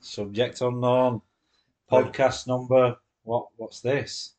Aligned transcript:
Subject 0.00 0.60
unknown. 0.60 1.22
Podcast 1.90 2.46
number. 2.46 2.96
What? 3.24 3.48
What's 3.56 3.80
this? 3.80 4.32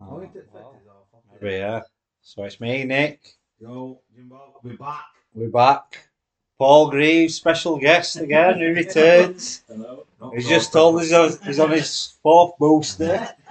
Oh, 0.00 0.06
Oh, 0.10 0.16
well, 0.16 0.22
is 0.24 0.54
off. 0.54 0.74
okay. 1.14 1.38
maybe, 1.40 1.54
yeah. 1.56 1.80
So 2.22 2.42
it's 2.44 2.60
me, 2.60 2.84
Nick. 2.84 3.20
Yo, 3.60 4.00
Jimbo, 4.14 4.60
we're 4.62 4.76
back. 4.76 5.04
We're 5.34 5.48
back. 5.48 6.08
Paul 6.58 6.90
Greaves, 6.90 7.34
special 7.34 7.78
guest 7.78 8.16
again, 8.16 8.58
who 8.58 8.72
returns. 8.74 9.62
Hello. 9.68 10.06
He's 10.34 10.48
just 10.48 10.72
told 10.72 10.96
us 10.96 11.02
he's 11.04 11.12
on- 11.12 11.38
he's 11.46 11.58
on 11.60 11.70
his 11.70 12.14
fourth 12.22 12.56
booster. 12.58 13.28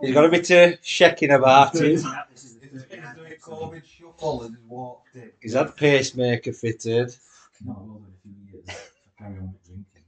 He's 0.00 0.14
got 0.14 0.24
a 0.24 0.28
bit 0.28 0.50
of 0.50 0.82
checking 0.82 1.30
about 1.30 1.76
him. 1.76 1.84
He's 1.84 2.02
doing 2.02 3.34
COVID 3.42 3.84
shuffle 3.84 4.42
and 4.42 4.56
he's 4.56 4.64
walked 4.66 5.16
in. 5.16 5.30
He's 5.40 5.54
had 5.54 5.76
pacemaker 5.76 6.52
fitted. 6.52 7.14
More 7.62 7.76
than 7.76 8.06
a 8.06 8.22
few 8.22 8.52
years. 8.52 8.66
I 8.68 9.22
carry 9.22 9.38
on 9.38 9.52
with 9.52 9.64
drinking. 9.64 10.04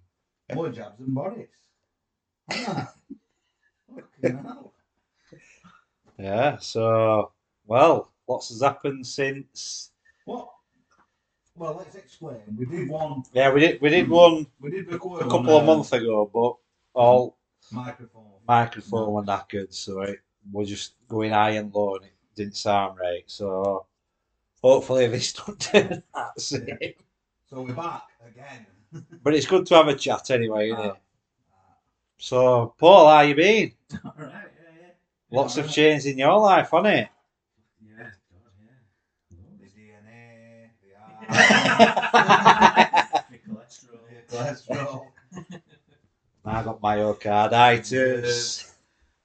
More 0.55 0.69
jabs 0.71 0.99
than 0.99 1.15
Boris. 1.15 1.49
Ah. 2.51 2.95
Fucking 3.95 4.39
hell. 4.39 4.73
Yeah, 6.19 6.59
so, 6.59 7.33
well, 7.67 8.13
lots 8.29 8.51
has 8.51 8.63
happened 8.63 9.07
since. 9.07 9.91
What? 10.25 10.49
Well, 11.57 11.75
let's 11.79 11.95
explain. 11.97 12.41
We 12.57 12.65
did 12.65 12.89
one. 12.89 13.25
Yeah, 13.33 13.53
we 13.53 13.61
did 13.61 13.81
we 13.83 13.91
did 13.91 14.09
one 14.09 14.47
We 14.61 14.71
did 14.71 14.91
record 14.91 15.21
a 15.21 15.25
couple 15.25 15.57
of 15.57 15.65
uh, 15.65 15.67
months 15.67 15.93
ago, 15.93 16.31
but 16.33 16.55
all 16.99 17.37
Microphone. 17.71 18.25
microphone 18.47 19.13
was 19.13 19.27
were 19.27 19.33
knackered, 19.33 19.73
so 19.73 20.01
it 20.03 20.21
was 20.53 20.69
just 20.69 20.95
going 21.09 21.31
high 21.33 21.51
and 21.51 21.73
low 21.75 21.97
and 21.97 22.05
it 22.05 22.13
didn't 22.35 22.57
sound 22.57 22.99
right. 22.99 23.23
So 23.27 23.87
hopefully 24.63 25.07
this 25.09 25.33
don't 25.33 25.59
turn 25.61 26.03
out 26.15 26.35
the 26.35 26.41
same. 26.41 26.95
So 27.49 27.63
we're 27.63 27.75
back 27.75 28.03
again. 28.27 28.67
But 29.23 29.35
it's 29.35 29.47
good 29.47 29.65
to 29.67 29.75
have 29.77 29.89
a 29.89 29.95
chat 29.95 30.31
anyway, 30.31 30.71
isn't 30.71 30.85
it? 30.85 30.93
Ah. 30.95 30.99
So, 32.19 32.75
Paul, 32.79 33.09
how 33.09 33.21
you 33.23 33.35
been? 33.35 33.73
All 34.05 34.13
right, 34.19 34.31
yeah, 34.33 34.81
yeah. 34.81 34.89
Lots 35.31 35.57
Yeah, 35.57 35.65
of 35.65 35.71
change 35.71 36.05
in 36.07 36.19
your 36.19 36.39
life, 36.39 36.71
hasn't 36.73 36.87
it? 36.89 37.09
Yeah, 37.81 38.11
God, 38.31 38.53
yeah. 38.61 39.37
The 39.61 39.67
DNA, 39.67 40.71
the 40.83 40.95
The 43.31 43.39
cholesterol. 43.39 44.09
the 44.09 44.37
cholesterol, 44.37 45.07
I 46.45 46.63
got 46.63 46.81
myocarditis. 46.81 48.73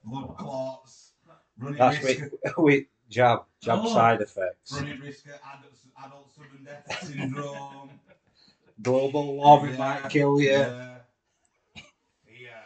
blood 0.04 0.38
clots, 0.38 1.14
running 1.58 1.78
That's 1.78 2.04
risk, 2.04 2.22
with, 2.22 2.34
with 2.58 2.86
jab, 3.10 3.44
jab 3.62 3.80
Oh. 3.82 3.94
side 3.94 4.22
effects. 4.22 4.74
running 4.74 5.00
risk 5.02 5.26
of 5.28 5.34
adult, 5.34 5.74
adult 6.06 6.32
sudden 6.36 6.64
death 6.64 7.04
syndrome. 7.08 7.90
Global 8.82 9.36
warming 9.36 9.72
Yeah, 9.74 9.78
might 9.78 10.10
kill 10.10 10.40
you. 10.40 10.50
yeah. 10.52 11.00
Fear. 12.26 12.64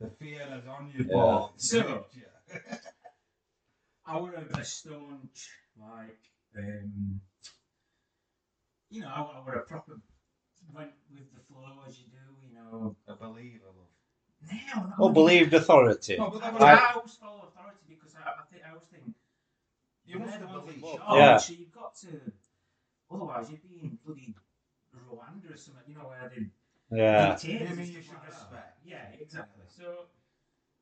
The 0.00 0.08
fear 0.10 0.42
is 0.58 0.66
on 0.66 0.90
you, 0.96 1.04
Yeah. 1.04 1.12
Paul. 1.12 1.52
So- 1.56 2.06
I 4.06 4.18
were 4.18 4.32
a, 4.32 4.58
a 4.58 4.64
staunch, 4.64 5.50
like, 5.78 6.16
um, 6.56 7.20
you 8.88 9.02
know, 9.02 9.08
I, 9.08 9.20
I 9.20 9.44
were 9.44 9.52
a 9.52 9.64
proper, 9.66 10.00
went 10.74 10.92
with 11.12 11.30
the 11.34 11.40
flow 11.40 11.82
as 11.86 11.98
you 11.98 12.06
do, 12.06 12.16
you 12.16 12.27
know. 12.58 12.96
a 13.06 13.14
believer, 13.16 13.64
love. 13.66 14.52
No, 14.74 14.82
not 14.86 14.94
Oh, 14.98 15.08
believed 15.10 15.52
authority. 15.54 16.16
No, 16.16 16.30
but 16.30 16.40
that 16.40 16.52
was 16.54 16.62
I, 16.62 16.74
I- 16.74 16.92
always 16.94 17.14
follow 17.14 17.48
authority 17.48 17.84
because 17.88 18.14
I, 18.16 18.30
I 18.30 18.44
think 18.50 18.62
I 18.66 18.70
always 18.70 18.84
think 18.92 19.14
You 20.06 20.18
must 20.20 20.30
they're 20.30 20.40
have 20.40 20.52
the 20.52 20.58
ones 20.60 20.74
in 20.74 20.80
believed. 20.80 20.98
charge, 20.98 21.18
Yeah. 21.18 21.36
So 21.38 21.52
you've 21.54 21.72
got 21.72 21.94
to. 21.96 22.08
Otherwise, 23.10 23.50
you'd 23.50 23.62
be 23.62 23.80
in 23.82 23.98
bloody 24.04 24.34
Rwanda 24.94 25.54
or 25.54 25.56
something. 25.56 25.82
You 25.88 25.94
know 25.96 26.08
where 26.08 26.30
they 26.34 26.96
Yeah. 26.96 27.32
dictate 27.34 27.68
You 27.70 27.76
mean 27.76 27.86
you 27.92 28.02
should 28.02 28.12
like 28.14 28.22
that. 28.22 28.28
respect? 28.28 28.78
Yeah, 28.84 29.06
exactly. 29.20 29.64
So. 29.68 30.06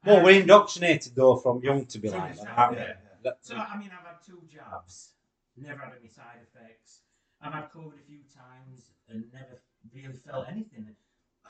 Well, 0.05 0.19
um, 0.19 0.23
we're 0.25 0.41
indoctrinated 0.41 1.15
though 1.17 1.37
from 1.37 1.63
young 1.63 1.87
to 1.87 1.99
be 1.99 2.09
From 2.09 2.19
like 2.21 2.37
that, 2.37 2.59
aren't 2.59 2.79
yeah. 2.79 2.93
So 3.41 3.57
I 3.57 3.77
mean, 3.79 3.91
I've 3.91 4.07
had 4.07 4.23
two 4.25 4.41
jabs, 4.53 5.15
never 5.57 5.81
had 5.81 5.95
any 5.99 6.09
side 6.09 6.39
effects. 6.47 7.01
I've 7.41 7.53
had 7.53 7.73
COVID 7.73 7.99
a 8.01 8.07
few 8.07 8.21
times 8.33 8.93
and 9.09 9.25
never 9.33 9.61
really 9.93 10.17
felt 10.19 10.47
anything. 10.49 10.95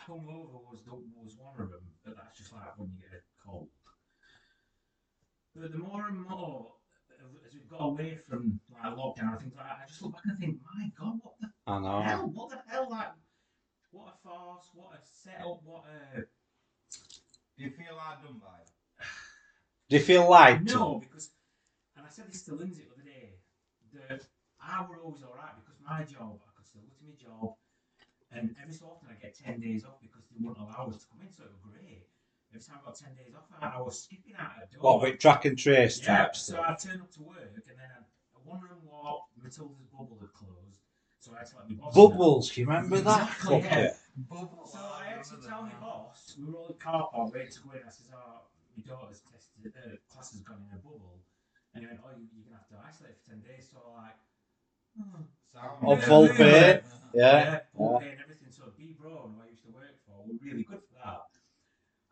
Hungover 0.06 0.62
was 0.70 0.82
the, 0.84 0.92
was 0.92 1.36
one 1.38 1.60
of 1.60 1.70
them, 1.70 1.82
but 2.04 2.16
that's 2.16 2.38
just 2.38 2.52
like 2.52 2.78
when 2.78 2.90
you 2.94 3.02
get 3.02 3.18
a 3.18 3.22
cold. 3.44 3.68
But 5.54 5.72
the 5.72 5.78
more 5.78 6.06
and 6.06 6.22
more 6.28 6.72
as 7.46 7.54
we've 7.54 7.68
got 7.68 7.80
away 7.84 8.18
from 8.28 8.60
like 8.70 8.94
lockdown 8.94 9.32
and 9.32 9.40
things 9.40 9.54
like 9.56 9.66
that, 9.66 9.78
I 9.82 9.88
just 9.88 10.02
look 10.02 10.14
back 10.14 10.22
and 10.26 10.38
think, 10.38 10.58
my 10.62 10.90
God, 10.98 11.18
what 11.22 11.34
the 11.40 11.48
I 11.66 11.78
know. 11.80 12.02
hell? 12.02 12.30
What 12.32 12.50
the 12.50 12.58
hell? 12.68 12.88
Like, 12.90 13.08
what 13.90 14.14
a 14.14 14.28
farce! 14.28 14.68
What 14.74 14.92
a 14.94 14.98
setup! 15.02 15.60
What 15.64 15.84
a 15.88 16.20
Do 16.20 17.64
you 17.64 17.70
feel 17.70 17.96
hard 17.96 18.22
done 18.22 18.38
by? 18.38 19.04
Do 19.88 19.96
you 19.96 20.02
feel 20.02 20.28
lied 20.28 20.66
to? 20.68 20.74
No, 20.74 20.98
because, 20.98 21.30
and 21.96 22.04
I 22.06 22.10
said 22.10 22.26
this 22.28 22.42
to 22.44 22.54
Lindsay 22.54 22.82
the 22.82 22.92
other 22.92 23.08
day, 23.08 23.38
that 23.94 24.26
I 24.60 24.84
were 24.88 24.98
always 24.98 25.22
alright 25.22 25.54
because 25.56 25.80
my 25.80 26.02
job, 26.02 26.38
I 26.42 26.50
could 26.56 26.66
still 26.66 26.82
go 26.82 26.92
to 26.98 27.04
my 27.06 27.14
job, 27.16 27.54
and 28.36 28.54
every 28.62 28.74
so 28.74 28.86
often 28.86 29.08
I 29.10 29.14
get 29.20 29.34
10 29.38 29.60
days 29.60 29.84
off 29.84 30.00
because 30.00 30.22
they 30.30 30.36
wouldn't 30.40 30.58
allow 30.66 30.88
us 30.88 31.02
to 31.02 31.06
come 31.08 31.20
in, 31.22 31.32
so 31.32 31.44
it 31.44 31.50
was 31.52 31.62
great. 31.64 32.06
Every 32.52 32.60
time 32.62 32.78
I 32.82 32.84
got 32.86 32.96
10 32.96 33.14
days 33.14 33.34
off, 33.34 33.44
I, 33.60 33.78
I 33.78 33.80
was 33.80 34.02
skipping 34.04 34.34
out 34.38 34.52
of 34.62 34.70
door. 34.70 34.80
What, 34.82 35.02
with 35.02 35.18
track 35.18 35.44
and 35.44 35.58
trace 35.58 36.00
yeah, 36.00 36.06
type 36.24 36.36
so? 36.36 36.60
I'd 36.60 36.78
turn 36.78 37.00
up 37.00 37.10
to 37.12 37.22
work, 37.22 37.52
and 37.54 37.76
then 37.78 37.88
I'd, 37.96 38.04
I 38.36 38.38
wonder 38.44 38.68
what 38.84 39.24
Matilda's 39.42 39.88
bubble 39.92 40.18
had 40.20 40.32
closed, 40.32 40.80
so 41.20 41.32
I 41.34 41.38
had 41.40 41.48
to 41.50 41.56
let 41.56 41.68
my 41.70 41.74
boss 41.76 41.96
know. 41.96 42.08
Bubbles, 42.08 42.56
you 42.56 42.66
remember 42.66 43.00
that? 43.00 43.22
Exactly, 43.28 43.60
Fuck 43.62 43.70
yeah. 43.72 43.78
it. 43.78 43.92
Bubble. 44.30 44.68
So 44.72 44.78
I 44.78 45.04
had 45.16 45.24
to 45.24 45.36
tell 45.46 45.62
my 45.62 45.74
boss, 45.80 46.36
we 46.38 46.44
were 46.46 46.56
all 46.58 46.66
in 46.68 46.76
the 46.78 46.82
car 46.84 47.08
park 47.12 47.34
waiting 47.34 47.52
to 47.52 47.60
go 47.60 47.70
in. 47.72 47.80
I 47.86 47.90
says, 47.90 48.08
oh, 48.14 48.46
my 48.76 48.82
daughter's 48.84 49.20
tested, 49.20 49.72
uh, 49.76 49.96
class 50.12 50.32
has 50.32 50.40
gone 50.40 50.62
in 50.70 50.76
a 50.76 50.80
bubble. 50.80 51.20
And 51.74 51.84
he 51.84 51.88
went, 51.88 52.00
oh, 52.04 52.16
you- 52.16 52.24
you're 52.32 52.48
going 52.48 52.56
to 52.56 52.64
have 52.64 52.68
to 52.72 52.78
isolate 52.88 53.16
for 53.20 53.30
10 53.36 53.40
days. 53.44 53.68
So 53.70 53.78
like, 53.92 54.16
hmm. 54.96 55.28
Sound 55.52 55.84
On 55.84 55.96
good. 55.98 56.04
full 56.08 56.28
pay. 56.28 56.80
Yeah. 57.12 57.60
full 57.76 58.00
pay 58.00 58.16
and 59.24 59.34
everything. 59.34 59.34
So 59.34 59.34
B 59.34 59.34
Bro, 59.34 59.34
who 59.36 59.42
I 59.42 59.50
used 59.50 59.64
to 59.64 59.70
work 59.72 59.96
for, 60.06 60.26
were 60.26 60.34
really 60.44 60.62
good 60.64 60.80
for 60.80 60.94
that. 61.04 61.22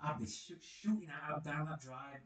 I'd 0.03 0.19
be 0.19 0.27
sh- 0.27 0.53
shooting 0.61 1.09
out 1.11 1.45
down 1.45 1.67
that 1.67 1.81
drive. 1.81 2.21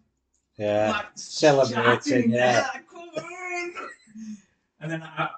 Yeah. 0.56 0.91
like, 0.91 1.06
Celebrating, 1.15 2.31
yeah. 2.31 2.66
Come 2.91 3.09
on! 3.11 3.75
And 4.81 4.88
then 4.93 5.03
I, 5.03 5.31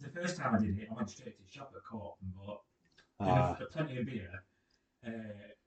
the 0.00 0.08
first 0.08 0.36
time 0.36 0.56
I 0.56 0.58
did 0.58 0.76
it, 0.76 0.88
I 0.90 0.94
went 0.94 1.08
straight 1.08 1.36
to 1.36 1.42
the 1.44 1.48
shop 1.48 1.72
at 1.76 1.84
Court 1.84 2.16
and 2.22 2.34
bought 2.34 2.62
Ah. 3.20 3.56
plenty 3.70 3.98
of 3.98 4.06
beer. 4.06 4.28
Uh, 5.06 5.10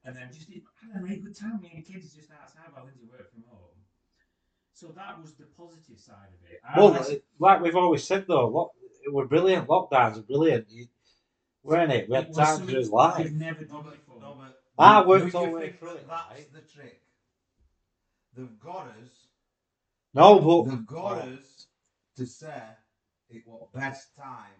and 0.04 0.14
then 0.16 0.28
just 0.34 0.50
had 0.50 1.00
a 1.00 1.04
really 1.04 1.18
good 1.22 1.34
time. 1.38 1.62
Me 1.62 1.72
and 1.74 1.82
the 1.86 1.90
kids 1.90 2.14
just 2.14 2.30
outside 2.32 2.64
while 2.74 2.84
Lindsay 2.84 3.06
worked 3.10 3.32
from 3.34 3.44
home. 3.50 3.70
So 4.74 4.88
that 4.90 5.22
was 5.22 5.36
the 5.36 5.46
positive 5.58 5.98
side 5.98 6.28
of 6.38 6.52
it. 6.52 6.60
I 6.68 6.78
Well, 6.78 6.92
was- 6.92 7.14
like 7.40 7.62
we've 7.62 7.76
always 7.78 8.04
said 8.04 8.26
though, 8.28 8.48
lock, 8.50 8.72
were 9.10 9.26
brilliant. 9.26 9.70
Lockdowns 9.70 10.16
were 10.18 10.24
brilliant. 10.24 10.70
You, 10.70 10.88
weren't 11.64 11.92
it? 11.92 12.10
We 12.10 12.16
it 12.16 12.20
had 12.20 12.28
was 12.30 12.38
times 12.38 12.50
something 12.58 12.76
of 12.76 12.80
his 12.80 12.88
We've 12.88 12.94
life. 12.94 13.32
never 13.32 13.64
done 13.64 13.82
but, 13.84 13.92
before. 13.94 14.22
no, 14.22 14.38
but 14.40 14.60
I 14.78 15.06
worked 15.06 15.36
all 15.36 15.46
the 15.46 15.52
way 15.52 15.72
through 15.72 15.92
it, 15.92 16.08
That's 16.08 16.30
right? 16.32 16.54
the 16.54 16.62
trick. 16.62 17.02
They've 18.36 18.60
got 18.60 18.88
us. 18.88 19.28
No, 20.14 20.40
but 20.40 20.70
They've 20.70 20.86
got 20.86 21.18
us 21.28 21.68
to 22.18 22.26
say 22.26 22.62
it 23.30 23.44
was 23.48 23.68
best 23.74 24.16
time. 24.16 24.58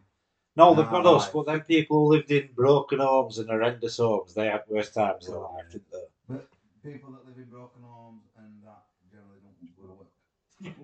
no, 0.56 0.74
they've 0.76 0.90
got 0.90 1.06
us. 1.06 1.26
right. 1.26 1.34
But 1.34 1.46
then 1.46 1.62
people 1.62 2.00
who 2.00 2.12
lived 2.16 2.32
in 2.32 2.50
broken 2.56 3.00
homes 3.00 3.38
and 3.40 3.50
horrendous 3.50 3.98
homes, 3.98 4.34
they 4.34 4.48
had 4.48 4.64
worse 4.68 4.92
times 4.92 5.28
of 5.28 5.34
their 5.34 5.42
life, 5.42 5.70
didn't 5.72 5.92
they? 5.92 6.06
But 6.30 6.48
people 6.84 7.12
that 7.12 7.26
live 7.28 7.38
in 7.38 7.50
broken 7.50 7.82
homes 7.84 8.24
and 8.38 8.64
that 8.64 8.84
generally 9.12 9.40
don't 9.44 9.76
go 9.78 9.94
to 9.94 10.00
work. 10.00 10.10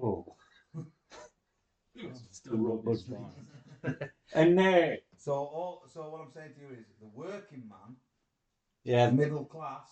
Oh. 0.04 0.36
Still 2.32 2.58
rubbish. 2.58 3.02
And 4.34 4.60
uh, 4.60 4.90
So 5.20 5.34
all, 5.34 5.84
so 5.94 6.10
what 6.10 6.22
I'm 6.22 6.32
saying 6.32 6.54
to 6.56 6.62
you 6.62 6.80
is 6.80 6.86
the 7.02 7.08
working 7.14 7.68
man, 7.68 7.98
yeah, 8.86 9.08
the 9.08 9.12
middle 9.12 9.44
class. 9.44 9.88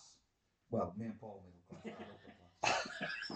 Well, 0.70 0.94
me 0.96 1.04
and 1.04 1.20
Paul 1.20 1.44
middle 1.84 2.18
class. 2.62 2.88
Class. 2.88 2.88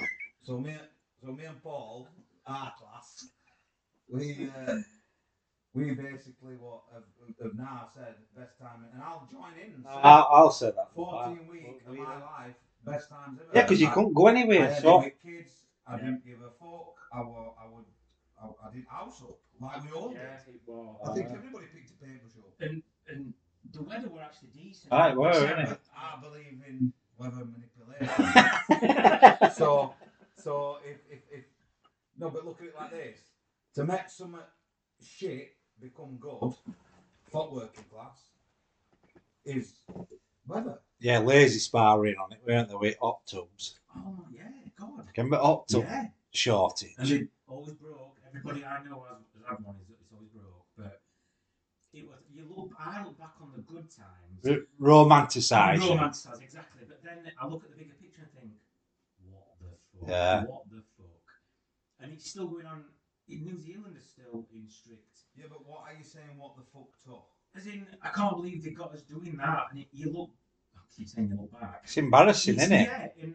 so 0.43 0.59
me, 0.59 0.75
so 1.23 1.33
me 1.33 1.44
and 1.44 1.62
Paul, 1.62 2.09
our 2.47 2.73
class, 2.79 3.27
we 4.09 4.49
uh, 4.67 4.77
we 5.75 5.91
basically 5.93 6.56
what 6.59 6.81
have, 6.94 7.03
have 7.43 7.55
now 7.59 7.89
said 7.95 8.15
best 8.35 8.59
time, 8.59 8.87
and 8.95 9.03
I'll 9.03 9.29
join 9.31 9.53
in. 9.62 9.85
I'll, 9.87 10.29
I'll 10.33 10.50
say 10.50 10.71
that. 10.75 10.88
14 10.95 11.47
week 11.50 11.83
of 11.87 11.95
my 11.95 12.05
life, 12.21 12.55
best 12.87 13.11
times 13.11 13.38
ever. 13.38 13.50
Yeah, 13.55 13.62
because 13.65 13.83
you 13.83 13.88
I- 13.88 13.93
couldn't 13.93 14.15
go 14.15 14.29
anywhere. 14.29 14.71
had 14.73 14.81
So 14.83 15.03
kids. 15.23 15.50
I 15.87 15.97
Yeah. 15.97 15.99
didn't 15.99 16.25
give 16.25 16.41
a 16.41 16.50
fuck. 16.59 16.95
I, 17.12 17.19
I 17.19 17.69
would. 17.71 17.85
I, 18.43 18.47
I 18.69 18.73
did 18.73 18.85
house 18.89 19.23
up 19.23 19.39
like 19.61 19.85
we 19.85 19.91
all 19.93 20.09
did. 20.11 20.19
Yeah, 20.19 20.53
it 20.53 20.61
was. 20.67 20.97
I 21.09 21.15
think 21.15 21.27
everybody 21.31 21.67
picked 21.73 21.91
a 21.91 22.05
paintbrush 22.05 22.33
up. 22.39 22.53
And, 22.61 22.83
and 23.09 23.33
the 23.73 23.83
weather 23.83 24.09
were 24.09 24.21
actually 24.21 24.49
decent. 24.55 24.93
Aye, 24.93 25.11
it 25.11 25.17
were, 25.17 25.31
Except 25.31 25.59
innit? 25.59 25.69
that- 25.69 25.81
I 25.97 26.21
believe 26.21 26.61
in 26.69 26.93
weather 27.19 27.44
manipulation. 27.44 28.09
so, 29.55 29.94
so 30.37 30.79
if, 30.85 30.99
if 31.11 31.21
if 31.31 31.44
no, 32.19 32.31
but 32.31 32.44
look 32.44 32.61
at 32.61 32.69
it 32.69 32.75
like 32.79 32.91
this: 32.91 33.19
to 33.75 33.85
make 33.85 34.09
some 34.09 34.37
shit 35.03 35.55
become 35.81 36.17
good, 36.21 36.55
for 37.31 37.50
working 37.50 37.85
class, 37.93 38.19
is 39.45 39.75
weather. 40.47 40.79
Yeah, 41.00 41.19
lazy 41.19 41.59
sparring 41.59 42.17
on 42.23 42.33
it, 42.33 42.41
weren't 42.47 42.69
there, 42.69 42.79
with 42.79 42.97
hot 43.00 43.21
tubs? 43.27 43.79
Oh 43.97 44.25
yeah, 44.33 44.43
God. 44.79 45.06
Remember 45.17 45.37
hot 45.38 45.69
tub 45.69 45.83
Yeah. 45.83 46.06
shortage? 46.33 46.95
And 46.99 47.11
it 47.11 47.29
always 47.49 47.75
broke. 47.75 48.17
Everybody 48.34 48.64
I 48.64 48.82
know 48.84 49.05
has, 49.08 49.19
has 49.37 49.43
had 49.49 49.64
one. 49.64 49.76
Is 49.82 49.88
it's 50.00 50.12
always 50.12 50.31
broke. 50.31 50.67
But 50.76 51.00
it 51.93 52.06
was. 52.08 52.19
You 52.32 52.49
look. 52.56 52.73
I 52.79 53.05
look 53.05 53.19
back 53.19 53.34
on 53.40 53.52
the 53.55 53.62
good 53.62 53.88
times. 53.90 54.40
R- 54.49 54.67
Romanticise. 54.81 55.76
it. 55.76 55.81
Romanticize 55.82 56.40
exactly. 56.43 56.82
But 56.88 57.02
then 57.05 57.31
I 57.40 57.46
look 57.46 57.64
at 57.64 57.70
the 57.70 57.76
bigger 57.76 57.94
picture 58.00 58.23
and 58.23 58.32
think, 58.32 58.52
what 59.31 59.44
the 59.61 59.69
fuck? 60.00 60.08
Yeah. 60.08 60.44
What 60.44 60.64
the 60.70 60.82
fuck? 60.96 61.26
And 62.00 62.12
it's 62.12 62.31
still 62.31 62.49
going 62.49 62.67
on. 62.67 62.84
In 63.29 63.44
New 63.44 63.56
Zealand 63.58 63.96
is 63.96 64.05
still 64.05 64.46
in 64.52 64.69
strict. 64.69 65.19
Yeah, 65.37 65.46
but 65.49 65.64
what 65.67 65.85
are 65.87 65.94
you 65.96 66.05
saying? 66.05 66.37
What 66.37 66.56
the 66.56 66.62
fuck 66.73 66.88
took? 67.05 67.25
As 67.56 67.67
in, 67.67 67.87
I 68.02 68.08
can't 68.08 68.37
believe 68.37 68.64
they 68.64 68.70
got 68.70 68.93
us 68.94 69.02
doing 69.02 69.37
that. 69.37 69.67
And 69.70 69.81
it, 69.81 69.88
you 69.93 70.11
look. 70.12 70.31
I 70.76 70.81
keep 70.94 71.08
saying 71.08 71.28
you 71.28 71.37
look 71.40 71.52
back. 71.52 71.82
It's 71.85 71.96
embarrassing, 71.96 72.55
It's- 72.55 72.67
isn't 72.67 72.78
it? 72.81 72.88
Yeah, 73.17 73.23
and 73.23 73.35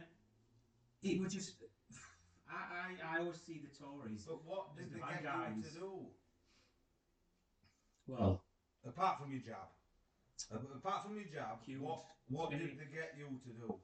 it 1.04 1.22
was 1.22 1.34
just. 1.34 1.54
I, 2.50 3.14
I, 3.14 3.16
I 3.18 3.20
always 3.20 3.42
see 3.42 3.62
the 3.62 3.70
Tories. 3.78 4.24
But 4.28 4.44
what 4.46 4.68
There's 4.76 4.88
did 4.90 4.96
the 4.98 5.06
they 5.06 5.12
bad 5.14 5.24
get 5.24 5.56
you 5.56 5.62
guys. 5.64 5.74
to 5.74 5.80
do? 5.80 5.92
Well, 8.08 8.42
Apart 8.88 9.20
from 9.20 9.32
your 9.32 9.42
jab. 9.42 9.68
Uh, 10.54 10.58
Apart 10.78 11.04
from 11.04 11.16
your 11.16 11.26
jab, 11.26 11.64
Cute. 11.66 11.82
what 11.82 12.04
what 12.30 12.52
did 12.52 12.62
they 12.62 12.88
get 12.94 13.16
you 13.18 13.26
to 13.44 13.50
do? 13.68 13.76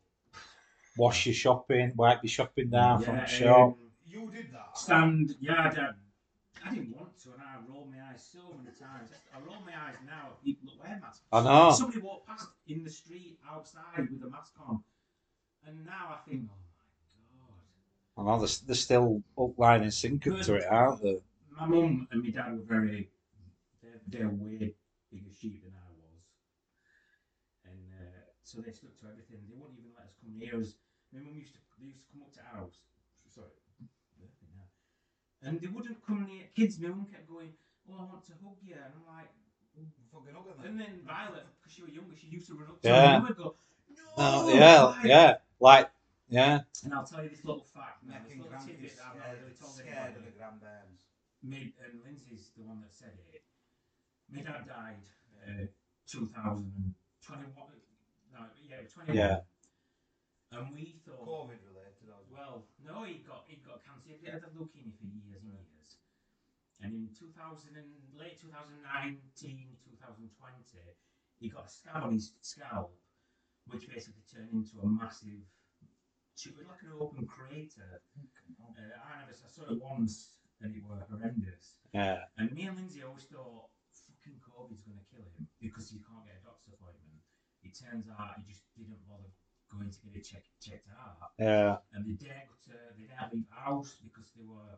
Wash 0.97 1.25
your 1.25 1.33
shopping, 1.35 1.91
wipe 1.95 2.19
your 2.23 2.29
shopping 2.29 2.69
down 2.69 3.01
from 3.01 3.17
the 3.17 3.25
shop. 3.25 3.69
um, 3.69 3.75
You 4.05 4.31
did 4.31 4.51
that. 4.53 4.77
stand. 4.77 5.35
Yeah, 5.41 5.63
I, 5.65 5.69
did. 5.73 5.83
I 6.65 6.73
didn't 6.73 6.95
want 6.95 7.17
to, 7.23 7.33
and 7.33 7.41
I 7.41 7.55
rolled 7.69 7.89
my 7.91 7.97
eyes 8.11 8.23
so 8.31 8.53
many 8.55 8.69
times. 8.77 9.09
I 9.35 9.39
roll 9.39 9.61
my 9.65 9.73
eyes 9.73 9.95
now. 10.05 10.27
at 10.37 10.43
People 10.43 10.69
that 10.77 10.87
wear 10.89 10.99
masks. 11.01 11.21
I 11.33 11.43
know. 11.43 11.71
Somebody 11.71 11.99
walked 12.01 12.27
past 12.27 12.47
in 12.67 12.83
the 12.83 12.89
street 12.91 13.39
outside 13.49 14.07
with 14.11 14.23
a 14.23 14.29
mask 14.29 14.53
on, 14.65 14.83
and 15.67 15.83
now 15.85 16.15
I 16.15 16.29
think, 16.29 16.47
oh 16.49 16.55
I 18.17 18.23
know 18.23 18.37
they're, 18.39 18.57
they're 18.67 18.75
still 18.75 19.23
up 19.37 19.57
line 19.57 19.81
and 19.81 19.93
sinking 19.93 20.41
to 20.43 20.55
it, 20.55 20.65
aren't 20.69 21.01
they? 21.01 21.17
my 21.59 21.65
mum 21.65 22.07
and 22.11 22.23
my 22.23 22.29
dad 22.29 22.53
were 22.53 22.63
very. 22.65 23.09
They're, 23.81 24.01
they're 24.07 24.29
way 24.29 24.73
bigger 25.11 25.33
sheep 25.33 25.63
than 25.63 25.73
I 25.73 25.89
was, 25.97 26.21
and 27.65 27.79
uh, 27.99 28.21
so 28.43 28.61
they 28.61 28.71
stuck 28.71 28.93
to 29.01 29.07
everything. 29.09 29.41
They 29.49 29.55
wouldn't 29.57 29.77
even 29.79 29.91
let 29.97 30.07
us 30.07 30.13
come 30.21 30.37
near 30.37 30.61
us. 30.61 30.77
My 31.11 31.19
mum 31.19 31.35
used 31.35 31.53
to. 31.53 31.59
They 31.79 31.87
used 31.89 32.01
to 32.05 32.07
come 32.13 32.21
up 32.23 32.31
to 32.33 32.39
our 32.41 32.63
house. 32.63 32.77
Sorry. 33.27 33.49
burping 34.21 34.53
now. 34.53 34.69
And 35.41 35.59
they 35.59 35.67
wouldn't 35.67 36.05
come 36.05 36.25
near 36.29 36.45
kids. 36.55 36.79
My 36.79 36.89
mum 36.89 37.07
kept 37.11 37.27
going, 37.27 37.49
"Oh, 37.89 37.97
I 37.97 38.05
want 38.05 38.25
to 38.29 38.33
hug 38.43 38.57
you," 38.61 38.75
and 38.75 38.93
I'm 38.93 39.05
like, 39.09 39.29
Fucking 40.13 40.33
hug 40.35 40.45
them 40.45 40.65
and 40.65 40.79
then 40.79 41.01
Violet, 41.07 41.45
because 41.59 41.73
she 41.73 41.81
was 41.81 41.91
younger, 41.91 42.15
she 42.15 42.27
used 42.27 42.45
to 42.47 42.53
run 42.53 42.69
up 42.69 42.79
to 42.81 42.87
Yeah. 42.87 43.19
me 43.19 43.25
and 43.27 43.35
go, 43.35 43.55
"No!" 43.89 44.03
Oh, 44.17 44.53
yeah, 44.53 44.81
like- 44.83 45.05
yeah. 45.05 45.37
Like, 45.59 45.89
yeah. 46.33 46.65
And 46.81 46.91
I'll 46.93 47.05
tell 47.05 47.21
you 47.21 47.29
this 47.29 47.45
little 47.45 47.61
fact 47.61 48.01
now, 48.01 48.17
this 48.25 48.33
Making 48.33 48.49
little 48.49 48.65
tidbit 48.65 48.97
that 48.97 49.05
I've 49.05 49.21
not 49.21 49.29
scared, 49.29 49.41
really 49.45 49.57
told 49.57 49.73
scared 49.77 50.13
of 50.17 50.23
the 50.25 50.33
grandbairns. 50.33 50.99
Me 51.45 51.77
and 51.77 52.01
Lindsay's 52.01 52.49
the 52.57 52.65
one 52.65 52.81
that 52.81 52.89
said 52.89 53.13
it. 53.29 53.45
My 54.31 54.41
dad 54.41 54.65
died 54.65 55.05
uh, 55.45 55.69
2021. 56.09 57.53
No, 58.33 58.39
yeah, 58.65 58.81
21. 58.89 59.13
Yeah. 59.13 59.45
And 60.53 60.73
we 60.73 60.97
thought, 61.05 61.21
COVID 61.21 61.61
related. 61.69 61.93
Well, 62.29 62.65
no, 62.81 63.05
he 63.05 63.21
got 63.21 63.45
he 63.45 63.61
got 63.61 63.85
cancer. 63.85 64.13
He 64.17 64.25
had 64.25 64.41
leukemia 64.57 64.93
for 64.97 65.05
years 65.05 65.41
and 65.41 65.53
years. 65.53 65.97
And 66.81 66.91
in 66.93 67.09
2000 67.15 67.77
and 67.77 67.87
late 68.19 68.41
2019, 68.41 68.81
2020, 69.37 70.27
he 71.39 71.49
got 71.49 71.65
a 71.65 71.69
scab 71.69 72.03
on 72.03 72.13
his 72.13 72.33
scalp, 72.41 72.91
which 73.71 73.87
basically 73.87 74.23
turned 74.27 74.51
into 74.51 74.83
a 74.83 74.87
massive, 74.87 75.47
tu- 76.37 76.55
like 76.67 76.81
an 76.83 76.93
open 76.99 77.25
crater. 77.27 78.01
Uh, 78.17 78.81
I 78.81 79.19
never 79.21 79.33
I 79.33 79.49
saw 79.49 79.69
it 79.69 79.81
once, 79.81 80.33
and 80.61 80.75
it 80.75 80.83
were 80.83 81.01
horrendous. 81.09 81.77
Yeah. 81.93 82.25
And 82.37 82.51
me 82.51 82.65
and 82.65 82.75
Lindsay 82.77 83.03
always 83.03 83.23
thought, 83.29 83.69
fucking 83.93 84.39
COVID's 84.41 84.83
going 84.83 84.97
to 84.97 85.07
kill 85.13 85.25
him 85.37 85.45
because 85.61 85.89
he 85.93 85.99
can't 86.01 86.25
get 86.25 86.41
a 86.41 86.43
doctor's 86.45 86.73
appointment. 86.73 87.21
It 87.63 87.77
turns 87.77 88.07
out 88.11 88.35
he 88.41 88.43
just 88.49 88.65
didn't 88.75 88.99
bother 89.07 89.29
going 89.71 89.89
to 89.89 89.99
get 90.05 90.13
it 90.19 90.25
check, 90.25 90.43
checked 90.61 90.89
out. 90.93 91.33
Yeah. 91.39 91.77
And 91.93 92.05
they 92.05 92.17
didn't 92.17 92.45
go 92.49 92.55
to, 92.69 92.75
they 92.97 93.07
didn't 93.09 93.33
leave 93.33 93.49
house 93.49 93.97
because 94.03 94.29
they 94.35 94.45
were 94.45 94.77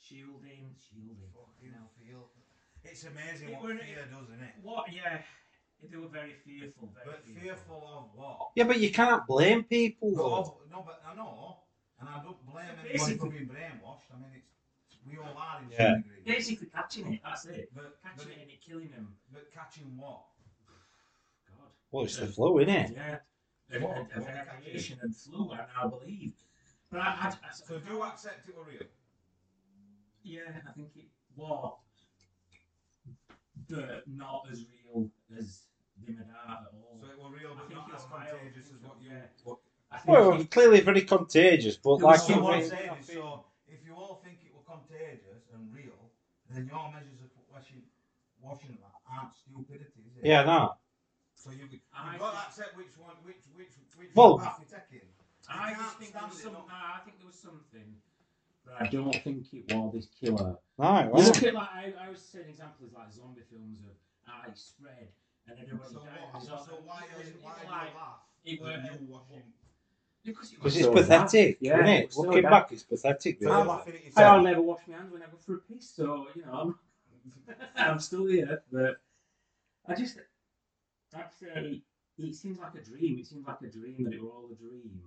shielding, 0.00 0.74
shielding. 0.76 1.30
Fucking 1.32 1.72
hell, 1.72 1.90
feel. 1.98 2.30
It's 2.84 3.04
amazing 3.04 3.50
It 3.50 3.54
what 3.58 3.62
were- 3.74 3.78
fear 3.78 4.06
does, 4.10 4.28
isn't 4.30 4.42
it? 4.42 4.54
What? 4.62 4.92
Yeah, 4.92 5.22
they 5.90 5.96
were 5.96 6.08
very 6.08 6.32
fearful. 6.44 6.92
Very 6.94 7.16
But 7.16 7.24
fearful 7.42 7.82
of 7.86 8.18
what? 8.18 8.48
Yeah, 8.56 8.64
but 8.64 8.78
you 8.80 8.90
can't 8.92 9.26
blame 9.26 9.64
people. 9.64 10.10
No, 10.12 10.16
though. 10.16 10.60
no, 10.70 10.82
but 10.86 11.02
I 11.06 11.14
know, 11.14 11.58
and 12.00 12.08
I 12.08 12.22
don't 12.22 12.44
blame 12.46 12.66
So 12.66 12.80
anybody 12.80 12.98
for 12.98 13.04
basically- 13.06 13.28
being 13.30 13.48
brainwashed. 13.48 14.10
I 14.12 14.16
mean, 14.18 14.42
it's 14.88 14.98
we 15.06 15.18
all 15.18 15.36
are 15.36 15.62
in 15.62 15.70
Yeah. 15.70 15.96
degree. 15.96 16.22
Basically 16.24 16.66
catching 16.68 17.12
it. 17.14 17.20
That's 17.22 17.46
it. 17.46 17.70
But, 17.74 17.84
but, 18.02 18.02
Catching 18.02 18.32
it 18.32 18.38
and 18.42 18.50
it 18.50 18.60
killing 18.60 18.90
them. 18.90 19.16
but 19.32 19.52
catching 19.52 19.96
what? 19.96 20.24
God. 21.48 21.70
Well, 21.90 22.04
it's 22.04 22.16
the 22.16 22.26
flu, 22.26 22.58
isn't 22.60 22.74
it? 22.74 22.90
Yeah. 22.92 23.18
A, 23.72 23.80
What? 23.80 23.96
a, 23.96 24.00
a 24.00 24.20
What 24.20 24.62
variation 24.62 24.98
and 25.02 25.14
flu, 25.14 25.52
I 25.52 25.66
now 25.74 25.88
believe. 25.88 26.32
But 26.90 27.00
I, 27.00 27.04
I, 27.04 27.28
I, 27.28 27.52
So 27.52 27.78
do 27.78 27.92
you 27.94 28.02
accept 28.02 28.48
it 28.48 28.54
or 28.56 28.64
real? 28.64 28.82
Yeah, 30.22 30.40
I 30.68 30.72
think 30.72 30.90
it 30.96 31.08
was, 31.36 31.78
but 33.68 34.02
not 34.06 34.46
as 34.50 34.64
real 34.84 35.10
as 35.38 35.65
the 36.04 36.12
at 36.12 36.72
all. 36.74 36.98
So 37.00 37.06
it 37.06 37.18
were 37.18 37.30
real, 37.30 37.54
but 37.56 37.68
think 37.68 37.80
not 37.80 37.94
as 37.94 38.04
contagious 38.04 38.72
as 38.72 38.80
what 38.82 38.96
you. 39.00 39.10
yeah. 39.10 39.22
What, 39.44 39.58
I 39.90 39.98
think 39.98 40.08
Well, 40.08 40.40
it- 40.40 40.50
clearly 40.50 40.80
very 40.80 41.02
contagious, 41.02 41.76
but 41.76 42.00
like 42.02 42.18
was 42.18 42.26
so 42.26 42.34
you 42.34 42.42
what 42.42 42.54
I'm 42.54 42.60
mean- 42.60 42.68
saying 42.70 42.90
is, 43.00 43.06
so 43.06 43.44
if 43.68 43.84
you 43.86 43.94
all 43.94 44.20
think 44.24 44.38
it 44.44 44.52
were 44.54 44.64
contagious 44.66 45.46
and 45.54 45.72
real, 45.72 46.10
then 46.50 46.66
your 46.66 46.90
measures 46.92 47.20
of 47.22 47.30
washing, 47.52 47.82
washing 48.42 48.76
that 48.82 48.92
aren't 49.10 49.34
stupidity, 49.34 50.00
is 50.10 50.16
it? 50.18 50.24
Yeah, 50.26 50.44
no. 50.44 50.74
So 51.34 51.50
you, 51.50 51.68
you've 51.70 51.80
got 51.92 52.12
to 52.18 52.20
think- 52.20 52.48
accept 52.48 52.76
which 52.76 52.94
one, 52.98 53.14
which 53.24 53.42
which 53.54 53.72
which 53.96 54.10
Well- 54.14 54.38
path 54.38 54.58
you're 54.60 54.78
taking. 54.78 55.08
I 55.48 55.74
just 55.74 55.96
think 55.98 56.12
there 56.12 56.26
was 56.26 56.42
some. 56.42 56.52
no. 56.54 56.64
I 56.68 56.98
think 57.04 57.18
there 57.18 57.26
was 57.28 57.38
something, 57.38 57.94
but 58.64 58.74
I 58.82 58.86
don't 58.88 59.14
think 59.22 59.46
it 59.54 59.72
was 59.72 59.92
this 59.94 60.06
killer. 60.18 60.58
Right, 60.76 61.06
You 61.06 61.22
look 61.22 61.42
at 61.44 61.54
like 61.54 61.68
I, 61.70 61.94
I 62.00 62.08
was 62.10 62.20
saying 62.20 62.48
examples 62.50 62.90
like 62.92 63.12
zombie 63.12 63.42
films 63.48 63.78
of 63.86 63.94
ah, 64.26 64.42
it 64.50 64.58
spread 64.58 65.08
and 65.48 65.58
everybody 65.60 65.92
So 65.94 66.00
died. 66.00 66.20
what? 66.32 66.42
So, 66.42 66.52
was 66.52 66.66
so 66.66 66.72
why 66.84 67.02
are 67.12 67.18
was- 67.18 67.26
uh, 67.26 67.30
you, 67.30 67.34
it 67.34 67.42
why 67.42 67.52
was 67.52 67.60
do 67.62 67.68
like- 67.70 67.90
you 67.90 67.96
laugh? 67.96 68.20
it 68.44 68.52
at 68.52 68.60
were- 68.60 69.00
you 69.00 69.12
washing. 69.12 69.42
Because 70.24 70.52
it 70.52 70.56
Because 70.56 70.76
it's 70.76 70.84
so 70.86 70.92
pathetic. 70.92 71.58
Yeah, 71.60 71.74
isn't 71.74 71.86
it 71.88 72.00
it? 72.00 72.06
was 72.06 72.14
so 72.16 72.22
Looking 72.22 72.42
bad. 72.42 72.50
back, 72.50 72.72
it's 72.72 72.82
pathetic. 72.82 73.38
So 73.40 73.46
really. 73.48 73.60
I'm 73.60 73.66
laughing 73.68 73.94
at 73.94 74.00
I 74.00 74.04
yourself. 74.06 74.34
don't 74.36 74.44
never 74.44 74.60
wash 74.62 74.80
my 74.88 74.96
hands 74.96 75.12
when 75.12 75.22
I 75.22 75.26
go 75.26 75.36
for 75.38 75.54
a 75.54 75.58
piss, 75.58 75.90
so 75.90 76.26
you 76.34 76.42
know 76.44 76.52
I'm, 76.52 76.78
I'm 77.76 77.98
still 78.00 78.26
here. 78.26 78.62
But 78.72 78.96
I 79.86 79.94
just, 79.94 80.18
I'd 81.14 81.32
say 81.32 81.82
it 82.18 82.34
seems 82.34 82.58
like 82.58 82.74
a 82.74 82.82
dream. 82.82 83.18
It 83.20 83.26
seems 83.26 83.46
like 83.46 83.60
a 83.62 83.68
dream 83.70 84.02
that 84.04 84.14
it 84.14 84.20
were 84.22 84.30
all 84.30 84.50
a 84.50 84.56
dream, 84.56 85.00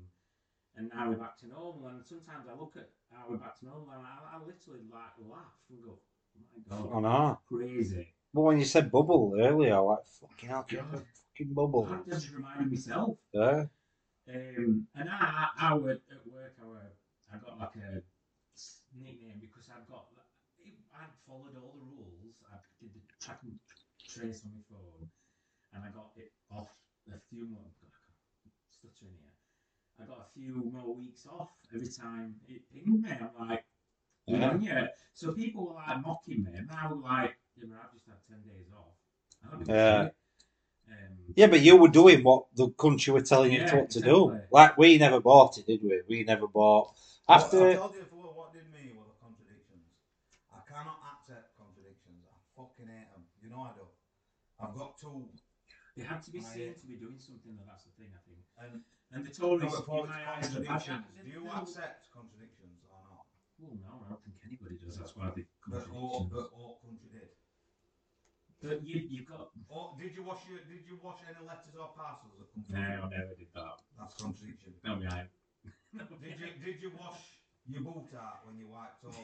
and 0.77 0.89
now 0.93 1.09
we're 1.09 1.17
back 1.17 1.37
to 1.39 1.47
normal. 1.47 1.87
And 1.89 2.05
sometimes 2.05 2.47
I 2.49 2.57
look 2.57 2.75
at 2.77 2.89
how 3.11 3.25
we're 3.29 3.37
back 3.37 3.59
to 3.59 3.65
normal, 3.65 3.89
and 3.91 4.01
I, 4.05 4.35
I 4.35 4.39
literally 4.39 4.85
like 4.89 5.19
laugh 5.29 5.51
and 5.69 5.83
go, 5.83 5.99
"Oh 6.71 6.75
I 6.75 6.95
"My 6.95 7.01
God, 7.01 7.01
know. 7.01 7.39
crazy!" 7.57 8.13
But 8.33 8.41
when 8.41 8.59
you 8.59 8.65
said 8.65 8.91
bubble 8.91 9.35
earlier, 9.39 9.75
I 9.75 9.79
like 9.79 10.05
fucking 10.21 10.49
hell, 10.49 10.65
the 10.69 10.77
fucking 10.77 11.53
bubble. 11.53 11.87
I 11.89 12.09
just 12.09 12.31
reminded 12.33 12.71
myself. 12.71 13.17
Yeah. 13.33 13.65
Um, 14.29 14.87
and 14.95 15.09
I, 15.09 15.47
I, 15.57 15.71
I 15.71 15.73
would 15.73 16.01
at 16.11 16.27
work. 16.31 16.53
I, 16.61 16.65
were, 16.67 16.93
I 17.33 17.37
got 17.37 17.57
like 17.59 17.75
a 17.77 18.03
nickname 18.95 19.39
because 19.41 19.69
I've 19.75 19.87
got. 19.87 20.05
I'd 20.93 21.15
followed 21.25 21.55
all 21.55 21.73
the 21.79 21.85
rules. 21.85 22.35
I 22.51 22.57
did 22.79 22.91
the 22.93 22.99
track 23.23 23.39
and 23.43 23.57
trace 24.07 24.43
on 24.45 24.51
my 24.51 24.61
phone, 24.69 25.09
and 25.73 25.83
I 25.83 25.89
got 25.89 26.11
it 26.17 26.31
off 26.51 26.69
a 27.09 27.17
few 27.29 27.47
more. 27.47 27.71
I 27.81 28.49
stuttering 28.69 29.17
here. 29.17 29.33
I 29.99 30.05
got 30.05 30.27
a 30.27 30.39
few 30.39 30.69
more 30.71 30.95
weeks 30.95 31.25
off 31.25 31.49
every 31.73 31.87
time 31.87 32.35
it 32.47 32.61
pinged 32.71 33.01
me. 33.01 33.09
I'm 33.09 33.47
like, 33.47 33.65
Yeah. 34.27 34.57
yeah. 34.61 34.87
So 35.13 35.33
people 35.33 35.65
were 35.67 35.73
like 35.73 36.01
mocking 36.01 36.43
me, 36.43 36.51
and 36.55 36.67
now 36.67 36.99
like, 37.03 37.35
yeah, 37.61 37.67
but 37.69 37.77
I've 37.83 37.93
just 37.93 38.05
had 38.07 38.17
ten 38.27 38.41
days 38.41 38.67
off. 38.75 38.93
I 39.45 39.49
don't 39.51 39.59
give 39.65 39.69
a 39.69 39.73
Yeah. 39.73 40.09
Um, 40.89 41.33
Yeah, 41.35 41.47
but 41.47 41.61
you 41.61 41.75
were 41.77 41.87
doing 41.89 42.23
what 42.23 42.45
the 42.55 42.69
country 42.71 43.13
were 43.13 43.21
telling 43.21 43.51
you 43.53 43.63
what 43.63 43.89
to 43.91 44.01
do. 44.01 44.39
Like 44.51 44.77
we 44.77 44.97
never 44.97 45.19
bought 45.19 45.57
it, 45.57 45.65
did 45.67 45.81
we? 45.83 46.01
We 46.07 46.23
never 46.23 46.47
bought. 46.47 46.87
What- 46.87 46.95
I 47.29 47.35
After 47.35 47.75
told 47.75 47.93
you 47.95 48.01
before, 48.01 48.33
what 48.33 48.53
did 48.53 48.65
me 48.73 48.93
were 48.97 49.05
the 49.05 49.17
contradictions. 49.21 49.85
I 50.51 50.61
cannot 50.67 50.97
accept 51.13 51.55
contradictions. 51.57 52.25
I 52.25 52.37
fucking 52.57 52.87
hate 52.87 53.11
them. 53.13 53.23
You 53.41 53.49
know 53.51 53.61
I 53.61 53.73
do. 53.77 53.85
I've 54.59 54.73
got 54.75 54.97
two. 54.97 55.29
They 55.95 56.03
had 56.03 56.23
to 56.23 56.31
be 56.31 56.41
seen 56.41 56.73
to 56.73 56.85
be 56.87 56.95
doing 56.95 57.19
something, 57.19 57.55
though. 57.55 57.67
That's 57.67 57.83
the 57.83 57.91
thing, 57.99 58.09
I 58.15 58.21
think. 58.25 58.41
And 58.57 58.83
And 59.11 59.25
the 59.25 59.31
Tories, 59.31 59.73
but 59.87 59.99
in 59.99 60.07
my 60.09 60.21
eyes, 60.31 60.49
contradictions. 60.49 61.05
Do 61.23 61.29
you 61.29 61.43
accept 61.49 62.09
contradictions 62.13 62.81
or 62.89 62.99
not? 63.09 63.25
Well, 63.59 63.77
no, 63.83 64.05
I 64.05 64.09
don't 64.09 64.23
think 64.23 64.37
anybody 64.45 64.77
does. 64.79 64.97
That's 64.97 65.15
why 65.15 65.29
they 65.35 65.45
But 65.67 65.85
all, 65.93 66.29
but 66.31 66.49
all 66.53 66.79
country 66.81 67.09
did. 67.13 67.29
But 68.61 68.83
you, 68.85 69.07
you've 69.09 69.27
got. 69.27 69.49
Or 69.69 69.95
did 69.99 70.15
you 70.15 70.23
wash 70.23 70.43
your, 70.49 70.59
did 70.67 70.83
you 70.87 70.99
wash 71.01 71.19
any 71.23 71.39
letters 71.47 71.71
or 71.79 71.89
parcels 71.95 72.33
that 72.39 72.51
come 72.53 72.63
from? 72.67 72.75
No, 72.75 73.07
I 73.07 73.09
never 73.09 73.35
did 73.39 73.47
that. 73.55 73.79
That's 73.97 74.15
contradiction. 74.15 74.73
No, 74.83 74.95
me, 74.97 75.07
I. 75.07 75.23
Did 75.63 76.35
you 76.39 76.47
did 76.63 76.81
you 76.81 76.91
wash 76.99 77.19
your 77.67 77.81
boot 77.81 78.11
out 78.17 78.45
when 78.45 78.57
you 78.57 78.67
wiped 78.67 79.03
off? 79.05 79.15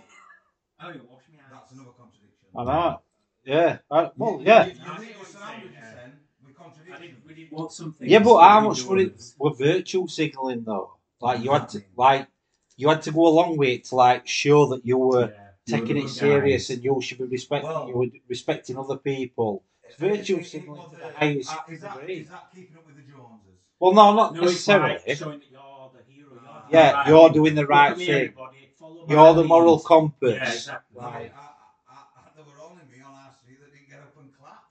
I 0.80 0.86
don't 0.88 0.96
even 0.96 1.08
wash 1.10 1.24
my 1.32 1.42
hands. 1.42 1.51
That's 1.51 1.72
another 1.74 1.92
contradiction. 1.98 2.48
I 2.56 2.63
know. 2.63 3.01
Yeah. 3.44 3.77
I, 3.92 4.12
well, 4.18 4.39
yeah. 4.42 4.65
You, 4.65 4.72
you, 4.72 4.80
I 4.80 4.98
see 4.98 5.06
what 5.06 5.15
you're 5.15 5.25
saying, 5.25 5.72
yeah. 5.74 5.94
then 5.96 6.12
with 6.44 6.56
I 6.60 6.63
contradiction. 6.63 7.01
did, 7.01 7.27
we 7.27 7.34
did 7.36 7.51
want 7.51 7.72
something. 7.72 8.10
Yeah, 8.10 8.20
but 8.20 8.42
how 8.42 8.62
much 8.62 8.77
did 8.80 8.88
would 8.88 9.00
it 9.00 9.12
orders. 9.12 9.36
were 9.38 9.54
virtual 9.54 10.08
signaling 10.08 10.63
though? 10.63 10.94
Like 11.22 11.44
you 11.44 11.51
had 11.51 11.70
to 11.70 11.84
like 11.96 12.27
you 12.77 12.89
had 12.89 13.01
to 13.04 13.12
go 13.12 13.27
a 13.27 13.30
long 13.30 13.58
way 13.58 13.77
to 13.80 13.96
like 13.96 14.27
show 14.27 14.65
that 14.68 14.86
you 14.86 14.98
were 14.98 15.30
Yeah. 15.30 15.45
Taking 15.67 15.98
it 15.98 16.10
serious 16.10 16.67
guy. 16.67 16.74
and 16.75 16.84
you 16.84 17.01
should 17.01 17.17
be 17.17 17.25
respecting 17.25 17.69
Well- 17.69 17.88
you 17.89 18.12
respecting 18.27 18.77
other 18.77 18.98
people. 18.98 19.63
It- 19.84 19.95
virtual 19.98 20.39
it- 20.39 20.41
it 20.41 20.45
signaling 20.50 20.81
was, 20.81 20.91
to 20.91 20.98
the 20.98 21.05
uh, 21.05 21.13
highest 21.13 21.51
uh, 21.53 21.60
is 21.69 21.81
that, 21.81 21.93
degree. 22.00 22.13
is 22.22 22.29
that 22.29 22.51
keeping 22.53 22.75
up 22.77 22.86
with 22.88 22.95
the 22.95 23.01
Joneses? 23.03 23.60
Well, 23.79 23.93
no, 23.93 24.13
not 24.13 24.34
No, 24.34 24.41
it's 24.43 24.51
necessarily. 24.51 24.93
like 25.07 25.17
showing 25.17 25.39
that 25.39 25.51
you're 25.51 25.91
the 25.95 26.03
hero. 26.12 26.29
You're 26.31 26.39
doing 26.39 26.69
Yeah, 26.72 26.91
the 26.91 26.95
right 26.98 27.07
you're 27.07 27.27
thing. 27.29 27.34
doing 27.34 27.55
the 27.55 27.65
right 27.67 27.91
at 27.91 27.98
me, 27.98 28.05
thing. 28.05 28.15
everybody, 28.15 28.57
You're 29.10 29.34
the 29.36 29.43
moral 29.43 29.79
compass. 29.79 30.34
Yeah, 30.34 30.51
exactly. 30.53 30.98
Right. 31.01 31.13
Right. 31.13 31.31
I, 31.36 31.93
I, 31.93 31.98
I, 32.17 32.22
there 32.36 32.45
were 32.45 32.62
only 32.65 32.84
me 32.89 33.01
on 33.05 33.13
our 33.13 33.31
street 33.41 33.60
that 33.62 33.72
didn't 33.74 33.89
get 33.89 34.00
up 34.00 34.15
and 34.17 34.29
clap. 34.34 34.63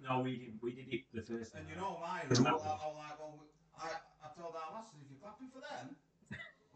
No, 0.00 0.20
we 0.20 0.36
did. 0.36 0.52
We 0.62 0.72
did 0.72 0.88
it 0.92 1.04
the 1.12 1.22
first 1.22 1.52
time. 1.52 1.62
And 1.62 1.70
you 1.70 1.76
know 1.76 1.98
my 2.00 2.22
rule, 2.24 2.46
I, 2.46 2.52
one? 2.52 2.52
I 2.52 2.52
was 2.54 2.64
like, 2.64 3.18
well, 3.20 3.44
I, 3.80 3.88
I 4.24 4.26
told 4.40 4.54
our 4.56 4.70
lasses, 4.72 4.96
if 5.04 5.10
you're 5.12 5.20
clapping 5.20 5.48
for 5.52 5.60
them, 5.60 5.96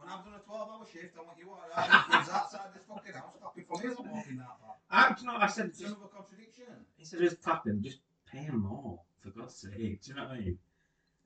when 0.08 0.18
I've 0.18 0.24
done 0.24 0.34
a 0.34 0.44
12 0.44 0.68
hour 0.72 0.86
shift, 0.90 1.14
I 1.18 1.22
want 1.22 1.38
you 1.38 1.50
all 1.50 1.60
right, 1.76 2.04
kids 2.10 2.28
outside 2.30 2.72
this 2.74 2.82
fucking 2.88 3.12
house 3.12 3.34
clapping 3.40 3.64
for 3.64 3.76
me 3.82 3.92
as 3.92 3.98
I'm 3.98 4.10
walking 4.10 4.36
that 4.38 4.56
far. 4.60 4.74
I, 4.90 5.12
do 5.14 5.20
you 5.20 5.26
know, 5.26 5.36
I 5.36 5.46
said 5.46 5.66
It's 5.66 5.78
just 5.80 5.92
another 5.94 6.08
contradiction. 6.14 6.64
instead 6.98 7.20
of 7.22 7.28
just 7.30 7.42
clapping, 7.42 7.82
just 7.82 7.98
pay 8.30 8.38
him 8.38 8.62
more 8.62 9.00
for 9.20 9.30
God's 9.30 9.54
sake. 9.54 10.02
Do 10.02 10.10
you 10.10 10.14
know 10.16 10.22
what 10.24 10.32
I 10.32 10.40
mean? 10.40 10.58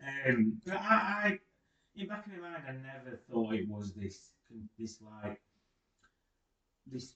Um, 0.02 0.60
but 0.66 0.74
I, 0.74 0.78
I, 0.82 1.38
in 1.94 2.08
back 2.08 2.26
of 2.26 2.32
my 2.32 2.38
mind, 2.50 2.62
I 2.68 2.72
never 2.72 3.16
thought 3.30 3.54
it 3.54 3.68
was 3.68 3.92
this, 3.92 4.30
this 4.78 4.98
like, 5.00 5.40
this 6.90 7.14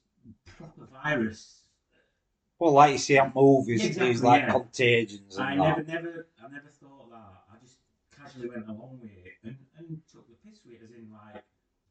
proper 0.57 0.87
virus. 1.03 1.63
Well, 2.59 2.73
like 2.73 2.93
you 2.93 2.99
see 2.99 3.19
on 3.19 3.33
movies, 3.35 3.85
Exactly, 3.85 4.13
these 4.13 4.23
like 4.23 4.43
yeah. 4.43 4.53
contagions 4.53 5.37
and 5.37 5.45
I 5.45 5.57
that. 5.57 5.87
never, 5.89 6.05
never, 6.07 6.27
I 6.43 6.49
never 6.49 6.69
thought 6.81 7.11
that. 7.11 7.43
I 7.53 7.57
just 7.63 7.77
casually 8.17 8.49
went 8.49 8.67
along 8.69 8.99
with 9.03 9.11
it 9.11 9.33
and, 9.45 9.57
and 9.77 10.01
took 10.11 10.27
the 10.29 10.35
piss 10.49 10.61
with 10.65 10.75
it, 10.77 10.81
as 10.85 10.91
in 10.93 11.11
like, 11.13 11.37
of 11.37 11.43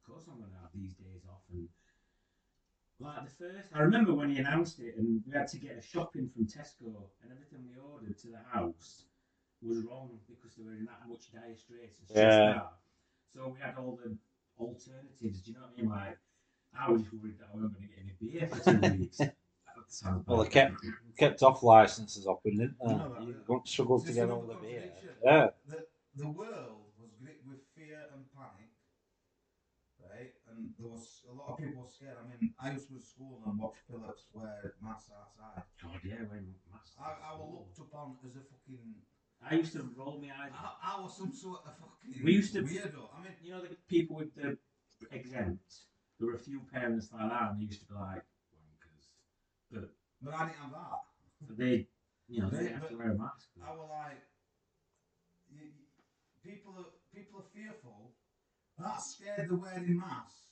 course 0.07 0.25
I'm 0.31 0.39
gonna 0.39 0.59
have 0.61 0.71
these 0.73 0.93
days 0.95 1.23
off 1.29 1.41
and. 1.51 1.67
Like 2.97 3.25
the 3.25 3.31
first, 3.45 3.67
I 3.75 3.79
remember 3.79 4.13
when 4.13 4.29
he 4.29 4.37
announced 4.37 4.79
it, 4.79 4.95
and 4.95 5.21
we 5.27 5.33
had 5.33 5.49
to 5.49 5.57
get 5.57 5.75
a 5.77 5.81
shopping 5.81 6.29
from 6.33 6.45
Tesco, 6.45 7.11
and 7.21 7.29
everything 7.29 7.67
we 7.67 7.75
ordered 7.77 8.17
to 8.19 8.27
the 8.27 8.39
house 8.49 9.03
was 9.61 9.79
wrong 9.83 10.11
because 10.29 10.55
they 10.55 10.63
were 10.63 10.75
in 10.75 10.85
that 10.85 11.01
much 11.09 11.29
dire 11.33 11.57
straits 11.57 11.99
and 11.99 12.07
shit 12.07 12.17
Yeah. 12.17 12.53
like. 12.53 12.63
So 13.33 13.49
we 13.53 13.59
had 13.59 13.75
all 13.77 13.99
the 14.01 14.15
alternatives. 14.57 15.41
Do 15.41 15.51
you 15.51 15.57
know 15.57 15.63
what 15.67 15.73
I 15.77 15.81
mean? 15.81 15.89
Like, 15.89 16.17
I 16.79 16.89
was 16.89 17.01
worried 17.11 17.37
that 17.39 17.49
I 17.51 17.55
wasn't 17.55 17.73
going 17.75 17.89
to 17.89 17.93
get 17.93 17.99
any 17.99 18.15
beer 18.15 18.47
for 18.47 18.63
two 18.63 18.97
weeks. 18.97 19.19
Well, 20.25 20.37
they 20.37 20.43
bad. 20.45 20.51
kept 20.53 20.85
kept 21.17 21.43
off 21.43 21.63
licenses 21.63 22.25
up, 22.27 22.43
didn't 22.45 22.59
they? 22.79 22.87
No, 22.87 23.17
You 23.19 23.35
won't 23.45 23.67
struggle 23.67 23.99
to 23.99 24.13
get 24.13 24.29
all 24.29 24.43
the 24.43 24.55
beer. 24.55 24.89
Yeah. 25.21 25.47
The, 25.67 25.85
the 26.15 26.29
world 26.29 26.79
was 26.97 27.11
gripped 27.21 27.45
with 27.45 27.59
fear 27.75 27.99
and 28.13 28.23
panic, 28.31 28.71
right? 29.99 30.31
And 30.55 30.71
there 30.79 30.87
was 30.87 31.23
a 31.29 31.33
lot 31.35 31.51
of 31.51 31.57
people 31.59 31.83
were 31.83 31.89
scared. 31.89 32.15
I 32.15 32.23
mean, 32.27 32.53
I 32.59 32.71
used 32.71 32.87
to 32.87 32.93
go 32.93 32.99
to 32.99 33.05
school 33.05 33.41
and 33.45 33.59
watch 33.59 33.75
Phillips 33.89 34.27
wear 34.33 34.73
masks 34.81 35.11
outside. 35.11 35.63
God, 35.83 35.99
yeah, 36.03 36.23
when 36.31 36.55
masks. 36.71 36.95
I, 36.99 37.11
I 37.31 37.35
was 37.35 37.51
looked 37.75 37.79
upon 37.91 38.15
as 38.25 38.35
a 38.35 38.43
fucking. 38.47 38.95
I 39.43 39.55
used 39.55 39.73
to 39.73 39.83
roll 39.95 40.17
my 40.21 40.31
eyes. 40.31 40.51
I, 40.55 40.95
I 40.97 41.01
was 41.01 41.15
some 41.17 41.33
sort 41.33 41.59
of 41.67 41.73
fucking 41.77 42.23
We 42.23 42.33
used 42.33 42.53
to- 42.53 42.63
weirdo. 42.63 43.09
I 43.13 43.21
mean, 43.21 43.35
You 43.43 43.51
know, 43.53 43.61
the 43.61 43.75
people 43.89 44.15
with 44.15 44.33
the 44.33 44.57
exempt. 45.11 45.69
There 46.17 46.27
were 46.27 46.35
a 46.35 46.39
few 46.39 46.61
parents 46.71 47.09
like 47.11 47.29
that, 47.29 47.51
and 47.51 47.59
they 47.59 47.65
used 47.65 47.81
to 47.81 47.87
be 47.87 47.93
like 47.95 48.23
wankers. 48.55 49.05
But, 49.69 49.89
but 50.21 50.33
I 50.33 50.45
didn't 50.47 50.61
have 50.63 50.71
that. 50.71 50.99
but 51.47 51.57
they, 51.57 51.87
you 52.29 52.41
know, 52.41 52.49
they 52.49 52.63
They- 52.63 52.71
have 52.71 52.87
to 52.87 52.95
wear 52.95 53.11
a 53.11 53.17
mask. 53.17 53.49
I 53.61 53.71
was 53.75 53.89
like, 53.91 54.23
you, 55.51 55.67
people 56.43 56.73
are 56.79 56.91
people 57.13 57.39
are 57.41 57.49
fearful. 57.53 58.11
That's 58.79 59.15
scared 59.15 59.49
they're 59.49 59.57
wearing 59.57 59.97
masks, 59.97 60.44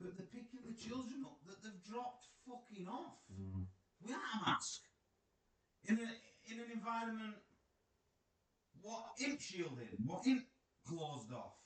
but 0.00 0.16
they're 0.16 0.26
picking 0.26 0.60
the 0.66 0.74
children 0.74 1.24
up 1.24 1.38
that 1.46 1.62
they've 1.62 1.84
dropped 1.84 2.26
fucking 2.46 2.86
off 2.88 3.18
Mm. 3.32 3.66
without 4.02 4.20
a 4.34 4.50
mask 4.50 4.82
in 5.88 5.98
a, 5.98 6.52
in 6.52 6.60
an 6.60 6.70
environment 6.72 7.34
what 8.82 9.06
imp 9.18 9.40
shielded, 9.40 9.88
what 10.04 10.26
imp 10.26 10.44
closed 10.86 11.32
off. 11.32 11.56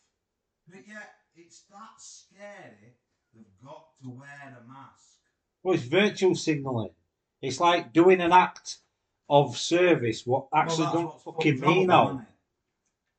But 0.67 0.87
yet 0.89 1.15
it's 1.35 1.63
that 1.71 1.99
scary. 1.99 2.95
They've 3.35 3.45
got 3.63 3.89
to 4.03 4.11
wear 4.11 4.59
a 4.59 4.67
mask. 4.67 5.19
Well, 5.63 5.75
it's 5.75 5.85
virtual 5.85 6.35
signalling. 6.35 6.95
It's 7.43 7.61
like 7.61 7.93
doing 7.93 8.21
an 8.21 8.33
act 8.33 8.79
of 9.29 9.57
service 9.57 10.27
what 10.27 10.49
actually 10.55 10.85
Well, 10.87 10.93
don't 10.93 11.23
fucking 11.23 11.61
mean 11.61 11.91
it? 11.91 12.27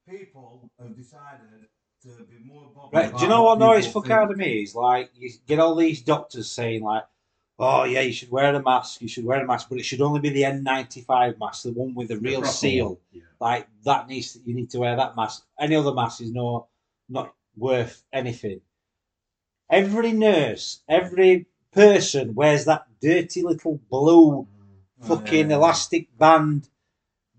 People 0.10 0.70
have 0.80 0.96
decided 0.96 1.68
to 2.03 2.24
be 2.24 2.39
more 2.46 2.70
bothered. 2.75 2.93
Right, 2.93 3.15
do 3.17 3.24
you 3.24 3.29
know 3.29 3.43
what 3.43 3.60
people 3.60 4.01
fuck 4.01 4.10
out 4.12 4.31
of 4.31 4.38
me 4.38 4.63
is 4.63 4.75
like 4.75 5.12
you 5.15 5.29
get 5.48 5.60
all 5.60 5.75
these 5.75 6.01
doctors 6.01 6.50
saying 6.51 6.84
like, 6.84 7.03
"Oh 7.60 7.84
yeah, 7.84 8.01
you 8.01 8.13
should 8.13 8.31
wear 8.31 8.53
a 8.53 8.62
mask. 8.62 9.01
You 9.01 9.08
should 9.08 9.25
wear 9.25 9.41
a 9.43 9.46
mask, 9.46 9.70
but 9.70 9.77
it 9.79 9.84
should 9.84 10.01
only 10.01 10.20
be 10.20 10.29
the 10.29 10.43
N95 10.43 11.38
mask, 11.39 11.63
the 11.63 11.72
one 11.74 11.93
with 11.93 12.08
the 12.10 12.17
real 12.17 12.43
seal. 12.43 13.00
Yeah. 13.12 13.22
Like 13.39 13.67
that 13.86 14.08
needs 14.08 14.38
you 14.46 14.55
need 14.55 14.70
to 14.72 14.79
wear 14.79 14.96
that 14.96 15.15
mask. 15.15 15.46
Any 15.60 15.75
other 15.75 15.93
mask 15.93 16.22
is 16.22 16.31
no 16.31 16.67
not 17.10 17.34
worth 17.55 18.03
anything. 18.12 18.62
Every 19.70 20.12
nurse, 20.12 20.81
every 20.89 21.48
person 21.72 22.36
wears 22.36 22.65
that 22.65 22.86
dirty 23.01 23.41
little 23.43 23.79
blue 23.89 24.48
Mm. 25.01 25.08
fucking 25.08 25.50
Yeah. 25.50 25.55
elastic 25.55 26.15
band. 26.17 26.67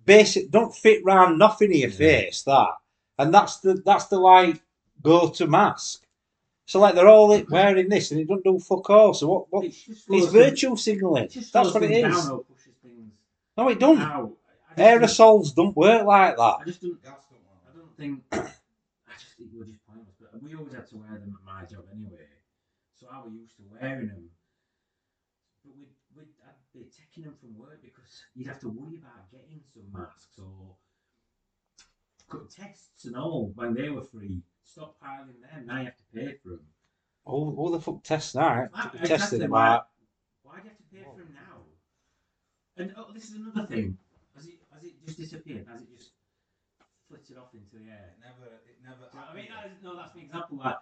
Basic, 0.05 0.51
don't 0.51 0.75
fit 0.75 1.05
round 1.05 1.39
nothing 1.39 1.71
in 1.73 1.79
your 1.79 1.91
Yeah. 1.91 1.97
face. 1.97 2.43
That, 2.43 2.69
and 3.23 3.33
that's 3.33 3.61
the 3.61 3.75
that's 3.87 4.07
the 4.07 4.19
like 4.19 4.61
go 5.03 5.29
to 5.29 5.47
mask. 5.47 6.05
So 6.67 6.81
like 6.81 6.95
they're 6.95 7.09
all 7.09 7.29
wearing 7.49 7.89
this, 7.89 8.11
and 8.11 8.21
it 8.21 8.29
don't 8.29 8.45
do 8.45 8.59
fuck 8.59 8.89
all. 8.91 9.15
So 9.15 9.29
what? 9.29 9.47
What? 9.51 9.65
It's 9.65 9.89
It's 9.89 10.33
virtual 10.33 10.77
signalling. 10.77 11.29
That's 11.29 11.75
what 11.75 11.83
it 11.83 11.91
is. 11.91 12.03
Down 12.03 12.31
or 12.31 12.45
pushes 12.45 12.75
things 12.83 13.13
No, 13.57 13.69
it 13.69 13.79
don't. 13.79 14.37
Aerosols 14.77 15.55
don't 15.55 15.77
work 15.77 16.07
like 16.07 16.37
that. 16.37 16.57
I 16.61 16.65
just 16.65 16.81
don't. 16.81 17.03
That's 17.03 17.27
the 17.27 17.35
one. 17.35 17.61
I 17.69 17.77
don't 17.77 17.97
think. 17.97 18.23
I 18.33 19.15
just 19.19 19.37
think 19.37 19.51
we're 19.55 19.65
just 19.65 19.85
pointless. 19.87 20.17
But 20.19 20.43
we 20.43 20.55
always 20.55 20.73
had 20.73 20.89
to 20.89 20.97
wear 20.97 21.19
them 21.19 21.37
at 21.39 21.45
my 21.45 21.63
job 21.67 21.85
anyway, 21.93 22.27
so 22.99 23.07
I 23.13 23.19
was 23.23 23.35
used 23.35 23.57
to 23.57 23.63
wearing 23.69 24.09
them. 24.09 24.31
But 25.65 25.77
we'd, 25.77 25.93
we'd 26.17 26.33
I'd 26.49 26.57
be 26.73 26.89
taking 26.89 27.25
them 27.25 27.35
from 27.39 27.59
work 27.59 27.83
because 27.83 28.23
you'd 28.35 28.49
have 28.49 28.61
to 28.61 28.69
worry 28.69 28.97
about 28.97 29.31
getting 29.31 29.61
some 29.75 29.93
masks 29.93 30.39
or 30.39 30.75
tests 32.51 33.05
and 33.05 33.17
all 33.17 33.53
when 33.55 33.75
they 33.75 33.89
were 33.89 34.03
free. 34.03 34.43
Stop 34.65 34.99
piling 35.01 35.41
them. 35.41 35.67
Now 35.67 35.79
you 35.79 35.85
have 35.87 35.97
to 35.97 36.05
pay 36.15 36.35
for 36.43 36.51
them. 36.51 36.67
All, 37.25 37.55
who 37.55 37.71
the 37.73 37.81
fuck 37.81 38.03
tests 38.03 38.33
that? 38.33 38.73
To 38.75 38.91
be 38.91 38.99
exactly, 38.99 39.09
tested 39.09 39.41
why- 39.51 39.67
about. 39.67 39.89
Why 40.43 40.57
do 40.59 40.65
you 40.65 40.71
have 40.71 40.79
to 40.79 40.89
pay 40.91 41.03
for 41.05 41.17
them 41.17 41.33
now? 41.35 41.57
And 42.77 42.95
oh, 42.97 43.13
this 43.13 43.31
is 43.31 43.37
another 43.37 43.67
thing. 43.67 43.99
Has 44.35 44.47
it 44.47 44.59
has 44.73 44.83
it 44.85 44.97
just 45.05 45.19
disappeared? 45.19 45.67
Has 45.69 45.83
it 45.83 45.91
just 45.93 46.13
flitted 47.09 47.37
off 47.37 47.53
into 47.55 47.77
the 47.77 47.91
air? 47.91 48.17
It 48.17 48.21
never. 48.25 48.49
It 48.65 48.79
never. 48.83 49.05
Do 49.13 49.19
you 49.19 49.23
know 49.23 49.29
I 49.29 49.35
mean, 49.37 49.49
that 49.53 49.69
is, 49.69 49.79
no, 49.85 49.93
that's 49.97 50.15
an 50.17 50.25
example. 50.25 50.57
Like, 50.57 50.81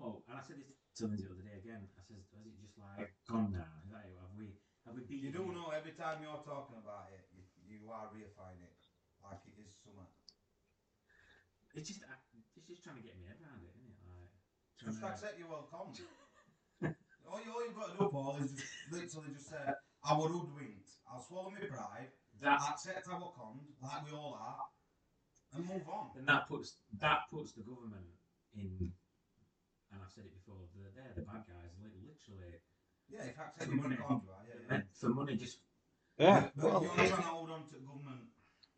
well, 0.00 0.24
and 0.28 0.36
I 0.38 0.42
said 0.42 0.56
this 0.58 0.72
to 1.00 1.06
Lindsay 1.06 1.28
the 1.28 1.36
other 1.36 1.44
day 1.44 1.60
again. 1.60 1.84
I 1.92 2.00
said, 2.02 2.18
has 2.34 2.44
it 2.48 2.56
just 2.56 2.76
like 2.80 3.12
gone 3.28 3.52
now? 3.52 3.68
Is 3.84 3.92
that 3.92 4.08
it? 4.08 4.16
Have 4.16 4.32
we 4.32 4.56
have 4.88 4.94
we 4.96 5.04
beaten 5.04 5.28
You 5.28 5.32
do 5.32 5.44
it? 5.44 5.54
know 5.54 5.70
every 5.76 5.92
time 5.92 6.24
you're 6.24 6.40
talking 6.42 6.80
about 6.80 7.12
it, 7.12 7.28
you, 7.36 7.44
you 7.68 7.80
are 7.92 8.08
reifying 8.16 8.64
it 8.64 8.76
like 9.20 9.44
it 9.44 9.60
is 9.60 9.70
summer. 9.84 10.08
It's 11.76 11.88
just 11.92 12.02
I- 12.08 12.16
it's 12.56 12.66
just 12.66 12.82
trying 12.82 12.96
to 12.96 13.04
get 13.04 13.14
me 13.20 13.28
head 13.28 13.36
around 13.44 13.60
it, 13.62 13.70
isn't 13.76 13.92
it? 13.92 14.00
Like, 14.08 14.32
Just 14.80 14.98
trying 14.98 15.12
to- 15.12 15.16
accept 15.20 15.38
you're 15.38 15.48
welcome. 15.52 15.92
all, 17.28 17.40
you, 17.44 17.52
all 17.52 17.62
you've 17.64 17.76
got 17.76 17.92
to 17.92 17.98
do, 18.00 18.08
Paul, 18.08 18.36
is 18.40 18.52
just 18.52 18.72
literally 18.90 19.30
just 19.36 19.50
say, 19.52 19.60
I 20.04 20.10
were 20.16 20.28
hoodwinked. 20.32 20.88
I'll 21.06 21.20
swallow 21.22 21.50
my 21.50 21.60
pride, 21.68 22.10
that 22.40 22.60
accept 22.72 23.08
I 23.08 23.14
were 23.20 23.32
conned, 23.36 23.68
like 23.82 24.04
we 24.04 24.12
all 24.16 24.34
are, 24.40 24.64
and 25.54 25.64
move 25.68 25.86
on. 25.88 26.10
and 26.18 26.26
that 26.28 26.48
puts 26.48 26.76
that 26.98 27.28
puts 27.30 27.52
the 27.52 27.62
government 27.62 28.08
in. 28.56 28.92
And 29.92 30.02
I've 30.02 30.10
said 30.10 30.24
it 30.26 30.34
before. 30.34 30.66
They're, 30.74 30.90
they're 30.96 31.14
the 31.14 31.22
bad 31.22 31.46
guys. 31.46 31.70
li- 31.78 32.02
Literally, 32.02 32.58
Yeah, 33.08 33.22
if 33.30 33.38
accept 33.38 33.70
you've 33.70 33.82
been 33.82 33.96
conned, 33.96 34.26
right? 34.26 34.44
Yeah, 34.50 34.76
yeah. 34.76 34.80
for 35.00 35.08
money. 35.10 35.36
Just 35.36 35.60
Yeah. 36.18 36.50
But, 36.56 36.62
but 36.62 36.72
well, 36.72 36.82
you're 36.82 37.06
trying 37.06 37.22
to 37.22 37.30
hold 37.30 37.50
on 37.50 37.62
to 37.70 37.78
government 37.86 38.26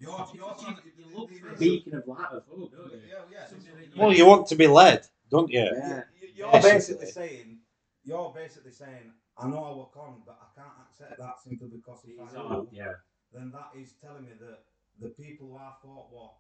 You're, 0.01 0.27
you're 0.35 0.55
trying 0.55 0.77
you 0.97 1.19
look 1.19 1.31
for 1.33 1.49
a 1.49 1.57
beacon 1.57 1.95
of 1.97 2.07
light 2.07 2.29
of 2.31 2.45
hope, 2.49 2.71
you? 2.73 3.01
Yeah, 3.09 3.17
yeah. 3.33 3.47
Something 3.49 3.73
that 3.75 3.97
Well, 3.99 4.13
you 4.13 4.27
want 4.27 4.47
to 4.49 4.57
be 4.57 4.67
led, 4.69 5.07
don't 5.31 5.51
you? 5.51 5.61
Yeah. 5.61 6.03
You- 6.21 6.29
You're 6.37 6.53
Basically. 6.53 6.71
basically 6.73 7.07
saying, 7.11 7.59
you're 8.05 8.33
basically 8.33 8.71
saying, 8.73 9.13
I 9.37 9.49
know 9.49 9.65
I 9.65 9.77
work 9.77 9.97
on, 9.97 10.23
but 10.25 10.39
I 10.41 10.61
can't 10.61 10.75
accept 10.89 11.19
that 11.19 11.35
simply 11.43 11.69
because 11.69 12.01
if 12.05 12.15
It's 12.19 12.35
I 12.35 12.39
all- 12.41 12.63
do, 12.63 12.69
yeah, 12.71 12.93
then 13.33 13.51
that 13.51 13.71
is 13.77 13.95
telling 14.01 14.23
me 14.25 14.33
that 14.39 14.59
the 15.01 15.09
people 15.11 15.49
who 15.49 15.57
I 15.57 15.73
thought 15.83 16.13
were 16.13 16.31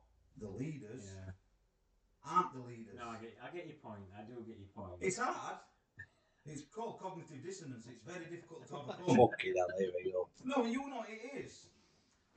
the 0.40 0.50
leaders 0.56 1.02
yeah. 1.06 1.32
aren't 2.24 2.52
the 2.54 2.60
leaders. 2.62 2.94
No, 2.96 3.08
I 3.10 3.16
get, 3.20 3.34
I 3.42 3.54
get 3.56 3.66
your 3.66 3.76
point. 3.82 4.06
I 4.16 4.22
do 4.22 4.34
get 4.46 4.58
your 4.58 4.70
point. 4.74 4.98
It's 5.00 5.18
hard. 5.18 5.58
It's 6.46 6.62
called 6.74 6.98
cognitive 7.00 7.42
dissonance. 7.42 7.86
It's 7.90 8.02
very 8.06 8.24
difficult 8.30 8.66
to 8.68 8.74
overcome. 8.78 9.16
Fucking 9.16 9.54
hell, 9.56 9.66
here 9.78 9.90
we 10.04 10.12
go. 10.12 10.28
no, 10.44 10.64
you 10.64 10.88
know 10.88 11.04
it 11.08 11.44
is. 11.44 11.66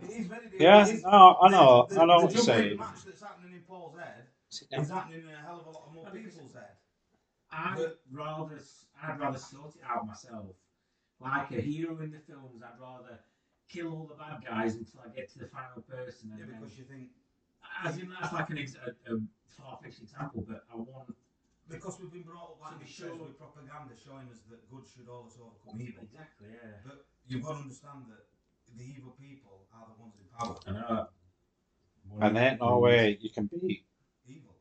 It 0.02 0.10
is 0.10 0.28
very 0.28 0.42
difficult. 0.46 0.62
Yeah, 0.62 0.88
It 0.88 0.96
is- 0.96 1.04
no, 1.04 1.38
I 1.42 1.50
know, 1.50 1.88
the, 1.90 2.02
I 2.02 2.06
know 2.06 2.20
the 2.20 2.26
what 2.26 2.34
you're 2.36 2.44
jumping 2.46 2.64
saying. 2.70 2.78
match 2.78 3.06
that's 3.06 3.22
happening 3.22 3.54
in 3.54 3.62
Paul's 3.62 3.98
head 3.98 4.26
Sit 4.50 4.68
is 4.72 4.90
happening 4.90 5.22
in 5.24 5.30
a 5.34 5.38
hell 5.46 5.60
of 5.62 5.68
a 5.68 5.70
lot 5.72 5.84
of 5.88 5.94
more 5.94 6.06
people's 6.12 6.54
head. 6.54 6.76
I'd 7.52 7.92
rather, 8.12 8.60
I'd 9.02 9.20
rather 9.20 9.38
sort 9.38 9.76
it 9.76 9.82
out 9.88 10.08
myself. 10.08 10.56
Like 11.20 11.52
a 11.52 11.62
hero 11.62 12.00
in 12.02 12.12
the 12.12 12.20
films, 12.20 12.64
I'd 12.64 12.80
rather 12.80 13.20
kill 13.70 13.92
all 13.94 14.08
the 14.08 14.16
bad 14.16 14.44
guys 14.44 14.76
until 14.76 15.02
I 15.06 15.10
get 15.16 15.32
to 15.34 15.40
the 15.40 15.48
final 15.48 15.82
person. 15.88 16.32
And 16.32 16.40
Yeah, 16.40 16.46
then, 16.52 16.60
because 16.62 16.78
you 16.78 16.86
think 16.86 17.10
as 17.86 17.98
in, 17.98 18.10
that's 18.10 18.34
like 18.34 18.50
an 18.50 18.58
ex- 18.58 18.76
a, 18.76 18.92
a 19.14 19.20
far-fetched 19.48 20.02
example, 20.02 20.44
but 20.48 20.66
I 20.74 20.76
want 20.78 21.16
because 21.70 22.00
we've 22.02 22.12
been 22.12 22.24
brought 22.28 22.58
up 22.58 22.60
like 22.60 22.74
To 22.74 22.80
be 22.84 22.92
this 22.92 23.00
with 23.20 23.38
propaganda 23.40 23.96
showing 23.96 24.28
us 24.28 24.44
that 24.52 24.60
good 24.68 24.84
should 24.92 25.08
always 25.08 25.38
overcome 25.40 25.80
evil. 25.80 26.04
exactly, 26.04 26.52
yeah. 26.52 26.84
But 26.84 27.06
you've 27.28 27.44
got 27.44 27.56
to 27.56 27.64
understand 27.64 28.12
that 28.12 28.28
the 28.78 28.84
evil 28.84 29.16
people 29.20 29.68
are 29.74 29.88
the 29.88 29.98
ones 30.02 30.16
in 30.20 30.28
power. 30.32 30.58
I 30.68 30.72
know. 30.72 31.08
And 32.20 32.38
ain't 32.38 32.60
no 32.60 32.80
way 32.80 33.18
you 33.22 33.30
can 33.30 33.48
beat. 33.48 33.86
Evil. 34.28 34.56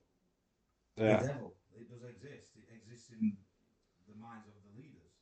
Yeah. 0.96 1.18
The 1.20 1.26
devil. 1.28 1.54
It 1.74 1.90
does 1.90 2.04
exist. 2.06 2.54
It 2.56 2.68
exists 2.70 3.10
in 3.10 3.36
the 4.06 4.16
minds 4.20 4.46
of 4.46 4.54
the 4.62 4.72
leaders. 4.78 5.14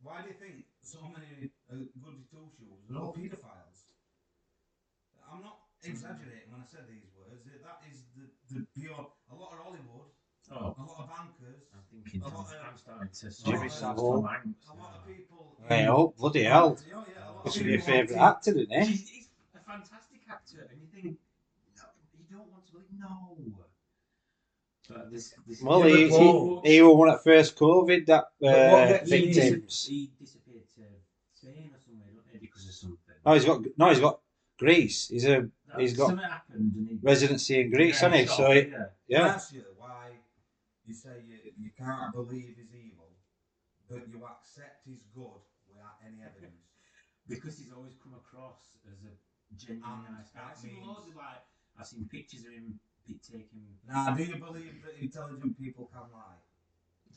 Why 0.00 0.22
do 0.22 0.28
you 0.32 0.38
think 0.40 0.64
so 0.80 1.04
many 1.12 1.52
uh, 1.68 1.84
goody 2.00 2.24
two 2.30 2.48
shoes 2.56 2.88
are 2.88 3.02
all 3.02 3.12
paedophiles? 3.12 3.92
I'm 5.28 5.44
not 5.44 5.60
exaggerating 5.84 6.48
when 6.48 6.64
I 6.64 6.68
said 6.68 6.88
these 6.88 7.04
words. 7.12 7.44
That 7.44 7.84
is 7.84 8.08
the, 8.16 8.32
the 8.48 8.64
pure. 8.72 9.12
A 9.28 9.34
lot 9.36 9.52
of 9.52 9.60
Hollywood, 9.60 10.07
Oh, 10.50 10.56
a 10.56 10.60
lot 10.60 10.76
of 10.98 11.08
bankers, 11.08 11.62
I'm 11.74 11.80
thinking. 11.92 12.22
A 12.22 12.28
lot 12.28 12.46
I'm, 12.70 12.78
starting 12.78 13.08
to. 13.12 13.44
Jimmy 13.44 13.68
Savile. 13.68 14.16
A 14.16 14.18
lot 14.20 14.40
of 14.96 15.06
people. 15.06 15.56
Hey, 15.68 15.86
oh, 15.88 16.14
bloody 16.18 16.44
hell. 16.44 16.78
Yeah, 16.88 16.94
yeah, 16.94 17.30
a 17.30 17.32
lot 17.32 17.44
This 17.44 17.54
of 17.56 17.60
would 17.60 17.66
be 17.66 17.72
your 17.72 17.82
favourite 17.82 18.20
actor, 18.20 18.54
didn't 18.54 18.72
it? 18.72 18.86
He's, 18.88 19.08
he's 19.08 19.28
a 19.54 19.58
fantastic 19.70 20.20
actor, 20.30 20.68
and 20.70 20.80
you 20.80 20.86
think, 20.92 21.04
no, 21.76 21.82
you 22.18 22.24
don't 22.36 22.50
want 22.50 22.64
to 22.66 22.72
believe, 22.72 22.86
no. 22.98 23.36
But 24.88 25.12
this, 25.12 25.34
this 25.46 25.60
Well, 25.60 25.82
he, 25.82 26.08
but 26.08 26.16
Paul- 26.16 26.62
he, 26.64 26.72
he 26.76 26.82
was 26.82 26.96
one 26.96 27.10
at 27.10 27.22
first 27.22 27.56
COVID 27.58 28.06
that 28.06 28.24
But 28.40 28.48
what 28.72 29.02
uh, 29.02 29.04
victims. 29.04 29.84
He 29.86 30.10
disappeared 30.18 30.62
to 30.76 30.82
Spain 31.34 31.70
or 31.74 31.78
somewhere, 31.84 32.08
don't 32.14 32.24
he, 32.32 32.38
because 32.38 32.66
of 32.66 32.72
something. 32.72 32.98
No, 33.26 33.34
he's 33.34 33.44
got 33.44 33.60
no, 33.76 33.88
he's 33.90 34.00
got 34.00 34.20
Greece. 34.58 35.08
He's 35.08 35.26
a 35.26 35.28
That- 35.68 35.80
he's 35.80 35.94
got 35.94 36.18
happened, 36.18 37.00
residency 37.02 37.60
in 37.60 37.70
Greece, 37.70 38.00
yeah, 38.00 38.08
hasn't 38.08 38.30
he? 38.30 38.34
So 38.34 38.50
he, 38.50 38.60
yeah. 38.60 38.84
yeah, 39.08 39.26
ask 39.26 39.52
you 40.88 40.94
say 40.94 41.20
you, 41.28 41.36
you 41.60 41.70
can't 41.76 42.12
believe 42.12 42.56
he's 42.56 42.72
evil, 42.74 43.12
but 43.88 44.08
you 44.08 44.24
accept 44.24 44.82
he's 44.88 45.04
good 45.14 45.44
without 45.68 46.00
any 46.04 46.24
evidence. 46.24 46.64
because 47.28 47.58
he's 47.58 47.70
always 47.76 47.92
come 48.02 48.14
across 48.16 48.72
as 48.90 49.04
a 49.04 49.12
genuine 49.54 49.84
And 50.08 50.16
nice 50.16 50.32
guy. 50.32 50.48
I've 50.50 50.56
seen 50.56 50.74
means- 50.80 50.86
loads 50.86 51.08
of 51.08 51.16
like, 51.16 51.44
I've 51.78 51.86
seen 51.86 52.08
pictures 52.10 52.44
of 52.48 52.52
him 52.52 52.80
be- 53.06 53.20
taking. 53.20 53.68
Now, 53.86 54.14
do 54.16 54.24
you 54.24 54.36
believe 54.36 54.82
that 54.84 54.96
intelligent 55.00 55.58
people 55.60 55.90
can 55.92 56.08
lie? 56.12 56.40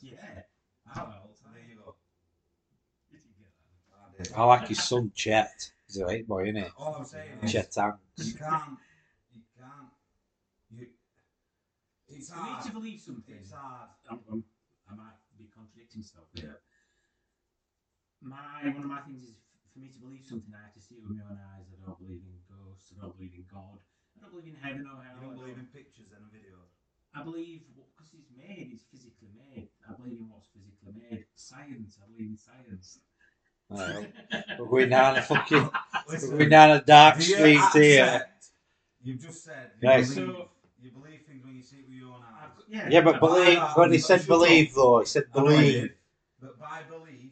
Yeah, 0.00 0.16
I 0.90 0.98
don't 0.98 1.10
know. 1.10 1.30
So 1.34 1.46
there 1.52 1.62
you 1.68 1.76
go. 1.76 1.94
Did 3.10 3.20
you 3.24 3.32
get 3.38 3.52
that? 3.90 4.20
I 4.20 4.22
did. 4.22 4.32
I 4.36 4.44
like 4.44 4.68
his 4.68 4.82
son 4.82 5.12
Chet. 5.14 5.70
He's 5.86 5.98
a 5.98 6.06
right 6.06 6.26
boy, 6.26 6.44
isn't 6.44 6.56
he? 6.56 6.64
All 6.76 6.94
I'm 6.98 7.04
saying 7.04 7.38
is, 7.42 7.52
Chet 7.52 7.74
Hanks. 7.76 7.98
you 8.18 8.34
can't, 8.34 8.78
you 9.32 9.40
can't, 9.58 9.88
you. 10.70 10.86
It's 12.16 12.30
For 12.30 12.36
me 12.42 12.50
hard. 12.50 12.64
to 12.66 12.72
believe 12.72 13.00
something, 13.00 13.34
It's 13.40 13.52
hard. 13.52 13.88
I'm, 14.10 14.20
I'm, 14.30 14.44
I 14.90 14.94
might 14.94 15.18
be 15.38 15.48
contradicting 15.48 16.00
myself 16.02 16.28
here. 16.34 16.60
My 18.22 18.68
one 18.70 18.84
of 18.86 18.90
my 18.90 19.00
things 19.02 19.24
is 19.24 19.34
for 19.72 19.80
me 19.80 19.88
to 19.88 19.98
believe 19.98 20.22
something, 20.22 20.52
I 20.54 20.62
have 20.68 20.74
to 20.76 20.82
see 20.82 21.00
it 21.00 21.02
with 21.02 21.16
my 21.16 21.24
own 21.26 21.40
eyes. 21.56 21.66
I 21.72 21.80
don't 21.86 21.98
believe 21.98 22.22
in 22.22 22.36
ghosts. 22.46 22.92
I 22.94 23.00
don't 23.02 23.16
believe 23.16 23.34
in 23.34 23.44
God. 23.50 23.80
I 24.14 24.20
don't 24.22 24.30
believe 24.30 24.54
in 24.54 24.60
heaven 24.60 24.84
or 24.86 25.00
hell. 25.02 25.16
You 25.18 25.26
don't 25.26 25.34
I 25.34 25.40
believe 25.42 25.58
in 25.58 25.66
pictures 25.72 26.12
and 26.14 26.22
videos. 26.30 26.70
I 27.16 27.24
believe 27.24 27.66
because 27.74 28.14
it's 28.14 28.30
made, 28.36 28.70
it's 28.72 28.84
physically 28.92 29.32
made. 29.34 29.68
I 29.88 29.92
believe 29.98 30.20
in 30.20 30.28
what's 30.30 30.48
physically 30.52 30.92
made. 30.94 31.24
Science. 31.34 31.98
I 31.98 32.06
believe 32.12 32.30
in 32.30 32.38
science. 32.38 33.00
Well, 33.68 34.06
we're 34.58 34.66
going 34.68 34.90
down 34.90 35.16
a 35.16 35.22
fucking, 35.22 35.70
we're 36.08 36.20
going 36.38 36.48
down 36.50 36.70
a 36.76 36.80
dark 36.82 37.20
street 37.20 37.60
here. 37.72 38.22
You've 39.02 39.20
just 39.20 39.44
said 39.44 39.72
you, 39.80 39.88
Right. 39.88 40.04
believe, 40.04 40.14
So- 40.14 40.48
you 40.84 40.90
believe 40.90 41.20
things 41.26 41.44
when 41.44 41.54
you 41.56 41.62
see 41.62 41.76
it 41.78 41.88
with 41.88 41.96
your 41.96 42.12
own 42.14 42.22
eyes. 42.22 42.50
Yeah, 42.68 42.88
Yeah, 42.90 43.00
but 43.02 43.20
believe 43.20 43.58
I- 43.58 43.72
when 43.74 43.92
he 43.92 43.98
said 43.98 44.26
believe 44.26 44.70
up. 44.70 44.74
though, 44.76 45.00
he 45.00 45.06
said 45.06 45.24
I 45.34 45.40
know 45.42 45.50
you 45.50 45.56
believe. 45.56 45.94
But 46.40 46.58
by 46.58 46.82
belief, 46.88 47.30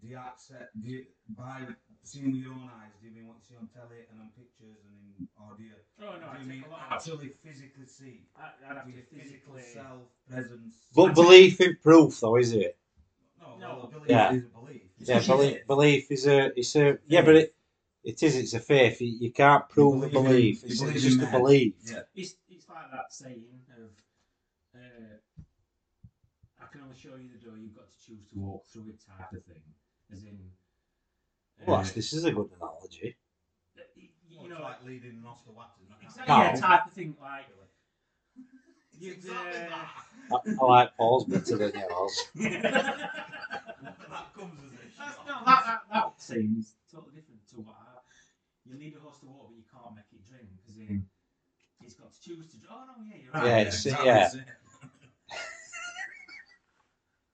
do 0.00 0.08
you 0.08 0.16
accept? 0.16 0.70
Do 0.80 0.88
you, 0.88 1.06
by 1.36 1.66
seeing 2.02 2.32
with 2.32 2.40
your 2.40 2.52
own 2.54 2.68
eyes, 2.80 2.90
do 3.00 3.06
you 3.08 3.14
mean 3.14 3.26
what 3.28 3.36
you 3.38 3.44
see 3.48 3.54
on 3.60 3.68
telly 3.68 4.00
and 4.10 4.18
on 4.20 4.28
pictures 4.36 4.78
and 4.86 4.94
in, 5.18 5.28
or 5.38 5.54
do 5.56 5.62
you, 5.62 5.72
Oh 6.00 6.04
no, 6.18 6.26
I 6.26 6.36
do 6.38 6.42
you 6.44 6.48
take 6.48 6.48
mean 6.48 6.64
a 6.64 6.70
lot. 6.70 6.86
Of, 6.86 6.92
actually 6.92 7.28
physically 7.44 7.86
see? 7.86 8.20
I, 8.36 8.50
I'd 8.68 8.76
have 8.76 8.86
Do 8.86 8.92
to 8.92 8.96
your 8.96 9.06
physical 9.06 9.54
physically. 9.54 9.82
self 9.82 10.02
presence? 10.28 10.74
But 10.94 11.14
belief 11.14 11.60
in 11.60 11.76
proof 11.82 12.20
though, 12.20 12.36
is 12.36 12.52
it? 12.52 12.76
no, 13.40 13.56
No. 13.58 13.68
well, 13.76 13.86
belief 13.92 14.08
Yeah. 14.10 14.32
is 14.32 14.44
a 14.44 14.48
belief. 14.48 14.82
Yeah, 14.98 15.20
belief, 15.20 15.66
belief 15.66 16.10
is 16.10 16.26
a 16.26 16.58
it's 16.58 16.74
a 16.76 16.98
yeah, 17.06 17.22
but 17.22 17.36
it 17.36 17.54
it 18.04 18.22
is 18.22 18.36
it's 18.36 18.54
a 18.54 18.60
faith. 18.60 19.00
You, 19.00 19.16
you 19.20 19.32
can't 19.32 19.68
prove 19.68 20.02
a 20.02 20.08
believe 20.08 20.12
belief. 20.12 20.64
It's, 20.64 20.80
believe 20.80 20.96
it's 20.96 21.04
just 21.04 21.22
a 21.22 21.26
belief. 21.26 21.74
Yeah. 21.84 22.00
It's, 22.14 22.34
it's 22.48 22.68
like 22.68 22.90
that 22.90 23.12
saying 23.12 23.44
of, 23.78 23.90
uh, 24.74 25.16
I 26.60 26.66
can 26.72 26.82
only 26.82 26.96
show 26.96 27.16
you 27.16 27.28
the 27.32 27.44
door, 27.44 27.56
you've 27.58 27.74
got 27.76 27.88
to 27.88 28.06
choose 28.06 28.26
to 28.32 28.38
walk 28.38 28.66
through 28.66 28.88
it 28.88 29.00
type 29.06 29.32
of 29.32 29.44
thing. 29.44 29.62
As 30.12 30.24
in, 30.24 30.38
uh, 31.60 31.64
Well, 31.66 31.82
this 31.82 32.12
is 32.12 32.24
a 32.24 32.32
good 32.32 32.50
analogy. 32.56 33.16
y- 33.76 33.82
y- 33.96 34.08
you 34.42 34.48
know, 34.48 34.54
it's 34.56 34.62
like 34.62 34.84
leading 34.84 35.10
an 35.10 35.24
Oscar 35.26 35.52
Watson. 35.52 35.84
exactly, 36.02 36.34
yeah, 36.34 36.54
type 36.56 36.86
of 36.86 36.92
thing, 36.92 37.14
like, 37.20 37.46
It's 38.92 39.00
you'd, 39.00 39.12
exactly 39.18 39.60
uh, 39.60 39.68
that. 39.68 39.88
I, 40.32 40.36
I 40.60 40.64
like 40.64 40.96
Paul's 40.96 41.24
better 41.26 41.56
than 41.56 41.72
yours. 41.78 42.28
that 42.34 42.54
comes 44.34 44.58
as 44.60 44.72
a 44.78 44.90
shock. 44.96 45.26
that, 45.26 45.44
that, 45.46 45.80
that 45.92 46.12
saying 46.18 46.56
is 46.58 46.74
totally 46.90 47.12
different 47.16 47.40
to 47.50 47.56
what 47.56 47.74
I, 47.80 47.81
you 48.72 48.78
lead 48.78 48.94
a 48.96 49.00
horse 49.00 49.18
to 49.20 49.26
water, 49.26 49.48
but 49.50 49.56
you 49.58 49.64
can't 49.70 49.94
make 49.94 50.10
it 50.12 50.26
drink. 50.28 50.48
As 50.68 50.76
in, 50.76 51.06
it's 51.80 51.94
got 51.94 52.12
to 52.12 52.20
choose 52.20 52.50
to. 52.52 52.56
Oh 52.70 52.84
no, 52.86 53.04
yeah, 53.04 53.16
you're 53.22 53.32
right. 53.32 53.46
Yeah, 53.46 53.58
it's- 53.60 53.86
exactly 53.86 54.06
yeah. 54.06 54.30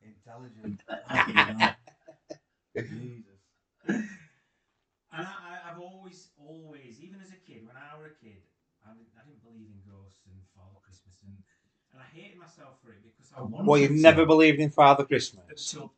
Intelligent. 0.02 0.82
Jesus. 2.88 3.40
And 5.12 5.26
I, 5.26 5.32
I, 5.32 5.70
I've 5.70 5.78
always, 5.78 6.28
always, 6.36 7.00
even 7.00 7.20
as 7.20 7.32
a 7.32 7.36
kid, 7.40 7.64
when 7.66 7.76
I 7.76 7.96
was 7.96 8.06
a 8.06 8.14
kid, 8.24 8.42
I 8.84 8.92
didn't, 8.92 9.08
I 9.16 9.24
didn't 9.24 9.42
believe 9.42 9.68
in 9.72 9.80
ghosts 9.88 10.20
and 10.26 10.36
Father 10.54 10.78
Christmas, 10.84 11.16
and, 11.24 11.32
and 11.92 12.02
I 12.02 12.04
hated 12.04 12.38
myself 12.38 12.76
for 12.82 12.92
it 12.92 13.00
because 13.02 13.32
I 13.36 13.42
wanted 13.42 13.66
Well, 13.66 13.78
you've 13.80 13.96
to. 13.96 14.00
never 14.02 14.26
believed 14.26 14.60
in 14.60 14.70
Father 14.70 15.04
Christmas. 15.04 15.44
Until 15.48 15.92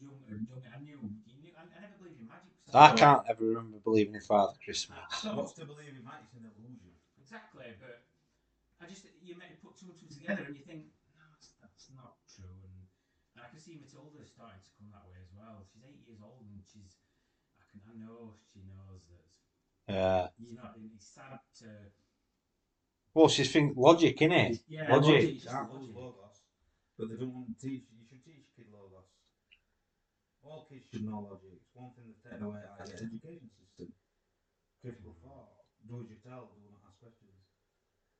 younger 0.00 0.34
and 0.34 0.46
younger, 0.48 0.66
I 0.74 0.80
knew, 0.82 0.98
you 1.26 1.38
knew 1.42 1.52
I, 1.56 1.62
I 1.62 1.80
never 1.80 1.94
believed 1.98 2.20
in 2.20 2.26
magic. 2.26 2.50
'cause 2.58 2.59
I 2.74 2.88
thought- 2.88 2.96
can't 2.98 3.22
ever 3.28 3.44
remember 3.44 3.78
believing 3.78 4.14
in 4.14 4.20
Father 4.20 4.54
Christmas. 4.64 4.98
So, 5.18 5.34
What's 5.36 5.52
to 5.54 5.64
believe 5.66 5.96
in 5.98 6.04
that? 6.04 6.22
It's 6.24 6.34
an 6.34 6.46
illusion. 6.56 6.92
exactly, 7.20 7.66
but 7.80 8.04
I 8.80 8.86
just, 8.88 9.04
you 9.22 9.36
may 9.36 9.56
put 9.62 9.76
two 9.76 9.86
and 9.90 9.98
two 9.98 10.08
together 10.08 10.44
and 10.46 10.56
you 10.56 10.62
think, 10.64 10.86
no, 11.18 11.24
that's, 11.34 11.52
that's 11.60 11.90
not 11.94 12.16
true. 12.30 12.48
And, 12.64 12.86
and 13.36 13.44
I 13.44 13.48
can 13.50 13.60
see 13.60 13.76
Matilda 13.78 14.22
starting 14.26 14.62
to 14.62 14.70
come 14.78 14.88
that 14.94 15.04
way 15.10 15.18
as 15.22 15.30
well. 15.36 15.62
She's 15.68 15.82
eight 15.84 16.00
years 16.06 16.20
old 16.22 16.46
and 16.48 16.62
she's, 16.64 16.96
I 17.60 17.64
can, 17.70 17.80
I 17.86 17.94
know 17.98 18.34
she 18.52 18.62
knows 18.66 19.02
that, 19.10 19.30
Yeah. 19.92 20.28
you 20.38 20.54
know, 20.56 20.70
it's 20.94 21.06
sad 21.06 21.38
to. 21.60 21.68
well, 23.14 23.28
she's 23.28 23.50
think 23.52 23.76
logic, 23.76 24.18
innit? 24.18 24.60
Yeah, 24.68 24.90
Logic. 24.90 25.22
it's 25.22 25.42
just 25.44 25.54
Can't 25.54 25.70
lose 25.72 25.90
logic. 25.90 25.96
logos, 25.96 26.36
but 26.98 27.08
they 27.10 27.16
don't 27.16 27.34
want 27.34 27.48
to 27.52 27.58
teach. 27.60 27.84
You 27.94 28.02
should 28.08 28.24
teach 28.24 28.46
kid 28.56 28.66
logos. 28.72 29.06
All 30.42 30.66
kids 30.70 30.86
should 30.90 31.04
know 31.04 31.20
logic. 31.30 31.59
It's 31.70 31.76
one 31.78 31.92
thing 31.94 32.06
that's 32.10 32.18
taken 32.26 32.42
away 32.42 32.62
out 32.66 32.80
of 32.82 32.88
the 32.90 32.98
education 32.98 33.48
system. 33.54 33.94
Critical 34.82 35.14
thought. 35.22 35.54
Do 35.86 36.02
as 36.02 36.10
you 36.10 36.16
tell. 36.18 36.50
Do 36.50 36.60
not 36.66 36.82
ask 36.88 36.98
questions. 36.98 37.38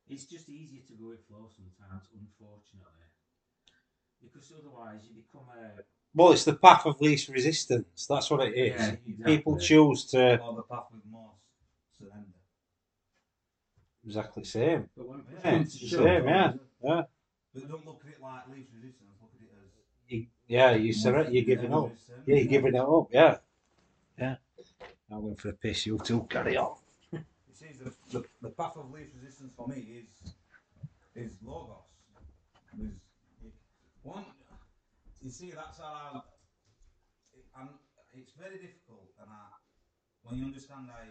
It's 0.06 0.24
just 0.26 0.48
easier 0.48 0.82
to 0.86 0.94
go 0.94 1.08
with 1.08 1.26
flow 1.26 1.48
sometimes, 1.50 2.06
unfortunately. 2.14 3.10
Because 4.22 4.52
otherwise 4.56 5.00
you 5.08 5.22
become 5.22 5.48
a. 5.48 5.82
Well, 6.14 6.32
it's 6.32 6.44
the 6.44 6.54
path 6.54 6.86
of 6.86 7.00
least 7.00 7.28
resistance. 7.28 8.06
That's 8.08 8.30
what 8.30 8.46
it 8.46 8.54
is. 8.56 8.74
Yeah, 8.76 8.86
exactly. 9.06 9.36
People 9.36 9.58
choose 9.58 10.04
to. 10.06 10.40
Or 10.40 10.54
the 10.54 10.62
path 10.62 10.86
with 10.92 11.04
more 11.06 11.32
surrender. 11.98 12.38
Exactly 14.04 14.44
same. 14.44 14.88
But 14.96 15.06
when 15.08 15.24
Yeah, 15.44 15.60
it's 15.60 15.78
the 15.78 15.88
same, 15.88 16.28
yeah. 16.28 16.52
Yeah. 16.82 17.02
But 17.52 17.68
don't 17.68 17.84
look 17.84 18.04
at 18.04 18.10
it 18.12 18.20
like 18.20 18.48
least 18.48 18.70
resistance. 18.72 19.16
Look 19.20 19.34
at 19.34 19.42
it 19.42 19.50
as 19.52 19.70
You, 20.10 20.26
yeah, 20.48 20.72
you 20.74 20.92
surrender. 20.92 21.30
You're 21.30 21.44
giving 21.44 21.72
up. 21.72 21.92
Yeah, 22.26 22.36
you're 22.36 22.50
giving 22.50 22.74
it 22.74 22.80
up. 22.80 23.06
Yeah. 23.12 23.38
Yeah. 24.18 24.36
I'm 25.10 25.22
going 25.22 25.36
for 25.36 25.50
a 25.50 25.52
piss. 25.52 25.86
You 25.86 25.98
two 26.02 26.26
carry 26.28 26.56
on. 26.56 26.74
You 27.12 27.22
see, 27.54 27.70
the, 27.78 27.94
the, 28.10 28.24
the 28.42 28.50
path 28.50 28.76
of 28.76 28.90
least 28.90 29.14
resistance 29.14 29.52
for 29.56 29.68
me 29.68 30.02
is 30.02 30.34
is 31.14 31.38
logos. 31.42 31.86
Is 32.82 33.54
one. 34.02 34.26
You 35.22 35.30
see, 35.30 35.52
that's 35.54 35.78
how 35.78 35.94
I. 35.94 36.20
It, 37.32 37.46
and 37.54 37.68
it's 38.14 38.32
very 38.34 38.58
difficult, 38.58 39.14
and 39.22 39.30
I, 39.30 39.54
when 40.22 40.38
you 40.42 40.44
understand 40.50 40.90
how 40.90 41.06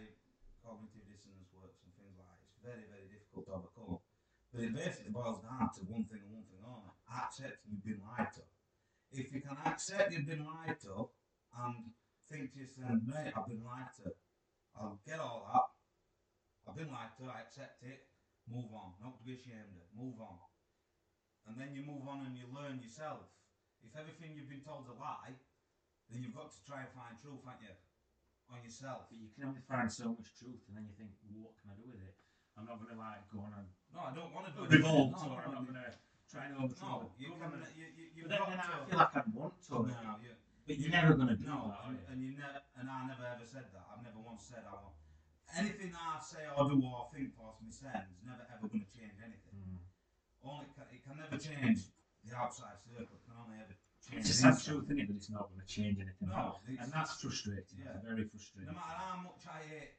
cognitive 0.60 1.08
dissonance 1.08 1.48
works 1.56 1.80
and 1.88 1.92
things 1.96 2.12
like 2.20 2.28
that, 2.28 2.40
it's 2.44 2.60
very, 2.60 2.84
very 2.92 3.08
difficult 3.08 3.48
to 3.48 3.52
overcome. 3.56 4.04
But 4.52 4.64
it 4.68 4.74
basically 4.76 5.12
boils 5.12 5.40
down 5.40 5.72
to 5.72 5.80
one 5.88 6.04
thing 6.04 6.20
and 6.20 6.36
one 6.36 6.44
thing 6.52 6.60
only: 6.68 6.92
accepting 7.08 7.72
you've 7.72 7.84
been 7.84 8.04
lied 8.04 8.28
to. 8.36 8.44
If 9.12 9.32
you 9.34 9.40
can 9.42 9.58
accept 9.66 10.12
you've 10.12 10.26
been 10.26 10.46
lied 10.46 10.78
to 10.86 11.10
and 11.58 11.90
think 12.30 12.54
to 12.54 12.62
yourself, 12.62 12.94
mate, 13.02 13.34
I've 13.34 13.50
been 13.50 13.66
lied 13.66 13.90
to, 13.98 14.14
I'll 14.78 15.02
get 15.02 15.18
all 15.18 15.42
that. 15.50 15.66
I've 16.70 16.78
been 16.78 16.94
lied 16.94 17.10
to, 17.18 17.26
I 17.26 17.42
accept 17.42 17.82
it, 17.82 18.06
move 18.46 18.70
on. 18.70 18.94
Not 19.02 19.18
to 19.18 19.24
be 19.26 19.34
ashamed 19.34 19.74
of, 19.74 19.90
move 19.98 20.22
on. 20.22 20.38
And 21.50 21.58
then 21.58 21.74
you 21.74 21.82
move 21.82 22.06
on 22.06 22.22
and 22.22 22.38
you 22.38 22.46
learn 22.54 22.78
yourself. 22.78 23.26
If 23.82 23.98
everything 23.98 24.38
you've 24.38 24.46
been 24.46 24.62
told's 24.62 24.86
a 24.86 24.94
lie, 24.94 25.34
then 26.06 26.22
you've 26.22 26.36
got 26.36 26.54
to 26.54 26.60
try 26.62 26.86
and 26.86 26.92
find 26.94 27.18
truth, 27.18 27.42
haven't 27.42 27.66
you? 27.66 27.74
On 28.54 28.62
yourself. 28.62 29.10
But 29.10 29.18
you 29.18 29.34
can 29.34 29.50
only 29.50 29.64
find 29.66 29.90
so 29.90 30.14
much 30.14 30.30
truth, 30.38 30.62
and 30.70 30.78
then 30.78 30.86
you 30.86 30.94
think, 30.94 31.10
what 31.34 31.58
can 31.58 31.74
I 31.74 31.76
do 31.80 31.90
with 31.90 32.02
it? 32.02 32.14
I'm 32.54 32.66
not 32.66 32.78
going 32.78 32.94
to 32.94 32.98
like 33.00 33.26
go 33.30 33.42
on 33.46 33.54
and 33.58 33.66
No, 33.94 34.06
I 34.06 34.12
don't 34.14 34.30
want 34.34 34.46
to 34.46 34.54
do 34.54 34.66
it. 34.66 34.70
revolt, 34.70 35.16
or 35.18 35.42
I'm 35.42 35.54
not 35.54 35.66
going 35.66 35.80
to 35.80 35.90
try 36.30 36.46
and 36.46 36.54
overthrow 36.62 37.02
No, 37.02 37.10
the 37.10 37.18
you 37.18 37.34
can. 37.34 37.50
You, 37.74 37.86
you, 38.14 38.22
But 38.22 38.30
then, 38.30 38.54
then 38.54 38.62
I 38.62 38.78
feel 38.86 38.98
like 38.98 39.16
I'd 39.18 39.34
want 39.34 39.54
to, 39.66 39.74
No, 39.82 40.14
you, 40.22 40.30
but 40.66 40.78
you're 40.78 40.94
never 40.94 41.14
going 41.18 41.34
to 41.34 41.38
do 41.38 41.46
no, 41.50 41.74
that. 41.74 41.90
and, 42.14 42.22
you? 42.22 42.38
never, 42.38 42.62
and 42.78 42.86
I 42.86 43.10
never 43.10 43.26
ever 43.26 43.42
said 43.42 43.66
that. 43.74 43.84
I've 43.90 44.06
never 44.06 44.22
once 44.22 44.46
said 44.46 44.62
I 44.62 44.78
want. 44.78 44.94
Anything 45.50 45.90
I 45.98 46.22
say 46.22 46.46
or 46.54 46.70
do 46.70 46.78
or 46.78 47.10
think 47.10 47.34
for 47.34 47.58
my 47.58 47.74
sins 47.74 48.22
never 48.22 48.46
ever 48.54 48.70
going 48.70 48.86
to 48.86 48.92
change 48.94 49.18
anything. 49.18 49.50
Mm. 49.58 49.82
Only 50.46 50.70
it 50.70 50.74
can, 50.78 50.86
it 50.94 51.02
can 51.02 51.14
never 51.18 51.34
change 51.34 51.90
the 52.22 52.38
outside 52.38 52.78
circle. 52.78 53.10
It 53.10 53.22
can 53.26 53.34
only 53.34 53.58
ever 53.58 53.74
change. 53.98 54.22
It's 54.22 54.30
a 54.30 54.46
sad 54.46 54.54
truth, 54.62 54.86
isn't 54.86 55.02
it, 55.02 55.10
that 55.10 55.18
it's 55.18 55.26
not 55.34 55.50
going 55.50 55.58
to 55.58 55.66
change 55.66 55.98
anything. 55.98 56.30
No, 56.30 56.62
and 56.70 56.86
that's 56.94 57.18
frustrating. 57.18 57.82
Yeah. 57.82 57.98
It's 57.98 58.06
very 58.06 58.30
frustrating. 58.30 58.70
No 58.70 58.78
matter 58.78 58.94
how 58.94 59.18
much 59.26 59.42
I 59.50 59.58
hate 59.66 59.98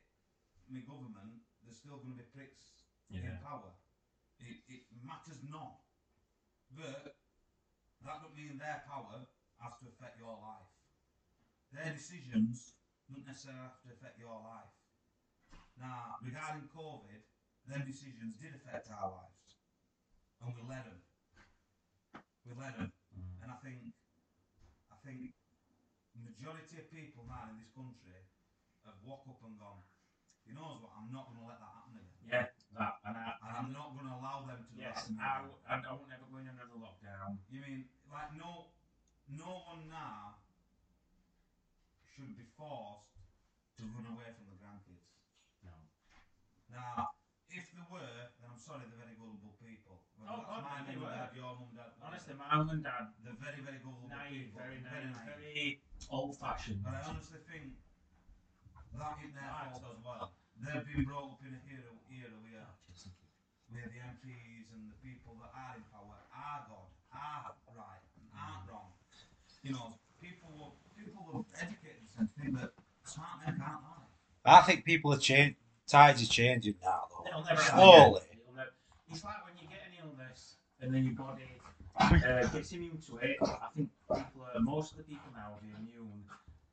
my 0.71 0.79
government, 0.87 1.43
there's 1.67 1.83
still 1.83 1.99
going 1.99 2.15
to 2.15 2.19
be 2.23 2.27
pricks 2.31 2.87
in 3.11 3.27
power. 3.43 3.75
It, 4.39 4.63
it 4.71 4.87
matters 5.03 5.43
not. 5.51 5.83
But 6.75 7.15
that 8.05 8.17
don't 8.23 8.36
mean 8.36 8.57
their 8.57 8.84
power 8.88 9.27
has 9.62 9.73
to 9.79 9.91
affect 9.91 10.17
your 10.17 10.34
life. 10.39 10.71
Their 11.71 11.93
decisions 11.93 12.75
don't 13.07 13.27
necessarily 13.27 13.62
have 13.62 13.79
to 13.84 13.93
affect 13.93 14.19
your 14.19 14.36
life. 14.39 14.71
Now, 15.79 16.19
regarding 16.23 16.67
COVID, 16.71 17.21
them 17.67 17.84
decisions 17.86 18.36
did 18.41 18.55
affect 18.57 18.89
our 18.89 19.12
lives. 19.12 19.47
And 20.41 20.55
we 20.57 20.62
let 20.65 20.89
them. 20.89 21.01
We 22.47 22.57
let 22.57 22.73
them. 22.77 22.91
And 23.45 23.49
I 23.53 23.57
think, 23.62 23.93
I 24.89 24.97
think, 25.05 25.38
majority 26.17 26.81
of 26.81 26.89
people 26.89 27.25
now 27.29 27.49
in 27.53 27.62
this 27.62 27.69
country 27.73 28.17
have 28.86 28.97
walked 29.05 29.29
up 29.29 29.41
and 29.45 29.57
gone. 29.62 29.86
You 30.45 30.57
know 30.57 30.81
what? 30.81 30.93
I'm 30.97 31.13
not 31.13 31.29
going 31.29 31.38
to 31.38 31.45
let 31.45 31.62
that 31.62 31.69
happen 31.69 32.01
again. 32.01 32.25
Yeah, 32.25 32.49
that. 32.77 32.99
And 33.05 33.15
I, 33.17 33.36
I'm 33.43 33.71
not 33.75 33.93
going 33.95 34.07
to 34.07 34.15
allow 34.15 34.47
them 34.47 34.63
to 34.63 34.71
do 34.75 34.81
yes, 34.81 35.12
that. 35.12 35.19
I, 35.19 35.34
w- 35.43 35.62
I, 35.67 35.73
I 35.81 35.91
won't 35.91 36.12
ever 36.12 36.27
go 36.31 36.38
in 36.39 36.47
another 36.47 36.77
lockdown. 36.79 37.39
You 37.51 37.60
mean 37.62 37.86
like 38.12 38.31
no, 38.36 38.71
no 39.27 39.63
one 39.67 39.88
now 39.91 40.39
should 42.15 42.36
be 42.36 42.45
forced 42.55 43.12
to 43.79 43.81
run 43.95 44.07
away 44.12 44.29
from 44.36 44.45
the 44.51 44.57
grandkids. 44.60 45.07
No. 45.63 45.75
Now, 46.71 47.12
if 47.51 47.67
there 47.75 47.88
were, 47.91 48.31
then 48.39 48.47
I'm 48.47 48.60
sorry, 48.60 48.88
they're 48.88 48.99
very 48.99 49.15
gullible 49.19 49.55
people. 49.60 50.03
Whether 50.15 50.31
Oh, 50.31 50.39
that's 50.39 50.47
God, 50.47 50.63
my 50.63 50.79
mum 50.88 51.03
and 51.03 51.15
dad, 51.19 51.31
your 51.36 51.51
mum 51.55 51.67
and 51.71 51.77
dad. 51.79 51.91
Honestly, 51.99 52.34
my 52.39 52.47
mum 52.55 52.69
and 52.71 52.84
dad, 52.84 53.03
they're 53.23 53.41
very, 53.41 53.60
very 53.63 53.79
gullible 53.84 54.07
naive, 54.07 54.51
people. 54.51 54.63
very 54.63 54.79
very 54.79 55.07
naive, 55.12 55.27
very 55.27 55.63
old 56.07 56.39
fashioned. 56.39 56.79
But 56.84 56.95
I 56.95 57.01
honestly 57.07 57.39
think 57.43 57.75
that 58.95 59.15
in 59.23 59.31
their 59.36 59.51
fault 59.51 59.84
as 59.88 59.99
well. 60.03 60.31
They've 60.62 60.86
been 60.86 61.06
brought 61.06 61.34
up 61.36 61.41
in 61.41 61.58
a 61.58 61.62
era, 61.74 61.89
era 62.13 62.38
where, 62.45 62.69
where 63.74 63.88
the 63.89 63.97
MPs 63.97 64.69
and 64.74 64.86
the 64.93 64.97
people 65.02 65.34
that 65.41 65.52
are 65.58 65.74
in 65.76 65.84
power 65.89 66.21
are 66.30 66.62
God, 66.69 66.89
are 67.17 67.56
right, 67.74 68.04
and 68.21 68.30
aren't 68.38 68.69
wrong. 68.69 68.93
You 69.63 69.74
know, 69.74 69.97
people 70.21 70.50
will, 70.58 70.76
people 70.97 71.26
will 71.26 71.45
educate 71.58 71.97
themselves 71.97 72.30
to 72.34 72.41
think 72.41 72.54
that 72.62 72.71
smart 73.04 73.41
men 73.45 73.58
can't 73.58 73.82
lie. 73.82 74.06
I 74.45 74.62
think 74.62 74.86
people 74.86 75.13
are 75.13 75.17
changing. 75.17 75.56
Tides 75.88 76.21
are 76.24 76.28
changing 76.32 76.76
now, 76.84 77.04
though. 77.10 77.26
It'll 77.28 77.43
never 77.43 77.62
Slowly. 77.62 78.21
It'll 78.32 78.56
never- 78.56 78.74
It's 79.10 79.24
like 79.24 79.43
when 79.45 79.54
you 79.62 79.67
get 79.67 79.82
an 79.89 79.97
illness 80.08 80.56
and 80.80 80.93
then 80.93 81.04
your 81.06 81.13
body 81.13 81.43
uh, 82.00 82.45
gets 82.47 82.71
immune 82.71 82.97
to 83.08 83.17
it. 83.17 83.38
I 83.41 83.67
think 83.76 83.89
people 84.10 84.45
are, 84.45 84.60
most 84.62 84.91
of 84.93 84.97
the 84.97 85.04
people 85.04 85.30
now 85.34 85.58
are 85.58 85.80
immune 85.80 86.24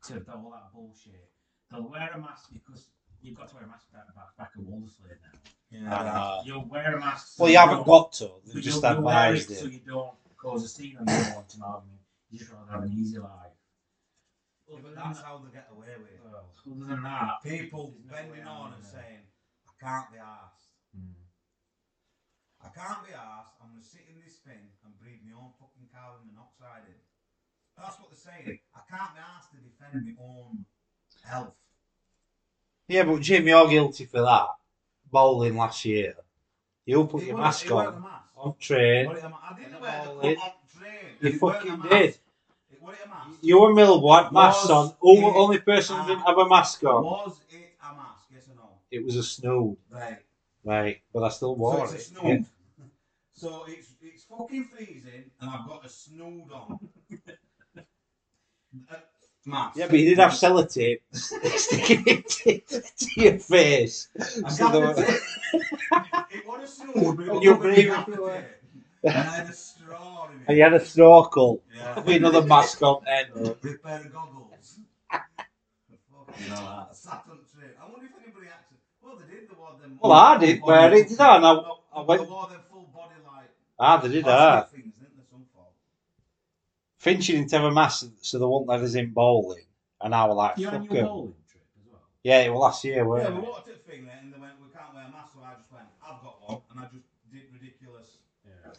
to 0.06 0.32
all 0.32 0.50
that 0.52 0.72
bullshit. 0.72 1.28
They'll 1.70 1.88
wear 1.88 2.10
a 2.14 2.18
mask 2.18 2.50
because 2.52 2.86
you've 3.22 3.36
got 3.36 3.48
to 3.48 3.54
wear 3.56 3.64
a 3.64 3.68
mask 3.68 3.92
back, 3.92 4.06
back, 4.14 4.36
back 4.38 4.50
at 4.56 4.62
Waldersleigh 4.64 5.18
now. 5.22 5.92
Uh, 5.92 6.42
You'll 6.46 6.64
wear 6.68 6.96
a 6.96 7.00
mask. 7.00 7.36
so 7.36 7.42
well, 7.44 7.52
you 7.52 7.58
haven't 7.58 7.84
got 7.84 8.12
to. 8.14 8.30
but 8.44 8.54
They've 8.54 8.62
just 8.62 8.82
you'll, 8.82 8.92
you'll 8.94 9.02
wear 9.02 9.28
advised 9.34 9.50
it 9.50 9.58
so 9.58 9.66
you 9.66 9.80
don't 9.86 10.14
cause 10.36 10.64
a 10.64 10.68
scene 10.68 10.96
and 10.98 11.08
you 11.10 11.16
don't 11.24 11.34
want 11.34 11.54
an 11.54 11.62
argument. 11.62 12.00
You 12.30 12.38
just 12.38 12.52
rather 12.52 12.70
have 12.72 12.82
an 12.84 12.92
easy 12.96 13.18
life. 13.18 13.52
Well, 14.66 14.80
but 14.82 14.94
that's 14.94 15.20
how 15.20 15.40
they 15.44 15.52
get 15.52 15.68
away 15.72 15.92
with 15.98 16.12
it. 16.12 16.20
well, 16.24 16.52
other 16.52 16.84
than 16.84 17.02
that, 17.02 17.40
People 17.42 17.96
there's 17.96 18.04
no 18.04 18.12
bending 18.28 18.46
on 18.46 18.72
and 18.76 18.84
saying, 18.84 19.24
I 19.68 19.72
can't 19.80 20.12
be 20.12 20.18
asked. 20.20 20.72
Hmm. 20.92 21.16
I 22.60 22.68
can't 22.68 23.00
be 23.06 23.12
asked. 23.16 23.56
I'm 23.60 23.72
going 23.72 23.80
to 23.80 23.86
sit 23.86 24.04
in 24.12 24.20
this 24.20 24.40
thing 24.44 24.72
and 24.84 24.92
breathe 25.00 25.24
my 25.24 25.36
own 25.40 25.52
fucking 25.56 25.88
carbon 25.88 26.28
monoxide 26.28 26.84
in. 26.88 27.00
That's 27.80 27.96
what 28.00 28.10
they're 28.12 28.20
saying. 28.20 28.58
I 28.76 28.82
can't 28.90 29.14
be 29.16 29.22
asked 29.22 29.52
to 29.54 29.62
defend 29.62 30.04
my 30.04 30.16
own 30.20 30.66
health. 31.24 31.56
Yeah, 32.88 33.04
but 33.04 33.20
Jim, 33.20 33.46
you're 33.46 33.68
guilty 33.68 34.06
for 34.06 34.22
that. 34.22 34.48
Bowling 35.10 35.56
last 35.56 35.84
year. 35.84 36.14
You 36.86 37.06
put 37.06 37.24
your 37.24 37.36
mask 37.38 37.70
on 37.72 38.02
mask. 38.02 38.32
on 38.36 38.54
train. 38.58 39.06
What 39.06 39.18
it 39.18 39.24
a 39.24 39.28
ma- 39.30 39.38
I 39.50 39.54
didn't 39.60 39.80
wear 39.80 40.02
the 40.02 40.08
bowling. 40.08 40.38
on 40.38 40.52
train. 40.78 40.94
You 41.22 41.30
It 41.30 41.42
weren't 41.42 41.56
a 41.56 41.60
fucking 41.60 41.78
mask. 41.80 41.90
did. 41.90 42.18
It 42.72 42.82
a 43.04 43.08
mask. 43.08 43.30
You 43.42 43.66
had 44.14 44.32
masks 44.32 44.70
Was 44.70 44.70
on. 44.70 44.96
Only, 45.02 45.26
it 45.26 45.36
only 45.36 45.58
person 45.60 45.96
who 45.98 46.06
didn't 46.08 46.24
have 46.26 46.38
a 46.38 46.48
mask 46.48 46.84
on. 46.84 47.04
Was 47.04 47.40
it 47.50 47.74
a 47.82 47.94
mask? 47.94 48.24
Yes 48.32 48.48
or 48.50 48.54
no? 48.56 48.70
It 48.90 49.04
was 49.04 49.16
a 49.16 49.22
snood, 49.22 49.76
Right. 49.90 50.18
right? 50.64 51.00
But 51.12 51.24
I 51.24 51.28
still 51.30 51.54
So 51.54 51.60
wore 51.60 51.84
it's 51.84 51.92
a 51.94 51.96
it. 51.96 52.02
snood. 52.02 52.46
So 53.32 53.64
it's 53.68 53.94
it's 54.02 54.24
fucking 54.24 54.64
freezing, 54.64 55.30
and 55.40 55.50
I've 55.50 55.66
got 55.68 55.84
a 55.84 55.88
snood 55.88 56.50
on. 56.52 56.78
Uh, 58.90 58.96
Yeah, 59.74 59.86
but 59.88 59.98
you 59.98 60.08
did 60.10 60.18
have 60.18 60.32
sellotape 60.32 61.00
sticking 61.12 62.04
it 62.06 62.28
to, 62.28 62.60
to 62.60 63.20
your 63.20 63.38
face. 63.38 64.08
I 64.44 64.48
So 64.50 64.70
there 64.70 64.80
were-. 64.82 64.94
It 66.30 66.46
was 66.46 66.62
a 66.64 66.66
snood, 66.66 67.16
but 67.16 67.22
it 67.24 67.28
And 67.28 67.36
was 67.36 67.44
you 67.44 67.54
breathe 67.56 67.90
everywhere. 67.90 68.54
And 69.04 69.14
I 69.16 69.20
had 69.22 69.46
a 69.48 69.52
straw 69.52 70.28
in 70.30 70.40
it. 70.40 70.44
and 70.48 70.56
you 70.56 70.62
had 70.64 70.74
a 70.74 70.84
snorkel 70.84 71.62
Yeah. 71.74 72.00
with 72.00 72.16
another 72.16 72.42
mask 72.42 72.82
on 72.82 73.02
then. 73.04 73.26
with 73.34 73.64
a 73.64 73.78
pair 73.82 74.00
of 74.00 74.12
goggles. 74.12 74.78
I 75.10 76.86
sat 76.92 77.24
on. 77.30 77.38
I 77.80 77.90
wonder 77.90 78.06
if 78.06 78.12
anybody 78.22 78.46
actually. 78.48 78.78
Well, 79.02 79.16
they 79.16 79.34
did. 79.34 79.48
They 79.48 79.54
wore 79.56 79.76
them. 79.80 79.98
Well, 80.02 80.12
I 80.12 80.38
did 80.38 80.62
wear 80.62 80.92
it, 80.94 81.08
did 81.08 81.20
I? 81.20 81.36
And 81.36 81.46
I- 81.46 81.50
I 81.50 82.00
They 82.02 82.06
went- 82.06 82.30
wore 82.30 82.46
them 82.48 82.60
full 82.70 82.88
body 82.94 83.14
like. 83.26 83.50
Ah, 83.78 83.96
they 83.96 84.08
did 84.08 84.24
plastic 84.24 84.70
that. 84.70 84.82
Things, 84.82 84.94
didn't 85.00 85.16
they? 85.16 85.22
Some 85.30 85.46
form. 85.54 85.66
Finchie 87.16 87.32
didn't 87.32 87.50
have 87.52 87.64
a 87.64 87.70
mask, 87.70 88.06
so 88.22 88.38
they 88.38 88.44
won't 88.44 88.66
let 88.66 88.80
us 88.80 88.94
in 88.94 89.10
bowling. 89.10 89.64
And 90.00 90.14
I 90.14 90.24
was 90.26 90.36
like, 90.36 90.58
you 90.58 90.70
fuck 90.70 90.84
your 90.84 90.96
'em. 90.98 91.06
bowling 91.06 91.34
trip 91.50 91.62
as 91.80 91.86
well. 91.90 92.00
Yeah, 92.22 92.40
it 92.42 92.50
was 92.52 92.60
last 92.60 92.84
year, 92.84 92.96
Yeah, 92.96 93.02
weren't 93.02 93.34
we 93.36 93.42
it? 93.42 93.48
walked 93.48 93.68
at 93.68 93.84
the 93.84 93.90
thing 93.90 94.06
there 94.06 94.18
and 94.22 94.32
they 94.32 94.38
went, 94.38 94.52
we 94.62 94.68
can't 94.72 94.94
wear 94.94 95.08
masks, 95.12 95.34
so 95.34 95.40
I 95.42 95.54
just 95.58 95.72
went, 95.72 95.86
I've 96.02 96.22
got 96.22 96.48
one, 96.48 96.62
and 96.70 96.80
I 96.80 96.84
just 96.84 97.04
did 97.32 97.42
ridiculous. 97.52 98.18
Yeah. 98.46 98.72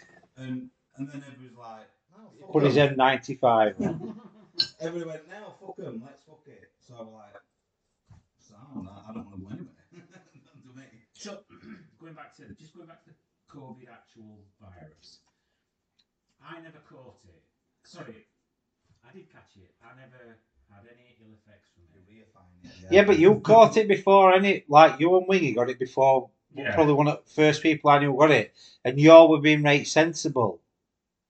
And 0.43 0.69
and 0.97 1.07
then 1.07 1.23
everybody's 1.27 1.57
like, 1.57 1.87
no, 2.15 2.29
fuck 2.39 2.51
Put 2.51 2.63
his 2.63 2.77
'em. 2.77 2.95
N95 2.97 3.79
on. 3.81 4.21
Everybody 4.81 5.09
went, 5.09 5.27
no, 5.29 5.53
fuck 5.59 5.75
them, 5.77 6.01
let's 6.05 6.23
fuck 6.23 6.43
it. 6.47 6.71
So 6.85 6.95
I 6.95 7.01
was 7.03 7.13
like, 7.13 7.41
sound, 8.39 8.87
I, 8.89 9.09
I 9.09 9.13
don't 9.13 9.25
want 9.27 9.35
to 9.35 9.41
go 9.41 9.47
anywhere. 9.51 9.75
to 9.91 9.95
me. 10.75 10.83
So, 11.13 11.39
going 11.99 12.13
back 12.13 12.35
to 12.37 12.43
just 12.55 12.73
going 12.75 12.87
back 12.87 13.03
to 13.05 13.09
the 13.11 13.15
COVID 13.51 13.87
actual 13.91 14.39
virus, 14.61 15.19
I 16.43 16.59
never 16.61 16.79
caught 16.89 17.19
it. 17.27 17.38
Sorry, 17.89 18.27
I 19.03 19.11
did 19.11 19.31
catch 19.33 19.55
it. 19.57 19.71
I 19.83 19.95
never 19.99 20.37
had 20.71 20.83
any 20.93 21.17
ill 21.25 21.33
effects 21.33 21.69
from 21.73 21.85
it. 21.97 22.05
reifine 22.07 22.91
Yeah, 22.91 23.03
but 23.03 23.17
you 23.17 23.39
caught 23.39 23.77
it 23.77 23.87
before, 23.87 24.31
any 24.31 24.63
like 24.67 24.99
you 24.99 25.17
and 25.17 25.27
Wingy 25.27 25.53
got 25.53 25.71
it 25.71 25.79
before. 25.79 26.29
Yeah. 26.53 26.75
Probably 26.75 26.93
one 26.93 27.07
of 27.07 27.17
the 27.25 27.31
first 27.31 27.63
people 27.63 27.89
I 27.89 27.97
knew 27.99 28.15
got 28.15 28.29
it, 28.29 28.53
and 28.85 28.99
you 28.99 29.11
all 29.11 29.27
were 29.29 29.41
being 29.41 29.63
right 29.63 29.87
sensible 29.87 30.61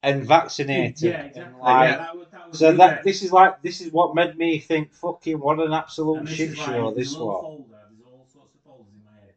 and 0.04 0.26
vaccinated. 0.26 1.02
Yeah, 1.02 1.20
and, 1.22 1.28
exactly. 1.30 1.62
like, 1.62 1.90
yeah, 1.92 1.98
that 1.98 2.16
was, 2.18 2.28
that 2.32 2.50
was 2.50 2.60
so 2.60 2.72
that 2.74 2.92
other- 2.92 3.02
this 3.06 3.24
is 3.24 3.32
like 3.32 3.62
this 3.62 3.80
is 3.82 3.92
what 3.94 4.16
made 4.16 4.38
me 4.38 4.60
think, 4.60 4.94
fucking, 4.94 5.40
what 5.40 5.60
an 5.60 5.74
absolute 5.74 6.28
shit 6.28 6.58
show 6.58 6.88
like, 6.88 6.96
this 6.96 7.10
there's 7.14 7.22
a 7.22 7.26
was. 7.26 7.42
folder, 7.44 7.64
there's 7.90 8.06
all 8.06 8.28
sorts 8.34 8.54
of 8.56 8.62
folders 8.68 8.94
in 8.96 9.04
my 9.06 9.16
head, 9.24 9.34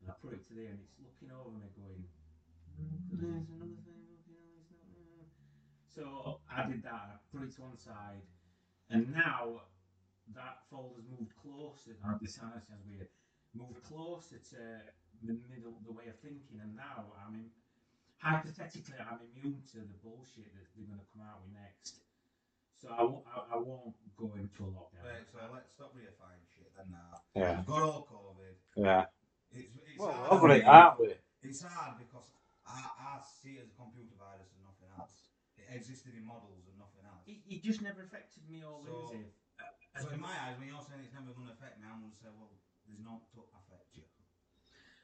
and 0.00 0.10
I 0.10 0.14
put 0.22 0.32
it 0.32 0.46
to 0.48 0.54
there, 0.54 0.70
and 0.70 0.78
it's 0.82 0.98
looking 1.06 1.30
over 1.34 1.50
me, 1.50 1.66
going, 1.78 2.04
"Mm, 3.14 3.30
there's 3.38 3.50
another 3.50 3.78
thing, 3.86 4.02
okay, 4.18 4.42
it's 4.50 5.96
not, 5.98 6.26
uh." 6.26 6.43
So 6.54 6.62
I 6.62 6.66
did 6.70 6.82
that, 6.86 7.00
and 7.02 7.12
I 7.14 7.18
put 7.34 7.42
it 7.42 7.54
to 7.56 7.62
one 7.62 7.76
side, 7.78 8.22
and 8.90 9.10
now 9.12 9.66
that 10.34 10.62
folder's 10.70 11.04
moved 11.10 11.34
closer. 11.42 11.96
Now 12.02 12.18
this 12.22 12.34
sounds 12.38 12.62
sounds 12.70 12.86
weird. 12.86 13.08
Moved 13.54 13.82
closer 13.82 14.38
to 14.38 14.60
the 15.22 15.34
middle, 15.50 15.74
the 15.86 15.92
way 15.92 16.06
of 16.06 16.18
thinking, 16.22 16.62
and 16.62 16.74
now 16.76 17.10
I'm 17.26 17.34
in, 17.34 17.50
hypothetically 18.18 18.98
I'm 18.98 19.18
immune 19.34 19.62
to 19.74 19.78
the 19.82 19.98
bullshit 20.02 20.50
that 20.54 20.66
they're 20.74 20.86
going 20.86 20.98
to 21.02 21.08
come 21.14 21.22
out 21.26 21.42
with 21.42 21.54
next. 21.58 22.02
So 22.78 22.90
I, 22.90 23.02
won't- 23.02 23.26
I, 23.30 23.38
I 23.54 23.58
won't 23.58 23.94
go 24.18 24.30
into 24.38 24.62
a 24.66 24.70
lockdown. 24.74 25.06
Right, 25.06 25.26
so 25.26 25.38
let's 25.54 25.70
stop 25.74 25.94
reifying 25.94 26.42
shit 26.54 26.70
then 26.76 26.90
now. 26.90 27.22
Yeah, 27.34 27.56
We've 27.62 27.66
got 27.66 27.82
all 27.82 28.06
COVID. 28.10 28.54
yeah. 28.76 29.06
It's, 29.54 29.70
it's 29.86 29.98
Well, 29.98 30.12
hard 30.12 30.32
over 30.34 30.50
it, 30.50 30.64
aren't 30.66 31.00
we? 31.00 31.14
It's 31.46 31.62
hard 31.62 31.98
because 31.98 32.26
I, 32.66 32.82
I 32.98 33.22
see 33.22 33.56
it 33.58 33.62
as 33.64 33.70
a 33.70 33.76
computer 33.78 34.18
virus 34.18 34.50
and 34.58 34.66
nothing 34.66 34.90
else. 34.98 35.14
It 35.56 35.63
existed 35.74 36.14
in 36.16 36.24
models 36.24 36.64
and 36.70 36.76
nothing 36.78 37.04
else. 37.04 37.22
It, 37.26 37.42
it 37.50 37.60
just 37.62 37.82
never 37.82 38.02
affected 38.02 38.42
me 38.48 38.62
or 38.62 38.80
So- 38.86 39.10
Lindsay. 39.14 39.30
Uh, 39.60 40.02
so 40.02 40.10
in 40.10 40.18
my 40.20 40.34
eyes, 40.42 40.58
when 40.58 40.66
you're 40.66 40.82
saying 40.82 41.02
it's 41.06 41.14
never 41.14 41.30
going 41.34 41.46
to 41.46 41.54
affect 41.54 41.78
me, 41.78 41.86
I'm 41.86 42.02
going 42.02 42.10
to 42.10 42.18
say, 42.18 42.26
well, 42.34 42.50
there's 42.86 42.98
not 42.98 43.22
to 43.34 43.46
affect 43.54 43.94
you. 43.94 44.02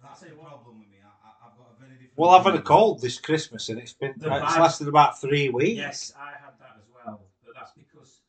That's 0.02 0.18
Tell 0.18 0.28
the 0.28 0.34
you 0.34 0.40
what. 0.40 0.48
problem 0.58 0.80
with 0.82 0.88
me. 0.90 0.98
I, 1.04 1.12
I, 1.12 1.30
I've 1.46 1.54
got 1.60 1.70
a 1.70 1.76
very 1.78 1.94
different. 1.94 2.16
Well, 2.18 2.30
I've 2.34 2.42
had 2.42 2.56
a 2.56 2.62
cold 2.64 3.00
this 3.00 3.20
Christmas, 3.20 3.68
and 3.68 3.78
it's 3.78 3.92
been 3.94 4.14
The 4.16 4.26
it's 4.32 4.54
bad- 4.56 4.60
lasted 4.60 4.88
about 4.88 5.20
three 5.20 5.48
weeks. 5.50 5.76
Yes, 5.78 6.12
I 6.18 6.32
had 6.40 6.58
that 6.58 6.80
as 6.80 6.88
well, 6.90 7.20
but 7.44 7.52
that's 7.54 7.70
because 7.76 8.22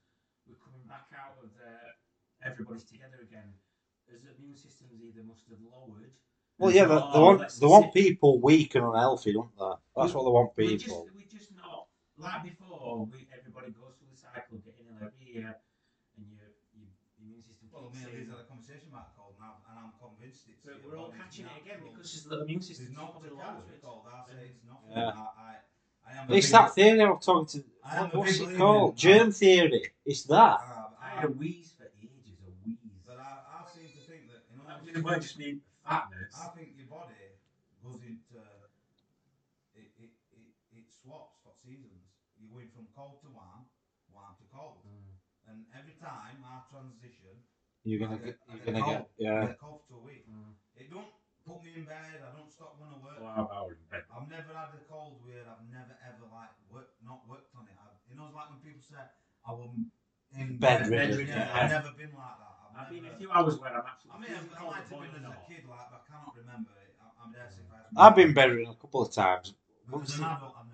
we're 0.45 0.59
coming 0.61 0.85
back 0.85 1.07
out 1.17 1.39
of 1.41 1.49
the 1.57 1.71
everybody's 2.45 2.83
together 2.83 3.23
again. 3.23 3.49
As 4.13 4.21
the 4.21 4.35
immune 4.37 4.55
systems 4.59 4.99
either 5.01 5.23
must 5.23 5.47
have 5.49 5.57
lowered. 5.63 6.11
Well, 6.59 6.69
yeah, 6.71 6.85
they, 6.85 6.95
they 6.95 7.01
"Oh, 7.01 7.25
want 7.25 7.49
they 7.49 7.65
want 7.65 7.93
people 7.93 8.39
weak 8.41 8.75
and 8.75 8.85
unhealthy, 8.85 9.33
don't 9.33 9.49
they? 9.57 9.71
That's 9.95 10.13
what 10.13 10.23
they 10.25 10.29
want 10.29 10.51
We're 10.57 10.71
just, 10.77 10.85
people. 10.85 11.07
We're 12.21 12.29
just 12.29 12.31
not 12.31 12.45
like 12.45 12.45
before. 12.45 13.05
We 13.09 13.19
everybody 13.33 13.69
goes 13.73 13.93
through 13.97 14.11
the 14.13 14.19
cycle, 14.19 14.57
getting 14.61 14.87
ill 14.93 15.01
every 15.01 15.25
year, 15.25 15.51
and 16.17 16.23
your 16.29 16.47
your 16.77 16.89
immune 17.19 17.41
system. 17.43 17.69
Well, 17.73 17.89
kicks 17.89 18.05
me 18.05 18.05
and 18.05 18.13
in. 18.13 18.19
Liz 18.21 18.29
had 18.31 18.39
a 18.45 18.47
conversation 18.47 18.87
about 18.93 19.17
cold 19.17 19.35
now, 19.41 19.61
and 19.69 19.75
I'm 19.81 19.91
convinced 19.97 20.45
it's. 20.49 20.61
But 20.65 20.81
we're 20.85 20.97
all 20.97 21.11
catching 21.13 21.45
it 21.49 21.55
again 21.61 21.81
natural- 21.81 21.97
because 21.97 22.23
the 22.29 22.37
immune 22.45 22.61
system 22.61 22.85
There's 22.85 22.93
is 22.93 22.97
not 22.97 23.17
not 23.17 23.23
to 23.23 23.29
catch 23.33 23.65
with 23.65 23.81
cold. 23.81 24.05
I 24.05 24.21
say 24.29 24.53
it's 24.53 24.63
nothing. 24.65 24.91
Yeah. 24.93 25.13
I, 25.17 25.25
I, 25.41 25.53
I 26.05 26.11
am 26.21 26.25
It's 26.33 26.51
that 26.51 26.75
theory 26.75 27.01
I 27.01 27.09
was 27.09 27.25
talking 27.25 27.49
to. 27.53 27.59
I 27.83 27.95
am 27.97 28.03
what- 28.09 28.13
a 28.13 28.19
what's 28.19 28.39
it 28.39 28.57
called? 28.57 28.91
in- 28.93 28.97
Germ 29.01 29.27
theory. 29.31 29.83
It's 30.05 30.23
that. 30.29 30.59
Uh, 30.61 30.93
I 31.01 31.07
had 31.17 31.25
a 31.25 31.33
wheeze 31.33 31.73
for 31.77 31.87
ages, 32.01 32.37
a 32.45 32.51
wheeze. 32.65 32.77
But 33.07 33.17
I, 33.17 33.31
I 33.49 33.65
seem 33.73 33.89
to 33.89 34.01
think 34.05 34.29
that 34.29 34.45
you 34.51 34.57
know. 34.57 34.65
That 34.69 34.79
really 34.85 35.01
might 35.01 35.21
just 35.21 35.37
mean 35.39 35.61
fatness. 35.85 36.33
I 36.37 36.47
think 36.57 36.73
your 36.77 36.87
body 36.87 37.15
goes 37.83 38.01
into 38.05 38.37
it, 39.75 39.89
it, 39.97 40.11
it, 40.33 40.53
it 40.77 40.85
swaps 41.01 41.37
for 41.43 41.53
seasons. 41.57 42.05
You're 42.37 42.49
going 42.53 42.69
from 42.73 42.80
cold 42.95 43.21
to 43.23 43.29
warm, 43.29 43.65
warm 44.11 44.33
to 44.39 44.45
cold, 44.53 44.83
Mm. 44.85 45.15
and 45.47 45.57
every 45.77 45.93
time 45.99 46.43
I 46.45 46.61
transition, 46.69 47.43
You're 47.83 47.99
gonna 47.99 48.17
get. 48.17 48.37
get- 48.37 48.55
You're 48.55 48.65
gonna 48.65 48.81
cold. 48.85 48.97
get. 48.97 49.09
Yeah. 49.17 49.41
I 49.41 49.45
get 49.47 49.59
cold 49.59 49.81
for 49.89 49.95
a 49.97 50.03
week. 50.05 50.23
Mm. 50.29 50.53
It 50.75 50.89
don't 50.91 51.11
put 51.45 51.63
me 51.63 51.73
in 51.75 51.85
bed. 51.85 52.21
I 52.21 52.29
don't 52.37 52.51
stop 52.51 52.77
going 52.77 52.93
to 52.93 52.99
work. 53.01 53.17
I, 53.17 53.41
I 53.41 53.61
was 53.65 53.73
in 53.73 53.87
bed. 53.89 54.03
I've 54.13 54.29
never 54.29 54.53
had 54.53 54.69
a 54.77 54.81
cold 54.85 55.25
where 55.25 55.41
I've 55.49 55.65
never 55.65 55.97
ever 56.05 56.25
like 56.29 56.53
worked, 56.69 57.01
not 57.01 57.25
worked 57.27 57.55
on 57.57 57.65
it. 57.65 57.73
I, 57.81 57.89
you 58.09 58.15
know, 58.15 58.27
it's 58.29 58.35
like 58.37 58.49
when 58.53 58.59
people 58.61 58.81
say 58.85 59.01
I 59.45 59.51
was 59.51 59.73
in 60.37 60.57
Bedridden, 60.61 61.27
Yeah, 61.27 61.35
yeah. 61.35 61.57
I've 61.57 61.71
never 61.71 61.91
been 61.97 62.13
like 62.13 62.37
that. 62.37 62.55
I've, 62.61 62.85
I've 62.85 62.89
been 62.93 63.05
a 63.05 63.17
few 63.17 63.31
hours 63.31 63.57
where 63.57 63.73
I'm 63.73 63.81
I 63.81 64.19
mean, 64.21 64.29
I 64.31 64.55
cold 64.55 64.71
might 64.71 64.75
have 64.77 64.89
before 64.89 65.01
been 65.01 65.15
as 65.17 65.25
a 65.25 65.41
kid, 65.49 65.65
like, 65.65 65.89
but 65.89 65.97
I 65.97 66.03
cannot 66.07 66.37
remember 66.37 66.71
it. 66.77 66.95
I, 67.01 67.05
I'm 67.17 67.33
there 67.33 67.49
if 67.49 67.97
I 67.97 68.07
I've 68.07 68.15
been 68.15 68.33
bedridden 68.33 68.71
a 68.71 68.75
couple 68.75 69.01
of 69.01 69.11
times, 69.11 69.53
But 69.89 70.03
as 70.03 70.15
an 70.17 70.23
adult, 70.23 70.55
I've 70.55 70.69
never 70.69 70.69
been 70.69 70.69
bedridden. 70.69 70.70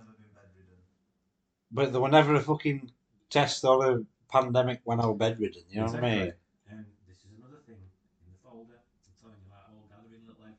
But 1.71 1.91
there 1.91 2.01
were 2.01 2.09
never 2.09 2.35
a 2.35 2.39
fucking 2.41 2.91
test 3.29 3.63
or 3.65 3.91
a 3.91 3.99
pandemic 4.31 4.81
when 4.83 4.99
I 4.99 5.05
was 5.05 5.17
bedridden. 5.17 5.63
You 5.69 5.81
know 5.81 5.87
what 5.87 5.95
I 5.95 6.01
mean? 6.01 6.33
And 6.69 6.85
this 7.07 7.17
is 7.17 7.25
another 7.37 7.61
thing 7.65 7.75
in 7.79 8.27
the 8.31 8.37
folder. 8.43 8.79
I'm 8.79 9.13
telling 9.21 9.37
you, 9.43 9.49
like 9.51 9.67
all 9.71 9.87
gathering 9.89 10.23
little 10.27 10.43
like 10.43 10.57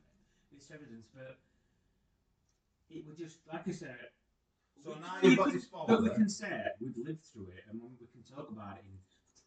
it's 0.55 0.69
evidence, 0.71 1.07
but 1.13 1.37
it 2.89 3.05
would 3.07 3.17
just 3.17 3.37
like 3.51 3.67
I 3.67 3.71
said. 3.71 3.97
So 4.83 4.93
we- 4.93 4.99
now 5.01 5.17
we 5.21 5.29
you've 5.29 5.37
got 5.37 5.45
could- 5.45 5.55
this 5.55 5.65
But 5.65 6.01
we 6.03 6.09
can 6.09 6.29
say 6.29 6.63
we've 6.79 6.97
lived 6.97 7.25
through 7.25 7.49
it, 7.57 7.63
and 7.69 7.81
we 7.81 8.07
can 8.07 8.23
talk 8.23 8.49
about 8.49 8.77
it 8.77 8.85
in 8.87 8.97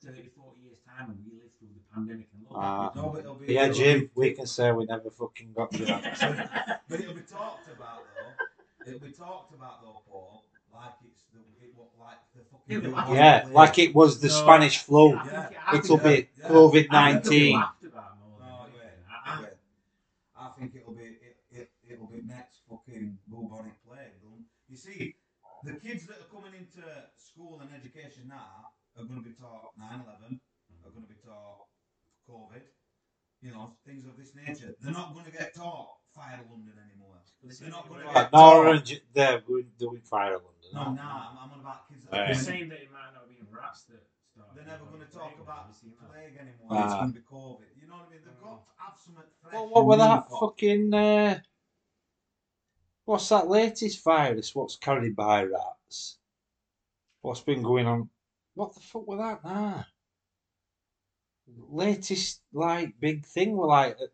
30, 0.03 0.29
40 0.29 0.61
years' 0.61 0.79
time, 0.85 1.11
and 1.11 1.25
we 1.25 1.33
lived 1.39 1.57
through 1.59 1.69
the 1.75 1.85
pandemic 1.95 2.29
and 2.35 2.43
look. 2.43 2.53
Back, 2.61 2.95
we 2.95 3.01
No, 3.01 3.09
but 3.11 3.21
it'll 3.21 3.35
be. 3.37 3.55
Yeah, 3.55 3.65
it'll 3.65 3.75
Jim, 3.77 4.01
be- 4.01 4.11
we 4.15 4.33
can 4.33 4.47
say 4.47 4.73
we 4.73 4.85
never 4.85 5.11
fucking 5.11 5.53
got 5.55 5.71
to 5.73 5.85
that. 5.87 6.83
But 6.89 7.01
it'll 7.01 7.15
be 7.15 7.23
talked 7.23 7.69
about 7.73 8.05
though. 8.13 8.91
It'll 8.91 9.07
be 9.07 9.13
talked 9.13 9.55
about 9.55 9.81
though, 9.83 10.03
Paul, 10.11 10.45
like 10.73 10.93
it's 11.05 11.25
the 11.33 11.41
it, 11.65 11.73
what 11.75 11.89
like 11.99 12.19
the 12.35 12.43
fucking. 12.51 12.69
It'll 12.69 12.83
be 12.83 12.89
new 12.89 12.95
like- 12.95 13.15
yeah, 13.15 13.49
like 13.53 13.79
it 13.79 13.95
was 13.95 14.21
the 14.21 14.29
No. 14.29 14.35
Spanish 14.35 14.79
flu. 14.79 15.17
I 15.17 15.23
think- 15.23 15.33
Yeah. 15.33 15.79
It'll 15.79 15.99
think- 15.99 16.35
be 16.37 16.41
yeah. 16.43 16.49
COVID 16.49 16.69
I 16.69 16.71
think 16.71 16.75
it'll 16.75 16.81
be 16.81 16.89
nineteen. 16.89 17.57
laughed 17.59 17.85
about 17.85 18.19
more 18.19 18.39
than 18.39 18.49
No, 18.49 18.63
anything. 18.65 18.81
yeah. 18.83 19.17
I- 19.25 19.33
I- 19.39 19.41
Yeah. 19.43 19.49
I 20.37 20.49
think 20.59 20.75
it'll 20.75 20.95
be 20.95 21.05
it, 21.05 21.37
it 21.51 21.73
it'll 21.89 22.07
be 22.07 22.23
next 22.23 22.61
fucking 22.69 23.19
bubonic 23.29 23.75
plague. 23.87 24.21
Um, 24.27 24.45
you 24.69 24.77
see, 24.77 25.15
the 25.65 25.75
kids 25.75 26.07
that 26.07 26.19
are 26.21 26.31
coming 26.35 26.55
into 26.55 26.83
school 27.17 27.61
and 27.61 27.71
education 27.75 28.29
now 28.29 28.73
are 28.97 29.05
going 29.05 29.23
to 29.23 29.29
be 29.29 29.35
taught 29.35 29.73
9/11, 29.79 30.41
are 30.85 30.91
going 30.91 31.03
to 31.07 31.09
be 31.09 31.21
taught 31.25 31.67
COVID, 32.29 32.63
you 33.41 33.53
know, 33.53 33.77
things 33.87 34.05
of 34.07 34.17
this 34.17 34.35
nature. 34.35 34.75
They're 34.81 34.93
not 34.93 35.13
going 35.15 35.27
to 35.27 35.33
get 35.33 35.55
taught 35.55 35.99
Fire 36.15 36.41
London 36.51 36.75
anymore. 36.85 37.17
They're 37.43 37.71
not 37.71 37.89
gonna 37.89 38.05
we're- 38.05 38.15
get- 38.15 38.33
No, 38.33 38.57
orange. 38.59 39.01
They're 39.15 39.41
going 39.41 39.71
doing 39.79 40.01
fire 40.03 40.35
London. 40.35 40.52
No, 40.75 40.93
no, 40.93 41.03
I'm, 41.03 41.37
I'm 41.39 41.51
on 41.53 41.61
about 41.61 41.89
kids 41.89 42.05
that 42.05 42.13
Right. 42.13 42.27
They're 42.27 42.35
coming 42.35 42.45
saying 42.45 42.69
that 42.71 42.81
it 42.83 42.91
might 42.93 43.13
not 43.15 43.29
be 43.29 43.37
rats 43.51 43.83
that 43.85 44.03
start. 44.33 44.49
They're 44.55 44.65
never 44.65 44.85
going 44.87 45.01
to 45.05 45.13
talk 45.13 45.35
about 45.41 45.67
Have 45.67 45.69
you 45.69 45.75
seen 45.81 45.93
that? 46.01 46.11
plague 46.11 46.37
anymore. 46.41 46.85
It's 46.85 46.95
going 46.95 47.13
to 47.13 47.19
be 47.21 47.25
COVID. 47.27 47.71
You 47.81 47.87
know 47.89 47.95
what 47.95 48.09
I 48.09 48.11
mean? 48.13 48.21
They've 48.25 48.41
got 48.43 48.65
to 48.65 48.73
have 48.79 48.95
something 49.05 49.25
fresh. 49.43 49.53
Well, 49.53 49.69
what 49.69 49.81
and 49.81 49.89
were 49.89 49.97
that 49.99 50.29
for- 50.31 50.41
fucking? 50.51 50.95
Uh, 50.95 51.41
what's 53.05 53.29
that 53.29 53.49
latest 53.49 54.03
virus? 54.05 54.55
What's 54.55 54.77
carried 54.77 55.15
by 55.17 55.45
rats? 55.45 56.19
What's 57.21 57.41
been 57.41 57.63
going 57.63 57.87
on? 57.87 58.09
What 58.55 58.75
the 58.75 58.81
fuck 58.81 59.07
was 59.07 59.19
that? 59.19 59.45
Nah. 59.45 59.83
Latest 61.69 62.41
like 62.53 62.95
big 63.01 63.25
thing 63.27 63.57
were 63.57 63.67
like. 63.67 63.97
uh, 64.01 64.07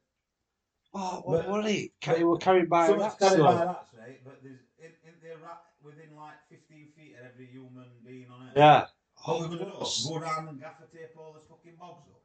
Oh, 0.95 1.21
what 1.25 1.45
But- 1.47 1.53
were 1.53 1.69
it? 1.69 1.91
Ca- 2.01 2.15
It 2.15 2.25
were 2.25 2.39
carried 2.39 2.69
by 2.71 2.87
Some 2.87 2.99
rats. 2.99 3.15
it's 3.21 3.29
carried 3.29 3.43
by 3.45 3.65
rats, 3.65 3.91
right? 3.97 4.25
But 4.25 4.43
there's 4.43 4.59
in, 4.79 4.91
in 5.07 5.15
the 5.21 5.37
rat 5.45 5.63
within 5.83 6.17
like 6.17 6.48
15 6.87 6.93
feet 6.97 7.15
of 7.19 7.27
every 7.27 7.47
human 7.47 7.87
being 8.05 8.27
on 8.31 8.47
Earth. 8.49 8.53
Yeah. 8.57 8.87
What 9.25 9.41
we're 9.41 9.49
gonna 9.49 9.65
do? 9.65 9.71
what's- 9.79 10.07
Go 10.07 10.17
around 10.17 10.49
and 10.49 10.61
gaffer 10.61 10.87
tape 10.93 11.11
all 11.17 11.33
this 11.33 11.45
fucking 11.49 11.77
bogs 11.79 12.05
up. 12.09 12.23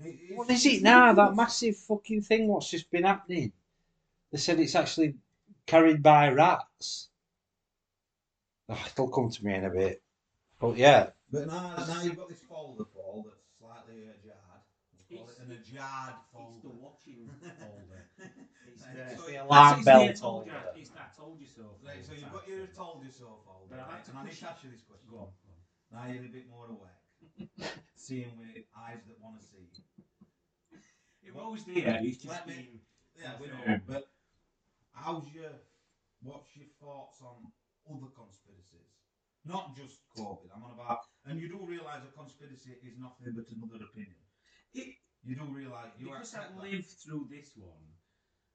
It- 0.06 0.36
What 0.36 0.50
is 0.50 0.66
it 0.66 0.82
now? 0.82 1.12
That 1.14 1.34
massive 1.34 1.76
fucking 1.76 2.22
thing. 2.22 2.48
What's 2.48 2.68
just 2.70 2.90
been 2.90 3.04
happening? 3.04 3.52
They 4.32 4.38
said 4.38 4.58
it's 4.60 4.74
actually 4.74 5.14
carried 5.66 6.02
by 6.02 6.28
rats. 6.30 7.08
Oh, 8.68 8.82
it'll 8.86 9.08
come 9.08 9.30
to 9.30 9.44
me 9.44 9.54
in 9.54 9.64
a 9.64 9.70
bit. 9.70 10.02
But 10.58 10.76
yeah, 10.76 11.10
But 11.30 11.46
now, 11.46 11.76
now 11.86 12.02
you've 12.02 12.16
got 12.16 12.28
this 12.28 12.40
folder, 12.40 12.84
Paul, 12.84 13.26
that's 13.28 13.44
slightly 13.58 14.02
ajarred. 14.04 14.62
We'll 15.10 15.20
call 15.20 15.28
it 15.28 15.38
an 15.40 15.50
ajarred 15.52 16.14
It's 16.16 16.32
the 16.32 16.38
folder. 16.38 16.68
watching 16.80 17.30
folder. 17.60 18.08
It's 18.72 18.82
Right, 18.84 19.10
the, 19.10 19.16
so 19.16 19.26
the 19.26 19.32
you- 19.32 19.42
alarm 19.42 19.76
it's 19.78 19.84
bell 19.84 19.98
told 20.00 20.46
you, 20.46 20.52
folder. 20.52 20.52
it's 20.76 20.90
the 20.90 20.98
I 21.00 21.04
told 21.16 21.40
you 21.40 21.46
so. 21.46 21.62
Right, 21.86 22.04
so 22.04 22.12
you've 22.12 22.32
got 22.32 22.48
your 22.48 22.66
told 22.68 23.04
you 23.04 23.10
so 23.10 23.24
folder. 23.24 23.43
But 23.74 23.90
I 23.90 23.98
like 23.98 24.04
to 24.06 24.10
And 24.14 24.18
I 24.22 24.24
need 24.30 24.38
to 24.38 24.46
ask 24.46 24.62
you 24.62 24.70
this 24.70 24.86
question. 24.86 25.10
Go 25.10 25.18
on. 25.26 25.34
go 25.42 25.50
on. 25.50 25.58
Now 25.90 26.06
you're 26.06 26.30
a 26.30 26.30
bit 26.30 26.46
more 26.46 26.70
awake. 26.70 27.02
Seeing 27.98 28.30
with 28.38 28.62
eyes 28.70 29.02
that 29.10 29.18
want 29.18 29.34
to 29.40 29.42
see. 29.42 29.66
It 31.26 31.34
was 31.34 31.42
always 31.42 31.64
there. 31.66 31.98
It's 32.06 32.22
just 32.22 32.30
Let 32.30 32.46
me-. 32.46 32.86
Yeah, 33.18 33.34
we 33.42 33.50
know. 33.50 33.80
But 33.90 34.06
how's 34.94 35.26
your 35.34 35.50
what's 36.22 36.54
your 36.54 36.70
thoughts 36.78 37.18
on 37.18 37.50
other 37.90 38.14
conspiracies? 38.14 38.94
Not 39.42 39.74
just 39.74 40.06
COVID. 40.14 40.54
I'm 40.54 40.62
on 40.62 40.78
about, 40.78 41.02
and 41.26 41.40
you 41.42 41.50
do 41.50 41.58
realise 41.66 42.06
a 42.06 42.12
conspiracy 42.14 42.78
is 42.78 42.94
nothing 42.96 43.34
but 43.34 43.44
another 43.50 43.82
opinion. 43.90 44.22
It, 44.72 44.94
You 45.26 45.34
do 45.36 45.44
realise 45.50 45.92
you 45.98 46.06
because 46.06 46.32
that. 46.32 46.56
lived 46.56 46.88
through 47.02 47.26
this 47.28 47.50
one, 47.56 47.84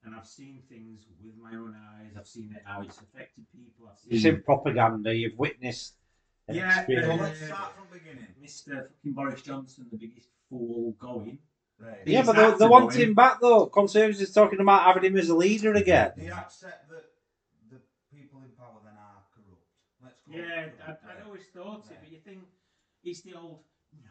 and 0.04 0.14
I've 0.14 0.26
seen 0.26 0.62
things 0.68 1.02
with 1.22 1.34
my 1.36 1.56
own 1.56 1.74
eyes. 1.98 2.12
I've 2.18 2.26
seen 2.26 2.52
it 2.56 2.62
how 2.64 2.82
it's 2.82 2.98
affected 2.98 3.44
people. 3.52 3.88
I've 3.90 3.98
seen. 3.98 4.12
you've 4.12 4.22
seen 4.22 4.42
propaganda. 4.42 5.14
You've 5.14 5.38
witnessed 5.38 5.94
Yeah, 6.48 6.74
So 6.74 6.80
experience. 6.80 7.20
let's 7.20 7.46
start 7.46 7.74
from 7.76 7.86
the 7.92 7.98
beginning. 7.98 8.26
Mr. 8.42 8.88
fucking 8.88 9.12
Boris 9.12 9.42
Johnson, 9.42 9.86
the 9.90 9.98
biggest 9.98 10.28
fool 10.48 10.92
going. 10.98 11.38
Right. 11.78 11.98
Yeah, 12.06 12.22
but 12.24 12.36
they, 12.36 12.42
had 12.42 12.58
they 12.58 12.68
want 12.68 12.94
him 12.94 13.14
back 13.14 13.40
though. 13.40 13.66
Conservatives 13.66 14.30
are 14.30 14.32
talking 14.32 14.60
about 14.60 14.82
having 14.84 15.04
him 15.04 15.16
as 15.16 15.28
a 15.30 15.36
leader 15.36 15.72
again. 15.74 16.12
Do 16.16 16.24
you 16.24 16.32
accept 16.32 16.90
that 16.90 17.04
the 17.70 17.78
people 18.14 18.40
in 18.40 18.50
power 18.58 18.80
then 18.84 18.92
are 19.00 19.22
corrupt? 19.32 19.64
Let's 20.04 20.20
call 20.20 20.34
Yeah, 20.36 20.66
I, 20.82 20.84
corrupt, 20.84 21.04
I 21.08 21.24
always 21.24 21.46
thought 21.54 21.86
it, 21.90 21.96
but 22.02 22.12
you 22.12 22.18
think 22.18 22.40
it's 23.02 23.22
the 23.22 23.34
old 23.34 23.60
no, 23.94 24.10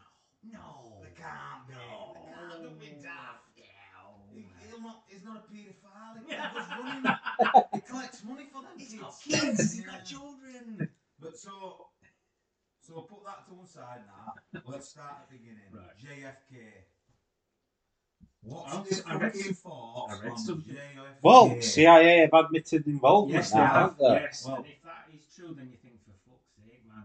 no. 0.52 1.02
They 1.04 1.14
can't 1.14 1.68
be. 1.68 1.74
No. 1.76 2.14
They 2.16 2.32
can't 2.34 2.64
do 2.64 2.70
be 2.80 3.02
daft. 3.04 3.49
He, 4.80 4.86
not, 4.86 5.04
he's 5.08 5.24
not 5.26 5.38
a 5.38 5.54
paedophile. 5.54 6.24
He 6.26 6.36
goes 6.36 6.68
running. 6.80 7.64
he 7.74 7.82
collects 7.82 8.24
money 8.24 8.46
for 8.52 8.62
them 8.62 8.72
He's 8.78 8.90
kids. 8.92 9.02
got 9.02 9.22
kids, 9.22 9.74
he's 9.74 9.80
Yeah. 9.86 9.92
got 9.92 10.06
children. 10.06 10.90
But 11.20 11.38
so, 11.38 11.88
so 12.80 13.02
put 13.02 13.26
that 13.26 13.46
to 13.48 13.54
one 13.56 13.68
side 13.68 14.02
now. 14.08 14.62
Let's 14.66 14.90
start 14.90 15.12
at 15.24 15.30
the 15.30 15.38
beginning. 15.38 15.64
Right. 15.72 15.98
JFK. 15.98 16.58
What's 18.42 18.74
I'll- 18.74 18.84
this 18.84 19.04
I 19.06 19.16
read 19.16 19.34
fucking 19.34 19.44
some- 19.44 19.54
thoughts 19.56 20.14
I 20.14 20.24
read 20.24 20.32
on 20.32 20.38
something. 20.38 20.76
JFK? 20.76 21.18
Well, 21.22 21.62
CIA 21.62 22.18
have 22.20 22.34
admitted 22.46 22.88
involvement 22.88 23.36
Yes, 23.36 23.54
now, 23.54 23.58
they 23.60 23.66
have. 23.66 23.76
haven't 23.76 23.98
they? 24.00 24.22
Yes, 24.22 24.46
Well- 24.46 24.56
and 24.58 24.66
if 24.66 24.84
that 24.84 25.06
is 25.14 25.36
true, 25.36 25.54
then 25.54 25.70
you 25.70 25.78
think, 25.78 25.96
for 26.06 26.12
fuck's 26.32 26.48
sake, 26.56 26.82
man. 26.88 27.04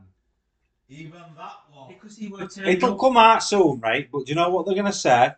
Even 0.89 1.23
that 1.37 1.57
one. 1.73 1.89
Because 1.93 2.17
he 2.17 2.29
were 2.29 2.49
It'll 2.67 2.93
up- 2.95 3.01
come 3.01 3.17
out 3.17 3.43
soon, 3.43 3.81
right? 3.81 4.09
But 4.13 4.27
do 4.27 4.31
you 4.31 4.37
know 4.37 4.49
what 4.51 4.65
they're 4.65 4.75
going 4.77 4.87
to 4.87 4.93
say? 4.93 5.33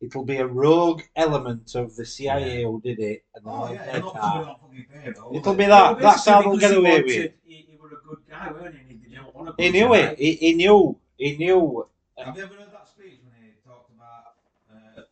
It'll 0.00 0.24
be 0.24 0.36
a 0.36 0.46
rogue 0.46 1.02
element 1.16 1.74
of 1.74 1.96
the 1.96 2.04
CIA 2.04 2.62
who 2.62 2.80
did 2.80 3.00
it, 3.00 3.24
and 3.34 3.44
Oh 3.46 3.72
yeah, 3.72 3.84
their 3.84 3.94
you're 3.94 4.04
not 4.04 4.12
card. 4.14 4.22
somebody 4.22 4.50
on 4.50 4.56
fucking 4.60 4.86
payroll. 4.92 5.36
It'll 5.36 5.54
be 5.54 5.66
Well, 5.66 5.94
that. 5.94 6.00
That's 6.02 6.24
how 6.24 6.38
basically 6.38 6.58
they'll 6.58 6.70
get 6.70 6.78
away 6.78 7.02
with 7.02 7.12
it. 7.16 7.38
He, 7.44 7.54
he 7.68 7.76
were 7.76 7.88
a 7.88 8.06
good 8.06 8.18
guy, 8.30 8.52
weren't 8.52 8.76
he? 8.76 8.94
He 8.94 9.08
didn't 9.08 9.34
want 9.34 9.48
a 9.58 9.62
He 9.62 9.70
knew 9.70 9.94
it. 9.94 10.18
He, 10.18 10.32
he 10.34 10.52
knew. 10.54 10.98
He 11.16 11.36
knew. 11.36 11.86
Have 12.16 12.36
you 12.36 12.42
ever 12.44 12.54
heard 12.54 12.72
that 12.72 12.86
speech 12.86 13.18
when 13.26 13.34
he 13.42 13.50
talked 13.66 13.90
about 13.90 14.38
uh, 14.70 15.02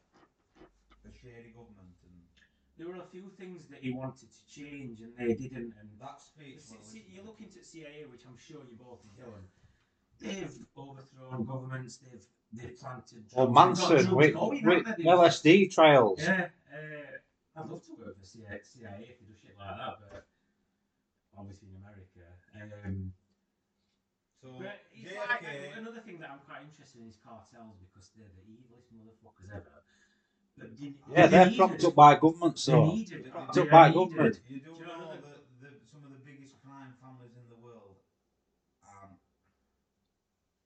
the 1.03 1.11
shady 1.11 1.51
government 1.51 1.91
and 2.07 2.23
There 2.79 2.87
were 2.87 3.03
a 3.03 3.09
few 3.11 3.27
things 3.39 3.67
that 3.71 3.83
he 3.83 3.91
wanted 3.91 4.31
to 4.31 4.41
change, 4.47 5.01
and 5.01 5.11
they 5.19 5.35
didn't. 5.35 5.75
And 5.81 5.91
that 6.01 6.21
speech? 6.21 6.61
See, 6.63 6.75
well, 6.79 6.85
see, 6.85 7.05
you 7.11 7.23
look 7.27 7.41
into 7.41 7.59
CIA, 7.65 8.07
which 8.07 8.23
I'm 8.23 8.39
sure 8.39 8.63
you 8.71 8.79
both 8.79 9.03
have 9.03 9.17
done. 9.19 9.43
They've 10.21 10.59
overthrown 10.79 11.45
governments. 11.45 11.99
They've 11.99 12.23
they've 12.53 12.79
planted. 12.79 13.25
Well, 13.35 13.47
drugs, 13.47 13.55
they've 13.55 13.55
got 13.55 13.55
Manson 13.55 13.89
drugs 13.89 14.09
with, 14.11 14.35
going, 14.35 14.65
with 14.65 14.87
haven't? 14.87 15.05
LSD 15.07 15.75
trials. 15.75 16.21
Yeah, 16.23 16.49
uh, 16.73 17.61
I'd 17.61 17.69
love 17.71 17.85
to 17.87 17.93
work 17.99 18.19
for 18.19 18.25
CIA, 18.27 18.61
CIA 18.63 19.09
if 19.11 19.19
they 19.21 19.27
do 19.27 19.35
shit 19.41 19.57
like 19.59 19.77
that, 19.77 19.97
but 20.11 20.27
obviously 21.39 21.69
in 21.69 21.77
America. 21.77 22.25
Um, 22.85 23.13
So 24.43 24.49
but 24.59 24.81
it's 24.95 25.13
like 25.17 25.43
JFK. 25.43 25.79
another 25.79 26.01
thing 26.01 26.19
that 26.21 26.31
I'm 26.31 26.39
quite 26.47 26.63
interested 26.69 27.01
in 27.03 27.09
is 27.09 27.17
cartels 27.25 27.77
because 27.81 28.11
they're 28.17 28.31
the 28.37 28.45
evilest 28.53 28.89
motherfuckers 28.95 29.51
ever. 29.53 29.83
But 30.57 30.73
you, 30.81 30.95
Yeah, 31.13 31.27
they're 31.27 31.45
needed- 31.47 31.59
propped 31.59 31.85
up 31.85 31.95
by 31.95 32.15
government, 32.17 32.57
They're 32.57 32.77
so. 32.81 32.87
needed. 32.87 33.31
Propped 33.33 33.59
up 33.59 33.69
by 33.71 33.93
government. 33.93 34.41
You 34.49 34.61
do 34.61 34.65
Do 34.65 34.71
you 34.81 34.87
know 34.87 34.97
know 34.97 35.11
another- 35.13 35.21
that 35.21 35.45
the, 35.61 35.69
some 35.91 36.05
of 36.05 36.13
the 36.13 36.23
biggest 36.25 36.55
crime 36.65 36.95
families 37.03 37.37
in 37.37 37.45
the 37.53 37.57
world 37.61 37.97
aren't 38.85 39.21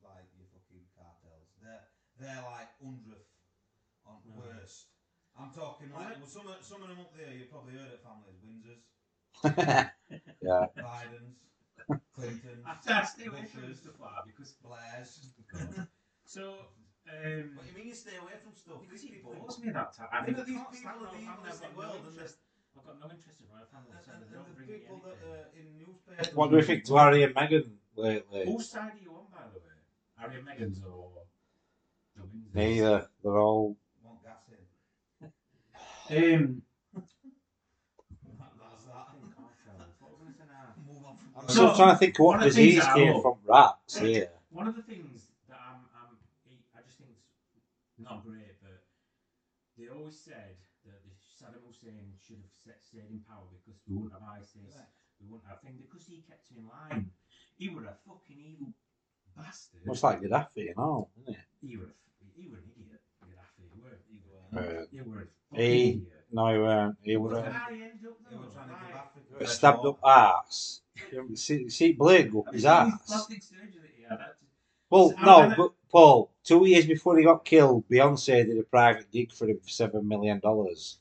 like 0.07 0.31
your 0.39 0.47
fucking 0.55 0.87
cartels. 0.95 1.51
They're 2.21 2.29
they're 2.29 2.45
like 2.45 2.69
hundredth 2.81 3.33
on 4.05 4.21
No. 4.29 4.45
worst. 4.45 4.89
I'm 5.39 5.51
talking 5.51 5.89
like 5.95 6.19
well, 6.21 6.27
some 6.29 6.47
of, 6.49 6.61
some 6.61 6.83
of 6.83 6.89
them 6.89 7.01
up 7.01 7.17
there. 7.17 7.33
You've 7.33 7.51
probably 7.51 7.75
heard 7.75 7.89
of 7.97 8.01
families: 8.05 8.37
Windsors, 8.45 8.83
yeah. 10.43 10.67
Bidens, 10.77 11.41
Clintons, 12.13 12.65
I 12.67 12.77
I 12.77 13.05
stay 13.05 13.27
away 13.27 13.45
from 13.49 13.63
Bushes, 13.63 13.81
stuff 13.81 13.97
like 14.01 14.13
that 14.13 14.27
because 14.29 14.53
Blairs. 14.61 15.33
so. 16.25 16.69
Um, 17.09 17.57
What 17.57 17.65
do 17.65 17.73
you 17.73 17.77
mean 17.81 17.89
you 17.89 17.95
stay 17.97 18.15
away 18.21 18.37
from 18.45 18.53
stuff? 18.55 18.85
because 18.85 19.01
These 19.03 19.11
it 19.11 19.15
people- 19.25 19.33
bores 19.33 19.59
me 19.59 19.73
that 19.73 19.97
time. 19.97 20.09
I 20.13 20.21
Yeah, 20.21 20.25
think 20.37 20.37
these 20.47 20.55
can't 20.55 20.71
people 20.71 21.01
are 21.01 21.11
the 21.11 21.25
evilest 21.25 21.65
in 21.65 21.73
the 21.73 21.75
got 21.75 21.75
no 21.75 21.79
world, 21.81 21.97
and 22.05 22.13
interest. 22.13 22.37
I've 22.77 22.85
got 22.87 23.01
no 23.01 23.09
interest 23.11 23.41
in 23.41 23.47
royal 23.51 23.65
family, 23.73 23.91
And, 23.97 24.05
so 24.05 24.13
and, 24.13 24.21
they 24.21 24.37
don't 24.37 24.47
the 24.47 24.55
bring 24.55 24.69
me 24.69 24.75
people 24.85 24.99
that 25.01 25.17
anything. 25.17 25.33
are 25.33 25.49
in 25.57 25.67
newspapers. 25.81 26.35
What 26.37 26.51
do 26.53 26.57
we 26.61 26.63
think 26.63 26.85
to 26.85 26.93
Harry 27.01 27.23
and 27.25 27.35
Meghan 27.35 27.67
lately? 27.97 28.45
Whose 28.47 28.69
side 28.69 28.93
are 28.95 29.03
you 29.03 29.11
on, 29.17 29.27
by 29.33 29.49
the 29.49 29.59
way? 29.65 29.79
Harry 30.21 30.37
and 30.39 30.47
Meghan's 30.47 30.79
or 30.85 30.85
the 30.85 30.93
Windsors? 30.93 31.20
Neither. 32.55 33.09
They're 33.23 33.39
all. 33.39 33.77
Want 34.05 34.23
gas 34.25 34.49
in. 36.11 36.17
Um, 36.17 36.63
I 36.91 37.01
think 39.15 39.35
cartels. 39.37 39.95
What 40.01 40.11
was 40.13 40.21
I 40.21 40.25
gonna 40.25 40.35
say 40.35 40.45
now? 40.49 40.75
Move 40.87 41.05
on 41.07 41.17
from 41.17 41.29
I'm. 41.37 41.49
So, 41.49 41.53
still 41.55 41.77
trying 41.77 41.95
to 41.95 41.99
think 41.99 42.19
what 42.19 42.27
one 42.27 42.37
of 42.37 42.43
the 42.43 42.49
disease 42.51 42.85
came 42.95 43.13
love- 43.15 43.23
from 43.23 43.37
rats 43.47 43.99
here. 43.99 44.31
One 44.51 44.67
of 44.67 44.75
the 44.75 44.83
things 44.83 45.29
that 45.49 45.59
I'm, 45.63 45.87
I'm, 45.95 46.19
I 46.75 46.83
just 46.83 46.99
think 46.99 47.11
it's 47.15 48.03
not 48.03 48.25
great, 48.27 48.59
but 48.61 48.83
they 49.79 49.87
always 49.89 50.19
said 50.19 50.57
that 50.85 50.99
the 51.07 51.15
Saddam 51.15 51.63
Hussein 51.69 52.19
should 52.27 52.43
have 52.43 52.51
set, 52.51 52.83
stayed 52.83 53.07
in 53.11 53.21
power 53.31 53.47
because 53.55 53.79
we 53.87 53.95
wouldn't 53.95 54.19
have 54.19 54.27
ISIS, 54.27 54.75
Right. 54.75 54.91
we 55.23 55.31
wouldn't 55.31 55.47
have 55.49 55.63
thing 55.63 55.79
because 55.79 56.03
he 56.11 56.25
kept 56.27 56.51
him 56.51 56.67
in 56.67 56.67
line. 56.67 57.11
He 57.55 57.69
were 57.69 57.85
a 57.87 57.95
fucking 58.09 58.41
evil 58.43 58.75
bastard. 59.37 59.87
Much 59.87 60.03
like 60.03 60.21
Gaddafi 60.21 60.75
and 60.75 60.79
all, 60.79 61.11
isn't 61.23 61.35
it? 61.39 61.47
he 61.63 61.77
were, 61.77 61.85
a, 61.85 61.95
he 62.41 62.49
were 62.49 62.57
an 62.59 62.71
idiot. 62.77 63.01
Gaddafi, 63.23 63.65
he 63.75 63.81
were, 63.81 63.99
he 64.09 64.19
were, 64.27 64.61
Uh, 64.81 64.85
he 64.91 65.01
were 65.03 65.29
a 65.53 65.61
he- 65.61 65.91
idiot. 65.91 66.27
no, 66.33 66.53
he 66.53 66.59
weren't. 66.59 66.97
He 67.03 67.17
Well, 67.17 67.31
was 67.33 67.45
yeah. 67.45 67.51
How 67.53 67.71
he 67.73 67.83
ended 67.83 68.07
up 68.07 68.19
They 68.29 68.37
though, 68.37 68.43
were 68.43 68.47
trying 68.49 68.69
to 68.69 68.75
give 68.87 68.97
Africa. 68.97 69.47
stabbed 69.47 69.85
up 69.87 69.99
arse. 70.03 70.83
You 71.13 71.37
see, 71.37 71.69
see 71.69 71.93
blade 71.93 72.33
go 72.33 72.41
up 72.43 72.53
his 72.55 72.63
you 72.65 72.69
seen 72.69 72.79
arse. 72.79 73.07
plastic 73.07 73.43
surgery 73.43 73.81
that 73.83 73.91
he 73.97 74.03
had? 74.05 74.35
Well, 74.91 75.15
I'm 75.19 75.25
no, 75.27 75.37
gonna- 75.43 75.57
but 75.57 75.71
Paul, 75.91 76.31
two 76.45 76.67
years 76.67 76.87
before 76.87 77.19
he 77.19 77.25
got 77.25 77.45
killed, 77.45 77.89
Beyonce 77.89 78.47
did 78.47 78.59
a 78.59 78.63
private 78.63 79.11
gig 79.11 79.33
for 79.33 79.47
him 79.49 79.59
for 79.61 79.69
seven 79.69 80.07
million 80.09 80.39
dollars. 80.41 80.99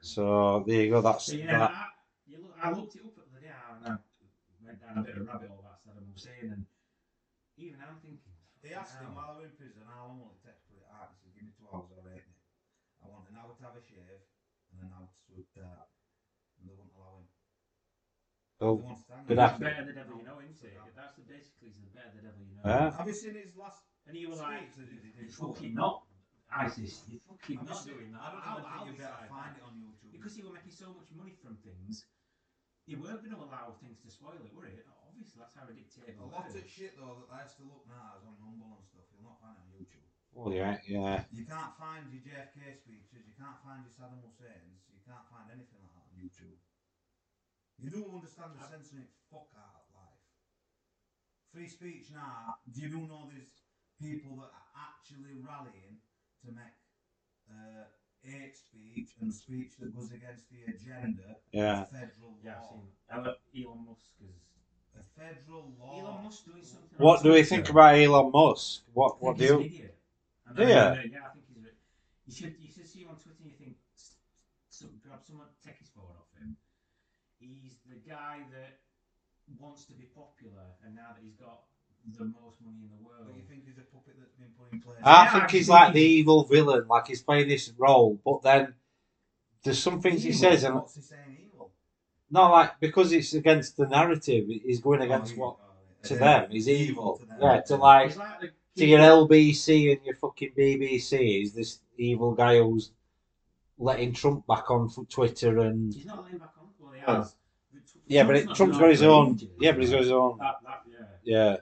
So 0.00 0.64
there 0.66 0.82
you 0.82 0.90
go. 0.90 1.00
That's 1.00 1.26
So, 1.26 1.34
yeah, 1.34 1.58
that. 1.58 1.70
I, 1.70 1.86
you 2.26 2.38
look, 2.42 2.54
I 2.60 2.70
looked 2.72 2.94
it 2.96 3.02
up 3.06 3.14
the 3.14 3.22
other 3.22 3.38
day 3.40 3.50
and 3.54 3.86
I 3.86 3.98
went 4.66 4.80
down 4.82 4.98
a 4.98 5.02
bit 5.06 5.16
of 5.18 5.26
rabbit 5.26 5.48
hole 5.50 5.62
about 5.62 5.78
Saddam 5.86 6.10
Hussein 6.12 6.50
and 6.50 6.66
even 7.56 7.78
I'm 7.82 7.98
thinking. 8.02 8.18
They 8.62 8.74
asked 8.74 8.98
him 8.98 9.10
"Fucking 9.10 9.14
hell." 9.14 9.22
while 9.22 9.34
they 9.38 9.46
were 9.46 9.50
in 9.50 9.56
prison 9.58 9.82
how 9.86 10.06
long 10.06 10.18
will 10.22 10.34
it 10.34 10.42
take 10.42 10.58
to 10.58 10.64
put 10.70 10.78
it 10.82 10.90
out. 10.90 11.10
He 11.14 11.18
said, 11.22 11.34
give 11.34 11.42
me 11.46 11.50
two 11.58 11.66
hours 11.70 11.90
or 11.94 12.02
eight. 12.10 12.26
I 13.02 13.10
want 13.10 13.26
an 13.30 13.38
hour 13.38 13.50
to 13.54 13.62
have 13.66 13.74
a 13.78 13.82
shave 13.82 14.22
and 14.74 14.78
an 14.86 14.90
hour 14.94 15.06
to 15.06 15.18
swoop 15.26 15.46
that. 15.58 15.86
And 16.58 16.66
they 16.70 16.74
wouldn't 16.74 16.94
allow 16.98 17.22
him. 17.22 17.26
Oh, 18.62 18.76
They 18.78 18.86
won't 18.86 18.98
stand 19.02 19.26
Good. 19.26 19.38
That's 19.38 19.52
afternoon. 19.58 19.72
better 19.74 19.84
the 19.90 19.96
devil 19.98 20.14
you 20.18 20.24
know, 20.24 20.38
isn't 20.38 20.62
it? 20.62 20.78
That's 20.94 21.14
the 21.18 21.24
basically 21.26 21.68
it's 21.74 21.80
the 21.82 21.90
better 21.92 22.12
the 22.14 22.22
devil 22.22 22.40
you 22.46 22.54
know. 22.56 22.62
Yeah. 22.64 22.94
Have 22.94 23.06
you 23.10 23.16
seen 23.18 23.34
his 23.34 23.52
last 23.58 23.82
And 24.06 24.14
he 24.16 24.24
was 24.30 24.38
like, 24.38 24.70
speech 24.70 24.74
that 24.78 24.88
he 24.94 24.98
did? 25.02 25.14
you're 25.18 25.34
fucking 25.34 25.74
not 25.74 25.96
ISIS. 26.52 27.02
You're 27.10 27.24
fucking 27.26 27.58
Have 27.58 27.66
you 27.66 27.74
not 27.74 27.82
seen- 27.82 27.92
doing 27.98 28.10
that. 28.14 28.22
I 28.22 28.28
don't 28.30 28.44
I'll- 28.46 28.60
even 28.62 28.70
I'll 28.70 28.86
you 28.86 28.94
better 28.94 29.26
find 29.26 29.52
it 29.58 29.64
on 29.66 29.74
YouTube. 29.82 30.12
Because 30.14 30.32
he 30.38 30.42
was 30.46 30.52
making 30.54 30.74
so 30.76 30.94
much 30.94 31.08
money 31.16 31.34
from 31.42 31.56
things, 31.66 32.06
he 32.86 32.94
weren't 32.94 33.22
going 33.24 33.34
to 33.34 33.42
allow 33.42 33.74
things 33.82 33.98
to 34.04 34.08
spoil 34.10 34.38
it, 34.38 34.52
were 34.54 34.66
it? 34.70 34.86
Obviously, 35.10 35.38
that's 35.42 35.54
how 35.58 35.66
a 35.68 35.74
dictator 35.74 36.14
a 36.18 36.24
lot 36.30 36.46
of 36.48 36.54
shit 36.66 36.94
though 36.98 37.20
that 37.26 37.30
I 37.34 37.44
still 37.50 37.68
look 37.68 37.84
now 37.90 38.16
is 38.18 38.24
on 38.24 38.34
Rumble 38.42 38.78
and 38.80 38.86
stuff. 38.88 39.06
You'll 39.12 39.28
not 39.28 39.38
find 39.42 39.54
it 39.58 39.62
on 39.66 39.70
YouTube. 39.76 40.06
oh 40.34 40.48
yeah, 40.50 40.78
yeah. 40.88 41.24
You 41.34 41.44
can't 41.44 41.74
find 41.76 42.08
your 42.10 42.22
JFK 42.24 42.74
speeches. 42.80 43.22
You 43.28 43.36
can't 43.36 43.58
find 43.60 43.84
your 43.84 43.92
Saddam 43.92 44.24
Hussein's. 44.24 44.82
You 44.88 44.98
can't 45.04 45.26
find 45.28 45.46
anything 45.52 45.78
like 45.84 45.94
that 45.94 46.06
on 46.10 46.16
YouTube. 46.16 46.56
You 47.82 47.90
don't 47.90 48.14
understand 48.14 48.54
the 48.54 48.62
censoring 48.62 49.10
fuck 49.30 49.50
out 49.58 49.82
of 49.82 49.86
life. 49.90 50.22
Free 51.52 51.68
speech 51.68 52.14
now. 52.14 52.54
Do 52.70 52.80
you 52.80 52.88
don't 52.88 53.08
know 53.08 53.26
there's 53.26 53.50
people 53.98 54.36
that 54.38 54.54
are 54.54 54.68
actually 54.86 55.34
rallying 55.42 55.98
to 56.46 56.52
make 56.54 56.78
uh, 57.50 57.90
hate 58.22 58.54
speech 58.56 59.18
and 59.20 59.34
speech 59.34 59.76
that 59.80 59.94
goes 59.94 60.12
against 60.12 60.46
the 60.50 60.62
agenda 60.70 61.36
Yeah. 61.50 61.82
a 61.82 61.86
federal 61.86 62.38
Yeah, 62.42 62.54
I've 62.56 62.62
law? 62.62 62.70
seen 62.70 62.86
Elon 63.10 63.34
Elon 63.58 63.80
Musk 63.86 64.10
is. 64.22 64.38
A 64.94 65.02
federal 65.18 65.74
law. 65.78 65.98
Elon 65.98 66.24
Musk 66.24 66.44
doing 66.46 66.62
something. 66.64 66.98
What 66.98 67.18
on 67.18 67.24
do 67.24 67.32
we 67.32 67.42
think 67.42 67.68
about 67.68 67.96
Elon 67.96 68.30
Musk? 68.30 68.82
What 68.94 69.16
I 69.20 69.24
what 69.24 69.36
think 69.36 69.48
do 69.50 69.54
you? 69.54 69.58
an 69.60 69.66
idiot. 69.66 69.98
And 70.46 70.56
Do 70.56 70.62
I 70.62 70.68
ya? 70.70 70.90
mean, 70.90 70.98
uh, 70.98 71.02
yeah, 71.10 71.26
I 71.26 71.30
think 71.34 71.44
he's. 71.48 71.64
A, 71.66 71.70
you 72.26 72.32
should 72.32 72.54
you 72.62 72.70
should 72.70 72.86
see 72.86 73.00
him 73.02 73.08
on 73.10 73.16
Twitter 73.16 73.40
and 73.42 73.50
you 73.50 73.56
think, 73.56 73.76
"S- 73.96 74.14
so, 74.70 74.86
grab 75.02 75.20
someone, 75.24 75.48
take 75.64 75.78
his 75.78 75.88
phone 75.90 76.04
off 76.12 76.16
him. 76.16 76.21
He's 77.42 77.74
the 77.90 77.98
guy 78.08 78.38
that 78.54 78.78
wants 79.58 79.84
to 79.86 79.92
be 79.94 80.04
popular, 80.14 80.62
and 80.84 80.94
now 80.94 81.10
that 81.14 81.22
he's 81.22 81.34
got 81.34 81.62
the 82.18 82.24
most 82.24 82.60
money 82.62 82.78
in 82.82 82.90
the 82.94 83.02
world, 83.04 83.26
But 83.26 83.36
you 83.36 83.42
think 83.48 83.66
he's 83.66 83.78
a 83.78 83.86
puppet 83.92 84.14
that's 84.18 84.34
been 84.38 84.52
put 84.58 84.72
in 84.72 84.80
place? 84.80 84.98
I 85.02 85.24
Yeah, 85.24 85.32
think 85.32 85.44
I 85.44 85.48
he's 85.48 85.66
think 85.66 85.78
like 85.80 85.92
the 85.94 86.00
evil 86.02 86.44
villain, 86.44 86.86
like 86.88 87.06
he's 87.08 87.22
playing 87.22 87.48
this 87.48 87.72
role, 87.76 88.20
but 88.24 88.42
then 88.42 88.74
there's 89.64 89.78
some 89.82 90.00
things 90.00 90.22
he 90.22 90.32
says, 90.32 90.64
and 90.64 90.76
What's 90.76 90.94
he 90.96 91.02
saying 91.02 91.38
evil? 91.46 91.72
not 92.30 92.50
like 92.50 92.80
because 92.80 93.12
it's 93.12 93.34
against 93.34 93.76
the 93.76 93.86
narrative, 93.86 94.46
he's 94.48 94.80
going 94.80 95.00
oh, 95.00 95.04
against 95.04 95.34
Oh, 95.36 95.40
what 95.40 95.56
oh, 95.60 96.08
to 96.08 96.14
yeah. 96.14 96.40
them 96.40 96.52
is 96.52 96.68
evil. 96.68 97.18
to 97.18 97.26
them. 97.26 97.36
Yeah, 97.40 97.60
to 97.62 97.76
like 97.76 98.16
like 98.16 98.40
the 98.40 98.50
to 98.76 98.86
your 98.86 99.00
LBC 99.00 99.92
and 99.92 100.04
your 100.04 100.16
fucking 100.16 100.52
BBC 100.56 101.42
is 101.42 101.52
this 101.54 101.80
evil 101.98 102.32
guy 102.34 102.58
who's 102.58 102.92
letting 103.78 104.12
Trump 104.12 104.46
back 104.46 104.70
on 104.70 104.88
f- 104.90 105.08
Twitter 105.08 105.58
and 105.60 105.92
He's 105.92 106.06
not 106.06 106.22
letting 106.24 106.38
back 106.38 106.54
on. 106.58 106.61
Well, 107.06 107.16
he 107.16 107.22
has. 107.22 107.34
yeah, 108.06 108.24
but 108.24 108.36
it, 108.36 108.54
Trump's 108.54 108.78
got 108.78 108.90
his 108.90 109.02
own. 109.02 109.38
Yeah, 109.58 109.72
but 109.72 109.80
he's 109.80 109.90
got 109.90 110.00
his 110.00 110.10
own. 110.10 110.38
That, 110.38 110.56
that, 110.64 110.82
yeah. 110.90 111.06
yeah. 111.24 111.56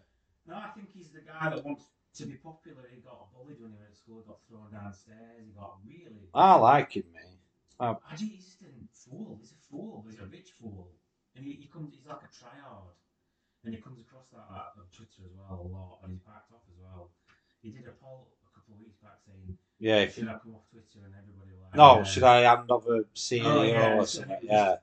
No, 0.47 0.55
I 0.57 0.69
think 0.75 0.89
he's 0.93 1.11
the 1.11 1.21
guy 1.21 1.51
that 1.51 1.65
wants 1.65 1.85
to 2.17 2.27
be 2.27 2.35
popular. 2.35 2.89
He 2.93 3.01
got 3.01 3.33
bullied 3.33 3.61
when 3.61 3.71
he 3.73 3.79
went 3.79 3.93
to 3.93 3.97
school. 3.99 4.23
Got 4.27 4.39
thrown 4.49 4.71
downstairs. 4.73 5.47
He 5.47 5.53
got 5.53 5.79
really. 5.87 6.29
I 6.35 6.55
like 6.57 6.93
him, 6.97 7.05
mate. 7.15 7.39
I 7.81 7.95
just, 8.13 8.23
he's 8.25 8.45
just 8.45 8.61
a 8.63 8.67
fool. 8.93 9.39
He's 9.41 9.53
a 9.53 9.61
fool. 9.71 10.05
He's 10.09 10.19
a 10.21 10.27
rich 10.27 10.51
fool, 10.61 10.91
and 11.37 11.47
he, 11.47 11.53
he 11.53 11.67
comes. 11.73 11.95
He's 11.95 12.07
like 12.07 12.21
a 12.21 12.29
triad, 12.29 12.93
and 13.65 13.75
he 13.75 13.81
comes 13.81 14.01
across 14.01 14.29
that 14.33 14.77
on 14.77 14.85
Twitter 14.93 15.25
as 15.25 15.33
well 15.39 15.65
a 15.65 15.69
lot, 15.69 15.99
and 16.05 16.13
he's 16.13 16.21
backed 16.21 16.53
off 16.53 16.61
as 16.69 16.77
well. 16.83 17.11
He 17.63 17.71
did 17.71 17.87
a 17.87 17.93
poll 18.03 18.29
a 18.45 18.51
couple 18.59 18.75
of 18.75 18.81
weeks 18.81 18.99
back 18.99 19.17
saying, 19.25 19.57
Yeah. 19.79 20.05
If 20.05 20.15
"Should 20.15 20.29
I 20.29 20.37
come 20.43 20.55
off 20.57 20.69
Twitter?" 20.71 21.05
and 21.05 21.15
everybody 21.17 21.53
like, 21.63 21.75
no, 21.75 21.99
"Yeah." 21.99 22.05
should 22.05 22.23
I 22.25 22.41
hand 22.41 22.71
over 22.71 23.05
CEO 23.15 23.45
Oh, 23.45 23.63
yeah, 23.63 23.95
or 23.97 24.07
something? 24.07 24.39
Yeah. 24.43 24.77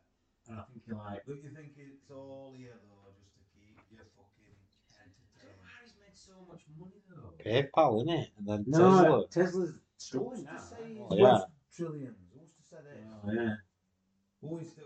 And 0.49 0.59
I 0.59 0.63
think 0.71 0.83
you're 0.87 0.97
like, 0.97 1.25
Don't 1.25 1.43
you 1.43 1.51
think 1.51 1.75
it's 1.77 2.09
all 2.11 2.53
here 2.55 2.75
though, 2.87 3.11
just 3.19 3.35
to 3.35 3.41
keep 3.59 3.75
your 3.91 4.07
fucking 4.15 4.55
entertainment? 4.95 5.67
Harry's 5.67 5.95
made 5.99 6.15
so 6.15 6.35
much 6.47 6.63
money 6.79 6.99
though. 7.11 7.35
PayPal, 7.43 8.03
innit? 8.05 8.31
And 8.39 8.45
then 8.47 8.63
No, 8.67 9.27
Tesla. 9.27 9.27
Tesla's 9.27 9.71
Who's 9.71 9.79
struggling 9.97 10.45
to 10.45 10.53
now. 10.53 10.59
say 10.59 10.83
he's 10.87 11.03
Oh, 11.03 11.15
yeah. 11.15 11.39
trillions? 11.75 12.17
Who's 12.31 12.51
to 12.55 12.63
say 12.63 12.79
this? 12.85 13.03
Oh, 13.03 13.31
yeah. 13.31 13.55
Who 14.41 14.57
is 14.59 14.71
the, 14.77 14.83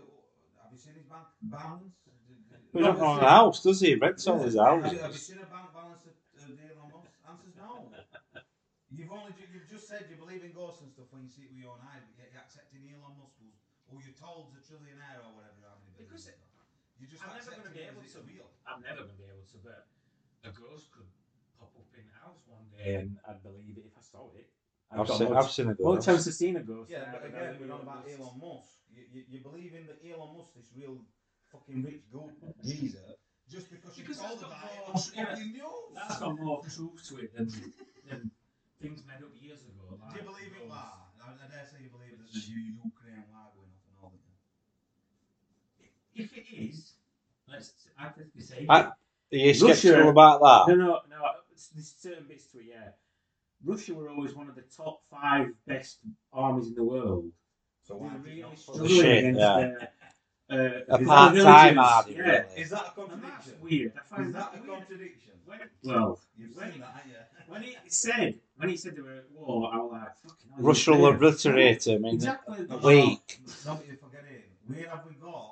have 0.62 0.72
you 0.72 0.78
seen 0.78 0.94
his 0.94 1.06
bank 1.06 1.26
balance? 1.42 1.94
He 2.72 2.80
don't 2.80 2.98
own 3.04 3.20
a 3.20 3.28
house, 3.28 3.62
does 3.62 3.80
he? 3.84 3.88
He 3.92 3.94
rents 4.00 4.26
all 4.26 4.40
his 4.40 4.56
Have 4.56 4.80
you, 4.80 4.98
have 4.98 5.12
you 5.12 5.18
seen 5.20 5.36
a 5.44 5.48
bank 5.52 5.68
balance 5.76 6.08
at 6.08 6.16
uh, 6.40 6.48
Elon 6.48 6.88
Musk? 6.88 7.12
Answer's 7.28 7.52
no. 7.60 7.92
You've 8.90 9.12
only 9.12 9.32
you've 9.52 9.68
just 9.68 9.88
said 9.88 10.08
you 10.08 10.16
believe 10.16 10.40
in 10.42 10.52
ghosts 10.56 10.80
and 10.80 10.88
stuff 10.90 11.12
when 11.12 11.22
you 11.24 11.28
see 11.28 11.44
it 11.44 11.52
with 11.52 11.60
your 11.60 11.76
own 11.76 11.84
eyes, 11.92 12.00
but 12.08 12.16
yet 12.16 12.32
you're 12.32 12.40
accepting 12.44 12.80
Elon 12.88 13.12
Musk, 13.20 13.36
who's, 13.44 13.60
who 13.92 14.00
you're 14.00 14.16
told's 14.16 14.56
a 14.56 14.62
trillionaire 14.64 15.20
or 15.20 15.36
whatever. 15.36 15.60
How 15.68 15.76
many 15.84 15.92
Because 16.00 16.24
billion 16.24 16.40
it- 16.40 16.48
you're 16.98 17.12
just 17.12 17.20
I'm 17.22 17.36
never 17.36 17.44
accepting 17.52 17.62
gonna 17.68 17.76
be 17.76 17.82
it 17.84 17.92
able 17.92 18.02
to. 18.08 18.18
real. 18.24 18.48
I'm 18.64 18.80
never 18.80 19.02
going 19.04 19.12
to 19.12 19.20
be 19.20 19.28
able 19.28 19.44
to, 19.52 19.56
but 19.60 19.80
a 20.48 20.50
ghost 20.54 20.88
could 20.94 21.10
pop 21.60 21.74
up 21.76 21.90
in 21.98 22.06
the 22.08 22.16
house 22.24 22.40
one 22.48 22.64
day 22.72 22.94
and 22.96 23.18
I'd 23.28 23.42
believe 23.42 23.76
it 23.76 23.84
if 23.90 23.94
I 23.98 24.02
saw 24.06 24.30
it. 24.38 24.48
I've 24.90 25.04
got 25.08 25.18
seen, 25.18 25.28
more- 25.28 25.38
I've 25.38 25.50
seen 25.50 25.68
a 25.68 25.76
more 25.80 25.96
ghost. 25.96 26.06
chance 26.06 26.26
of 26.26 26.34
seeing 26.34 26.56
a 26.56 26.62
ghost. 26.64 26.88
Yeah, 26.90 27.10
but 27.12 27.24
again, 27.26 27.58
believe 27.58 27.68
we're 27.68 27.74
on 27.74 27.80
in 27.82 27.86
about 27.88 28.04
ghosts. 28.06 28.20
Elon 28.22 28.36
Musk. 28.40 28.72
You, 28.92 29.02
you, 29.12 29.20
you 29.28 29.38
believe 29.40 29.72
in 29.74 29.84
the 29.88 29.96
Elon 30.12 30.30
Musk, 30.36 30.52
this 30.54 30.70
real 30.76 31.00
fucking 31.50 31.82
rich 31.82 32.04
goat 32.12 32.32
geezer, 32.64 33.16
just 33.50 33.66
because 33.72 33.96
you're 33.98 34.06
Because 34.06 34.22
told 34.22 34.38
that's 34.38 34.46
about 34.46 34.68
it 34.70 34.78
more- 34.86 34.94
on 34.94 35.02
yeah, 35.16 35.24
fucking 35.26 35.52
news. 35.52 35.90
That's 35.96 36.18
got 36.20 36.38
more 36.38 36.60
truth 36.62 37.00
to 37.08 37.14
it 37.24 37.30
than, 37.34 37.46
than 38.08 38.30
things 38.80 39.02
made 39.08 39.24
up 39.26 39.32
years 39.40 39.62
ago. 39.66 39.90
Do 39.90 39.98
Like 39.98 40.16
you 40.16 40.22
believe 40.28 40.52
in 40.54 40.68
ghosts. 40.68 40.76
war? 40.76 41.26
I, 41.26 41.28
I 41.40 41.46
dare 41.50 41.66
say 41.66 41.82
you 41.82 41.90
believe 41.90 42.14
there's 42.20 42.36
a 42.36 42.42
U- 42.46 42.78
Ukraine 42.86 43.26
war 43.32 43.48
going 43.56 43.72
off 43.72 43.82
and 43.88 43.96
all 44.02 44.12
that. 44.12 44.30
If 46.14 46.36
it 46.36 46.44
is, 46.54 46.92
let's 47.48 47.72
hypothetically 47.96 48.42
say. 48.42 48.66
I- 48.68 48.80
Are 48.82 48.96
you 49.30 49.48
Russia- 49.52 49.74
sceptical 49.74 50.10
about 50.10 50.40
that? 50.40 50.76
No, 50.76 50.84
no, 50.84 51.00
no. 51.08 51.30
There's 51.74 51.94
certain 51.98 52.26
bits 52.28 52.46
to 52.52 52.58
it, 52.58 52.66
yeah. 52.70 52.88
Russia 53.64 53.94
were 53.94 54.08
always 54.10 54.34
one 54.34 54.48
of 54.48 54.54
the 54.56 54.62
top 54.62 55.02
five 55.10 55.48
best 55.66 55.98
armies 56.32 56.66
in 56.68 56.74
the 56.74 56.82
world. 56.84 57.30
So 57.86 57.94
They 57.94 58.00
why 58.00 58.12
were 58.14 58.18
really 58.18 58.42
not 58.42 58.58
struggling 58.58 58.88
Shit, 58.88 59.18
against 59.18 59.40
yeah. 59.40 59.56
their, 60.48 60.82
uh, 60.90 60.96
A 60.96 61.04
part-time 61.04 61.78
army, 61.78 62.14
Yeah. 62.16 62.20
really. 62.22 62.60
Is 62.60 62.70
that 62.70 62.92
a 62.96 63.00
And 63.00 63.22
that's 63.22 63.50
contradiction? 63.50 63.60
weird. 63.62 63.92
I 63.96 64.00
find 64.16 64.26
Is 64.26 64.32
that 64.34 64.54
a 64.54 64.60
weird. 64.60 64.66
contradiction? 64.78 65.32
When, 65.46 65.58
well, 65.84 66.20
You've 66.36 66.56
when 66.56 66.72
seen 66.72 66.74
it- 66.76 66.84
that, 66.84 66.92
haven't 66.94 67.12
when 67.48 67.62
he 67.62 67.76
said 67.88 68.40
when 68.56 68.68
he 68.68 68.76
said 68.76 68.96
they 68.96 69.02
were 69.02 69.16
at 69.18 69.30
war, 69.32 69.70
I 69.72 69.76
was 69.78 69.92
like, 69.92 70.16
fucking 70.18 70.50
hell. 70.50 70.62
Russia 70.64 70.92
will 70.92 71.06
obliterate 71.06 71.86
him 71.86 72.04
in 72.04 72.14
Exactly. 72.16 72.66
a 72.70 72.76
week. 72.78 73.40
No, 73.66 73.74
but 73.76 73.86
you're 73.86 73.96
forgetting. 73.96 74.42
Where 74.66 74.88
have 74.88 75.04
we 75.06 75.14
got 75.14 75.51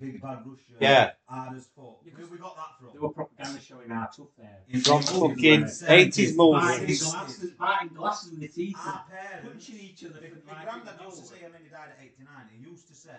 big 0.00 0.20
bad 0.20 0.38
Russia? 0.46 0.74
Yeah. 0.80 1.10
Hard 1.26 1.56
as 1.56 1.66
fuck. 1.74 2.00
Where 2.04 2.26
we 2.26 2.38
got 2.38 2.56
that 2.56 2.78
from? 2.78 2.88
There 2.92 3.02
were 3.02 3.10
propaganda 3.10 3.60
showing 3.60 3.90
how 3.90 4.06
tough 4.06 4.32
they 4.38 4.44
are. 4.44 4.80
From 4.80 5.02
fucking 5.02 5.64
70s, 5.64 5.84
80s 5.84 6.36
Biting 6.36 6.36
movies. 6.36 7.02
glasses, 7.02 7.50
biting 7.58 7.88
glasses 7.94 8.32
in 8.32 8.40
the 8.40 8.48
teeth, 8.48 8.76
Our 8.78 9.04
parents, 9.10 9.48
punching 9.48 9.78
each 9.80 10.04
other 10.04 10.20
my, 10.20 10.28
for 10.28 10.46
my 10.46 10.52
like 10.54 10.64
granddad 10.84 11.04
used 11.04 11.18
to 11.20 11.26
say, 11.26 11.40
and 11.44 11.54
then 11.54 11.62
he 11.64 11.68
died 11.70 11.90
at 11.96 12.04
89, 12.04 12.26
he 12.54 12.58
used 12.70 12.88
to 12.88 12.94
say, 12.94 13.16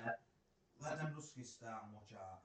let 0.81 0.97
them 0.97 1.11
Ruskies 1.17 1.47
start 1.47 1.83
and 1.85 1.93
watch 1.93 2.11
out. 2.15 2.39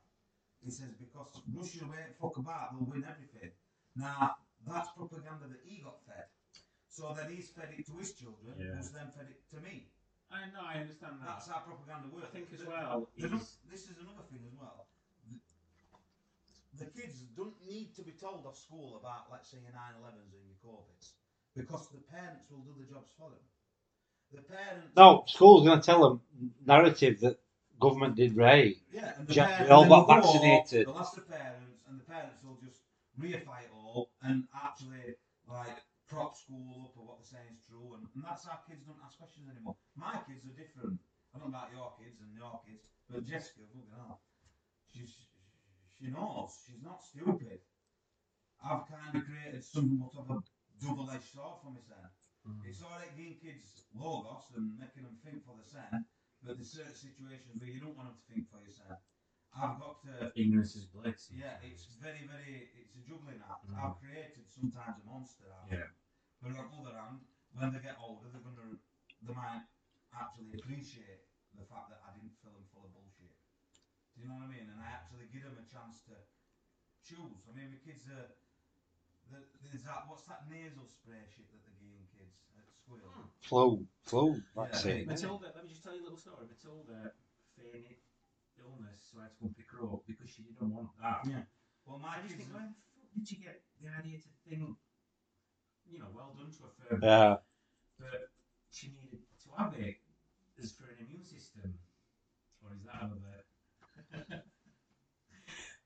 He 0.64 0.70
says, 0.70 0.91
because 0.99 1.41
Russia 1.55 1.85
won't 1.87 2.16
fuck 2.20 2.37
about, 2.39 2.72
they'll 2.72 2.89
win 2.89 3.05
everything. 3.05 3.51
Now, 3.97 4.37
that's 4.66 4.89
propaganda 4.97 5.47
that 5.49 5.61
he 5.64 5.82
got 5.82 6.01
fed. 6.07 6.26
So 6.89 7.14
then 7.16 7.30
he's 7.35 7.51
fed 7.51 7.68
it 7.76 7.87
to 7.87 7.93
his 7.99 8.12
children, 8.14 8.55
Yeah. 8.59 8.74
who's 8.76 8.91
then 8.91 9.11
fed 9.14 9.26
it 9.30 9.43
to 9.55 9.61
me. 9.61 9.89
I 10.31 10.47
know, 10.53 10.64
I 10.66 10.81
understand 10.81 11.20
that. 11.20 11.27
That's 11.27 11.49
how 11.49 11.61
propaganda 11.61 12.09
works. 12.14 12.27
I 12.29 12.33
think 12.33 12.53
as 12.53 12.61
The- 12.61 12.68
well, 12.70 12.91
oh, 12.93 13.09
the- 13.20 13.37
is- 13.37 13.59
this 13.70 13.89
is 13.91 13.99
another 13.99 14.22
thing 14.31 14.43
as 14.47 14.55
well. 14.55 14.89
The, 16.79 16.85
the 16.85 16.91
kids 16.91 17.20
don't 17.37 17.55
need 17.66 17.95
to 17.97 18.03
be 18.03 18.12
told 18.12 18.47
off 18.47 18.57
school 18.59 18.97
about, 18.97 19.31
let's 19.31 19.49
say, 19.51 19.59
your 19.62 19.72
9-11s 19.72 20.33
and 20.35 20.45
your 20.47 20.59
COVIDs, 20.64 21.12
because 21.55 21.89
the 21.91 21.99
parents 21.99 22.51
will 22.51 22.61
do 22.61 22.75
the 22.79 22.85
jobs 22.93 23.12
for 23.16 23.31
them. 23.31 23.39
The 24.33 24.43
parents. 24.43 24.97
No, 24.97 25.25
school's 25.29 25.64
going 25.66 25.81
to 25.81 25.87
tell 25.87 26.03
them 26.09 26.20
narrative 26.66 27.20
that 27.20 27.39
government 27.79 28.16
did 28.16 28.37
right. 28.37 28.77
Yeah, 28.91 29.14
and 29.18 29.29
the 29.29 29.35
Ja- 29.35 29.45
parents, 29.47 29.68
we 29.68 29.70
all 29.70 29.89
got 29.89 30.07
vaccinated. 30.09 30.87
They'll 30.89 30.99
ask 30.99 31.14
the 31.14 31.20
parents, 31.20 31.83
and 31.89 32.01
the 32.01 32.05
parents 32.05 32.43
will 32.43 32.59
just 32.64 32.81
reify 33.20 33.62
it 33.62 33.70
all 33.72 34.11
and 34.22 34.49
actually 34.55 35.14
like 35.49 35.81
prop 36.09 36.37
school 36.37 36.89
up 36.89 36.95
or 36.97 37.05
what 37.09 37.17
they're 37.21 37.35
saying 37.39 37.55
is 37.55 37.65
true, 37.65 37.97
and, 37.97 38.05
and 38.15 38.23
that's 38.25 38.45
how 38.45 38.61
kids 38.69 38.85
don't 38.85 39.01
ask 39.01 39.17
questions 39.17 39.49
anymore. 39.49 39.77
My 39.97 40.21
kids 40.29 40.45
are 40.45 40.57
different. 40.57 41.01
I 41.33 41.41
don't 41.41 41.51
know 41.51 41.59
about 41.59 41.75
your 41.75 41.91
kids 41.99 42.21
and 42.21 42.31
your 42.37 42.61
kids, 42.63 42.85
but 43.11 43.27
Jessica, 43.27 43.67
fucking 43.73 43.91
hell, 43.97 44.23
she's 44.87 45.17
she 45.99 46.11
knows. 46.11 46.59
She's 46.67 46.83
not 46.83 47.01
stupid. 47.01 47.63
I've 48.59 48.85
kind 48.91 49.15
of 49.15 49.23
created 49.25 49.63
somewhat 49.63 50.13
of 50.19 50.27
a 50.31 50.39
double-edged 50.83 51.31
sword 51.31 51.63
for 51.63 51.71
myself. 51.71 52.13
Mm. 52.45 52.61
It's 52.67 52.83
alright 52.83 53.13
giving 53.17 53.39
kids 53.41 53.89
logos 53.95 54.53
and 54.57 54.77
making 54.77 55.05
them 55.05 55.17
think 55.25 55.45
for 55.47 55.57
themselves, 55.57 56.05
but 56.43 56.57
there's 56.57 56.73
certain 56.73 56.97
situations 56.97 57.57
where 57.57 57.71
you 57.71 57.81
don't 57.81 57.97
want 57.97 58.13
them 58.13 58.19
to 58.21 58.27
think 58.29 58.51
for 58.51 58.61
yourself. 58.61 59.01
I've 59.55 59.79
got 59.79 60.03
to, 60.03 60.35
Ignorance 60.35 60.75
is 60.75 60.85
bliss. 60.91 61.31
yeah, 61.31 61.63
it's 61.63 61.87
very, 62.03 62.27
very, 62.27 62.75
it's 62.75 62.99
a 62.99 63.03
juggling 63.07 63.39
act. 63.39 63.71
Mm. 63.71 63.79
I've 63.79 63.99
created 64.03 64.45
sometimes 64.51 64.99
a 64.99 65.05
monster 65.07 65.47
out 65.55 65.71
of 65.71 65.73
Yeah. 65.73 65.87
them. 65.87 65.95
But 66.43 66.59
on 66.59 66.69
the 66.85 66.91
other 66.91 66.99
hand, 66.99 67.19
when 67.55 67.71
they 67.71 67.79
get 67.79 67.97
older, 68.03 68.27
they're 68.35 68.43
gonna, 68.43 68.77
they 69.23 69.33
might 69.33 69.63
actually 70.13 70.59
appreciate 70.59 71.23
the 71.55 71.65
fact 71.71 71.89
that 71.95 72.03
I 72.03 72.13
didn't 72.19 72.35
fill 72.43 72.53
them 72.59 72.67
full 72.75 72.85
of 72.85 72.93
bullshit. 72.93 73.31
Do 74.15 74.23
you 74.23 74.27
know 74.29 74.43
what 74.43 74.51
I 74.51 74.55
mean? 74.55 74.67
And 74.71 74.79
I 74.83 74.91
actually 74.91 75.31
give 75.31 75.47
them 75.47 75.55
a 75.59 75.67
chance 75.67 76.03
to 76.11 76.19
choose. 77.07 77.47
I 77.47 77.55
mean, 77.55 77.71
the 77.71 77.79
kids 77.83 78.11
are, 78.11 78.35
the- 79.31 79.47
there's 79.63 79.87
that, 79.87 80.11
what's 80.11 80.27
that 80.27 80.51
nasal 80.51 80.85
spray 80.91 81.23
shit 81.31 81.47
that 81.55 81.63
they're 81.63 81.79
giving 81.79 82.05
kids 82.11 82.43
at 82.59 82.67
school? 82.75 82.99
Hmm. 83.07 83.31
Flu, 83.41 83.87
flu 84.03 84.43
vaccine. 84.55 85.07
Matilda, 85.07 85.55
let 85.55 85.63
me 85.65 85.71
just 85.71 85.83
tell 85.87 85.95
you 85.95 86.03
a 86.03 86.07
little 86.11 86.19
story. 86.19 86.43
Matilda 86.51 87.15
feigned 87.55 87.95
illness, 88.65 89.01
so 89.12 89.21
I 89.21 89.29
had 89.29 89.33
to 89.33 89.39
go 89.41 89.47
and 89.47 89.57
pick 89.57 89.71
her 89.73 89.85
up 89.85 90.03
because 90.07 90.29
she 90.31 90.43
didn't 90.43 90.73
want 90.73 90.89
that. 91.01 91.21
Yeah. 91.29 91.43
Well, 91.87 91.99
my 91.99 92.17
I 92.17 92.23
just 92.25 92.37
think, 92.37 92.49
where 92.53 92.65
the 92.65 92.73
fuck 92.97 93.12
did 93.15 93.31
you 93.31 93.39
get 93.45 93.61
the 93.81 93.89
idea 93.93 94.19
to 94.19 94.31
think, 94.49 94.77
you 95.91 95.99
know, 96.01 96.09
well 96.15 96.33
done 96.37 96.51
to 96.51 96.61
her 96.65 96.73
for, 96.73 96.99
Yeah. 97.05 97.37
but 98.01 98.31
she 98.71 98.89
needed 98.89 99.21
to 99.45 99.49
have 99.59 99.75
it 99.79 99.97
as 100.61 100.73
for 100.73 100.85
an 100.89 100.97
immune 101.05 101.25
system, 101.25 101.75
or 102.65 102.73
is 102.75 102.85
that 102.89 103.03
another? 103.05 103.45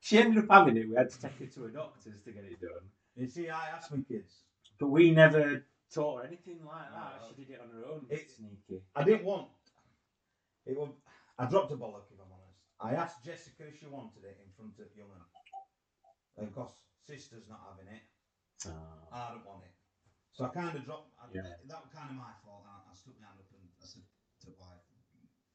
she 0.01 0.19
ended 0.19 0.45
up 0.45 0.51
having 0.51 0.77
it. 0.77 0.89
We 0.89 0.95
had 0.95 1.11
to 1.11 1.21
take 1.21 1.39
her 1.39 1.47
to 1.47 1.65
a 1.67 1.69
doctor's 1.69 2.23
to 2.23 2.31
get 2.33 2.45
it 2.45 2.61
done, 2.61 2.87
you 3.17 3.29
see, 3.29 3.49
I 3.51 3.71
asked 3.77 3.91
my 3.91 4.03
kids. 4.07 4.45
but 4.79 4.89
we 4.89 5.11
never 5.11 5.65
taught 5.93 6.23
her 6.23 6.27
anything 6.29 6.61
like 6.65 6.91
that. 6.93 7.21
No. 7.21 7.29
She 7.37 7.43
did 7.45 7.55
it 7.55 7.61
on 7.61 7.71
her 7.75 7.85
own. 7.91 8.07
It- 8.09 8.31
sneaky. 8.31 8.83
I 8.95 9.03
didn't 9.03 9.25
want. 9.25 9.49
It 10.67 10.79
was. 10.79 10.91
I 11.39 11.47
dropped 11.47 11.73
a 11.73 11.77
bollock 11.77 12.07
if 12.13 12.19
I'm 12.21 12.27
honest. 12.27 12.28
I 12.81 12.95
asked 12.95 13.27
Jessica 13.27 13.67
if 13.67 13.79
she 13.79 13.87
wanted 13.91 14.23
it 14.23 14.39
in 14.39 14.51
front 14.55 14.79
of 14.79 14.87
Young'un. 14.95 15.27
Of 16.39 16.55
course, 16.55 16.75
sister's 17.03 17.51
not 17.51 17.59
having 17.67 17.91
it. 17.91 18.07
Ah. 18.71 19.11
I 19.11 19.35
don't 19.35 19.47
want 19.47 19.67
it. 19.67 19.75
So 20.31 20.47
I 20.47 20.55
kind 20.55 20.71
of 20.71 20.87
dropped. 20.87 21.11
I, 21.19 21.27
Yeah. 21.35 21.59
That 21.67 21.83
was 21.83 21.91
kind 21.91 22.11
of 22.11 22.17
my 22.17 22.31
fault. 22.47 22.63
I, 22.63 22.87
I 22.87 22.95
stuck 22.95 23.19
my 23.19 23.27
hand 23.27 23.43
up 23.43 23.51
and 23.51 23.67
I 23.67 23.83
said 23.83 24.07
to 24.47 24.55
wife, 24.55 24.87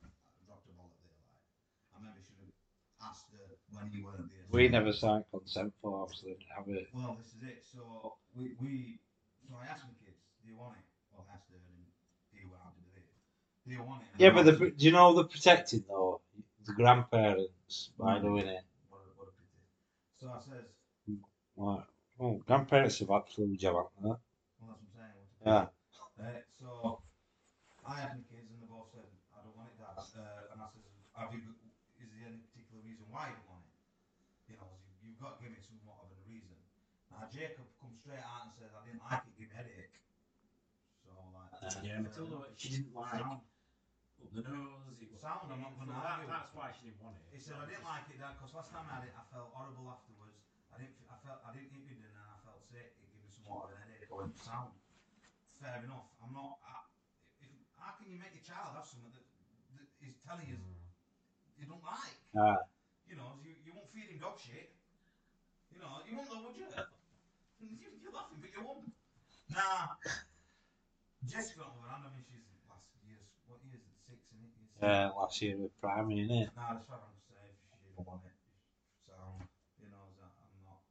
I 0.03 0.11
dropped 0.43 0.67
a 0.67 0.75
bollock 0.75 0.99
there. 0.99 1.15
Like, 1.23 1.39
I 1.95 2.03
maybe 2.03 2.19
should 2.19 2.35
have 2.43 2.51
asked 3.07 3.31
her 3.31 3.47
when 3.71 3.87
you 3.95 4.03
weren't 4.03 4.27
there. 4.27 4.43
We 4.51 4.67
never 4.67 4.91
signed 4.91 5.23
consent 5.31 5.71
forms, 5.79 6.19
didn't 6.19 6.43
have 6.51 6.67
it. 6.67 6.91
Well, 6.91 7.15
this 7.15 7.31
is 7.31 7.47
it. 7.47 7.63
So 7.63 8.19
we, 8.35 8.59
we 8.59 8.99
so 9.47 9.55
I 9.55 9.71
asked 9.71 9.87
my 9.87 9.95
kids, 10.03 10.19
do 10.43 10.51
you 10.51 10.59
want 10.59 10.75
it? 10.75 10.83
Well, 11.15 11.23
I 11.23 11.39
asked 11.39 11.47
her 11.47 11.55
and 11.55 11.87
he 12.35 12.43
went 12.43 12.59
out 12.67 12.75
to 12.75 12.83
do 12.83 12.91
it. 12.99 13.07
Do 13.63 13.71
you 13.71 13.83
want 13.87 14.03
it? 14.03 14.11
And 14.11 14.19
Yeah, 14.19 14.35
but 14.35 14.43
the, 14.43 14.75
do 14.75 14.83
you 14.83 14.91
know 14.91 15.15
the 15.15 15.23
protected 15.23 15.87
though? 15.87 16.19
The 16.65 16.73
grandparents 16.73 17.91
by 17.97 18.19
Mm. 18.19 18.21
doing 18.21 18.47
it. 18.47 18.63
What 18.89 19.01
a, 19.01 19.09
what 19.19 19.27
a 19.29 19.31
pity. 19.31 19.59
So 20.19 20.31
I 20.31 20.39
says, 20.39 20.65
Like, 21.55 21.85
oh, 22.19 22.37
grandparents 22.47 22.99
have 22.99 23.09
had 23.09 23.27
flu 23.29 23.55
jab, 23.57 23.75
haven't 23.75 24.01
they? 24.01 24.09
well, 24.09 24.19
that's 24.59 24.59
what 24.59 24.79
I'm 24.79 24.87
saying. 24.89 25.21
What 25.39 25.47
Yeah. 25.47 25.67
Uh, 26.23 26.41
so 26.59 27.01
I 27.85 27.99
asked 28.01 28.15
my 28.15 28.23
kids, 28.31 28.49
and 28.49 28.57
they 28.61 28.65
both 28.65 28.89
said, 28.91 29.05
I 29.35 29.43
don't 29.43 29.55
want 29.57 29.69
it, 29.69 29.77
Dad. 29.77 29.97
Uh, 29.99 30.53
and 30.55 30.61
I 30.61 30.67
says, 30.71 30.87
Have 31.13 31.29
you? 31.33 31.41
got- 31.45 31.59
Is 32.01 32.09
there 32.09 32.25
any 32.27 32.39
particular 32.47 32.81
reason 32.83 33.05
why 33.11 33.29
you 33.29 33.35
don't 33.37 33.49
want 33.49 33.65
it? 33.69 33.75
You 34.51 34.55
know, 34.57 34.71
you, 34.87 34.91
you've 35.03 35.19
got 35.21 35.37
to 35.37 35.39
give 35.43 35.53
it 35.53 35.61
somewhat 35.63 35.99
of 36.03 36.09
a 36.15 36.19
reason. 36.25 36.55
Now 37.11 37.27
Jacob 37.29 37.67
comes 37.79 38.01
straight 38.01 38.23
out 38.23 38.49
and 38.49 38.51
says, 38.57 38.73
I 38.73 38.81
didn't 38.87 39.03
like 39.05 39.21
it, 39.29 39.35
give 39.37 39.47
me 39.51 39.53
a 39.53 39.57
headache. 39.61 39.99
So 41.05 41.13
like 41.35 41.53
Yeah, 41.85 42.01
Matilda, 42.01 42.49
she 42.57 42.69
didn't 42.81 42.95
like 42.95 43.19
sound. 43.21 43.37
up 43.39 43.45
the 44.33 44.41
nose. 44.49 44.89
It 44.97 45.09
was 45.13 45.21
Sound, 45.21 45.47
I'm 45.47 45.61
not 45.61 45.77
gonna 45.77 45.93
that. 45.93 46.25
That's 46.27 46.51
why 46.57 46.73
she 46.73 46.89
didn't 46.89 46.99
want 46.99 47.15
it. 47.21 47.23
He 47.31 47.39
said 47.39 47.55
I 47.61 47.69
didn't 47.69 47.85
like 47.85 48.09
it, 48.11 48.17
Dad, 48.19 48.35
because 48.35 48.51
last 48.57 48.73
time 48.73 48.83
I 48.89 48.99
had 48.99 49.03
it, 49.07 49.13
I 49.15 49.23
felt 49.29 49.53
horrible 49.55 49.87
afterwards. 49.87 50.35
I 50.73 50.81
didn't, 50.81 50.97
I 51.07 51.15
felt, 51.21 51.39
I 51.45 51.53
didn't 51.53 51.71
eat 51.71 51.85
my 51.85 51.95
dinner, 51.95 52.11
and 52.11 52.27
I 52.33 52.37
felt 52.43 52.59
sick. 52.65 52.97
It 52.97 53.07
gave 53.13 53.21
me 53.23 53.29
some 53.31 53.45
water, 53.47 53.77
an 53.77 53.87
headache. 53.87 54.09
I 54.09 54.15
went 54.19 54.35
sound. 54.35 54.73
Fair 55.61 55.79
enough. 55.85 56.11
I'm 56.19 56.33
not. 56.35 56.59
I, 56.65 56.83
if, 57.39 57.47
how 57.79 57.95
can 57.95 58.09
you 58.11 58.19
make 58.19 58.33
your 58.35 58.43
child 58.43 58.75
have 58.75 58.83
something 58.83 59.13
that, 59.15 59.23
that 59.79 59.87
is 60.03 60.17
telling 60.25 60.49
you 60.49 60.59
Mm. 60.59 60.75
you 61.55 61.65
don't 61.69 61.85
like? 61.85 62.19
Ah. 62.35 62.67
You 63.07 63.15
know, 63.15 63.39
you, 63.45 63.55
you 63.63 63.71
won't 63.71 63.87
feed 63.95 64.11
him 64.11 64.19
dog 64.19 64.35
shit. 64.35 64.75
You 65.71 65.79
know, 65.79 66.03
you 66.03 66.19
won't 66.19 66.27
though, 66.27 66.43
would 66.51 66.57
you? 66.59 66.67
you 66.67 67.87
you're 68.03 68.11
laughing, 68.11 68.43
but 68.43 68.51
you 68.51 68.59
won't. 68.59 68.91
Nah. 69.47 69.95
Jessica, 71.23 71.63
on 71.63 71.79
the 71.79 71.87
other 71.87 71.95
hand, 71.95 72.03
I 72.03 72.11
mean, 72.11 72.25
she's 72.27 72.43
last 72.67 72.91
year's, 73.07 73.29
what 73.47 73.63
year 73.63 73.79
is 73.79 73.87
it? 73.87 73.93
Six, 74.79 74.83
isn't 74.83 74.89
it? 74.89 74.93
Year 74.93 75.11
Yeah, 75.13 75.19
last 75.19 75.41
year 75.41 75.57
with 75.57 75.73
primary, 75.81 76.25
innit? 76.27 76.49
Nah, 76.55 76.73
that's 76.73 76.89
what 76.89 77.01
I'm 77.05 77.19
saying. 77.29 77.53
She 77.61 77.77
didn't 77.93 78.25
it. 78.25 78.37
So, 79.05 79.13
you 79.79 79.89
know, 79.89 80.03
that 80.17 80.31
I'm 80.33 80.61
not. 80.65 80.81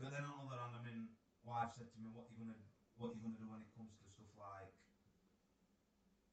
But 0.00 0.10
then 0.14 0.24
on 0.24 0.48
the 0.48 0.54
other 0.56 0.62
hand, 0.62 0.76
I 0.78 0.82
mean, 0.86 1.00
wife 1.44 1.70
said 1.76 1.90
to 1.92 1.96
me, 2.00 2.08
"What 2.14 2.26
you 2.32 2.36
gonna, 2.44 2.56
what 2.96 3.12
you 3.14 3.20
gonna 3.20 3.36
do 3.36 3.46
when 3.50 3.60
it 3.60 3.70
comes 3.76 3.92
to 3.98 4.04
stuff 4.08 4.30
like 4.38 4.70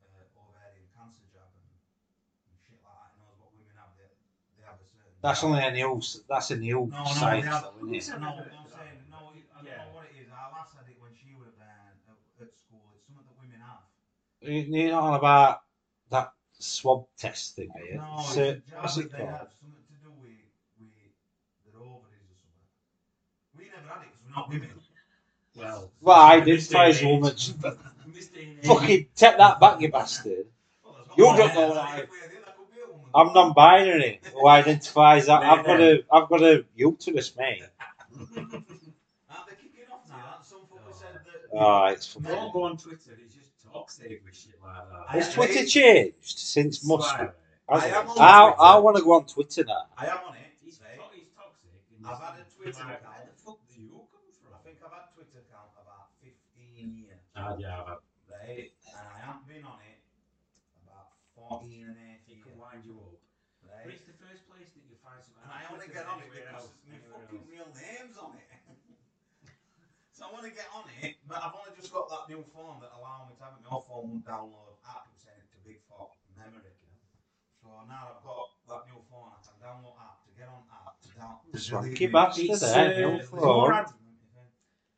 uh, 0.06 0.40
ovarian 0.40 0.88
cancer 0.96 1.26
jab 1.34 1.50
and, 1.50 1.70
and 2.50 2.56
shit 2.64 2.80
like 2.86 2.94
that? 2.94 3.12
You 3.18 3.26
know, 3.26 3.34
what 3.42 3.52
women 3.58 3.76
have, 3.78 3.94
they, 4.00 4.10
they 4.58 4.64
have 4.66 4.78
a 4.80 4.86
certain. 4.88 5.12
That's 5.22 5.42
only 5.44 5.62
a 5.66 5.72
new, 5.74 6.00
that's 6.30 6.50
a 6.54 6.58
new 6.58 6.88
No, 6.90 7.04
no, 7.04 7.06
site, 7.06 7.44
they 7.44 7.50
have- 7.50 7.66
though, 7.68 7.90
isn't 7.94 8.16
it? 8.16 8.22
No, 8.22 8.32
I'm 8.32 8.68
saying, 8.70 9.00
no, 9.10 9.20
I 9.34 9.62
don't 9.62 9.66
Yeah. 9.66 9.86
know 9.86 9.94
what 9.98 10.06
it 10.10 10.16
is. 10.18 10.30
Our 10.30 10.50
lass 10.54 10.72
had 10.78 10.86
it 10.90 10.98
when 11.02 11.12
she 11.18 11.34
was 11.36 11.52
there 11.58 11.94
at, 11.94 12.18
at 12.42 12.52
school. 12.54 12.94
It's 12.96 13.06
something 13.10 13.26
that 13.26 13.38
women 13.40 13.60
have. 13.62 13.86
You- 14.46 14.66
You're 14.70 14.94
not 14.94 15.04
on 15.10 15.16
about 15.18 15.62
that 16.14 16.34
swab 16.66 17.06
test 17.18 17.56
thing, 17.56 17.70
are 17.76 17.86
you? 17.86 17.96
No, 17.98 18.22
So, 18.22 18.42
it's 18.44 18.68
a 18.68 18.72
job 18.72 18.82
what's 18.82 18.98
it 18.98 19.12
called? 19.12 19.30
something 19.30 19.84
to 19.88 19.96
do 20.04 20.10
with, 20.22 20.32
with 20.80 21.74
their 21.74 21.82
ovaries 21.82 22.28
or 22.32 22.38
something. 22.42 23.58
We 23.58 23.66
never 23.66 23.88
had 23.88 24.04
it 24.04 24.12
because 24.12 24.26
we're 24.26 24.36
not 24.36 24.50
women. 24.50 24.70
Well, 25.56 25.92
Well, 26.02 26.20
I 26.20 26.36
in 26.38 26.46
this 26.46 26.74
identify 26.74 26.88
as 26.90 27.04
woman. 27.04 27.32
age- 27.32 27.50
in 28.06 28.14
this 28.14 28.28
day 28.28 28.44
and 28.46 28.60
age- 28.60 28.66
Fucking 28.68 29.08
take 29.16 29.38
that 29.38 29.60
back, 29.60 29.80
you 29.82 29.90
bastard. 29.92 30.48
Well, 30.84 30.96
You 31.18 31.26
one 31.28 31.38
don't 31.38 31.48
there, 31.56 31.68
know 31.68 31.74
so 31.74 31.80
why. 31.80 31.98
if 32.00 32.10
we're 32.10 32.20
there, 32.20 32.30
that 32.46 32.58
could 32.58 32.74
be 32.76 32.82
a 32.82 32.88
woman. 32.92 33.12
I'm 33.16 33.34
non-binary. 33.34 34.20
Who 34.34 34.48
identifies 34.48 35.26
that? 35.28 35.44
I've 35.44 35.66
got 35.66 35.80
a, 35.80 36.04
I've 36.12 36.28
got 36.30 36.42
a 36.44 36.66
uterus, 36.76 37.36
mate. 37.38 37.64
Aren't 38.20 38.30
they 39.50 39.56
kicking 39.56 39.86
off 39.92 40.08
now? 40.10 40.16
Aren't 40.34 40.46
some 40.46 40.60
said 40.94 41.14
that? 41.14 41.58
Oh, 41.58 41.86
it's 41.86 42.14
Don't 42.16 42.52
go 42.54 42.64
on 42.64 42.78
Twitter. 42.78 43.18
It's 43.84 44.00
with 44.24 44.36
shit 44.36 44.56
like 44.64 44.88
that. 44.90 45.06
I- 45.10 45.12
Has 45.20 45.34
Twitter 45.34 45.66
changed 45.66 46.16
since 46.40 46.84
Musk? 46.86 47.10
Swear. 47.16 47.36
I 47.68 47.88
am 47.88 48.08
on 48.10 48.18
I, 48.20 48.46
Twitter. 48.48 48.62
I 48.62 48.78
want 48.78 48.98
to 48.98 49.04
go 49.04 49.14
on 49.14 49.26
Twitter 49.26 49.64
now. 49.66 49.86
I 49.98 50.06
am 50.08 50.20
on 50.30 50.36
it. 50.36 50.54
He's, 50.64 50.78
to- 50.78 50.86
he's 51.14 51.28
toxic. 51.36 51.74
I've 52.06 52.20
had 52.22 52.40
a 52.40 52.46
Twitter 52.56 52.82
account. 52.86 53.02
Where 53.04 53.26
the 53.26 53.42
fuck 53.42 53.60
do 53.68 53.82
you 53.82 53.90
come 53.90 54.06
from? 54.38 54.54
I 54.54 54.60
think 54.64 54.78
I've 54.86 54.94
had 54.94 55.10
Twitter 55.18 55.40
account 55.44 55.74
about 55.82 56.14
15 56.22 56.94
years. 56.94 57.20
Ah, 57.36 57.56
yeah, 57.58 57.82
I've 57.82 57.88
had- 57.90 58.04
Right? 58.30 58.70
And 58.94 59.06
I 59.10 59.20
haven't 59.26 59.48
been 59.50 59.66
on 59.66 59.80
it 59.82 59.98
about 60.86 61.10
14 61.34 61.90
and 61.90 61.98
a 61.98 62.00
half 62.00 62.22
it 62.30 62.38
years. 62.38 62.46
can 62.46 62.54
wind 62.62 62.86
you 62.86 62.96
up. 63.02 63.18
But 63.66 63.90
it's 63.94 64.06
the 64.06 64.18
first 64.22 64.46
place 64.50 64.70
that 64.78 64.86
you 64.86 64.96
find 65.02 65.18
something. 65.26 65.42
And 65.46 65.50
I 65.54 65.66
only 65.74 65.90
get 65.90 66.06
on 66.06 66.22
it 66.22 66.30
because 66.30 66.70
my 66.86 66.98
fucking 67.10 67.44
real 67.50 67.70
name's 67.74 68.18
on 68.22 68.38
it. 68.38 68.46
So 70.54 70.62
I 70.62 70.78
want 70.78 70.86
to 70.92 70.94
get 71.02 71.02
on 71.02 71.10
it, 71.10 71.16
but 71.28 71.38
I've 71.42 71.56
only 71.56 71.74
just 71.80 71.92
got 71.94 72.10
that 72.10 72.30
new 72.30 72.44
phone 72.54 72.78
that 72.82 72.92
allow 72.94 73.26
me 73.26 73.34
to 73.38 73.44
have 73.44 73.54
it. 73.58 73.64
My 73.66 73.74
old 73.74 73.86
phone 73.88 74.22
won't 74.22 74.26
download 74.26 74.78
app 74.86 75.10
and 75.10 75.18
send 75.18 75.38
it 75.42 75.48
to 75.50 75.58
big 75.66 75.80
fat 75.90 76.12
memory. 76.38 76.70
So 77.62 77.68
now 77.90 78.14
I've 78.14 78.24
got 78.24 78.46
that 78.70 78.84
new 78.86 79.02
phone, 79.10 79.34
I 79.34 79.40
can 79.42 79.58
download 79.58 79.98
app 79.98 80.22
to 80.26 80.32
get 80.38 80.48
on 80.50 80.62
app 80.70 81.02
to 81.02 81.10
down. 81.18 81.36
to 81.52 81.58
Swanky 81.58 81.90
delete 81.90 82.02
me. 82.02 82.14
bastard, 82.14 82.50
It's, 82.52 82.64
eh? 82.64 82.70
uh, 82.70 82.88
New 82.90 83.18
there's 83.18 83.30
phone. 83.30 83.42
more 83.42 83.74
ad- 83.74 83.94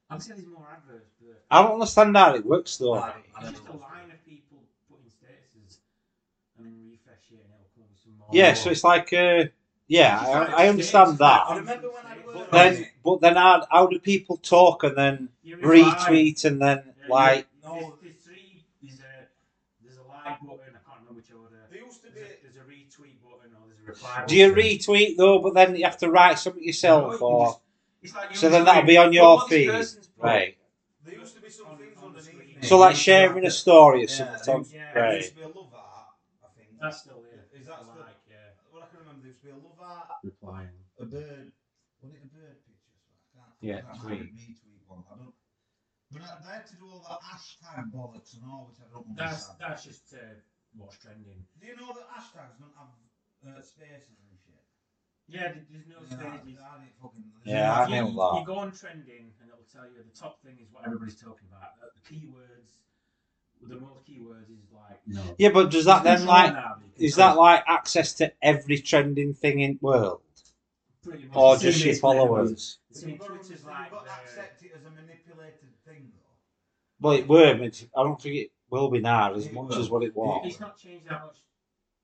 I'm 0.10 0.20
saying 0.20 0.40
there's 0.40 0.52
more 0.52 0.68
adverts, 0.72 1.12
but 1.20 1.44
I 1.52 1.62
don't 1.64 1.74
understand 1.74 2.16
how 2.16 2.36
it 2.36 2.46
works 2.46 2.78
though. 2.78 2.96
I- 2.96 3.10
I 3.36 3.48
it's 3.48 3.52
just 3.60 3.68
a 3.68 3.74
line 3.74 4.12
of 4.12 4.24
people 4.26 4.64
putting 4.90 5.08
statuses 5.12 5.80
and 6.58 6.66
then 6.66 6.76
refresh 6.92 7.32
it 7.32 7.44
and 7.44 7.52
it'll 7.54 7.72
come 7.76 7.88
with 7.90 8.00
some 8.00 8.18
more. 8.18 8.28
Yeah, 8.32 8.54
so 8.54 8.70
it's 8.72 8.84
like, 8.84 9.12
uh, 9.14 9.46
yeah, 9.88 10.20
I, 10.20 10.64
I 10.66 10.68
understand 10.70 11.12
it's 11.14 11.22
I 11.22 11.28
that. 11.48 11.58
remember 11.60 11.88
when 11.90 12.06
I 12.06 12.16
But 12.26 12.26
were 12.26 12.34
But 12.52 12.68
on 12.68 12.74
then, 12.74 12.88
but 13.04 13.22
then 13.22 13.36
how, 13.36 13.68
how 13.72 13.88
do 13.88 14.00
people 14.00 14.38
talk 14.38 14.84
and 14.84 14.98
then 14.98 15.30
retweet 15.46 16.44
and 16.46 16.62
then 16.62 16.84
Yeah, 17.02 17.14
like? 17.14 17.48
you- 17.64 17.70
there's, 17.72 17.84
there's 18.02 18.16
three. 18.24 18.64
There's 18.82 19.00
a 19.00 19.04
there's 19.84 19.98
a 19.98 20.02
like 20.08 20.40
button. 20.42 20.74
I 20.76 20.80
can't 20.86 21.00
remember 21.02 21.14
which 21.16 21.32
order. 21.32 21.56
There 21.72 21.82
used 21.84 22.02
to 22.04 22.10
There's 22.14 22.28
be. 22.28 22.34
a, 22.34 22.38
there's 22.44 22.56
a 22.58 22.68
retweet 22.70 23.18
button 23.24 23.52
or 23.56 23.68
there's 23.68 23.82
a 23.84 23.92
reply. 23.92 24.24
Do 24.28 24.36
you 24.36 24.54
retweet 24.54 25.18
though? 25.18 25.40
But 25.40 25.54
then 25.54 25.76
you 25.76 25.84
have 25.86 25.98
to 26.00 26.10
write 26.10 26.40
something 26.40 26.64
yourself, 26.64 27.14
you 27.14 27.18
can 27.18 27.28
or 27.28 27.46
just- 28.04 28.16
like 28.16 28.36
so 28.36 28.50
then 28.50 28.64
that'll 28.66 28.84
be 28.84 28.98
on 28.98 29.12
your 29.12 29.36
what 29.38 29.50
feed, 29.50 29.70
right? 30.18 30.56
There 31.04 31.16
used 31.16 31.36
to 31.36 31.42
be 31.42 31.50
some 31.50 31.68
On- 31.68 31.78
things 31.78 31.98
on 32.02 32.16
underneath. 32.16 32.64
So 32.66 32.78
like 32.80 32.96
sharing 32.96 33.46
a 33.46 33.52
story 33.52 34.00
or 34.00 34.08
Yeah, 34.08 34.36
something. 34.38 34.46
there 34.46 34.56
on- 34.56 34.94
Yeah, 34.96 35.00
Right. 35.02 35.16
used 35.18 35.30
to 35.30 35.36
be 35.36 35.42
a 35.42 35.48
love 35.48 35.74
art, 35.74 36.08
I 36.44 36.48
think. 36.58 36.70
That's 36.82 36.98
still 37.02 37.22
there. 37.24 37.46
Is 37.60 37.68
that 37.68 37.80
The 37.80 37.86
still- 37.86 37.96
like? 38.02 38.16
Yeah. 38.30 38.36
Well, 38.74 38.84
I 38.84 38.88
can 38.88 39.00
remember 39.00 39.22
there 39.22 39.30
used 39.30 39.42
to 39.42 39.46
be 39.48 39.52
a 39.52 39.56
love 39.56 39.82
art, 40.48 40.72
Replying. 40.72 40.78
a 41.00 41.06
bird. 41.06 41.52
Was 42.02 42.14
it 42.14 42.22
a 42.24 42.30
bird 42.32 42.58
picture? 42.64 42.98
So 43.34 43.40
I 43.40 43.50
can't. 43.52 43.58
Yeah, 43.62 43.82
I 43.84 43.98
can't 43.98 44.32
tweet. 44.32 44.58
one. 44.88 45.04
I 45.12 45.16
don't. 45.20 45.36
But 46.12 46.22
I, 46.24 46.40
they 46.40 46.54
had 46.56 46.68
to 46.72 46.76
do 46.80 46.86
all 46.88 47.04
that 47.04 47.20
hashtag 47.20 47.92
bollocks 47.92 48.32
and 48.40 48.44
all, 48.48 48.72
which 48.72 48.80
I 48.80 48.88
don't 48.94 49.04
That's 49.16 49.50
understand. 49.52 49.58
that's 49.60 49.84
just 49.84 50.14
uh, 50.16 50.40
what's 50.78 50.98
trending. 51.04 51.44
Do 51.60 51.68
you 51.68 51.76
know 51.76 51.92
that 51.92 52.08
hashtags 52.08 52.56
don't 52.60 52.72
have 52.80 52.96
uh, 53.44 53.62
spaces 53.62 54.16
and 54.24 54.40
shit? 54.40 54.64
Yeah, 55.28 55.52
there's 55.52 55.84
no 55.92 56.00
Yeah, 56.08 56.16
I- 56.32 56.40
stages. 56.40 56.60
I 56.64 56.80
didn't 56.80 56.96
fucking- 57.04 57.28
Yeah, 57.44 57.74
I 57.76 57.88
you, 57.88 57.96
know 58.02 58.08
that. 58.16 58.40
You 58.40 58.46
go 58.48 58.56
on 58.64 58.72
trending 58.72 59.36
and 59.42 59.50
it'll 59.52 59.68
tell 59.68 59.84
you 59.84 60.00
the 60.00 60.16
top 60.18 60.40
thing 60.42 60.56
is 60.64 60.72
what 60.72 60.86
everybody's 60.88 61.20
talking 61.20 61.48
about. 61.52 61.76
Uh, 61.84 61.92
The 61.92 62.16
keywords, 62.16 62.72
the 63.68 63.76
most 63.76 64.08
keywords 64.08 64.48
is 64.50 64.72
like 64.72 65.02
no. 65.08 65.36
Yeah, 65.38 65.50
but 65.50 65.72
does 65.72 65.84
that 65.86 66.04
then 66.06 66.26
like 66.26 66.54
now, 66.54 66.76
you 66.80 66.92
can 66.96 67.04
is 67.06 67.16
that 67.18 67.36
like 67.36 67.64
access 67.68 68.14
to 68.14 68.32
every 68.42 68.80
trending 68.80 69.34
thing 69.34 69.60
in 69.60 69.78
world, 69.82 70.22
pretty 70.22 70.22
much 70.22 70.27
or 71.34 71.56
the 71.56 71.62
just 71.64 71.78
same 71.80 71.86
your 71.88 71.92
as 71.94 72.00
Twitter. 72.00 72.02
followers? 72.02 72.80
The 72.92 73.00
So 73.00 73.08
you've 73.08 73.20
got 73.20 73.28
to, 73.28 73.34
like 73.34 73.42
you've 73.44 73.68
got 73.92 74.00
to 74.00 74.06
the- 74.06 74.12
accept 74.24 74.64
it 74.64 74.72
as 74.76 74.86
a 74.86 74.92
manipulated 74.92 75.70
thing, 75.86 76.12
though. 76.16 76.24
Well, 77.00 77.14
it 77.18 77.28
were. 77.28 77.54
but 77.58 77.86
I 77.96 78.04
don't 78.04 78.22
think 78.22 78.36
it 78.36 78.52
will 78.70 78.90
be 78.90 79.00
now 79.00 79.34
as 79.34 79.46
It 79.48 79.54
much 79.54 79.70
will. 79.70 79.80
as 79.80 79.90
what 79.90 80.04
it 80.04 80.16
was. 80.16 80.42
It's 80.46 80.60
not 80.60 80.78
changed 80.78 81.06
that 81.10 81.22
much. 81.26 81.38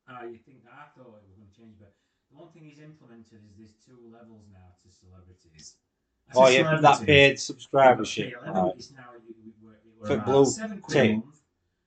Uh, 0.08 0.26
you 0.28 0.38
think 0.38 0.60
I 0.68 0.86
thought 0.98 1.08
it 1.08 1.26
was 1.26 1.36
going 1.36 1.48
to 1.50 1.56
change, 1.58 1.76
but 1.80 1.94
the 2.30 2.38
one 2.38 2.52
thing 2.52 2.64
he's 2.66 2.80
implemented 2.80 3.40
is 3.50 3.56
there's 3.58 3.74
two 3.86 3.98
levels 4.12 4.44
now 4.52 4.76
to 4.84 4.88
celebrities. 4.92 5.78
As 6.30 6.38
Oh 6.38 6.46
a 6.46 6.52
yeah, 6.52 6.64
that 6.64 6.78
celebrity, 6.80 7.06
paid 7.06 7.30
you've 7.32 7.40
subscribership. 7.40 8.32
got 8.34 8.44
paid 8.44 8.54
11, 8.54 8.64
Right. 8.64 8.92
Now 8.96 9.10
you, 9.28 9.34
we 9.44 9.52
were, 9.68 9.74
it 9.74 9.94
were 10.00 10.08
For 10.08 10.18
blue 10.18 10.46
seven 10.46 10.80
quid 10.82 10.98
a 10.98 11.14
month, 11.16 11.42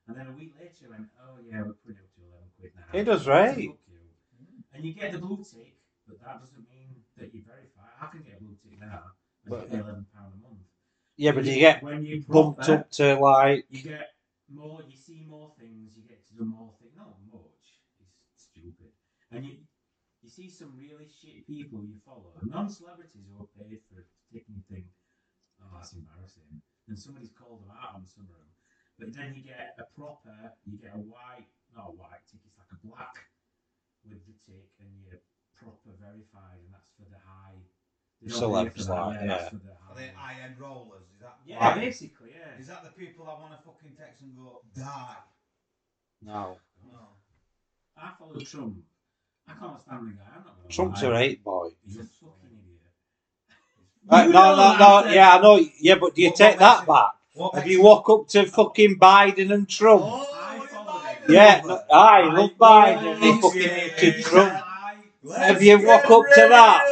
and 0.09 0.17
then 0.17 0.27
a 0.29 0.33
week 0.33 0.53
later 0.59 0.75
you 0.83 0.91
went, 0.91 1.09
oh 1.21 1.39
yeah, 1.45 1.63
we're 1.63 1.73
putting 1.85 1.99
up 2.01 2.11
to 2.17 2.21
eleven 2.27 2.49
quid 2.59 2.73
now. 2.77 2.99
It 2.99 3.05
does, 3.05 3.27
right. 3.27 3.71
And 4.75 4.85
you 4.85 4.93
get 4.93 5.13
the 5.13 5.19
blue 5.19 5.39
tick, 5.45 5.75
but 6.07 6.21
that 6.21 6.41
doesn't 6.41 6.65
mean 6.69 6.76
that 7.17 7.35
you 7.35 7.43
verify. 7.43 7.89
I 8.01 8.07
can 8.11 8.23
get 8.23 8.39
a 8.39 8.43
blue 8.43 8.57
tick 8.63 8.79
now 8.81 9.13
and 9.45 9.51
But- 9.51 9.71
pay 9.71 9.79
eleven 9.79 10.07
pound 10.15 10.35
a 10.35 10.37
month. 10.43 10.61
Yeah, 11.17 11.33
but 11.33 11.45
do 11.45 11.51
you 11.51 11.59
get 11.61 11.83
when 11.83 12.05
you 12.05 12.23
bumped 12.29 12.69
up 12.69 12.91
to 13.01 13.15
like 13.19 13.65
you 13.71 13.83
get 13.83 14.13
more, 14.53 14.83
you 14.87 14.97
see 14.97 15.25
more 15.27 15.53
things, 15.59 15.97
you 15.97 16.05
get 16.05 16.27
to 16.29 16.35
do 16.35 16.45
more 16.45 16.75
things. 16.79 16.93
Not 16.95 17.17
much. 17.33 17.81
It's 18.01 18.45
stupid. 18.45 18.93
And 19.31 19.45
you 19.45 19.57
you 20.23 20.29
see 20.29 20.51
some 20.51 20.77
really 20.77 21.09
shit 21.09 21.47
people 21.47 21.85
you 21.85 21.97
follow, 22.05 22.35
non-celebrities 22.43 23.25
who 23.31 23.45
are 23.45 23.49
paid 23.57 23.81
for 23.89 24.05
taking 24.33 24.57
you 24.57 24.63
think, 24.69 24.87
oh, 25.63 25.71
that's 25.73 25.93
embarrassing. 25.95 26.43
And 26.89 26.99
somebody's 26.99 27.31
called 27.31 27.63
them 27.63 27.71
out 27.71 27.95
on 27.95 28.07
some 28.07 28.25
of 28.25 28.37
them. 28.37 28.51
But 28.99 29.15
then 29.15 29.35
you 29.37 29.43
get 29.43 29.77
a 29.79 29.85
proper, 29.95 30.35
you 30.65 30.79
get 30.79 30.95
a 30.95 30.99
white, 30.99 31.47
not 31.75 31.91
a 31.91 31.93
white 31.93 32.27
tick, 32.29 32.41
it's 32.45 32.59
like 32.59 32.73
a 32.73 32.87
black 32.87 33.15
with 34.05 34.25
the 34.27 34.35
tick, 34.45 34.67
and 34.81 34.89
you're 35.01 35.21
proper 35.59 35.91
verified, 36.01 36.59
and 36.65 36.73
that's 36.75 36.89
for 36.97 37.05
the 37.11 37.19
high. 37.19 37.57
they 38.23 38.29
don't 38.31 38.41
pay 38.65 38.71
for 38.71 38.79
Celebs, 38.81 38.87
that, 38.87 38.95
like, 38.95 39.21
yeah. 39.21 39.49
the 39.51 39.57
Are 39.89 39.95
they 39.97 40.09
high. 40.15 40.35
high-end 40.35 40.61
rollers? 40.61 41.03
Is 41.15 41.21
that? 41.21 41.37
Yeah, 41.47 41.75
basically, 41.75 42.31
yeah. 42.39 42.59
Is 42.61 42.67
that 42.69 42.83
the 42.85 42.91
people 42.91 43.27
I 43.29 43.41
want 43.41 43.53
to 43.53 43.59
fucking 43.65 43.97
text 43.99 44.23
and 44.23 44.37
go 44.37 44.61
die? 44.75 45.17
no. 46.23 46.59
No. 46.93 46.99
I 47.99 48.11
follow 48.19 48.39
Trump. 48.41 48.77
I 49.49 49.53
can't 49.55 49.81
stand 49.81 50.07
the 50.09 50.13
guy. 50.13 50.23
I'm 50.37 50.45
not 50.45 50.57
gonna 50.57 50.69
Trump's 50.69 51.03
lie. 51.03 51.09
a 51.09 51.23
eight 51.23 51.43
boy. 51.45 51.69
He's 51.85 51.97
a 51.97 52.05
fucking 52.05 52.51
idiot. 52.53 52.81
Uh, 54.09 54.25
no, 54.27 54.55
no, 54.57 54.77
no. 54.79 55.03
then. 55.05 55.15
Yeah, 55.15 55.31
I 55.37 55.41
know. 55.41 55.61
Yeah, 55.81 55.95
but 55.97 56.15
do 56.15 56.23
you 56.23 56.29
What- 56.29 56.37
take 56.37 56.51
what 56.55 56.59
that 56.61 56.79
makes 56.81 56.87
back? 56.89 57.11
What 57.35 57.55
Have 57.55 57.67
you 57.67 57.81
it- 57.81 57.83
walk 57.85 58.09
up 58.11 58.29
to 58.29 58.45
fucking 58.47 58.99
Biden 58.99 59.53
and 59.53 59.69
Trump? 59.69 60.03
Oh, 60.05 60.27
I 60.35 60.67
follow 60.67 61.01
Biden? 61.01 61.29
Yeah, 61.29 61.63
no, 61.65 61.83
I 61.91 62.23
love 62.23 62.51
Biden. 62.59 63.19
He 63.19 63.41
fucking 63.41 63.69
hated 63.69 64.25
Trump. 64.25 64.63
Let's 65.27 65.43
Have 65.43 65.63
you 65.63 65.85
walked 65.85 66.07
up 66.07 66.23
to 66.35 66.47
that? 66.51 66.85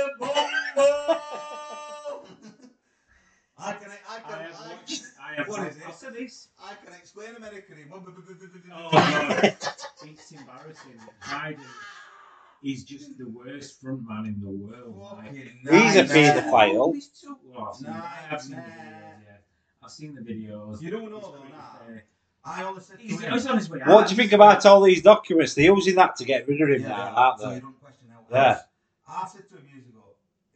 I 3.56 3.72
can, 3.72 5.46
What 5.46 5.68
is 5.68 5.76
it? 5.76 6.48
I 6.60 6.74
can 6.84 6.94
explain 6.94 7.36
American. 7.36 7.76
Oh 7.92 8.90
no, 8.92 9.38
it's 9.48 10.32
embarrassing. 10.32 10.98
Biden 11.22 11.58
is 12.64 12.82
just 12.82 13.16
the 13.18 13.28
worst 13.28 13.80
front 13.80 14.06
man 14.08 14.26
in 14.26 14.40
the 14.40 14.50
world. 14.50 15.16
Like, 15.16 15.32
He's 15.32 15.94
a 15.94 16.02
paedophile. 16.02 17.00
well, 17.44 17.68
I've 17.70 17.76
seen, 17.76 17.88
I 17.88 18.18
have 18.28 18.42
seen 18.42 18.56
the 18.56 18.62
videos. 18.62 19.22
Yeah, 19.24 19.36
I've 19.84 19.90
seen 19.92 20.14
the 20.16 20.20
videos. 20.22 20.82
You 20.82 20.90
don't 20.90 21.10
know 21.10 21.20
though, 21.20 21.44
nah. 21.44 22.00
I 22.44 22.64
always 22.64 22.84
said. 22.84 22.98
He's, 22.98 23.22
What 23.22 24.08
do 24.08 24.14
you 24.14 24.16
think 24.16 24.32
about 24.32 24.66
all 24.66 24.82
these 24.82 25.02
documents? 25.02 25.54
They're 25.54 25.72
using 25.72 25.94
that 25.94 26.16
to 26.16 26.24
get 26.24 26.48
rid 26.48 26.60
of 26.60 26.68
him 26.68 26.82
now, 26.82 27.12
aren't 27.14 27.40
so 27.40 27.48
they? 27.48 27.54
you 27.54 27.60
don't 27.60 27.83
yeah. 28.30 28.56
is. 28.56 28.62
I 29.08 29.28
said 29.28 29.48
to 29.50 29.56
him 29.56 29.66
years 29.72 29.86
ago, 29.86 30.04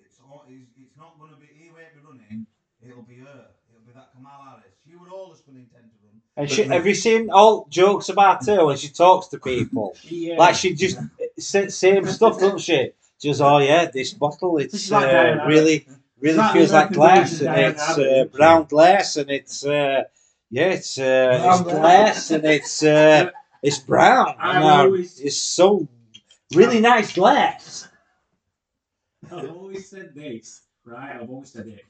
it's, 0.01 0.19
all, 0.25 0.45
it's, 0.49 0.71
it's 0.81 0.97
not 0.97 1.19
going 1.19 1.33
to 1.33 1.37
be, 1.39 1.47
he 1.55 1.71
won't 1.71 1.93
be 1.95 2.01
running, 2.07 2.47
it'll 2.87 3.03
be 3.03 3.17
her. 3.17 3.47
It'll 3.71 3.87
be 3.87 3.93
that 3.95 4.11
Kamala 4.15 4.57
Harris. 4.61 4.75
She 4.87 4.97
would 4.97 5.11
always 5.11 5.41
going 5.41 5.57
to 5.59 5.63
intend 5.63 5.85
to 5.85 5.97
run. 6.07 6.21
And 6.37 6.51
she, 6.51 6.63
have 6.65 6.87
you 6.87 6.95
seen 6.95 7.31
all 7.31 7.67
jokes 7.69 8.09
about 8.09 8.47
her 8.47 8.65
when 8.65 8.77
she 8.77 8.89
talks 8.89 9.27
to 9.29 9.39
people? 9.39 9.95
Yeah. 10.05 10.37
Like 10.39 10.55
she 10.55 10.75
just 10.75 10.99
sa- 11.39 11.69
same 11.69 12.07
stuff, 12.07 12.39
doesn't 12.41 12.59
she? 12.61 12.93
Just 13.21 13.41
oh 13.41 13.59
yeah, 13.59 13.87
this 13.93 14.13
bottle 14.15 14.59
it's 14.59 14.91
uh, 14.93 15.01
Diana 15.01 15.47
really 15.49 15.87
really 16.21 16.43
feels 16.53 16.73
like 16.73 16.91
American 16.91 16.95
glass 16.95 17.31
version 17.33 17.49
and 17.49 17.61
it's 17.75 17.99
uh, 17.99 18.25
brown 18.33 18.65
glass 18.65 19.17
and 19.17 19.31
it's 19.31 19.67
uh, 19.67 20.05
yeah 20.51 20.67
it's 20.71 20.99
uh, 20.99 21.43
it's 21.51 21.61
glass 21.63 22.31
and 22.31 22.45
it's 22.45 22.83
uh, 22.85 23.31
it's 23.61 23.79
brown. 23.79 24.37
I've 24.39 24.57
And, 24.57 24.65
uh, 24.65 24.69
always- 24.69 25.21
it's 25.21 25.37
so 25.37 25.89
really 26.55 26.81
nice 26.81 27.13
glass. 27.15 27.89
I've 29.31 29.51
always 29.51 29.89
said 29.89 30.15
this, 30.15 30.63
right? 30.85 31.17
I've 31.21 31.29
always 31.31 31.51
said 31.51 31.67
it. 31.67 31.85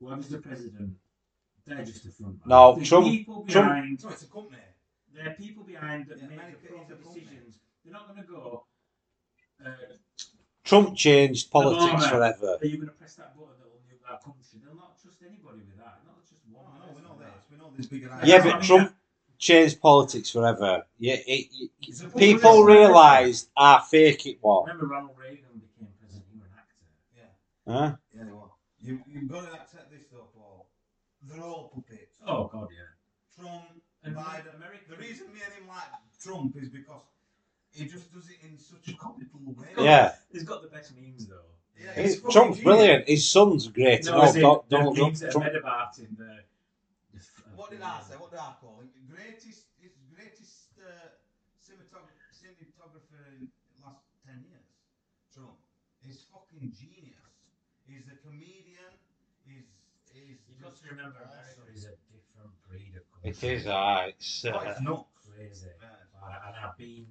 Whoever's 0.00 0.28
the 0.28 0.38
president, 0.38 0.94
they're 1.66 1.84
just 1.84 2.04
the 2.04 2.10
front 2.12 2.34
man. 2.34 2.42
No, 2.46 2.74
There's 2.76 2.88
Trump- 2.88 3.06
people 3.06 3.44
Trump- 3.48 3.68
behind. 3.68 4.02
No, 4.04 4.10
it's 4.10 4.22
a 4.22 4.26
company. 4.26 4.58
There 5.12 5.28
are 5.28 5.34
people 5.34 5.64
behind 5.64 6.06
that 6.08 6.18
Yeah, 6.18 6.28
make 6.28 6.38
America 6.38 6.58
the 6.62 6.68
proper 6.74 6.94
decisions. 6.94 7.58
They're 7.84 7.92
not 7.92 8.08
going 8.08 8.22
to 8.22 8.26
go. 8.30 8.64
Uh, 9.64 9.70
Trump 10.64 10.96
changed 10.96 11.50
politics 11.50 12.04
Obama. 12.04 12.08
forever. 12.10 12.58
are 12.62 12.66
you 12.66 12.76
going 12.76 12.88
to 12.88 12.94
press 12.94 13.14
that 13.16 13.36
button 13.36 13.52
that 13.60 13.68
will 13.68 13.80
nuke 13.90 14.00
that 14.08 14.22
country? 14.24 14.60
They'll 14.64 14.76
not 14.76 14.96
trust 15.02 15.18
anybody 15.26 15.58
with 15.66 15.76
that. 15.78 16.00
Not 16.06 16.20
just 16.22 16.40
one. 16.50 16.64
Oh, 16.80 16.86
no, 16.86 16.92
we 16.94 17.02
person 17.02 17.08
know 17.08 17.18
this. 17.18 17.26
that. 17.26 17.50
We 17.50 17.56
know 17.58 17.70
this 17.76 17.86
bigger 17.86 18.08
Yeah, 18.24 18.38
but 18.38 18.54
mean, 18.54 18.62
Trump 18.62 18.94
changed 19.40 19.80
politics 19.80 20.30
forever. 20.30 20.84
Yeah, 20.98 21.14
it, 21.26 21.48
it- 21.50 21.70
It's 21.88 22.02
a 22.02 22.08
people 22.10 22.50
popular- 22.50 22.66
realised 22.66 23.48
how 23.56 23.80
fake 23.80 24.26
it 24.26 24.38
was. 24.42 24.66
Remember 24.68 24.86
Ronald 24.86 25.16
Reagan 25.18 25.58
became 25.58 25.88
president? 25.98 26.26
He 26.32 26.38
was 26.38 26.46
an 26.46 26.58
actor. 26.60 26.86
Yeah, 27.16 27.72
Huh? 27.72 27.96
yeah, 28.14 28.24
they 28.24 28.30
were. 28.32 28.50
You, 28.82 29.00
you've 29.08 29.28
got 29.30 29.46
to 29.48 29.52
accept 29.60 29.90
this 29.90 30.04
though, 30.12 30.28
Paul. 30.36 30.68
They're 31.22 31.42
all 31.42 31.72
puppets. 31.74 32.16
Oh 32.26 32.44
God, 32.52 32.68
yeah. 32.70 33.42
Trump, 33.42 33.64
And 34.04 34.14
Biden. 34.14 34.54
America. 34.56 34.84
The 34.90 34.96
reason 34.96 35.26
me 35.32 35.40
and 35.44 35.52
him 35.54 35.68
like 35.68 35.88
Trump 36.22 36.54
is 36.56 36.68
because 36.68 37.02
he 37.72 37.84
just 37.86 38.12
does 38.12 38.28
it 38.28 38.36
in 38.46 38.58
such 38.58 38.88
a 38.92 38.96
comical 38.96 39.40
way. 39.44 39.68
Yeah. 39.78 40.12
he's 40.32 40.42
got 40.44 40.62
the 40.62 40.68
best 40.68 40.92
memes 40.96 41.26
though. 41.26 41.36
Yeah, 41.82 41.92
Hey, 41.94 42.02
he's 42.02 42.20
Trump's 42.20 42.58
genius. 42.58 42.60
brilliant. 42.64 43.08
His 43.08 43.26
son's 43.28 43.68
great. 43.68 44.04
No, 44.04 44.12
oh, 44.12 44.14
and 44.14 44.22
all. 44.22 44.28
is 44.28 44.36
it 44.36 44.40
Don't- 44.40 44.68
the 44.68 44.76
don't- 44.76 44.98
memes 44.98 45.20
that 45.20 45.28
are 45.28 45.32
Trump- 45.32 45.54
about 45.54 45.96
him? 45.98 46.16
The, 46.18 46.24
the 46.24 46.30
f- 46.32 46.44
What 47.60 47.68
did 47.70 47.82
I 47.82 48.00
say? 48.00 48.16
What 48.16 48.30
did 48.30 48.40
I 48.40 48.52
call 48.58 48.80
him? 48.80 48.88
Greatest, 49.04 49.68
his 49.76 49.92
greatest 50.08 50.72
uh, 50.80 51.12
cinematog- 51.60 52.08
cinematographer 52.32 53.20
in 53.36 53.48
the 53.76 53.84
last 53.84 54.00
ten 54.24 54.40
years. 54.48 54.64
Trump. 55.32 55.58
He's 56.00 56.24
fucking 56.32 56.72
genius. 56.72 57.36
He's 57.84 58.08
a 58.08 58.16
comedian. 58.24 58.92
He's 59.44 59.68
he's. 60.12 60.38
You've 60.48 60.58
got 60.58 60.74
to 60.76 60.88
remember, 60.88 61.20
awesome. 61.20 61.36
America 61.36 61.70
is 61.70 61.84
a 61.84 61.92
different 62.08 62.52
breed 62.66 62.96
of 62.96 63.04
It 63.22 63.36
country. 63.36 63.54
is, 63.56 63.66
ah, 63.66 64.04
it's, 64.08 64.44
Oh, 64.46 64.56
uh, 64.56 64.62
it's 64.70 64.80
not 64.80 65.04
crazy. 65.14 65.68
Yeah. 65.80 65.88
And 66.46 66.56
I've 66.56 66.76
been, 66.76 67.06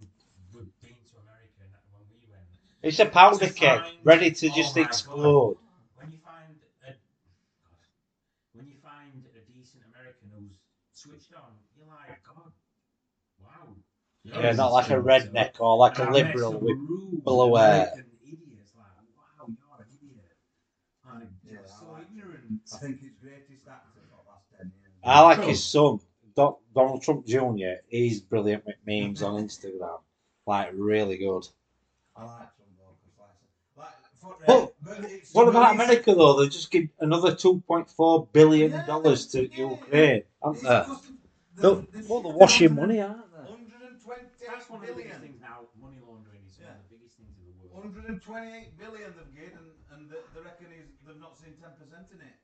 we've 0.51 0.73
been 0.81 0.97
to 1.13 1.15
America 1.21 1.61
when 1.93 2.01
we 2.09 2.25
went. 2.25 2.49
it's 2.81 2.99
a 2.99 3.05
powder 3.05 3.47
keg 3.49 3.81
ready 4.03 4.31
to 4.31 4.49
Oh 4.49 4.55
just 4.55 4.75
my 4.75 4.81
explode. 4.81 5.57
When 5.95 6.09
you 6.11 6.17
find 6.17 6.57
a, 6.81 6.91
God, 7.61 7.77
when 8.53 8.65
you 8.67 8.75
find 8.75 9.25
a 9.35 9.39
decent 9.39 9.83
American 9.83 10.29
who's 10.33 10.57
switched 10.93 11.33
on, 11.33 11.53
you're 11.75 11.85
like, 11.87 12.21
God, 12.23 12.51
wow. 13.39 13.75
Yeah, 14.33 14.51
not 14.53 14.71
like 14.73 14.89
a 14.89 14.93
redneck 14.95 15.59
or 15.59 15.77
like 15.77 15.99
a 15.99 16.01
And 16.03 16.09
I 16.09 16.13
liberal 16.13 16.51
some 16.53 16.61
with 16.63 16.77
rude 16.77 17.23
blue 17.23 17.55
hair. 17.55 17.77
Like, 17.85 17.95
wow, 17.95 17.95
you're 17.95 17.95
an 17.95 19.85
idiot. 20.01 20.23
And 21.07 21.29
Yeah, 21.45 21.57
I 21.63 21.67
so 21.67 21.85
like. 21.91 22.03
I 22.73 22.77
think 22.77 23.01
his 23.01 23.11
greatest 23.21 23.67
actor 23.67 23.89
for 23.93 24.15
the 24.23 24.29
last 24.29 24.45
ten 24.57 24.71
years. 24.79 24.91
I 25.03 25.21
like 25.21 25.43
his 25.43 25.63
son, 25.63 25.99
Donald 26.35 27.01
Trump 27.01 27.25
Jr. 27.25 27.81
He's 27.89 28.21
brilliant 28.21 28.65
with 28.65 28.75
memes 28.85 29.21
on 29.23 29.41
Instagram. 29.43 29.99
Like, 30.45 30.69
really 30.73 31.17
good. 31.17 31.47
I 32.15 32.23
like 32.25 32.37
Trump 32.37 32.71
though, 32.77 32.95
'cause 33.01 33.17
like, 33.77 33.87
I 33.87 33.87
said- 34.19 34.27
like 34.27 34.45
for, 34.45 34.45
But 34.45 34.73
but 34.83 35.09
What 35.33 35.47
about 35.47 35.75
America, 35.75 36.13
though? 36.15 36.39
They 36.41 36.49
just 36.49 36.71
give 36.71 36.87
another 36.99 37.33
$2.4 37.35 38.27
billion 38.33 38.71
Yeah, 38.71 38.85
to 38.87 39.49
yeah. 39.51 39.69
Ukraine, 39.69 40.23
haven't 40.43 40.55
It's 40.55 40.61
they? 40.63 40.67
because 40.69 41.11
They're, 41.55 41.71
the- 41.75 42.01
the 42.01 42.07
well, 42.09 42.21
they're 42.21 42.33
washing 42.33 42.75
money, 42.75 43.01
aren't 43.01 43.17
they? 43.17 43.21
128 43.21 43.28
That's 44.49 44.65
one 44.65 44.81
of 44.81 44.89
the 44.89 44.97
biggest 44.97 45.21
billion. 45.21 45.37
things 45.37 45.39
now. 45.39 45.69
Money 45.77 46.01
laundering 46.01 46.41
is 46.49 46.57
one 46.57 46.73
of 46.73 46.81
the 46.89 46.91
biggest 46.97 47.21
things 47.21 47.37
in 47.37 47.45
the 47.45 47.53
world. 47.53 47.69
128 47.69 48.17
billion 48.81 49.09
they've 49.13 49.35
gained, 49.37 49.57
and, 49.61 49.69
and 49.93 50.01
they, 50.09 50.17
they 50.33 50.41
reckon 50.41 50.73
is, 50.73 50.89
they've 51.05 51.21
not 51.21 51.37
seen 51.37 51.53
10% 51.61 51.69
in 52.09 52.19
it. 52.25 52.37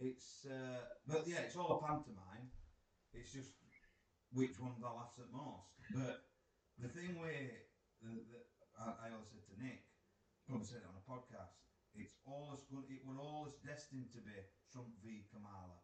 It's, 0.00 0.46
uh, 0.48 0.96
but 1.04 1.28
yeah, 1.28 1.44
it's 1.44 1.58
all 1.58 1.76
a 1.76 1.80
pantomime. 1.82 2.48
It's 3.12 3.34
just 3.34 3.52
which 4.32 4.56
one 4.56 4.78
that 4.80 4.94
laughs 4.94 5.18
at 5.20 5.28
most. 5.28 5.76
But 5.92 6.24
the 6.78 6.88
thing 6.88 7.18
with, 7.18 7.52
the, 8.00 8.22
the, 8.32 8.40
I, 8.78 9.10
I 9.10 9.12
always 9.12 9.28
said 9.28 9.44
to 9.50 9.56
Nick, 9.58 9.84
probably 10.46 10.64
said 10.64 10.80
it 10.80 10.88
on 10.88 10.96
a 10.96 11.04
podcast, 11.04 11.58
it's 11.98 12.14
always 12.24 12.62
good, 12.70 12.86
it 12.88 13.02
was 13.02 13.18
always 13.18 13.58
destined 13.66 14.14
to 14.14 14.22
be 14.22 14.38
Trump 14.70 14.88
v 15.02 15.26
Kamala. 15.34 15.82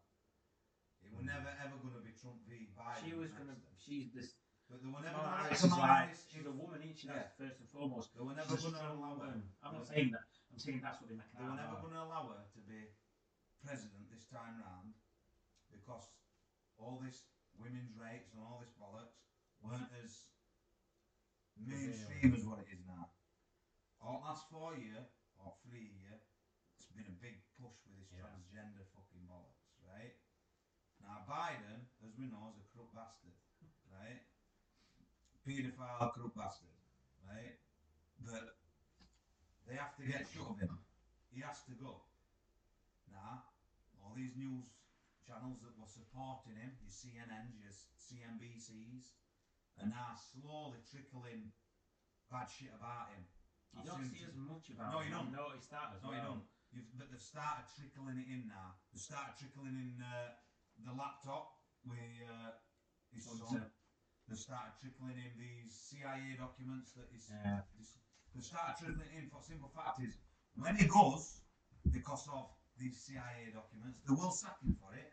It 1.05 1.13
was 1.13 1.23
never 1.23 1.49
ever 1.61 1.77
going 1.77 1.93
to 1.93 2.01
be 2.01 2.11
Trump 2.17 2.41
v 2.49 2.67
Biden. 2.73 3.05
She 3.05 3.13
was 3.13 3.31
gonna. 3.31 3.53
time. 3.53 3.77
She's 3.77 4.09
this. 4.11 4.33
But 4.65 4.81
they 4.81 4.89
were 4.89 5.01
never 5.05 5.21
going 5.21 5.45
to 5.45 5.53
is 5.53 5.77
like. 5.77 6.09
She's 6.25 6.45
a 6.45 6.51
woman, 6.51 6.81
isn't 6.81 6.97
she? 6.97 7.05
Yeah. 7.05 7.29
First 7.37 7.61
and 7.61 7.69
foremost. 7.69 8.09
They 8.17 8.23
were 8.25 8.33
never 8.33 8.57
going 8.57 8.73
to 8.73 8.85
allow 8.97 9.21
her. 9.21 9.37
I'm 9.61 9.73
not 9.77 9.85
saying 9.85 10.09
that. 10.09 10.25
I'm 10.49 10.57
saying 10.57 10.81
that's 10.81 10.97
what 10.97 11.09
they 11.09 11.13
make 11.13 11.29
They 11.37 11.45
were 11.45 11.53
never 11.53 11.77
going 11.77 11.93
to 11.93 12.01
allow 12.01 12.33
her 12.33 12.41
to 12.49 12.59
be 12.65 12.89
president 13.61 14.09
this 14.09 14.25
time 14.25 14.57
round 14.57 14.93
because 15.69 16.09
all 16.77 16.97
this 16.97 17.29
women's 17.57 17.93
rights 17.93 18.33
and 18.33 18.41
all 18.41 18.57
this 18.57 18.73
bollocks 18.73 19.21
weren't 19.61 19.89
as 20.01 20.25
mainstream 21.57 22.33
as 22.33 22.43
what 22.45 22.59
it 22.59 22.69
is 22.73 22.81
now. 22.85 23.09
All 24.01 24.21
last 24.25 24.49
four 24.49 24.75
year 24.75 25.05
or 25.37 25.53
three 25.65 25.93
year, 25.93 26.19
it's 26.77 26.89
been 26.89 27.07
a 27.07 27.17
big 27.21 27.41
push 27.57 27.75
with 27.85 27.97
this 27.97 28.11
Yeah. 28.11 28.25
transgender 28.25 28.85
fucking? 28.93 29.04
Now 31.05 31.21
Biden, 31.29 31.85
as 32.01 32.11
we 32.17 32.25
know, 32.27 32.49
is 32.49 32.57
a 32.57 32.65
corrupt 32.73 32.97
bastard, 32.97 33.37
right? 33.93 34.25
Paedophile, 35.45 36.09
corrupt 36.17 36.33
bastard, 36.35 36.73
right? 37.21 37.61
But 38.25 38.57
they 39.69 39.77
have 39.77 39.93
to 39.97 40.03
get 40.03 40.25
shut 40.25 40.49
of 40.49 40.57
him. 40.57 40.81
He 41.29 41.45
has 41.45 41.61
to 41.69 41.73
go. 41.77 42.01
Now, 43.13 43.45
all 44.01 44.17
these 44.17 44.33
news 44.33 44.65
channels 45.21 45.61
that 45.61 45.73
were 45.77 45.89
supporting 45.89 46.57
him, 46.57 46.73
your 46.81 46.93
CNNs, 46.93 47.53
your 47.61 47.73
CNBCs, 47.97 49.13
are 49.81 49.89
now 49.89 50.17
slowly 50.17 50.81
trickling 50.89 51.51
bad 52.31 52.49
shit 52.49 52.73
about 52.73 53.13
him. 53.13 53.25
You 53.73 53.83
I've 53.83 53.89
don't 53.89 54.07
see 54.07 54.23
as 54.23 54.33
much 54.37 54.71
about. 54.71 54.93
No, 54.95 54.99
it. 55.03 55.09
you 55.09 55.13
don't. 55.13 55.29
Noticed 55.35 55.69
that 55.69 55.93
as 55.97 56.01
No, 56.01 56.09
well. 56.09 56.17
you 56.17 56.23
don't. 56.25 56.43
You've, 56.71 56.89
but 56.97 57.11
they've 57.11 57.21
started 57.21 57.67
trickling 57.75 58.17
it 58.23 58.27
in 58.31 58.47
now. 58.47 58.79
They've 58.89 59.03
started 59.03 59.35
trickling 59.35 59.75
in 59.75 59.99
uh, 59.99 60.33
the 60.83 60.91
laptop 60.93 61.55
with 61.85 61.99
uh, 62.27 62.51
his 63.13 63.27
Onto- 63.27 63.47
son. 63.47 63.65
They've 64.27 64.37
started 64.41 64.73
trickling 64.81 65.21
in 65.21 65.31
these 65.37 65.69
CIA 65.71 66.33
documents 66.37 66.91
that 66.97 67.07
is. 67.15 67.29
Yeah. 67.29 67.61
this- 67.79 67.97
They've 68.33 68.43
started 68.43 68.75
trickling 68.75 69.07
in 69.15 69.29
for 69.31 69.39
simple 69.41 69.71
fact 69.71 70.01
is 70.03 70.17
when 70.59 70.75
he 70.75 70.85
goes 70.91 71.39
because 71.91 72.27
of 72.27 72.51
these 72.77 72.99
CIA 72.99 73.53
documents, 73.55 74.01
they 74.03 74.11
will 74.11 74.31
sack 74.31 74.59
him 74.59 74.75
for 74.75 74.91
it, 74.91 75.07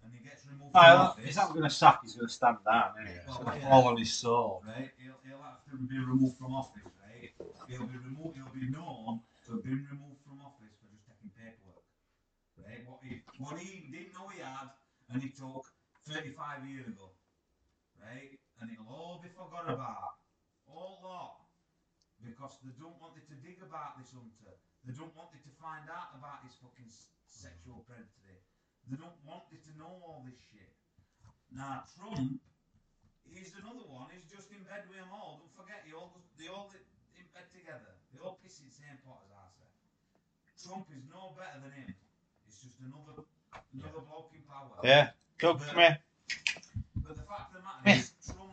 and 0.00 0.08
he 0.14 0.24
gets 0.24 0.46
removed 0.48 0.72
from 0.72 0.80
Oh, 0.80 1.12
office. 1.12 1.24
he's 1.28 1.36
not 1.36 1.50
going 1.52 1.64
to 1.68 1.68
sack, 1.68 2.00
he's 2.00 2.14
going 2.16 2.24
to 2.28 2.32
stand 2.32 2.56
down, 2.64 2.96
isn't 3.04 3.12
he? 3.12 3.20
It's 3.20 3.26
Well, 3.28 3.44
going 3.44 3.60
to 3.60 3.66
fall 3.68 3.84
on 3.92 3.96
his 3.98 4.12
sword. 4.16 4.64
right? 4.64 4.88
He'll, 4.96 5.20
he'll 5.28 5.42
have 5.44 5.60
to 5.68 5.76
be 5.76 5.98
removed 5.98 6.38
from 6.40 6.54
office, 6.54 6.88
right? 7.04 7.28
He'll 7.68 7.84
be 7.84 7.98
removed. 8.00 8.32
He'll 8.40 8.54
be 8.56 8.70
known 8.72 9.20
to 9.44 9.52
have 9.52 9.64
been 9.64 9.84
removed 9.84 10.24
from 10.24 10.40
office 10.40 10.72
for 10.80 10.88
just 10.88 11.04
taking 11.04 11.28
paperwork, 11.36 11.84
right? 12.64 12.80
What 12.88 13.00
he 13.04 13.20
what 13.36 13.60
he 13.60 13.92
didn't 13.92 14.14
know 14.16 14.28
he 14.32 14.40
had, 14.40 14.72
and 15.12 15.20
he 15.20 15.30
took 15.32 15.64
35 16.08 16.68
years 16.68 16.86
ago, 16.88 17.12
right? 18.00 18.36
And 18.60 18.70
it'll 18.70 18.88
all 18.88 19.20
be 19.20 19.28
forgot 19.32 19.68
about, 19.68 20.20
all 20.68 21.00
lot, 21.04 21.44
because 22.22 22.56
they 22.64 22.72
don't 22.80 22.96
want 23.00 23.16
you 23.18 23.24
to 23.28 23.36
dig 23.44 23.60
about 23.60 24.00
this 24.00 24.12
hunter. 24.12 24.56
They 24.84 24.92
don't 24.96 25.12
want 25.16 25.32
you 25.32 25.40
to 25.44 25.52
find 25.60 25.88
out 25.88 26.16
about 26.16 26.44
his 26.44 26.56
fucking 26.60 26.88
sexual 27.28 27.84
predator. 27.88 28.40
They 28.88 29.00
don't 29.00 29.16
want 29.24 29.48
you 29.48 29.60
to 29.64 29.72
know 29.80 29.92
all 30.04 30.24
this 30.28 30.36
shit. 30.52 30.72
Now 31.48 31.88
Trump, 31.96 32.40
he's 33.24 33.56
another 33.56 33.88
one. 33.88 34.12
He's 34.12 34.28
just 34.28 34.52
in 34.52 34.60
bed 34.68 34.84
with 34.88 35.00
them 35.00 35.08
all. 35.12 35.40
Don't 35.40 35.56
forget, 35.56 35.84
they 35.88 35.96
all 35.96 36.12
they 36.36 36.52
all 36.52 36.68
in 37.16 37.26
bed 37.32 37.48
together. 37.48 37.96
They 38.12 38.20
all 38.20 38.36
piss 38.44 38.60
in 38.60 38.68
the 38.68 38.76
same 38.76 39.00
pot, 39.08 39.24
as 39.24 39.32
I 39.32 39.48
say. 39.56 39.70
Trump 40.60 40.88
is 40.92 41.04
no 41.08 41.32
better 41.32 41.64
than 41.64 41.72
him. 41.72 41.92
It's 42.44 42.60
just 42.60 42.76
another 42.84 43.24
another 43.74 44.00
bloke 44.08 44.30
in 44.34 44.42
power. 44.42 44.70
Yeah. 44.82 45.10
Go, 45.38 45.54
come 45.54 45.76
here. 45.78 45.98
But 46.96 47.16
the 47.16 47.22
fact 47.22 47.54
of 47.54 47.62
the 47.62 47.62
matter 47.86 47.98
is, 48.00 48.12
Trump. 48.26 48.52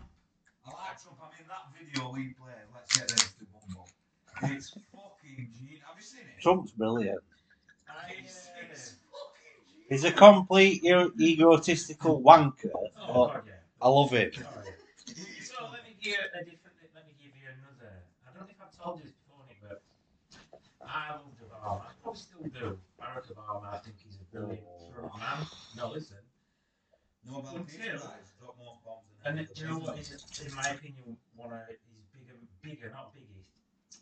I 0.65 0.69
like 0.71 1.01
Trump. 1.01 1.17
I 1.21 1.27
mean, 1.37 1.47
that 1.47 1.65
video 1.77 2.11
we 2.13 2.33
played. 2.33 2.67
Let's 2.73 2.91
get 2.91 3.09
ready 3.09 3.29
to 3.39 3.45
bumble. 3.53 3.89
It's 4.43 4.69
fucking 4.91 5.51
genius. 5.57 5.81
Have 5.87 5.97
you 5.97 6.03
seen 6.03 6.21
it? 6.21 6.41
Trump's 6.41 6.71
brilliant. 6.71 7.19
I, 7.89 8.13
It's, 8.23 8.49
it's 8.71 8.95
fucking 9.11 9.59
genius. 9.89 9.89
He's 9.89 10.03
a 10.05 10.11
complete 10.11 10.83
e- 10.83 11.11
egotistical 11.33 12.21
wanker. 12.21 12.71
oh, 12.73 13.27
but 13.27 13.33
God, 13.33 13.43
yeah. 13.47 13.53
I 13.81 13.87
love 13.89 14.11
him. 14.11 14.31
Sorry. 14.33 14.45
He's 15.07 15.51
So 15.51 15.65
let 15.71 15.83
me 15.83 15.95
give 16.01 16.13
you 16.13 16.19
a 16.35 16.43
different. 16.45 16.77
Let 16.95 17.07
me 17.07 17.13
give 17.19 17.33
you 17.35 17.47
another. 17.49 18.03
I 18.27 18.37
don't 18.37 18.47
know 18.47 18.53
if 18.53 18.61
I've 18.61 18.83
told 18.83 18.99
you 18.99 19.05
this 19.05 19.13
before, 19.13 19.45
Nick, 19.47 19.61
but 19.61 19.81
I 20.87 21.11
loved 21.11 21.41
Obama. 21.41 21.81
I 21.81 21.91
probably 22.03 22.21
still 22.21 22.43
do. 22.43 22.79
Barack 23.01 23.27
Obama. 23.33 23.73
I 23.73 23.77
think 23.79 23.95
he's 24.03 24.15
a 24.15 24.23
brilliant 24.31 24.61
front 24.93 25.17
man. 25.19 25.45
No, 25.77 25.91
listen. 25.91 26.17
Nobel 27.25 27.63
Peace 27.65 27.75
Until- 27.75 27.99
Prize 27.99 28.31
drop 28.39 28.57
more 28.57 28.77
bombs 28.85 29.05
than 29.23 29.31
And 29.31 29.39
any 29.39 29.47
it, 29.47 29.55
do 29.55 29.61
you 29.61 29.67
know 29.69 29.77
what 29.79 29.95
president. 29.95 30.41
in 30.47 30.55
my 30.55 30.67
opinion, 30.69 31.17
one 31.35 31.53
of 31.53 31.59
his 31.69 31.77
bigger, 32.13 32.33
bigger, 32.63 32.89
not 32.91 33.13
biggest, 33.13 33.45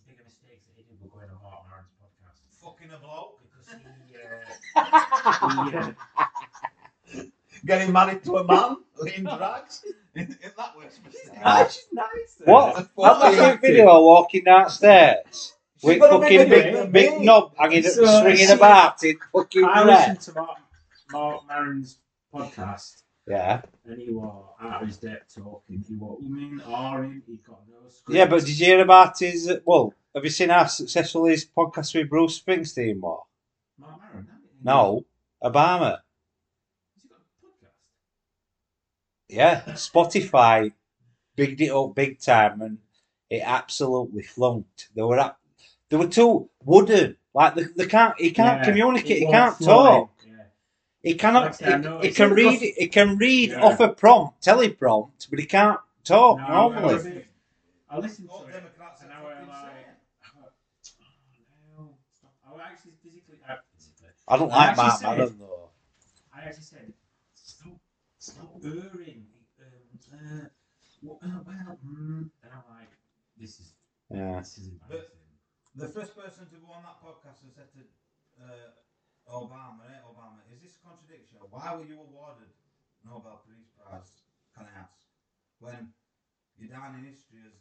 bigger 0.08 0.24
mistakes 0.24 0.64
that 0.68 0.76
he 0.78 0.84
did 0.88 0.98
were 1.04 1.10
going 1.12 1.30
on 1.30 1.40
Marc 1.44 1.68
Maron's 1.68 1.92
podcast 2.00 2.40
Fucking 2.64 2.92
a 2.92 3.00
bloke. 3.00 3.40
because 3.44 3.68
he, 3.76 4.16
uh, 4.16 5.72
he, 5.72 5.78
uh, 5.78 7.24
Getting 7.66 7.92
married 7.92 8.24
to 8.24 8.38
a 8.38 8.44
man 8.46 8.78
in 9.16 9.24
drags. 9.24 9.84
Isn't 10.16 10.40
that 10.58 10.78
worse? 10.78 10.98
She's 11.12 11.88
nice. 11.94 12.42
What? 12.46 12.76
That's 12.76 12.88
Have 13.04 13.18
fucking- 13.22 13.38
that 13.40 13.62
video 13.62 14.02
walking 14.02 14.44
downstairs 14.46 15.54
with 15.84 15.94
She's 15.96 16.02
got 16.02 16.14
a 16.16 16.20
fucking 16.22 16.50
big 16.50 16.92
big, 16.92 17.22
knob 17.22 17.54
hanging, 17.58 17.84
So- 17.84 18.06
swinging 18.22 18.48
so- 18.48 18.56
about 18.56 19.04
in 19.04 19.18
fucking 19.34 19.66
I 19.66 19.84
red. 19.84 19.86
listened 20.18 20.22
to 20.22 20.34
Marc, 20.42 20.58
Marc 21.12 21.48
Maron's 21.48 22.00
podcast. 22.34 23.04
Yeah. 23.28 23.62
And 23.86 24.02
he 24.02 24.12
was 24.12 24.46
out 24.62 24.82
of 24.82 24.88
his 24.88 24.98
depth 24.98 25.36
talking. 25.36 25.84
He 25.88 25.96
was 25.96 26.20
umming, 26.24 26.62
ahhing, 26.64 27.22
he 27.28 27.38
got 27.38 27.60
no 27.70 27.88
script. 27.90 28.18
Yeah, 28.18 28.26
but 28.26 28.46
did 28.46 28.60
you 28.60 28.66
hear 28.66 28.82
about 28.82 29.20
his? 29.20 29.52
Well, 29.66 29.94
have 30.16 30.24
you 30.24 30.30
seen 30.32 30.50
how 30.50 30.66
successful 30.66 31.26
his 31.26 31.46
podcast 31.46 31.94
with 31.94 32.10
Bruce 32.10 32.40
Springsteen 32.40 33.00
was? 33.00 33.24
Marc 33.78 34.00
Maron. 34.02 34.28
No, 34.64 35.06
Obama. 35.44 36.00
Has 36.96 37.04
he 37.04 37.10
got 37.10 37.20
a 37.20 37.46
podcast? 37.46 37.72
Yeah, 39.28 39.62
Spotify 39.74 40.72
bigged 41.36 41.62
it 41.62 41.70
up 41.72 41.94
big 41.96 42.20
time, 42.20 42.62
and 42.62 42.80
it 43.30 43.44
absolutely 43.46 44.24
flunked. 44.24 44.90
They 44.96 45.04
were 45.04 45.20
up. 45.20 45.40
They 45.90 45.98
were 45.98 46.08
too 46.08 46.50
wooden. 46.66 47.16
Like 47.34 47.54
they, 47.56 47.64
they 47.76 47.86
can't. 47.86 48.20
He 48.20 48.32
can't 48.32 48.60
Yeah, 48.60 48.66
communicate. 48.66 49.20
He 49.20 49.28
can't 49.28 49.60
talk. 49.60 50.12
Yeah. 51.04 51.12
He 51.12 51.18
cannot. 51.18 51.44
Like 51.44 51.50
I 51.50 51.56
said, 51.56 51.68
I 51.74 51.78
he, 51.78 51.84
know 51.84 52.00
he 52.02 52.08
it's 52.10 52.18
can 52.18 52.36
because- 52.36 52.62
read. 52.62 52.74
He 52.78 52.88
can 52.88 53.18
read 53.18 53.50
Yeah. 53.52 53.62
off 53.64 53.80
a 53.80 53.90
prompt, 53.90 54.42
teleprompt, 54.44 55.30
but 55.30 55.40
he 55.40 55.46
can't 55.46 55.80
talk 56.04 56.40
No, 56.40 56.48
normally. 56.48 56.84
I 56.84 56.94
was- 56.94 57.06
I 57.06 58.00
to 58.02 58.06
it. 58.06 58.16
And 59.02 59.10
now 59.10 59.28
I'm 59.28 59.48
like, 59.48 59.58
saying. 59.62 59.86
oh, 60.38 61.80
no. 61.80 61.98
I 62.48 62.52
was 62.52 62.62
actually 62.64 62.92
physically, 63.04 63.40
uh, 63.50 63.56
I 64.28 64.38
don't 64.38 64.52
I 64.52 64.56
like 64.56 64.70
actually 64.70 64.84
Mark 64.88 65.00
said- 65.00 65.18
Maron 65.18 65.38
though. 65.40 65.70
I 66.34 66.42
actually 66.42 66.64
said, 66.64 66.94
stop, 67.34 67.80
stop 68.20 68.56
erring. 68.64 69.26
Um, 69.60 69.66
uh, 70.14 70.46
well, 71.02 71.20
well, 71.24 71.78
mm. 71.86 72.30
and 72.44 72.52
I'm 72.54 72.64
like, 72.70 72.92
this 73.40 73.60
is, 73.60 73.74
Yeah. 74.12 74.40
this 74.40 74.58
is 74.58 74.68
embarrassing. 74.68 75.16
The 75.76 75.88
first 75.88 76.16
person 76.16 76.46
to 76.50 76.56
go 76.58 76.72
on 76.74 76.84
that 76.84 77.00
podcast 77.02 77.42
and 77.44 77.52
said 77.56 77.72
to 77.74 77.80
uh, 78.44 78.72
Obama, 79.30 79.86
eh, 79.90 80.02
Obama, 80.10 80.42
is 80.54 80.62
this 80.62 80.74
a 80.78 80.82
contradiction? 80.88 81.38
Why 81.50 81.76
were 81.76 81.86
you 81.86 82.00
awarded 82.02 82.50
Nobel 83.06 83.42
Peace 83.46 83.70
Prize? 83.78 84.10
Can 84.58 84.66
I 84.66 84.80
ask? 84.82 84.98
When 85.60 85.94
you're 86.58 86.70
down 86.74 86.96
in 86.98 87.06
history 87.06 87.46
as 87.46 87.54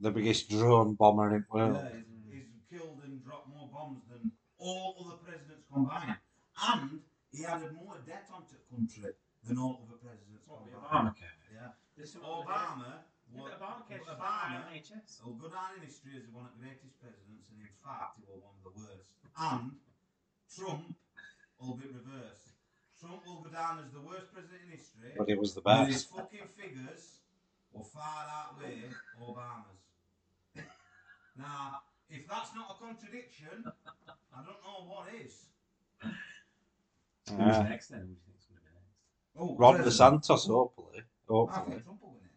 The 0.00 0.10
biggest 0.10 0.48
drone 0.50 0.94
bomber 0.94 1.34
in 1.34 1.42
the 1.42 1.50
world. 1.50 1.76
yeah, 1.82 1.98
he's, 2.30 2.46
he's 2.46 2.62
killed 2.70 3.00
and 3.04 3.22
dropped 3.24 3.48
more 3.50 3.68
bombs 3.72 4.02
than 4.08 4.30
all 4.58 4.94
other 5.02 5.18
presidents 5.26 5.66
combined, 5.72 6.16
and 6.62 7.00
he 7.32 7.44
added 7.44 7.74
more 7.74 7.98
debt 8.06 8.28
onto 8.32 8.54
the 8.54 8.64
country 8.70 9.10
than 9.42 9.58
all 9.58 9.82
other 9.82 9.98
presidents 9.98 10.46
What, 10.46 10.62
with 10.64 10.74
combined. 10.78 11.10
Obamacare? 11.10 11.36
Yeah, 11.50 11.74
There's 11.96 12.12
some 12.12 12.22
other- 12.24 12.46
Obama. 12.46 13.02
Yeah, 13.32 13.40
wa- 13.40 13.48
but 13.48 13.88
Obama 14.04 14.68
like 14.68 14.84
NHS. 14.84 15.24
will 15.24 15.40
go 15.40 15.48
down 15.48 15.80
in 15.80 15.88
history 15.88 16.12
as 16.20 16.28
one 16.28 16.44
of 16.44 16.52
the 16.54 16.60
greatest 16.68 17.00
presidents, 17.00 17.48
and 17.50 17.58
in 17.64 17.72
fact, 17.82 18.20
he 18.20 18.28
was 18.28 18.44
one 18.44 18.52
of 18.60 18.62
the 18.68 18.74
worst. 18.76 19.08
And 19.40 19.72
Trump 20.56 20.94
will 21.60 21.74
be 21.76 21.86
reversed. 21.86 22.48
Trump 23.00 23.26
will 23.26 23.42
go 23.42 23.50
down 23.50 23.78
as 23.84 23.90
the 23.92 24.00
worst 24.00 24.32
president 24.32 24.60
in 24.66 24.78
history, 24.78 25.12
But 25.16 25.28
he 25.28 25.34
was 25.34 25.54
the 25.54 25.60
best. 25.60 25.90
his 25.90 26.04
best. 26.04 26.14
fucking 26.16 26.48
figures 26.56 27.18
will 27.72 27.84
far 27.84 28.26
outweigh 28.30 28.82
Obama's. 29.20 30.64
now, 31.36 31.78
if 32.10 32.28
that's 32.28 32.54
not 32.54 32.76
a 32.78 32.84
contradiction, 32.84 33.64
I 34.34 34.36
don't 34.44 34.62
know 34.62 34.86
what 34.86 35.06
is. 35.14 35.46
Who's 37.28 37.38
Yeah. 37.38 37.62
next 37.62 37.88
then? 37.88 38.00
Who 38.00 38.06
do 38.06 38.10
you 38.12 38.16
think's 38.26 38.44
going 38.46 38.58
to 38.58 38.64
be 38.64 38.70
next? 38.74 38.92
Oh, 39.36 39.56
Ron 39.56 39.76
president. 39.76 40.22
DeSantis, 40.22 40.46
hopefully. 40.48 40.98
I 40.98 41.02
Hopefully. 41.32 41.70
think 41.70 41.84
Trump 41.84 42.02
will 42.02 42.10
win 42.10 42.24
it. 42.24 42.30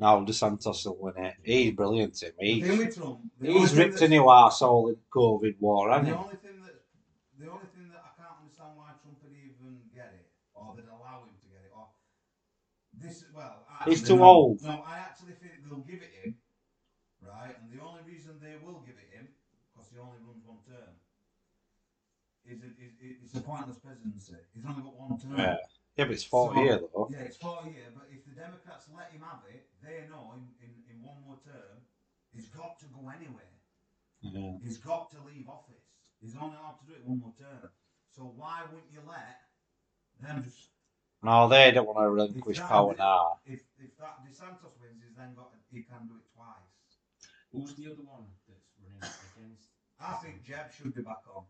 No, 0.00 0.24
DeSantis 0.26 0.86
will 0.86 0.96
win 0.96 1.24
it. 1.24 1.34
He's 1.44 1.72
brilliant, 1.74 2.20
him. 2.22 2.32
The 2.38 2.44
thing 2.46 2.54
He's, 2.56 2.78
with 2.78 2.96
Trump, 2.96 3.20
he's 3.40 3.74
ripped 3.74 3.90
a 3.90 3.92
that's- 3.92 4.10
new 4.10 4.22
arsehole 4.24 4.88
in 4.90 4.96
COVID 5.14 5.60
war, 5.60 5.90
hasn't 5.90 6.08
The 6.08 6.16
he? 6.16 6.36
Only 7.40 7.40
thing 7.40 7.44
that 7.44 7.44
the 7.44 7.48
only 7.48 7.68
thing 7.72 7.88
that 7.92 8.02
I 8.04 8.12
can't 8.16 8.36
understand 8.42 8.76
why 8.76 8.92
Trump 9.00 9.18
would 9.24 9.32
even 9.32 9.80
get 9.94 10.12
it, 10.12 10.28
or 10.54 10.74
they'd 10.76 10.88
allow 10.88 11.24
him 11.24 11.36
to 11.40 11.48
get 11.48 11.64
it, 11.64 11.72
or 11.72 11.88
this 12.92 13.24
well, 13.32 13.64
He's 13.88 14.02
too 14.04 14.16
no, 14.20 14.24
old. 14.24 14.62
No, 14.62 14.84
I 14.84 14.98
actually 14.98 15.32
think 15.40 15.64
they'll 15.64 15.84
give 15.84 16.04
it 16.04 16.12
him, 16.12 16.36
right? 17.24 17.56
And 17.56 17.72
the 17.72 17.80
only 17.80 18.04
reason 18.04 18.36
they 18.40 18.60
will 18.60 18.84
give 18.84 18.96
it 19.00 19.08
him, 19.16 19.28
because 19.72 19.88
he 19.88 19.96
only 19.96 20.20
runs 20.20 20.44
one 20.44 20.60
term, 20.68 20.92
is 22.44 22.60
it, 22.60 22.76
is 22.76 22.92
it, 23.00 23.16
it's 23.24 23.34
a 23.34 23.40
pointless 23.40 23.78
presidency. 23.80 24.36
He's 24.52 24.66
only 24.68 24.82
got 24.84 24.96
one 24.98 25.16
term. 25.16 25.38
Yeah. 25.38 25.56
Yeah, 25.96 26.08
but 26.08 26.14
it's 26.16 26.24
40 26.24 26.56
So- 26.56 26.64
year 26.64 26.78
though. 26.80 27.08
Yeah, 27.12 27.28
it's 27.28 27.36
four 27.36 27.60
year, 27.64 27.92
but 27.92 28.08
if 28.10 28.24
the 28.24 28.32
Democrats 28.32 28.88
let 28.96 29.12
him 29.12 29.20
have 29.20 29.44
it, 29.48 29.68
they 29.84 30.08
know 30.08 30.32
in, 30.36 30.48
in, 30.64 30.72
in 30.88 30.96
one 31.04 31.20
more 31.24 31.36
term, 31.44 31.84
he's 32.32 32.48
got 32.48 32.80
to 32.80 32.86
go 32.86 33.12
anywhere. 33.12 33.52
Yeah. 34.22 34.56
He's 34.62 34.78
got 34.78 35.10
to 35.10 35.18
leave 35.26 35.48
office. 35.48 35.81
He's 36.22 36.36
only 36.36 36.56
allowed 36.56 36.78
to 36.80 36.86
do 36.86 36.94
it 36.94 37.04
one 37.04 37.18
more 37.18 37.34
term. 37.38 37.70
So 38.14 38.22
why 38.36 38.62
wouldn't 38.70 38.92
you 38.92 39.00
let 39.06 39.40
them 40.20 40.42
just 40.44 40.70
No, 41.22 41.48
they 41.48 41.70
don't 41.72 41.86
want 41.86 41.98
to 41.98 42.10
relinquish 42.10 42.58
If 42.58 42.62
that- 42.62 42.68
power 42.70 42.94
now. 42.96 43.40
if 43.44 43.60
if 43.78 43.96
that 43.98 44.22
DeSantis 44.24 44.78
wins, 44.80 45.02
he's 45.02 45.16
then 45.16 45.34
got 45.34 45.50
he 45.70 45.82
can 45.82 46.06
do 46.06 46.14
it 46.16 46.26
twice. 46.34 46.98
Who's 47.52 47.74
the 47.74 47.86
other 47.92 48.02
one 48.02 48.26
that's 48.48 48.70
running 48.78 49.02
against? 49.02 49.68
I 50.00 50.12
think 50.22 50.42
Jeb 50.44 50.72
should 50.72 50.94
be 50.94 51.02
back 51.02 51.22
on. 51.34 51.44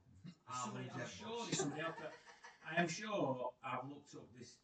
I 0.48 0.64
Somebody, 0.64 0.88
want 0.88 1.00
I'm 1.02 1.08
sure 1.08 1.52
somebody 1.52 1.80
else. 1.82 1.94
I 2.70 2.80
am 2.80 2.88
sure 2.88 3.52
I've 3.64 3.88
looked 3.88 4.14
up 4.14 4.28
this 4.38 4.56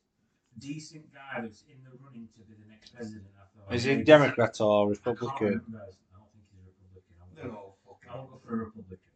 decent 0.59 1.13
guy 1.13 1.41
that's 1.41 1.63
in 1.63 1.83
the 1.85 1.91
running 2.03 2.29
to 2.35 2.41
be 2.43 2.55
the 2.55 2.69
next 2.69 2.95
president. 2.95 3.27
I 3.37 3.45
thought. 3.59 3.75
Is 3.75 3.87
maybe- 3.87 3.99
he 3.99 4.05
Democrat 4.05 4.61
or 4.61 4.89
Republican? 4.91 5.47
remember. 5.47 5.79
I 6.15 6.19
don't 6.19 6.31
think 6.33 6.45
he's 6.53 6.59
a 6.59 6.65
Republican. 6.69 7.15
I'll 7.21 7.35
They're 7.35 7.51
go, 7.51 7.57
all 7.57 7.79
fucking. 7.87 8.11
I'll 8.11 8.27
go 8.27 8.37
for 8.45 8.53
a 8.55 8.57
Republican. 8.65 9.08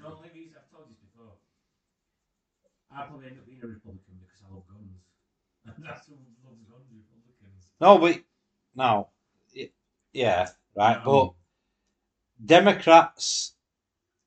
The 0.00 0.06
only 0.06 0.30
reason 0.30 0.56
I've 0.56 0.70
told 0.70 0.88
you 0.88 0.94
this 0.94 1.10
before. 1.10 1.34
I 2.90 3.02
probably 3.04 3.26
end 3.28 3.38
up 3.38 3.46
being 3.46 3.62
a 3.62 3.66
Republican 3.66 4.18
because 4.18 4.42
I 4.42 4.52
love 4.52 4.66
guns. 4.66 5.02
And 5.76 5.84
that's 5.84 6.06
who 6.06 6.14
loves 6.44 6.62
guns, 6.64 6.90
Republicans. 6.92 7.66
No, 7.80 7.98
but 7.98 8.20
no. 8.74 9.08
Y- 9.54 9.70
Yeah, 10.12 10.48
right. 10.74 10.96
Um, 10.96 11.04
But 11.04 11.34
Democrats, 12.44 13.54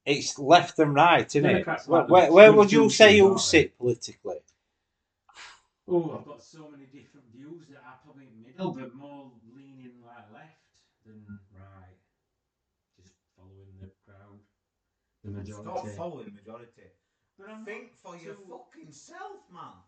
it's 0.06 0.40
left 0.40 0.80
and 0.80 0.96
right, 0.96 1.28
isn't 1.36 1.46
it? 1.50 1.54
Democrats 1.54 1.88
Where, 1.88 2.02
like 2.02 2.10
where, 2.10 2.32
where 2.32 2.54
would 2.54 2.72
you 2.72 2.90
say 2.90 3.16
you 3.18 3.26
aren't 3.28 3.38
they? 3.38 3.42
sit 3.42 3.78
politically? 3.78 4.38
Oh, 5.88 6.18
I've 6.18 6.26
got 6.26 6.42
so 6.44 6.70
many 6.70 6.86
different 6.86 7.28
views 7.32 7.68
that 7.70 7.84
are 7.84 8.00
probably 8.04 8.30
middle, 8.30 8.72
but 8.72 8.94
more 8.96 9.32
leaning 9.54 10.02
like 10.04 10.32
left 10.32 10.62
than 11.06 11.40
right. 11.52 11.98
Just 12.96 13.16
following 13.36 13.78
the 13.80 13.90
crowd, 14.06 14.40
the 15.24 15.46
Stop 15.46 15.66
majority. 15.66 15.98
following 15.98 16.34
majority. 16.34 16.88
But 17.38 17.50
I'm 17.50 17.66
Think 17.66 17.94
for 17.96 18.16
your 18.18 18.36
too- 18.36 18.46
fucking 18.50 18.92
self, 18.92 19.42
man. 19.52 19.82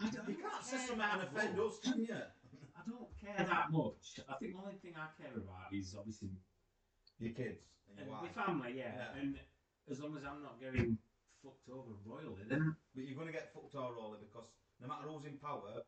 I 0.00 0.10
don't 0.10 0.28
You 0.28 0.34
can't 0.36 0.64
say 0.64 0.76
care 0.76 0.86
something 0.86 0.98
that 0.98 1.20
and 1.20 1.22
offend 1.28 1.56
much. 1.56 1.66
us, 1.66 1.78
can 1.78 1.98
you? 2.00 2.14
I 2.74 2.80
don't 2.90 3.08
care 3.20 3.46
that 3.46 3.70
much. 3.70 4.20
I 4.28 4.34
think 4.34 4.52
the 4.56 4.60
only 4.60 4.74
thing 4.82 4.94
I 4.96 5.06
care 5.20 5.32
about 5.36 5.72
is 5.72 5.94
obviously 5.96 6.30
Your 7.18 7.32
kids 7.32 7.62
and 7.88 7.98
and 7.98 8.06
your 8.08 8.16
my 8.16 8.22
wife. 8.22 8.34
family, 8.34 8.74
yeah. 8.76 8.92
Yeah. 9.14 9.20
And 9.20 9.38
as 9.90 10.00
long 10.00 10.16
as 10.16 10.24
I'm 10.24 10.42
not 10.42 10.60
getting 10.60 10.98
fucked 11.42 11.68
over 11.70 11.94
royally. 12.04 12.42
Then 12.48 12.74
But 12.94 13.04
you're 13.04 13.14
going 13.14 13.28
to 13.28 13.32
get 13.32 13.52
fucked 13.54 13.74
all 13.76 13.92
rolling 13.94 14.20
because 14.20 14.48
no 14.80 14.88
matter 14.88 15.06
who's 15.08 15.24
in 15.26 15.38
power, 15.38 15.82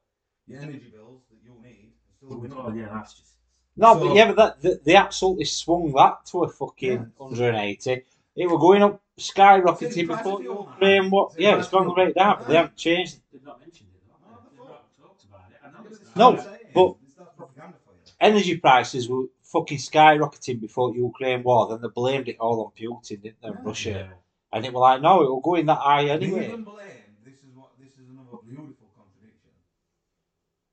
your 0.46 0.60
energy 0.60 0.90
bills 0.94 1.22
that 1.30 1.38
you'll 1.42 1.60
need 1.60 1.92
are 2.08 2.14
still 2.14 2.28
going 2.38 2.52
up. 2.52 2.58
oh 2.66 2.72
yeah, 2.74 2.88
that's 2.92 3.14
just. 3.14 3.34
No, 3.76 3.94
So- 3.94 4.08
but 4.08 4.14
yeah, 4.16 4.26
but 4.32 4.36
that, 4.36 4.60
they, 4.62 4.74
they 4.92 4.96
absolutely 4.96 5.44
swung 5.44 5.92
that 5.92 6.24
to 6.26 6.44
a 6.44 6.48
fucking 6.48 6.92
Yeah. 6.92 7.04
180. 7.18 8.02
It 8.36 8.50
were 8.50 8.58
going 8.58 8.82
up, 8.82 9.00
skyrocketing 9.18 9.92
See, 9.92 10.02
the 10.02 10.06
price 10.08 10.18
before 10.18 10.34
of 10.34 10.40
fuel 10.42 10.64
now. 10.64 10.72
Ukraine. 10.72 11.10
What? 11.10 11.32
See, 11.32 11.42
Yeah, 11.42 11.58
it's 11.58 11.68
gone 11.68 11.84
fuel. 11.84 11.96
right 11.96 12.14
down, 12.14 12.36
but 12.38 12.48
they 12.48 12.54
haven't 12.56 12.76
changed. 12.76 13.20
They've 13.32 13.42
not 13.44 13.60
mentioned 13.60 13.88
it. 13.94 14.02
No, 14.10 14.38
They've 14.50 14.58
not 14.68 14.84
talked 15.00 15.24
about 15.24 15.50
it. 15.50 15.56
I 15.64 15.68
know 15.70 15.86
it's 15.90 16.16
No, 16.16 16.30
what 16.30 16.38
I'm 16.40 16.44
saying. 16.44 16.58
but- 16.74 16.96
This- 17.02 17.14
that's 17.16 17.30
propaganda 17.36 17.76
for 17.84 17.92
you. 17.92 18.12
Energy 18.20 18.56
prices 18.58 19.08
were 19.08 19.24
fucking 19.42 19.78
skyrocketing 19.78 20.60
before 20.60 20.92
the 20.92 20.98
Ukraine 20.98 21.42
war. 21.42 21.68
Then 21.68 21.80
they 21.82 21.88
blamed 21.88 22.28
it 22.28 22.36
all 22.40 22.60
on 22.64 22.72
Putin, 22.72 23.20
didn't 23.22 23.40
they? 23.42 23.48
Yeah. 23.48 23.62
Russia, 23.62 23.90
Yeah. 23.90 24.12
and 24.52 24.64
it 24.66 24.72
was 24.72 24.80
like, 24.80 25.00
no, 25.02 25.22
it 25.22 25.28
will 25.30 25.40
go 25.40 25.54
in 25.54 25.66
that 25.66 25.78
high 25.78 26.04
They 26.04 26.10
anyway. 26.10 26.46
even 26.48 26.64
blame. 26.64 26.86
This 27.24 27.38
is 27.44 27.54
what. 27.54 27.70
This 27.78 27.92
is 27.98 28.08
another 28.10 28.38
beautiful 28.44 28.88
contradiction. 28.96 29.52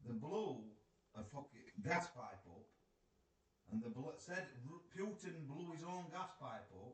The 0.07 0.13
blew 0.13 0.57
a 1.15 1.23
fucking 1.23 1.71
gas 1.83 2.07
pipe 2.07 2.22
up, 2.22 2.22
and 3.73 3.81
the 3.81 3.89
said 4.17 4.45
Putin 4.95 5.47
blew 5.47 5.71
his 5.73 5.83
own 5.83 6.05
gas 6.11 6.29
pipe 6.39 6.69
up, 6.85 6.93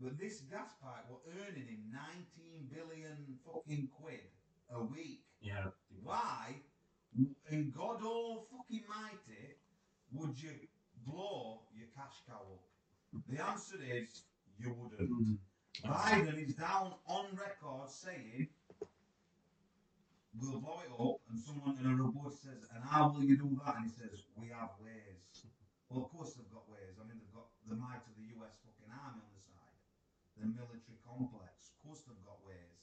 but 0.00 0.18
this 0.18 0.42
gas 0.42 0.70
pipe 0.80 1.04
were 1.10 1.18
earning 1.42 1.66
him 1.66 1.82
19 1.92 2.70
billion 2.72 3.38
fucking 3.44 3.88
quid 4.00 4.30
a 4.72 4.82
week. 4.84 5.24
Yeah. 5.42 5.66
Why, 6.02 6.54
in 7.50 7.72
God 7.76 8.04
all 8.04 8.46
fucking 8.50 8.84
mighty, 8.88 9.56
would 10.12 10.40
you 10.40 10.54
blow 11.04 11.62
your 11.76 11.88
cash 11.96 12.22
cow 12.28 12.40
up? 12.40 13.22
The 13.28 13.44
answer 13.44 13.76
is 13.82 14.22
you 14.58 14.72
wouldn't. 14.78 15.10
Mm. 15.10 15.38
Biden 15.84 16.46
is 16.46 16.54
down 16.54 16.94
on 17.08 17.26
record 17.32 17.90
saying 17.90 18.48
we'll 20.40 20.60
blow 20.60 20.80
it 20.86 21.02
up, 21.02 21.20
and 21.30 21.40
someone 21.40 21.76
in 21.82 21.90
a 21.90 21.94
report 22.02 22.32
says, 22.32 22.68
and 22.74 22.84
how 22.84 23.08
will 23.08 23.24
you 23.24 23.36
do 23.36 23.58
that? 23.64 23.76
And 23.76 23.86
he 23.86 23.90
says, 23.90 24.22
we 24.36 24.48
have 24.48 24.70
ways. 24.82 25.09
Well, 25.90 26.06
of 26.06 26.10
course 26.14 26.38
they've 26.38 26.54
got 26.54 26.70
ways. 26.70 26.94
I 26.96 27.04
mean, 27.04 27.18
they've 27.18 27.34
got 27.34 27.50
the 27.66 27.74
might 27.74 28.06
of 28.06 28.14
the 28.14 28.26
US 28.38 28.54
fucking 28.62 28.90
army 28.94 29.26
on 29.26 29.32
the 29.34 29.42
side, 29.42 29.78
the 30.38 30.46
military 30.46 30.98
complex. 31.02 31.74
Of 31.74 31.78
course 31.82 32.06
they've 32.06 32.22
got 32.24 32.38
ways. 32.46 32.78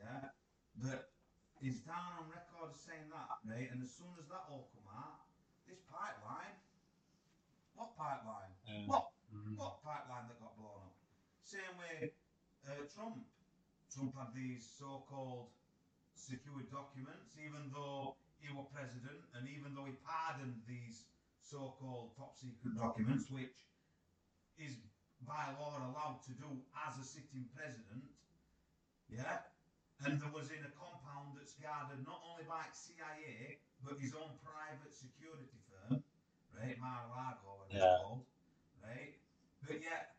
Yeah, 0.00 0.32
but 0.80 1.12
he's 1.60 1.84
down 1.84 2.16
on 2.18 2.32
record 2.32 2.72
as 2.72 2.80
saying 2.80 3.12
that, 3.12 3.28
mate. 3.44 3.68
And 3.70 3.84
as 3.84 3.92
soon 3.92 4.10
as 4.16 4.26
that 4.32 4.48
all 4.48 4.72
come 4.72 4.88
out, 4.88 5.28
this 5.68 5.84
pipeline, 5.84 6.56
what 7.76 7.92
pipeline? 7.94 8.56
Yeah. 8.66 8.88
What 8.88 9.12
Mm. 9.34 9.56
what 9.58 9.82
pipeline 9.82 10.28
that 10.28 10.38
got 10.38 10.54
blown 10.56 10.84
up? 10.86 10.94
Same 11.42 11.74
way 11.76 12.12
uh, 12.68 12.86
Trump. 12.86 13.26
Trump 13.90 14.14
had 14.16 14.32
these 14.34 14.62
so-called 14.78 15.50
secured 16.14 16.70
documents, 16.70 17.34
even 17.38 17.70
though 17.72 18.16
he 18.38 18.52
was 18.52 18.66
president, 18.72 19.20
and 19.34 19.48
even 19.48 19.74
though 19.74 19.84
he 19.86 19.92
pardoned 20.06 20.62
these 20.66 21.04
so-called 21.44 22.16
top 22.16 22.36
secret 22.36 22.72
documents, 22.76 23.30
which 23.30 23.52
is 24.56 24.80
by 25.28 25.52
law 25.60 25.76
allowed 25.84 26.20
to 26.24 26.32
do 26.40 26.48
as 26.88 26.96
a 26.98 27.04
sitting 27.04 27.44
president. 27.54 28.04
Yeah, 29.08 29.44
and 30.04 30.20
there 30.20 30.32
was 30.32 30.50
in 30.50 30.64
a 30.64 30.72
compound 30.72 31.36
that's 31.36 31.54
guarded 31.60 32.04
not 32.06 32.20
only 32.24 32.44
by 32.48 32.64
CIA 32.72 33.60
but 33.84 34.00
his 34.00 34.14
own 34.14 34.32
private 34.40 34.96
security 34.96 35.60
firm, 35.68 36.02
right, 36.56 36.80
Mar-a-Lago, 36.80 37.68
Yeah. 37.68 37.98
called, 38.00 38.24
right? 38.82 39.14
But 39.68 39.82
yet, 39.82 40.16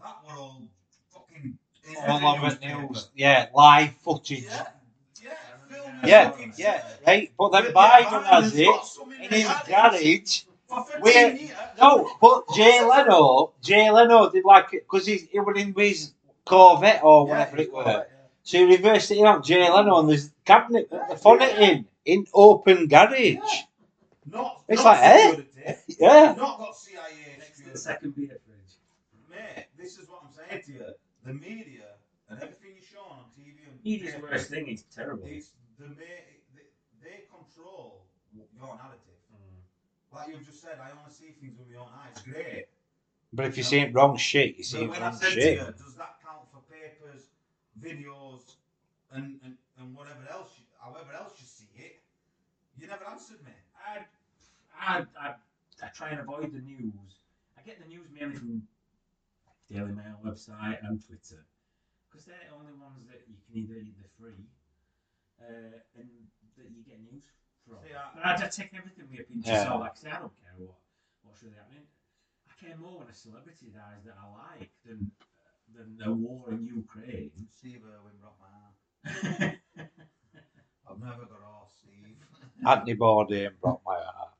that 0.00 0.24
were 0.24 0.38
all 0.38 0.62
fucking. 1.10 1.58
All 1.98 2.26
over 2.26 2.56
news, 2.62 3.10
yeah, 3.14 3.50
live 3.52 3.94
footage. 3.96 4.44
Yeah, 4.44 4.68
Yeah, 6.06 6.32
yeah, 6.56 6.80
set. 6.88 7.00
right. 7.06 7.32
But 7.38 7.52
then 7.52 7.72
But 7.72 7.74
Biden 7.74 8.24
has 8.24 8.54
it 8.56 8.68
in 9.22 9.30
his 9.30 9.46
garage 9.46 9.66
garage. 9.68 10.40
for 10.68 10.84
15 10.84 11.02
Where- 11.02 11.38
No, 11.80 12.10
but 12.20 12.44
Jay 12.54 12.80
Leno, 12.84 13.52
Jay 13.62 13.90
Leno 13.90 14.30
did 14.30 14.44
like 14.44 14.72
it 14.74 14.84
because 14.88 15.06
he, 15.06 15.16
he 15.30 15.40
was 15.40 15.56
in 15.60 15.74
his 15.76 16.12
Corvette 16.44 17.02
or 17.02 17.26
whatever 17.26 17.56
he's 17.56 17.66
it 17.66 17.72
was. 17.72 17.86
were. 17.86 17.92
yeah. 17.92 18.02
So 18.42 18.58
he 18.58 18.64
reversed 18.76 19.10
it 19.10 19.24
out, 19.24 19.44
Jay 19.44 19.68
Leno, 19.70 20.00
and 20.00 20.08
there's 20.10 20.30
cabinet 20.44 20.90
that 20.90 21.08
they 21.08 21.16
found 21.16 21.42
in, 21.42 21.86
in 22.04 22.26
open 22.34 22.86
garage. 22.88 23.34
Yeah. 23.34 23.40
Not, 24.30 24.62
It's 24.68 24.82
not 24.82 24.90
like, 24.96 25.02
eh? 25.02 25.30
security, 25.30 25.96
Yeah. 26.00 26.34
Not 26.36 26.58
got 26.58 26.76
CIA 26.76 27.36
Next 27.38 27.62
to 27.64 27.70
the 27.70 27.78
second 27.78 28.14
beer 28.16 28.28
fridge. 28.44 28.74
Mate, 29.30 29.66
this 29.78 29.98
is 29.98 30.08
what 30.08 30.22
I'm 30.24 30.30
saying 30.32 30.62
to 30.66 30.72
you. 30.72 30.86
The 31.24 31.32
media 31.34 31.84
and 32.28 32.42
everything 32.42 32.72
you're 32.74 32.84
shown 32.84 33.10
on 33.10 33.24
TV 33.38 33.56
and 33.68 33.78
Media's 33.84 34.14
paper, 34.14 34.28
worst 34.30 34.50
thing 34.50 34.66
is 34.68 34.82
terrible. 34.94 35.24
It's 35.26 35.50
the 35.84 35.92
ma- 35.92 36.24
they, 36.56 36.66
they 37.04 37.16
control 37.28 38.06
your 38.32 38.48
narrative. 38.56 39.20
Mm. 39.28 39.60
Like 40.16 40.28
you've 40.28 40.46
just 40.46 40.60
said, 40.64 40.80
I 40.80 40.90
only 40.96 41.12
see 41.12 41.36
things 41.40 41.58
with 41.58 41.68
my 41.68 41.80
own 41.84 41.92
eyes. 41.92 42.16
Great. 42.24 42.66
But 43.32 43.46
if 43.46 43.56
you're 43.56 43.64
see 43.64 43.84
wrong 43.92 44.16
shit, 44.16 44.56
you 44.56 44.64
see 44.64 44.86
But 44.86 44.90
when 44.90 45.02
I 45.02 45.08
wrong 45.10 45.18
said 45.18 45.34
to 45.34 45.40
shit. 45.40 45.58
you, 45.58 45.64
does 45.76 45.94
that 45.96 46.16
count 46.24 46.46
for 46.52 46.62
papers, 46.70 47.28
videos, 47.76 48.56
and, 49.12 49.40
and, 49.44 49.54
and 49.78 49.94
whatever 49.94 50.22
else, 50.30 50.50
you, 50.56 50.64
however 50.80 51.12
else 51.12 51.34
you 51.40 51.46
see 51.46 51.68
it? 51.76 52.00
You 52.78 52.86
never 52.86 53.04
answered 53.10 53.42
me. 53.44 53.52
I, 53.74 54.06
I, 54.78 55.04
I, 55.20 55.34
I 55.82 55.88
try 55.94 56.10
and 56.10 56.20
avoid 56.20 56.52
the 56.52 56.60
news. 56.62 57.22
I 57.58 57.62
get 57.62 57.82
the 57.82 57.88
news 57.88 58.06
mainly 58.12 58.36
from 58.36 58.62
Daily 59.70 59.92
Mail 59.92 60.18
website 60.24 60.78
and 60.86 61.04
Twitter 61.04 61.44
because 62.10 62.26
they're 62.26 62.38
the 62.48 62.54
only 62.54 62.74
ones 62.78 63.02
that 63.10 63.22
you 63.26 63.34
can 63.42 63.58
either 63.58 63.80
either 63.80 64.06
free 64.18 64.46
uh, 65.48 65.98
and 65.98 66.08
that 66.56 66.70
you 66.70 66.82
get 66.86 67.00
news 67.00 67.24
from. 67.66 67.76
See, 67.84 67.94
I- 67.94 68.10
But 68.14 68.26
I 68.26 68.36
just 68.36 68.56
take 68.58 68.72
everything 68.74 69.06
with 69.10 69.20
a 69.20 69.24
pinch 69.24 69.46
Yeah. 69.46 69.60
of 69.62 69.66
salt. 69.68 69.80
Like, 69.80 69.92
I 69.92 69.94
say, 69.96 70.10
I 70.10 70.18
don't 70.20 70.36
care 70.40 70.54
what 70.58 70.76
what's 71.22 71.42
really 71.42 71.56
happening. 71.56 71.86
I 72.48 72.52
care 72.64 72.76
more 72.76 72.98
when 73.00 73.08
a 73.08 73.14
celebrity 73.14 73.68
dies 73.74 74.04
that 74.04 74.16
I 74.20 74.26
like 74.58 74.70
than 74.84 75.10
than 75.74 75.96
the 75.98 76.12
war 76.12 76.50
in 76.50 76.64
Ukraine. 76.66 77.32
Steve 77.50 77.82
Irwin 77.84 78.16
broke 78.20 78.38
my 78.40 78.50
heart. 78.54 78.76
I've 80.88 81.00
never 81.00 81.24
got 81.24 81.42
off, 81.42 81.72
Steve. 81.80 82.16
Anthony 82.66 82.94
Bourdain 82.94 83.50
broke 83.60 83.82
my 83.84 83.94
heart. 83.96 84.30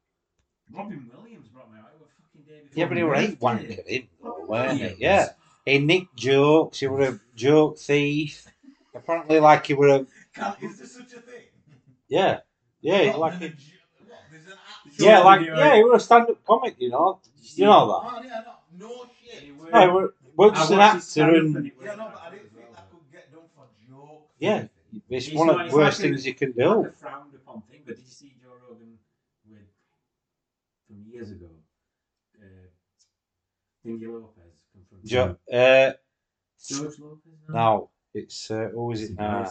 Robin 0.70 1.10
Williams 1.14 1.48
brought 1.48 1.70
me 1.72 1.78
out. 1.78 1.90
It 1.94 2.00
was 2.00 2.10
fucking 2.20 2.42
day 2.46 2.60
before 2.62 2.78
Yeah, 2.78 2.86
but 2.86 2.96
he 2.96 3.02
my 3.02 3.08
were 3.08 3.14
eight 3.16 3.40
birthday. 3.40 3.76
wanker 3.76 3.88
him, 3.88 4.08
weren't 4.48 4.80
he? 4.80 4.94
Yeah. 4.98 5.28
He 5.64 5.78
nicked 5.78 6.14
jokes, 6.16 6.80
he 6.80 6.86
were 6.86 7.02
a 7.02 7.20
joke 7.34 7.78
thief. 7.78 8.46
Apparently, 8.94 9.40
like 9.40 9.66
he 9.66 9.74
were 9.74 9.88
a. 9.88 10.06
Can't, 10.34 10.62
is 10.62 10.78
there 10.78 10.86
such 10.86 11.12
a 11.12 11.20
thing? 11.20 11.42
Yeah. 12.08 12.40
Yeah, 12.80 13.16
What, 13.16 13.18
like 13.20 13.38
there's 13.38 13.52
a, 13.52 13.54
a 13.54 13.58
what, 14.08 14.18
there's 14.30 14.46
an 14.46 14.52
app- 14.52 14.98
Yeah, 14.98 15.18
like, 15.20 15.40
video, 15.40 15.56
yeah, 15.56 15.76
he 15.76 15.84
were 15.84 15.94
a 15.94 16.00
stand 16.00 16.28
up 16.28 16.44
comic, 16.44 16.74
you 16.78 16.90
know. 16.90 17.20
You 17.54 17.64
know 17.64 17.86
that. 17.86 18.10
Oh, 18.10 18.22
yeah, 18.24 18.42
no, 18.78 18.88
no 18.88 19.06
shit. 19.22 19.42
He 19.42 19.52
No, 19.72 19.80
he 19.80 19.88
were, 19.88 20.14
were 20.36 20.50
just 20.50 20.70
an 20.70 20.80
actor 20.80 21.34
and. 21.34 21.64
Yeah, 21.82 21.94
no, 21.94 22.10
but 22.12 22.20
I 22.26 22.30
didn't 22.30 22.50
think 22.50 22.72
that 22.74 22.90
could 22.90 23.00
get 23.12 23.32
done 23.32 23.42
for 23.54 23.64
jokes. 23.88 24.32
Yeah. 24.38 24.66
It's 25.08 25.26
He's 25.26 25.38
one 25.38 25.48
of 25.48 25.56
like- 25.56 25.64
the 25.66 25.70
he's 25.70 25.74
worst 25.74 25.98
like 26.00 26.04
a- 26.06 26.12
things 26.12 26.26
you 26.26 26.34
can 26.34 26.48
Like 26.48 26.56
do. 26.56 26.84
a 26.84 26.92
frowned 26.92 27.34
upon 27.34 27.62
thing, 27.62 27.80
but 27.86 27.96
did 27.96 28.04
you 28.04 28.10
see 28.10 28.34
Joe 28.42 28.50
Rogan 28.68 28.98
with 29.48 29.58
from 30.86 31.04
years 31.10 31.30
ago? 31.30 31.46
Uh, 32.38 32.44
Dingy 33.84 34.06
Lopez 34.06 34.66
come 34.72 34.82
from 34.88 34.98
Jo- 35.04 35.38
uh, 35.52 35.92
George 36.68 36.98
Lopez. 36.98 37.32
no, 37.48 37.90
it's 38.12 38.50
uh, 38.50 38.68
who 38.74 38.92
is 38.92 39.02
it 39.02 39.18
now? 39.18 39.44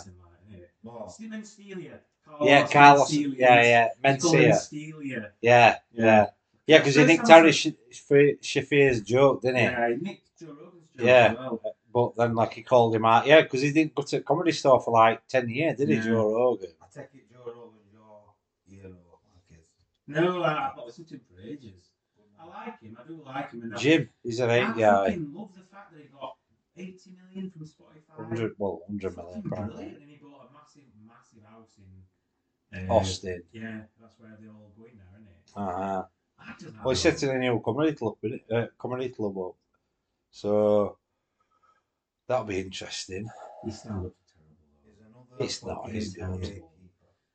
What? 0.84 1.12
Stephen 1.12 1.42
Stelia. 1.42 2.00
Yeah, 2.42 2.68
Carlos. 2.68 3.12
Yeah, 3.12 3.62
yeah, 3.62 3.90
Mencia. 4.04 4.52
Stelia. 4.54 5.32
Yeah, 5.42 5.78
yeah, 5.92 6.28
yeah. 6.68 6.78
Because 6.78 6.96
he 6.96 7.06
nicked 7.06 7.26
time 7.28 7.32
I 7.32 7.40
Harry 7.40 7.52
Sh- 7.52 7.68
Sh- 7.92 8.38
Shaffir's 8.42 9.02
joke, 9.02 9.42
didn't 9.42 9.58
he? 9.58 9.64
Yeah, 9.64 9.90
he 9.90 9.96
nicked 9.96 10.40
Joe 10.40 10.48
Rogan's 10.48 10.90
joke 10.96 11.06
Yeah. 11.06 11.28
as 11.32 11.38
well. 11.38 11.62
But 11.94 12.16
then, 12.18 12.34
like, 12.36 12.54
he 12.54 12.64
called 12.64 12.96
him 12.96 13.06
out. 13.06 13.28
Yeah, 13.28 13.42
because 13.42 13.62
he 13.62 13.72
didn't 13.72 13.94
go 13.94 14.02
to 14.04 14.18
a 14.18 14.22
comedy 14.22 14.52
store 14.52 14.82
for 14.82 14.92
like 14.92 15.28
ten 15.28 15.48
years, 15.50 15.78
did 15.78 15.90
he, 15.90 15.96
Yeah. 15.96 16.04
Joe 16.04 16.34
Rogan? 16.34 16.70
I 16.82 16.86
take 16.94 17.10
it 17.14 17.32
Joe 17.32 17.44
Rogan's 17.46 17.94
your 17.94 18.34
hero, 18.66 18.90
like 18.90 19.48
his. 19.50 19.68
No, 20.08 20.42
I, 20.42 20.70
I've 20.70 20.76
not 20.78 20.86
listened 20.88 21.08
to 21.10 21.16
him 21.16 21.22
for 21.30 21.42
ages. 21.42 21.90
I 22.42 22.46
like 22.48 22.80
him. 22.82 22.98
I 23.00 23.08
do 23.08 23.22
like 23.26 23.52
him. 23.52 23.62
And 23.64 23.76
I- 23.76 23.78
Jim, 23.78 24.10
he's 24.24 24.40
an 24.40 24.50
I 24.50 24.58
eight 24.58 24.76
guy. 24.78 25.06
fucking 25.10 25.34
love 25.34 25.50
the 25.56 25.62
fact 25.64 25.94
that 25.94 26.02
he 26.02 26.08
got 26.08 26.36
80 26.76 27.12
million 27.22 27.52
from 27.52 27.62
Spotify. 27.68 28.28
Hundred, 28.28 28.54
well, 28.58 28.82
hundred 28.88 29.16
million, 29.16 29.44
Fucking 29.44 29.52
apparently. 29.52 29.76
brilliant. 29.86 30.02
And 30.02 30.10
he 30.10 30.18
bought 30.18 30.50
a 30.50 30.54
massive, 30.54 30.84
massive 31.08 31.43
house 31.54 31.78
in 32.72 32.89
uh, 32.89 32.93
Austin. 32.93 33.43
Yeah, 33.51 33.82
that's 34.01 34.20
where 34.20 34.36
they're 34.39 34.49
all 34.51 34.74
going 34.78 34.97
now, 34.97 35.12
isn't 35.16 35.28
it? 35.28 35.38
Uh-huh. 35.56 36.04
I 36.39 36.54
just 36.60 36.76
Well, 36.84 36.89
he's 36.89 36.99
setting 36.99 37.30
a 37.30 37.38
new 37.39 37.62
comedy 37.64 37.93
club, 37.93 38.16
isn't? 38.24 38.41
Uh, 38.51 38.68
comedy 38.78 39.10
club 39.10 39.38
up. 39.38 39.56
So 40.32 40.97
that'll 42.28 42.45
be 42.45 42.60
interesting. 42.60 43.30
His 43.64 43.80
stand-up's 43.80 44.18
terrible. 44.34 44.58
Is 44.89 44.99
another 44.99 45.43
It's 45.43 45.64
not, 45.64 45.84
fucking 45.86 45.95
it's 45.95 46.18
not. 46.18 46.30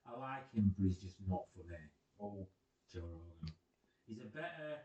I 0.04 0.18
like 0.18 0.52
him, 0.52 0.74
but 0.76 0.84
he's 0.84 0.98
just 0.98 1.16
not 1.28 1.44
for 1.54 1.62
me. 1.70 1.78
Oh, 2.20 2.46
Joe 2.92 3.06
Rogan. 3.06 3.54
He's 4.06 4.20
a 4.20 4.26
better. 4.34 4.82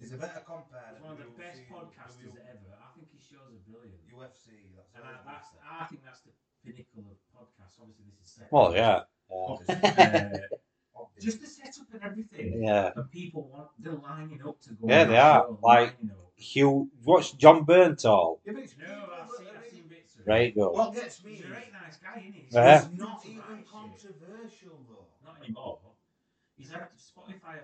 He's 0.00 0.12
a 0.14 0.16
better 0.16 0.40
compare. 0.48 0.96
He's 0.96 1.02
one 1.04 1.12
of 1.12 1.18
the 1.20 1.28
than 1.28 1.36
best 1.36 1.60
podcasters 1.68 2.32
W- 2.32 2.48
ever. 2.48 2.72
I 2.80 2.88
think 2.96 3.12
his 3.12 3.20
shows 3.20 3.52
are 3.52 3.64
brilliant. 3.68 4.00
UFC. 4.08 4.72
That's 4.72 4.88
And 4.96 5.04
I, 5.04 5.20
that's. 5.28 5.52
I 5.60 5.84
think 5.92 6.00
that's 6.00 6.24
the 6.24 6.32
pinnacle 6.64 7.04
of 7.10 7.16
podcasts. 7.34 7.78
Obviously, 7.80 8.04
this 8.18 8.26
is 8.28 8.32
second. 8.34 8.48
Well, 8.50 8.74
yeah. 8.74 9.00
yeah. 9.30 10.32
Uh, 10.36 10.38
just 11.20 11.40
the 11.40 11.46
setup 11.46 11.86
and 11.92 12.02
everything. 12.02 12.62
Yeah. 12.62 12.90
And 12.96 13.10
people 13.10 13.48
want, 13.52 13.68
they're 13.78 13.92
lining 13.94 14.40
up 14.46 14.60
to 14.62 14.70
go. 14.70 14.88
Yeah, 14.88 15.04
they 15.04 15.18
are, 15.18 15.42
show, 15.42 15.58
like- 15.62 15.94
lining 16.00 16.10
up. 16.12 16.16
Hugh, 16.36 16.88
watch 17.04 17.36
Jon 17.36 17.66
Bernthal. 17.66 18.38
Yeah, 18.46 18.52
but 18.54 18.62
it's 18.62 18.74
No, 18.78 18.86
I've 18.86 19.28
seen, 19.28 19.46
I 19.46 19.58
I've 19.58 19.70
seen 19.70 19.84
bits 19.88 20.14
of 20.16 20.26
Right, 20.26 20.54
go. 20.54 20.70
What 20.70 20.94
gets 20.94 21.22
me 21.22 21.32
He's 21.32 21.44
a 21.44 21.48
very 21.48 21.64
nice 21.70 21.98
guy, 21.98 22.18
isn't 22.20 22.32
he? 22.32 22.40
He's 22.46 22.54
Yeah. 22.54 22.78
it's 22.78 22.98
not 22.98 23.26
even 23.26 23.38
right 23.40 23.66
controversial 23.68 24.80
though. 24.88 25.04
Not 25.22 25.36
anymore. 25.44 25.78
He's 26.56 26.70
had 26.70 26.88
Spotify, 26.96 27.60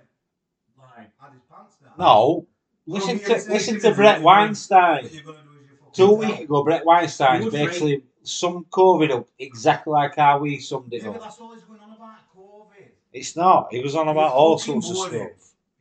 like, 0.78 1.10
Had 1.18 1.32
his 1.32 1.42
pants 1.50 1.76
down. 1.82 1.92
No. 1.98 2.46
Listen 2.86 3.18
Well, 3.26 3.40
to 3.40 3.50
listen 3.50 3.80
to 3.80 3.94
Bret 3.94 4.20
Weinstein. 4.20 5.04
What 5.04 5.12
you're 5.12 5.22
gonna 5.24 5.38
do 5.42 5.58
is 5.58 5.70
you 5.70 5.76
fucking 5.78 5.92
Two 5.94 6.12
weeks 6.12 6.40
ago, 6.40 6.62
Bret 6.62 6.84
Weinstein's 6.84 7.38
He 7.40 7.44
was 7.46 7.54
basically 7.54 8.02
summed 8.26 8.66
COVID 8.70 9.10
up 9.12 9.28
exactly 9.38 9.92
like 9.92 10.16
how 10.16 10.38
we 10.38 10.58
summed 10.58 10.92
it 10.92 11.02
Yeah, 11.02 11.10
up. 11.10 11.20
that's 11.20 11.38
all 11.40 11.54
he's 11.54 11.64
going 11.64 11.80
on 11.80 11.92
about 11.92 12.18
COVID. 12.36 12.88
It's 13.12 13.36
not. 13.36 13.68
He 13.72 13.80
was 13.80 13.94
on 13.94 14.08
about 14.08 14.28
He's 14.30 14.34
all 14.34 14.58
sorts 14.58 14.90
of 14.90 14.96
stuff. 14.96 15.30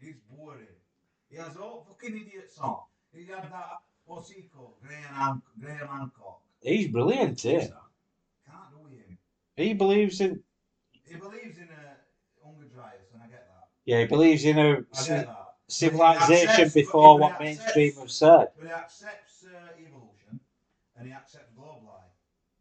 He's 0.01 0.15
boring. 0.31 0.67
He 1.29 1.37
has 1.37 1.57
all 1.57 1.85
fucking 1.87 2.15
idiots 2.15 2.57
on. 2.59 2.79
He 3.13 3.25
had 3.25 3.43
that, 3.51 3.79
what's 4.05 4.29
he 4.29 4.43
called? 4.55 4.73
Graham, 4.85 5.03
Han- 5.13 5.41
Graham 5.59 5.87
Hancock. 5.87 6.41
He's 6.61 6.87
brilliant, 6.87 7.43
eh? 7.45 7.59
Can't 7.59 7.71
do 8.71 8.87
him. 8.89 9.17
He 9.55 9.73
believes 9.73 10.21
in. 10.21 10.41
He 11.03 11.15
believes 11.15 11.57
in 11.57 11.69
a 11.69 12.45
hunger 12.45 12.65
drives, 12.73 13.05
and 13.13 13.21
I 13.23 13.27
get 13.27 13.45
that. 13.47 13.67
Yeah, 13.85 13.99
he 14.01 14.05
believes 14.05 14.45
in 14.45 14.57
a 14.57 14.71
I 14.93 15.01
ci- 15.01 15.07
get 15.09 15.25
that. 15.27 15.53
civilization 15.67 16.49
accepts- 16.49 16.73
before 16.73 17.19
what 17.19 17.37
he 17.37 17.43
mainstream 17.45 17.87
accepts- 17.89 17.99
have 18.01 18.11
said. 18.11 18.47
But 18.57 18.65
he 18.67 18.71
accepts 18.73 19.45
uh, 19.45 19.69
evolution, 19.79 20.39
and 20.97 21.07
he 21.07 21.13
accepts. 21.13 21.44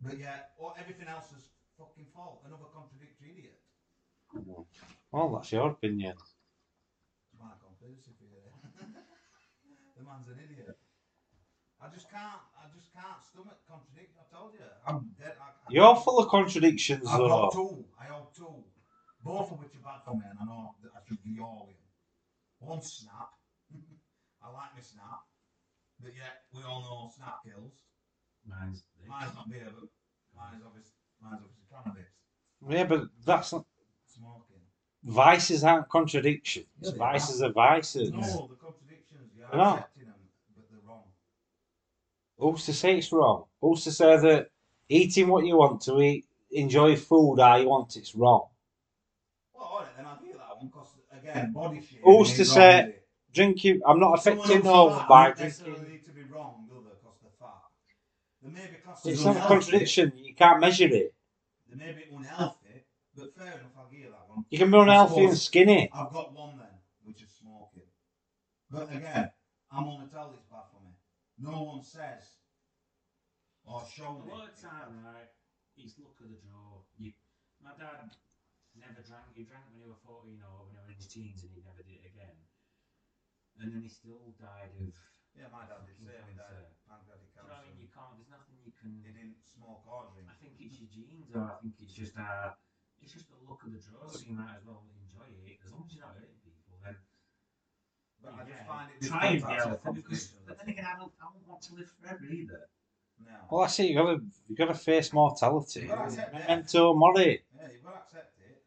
But 0.05 0.19
yet, 0.19 0.53
all, 0.61 0.77
everything 0.79 1.09
else 1.09 1.33
is 1.33 1.49
fucking 1.81 2.05
fault. 2.13 2.45
Another 2.45 2.69
contradictory 2.69 3.33
idiot. 3.41 3.61
Well, 5.11 5.33
that's 5.33 5.51
your 5.53 5.71
opinion. 5.71 6.15
My 7.41 7.57
here. 8.21 8.53
the 9.97 10.03
man's 10.05 10.29
an 10.29 10.39
idiot. 10.45 10.77
I 11.81 11.89
just 11.89 12.11
can't. 12.11 12.45
I 12.57 12.69
just 12.77 12.93
can't 12.93 13.21
stomach 13.25 13.61
contradiction. 13.69 14.17
I 14.21 14.27
told 14.29 14.53
you. 14.55 14.69
I'm 14.87 15.13
dead. 15.17 15.37
I, 15.41 15.53
I 15.53 15.69
You're 15.69 15.97
full 15.97 16.19
of 16.19 16.29
contradictions, 16.29 17.09
I've 17.09 17.19
got 17.21 17.53
two. 17.53 17.85
I 18.01 18.05
have 18.13 18.33
two. 18.37 18.65
Both 19.25 19.53
of 19.53 19.59
which 19.61 19.73
are 19.73 19.85
bad 19.85 20.05
for 20.05 20.15
me, 20.15 20.25
and 20.29 20.37
I 20.37 20.45
know 20.45 20.77
that 20.83 20.93
I 20.93 21.01
should 21.09 21.23
be 21.25 21.41
all 21.41 21.69
in. 21.73 21.81
One 22.61 22.83
snap. 22.83 23.33
I 24.45 24.53
like 24.53 24.77
my 24.77 24.83
snap, 24.85 25.25
but 26.01 26.13
yet 26.13 26.45
we 26.53 26.61
all 26.63 26.81
know 26.85 27.09
snap 27.17 27.41
kills. 27.45 27.85
Mine's 28.49 28.82
this. 29.01 29.09
Mine's 29.09 29.34
not 29.34 29.49
beer, 29.51 29.66
but 29.74 29.88
mine's 30.36 30.62
obviously 30.66 30.92
mine's 31.22 31.40
obviously 31.42 31.64
cannabis. 31.70 32.11
Yeah, 32.68 32.84
but 32.84 33.09
that's 33.24 33.53
not. 33.53 33.64
Smoking. 34.07 34.62
Vices 35.03 35.64
aren't 35.64 35.88
contradictions. 35.88 36.66
Yeah, 36.80 36.92
vices 36.97 37.42
are 37.42 37.53
vices. 37.53 38.11
No, 38.12 38.18
the 38.20 38.57
contradictions. 38.57 39.30
They're 39.36 39.59
not. 39.59 39.78
accepting 39.78 40.05
them, 40.07 40.14
but 40.57 40.64
they're 40.70 40.80
wrong. 40.88 41.05
Who's 42.38 42.64
to 42.66 42.72
say 42.72 42.99
it's 42.99 43.12
wrong? 43.12 43.45
Who's 43.61 43.84
to 43.84 43.92
say 43.92 44.16
that 44.16 44.51
eating 44.88 45.28
what 45.28 45.45
you 45.45 45.57
want 45.57 45.82
to 45.82 46.01
eat, 46.01 46.26
enjoy 46.51 46.97
food 46.97 47.38
how 47.40 47.57
you 47.57 47.68
want, 47.68 47.97
it's 47.97 48.14
wrong? 48.14 48.49
Well, 49.55 49.64
alright, 49.64 49.97
then 49.97 50.07
I'll 50.07 50.18
give 50.24 50.34
that 50.36 50.57
one 50.57 50.66
because 50.66 50.88
again, 51.12 51.53
body 51.53 51.80
shape. 51.80 52.01
Who's 52.05 52.34
to 52.36 52.45
say- 52.45 52.95
Drinking, 53.34 53.80
I'm 53.84 53.99
not 53.99 54.16
affected 54.16 54.62
no 54.62 55.05
by 55.09 55.32
drinking. 55.32 55.64
need 55.90 56.05
to 56.05 56.12
be 56.12 56.22
wrong, 56.22 56.68
do 56.68 56.76
they? 56.84 56.95
Because 56.95 57.18
they're 57.20 57.32
fat. 57.40 57.66
They 58.40 58.49
may 58.49 58.70
be 58.70 58.76
classed 58.76 58.84
It's 59.05 59.20
as 59.20 59.24
not 59.24 59.36
a 59.36 59.40
contradiction. 59.47 60.12
You 60.16 60.34
can't 60.34 60.61
measure 60.61 60.88
it. 60.88 61.14
They 61.68 61.76
may 61.76 61.92
be 61.92 62.05
unhealthy, 62.14 62.84
but 63.16 63.34
fair 63.34 63.47
enough, 63.59 63.74
I'll 63.78 63.90
give 63.90 64.01
you 64.01 64.11
that 64.11 64.28
one. 64.28 64.45
You 64.51 64.59
can 64.59 64.70
be 64.70 64.78
unhealthy 64.78 65.24
and 65.24 65.32
suppose- 65.32 65.45
skinny. 65.45 65.90
I've 65.92 66.12
got 66.12 66.32
one 66.32 66.59
then, 66.59 66.74
which 67.03 67.22
is 67.22 67.30
smoking. 67.30 67.88
But 68.70 68.90
again, 68.95 69.30
I'm 69.70 69.88
on 69.88 70.07
the 70.07 70.09
tell 70.12 70.30
this 70.30 70.45
bad 70.51 70.66
for 70.70 70.80
me. 70.82 70.95
No 71.38 71.62
one 71.62 71.82
says 71.82 72.38
or 73.64 73.82
show 73.88 74.20
A 74.20 74.26
me. 74.26 74.30
lot 74.30 74.49
of 74.49 74.57
time, 74.61 75.03
right, 75.05 75.30
it's 75.76 75.99
luck 75.99 76.14
of 76.20 76.28
the 76.30 76.38
draw. 76.47 76.84
You, 76.99 77.12
my 77.62 77.72
dad 77.78 78.12
never 78.76 79.01
drank. 79.03 79.32
He 79.34 79.42
drank 79.49 79.64
when 79.72 79.82
he 79.82 79.88
was 79.88 79.99
14 80.05 80.38
or 80.45 80.68
when 80.68 80.76
he 80.76 80.80
was 80.84 80.88
in 80.92 80.97
his 81.01 81.09
teens 81.09 81.42
and 81.42 81.51
he 81.57 81.62
never 81.64 81.82
did 81.82 82.05
it 82.05 82.12
again. 82.12 82.36
And 83.59 83.72
then 83.72 83.82
he 83.82 83.88
still 83.88 84.34
died 84.38 84.74
of. 84.78 84.95
Yeah, 85.34 85.51
my 85.51 85.66
dad 85.66 85.82
did 85.82 85.99
say 85.99 86.14
he 86.30 86.34
died 86.38 86.62
of 86.62 86.70
pancreatic 86.86 87.26
Do 87.34 87.42
you 87.42 87.51
know 87.51 87.59
what 87.59 87.66
I 87.66 87.66
mean? 87.66 87.82
You 87.82 87.90
can't, 87.90 88.14
there's 88.14 88.30
nothing 88.30 88.54
you 88.93 89.01
can. 89.03 89.12
He 89.12 89.12
didn't 89.16 89.41
smoke 89.49 89.82
or 89.89 90.12
drink. 90.12 90.28
I 90.28 90.37
think 90.41 90.61
it's 90.61 90.76
your 90.80 90.89
genes 90.93 91.32
or 91.32 91.43
I 91.49 91.57
think 91.62 91.74
it's 91.80 91.93
just 91.97 92.12
uh, 92.18 92.53
it's 93.01 93.12
just 93.12 93.26
the 93.32 93.39
look 93.49 93.64
of 93.64 93.72
the 93.72 93.80
draw, 93.80 94.05
so 94.09 94.20
you 94.28 94.37
might 94.37 94.61
as 94.61 94.64
well 94.68 94.85
enjoy 95.01 95.28
it. 95.49 95.59
As 95.64 95.72
long 95.72 95.85
as 95.89 95.97
you're 95.97 96.05
not 96.05 96.14
hurting 96.16 96.41
people, 96.45 96.76
then. 96.85 96.97
But 98.22 98.32
I 98.37 98.43
just 98.45 98.64
find 98.68 98.89
it 98.93 99.05
Try 99.05 99.26
and 99.26 99.41
be 99.41 99.53
healthy 99.53 99.91
because, 100.01 100.22
but 100.47 100.59
then 100.59 100.68
again, 100.68 100.87
I 100.89 100.97
don't, 100.99 101.12
I 101.20 101.28
don't 101.32 101.47
want 101.49 101.62
to 101.68 101.74
live 101.74 101.91
forever 102.01 102.24
either. 102.24 102.68
No. 103.24 103.32
Well, 103.51 103.61
that's 103.62 103.78
it. 103.80 103.85
You 103.89 103.95
gotta, 103.95 104.20
you 104.49 104.57
gotta 104.57 104.74
face 104.74 105.12
mortality. 105.12 105.80
You've 105.80 105.89
got 105.91 105.97
to 105.97 106.03
accept 106.05 106.32
death. 106.32 106.49
Memento 106.49 106.95
mori. 106.95 107.43
Yeah, 107.57 107.68
you've 107.72 107.85
got 107.85 107.93
to 107.93 107.99
accept 108.01 108.32
it. 108.41 108.62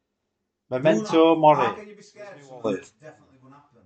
Memento 0.70 1.12
Do 1.12 1.18
not- 1.18 1.26
How 1.26 1.36
mori. 1.36 1.76
can 1.80 1.88
you 1.90 1.96
be 1.96 2.02
scared 2.02 2.38
of 2.38 2.44
something 2.46 2.64
World. 2.64 2.92
definitely 3.02 3.38
going 3.42 3.54
to 3.54 3.60
happen? 3.60 3.82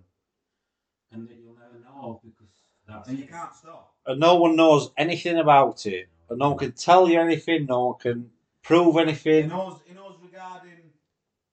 And 1.11 1.27
that 1.27 1.38
you'll 1.39 1.55
never 1.57 1.79
know 1.84 2.21
because 2.23 2.53
that's 2.88 3.07
And 3.09 3.19
you 3.19 3.25
can't 3.27 3.53
stop. 3.55 3.95
And 4.05 4.19
no 4.19 4.36
one 4.36 4.55
knows 4.55 4.91
anything 4.97 5.38
about 5.38 5.86
it. 5.86 6.09
And 6.32 6.39
no 6.39 6.51
one 6.51 6.59
can 6.59 6.71
tell 6.71 7.09
you 7.09 7.19
anything. 7.19 7.65
No 7.65 7.88
one 7.88 7.99
can 7.99 8.32
prove 8.63 8.95
anything. 8.95 9.34
He 9.34 9.39
anything. 9.39 9.57
knows, 9.57 9.79
he 9.86 9.93
knows 9.93 10.15
regarding 10.23 10.79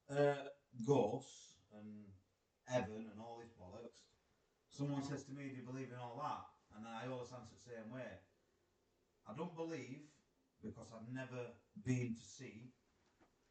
uh, 0.09 0.47
ghosts 0.87 1.59
and 1.75 2.07
heaven 2.65 3.11
and 3.11 3.19
all 3.19 3.43
this 3.43 3.51
bollocks. 3.59 4.07
Someone 4.71 5.03
says 5.03 5.25
to 5.25 5.33
me, 5.33 5.51
Do 5.51 5.57
you 5.57 5.67
believe 5.67 5.89
in 5.91 5.99
all 5.99 6.15
that? 6.23 6.47
And 6.79 6.87
I 6.87 7.11
always 7.11 7.27
answer 7.35 7.59
the 7.59 7.75
same 7.75 7.91
way. 7.93 8.07
I 9.27 9.35
don't 9.37 9.57
believe 9.57 10.07
because 10.63 10.87
I've 10.95 11.13
never 11.13 11.51
been 11.85 12.15
to 12.15 12.23
see, 12.23 12.71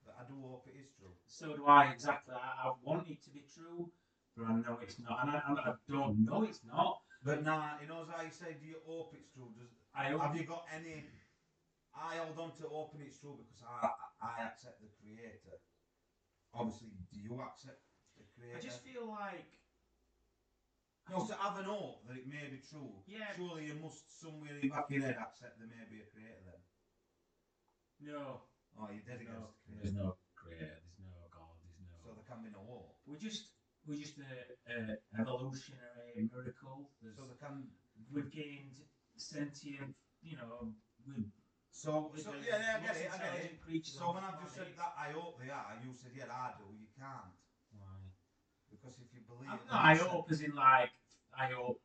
but 0.06 0.16
I 0.16 0.24
do 0.32 0.40
hope 0.40 0.66
it 0.72 0.80
is 0.80 0.88
true. 0.98 1.12
So 1.28 1.58
do 1.58 1.66
I 1.68 1.92
exactly. 1.92 2.36
I, 2.36 2.70
I 2.70 2.74
want 2.84 3.10
it 3.10 3.22
to 3.26 3.32
be 3.32 3.44
true, 3.54 3.92
but 4.38 4.46
I 4.48 4.54
know 4.64 4.80
it's 4.82 4.98
not, 5.00 5.20
and 5.24 5.32
I, 5.32 5.42
I 5.44 5.74
don't 5.92 6.24
know 6.24 6.44
it's 6.44 6.62
not. 6.64 7.02
But 7.24 7.44
nah, 7.44 7.76
he 7.82 7.88
knows 7.88 8.08
how 8.16 8.24
you 8.24 8.32
say, 8.32 8.56
Do 8.62 8.66
you 8.66 8.80
hope 8.88 9.12
it's 9.14 9.28
true? 9.34 9.52
Does, 9.60 9.68
I 9.98 10.14
hope 10.14 10.22
have 10.22 10.36
you 10.38 10.46
got 10.46 10.66
any. 10.70 11.06
I 11.98 12.22
hold 12.22 12.38
on 12.38 12.52
to 12.62 12.70
open. 12.70 13.02
it's 13.02 13.18
true 13.18 13.42
because 13.42 13.66
I, 13.66 13.90
I 14.22 14.46
accept 14.46 14.78
the 14.86 14.94
creator. 15.02 15.58
Obviously, 16.54 16.94
do 17.10 17.18
you 17.18 17.34
accept 17.42 17.82
the 18.14 18.24
creator? 18.38 18.58
I 18.58 18.62
just 18.62 18.86
feel 18.86 19.10
like 19.10 19.58
No, 21.10 21.26
to 21.26 21.34
have 21.42 21.58
an 21.58 21.66
hope 21.66 22.06
that 22.06 22.22
it 22.22 22.30
may 22.30 22.46
be 22.54 22.62
true. 22.62 23.02
Yeah. 23.10 23.34
Surely 23.34 23.66
you 23.74 23.82
must 23.82 24.06
somewhere 24.22 24.54
in 24.62 24.70
your 24.70 24.78
back 24.78 24.86
of 24.86 24.94
your 24.94 25.10
head 25.10 25.18
accept 25.18 25.58
there 25.58 25.66
may 25.68 25.86
be 25.90 26.06
a 26.06 26.08
creator 26.14 26.46
then. 26.46 26.62
no, 28.14 28.46
Oh, 28.78 28.86
you're 28.94 29.02
dead 29.02 29.26
no, 29.26 29.34
against 29.34 29.58
the 29.66 29.74
creator. 29.74 29.82
there's 29.82 29.98
no 29.98 30.10
creator, 30.38 30.78
there's 30.86 31.02
no 31.02 31.26
God, 31.34 31.58
there's 31.66 31.82
no. 31.82 31.98
So 32.06 32.14
there 32.14 32.28
can 32.30 32.46
be 32.46 32.54
no 32.54 32.62
hope. 32.62 33.02
we're 33.10 33.18
just 33.18 33.58
we're 33.90 33.98
just 33.98 34.22
a, 34.22 34.30
a 34.70 35.02
evolutionary 35.18 36.30
miracle. 36.30 36.94
There's, 37.02 37.18
So 37.18 37.26
there 37.26 37.42
can. 37.42 37.66
we've 38.14 38.30
gained 38.30 38.78
sentient, 39.18 39.96
you 40.22 40.38
know, 40.38 40.74
we've 41.06 41.26
So, 41.72 42.12
so 42.18 42.32
the 42.32 42.46
yeah, 42.46 42.58
yeah, 42.60 42.78
I 42.78 42.80
get 42.82 42.96
it, 42.98 43.10
I 43.14 43.18
get 43.18 43.36
it. 43.46 43.52
intelligent 43.54 43.86
So 43.86 44.14
when 44.14 44.24
I've 44.24 44.42
just 44.42 44.56
said 44.56 44.68
that, 44.78 44.94
I 44.98 45.12
hope 45.12 45.40
they 45.42 45.50
are. 45.50 45.78
You 45.84 45.94
said 45.94 46.12
yeah, 46.16 46.26
I 46.32 46.52
do. 46.58 46.66
You 46.74 46.88
can't 46.98 47.34
Why? 47.78 48.02
because 48.72 48.96
if 49.00 49.14
you 49.14 49.22
believe. 49.28 49.50
I'm 49.50 49.60
it, 49.60 49.72
not, 49.72 49.86
I 49.86 49.94
you 49.94 50.00
hope 50.10 50.32
as 50.32 50.42
in 50.42 50.56
like 50.56 50.92
I 51.38 51.48
hope. 51.48 51.80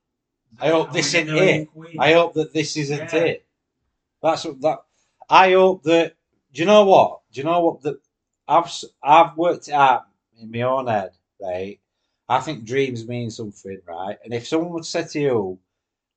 I 0.61 0.69
hope 0.71 0.93
this 0.93 1.15
isn't 1.15 1.29
it. 1.37 1.69
queen. 1.73 1.97
I 2.01 2.13
hope 2.13 2.35
that 2.35 2.53
this 2.53 2.77
isn't 2.77 3.13
Yeah. 3.13 3.17
it. 3.25 3.47
That's 4.23 4.45
what 4.45 4.61
that. 4.63 4.79
I 5.29 5.53
hope 5.53 5.83
that. 5.85 6.15
Do 6.53 6.61
you 6.63 6.67
know 6.67 6.85
what? 6.85 7.21
Do 7.33 7.41
you 7.41 7.45
know 7.45 7.61
what? 7.61 7.83
That 7.83 8.01
I've 8.49 8.71
I've 9.03 9.37
worked 9.37 9.69
it 9.69 9.75
out 9.75 10.07
in 10.39 10.51
my 10.51 10.63
own 10.63 10.87
head, 10.87 11.13
right? 11.41 11.79
I 12.29 12.41
think 12.41 12.65
dreams 12.65 13.07
mean 13.09 13.31
something, 13.31 13.81
right? 13.87 14.19
And 14.25 14.33
if 14.35 14.47
someone 14.47 14.73
would 14.73 14.87
say 14.87 15.05
to 15.05 15.21
you, 15.21 15.59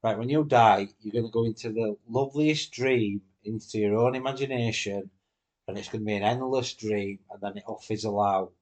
right, 0.05 0.17
when 0.19 0.29
you 0.29 0.43
die, 0.45 0.87
you're 1.01 1.17
going 1.17 1.25
to 1.25 1.31
go 1.33 1.45
into 1.45 1.73
the 1.73 1.97
loveliest 2.07 2.71
dream, 2.71 3.21
into 3.43 3.79
your 3.79 3.97
own 3.97 4.13
imagination, 4.13 5.09
and 5.67 5.77
it's 5.77 5.89
going 5.89 6.01
to 6.01 6.05
be 6.05 6.13
an 6.13 6.21
endless 6.21 6.73
dream, 6.77 7.17
and 7.31 7.41
then 7.41 7.57
it'll 7.57 7.81
fizzle 7.81 8.21
out. 8.21 8.53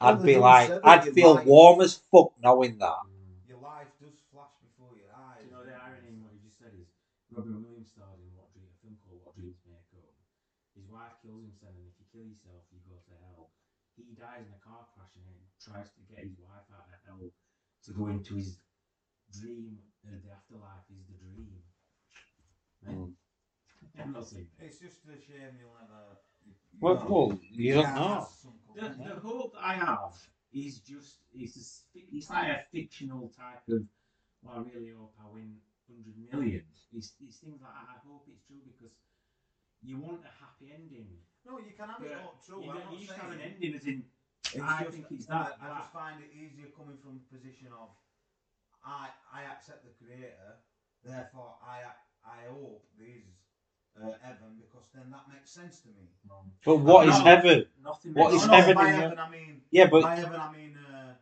Well, 0.00 0.10
I'd 0.10 0.20
they 0.20 0.34
be 0.34 0.36
like, 0.42 0.68
say 0.68 0.80
I'd 0.82 1.06
feel 1.14 1.34
might- 1.38 1.46
warm 1.46 1.80
as 1.86 2.02
fuck 2.10 2.34
knowing 2.42 2.78
that. 2.82 2.98
Mm. 3.06 3.46
Your 3.46 3.62
life 3.62 3.94
does 4.02 4.18
flash 4.34 4.50
before 4.58 4.98
your 4.98 5.14
eyes. 5.14 5.46
You 5.46 5.54
know 5.54 5.62
the 5.62 5.78
irony 5.78 6.10
in 6.10 6.18
what 6.18 6.34
you 6.34 6.42
just 6.42 6.58
said 6.58 6.74
is 6.74 6.90
Robin 7.30 7.62
Williams 7.62 7.94
starred 7.94 8.18
in 8.18 8.34
what 8.34 8.50
dream, 8.50 8.66
a 8.66 8.74
film 8.82 8.98
called 9.06 9.22
What 9.22 9.38
Dreams 9.38 9.62
May 9.62 9.78
Come. 9.94 10.10
His 10.74 10.90
wife 10.90 11.14
kills 11.22 11.46
himself, 11.46 11.78
and 11.78 11.86
if 11.86 11.94
you 11.94 12.06
kill 12.10 12.26
yourself, 12.26 12.66
you 12.74 12.82
go 12.82 12.98
to 12.98 13.14
hell. 13.22 13.54
He 13.94 14.18
dies 14.18 14.50
in 14.50 14.50
a 14.50 14.58
car 14.58 14.82
crash 14.98 15.14
and 15.14 15.30
he 15.30 15.46
tries 15.62 15.94
to 15.94 16.02
get 16.10 16.26
his 16.26 16.34
wife 16.42 16.66
out 16.74 16.90
of 16.90 16.98
hell 17.06 17.22
to 17.22 17.90
go 17.94 18.10
into 18.10 18.34
his 18.34 18.58
dream 19.30 19.78
of 20.04 20.22
the 20.22 20.30
afterlife 20.32 20.86
is 20.90 21.04
the 21.06 21.16
dream. 21.22 21.62
Mm. 22.88 23.12
I'm 24.00 24.12
not 24.12 24.26
saying. 24.26 24.48
It's 24.58 24.78
just 24.78 24.98
a 25.06 25.14
shame 25.20 25.54
you'll 25.60 25.74
never. 25.78 26.18
You, 26.44 26.54
you 26.54 26.78
Well, 26.80 26.94
know, 26.94 27.06
well, 27.08 27.38
you 27.42 27.74
don't 27.74 27.84
can't 27.84 27.96
know. 27.96 28.26
The, 28.74 29.14
the 29.14 29.20
hope 29.20 29.54
I 29.60 29.74
have 29.74 30.14
is 30.52 30.80
just 30.80 31.18
it's 31.34 31.56
a, 31.56 31.60
s- 31.60 31.84
it's 31.94 32.30
like 32.30 32.48
a 32.48 32.60
fictional 32.72 33.28
type 33.36 33.62
of. 33.68 33.82
Well, 34.42 34.54
I 34.56 34.58
really 34.74 34.90
hope 34.96 35.14
I 35.22 35.30
win 35.32 35.54
hundred 35.86 36.14
million. 36.32 36.64
It's, 36.96 37.12
it's 37.22 37.36
things 37.38 37.60
like 37.62 37.70
I 37.70 38.00
hope 38.06 38.26
it's 38.32 38.42
true 38.46 38.58
because 38.66 38.94
you 39.82 39.98
want 39.98 40.22
a 40.26 40.32
happy 40.42 40.72
ending. 40.74 41.06
No, 41.46 41.58
you 41.58 41.72
can 41.76 41.88
have 41.88 42.02
it 42.02 42.10
But 42.10 42.22
all 42.26 42.38
true. 42.44 42.62
you, 42.64 42.70
I'm 42.70 42.78
know, 42.78 42.84
not 42.90 42.92
you 42.98 43.06
just 43.06 43.18
have 43.18 43.30
an 43.30 43.38
saying- 43.38 43.54
ending 43.54 43.74
as 43.76 43.84
in 43.86 44.02
It's 44.54 44.58
I 44.62 44.82
just, 44.82 44.90
think 44.96 45.06
it's 45.10 45.26
that 45.26 45.58
I, 45.62 45.70
I 45.70 45.78
just 45.78 45.92
find 45.92 46.16
it 46.22 46.30
easier 46.34 46.66
coming 46.74 46.96
from 46.98 47.20
the 47.22 47.26
position 47.30 47.68
of 47.70 47.90
I 48.84 49.08
I 49.32 49.42
accept 49.44 49.82
the 49.84 49.90
creator, 49.90 50.58
therefore 51.02 51.54
I 51.62 51.82
I 52.24 52.44
hope 52.50 52.84
these 52.98 53.30
uh, 53.96 54.10
heaven 54.20 54.56
because 54.56 54.88
then 54.94 55.10
that 55.10 55.28
makes 55.28 55.50
sense 55.50 55.80
to 55.80 55.88
me. 55.88 56.06
But 56.64 56.76
what 56.76 57.08
is 57.08 57.18
No. 57.18 57.24
heaven? 57.24 57.66
nothing. 57.82 58.14
What 58.14 58.30
makes 58.32 58.42
is 58.44 58.48
no, 58.48 58.54
heaven 58.56 58.76
by 58.76 58.88
in 58.88 58.94
heaven 58.94 59.18
I 59.18 59.28
mean 59.30 59.60
Yeah, 59.70 59.86
but 59.86 60.02
by 60.02 60.14
heaven 60.16 60.40
I 60.40 60.52
mean 60.52 60.76
uh, 60.76 61.14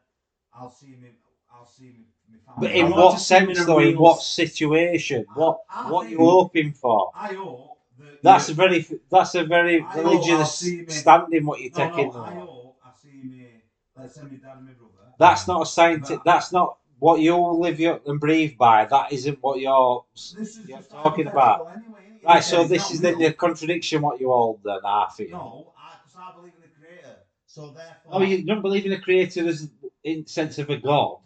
I'll 0.52 0.70
see 0.70 0.96
me 0.96 1.10
I'll 1.52 1.66
see 1.66 1.90
me, 1.90 2.04
me 2.30 2.38
family. 2.46 2.68
but 2.68 2.76
in 2.76 2.90
want 2.90 2.96
what 2.96 3.12
to 3.14 3.18
see 3.18 3.34
him 3.36 3.48
in 3.50 3.54
sense 3.56 3.64
a 3.64 3.66
though? 3.66 3.78
In 3.80 3.98
what 3.98 4.18
s- 4.18 4.26
situation? 4.26 5.26
What 5.34 5.60
I 5.68 5.88
what 5.90 6.08
you 6.10 6.16
think- 6.18 6.30
hoping 6.30 6.72
for? 6.72 7.10
I 7.14 7.32
hope 7.34 7.78
that 7.98 8.22
That's 8.22 8.48
a 8.50 8.54
very 8.54 8.86
that's 9.10 9.34
a 9.34 9.44
very 9.44 9.76
I 9.82 9.96
religious 9.96 10.54
standing. 10.88 11.46
What 11.46 11.60
you're 11.60 11.70
no, 11.72 11.88
taking. 11.88 12.12
no, 12.12 12.24
I 12.24 12.34
hope 12.34 12.76
I 12.84 12.90
see 13.02 13.22
me 13.24 13.62
let's 13.96 14.14
say 14.14 14.22
my 14.22 14.28
dad 14.36 14.56
and 14.58 14.66
my 14.66 14.72
brother. 14.72 15.12
That's 15.18 15.46
not 15.48 15.62
a 15.62 15.66
scientific. 15.66 16.22
That's 16.24 16.52
not 16.52 16.76
what 17.00 17.20
you 17.20 17.36
live 17.36 17.80
your, 17.80 18.00
and 18.06 18.20
breathe 18.20 18.56
by. 18.58 18.86
That 18.86 19.12
isn't 19.12 19.38
what 19.42 19.60
you're. 19.60 20.04
Is 20.14 20.60
you're 20.66 20.80
talking 20.82 21.26
about. 21.26 21.68
Anyway. 21.76 22.20
Right. 22.24 22.44
So 22.44 22.64
this 22.64 22.90
is 22.92 23.00
the, 23.02 23.14
the 23.14 23.32
contradiction. 23.34 24.02
What 24.02 24.20
you 24.20 24.28
hold 24.30 24.60
then, 24.64 24.80
half 24.84 25.20
it. 25.20 25.30
No, 25.32 25.72
I 25.78 25.96
because 26.04 26.16
I, 26.18 26.36
believe 26.36 26.54
in 26.56 26.62
the 26.62 26.68
creator. 26.80 27.16
So 27.46 27.62
therefore. 27.70 28.12
Oh, 28.12 28.22
you 28.22 28.44
don't 28.44 28.62
believe 28.62 28.86
in 28.86 28.92
a 28.92 29.00
creator 29.00 29.48
as 29.48 29.70
in 30.04 30.26
sense 30.26 30.58
of 30.58 30.70
a 30.70 30.76
god. 30.76 31.18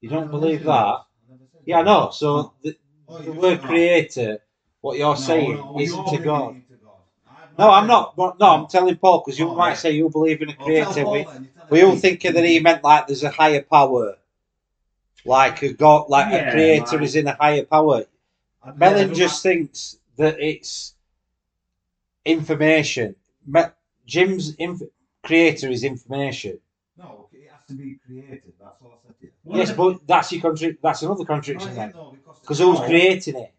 You 0.00 0.10
don't 0.10 0.30
believe 0.30 0.64
that. 0.64 0.72
I 0.72 1.02
Yeah, 1.66 1.82
no. 1.82 2.10
So 2.10 2.28
oh, 2.36 2.54
the, 2.62 2.76
Oh, 3.08 3.18
the 3.20 3.32
word 3.32 3.62
creator, 3.62 4.40
what 4.80 4.98
you're 4.98 5.08
No, 5.08 5.14
saying, 5.14 5.56
no, 5.56 5.76
isn't 5.80 5.96
you're 5.96 6.18
to 6.18 6.24
God. 6.24 6.50
it 6.52 6.56
into 6.56 6.74
God. 6.84 6.92
I've 7.28 7.58
No, 7.58 7.70
I'm 7.70 7.86
not. 7.86 8.16
but 8.16 8.40
No, 8.40 8.46
I'm 8.48 8.66
telling 8.66 8.96
Paul 8.96 9.22
because 9.24 9.38
you 9.38 9.48
Oh, 9.50 9.56
might 9.56 9.70
yeah. 9.70 9.74
say 9.76 9.90
you 9.92 10.08
believe 10.10 10.42
in 10.42 10.50
a 10.50 10.56
creator. 10.56 11.04
Paul 11.04 11.12
We, 11.12 11.24
then, 11.24 11.50
we 11.70 11.82
all 11.84 11.96
thinking 11.96 12.34
that 12.34 12.44
he 12.44 12.60
meant 12.60 12.84
like 12.84 13.06
there's 13.08 13.24
a 13.24 13.30
higher 13.30 13.62
power, 13.62 14.16
like 15.24 15.62
a 15.62 15.72
god, 15.72 16.08
like 16.08 16.32
a 16.32 16.50
creator 16.50 16.96
like- 16.96 17.02
is 17.02 17.16
in 17.16 17.26
a 17.28 17.34
higher 17.34 17.64
power. 17.64 18.04
I'd 18.62 18.78
Melon 18.78 18.98
never- 19.08 19.14
just 19.14 19.42
thinks 19.42 19.98
that 20.16 20.40
it's 20.40 20.94
information. 22.24 23.14
Me- 23.46 23.62
Jim's 24.06 24.54
inf- 24.56 24.82
creator 25.22 25.68
is 25.68 25.84
information. 25.84 26.58
No, 26.96 27.28
it 27.32 27.48
has 27.50 27.64
to 27.68 27.74
be 27.74 27.96
created. 28.06 28.52
That's 28.60 28.80
all 28.82 28.92
I 28.92 29.06
said 29.06 29.18
to 29.20 29.28
yes, 29.58 29.72
but 29.72 30.06
that's 30.06 30.32
your 30.32 30.42
contra- 30.42 30.76
That's 30.82 31.02
another 31.02 31.20
No, 31.20 31.24
contradiction 31.26 31.70
it 31.70 31.74
then, 31.74 31.92
ain't 31.96 32.12
because 32.12 32.40
because 32.40 32.58
who's 32.58 32.80
No, 32.80 32.86
creating 32.86 33.36
it? 33.36 33.54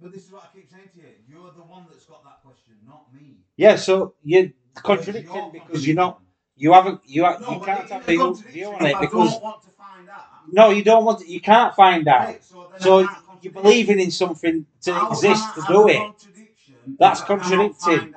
But 0.00 0.12
this 0.12 0.26
is 0.26 0.32
what 0.32 0.42
I 0.52 0.56
keep 0.56 0.68
saying 0.70 0.88
to 0.94 0.98
you. 1.00 1.08
You're 1.28 1.52
the 1.52 1.62
one 1.62 1.86
that's 1.90 2.04
got 2.04 2.22
that 2.24 2.42
question, 2.42 2.74
not 2.86 3.12
me. 3.14 3.38
Yeah, 3.56 3.76
so 3.76 4.14
you're 4.22 4.50
contradicting 4.74 5.50
because 5.52 5.86
you're 5.86 5.96
not. 5.96 6.20
You 6.56 6.72
haven't. 6.72 7.00
You, 7.06 7.24
ha- 7.24 7.38
No, 7.40 7.52
you 7.54 7.60
can't 7.64 7.88
have 7.88 8.02
a 8.02 8.06
the 8.06 8.32
view 8.52 8.68
on 8.68 8.74
if 8.76 8.82
it 8.82 8.96
I 8.96 9.00
because 9.00 9.32
don't 9.32 9.42
want 9.42 9.62
to 9.62 9.70
find 9.70 10.08
out. 10.08 10.26
No, 10.52 10.70
you 10.70 10.82
don't 10.84 11.04
want. 11.04 11.26
You 11.26 11.40
can't 11.40 11.74
find 11.74 12.06
out. 12.08 12.26
Right, 12.26 12.44
so 12.44 12.70
So 12.78 13.08
you're 13.42 13.52
believing 13.52 14.00
in 14.00 14.10
something 14.10 14.66
to 14.82 14.92
How 14.92 15.10
exist 15.10 15.54
to 15.54 15.62
do 15.62 15.88
it 15.88 15.98
contradiction 15.98 16.74
That's 16.98 17.20
if 17.20 17.24
I 17.24 17.28
cannot 17.28 17.40
contradicting. 17.40 18.14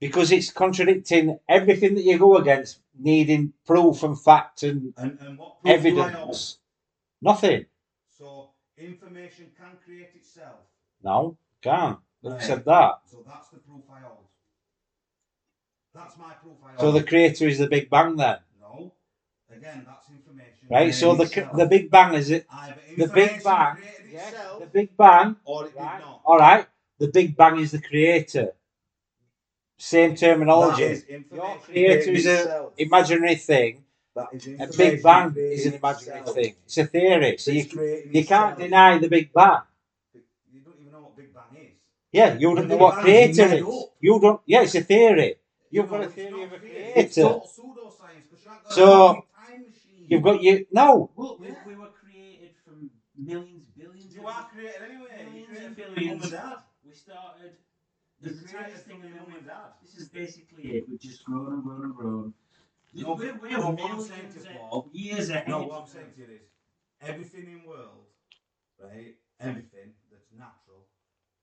because 0.00 0.32
it's 0.32 0.50
contradicting 0.52 1.38
everything 1.48 1.94
that 1.94 2.04
you 2.04 2.18
go 2.18 2.36
against, 2.36 2.80
needing 2.98 3.52
proof 3.66 4.02
and 4.02 4.20
fact 4.20 4.62
and 4.62 4.94
And, 4.96 5.18
and 5.20 5.38
what 5.38 5.60
proof 5.62 5.82
do 5.82 6.00
I 6.00 6.10
know? 6.10 6.18
evidence. 6.18 6.58
Nothing. 7.22 7.66
So 8.18 8.50
information 8.76 9.50
can 9.56 9.78
create 9.84 10.10
itself. 10.14 10.60
No, 11.02 11.36
can't. 11.62 11.98
Who 12.22 12.30
Right. 12.30 12.42
said 12.42 12.64
that? 12.64 13.00
So 13.06 13.22
that's 13.26 13.48
the 13.48 13.58
proof 13.58 13.82
I 13.90 14.00
hold. 14.00 14.24
That's 15.94 16.16
my 16.18 16.32
proof 16.34 16.56
I 16.64 16.68
hold. 16.68 16.80
So 16.80 16.92
the 16.92 17.04
creator 17.04 17.46
is 17.48 17.58
the 17.58 17.68
Big 17.68 17.88
Bang 17.90 18.16
then, 18.16 18.38
no. 18.60 18.92
Again, 19.50 19.84
that's. 19.86 20.03
Right? 20.70 20.94
So 20.94 21.14
the 21.14 21.26
creating 21.28 21.56
the. 21.56 21.66
Big 21.66 21.90
Bang 21.90 22.14
is 22.14 22.30
it? 22.30 22.46
The 22.96 23.08
Big 23.08 23.42
Bang. 23.42 23.76
created 23.76 24.12
Yes, 24.12 24.28
itself, 24.32 24.60
the 24.60 24.66
Big 24.66 24.96
Bang. 24.96 25.36
or 25.44 25.66
it 25.66 25.72
Right. 25.76 25.98
did 25.98 26.04
not. 26.06 26.20
All 26.24 26.38
right. 26.38 26.66
The 26.98 27.08
Big 27.08 27.36
Bang 27.36 27.58
is 27.58 27.72
the 27.72 27.80
creator. 27.80 28.52
Same 29.78 30.14
terminology. 30.14 30.84
That 30.84 30.90
is 30.92 31.04
Your 31.04 31.16
information 31.16 31.60
creator 31.64 32.10
created 32.10 32.16
is 32.16 32.26
a 32.26 32.38
itself. 32.40 32.72
imaginary 32.78 33.34
thing. 33.36 33.84
That 34.14 34.28
is 34.32 34.46
A 34.46 34.66
Big 34.76 35.02
Bang 35.02 35.34
is 35.36 35.66
an 35.66 35.74
imaginary 35.74 36.18
itself. 36.20 36.34
thing. 36.36 36.54
It's 36.64 36.78
a 36.78 36.86
theory. 36.86 37.36
So 37.38 37.50
you 37.50 37.60
It's 37.60 37.72
creating 37.72 38.14
you 38.14 38.24
can't 38.24 38.56
deny 38.58 38.98
the 38.98 39.08
Big 39.08 39.32
Bang. 39.32 39.62
You 40.52 40.60
don't 40.60 40.78
even 40.80 40.92
know 40.92 41.00
what 41.00 41.16
Big 41.16 41.34
Bang 41.34 41.56
is. 41.60 41.72
Yeah, 42.12 42.34
you 42.38 42.54
don't 42.54 42.68
know 42.68 42.76
what 42.76 42.94
Bang 42.94 43.02
creator 43.02 43.30
is 43.30 43.38
made 43.38 43.58
is. 43.58 43.62
up. 43.64 43.90
You 44.00 44.20
don't. 44.20 44.40
Yeah, 44.46 44.62
it's 44.62 44.74
a 44.76 44.80
theory. 44.82 45.36
You've 45.70 45.90
got 45.90 46.04
a 46.04 46.06
theory 46.06 46.42
of 46.44 46.52
a 46.52 46.58
theory. 46.58 46.92
Creator. 46.92 47.22
total 47.22 47.40
pseudoscience, 47.40 48.30
'cause 48.30 48.44
you 48.44 48.50
ain't 48.52 48.62
got 48.62 48.70
a 48.70 48.74
So, 48.74 48.86
fucking 48.86 49.22
time 49.22 49.22
machine. 49.24 49.33
You've 50.08 50.22
got 50.22 50.42
you. 50.42 50.66
No, 50.72 51.10
Well, 51.16 51.38
we, 51.40 51.48
we 51.66 51.74
were 51.76 51.88
created 51.90 52.50
from 52.64 52.90
millions, 53.16 53.66
billions. 53.76 54.14
You 54.14 54.20
of 54.22 54.26
are 54.26 54.48
created 54.52 54.82
anyway. 54.82 55.08
You 55.20 55.24
Millions 55.26 55.48
created 55.48 55.66
and 55.66 55.76
from 55.76 55.94
billions. 55.94 56.20
mum 56.22 56.22
and 56.22 56.32
dad. 56.32 56.58
We 56.86 56.92
started. 56.92 57.52
You 58.20 58.30
the 58.30 58.36
created 58.36 58.58
tiniest 58.58 58.84
thing 58.86 59.00
in 59.04 59.10
the 59.10 59.16
mum 59.20 59.34
and 59.38 59.46
dad. 59.46 59.70
This 59.82 59.96
is 59.96 60.08
basically 60.08 60.62
it. 60.64 60.84
We've 60.88 61.00
just 61.00 61.24
grown 61.24 61.52
and 61.54 61.62
grown 61.64 61.82
and 61.84 61.94
grown. 61.94 62.34
No, 62.94 63.14
we're, 63.14 63.34
we're 63.42 63.50
no, 63.58 63.58
what 63.58 63.68
I'm 63.70 63.74
millions 63.76 64.08
saying 64.08 64.32
to 64.34 64.40
of 64.50 64.56
Paul- 64.70 64.90
years 64.92 65.30
ahead. 65.30 65.48
No, 65.48 65.62
what 65.66 65.80
I'm 65.82 65.86
saying 65.88 66.12
to 66.14 66.20
you 66.20 66.28
is, 66.38 66.46
everything 67.02 67.46
in 67.50 67.68
world, 67.68 68.06
right? 68.78 69.14
Everything 69.40 69.92
that's 70.12 70.30
natural, 70.36 70.86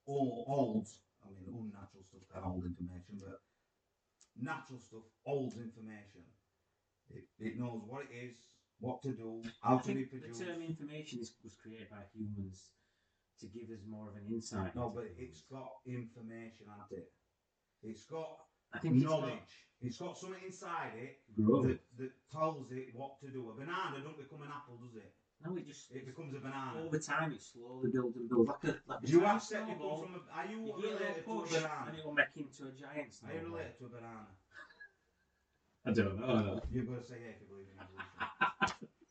all 0.05 0.45
old. 0.47 0.87
I 1.25 1.27
mean, 1.29 1.51
unnatural 1.53 2.03
stuff 2.07 2.21
can 2.33 2.41
hold 2.41 2.63
information, 2.65 3.19
but 3.19 3.41
natural 4.39 4.79
stuff 4.79 5.03
holds 5.25 5.57
information. 5.57 6.23
It, 7.09 7.25
it 7.39 7.59
knows 7.59 7.81
what 7.85 8.05
it 8.09 8.15
is, 8.15 8.35
what 8.81 9.01
to 9.03 9.13
do, 9.13 9.41
how 9.61 9.77
I 9.77 9.81
to 9.81 9.93
think 9.93 10.11
the 10.11 10.27
term 10.33 10.61
information 10.61 11.19
is, 11.21 11.31
was 11.43 11.53
created 11.61 11.89
by 11.89 12.03
humans 12.13 12.71
to 13.39 13.47
give 13.47 13.69
us 13.69 13.81
more 13.87 14.09
of 14.09 14.15
an 14.15 14.25
insight. 14.33 14.75
No, 14.75 14.91
but 14.93 15.05
it's 15.17 15.41
got 15.49 15.69
information, 15.85 16.65
hasn't 16.67 16.91
it? 16.91 17.09
It's 17.83 18.05
got 18.05 18.37
I 18.73 18.79
think 18.79 18.95
knowledge. 18.95 19.53
It's 19.81 19.97
got 19.97 20.17
something 20.17 20.41
inside 20.45 20.93
it 20.95 21.17
got 21.41 21.63
that, 21.63 21.79
that 21.97 22.11
tells 22.31 22.71
it 22.71 22.93
what 22.93 23.19
to 23.21 23.29
do. 23.31 23.49
A 23.49 23.53
banana 23.55 23.97
don't 24.03 24.17
become 24.17 24.41
an 24.41 24.49
apple, 24.53 24.77
does 24.77 24.95
it? 24.95 25.13
No, 25.43 25.55
it 25.57 25.65
just 25.65 25.89
It 25.91 26.05
becomes 26.05 26.35
a 26.35 26.39
banana. 26.39 26.85
over 26.85 26.97
time 26.97 27.31
it 27.31 27.41
slowly 27.41 27.89
builds 27.91 28.15
and 28.15 28.29
builds 28.29 28.47
like 28.47 28.63
a 28.63 28.77
like 28.85 28.99
a 29.03 29.07
you 29.09 29.25
accept 29.25 29.67
you 29.69 29.75
come 29.75 29.97
from 29.97 30.13
a, 30.13 30.21
are 30.37 30.45
you, 30.45 30.61
You 30.61 30.75
related 30.77 31.25
to 31.25 31.31
a 31.31 31.45
banana? 31.49 31.85
and 31.87 31.97
it 31.97 32.05
will 32.05 32.13
make 32.13 32.29
into 32.35 32.65
a 32.65 32.71
giant 32.71 33.09
Are 33.25 33.33
you 33.33 33.41
related 33.49 33.77
to 33.79 33.85
a 33.85 33.89
banana? 33.89 34.27
I 35.85 35.91
don't 35.91 36.15
know. 36.15 36.29
I 36.29 36.41
don't. 36.43 36.59
You've 36.71 36.87
got 36.87 37.01
to 37.01 37.03
say 37.03 37.17
yeah 37.25 37.33
if 37.33 37.41
you 37.41 37.47
believe 37.49 37.65
in 37.73 37.79
evolution. 37.81 38.47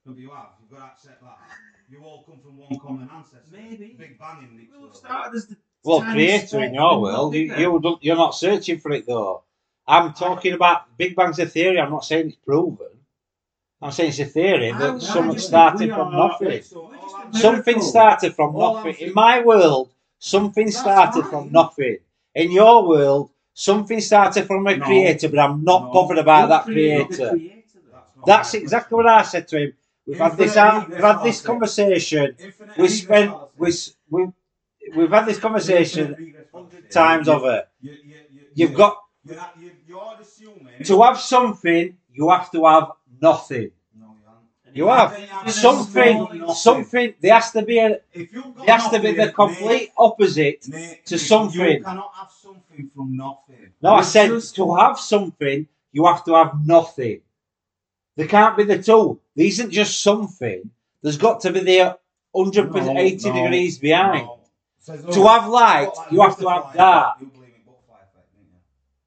no, 0.07 0.13
but 0.13 0.19
you 0.19 0.31
have. 0.31 0.49
You've 0.61 0.71
got 0.71 0.87
to 0.87 0.93
accept 0.93 1.23
that. 1.23 1.39
You 1.91 2.03
all 2.05 2.23
come 2.23 2.39
from 2.41 2.57
one 2.57 2.79
common 2.81 3.09
ancestor. 3.15 3.41
Maybe. 3.53 3.95
Big 3.99 4.19
bang 4.19 4.49
in 4.49 4.57
Nick's 4.57 4.73
We 4.75 4.81
world. 4.83 4.97
started 4.97 5.37
as 5.37 5.47
the 5.49 5.57
well, 5.85 6.03
creator 6.03 6.63
in 6.63 6.75
your 6.75 7.01
world. 7.01 7.35
You, 7.35 7.55
you 7.57 7.81
don't, 7.81 8.03
you're 8.03 8.17
not 8.17 8.35
searching 8.35 8.79
for 8.79 8.93
it 8.93 9.07
though. 9.07 9.43
I'm 9.87 10.13
talking 10.13 10.53
about 10.53 10.97
Big 10.97 11.17
Bang's 11.17 11.39
a 11.41 11.47
theory. 11.47 11.81
I'm 11.81 11.91
not 11.91 12.05
saying 12.05 12.29
it's 12.29 12.37
proven. 12.37 12.87
I'm 13.83 13.91
saying 13.91 14.11
it's 14.11 14.19
a 14.21 14.27
theory 14.27 14.73
that 14.73 14.95
I 14.95 14.99
something 14.99 15.33
just 15.35 15.49
started 15.49 15.91
from 15.91 16.13
nothing. 16.15 16.49
Right, 16.49 16.65
so 16.65 16.83
We're 16.91 16.97
all 16.97 17.03
just 17.03 17.15
I'm 17.17 17.29
a 17.29 17.33
saying- 17.33 17.43
Something 17.43 17.81
started 17.83 18.35
from 18.35 18.57
All 18.57 18.75
nothing. 18.85 18.95
In 19.09 19.15
my 19.15 19.41
world, 19.43 19.91
something 20.19 20.71
started 20.71 21.23
fine. 21.23 21.31
from 21.31 21.53
nothing. 21.53 21.97
In 22.35 22.53
your 22.53 22.87
world, 22.87 23.31
something 23.55 24.01
started 24.01 24.47
from 24.47 24.67
a 24.67 24.77
No. 24.77 24.85
creator, 24.85 25.29
but 25.29 25.39
I'm 25.41 25.65
not 25.65 25.85
No. 25.85 25.91
bothered 25.93 26.19
about 26.19 26.43
You 26.43 26.49
that 26.49 26.65
creator. 26.65 27.31
creator. 27.31 27.57
That's 27.93 28.25
That's 28.27 28.55
exactly 28.55 28.97
what 28.97 29.07
I 29.07 29.23
said 29.23 29.49
to 29.49 29.59
him. 29.59 29.73
We've 30.11 30.19
had 30.19 30.37
this 30.37 30.55
we've 30.57 30.99
had 31.11 31.23
this 31.23 31.41
conversation. 31.41 32.37
We 32.77 32.89
spent 32.89 33.33
we 33.57 33.69
we 34.11 34.21
we've 34.97 35.11
had 35.11 35.27
this 35.27 35.39
conversation 35.39 36.07
Infinite 36.09 36.27
regress 36.27 36.47
fallacy. 36.53 36.89
times 36.91 37.29
over. 37.29 37.57
You, 37.81 37.93
you, 37.93 37.97
you, 38.33 38.41
You've 38.55 38.71
you- 38.73 38.77
got 38.77 38.97
You're, 39.25 39.37
you, 39.61 39.71
you're 39.87 40.85
to 40.85 41.03
have 41.03 41.21
something, 41.21 41.97
you 42.13 42.29
have 42.31 42.51
to 42.51 42.65
have 42.65 42.89
nothing. 43.21 43.71
You 43.95 44.03
haven't. 44.03 44.37
And 44.67 44.77
You 44.77 44.89
if 44.89 45.31
have 45.31 45.51
Something- 45.53 46.55
something. 46.55 47.15
There 47.21 47.35
has 47.35 47.51
to 47.53 47.63
be 47.63 47.79
a. 47.79 48.01
If 48.13 48.33
you've 48.33 48.55
got 48.57 48.67
There 48.67 48.77
has 48.79 48.89
to 48.91 48.99
be 49.01 49.13
the 49.13 49.33
complete 49.33 49.91
opposite. 49.97 50.63
To 51.07 51.19
something. 51.19 51.79
You 51.79 51.85
cannot 51.85 52.13
have 52.21 52.31
something 52.31 52.91
from 52.95 53.17
nothing. 53.17 53.73
No, 53.83 53.95
I 53.95 54.03
said 54.03 54.41
to 54.59 54.75
have 54.77 54.99
something, 54.99 55.67
you 55.93 56.07
have 56.07 56.25
to 56.25 56.35
have 56.35 56.53
nothing. 56.65 57.21
There 58.21 58.29
can't 58.29 58.55
be 58.55 58.65
the 58.65 58.83
two. 58.83 59.19
There 59.35 59.47
isn't 59.47 59.71
just 59.71 60.03
something. 60.03 60.71
There's 61.01 61.17
got 61.17 61.41
to 61.41 61.53
be 61.55 61.61
the 61.61 61.99
180 62.33 63.25
No, 63.31 63.35
no, 63.35 63.43
degrees 63.43 63.79
behind. 63.79 64.27
no. 64.27 64.41
Says, 64.79 65.03
To 65.15 65.27
have 65.27 65.49
light, 65.49 65.87
what, 65.87 65.97
like 65.97 66.13
you 66.13 66.21
have 66.21 66.39
to 66.39 66.49
have 66.51 66.75
dark. 66.75 67.17
You 67.21 67.27
believe 67.29 67.55
in 67.57 67.63
butterfly 67.65 67.97
effect, 67.97 68.29
don't 68.35 68.45
you? 68.45 68.59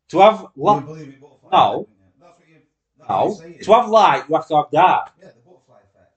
To 0.10 0.20
have 0.20 0.40
You 0.56 0.64
light, 0.64 0.86
believe 0.86 1.08
in 1.14 1.20
butterfly 1.20 1.50
No. 1.52 1.82
effect, 1.82 1.90
don't 2.20 2.26
you? 2.26 2.26
That's 2.26 2.40
what 2.40 2.48
you. 2.50 2.56
That's 2.98 3.10
what 3.10 3.40
no. 3.40 3.50
you're. 3.54 3.60
To 3.64 3.74
have 3.74 3.90
light, 3.90 4.24
you 4.30 4.36
have 4.36 4.48
to 4.48 4.56
have 4.56 4.72
dark. 4.72 5.12
Yeah, 5.22 5.28
the 5.28 5.42
butterfly 5.46 5.76
effect. 5.94 6.14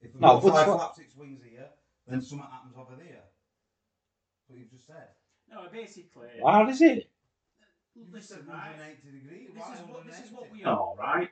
If 0.00 0.12
the 0.12 0.18
No, 0.20 0.26
butterfly 0.28 0.50
butterfly- 0.52 0.76
flaps 0.78 0.98
its 1.00 1.16
wings 1.16 1.40
here, 1.42 1.66
then 2.06 2.22
something 2.22 2.46
happens 2.48 2.74
over 2.78 2.94
there. 2.94 3.24
What 4.46 4.56
you've 4.60 4.70
just 4.70 4.86
said. 4.86 5.08
No, 5.50 5.66
basically. 5.72 6.28
How 6.46 6.64
does 6.64 6.80
it? 6.80 7.10
You've 7.96 8.12
Listen, 8.12 8.46
right. 8.48 8.76
degrees. 9.04 9.50
This 9.52 9.64
is 9.80 9.86
what 9.88 10.06
this 10.06 10.20
is 10.20 10.30
what 10.30 10.46
we 10.52 10.62
are, 10.62 10.94
right? 10.96 11.28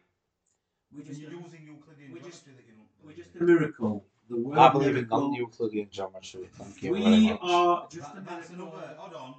We're 0.94 1.02
just 1.04 1.20
you're 1.20 1.30
using 1.32 1.62
Euclidean 1.66 2.12
we're 2.12 2.20
just- 2.20 2.44
geometry 2.44 2.54
that 2.56 2.66
you 2.68 2.74
don't 2.78 3.06
we're 3.06 3.12
just 3.12 3.34
in. 3.36 3.42
a 3.42 3.44
miracle. 3.44 4.04
The 4.30 4.36
word 4.36 4.58
I 4.58 4.68
believe 4.70 4.88
in 4.88 4.94
miracle. 4.94 5.20
non-Euclidean 5.20 5.88
geometry. 5.90 6.48
Thank 6.52 6.82
you 6.82 6.92
very 6.92 7.04
We 7.04 7.30
much. 7.30 7.38
are 7.42 7.88
just 7.90 8.14
That- 8.14 8.22
a 8.22 8.24
that's 8.24 8.50
miracle. 8.50 8.78
another. 8.78 8.94
Hold 8.98 9.14
on. 9.14 9.34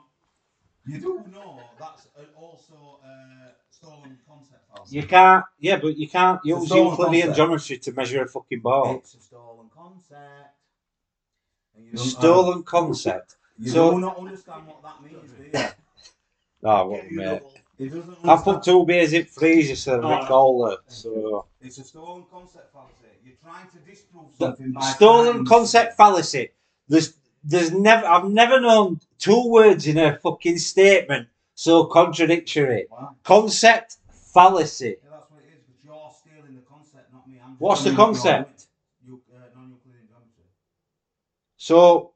You 0.85 0.99
do 0.99 1.23
know 1.31 1.59
that's 1.77 2.07
also 2.35 2.99
uh, 3.03 3.51
stolen 3.69 4.17
concept. 4.27 4.63
fallacy. 4.73 4.95
You 4.95 5.03
can't. 5.05 5.45
Yeah, 5.59 5.77
but 5.80 5.95
you 5.97 6.07
can't 6.09 6.38
It's 6.43 6.45
a 6.45 6.49
use 6.49 6.65
stolen 6.67 6.85
Euclidean 6.91 7.27
concept. 7.27 7.38
geometry 7.38 7.77
to 7.80 7.91
measure 7.91 8.23
a 8.23 8.27
fucking 8.27 8.61
ball. 8.61 8.95
It's 8.97 9.13
a 9.15 9.19
stolen 9.21 9.69
concept. 9.76 10.55
And 11.76 11.85
you 11.85 11.91
don't- 11.93 12.05
Stolen 12.05 12.63
concept. 12.63 13.38
You 13.59 13.71
So- 13.71 13.91
do 13.91 13.99
not 13.99 14.17
understand 14.17 14.65
what 14.67 14.81
that 14.81 15.03
means, 15.03 15.31
do 15.34 15.43
you? 15.43 15.51
No, 16.61 16.85
what, 16.89 17.11
mate. 17.11 17.41
I 17.80 18.35
put 18.43 18.64
two 18.64 18.85
beers 18.85 19.14
in 19.14 19.26
freezer 19.26 19.76
so 19.76 20.01
Oh. 20.01 20.07
they're 20.07 20.27
colder. 20.27 20.77
So 20.88 21.45
It's 21.61 21.77
a 21.77 21.84
stolen 21.84 22.26
concept 22.30 22.73
fallacy. 22.73 23.07
You're 23.23 23.35
trying 23.41 23.69
to 23.72 23.77
disprove 23.80 24.34
something 24.38 24.73
by 24.73 24.81
stolen 24.81 25.45
concept 25.45 25.95
fallacy. 25.95 26.49
There's 26.89 27.14
there's 27.43 27.72
never 27.72 28.06
I've 28.06 28.30
never 28.30 28.60
known 28.60 28.99
two 29.18 29.49
words 29.49 29.88
in 29.88 29.97
a 29.97 30.18
fucking 30.18 30.57
statement 30.57 31.30
so 31.56 31.85
contradictory. 31.85 32.88
Wow. 32.89 33.15
Concept 33.23 33.97
fallacy. 34.11 34.85
Yeah, 35.01 35.10
that's 35.11 35.31
what 35.31 35.41
it 35.43 35.53
is. 35.56 35.64
Because 35.68 35.84
you're 35.85 36.11
stealing 36.22 36.56
the 36.56 36.61
concept, 36.61 37.14
not 37.14 37.27
me. 37.30 37.39
I'm 37.43 37.56
What's 37.60 37.84
the 37.84 37.91
telling 37.95 37.99
you 37.99 38.19
what 38.19 38.23
you're 38.23 38.34
concept? 38.34 38.68
Uh, 39.10 39.38
non-Euclidean 39.56 40.07
geometry. 40.07 40.43
So 41.57 42.11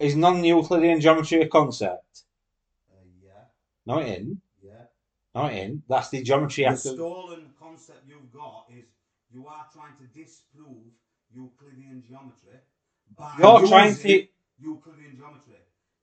is 0.00 0.16
non-Euclidean 0.16 1.00
geometry 1.00 1.42
a 1.42 1.48
concept? 1.48 2.24
Yeah, 3.86 3.94
No, 3.94 4.00
it 4.00 4.06
ain't. 4.06 4.38
yeah. 4.62 4.72
No, 5.34 5.46
it 5.46 5.52
ain't. 5.54 5.88
That's 5.88 6.08
the 6.10 6.22
geometry 6.22 6.64
The 6.64 6.70
after. 6.70 6.88
stolen 6.90 7.52
concept 7.58 8.06
you've 8.08 8.32
got 8.32 8.66
is 8.76 8.84
you 9.32 9.46
are 9.46 9.66
trying 9.72 9.96
to 9.98 10.04
disprove 10.18 10.92
Euclidean 11.34 12.02
geometry 12.06 12.58
by 13.16 13.34
You're 13.38 13.66
trying 13.66 13.94
to. 13.96 14.26
Euclidean 14.60 15.16
geometry. 15.16 15.54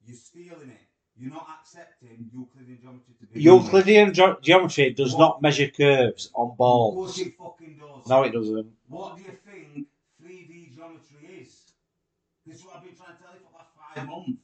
You're 0.05 0.17
stealing 0.17 0.69
it. 0.69 0.87
You're 1.19 1.33
not 1.33 1.47
accepting 1.59 2.29
Euclidean 2.33 2.79
geometry 2.81 3.13
to 3.19 3.25
be 3.25 3.41
Euclidean 3.41 4.13
ge- 4.13 4.41
geometry 4.41 4.93
does 4.93 5.13
What? 5.13 5.19
not 5.19 5.41
measure 5.41 5.67
curves 5.69 6.29
on 6.33 6.51
Of 6.51 6.57
balls. 6.57 6.95
course 6.95 7.19
it 7.19 7.35
fucking 7.37 7.77
does. 7.77 8.07
No, 8.07 8.23
it 8.23 8.31
doesn't. 8.31 8.71
What 8.87 9.17
do 9.17 9.23
you 9.23 9.31
think 9.45 9.87
3D 10.23 10.75
geometry 10.75 11.41
is? 11.41 11.71
This 12.45 12.57
is 12.59 12.65
what 12.65 12.77
I've 12.77 12.83
been 12.83 12.95
trying 12.95 13.17
to 13.17 13.21
tell 13.23 13.33
you 13.33 13.39
for 13.39 13.51
the 13.51 13.57
last 13.57 13.71
five 13.75 14.07
months. 14.07 14.41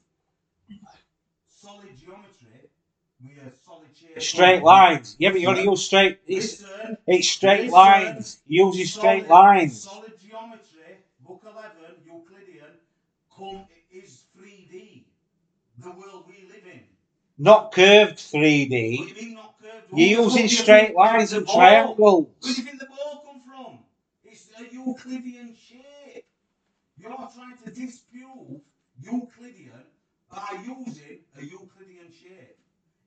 Solid 1.48 1.98
geometry 1.98 2.00
with 2.00 2.02
a 2.02 2.02
solid 2.02 2.58
shape. 2.60 2.70
Straight 4.20 4.64
lines. 4.64 5.16
Yeah, 5.20 5.32
but 5.32 5.42
you 5.42 5.48
only 5.50 5.64
use 5.64 5.86
straight. 5.86 6.20
It's 6.28 6.64
it's 7.08 7.28
straight 7.28 7.68
lines. 7.70 8.42
Using 8.48 8.86
straight 8.86 9.28
lines. 9.28 9.84
Solid 9.90 10.20
geometry, 10.20 10.98
book 11.20 11.42
11, 11.44 12.02
Euclidean, 12.06 12.74
is 13.92 14.26
3D. 14.34 15.06
The 15.78 15.92
world 15.92 16.26
we 16.28 16.44
live 16.48 16.66
in. 16.66 16.84
Not 17.38 17.72
curved 17.72 18.20
3D. 18.20 19.06
do 19.06 19.10
you 19.10 19.16
mean 19.16 19.36
not 19.36 19.56
curved? 19.60 19.88
You're 19.92 20.24
using 20.24 20.48
straight 20.48 20.96
lines 20.96 21.34
and 21.34 21.46
ball- 21.46 21.58
Where 21.58 21.84
do 21.84 21.86
triangles. 21.94 22.28
you 22.58 22.64
think 22.64 22.80
the 22.80 22.86
ball 22.86 23.24
come 23.26 23.42
from? 23.42 23.80
It's 24.24 24.50
a 24.60 24.64
Euclidean 24.72 25.56
shape. 25.56 26.26
You're 26.98 27.30
trying 27.34 27.58
to 27.66 27.72
disprove 27.72 28.62
Euclidean 29.02 29.84
by 30.30 30.64
using 30.66 31.20
a 31.38 31.44
Euclidean 31.44 32.12
shape. 32.12 32.58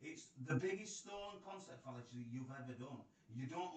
It's 0.02 0.24
the 0.46 0.54
biggest 0.54 1.00
stolen 1.02 1.36
concept 1.44 1.82
fallacy 1.84 2.24
you've 2.30 2.50
ever 2.50 2.72
done. 2.78 3.00
You 3.34 3.46
don't 3.46 3.70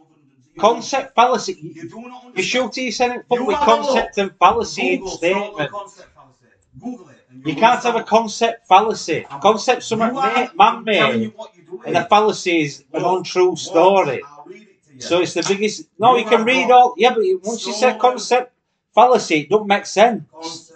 you 0.56 0.62
Concept 0.62 1.16
fallacy. 1.16 1.54
don't- 1.54 1.76
You 1.76 1.90
do 1.90 1.96
not 2.02 2.26
understand. 2.26 2.38
You 2.38 2.44
shooting 2.44 2.86
yourself 2.86 3.14
full 3.28 3.38
You 3.38 3.46
with 3.46 3.58
concept 3.58 4.18
and 4.18 4.32
fallacy 4.38 4.98
Google 4.98 5.08
stolen 5.18 5.18
statement. 5.48 5.72
concept 5.72 6.10
fallacy. 6.16 6.46
Google 6.80 7.10
it. 7.10 7.26
and 7.30 7.48
You 7.48 7.56
can't 7.56 7.84
have 7.84 7.96
a 7.96 8.04
concept 8.04 8.68
fallacy. 8.68 9.26
Concept 9.42 9.84
something 9.84 10.14
You 10.14 10.20
are- 10.20 10.26
I'm 10.28 10.50
telling 10.50 10.56
man-made, 10.58 11.34
what 11.36 11.52
you're 11.56 11.86
and 11.86 11.98
a 11.98 12.06
fallacy 12.06 12.62
is 12.62 12.84
an 12.94 13.04
untrue 13.06 13.56
story. 13.56 14.22
I'll 14.24 14.44
read 14.46 14.62
it 14.64 14.86
to 14.88 14.94
you. 14.94 15.02
So 15.02 15.22
it's 15.22 15.34
the 15.34 15.44
biggest. 15.48 15.84
No, 15.98 16.16
You 16.16 16.24
you 16.24 16.30
can 16.30 16.44
read 16.44 16.70
all. 16.72 16.94
Yeah, 16.98 17.14
but 17.16 17.24
once 17.44 17.66
you 17.66 17.74
say 17.74 17.98
concept 17.98 18.54
fallacy, 18.94 19.42
it 19.42 19.50
don't 19.50 19.68
make 19.68 19.86
sense. 19.86 20.24
Concept, 20.32 20.76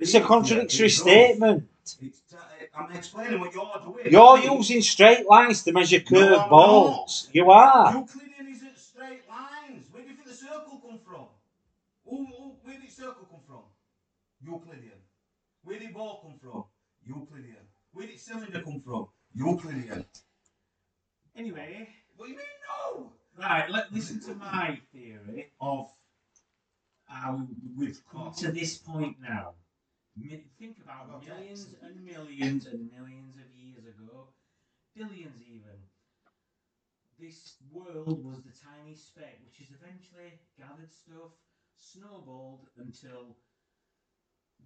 It's 0.00 0.14
a 0.14 0.20
contradictory 0.20 0.86
It 0.86 0.90
statement. 0.90 1.68
It's, 1.82 2.21
I'm 2.74 2.90
explaining 2.92 3.38
what 3.40 3.52
you're 3.52 3.70
doing. 3.84 4.06
You're 4.10 4.38
Me, 4.38 4.44
using 4.56 4.80
straight 4.82 5.26
lines 5.26 5.62
to 5.64 5.72
measure 5.72 5.98
No, 5.98 6.04
curved 6.04 6.40
I'm 6.42 6.48
balls. 6.48 7.28
You 7.32 7.50
are. 7.50 7.92
Euclidean 7.94 8.48
isn't 8.48 8.78
straight 8.78 9.22
lines. 9.28 9.86
Where 9.92 10.02
do 10.02 10.08
you 10.08 10.14
think 10.16 10.28
the 10.28 10.34
circle 10.34 10.80
come 10.86 10.98
from? 11.06 11.26
Who, 12.06 12.24
who, 12.26 12.52
where 12.62 12.78
did 12.80 12.90
circle 12.90 13.26
come 13.30 13.40
from? 13.46 13.62
Euclidean. 14.44 15.00
Where 15.64 15.78
did 15.78 15.88
the 15.90 15.92
ball 15.92 16.20
come 16.22 16.38
from? 16.42 16.64
Euclidean. 17.06 17.56
Where 17.92 18.06
did 18.06 18.18
cylinder 18.18 18.62
come 18.62 18.80
from? 18.80 19.08
Euclidean. 19.34 20.06
Anyway, 21.36 21.88
What 22.16 22.26
do 22.26 22.32
you 22.32 22.38
mean 22.38 22.46
no? 22.96 23.12
right, 23.38 23.70
let 23.70 23.92
listen 23.92 24.20
to 24.20 24.34
my 24.34 24.78
theory 24.92 25.50
of 25.60 25.90
how 27.06 27.46
we've 27.76 28.00
come 28.10 28.32
to 28.34 28.50
this 28.52 28.76
point 28.78 29.16
now. 29.20 29.52
Mi- 30.16 30.44
Think 30.58 30.78
about 30.84 31.08
Okay. 31.10 31.28
millions 31.28 31.74
and 31.82 32.04
millions 32.04 32.66
and 32.66 32.90
millions 32.92 33.36
of 33.36 33.48
years 33.56 33.84
ago, 33.86 34.28
billions 34.94 35.40
even. 35.42 35.78
This 37.18 37.56
world 37.70 38.24
was 38.24 38.42
the 38.42 38.52
tiny 38.52 38.94
speck 38.94 39.38
which 39.44 39.58
has 39.58 39.70
eventually 39.70 40.38
gathered 40.58 40.92
stuff, 40.92 41.32
snowballed 41.76 42.68
until 42.76 43.36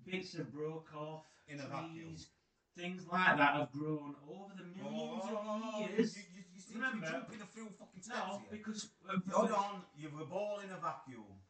bits 0.05 0.35
have 0.37 0.53
broke 0.53 0.93
off, 0.95 1.25
In 1.49 1.61
a 1.61 1.67
vacuum. 1.69 2.09
trees, 2.09 2.29
things 2.77 3.07
like 3.07 3.37
that 3.37 3.55
have 3.55 3.73
grown 3.73 4.17
over 4.29 4.53
the 4.57 4.65
millions 4.65 5.23
Oh, 5.27 5.85
of 5.85 5.91
years. 5.91 6.17
You, 6.17 6.23
you, 6.35 6.43
you 6.55 6.61
seem 6.61 6.77
Remember- 6.77 7.07
to 7.07 7.13
be 7.13 7.19
jumping 7.19 7.41
a 7.43 7.47
few 7.47 7.69
fucking 7.79 8.03
steps 8.03 8.19
No, 8.27 8.39
here. 8.39 8.49
because 8.59 8.91
uh, 9.09 9.19
Hold 9.31 9.51
on, 9.53 9.83
you 9.97 10.09
a 10.21 10.25
ball 10.25 10.59
in 10.61 10.71
a 10.71 10.79
vacuum. 10.81 11.41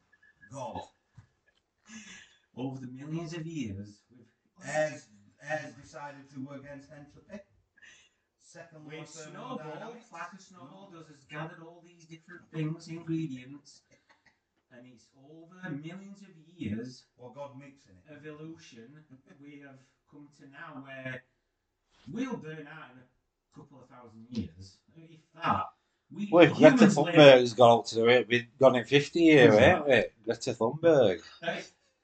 God. 0.51 0.81
over 2.57 2.79
the 2.79 2.87
millions 2.87 3.33
of 3.33 3.45
years, 3.45 4.01
we've 4.11 4.25
Airs, 4.65 5.05
airs 5.47 5.73
decided 5.81 6.29
to 6.33 6.39
work 6.45 6.63
against 6.63 6.89
entropy. 6.91 7.43
Second 8.39 8.85
law 8.91 9.01
of 9.01 9.07
snowball, 9.07 9.57
thermodynamics. 9.57 10.05
like 10.11 10.33
a 10.35 10.41
snowball 10.41 10.89
does, 10.91 11.07
has 11.07 11.23
gathered 11.29 11.61
all 11.61 11.83
these 11.85 12.05
different 12.05 12.41
things, 12.51 12.87
ingredients, 12.87 13.81
and 14.71 14.81
it's 14.91 15.05
over 15.29 15.69
millions 15.69 16.21
of 16.21 16.29
years 16.57 17.03
Or 17.17 17.31
God 17.33 17.51
mixing 17.59 17.93
it. 18.07 18.11
of 18.15 18.25
evolution, 18.25 18.87
we 19.39 19.59
have 19.63 19.77
come 20.09 20.27
to 20.39 20.49
now 20.49 20.81
where 20.83 21.23
we'll 22.11 22.37
burn 22.37 22.67
out 22.67 22.89
in 22.93 22.97
a 23.03 23.55
couple 23.55 23.81
of 23.81 23.89
thousand 23.89 24.25
years, 24.31 24.77
if 24.95 25.19
that. 25.35 25.65
We 26.11 26.29
Well, 26.31 26.45
if 26.45 26.53
Greta 26.55 26.71
humans 26.77 26.97
live- 26.97 27.15
Thunberg's 27.15 27.53
got 27.53 27.79
up 27.79 27.85
to 27.87 27.95
do 27.95 28.07
it, 28.07 28.27
we've 28.29 28.47
gone 28.57 28.75
in 28.77 28.85
50 28.85 29.19
years, 29.21 29.53
ain't 29.55 29.85
we? 29.85 30.03
Greta 30.25 30.53
Thunberg. 30.53 31.21
Uh, 31.43 31.57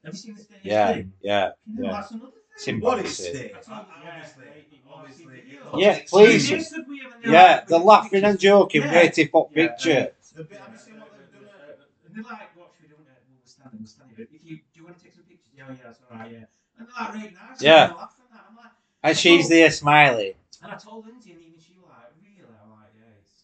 Have 0.03 0.13
you 0.13 0.19
seen 0.19 0.35
the 0.35 0.43
stage 0.43 0.59
Yeah, 0.63 1.01
yeah, 1.21 1.51
You 1.65 1.81
know, 1.84 1.88
yeah. 1.88 1.93
that's 1.93 2.11
another 2.11 2.31
thing. 2.31 2.34
Symbol- 2.55 2.88
What 2.89 3.05
is 3.05 3.17
Symbolic 3.17 3.38
state? 3.38 3.51
Yeah, 3.53 3.59
Obviously, 3.71 3.93
yeah, 4.03 4.25
you 4.69 4.84
obviously. 4.93 5.25
the 5.34 5.39
it 5.39 5.80
Yeah, 5.80 5.99
please. 6.09 6.51
Yes, 6.51 6.69
that 6.71 6.88
we 6.88 6.99
have 6.99 7.13
in 7.13 7.21
the 7.23 7.31
Yeah, 7.31 7.53
life 7.53 7.67
they're 7.67 7.77
with 7.80 7.88
laughing 7.88 8.23
and 8.23 8.39
joking, 8.39 8.81
Yeah. 8.81 8.93
waiting 8.93 9.27
for 9.30 9.49
Yeah, 9.53 9.67
picture. 9.67 10.11
The 10.35 10.43
bit, 10.43 10.59
have 10.59 10.73
you 10.73 10.80
seen 10.80 10.99
what 10.99 11.09
they've 11.17 11.31
done? 11.34 11.45
uh, 11.45 11.73
they're 12.13 12.23
like, 12.23 12.55
watch, 12.57 12.71
we 12.81 12.88
don't, 12.89 12.99
uh, 12.99 13.13
we'll 13.30 13.45
stand 13.45 13.69
it, 13.73 13.80
we'll 13.80 13.88
stand 13.88 14.11
it. 14.17 14.30
If 14.34 14.43
you, 14.43 14.57
do 14.57 14.63
you 14.73 14.84
want 14.85 14.97
to 14.97 15.03
take 15.03 15.13
some 15.15 15.23
pictures? 15.23 15.53
Yeah, 15.55 15.67
yeah, 15.69 15.75
that's 15.84 15.99
alright, 16.11 16.31
yeah. 16.31 16.45
And 16.77 16.88
they're 16.88 16.95
like, 16.99 17.13
right 17.13 17.34
nice. 17.34 17.61
Yeah. 17.61 17.81
And 17.84 17.91
they're 17.91 17.97
laughing 17.97 18.23
at 18.25 18.31
that. 18.31 18.45
I'm 18.49 18.55
like, 18.57 18.71
And 19.03 19.17
she's 19.17 19.49
there 19.49 19.71
smiling. 19.71 20.34
and 20.63 20.71
I 20.71 20.75
told 20.75 21.05
Lindsay, 21.05 21.31
and 21.34 21.41
even 21.41 21.59
she 21.59 21.73
was 21.80 21.88
like, 21.89 22.11
really? 22.21 22.53
I'm 22.61 22.69
like, 22.75 22.91
yeah, 22.99 23.19
it's. 23.21 23.43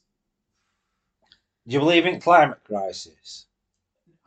Do 1.68 1.73
you 1.73 1.80
believe 1.80 2.06
in 2.06 2.19
climate 2.19 2.64
crisis? 2.65 3.45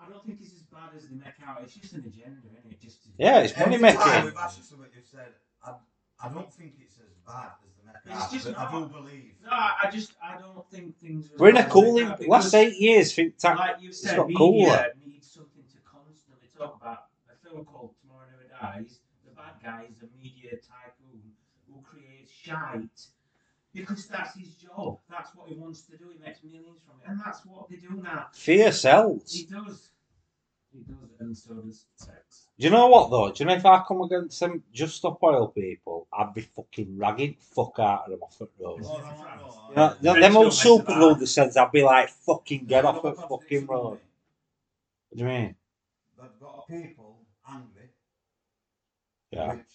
I 0.00 0.08
don't 0.08 0.24
think 0.26 0.38
it's 0.40 0.51
as 0.96 1.04
bad 1.04 1.04
as 1.04 1.08
they 1.08 1.16
make 1.16 1.48
out. 1.48 1.60
It's 1.62 1.74
just 1.74 1.92
an 1.94 2.00
agenda, 2.06 2.40
isn't 2.58 2.72
it? 2.72 2.80
Just 2.80 3.02
to, 3.04 3.08
Yeah, 3.18 3.40
it's 3.40 3.56
money 3.58 3.74
Every 3.76 3.82
making. 3.92 4.24
we've 4.24 4.36
asked 4.36 4.58
you 4.58 4.64
something, 4.64 4.88
you've 4.94 5.06
said, 5.06 5.32
I, 5.64 5.74
I 6.22 6.28
don't 6.28 6.52
think 6.52 6.74
it's 6.80 6.96
as 6.98 7.14
bad 7.26 7.52
as 7.64 7.72
the 7.76 7.84
Mecca. 7.86 8.00
It's 8.24 8.32
just 8.32 8.46
but 8.46 8.58
I 8.58 8.70
do 8.70 8.80
not. 8.80 8.92
believe. 8.92 9.32
No, 9.44 9.50
I 9.50 9.72
I 9.84 9.90
just, 9.90 10.12
I 10.22 10.38
don't 10.38 10.68
think 10.70 10.98
things 10.98 11.26
are. 11.30 11.36
We're 11.38 11.50
in 11.50 11.56
a 11.56 11.60
as 11.60 11.64
bad 11.66 11.72
cooling. 11.72 12.14
they 12.18 12.24
are 12.26 12.28
Last 12.28 12.54
eight 12.54 12.76
years, 12.78 13.14
think 13.14 13.38
ta- 13.38 13.54
like 13.54 13.76
you 13.80 13.92
said, 13.92 14.16
got 14.16 14.26
media 14.28 14.38
cooler. 14.38 14.86
needs 15.06 15.30
something 15.30 15.64
to 15.72 15.78
constantly 15.84 16.48
talk 16.56 16.78
about. 16.80 17.04
a 17.30 17.36
film 17.48 17.64
called 17.64 17.94
tomorrow 18.00 18.26
and 18.30 18.52
I 18.60 18.78
feel 18.84 18.88
guy 19.62 19.86
is 19.90 20.02
a 20.02 20.06
media 20.22 20.50
tycoon 20.58 21.22
who 21.68 21.80
creates 21.82 22.30
shite 22.32 23.06
because 23.74 24.06
that's 24.06 24.36
his 24.36 24.54
job. 24.56 24.98
That's 25.08 25.34
what 25.34 25.48
he 25.48 25.54
wants 25.54 25.82
to 25.82 25.96
do. 25.96 26.04
He 26.12 26.18
makes 26.24 26.42
millions 26.42 26.80
from 26.86 26.96
it, 27.02 27.08
and 27.08 27.20
that's 27.24 27.44
what 27.46 27.68
they 27.70 27.76
do 27.76 28.00
now. 28.02 28.26
Fear 28.32 28.72
sells. 28.72 29.32
He 29.32 29.44
does. 29.46 29.88
He 30.72 30.80
does, 30.84 31.10
and 31.20 31.36
so 31.36 31.54
does 31.54 31.84
sex. 31.96 32.48
Do 32.58 32.64
you 32.64 32.70
know 32.70 32.86
what 32.88 33.10
though? 33.10 33.30
Do 33.30 33.42
you 33.42 33.46
know 33.46 33.54
if 33.54 33.66
I 33.66 33.82
come 33.86 34.00
against 34.02 34.40
them 34.40 34.62
just 34.72 34.96
stop 34.96 35.22
oil 35.22 35.48
people, 35.48 36.06
I'd 36.12 36.32
be 36.32 36.40
fucking 36.42 36.96
ragging 36.96 37.36
fuck 37.38 37.78
out 37.78 38.04
of 38.06 38.10
them 38.12 38.22
off 38.22 38.38
the 38.38 38.48
road. 38.58 38.80
Oh, 38.84 38.98
no, 38.98 39.04
no, 39.04 39.12
no, 39.12 39.68
You 39.68 39.76
know, 39.76 39.88
no. 39.88 39.94
them- 40.12 40.20
them 40.20 40.36
old 40.36 40.54
super 40.54 40.92
loader 40.92 41.26
says 41.26 41.56
I'd 41.56 41.72
be 41.72 41.82
like 41.82 42.08
fucking 42.08 42.64
get 42.66 42.84
off 42.86 43.04
Look 43.04 43.18
at 43.18 43.28
fucking 43.28 43.66
road. 43.66 43.98
What 45.10 45.16
do 45.16 45.18
you 45.18 45.24
mean? 45.26 45.56
They've 46.18 46.40
got 46.40 46.66
people 46.68 47.18
angry, 47.46 47.90
Yeah. 49.30 49.54
which, 49.54 49.74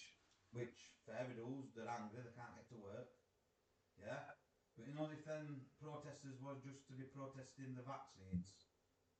which 0.52 0.78
fair 1.06 1.26
dues, 1.36 1.70
they're 1.76 1.88
angry, 1.88 2.22
they 2.24 2.34
can't 2.34 2.54
get 2.56 2.68
to 2.70 2.76
work. 2.82 3.08
Yeah? 4.02 4.34
But 4.76 4.86
you 4.88 4.94
know, 4.94 5.08
if 5.12 5.24
then 5.24 5.60
protesters 5.80 6.40
were 6.42 6.56
just 6.64 6.86
to 6.88 6.94
be 6.94 7.04
protesting 7.14 7.76
the 7.76 7.82
vaccines, 7.82 8.50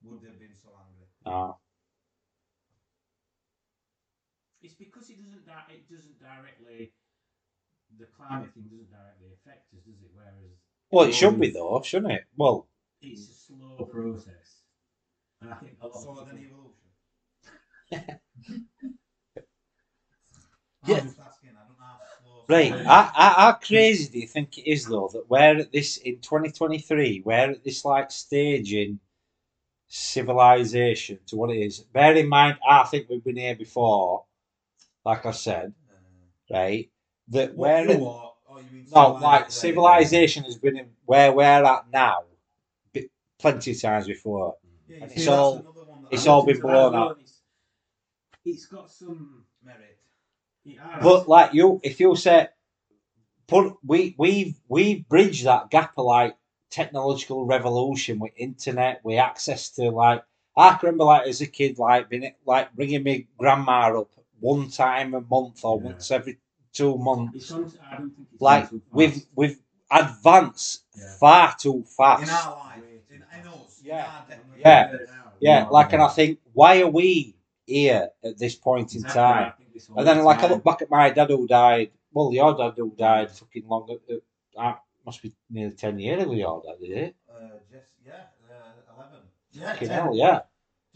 would 0.02 0.22
they 0.22 0.28
have 0.30 0.38
been 0.40 0.56
so 0.60 0.70
angry? 0.74 1.06
No. 1.26 1.58
It's 4.62 4.74
because 4.74 5.08
it 5.10 5.22
doesn't. 5.22 5.46
Di- 5.46 5.72
it 5.74 5.88
doesn't 5.90 6.18
directly. 6.20 6.92
The 7.98 8.06
climate 8.06 8.50
thing 8.54 8.64
doesn't 8.70 8.90
directly 8.90 9.28
affect 9.32 9.72
us, 9.74 9.80
does 9.86 10.02
it? 10.02 10.10
Whereas 10.14 10.34
Well, 10.90 11.06
it 11.08 11.14
should 11.14 11.40
be 11.40 11.50
mm. 11.50 11.54
though, 11.54 11.80
shouldn't 11.84 12.12
it? 12.12 12.24
Well, 12.36 12.66
it's 13.00 13.28
a 13.30 13.34
slow 13.34 13.86
process, 13.86 14.62
and 15.40 15.50
I 15.52 15.54
think 15.56 15.78
a 15.80 15.86
lot 15.86 15.94
of 15.96 16.02
So 16.02 16.14
people- 16.14 16.26
then 16.26 16.44
evolution. 16.44 18.20
Yeah. 20.86 20.98
I'm 20.98 21.06
just 21.06 21.18
asking, 21.20 21.50
I 21.50 21.66
don't 21.66 21.78
know 21.78 21.84
how 21.84 21.98
slow. 22.22 22.44
right. 22.48 22.72
How, 22.86 23.10
how, 23.14 23.30
how 23.34 23.52
crazy 23.54 24.10
do 24.10 24.20
you 24.20 24.26
think 24.26 24.56
it 24.56 24.70
is 24.70 24.86
though 24.86 25.10
that 25.12 25.28
we're 25.28 25.58
at 25.60 25.72
this 25.72 25.96
in 25.98 26.20
2023? 26.20 27.22
We're 27.24 27.34
at 27.50 27.64
this 27.64 27.84
like 27.84 28.10
stage 28.10 28.72
in 28.72 28.98
civilization 29.88 31.18
to 31.26 31.36
what 31.36 31.50
it 31.50 31.58
is. 31.58 31.80
Bear 31.80 32.14
in 32.14 32.28
mind, 32.28 32.58
I 32.66 32.84
think 32.84 33.08
we've 33.10 33.22
been 33.24 33.36
here 33.36 33.56
before. 33.56 34.24
Like 35.08 35.24
I 35.24 35.30
said, 35.30 35.72
Uh, 35.90 36.54
right? 36.58 36.90
That 37.28 37.54
what 37.54 37.58
we're 37.58 37.84
you 37.84 37.90
at, 37.90 38.02
are- 38.02 38.32
oh, 38.48 38.58
you 38.58 38.70
mean 38.72 38.86
no, 38.94 39.12
like 39.12 39.50
civilization. 39.50 39.50
civilization 39.50 40.44
has 40.44 40.58
been 40.58 40.76
in 40.78 40.88
where 41.06 41.32
we're 41.32 41.64
at 41.74 41.84
now, 41.90 42.24
bi- 42.94 43.08
plenty 43.38 43.70
of 43.72 43.80
times 43.80 44.06
before. 44.06 44.56
Yeah, 44.86 44.98
and 45.02 45.10
see, 45.10 45.16
it's 45.20 45.28
all- 45.28 45.56
another 45.60 45.84
one 45.92 46.02
that 46.02 46.12
it's 46.12 46.26
I 46.26 46.30
all 46.30 46.40
wanted 46.40 46.52
been 46.52 46.62
blown 46.62 46.94
up. 46.94 47.10
It's- 47.12 47.40
it's 48.44 48.66
got 48.66 48.90
some. 48.90 49.44
Merit. 49.62 49.98
But 51.02 51.28
like 51.28 51.54
you, 51.54 51.80
if 51.82 51.98
you 52.00 52.14
say, 52.16 52.48
put 53.46 53.74
we 53.84 54.14
we've 54.18 54.56
we've 54.68 55.08
bridged 55.08 55.44
that 55.46 55.70
gap 55.70 55.92
of 55.96 56.04
like 56.04 56.36
technological 56.70 57.46
revolution 57.46 58.18
with 58.18 58.32
internet, 58.36 59.02
with 59.04 59.18
access 59.18 59.70
to 59.76 59.90
like 59.90 60.22
I 60.56 60.70
can 60.76 60.80
remember 60.88 61.04
like 61.04 61.26
as 61.26 61.40
a 61.40 61.46
kid 61.46 61.78
like 61.78 62.10
being 62.10 62.32
like 62.44 62.74
bringing 62.74 63.02
me 63.02 63.28
grandma 63.38 64.00
up 64.00 64.10
one 64.40 64.70
time 64.70 65.14
a 65.14 65.20
month 65.20 65.64
or 65.64 65.76
Yeah. 65.78 65.84
once 65.88 66.10
every 66.10 66.38
two 66.72 66.96
months. 66.98 67.34
it's 67.36 67.50
on, 67.52 67.72
I 67.90 67.96
don't 67.98 68.10
think 68.14 68.28
it's 68.32 68.42
Like 68.42 68.70
too 68.70 68.78
fast. 68.80 68.94
we've 68.94 69.26
we've 69.34 69.58
advanced 69.90 70.84
Yeah. 70.96 71.14
far 71.20 71.54
too 71.58 71.84
fast. 71.84 72.22
In 72.22 72.28
our 72.30 72.56
life, 72.56 72.82
in, 73.10 73.16
in 73.40 73.46
us, 73.46 73.80
Yeah. 73.82 74.22
in. 74.30 74.38
Yeah. 74.60 74.98
Yeah, 75.40 75.64
no, 75.64 75.72
like 75.72 75.92
and. 75.92 76.02
I 76.02 76.08
think 76.08 76.40
why 76.52 76.82
are 76.82 76.88
we 76.90 77.36
here 77.66 78.10
at 78.24 78.38
this 78.38 78.54
point 78.56 78.94
in 78.94 79.02
Exactly, 79.02 79.20
time? 79.22 79.46
I 79.46 79.50
think 79.56 79.72
this 79.72 79.88
all 79.88 79.98
And 79.98 80.06
then, 80.06 80.16
the 80.18 80.22
like, 80.24 80.42
I 80.42 80.48
look 80.48 80.64
back 80.64 80.82
at 80.82 80.90
my 80.90 81.10
dad 81.10 81.30
who 81.30 81.46
died. 81.46 81.92
Well, 82.12 82.32
your 82.32 82.56
dad 82.56 82.72
who 82.76 82.90
died 82.96 83.30
fucking 83.30 83.66
long. 83.68 83.88
Uh, 84.10 84.14
uh, 84.60 84.74
must 85.06 85.22
be 85.22 85.32
nearly 85.48 85.74
10 85.74 85.98
years 86.00 86.22
ago, 86.24 86.32
your 86.32 86.62
dad, 86.66 86.80
did 86.80 86.90
it? 86.98 87.16
Uh, 87.30 87.50
Jess, 87.70 87.88
yeah, 88.04 88.24
uh, 88.50 88.94
11. 88.96 89.20
Yeah, 89.52 89.72
Fucking 89.72 89.88
10. 89.88 89.96
hell, 89.98 90.14
yeah. 90.16 90.40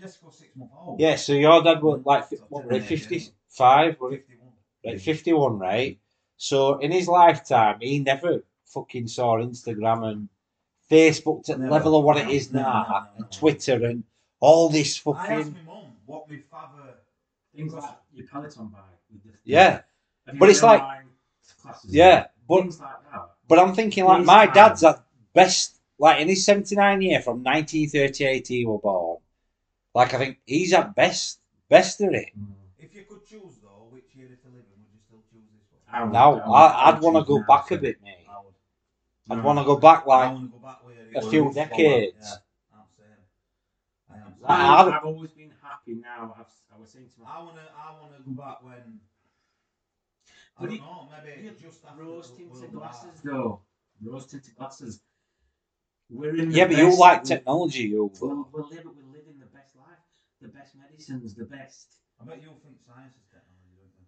Jessica 0.03 0.27
was 0.27 0.39
six 0.39 0.57
months 0.57 0.74
old. 0.79 1.01
Yeah, 1.01 1.16
so 1.16 1.33
your 1.33 1.62
dad 1.62 1.83
was 1.83 2.03
like, 2.05 2.24
what, 2.49 2.62
10 2.62 2.69
were 2.69 2.74
he, 2.81 2.97
55? 2.97 4.01
Were 4.01 4.11
he, 4.11 4.16
51. 4.19 4.49
right, 4.85 5.01
51, 5.01 5.59
right? 5.59 5.99
So, 6.37 6.79
in 6.79 6.91
his 6.91 7.07
lifetime, 7.07 7.79
he 7.81 8.01
never 8.01 8.43
fucking 8.66 9.07
saw 9.07 9.37
Instagram 9.37 10.05
and 10.11 10.29
Facebook 10.91 11.45
to 11.45 11.53
the 11.53 11.59
Never. 11.61 11.70
level 11.73 11.99
of 11.99 12.05
what 12.05 12.16
it 12.19 12.24
No, 12.27 12.31
is 12.33 12.53
no, 12.53 12.61
now, 12.62 12.87
no, 12.89 12.99
no, 12.99 13.07
and. 13.19 13.31
Twitter 13.33 13.85
and 13.87 14.03
all 14.41 14.69
this 14.69 15.01
I 15.07 15.11
asked 15.11 15.29
fucking. 15.29 15.53
my 15.66 15.73
mum 15.73 15.85
what 16.05 16.29
my 16.29 16.39
father. 16.51 16.95
things 17.55 17.73
like 17.73 17.85
your 18.12 18.27
Peloton 18.27 18.69
bike 18.69 18.83
Yeah, 19.45 19.83
But 20.39 20.49
it's 20.51 20.62
like- 20.62 20.83
classes? 21.62 21.95
yeah. 21.95 22.27
But 22.49 22.62
things 22.62 22.81
like 22.81 22.91
that. 23.12 23.31
But 23.47 23.59
I'm 23.61 23.74
thinking 23.74 24.05
like 24.05 24.19
His 24.19 24.27
my 24.27 24.47
dad's 24.47 24.83
at 24.83 25.05
best, 25.33 25.79
like 25.99 26.20
in 26.20 26.29
his 26.29 26.45
79 26.45 27.03
year 27.03 27.20
from 27.23 27.43
1938 27.45 28.49
he 28.49 28.66
was 28.66 28.81
born. 28.83 29.19
Like 29.94 30.14
I 30.14 30.19
think 30.19 30.39
he's 30.47 30.73
at 30.73 30.94
best, 30.94 31.40
best 31.69 32.01
of 32.01 32.12
it. 32.14 32.31
Mm. 32.39 32.52
If 32.78 32.94
you 32.94 33.05
could 33.05 33.24
choose 33.27 33.56
though, 33.62 33.89
which 33.90 34.14
year 34.14 34.27
to 34.28 34.48
live 34.48 34.64
in, 34.74 34.81
would 34.81 34.93
you 34.93 35.01
still 35.06 35.23
choose 35.31 35.44
this 35.52 35.69
one? 35.70 35.82
I 35.93 36.05
would- 36.05 36.16
I 36.16 36.27
would- 36.28 36.43
I, 36.43 36.89
I'd 36.90 37.01
want 37.02 37.16
to 37.16 37.24
go 37.24 37.39
now, 37.39 37.47
back 37.47 37.69
so- 37.69 37.74
a 37.74 37.78
bit, 37.78 38.02
mate. 38.02 38.27
I 38.28 38.39
would. 38.39 38.55
I'd 39.31 39.39
No. 39.39 39.44
want 39.44 39.59
to 39.59 39.64
go 39.64 39.77
back 39.77 40.06
like 40.06 40.32
go 40.32 40.59
back 40.59 40.78
a 41.14 41.23
few 41.31 41.52
decades. 41.52 42.16
Yeah, 42.20 42.78
I'm 42.78 42.86
saying. 42.97 43.10
I 44.10 44.14
am 44.16 44.35
saying. 44.35 44.47
I- 44.48 44.81
I've, 44.81 44.86
I'd- 44.89 44.97
I've 44.97 45.05
always 45.05 45.31
been 45.32 45.52
happy 45.62 45.94
now. 45.94 46.35
I've, 46.39 46.47
I 46.74 46.81
was 46.81 46.90
saying 46.90 47.09
to 47.14 47.20
my 47.20 47.28
I 47.31 47.43
wanna, 47.43 47.60
I 47.77 47.93
wanna 48.01 48.19
go 48.24 48.32
back 48.32 48.62
when. 48.64 49.01
I 50.59 50.66
don't 50.66 50.81
know, 50.81 51.09
maybe 51.24 51.51
just 51.60 51.81
rose 51.97 52.31
tinted 52.36 52.73
glasses, 52.73 53.20
though. 53.24 53.60
Rose 54.02 54.27
tinted 54.27 54.55
glasses. 54.56 55.01
We're 56.10 56.36
in 56.36 56.51
the 56.51 56.56
yeah, 56.56 56.66
but 56.66 56.77
you 56.77 56.94
like 56.98 57.24
technology, 57.24 57.85
you. 57.85 58.10
We're, 58.20 58.28
though. 58.28 58.48
we're, 58.52 58.62
living, 58.64 58.85
we're 58.86 59.12
living 59.19 59.39
the 59.40 59.47
best 59.47 59.74
life, 59.77 59.97
the 60.43 60.48
best 60.48 60.74
medicines, 60.74 61.35
the 61.35 61.44
best. 61.44 62.02
I 62.20 62.24
bet 62.24 62.43
you'll 62.43 62.59
think 62.62 62.78
science 62.82 63.14
is 63.14 63.27
technology, 63.31 63.78
don't 63.78 63.94
you? 63.94 64.06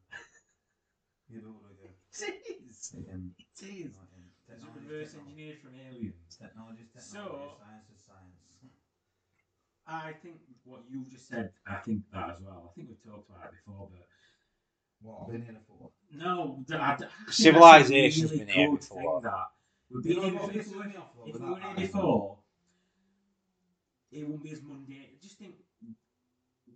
You 1.31 1.41
do, 1.41 1.55
don't 1.63 1.79
you? 1.81 1.89
It 1.89 2.69
is. 2.69 2.95
Um, 2.95 3.33
It 3.39 3.47
is. 3.63 3.95
right, 3.97 4.13
um, 4.15 4.29
It's 4.29 4.45
technology, 4.47 4.87
reverse 4.87 5.13
technology. 5.15 5.31
engineered 5.31 5.59
from 5.63 5.73
aliens. 5.75 6.37
Technology 6.37 6.83
is 6.95 7.05
So- 7.05 7.57
science 7.59 7.89
is 7.91 8.03
science. 8.05 8.41
I 9.87 10.13
think 10.15 10.41
what 10.65 10.83
you've 10.89 11.11
just 11.11 11.29
said, 11.29 11.53
I 11.67 11.77
think 11.77 12.09
that 12.11 12.31
as 12.31 12.41
well. 12.41 12.71
I 12.71 12.75
think 12.75 12.89
we've 12.89 13.03
talked 13.05 13.29
about 13.29 13.45
it 13.47 13.53
before, 13.53 13.89
but 13.93 14.09
What, 15.01 15.23
I've 15.27 15.33
been 15.33 15.45
here 15.45 15.61
for? 15.67 15.91
no, 16.13 16.65
th- 16.67 16.81
I, 16.81 16.97
d- 16.97 17.05
I 17.05 17.09
think 17.09 17.11
that's 17.27 17.39
a 17.39 17.43
Civilization's 17.43 18.31
really 18.33 18.45
been 18.47 18.55
here 18.55 18.71
good 18.71 18.81
before. 18.81 19.21
thing, 19.21 19.31
That 19.31 19.47
we've 19.91 20.07
You 20.07 20.15
been 20.15 20.23
know 20.23 20.31
here 20.31 20.41
what 20.41 20.57
if 20.57 20.67
pisses 20.67 20.73
we 20.73 20.79
were- 20.79 20.85
me 20.89 20.97
off, 20.97 21.15
though, 21.15 21.27
if 21.27 21.33
with 21.35 21.43
we 21.43 21.49
were 21.51 21.57
here 21.57 21.65
attitude? 21.69 21.93
before, 21.93 22.39
it 24.11 24.23
wouldn't 24.25 24.43
be 24.43 24.51
as 24.53 24.63
mundane. 24.63 25.19
Just 25.21 25.39
think, 25.39 25.57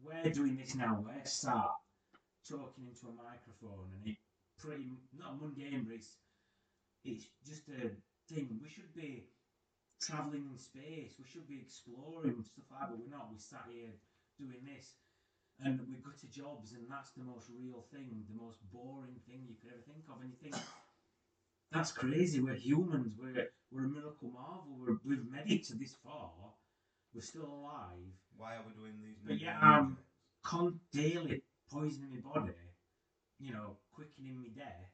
we're 0.05 0.33
doing 0.33 0.57
this 0.57 0.75
now. 0.75 1.03
We're 1.05 1.25
sat 1.25 1.71
talking 2.49 2.89
into 2.89 3.07
a 3.09 3.15
microphone, 3.15 3.93
and 3.93 4.13
it 4.13 4.17
pretty 4.59 4.91
not 5.17 5.41
mundane, 5.41 5.85
but 5.87 5.97
it's 5.97 6.17
it's 7.05 7.27
just 7.47 7.69
a 7.69 7.91
thing. 8.33 8.59
We 8.63 8.69
should 8.69 8.93
be 8.95 9.29
traveling 10.01 10.49
in 10.51 10.59
space. 10.59 11.15
We 11.19 11.27
should 11.27 11.49
be 11.49 11.61
exploring 11.61 12.43
stuff 12.43 12.65
like 12.71 12.91
but 12.91 12.99
we're 12.99 13.11
not. 13.11 13.31
We 13.31 13.39
sat 13.39 13.67
here 13.71 13.93
doing 14.39 14.63
this, 14.65 14.97
and 15.61 15.81
we 15.89 15.97
go 15.99 16.11
to 16.11 16.27
jobs, 16.31 16.73
and 16.73 16.87
that's 16.91 17.11
the 17.13 17.25
most 17.25 17.49
real 17.51 17.85
thing, 17.93 18.25
the 18.29 18.41
most 18.41 18.59
boring 18.73 19.19
thing 19.27 19.47
you 19.49 19.57
could 19.61 19.73
ever 19.73 19.85
think 19.87 20.05
of. 20.09 20.21
And 20.23 20.31
you 20.31 20.39
think 20.41 20.57
that's 21.73 21.93
crazy. 21.93 22.41
We're 22.41 22.55
humans. 22.55 23.15
We're 23.19 23.51
we're 23.71 23.85
a 23.85 23.89
miracle 23.89 24.31
marvel. 24.31 24.77
We're, 24.79 24.99
we've 25.05 25.31
made 25.31 25.51
it 25.51 25.65
to 25.69 25.75
this 25.77 25.95
far. 26.03 26.33
We're 27.15 27.23
still 27.23 27.47
alive. 27.47 28.05
Why 28.37 28.55
are 28.57 28.65
we 28.67 28.73
doing 28.81 29.01
these? 29.03 29.17
But 29.25 29.41
yeah, 29.41 29.59
I'm 29.61 29.99
Con 30.43 30.79
daily 30.93 31.43
poisoning 31.71 32.11
my 32.15 32.21
body, 32.21 32.53
you 33.41 33.53
know, 33.53 33.77
quickening 33.93 34.39
my 34.39 34.49
death, 34.55 34.89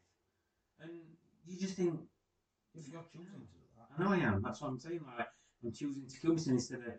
and 0.80 0.90
you 1.44 1.58
just 1.60 1.76
think, 1.76 2.00
if 2.74 2.88
you're 2.88 3.04
choosing 3.12 3.44
to 3.44 3.46
do 3.52 3.62
that, 3.76 3.92
I 3.92 4.02
know 4.02 4.12
I 4.12 4.18
am. 4.26 4.42
That's 4.42 4.60
what 4.62 4.68
I'm 4.68 4.80
saying. 4.80 5.00
Like 5.06 5.28
I'm 5.62 5.72
choosing 5.72 6.08
to 6.08 6.16
kill 6.18 6.32
myself 6.32 6.54
instead 6.54 6.80
of 6.80 6.94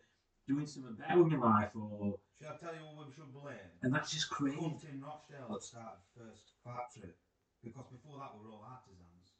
doing 0.48 0.68
something 0.68 0.96
better 0.96 1.24
with 1.24 1.34
my 1.34 1.62
life, 1.62 1.72
or 1.76 2.16
should 2.38 2.48
I 2.48 2.58
tell 2.62 2.76
you 2.76 2.86
what 2.86 3.08
we 3.08 3.14
should 3.14 3.34
blame? 3.34 3.72
and 3.82 3.94
that's 3.94 4.12
just 4.12 4.30
crazy. 4.30 4.56
Hunting 4.56 5.02
Rochdale 5.02 5.50
that 5.50 5.64
started 5.64 6.06
first 6.16 6.54
factory 6.64 7.18
because 7.64 7.88
before 7.92 8.20
that 8.20 8.38
we 8.38 8.46
were 8.46 8.54
all 8.54 8.64
artisans. 8.70 9.34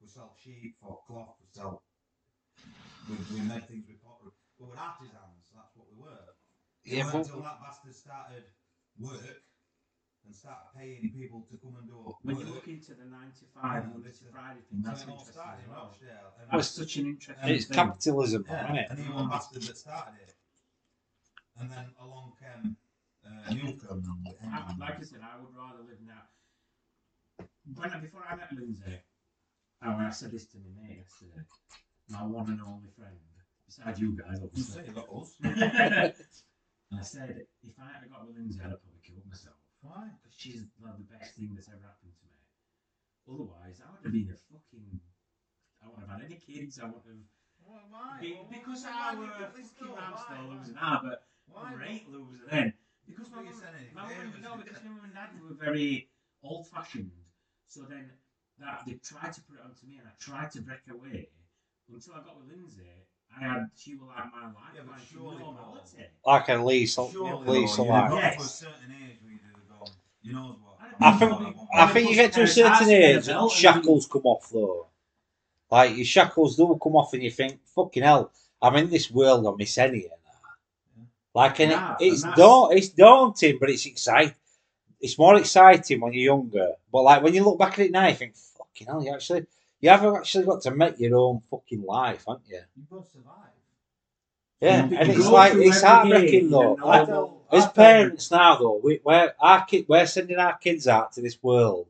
We 0.00 0.08
sell 0.08 0.36
sheep 0.38 0.76
for 0.80 1.00
cloth. 1.06 1.36
We 1.40 1.46
sell. 1.50 1.82
We, 3.08 3.16
we 3.34 3.40
made 3.40 3.66
things 3.66 3.86
with 3.88 4.02
pottery. 4.04 4.32
We 4.58 4.66
were 4.66 4.78
artisans. 4.78 5.52
That's 5.54 5.76
what 5.76 5.86
we 5.92 5.98
were. 6.02 6.26
It 6.84 6.98
Yeah, 6.98 7.10
but- 7.12 7.26
until 7.26 7.42
that 7.42 7.60
bastard 7.60 7.94
started 7.94 8.44
work 8.98 9.42
and 10.24 10.34
started 10.34 10.68
paying 10.76 11.12
people 11.12 11.42
to 11.50 11.56
come 11.58 11.76
and 11.76 11.86
do 11.88 12.08
it. 12.08 12.14
When 12.22 12.38
you 12.38 12.46
look 12.46 12.66
into 12.68 12.94
the 12.94 13.04
95 13.04 13.84
Yeah, 13.84 13.88
Monday 13.90 14.08
this 14.08 14.18
to 14.20 14.24
Friday 14.32 14.60
thing, 14.62 14.82
that's 14.82 15.02
it 15.02 15.08
interesting. 15.08 15.32
started 15.32 15.58
as 15.60 15.64
in 15.66 15.70
well. 15.70 15.84
Rochdale. 15.92 16.32
And 16.40 16.50
That's 16.50 16.68
such 16.68 16.96
an 16.96 17.06
interesting 17.06 17.48
It's 17.54 17.66
thing. 17.66 17.74
capitalism, 17.74 18.44
Yeah, 18.48 18.64
isn't 18.64 18.76
it? 18.76 18.90
and 18.90 18.98
he 18.98 19.12
was 19.12 19.26
bastard 19.28 19.62
that 19.62 19.76
started 19.76 20.20
it. 20.22 20.34
And 21.58 21.70
then 21.70 21.94
along 22.00 22.32
came 22.40 22.76
uh, 23.24 23.52
Newcomb. 23.52 24.24
Like 24.78 24.98
I 25.00 25.02
said, 25.02 25.20
I 25.22 25.38
would 25.40 25.54
rather 25.54 25.82
live 25.82 26.00
now. 26.00 27.46
when 27.74 27.90
I, 27.92 27.98
before 27.98 28.24
I 28.28 28.36
met 28.36 28.52
Lindsay, 28.52 29.00
oh, 29.82 29.90
I 29.96 30.10
said 30.10 30.30
this 30.32 30.46
to 30.48 30.58
my 30.58 30.82
mate 30.82 30.98
yesterday, 30.98 31.42
my 32.08 32.22
one 32.24 32.48
and 32.50 32.60
only 32.62 32.88
friend, 32.96 33.16
besides 33.66 34.00
you 34.00 34.12
guys, 34.16 34.38
You 34.40 34.46
obviously. 34.46 34.84
you 34.86 34.92
got 34.92 35.08
us. 35.10 35.34
and 36.90 37.00
I 37.00 37.02
said, 37.02 37.46
if 37.62 37.74
I 37.78 37.90
had 37.98 38.10
got 38.10 38.26
with 38.26 38.36
Lindsay, 38.36 38.60
I'd 38.62 38.70
have 38.70 38.82
probably 38.82 39.02
killed 39.02 39.26
myself. 39.26 39.56
Why? 39.82 40.08
Because 40.22 40.34
she's 40.38 40.62
like, 40.82 40.96
the 40.96 41.06
best 41.10 41.34
thing 41.36 41.52
that's 41.54 41.68
ever 41.68 41.82
happened 41.82 42.14
to 42.14 42.24
me. 42.26 42.40
Otherwise, 43.26 43.82
I 43.82 43.90
would 43.90 44.04
have 44.06 44.12
been 44.14 44.30
a 44.30 44.38
fucking. 44.50 45.00
I 45.82 45.86
wouldn't 45.90 46.08
have 46.08 46.20
had 46.22 46.26
any 46.30 46.38
kids. 46.38 46.78
I 46.78 46.86
wouldn't 46.86 47.06
have. 47.06 47.26
Well, 47.66 47.82
why? 47.90 48.18
Be, 48.22 48.32
Well, 48.38 48.46
because 48.46 48.82
why 48.86 48.94
I 48.94 49.14
were 49.18 49.26
a 49.26 49.50
fucking 49.50 49.96
hamster 49.98 50.38
loser 50.46 50.74
now, 50.78 51.00
but 51.02 51.26
Why? 51.50 51.72
a 51.72 51.76
great 51.76 52.06
loser 52.08 52.46
then. 52.50 52.72
Because 53.06 53.30
my 53.30 53.42
you 53.42 53.50
mum, 53.50 53.62
my 53.94 54.02
mum, 54.02 54.42
no, 54.42 54.56
because 54.58 54.82
my 54.82 54.90
mum 54.90 55.04
and 55.06 55.14
dad 55.14 55.30
were 55.42 55.54
very 55.54 56.08
old 56.42 56.66
fashioned. 56.68 57.10
So 57.66 57.82
then 57.82 58.10
that 58.58 58.82
they 58.86 58.94
tried 59.02 59.32
to 59.34 59.40
put 59.42 59.58
it 59.58 59.64
onto 59.66 59.86
me, 59.86 59.98
and 59.98 60.06
I 60.06 60.14
tried 60.18 60.50
to 60.52 60.62
break 60.62 60.86
away 60.90 61.28
until 61.90 62.14
I 62.14 62.22
got 62.22 62.38
with 62.38 62.48
Lindsay. 62.50 62.86
I 63.38 63.44
had 63.44 63.70
she 63.76 63.94
was 63.94 64.08
like 64.08 64.32
my 64.32 64.46
life, 64.46 64.54
Yeah, 64.74 64.80
but 64.86 64.92
like 64.96 65.06
surely, 65.12 65.38
normality. 65.42 66.04
Like 66.26 66.48
a 66.48 66.54
lease, 66.64 66.94
Surely, 66.94 67.46
lease 67.46 67.76
though, 67.76 67.82
of 67.82 67.86
you 67.86 67.92
life. 67.92 68.12
Yes. 68.14 68.36
to 68.36 68.42
a 68.42 68.70
certain 68.70 68.92
age 68.92 69.18
where 69.22 69.32
you 69.32 69.38
do 69.38 69.60
go, 69.68 69.86
you 70.22 70.32
know? 70.32 70.56
I 71.00 71.08
I 71.08 71.12
think 71.18 71.30
want 71.32 71.56
I 71.74 71.86
my- 71.86 71.92
think 71.92 72.08
you 72.10 72.14
get 72.16 72.32
to 72.32 72.42
a 72.42 72.46
certain 72.46 72.90
age 72.90 73.28
and 73.28 73.50
shackles 73.50 74.06
come 74.06 74.22
off 74.24 74.48
though. 74.50 74.86
Like 75.70 75.96
your 75.96 76.06
shackles 76.06 76.56
do 76.56 76.78
come 76.82 76.96
off 76.96 77.12
and 77.14 77.22
you 77.22 77.30
think, 77.30 77.60
fucking 77.74 78.02
hell, 78.02 78.30
I'm 78.62 78.76
in 78.76 78.90
this 78.90 79.10
world 79.10 79.46
on 79.46 79.56
miss 79.58 79.76
any. 79.78 80.08
Like 81.34 81.60
and 81.60 81.70
Yeah, 81.72 81.96
it, 82.00 82.04
it's 82.06 82.24
and 82.24 82.34
da- 82.34 82.68
it's 82.68 82.88
daunting, 82.88 83.58
but 83.60 83.70
it's 83.70 83.86
exciting. 83.86 84.34
It's 85.00 85.18
more 85.18 85.36
exciting 85.36 86.00
when 86.00 86.12
you're 86.14 86.34
younger. 86.36 86.74
But 86.92 87.02
like 87.02 87.22
when 87.22 87.34
you 87.34 87.44
look 87.44 87.58
back 87.58 87.74
at 87.74 87.86
it 87.86 87.90
now, 87.92 88.08
you 88.08 88.14
think, 88.14 88.36
fucking 88.36 88.86
hell, 88.86 89.02
you 89.04 89.12
actually 89.14 89.46
you 89.80 89.90
have 89.90 90.04
actually 90.14 90.44
got 90.46 90.62
to 90.62 90.70
make 90.70 90.98
your 90.98 91.16
own 91.16 91.40
fucking 91.50 91.82
life, 91.82 92.24
haven't 92.26 92.44
you? 92.48 92.60
You've 92.76 92.88
got 92.90 93.04
to 93.04 93.10
survive. 93.10 93.32
Yeah, 94.60 94.86
You 94.88 94.96
and 94.96 95.10
it's 95.10 95.28
like 95.28 95.52
it's 95.54 95.82
every 95.82 95.88
heartbreaking 95.88 96.44
day 96.46 96.50
though. 96.50 96.76
a 96.76 96.84
Like, 96.86 97.08
normal- 97.08 97.44
as 97.52 97.66
parents 97.72 98.30
now 98.30 98.56
though, 98.56 98.80
we, 98.82 99.00
we're 99.04 99.32
our 99.38 99.64
kid, 99.66 99.84
we're 99.88 100.06
sending 100.06 100.38
our 100.38 100.56
kids 100.56 100.88
out 100.88 101.12
to 101.12 101.20
this 101.20 101.40
world, 101.42 101.86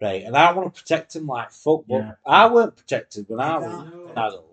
right? 0.00 0.22
And 0.24 0.34
I 0.36 0.52
want 0.52 0.74
to 0.74 0.80
protect 0.82 1.12
them 1.12 1.26
like 1.26 1.50
fuck, 1.52 1.82
but 1.86 1.96
Yeah. 1.98 2.12
I 2.26 2.46
weren't 2.46 2.74
protected 2.76 3.26
when 3.28 3.40
I 3.40 3.54
You 3.56 3.60
was 3.60 3.72
an 4.10 4.10
adult. 4.18 4.44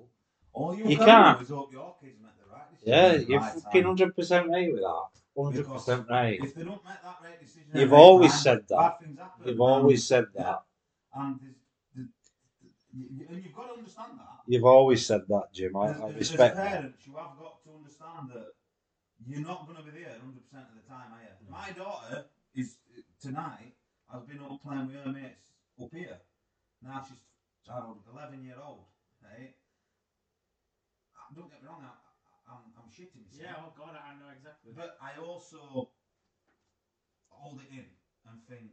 All 0.53 0.76
you, 0.76 0.85
You 0.89 0.97
can 0.97 1.06
can't. 1.06 1.41
is 1.41 1.49
hope 1.49 1.72
your 1.72 1.95
kids 2.02 2.18
make 2.22 2.31
the 2.38 2.53
right 2.53 2.69
decision. 2.72 2.93
Yeah, 2.93 3.14
you're 3.27 3.39
right 3.39 3.53
fucking 3.64 3.84
hundred 3.84 4.15
percent 4.15 4.49
right 4.49 4.72
with 4.72 4.81
that. 4.81 5.06
Hundred 5.41 5.68
percent 5.69 6.06
right. 6.10 6.39
If 6.43 6.56
they 6.56 6.64
don't 6.64 6.84
make 6.85 7.02
that 7.03 7.18
right 7.23 7.39
decision, 7.41 7.69
You've 7.73 7.84
at 7.84 7.89
the 7.89 7.95
right 7.95 8.02
always 8.02 8.31
time, 8.34 8.39
said 8.41 8.60
that. 8.69 8.77
Bad 8.77 8.99
things 8.99 9.19
happen. 9.19 9.47
You've 9.47 9.61
always 9.61 10.03
said 10.06 10.26
that. 10.35 10.64
and, 11.15 11.39
there's- 11.39 11.39
the- 11.39 11.47
the- 11.47 11.56
you- 12.95 13.26
and 13.30 13.43
you've 13.43 13.53
got 13.55 13.67
to 13.67 13.73
understand 13.73 14.19
that. 14.19 14.39
You've 14.47 14.65
always 14.65 15.05
said 15.05 15.22
that, 15.27 15.51
Jim. 15.53 15.76
I, 15.76 15.89
As- 15.91 16.01
I 16.01 16.09
as- 16.09 16.15
respect 16.15 16.57
as 16.57 16.63
that. 16.63 16.93
you 17.05 17.13
have 17.15 17.38
got 17.38 17.63
to 17.63 17.69
understand 17.76 18.30
that 18.34 18.47
you're 19.27 19.41
not 19.41 19.65
going 19.67 19.77
to 19.77 19.84
be 19.84 19.91
there 20.03 20.15
100 20.19 20.43
percent 20.43 20.65
of 20.69 20.76
the 20.81 20.88
time, 20.89 21.11
are 21.13 21.22
you? 21.23 21.34
My 21.49 21.72
daughter 21.72 22.26
is 22.53 22.77
tonight 23.22 23.73
has 24.11 24.23
been 24.23 24.39
up 24.39 24.61
playing 24.63 24.88
with 24.88 24.95
her 25.03 25.11
mates 25.11 25.51
up 25.81 25.89
here. 25.93 26.17
Now 26.81 27.03
she's 27.07 27.17
I 27.69 27.81
11 28.13 28.43
year 28.45 28.55
old, 28.63 28.85
right? 29.23 29.55
Uh, 31.17 31.34
Don't 31.35 31.49
get 31.49 31.63
me 31.63 31.67
wrong, 31.67 31.81
I, 31.81 32.51
I'm, 32.53 32.61
I'm 32.77 32.89
shitting 32.93 33.26
myself. 33.26 33.41
Yeah, 33.41 33.55
oh 33.57 33.73
god, 33.76 33.97
I 33.97 34.13
know 34.22 34.30
exactly. 34.35 34.72
But 34.76 34.97
I 35.01 35.19
also 35.19 35.89
hold 37.30 37.59
it 37.61 37.72
in 37.73 37.85
and 38.30 38.38
think, 38.47 38.69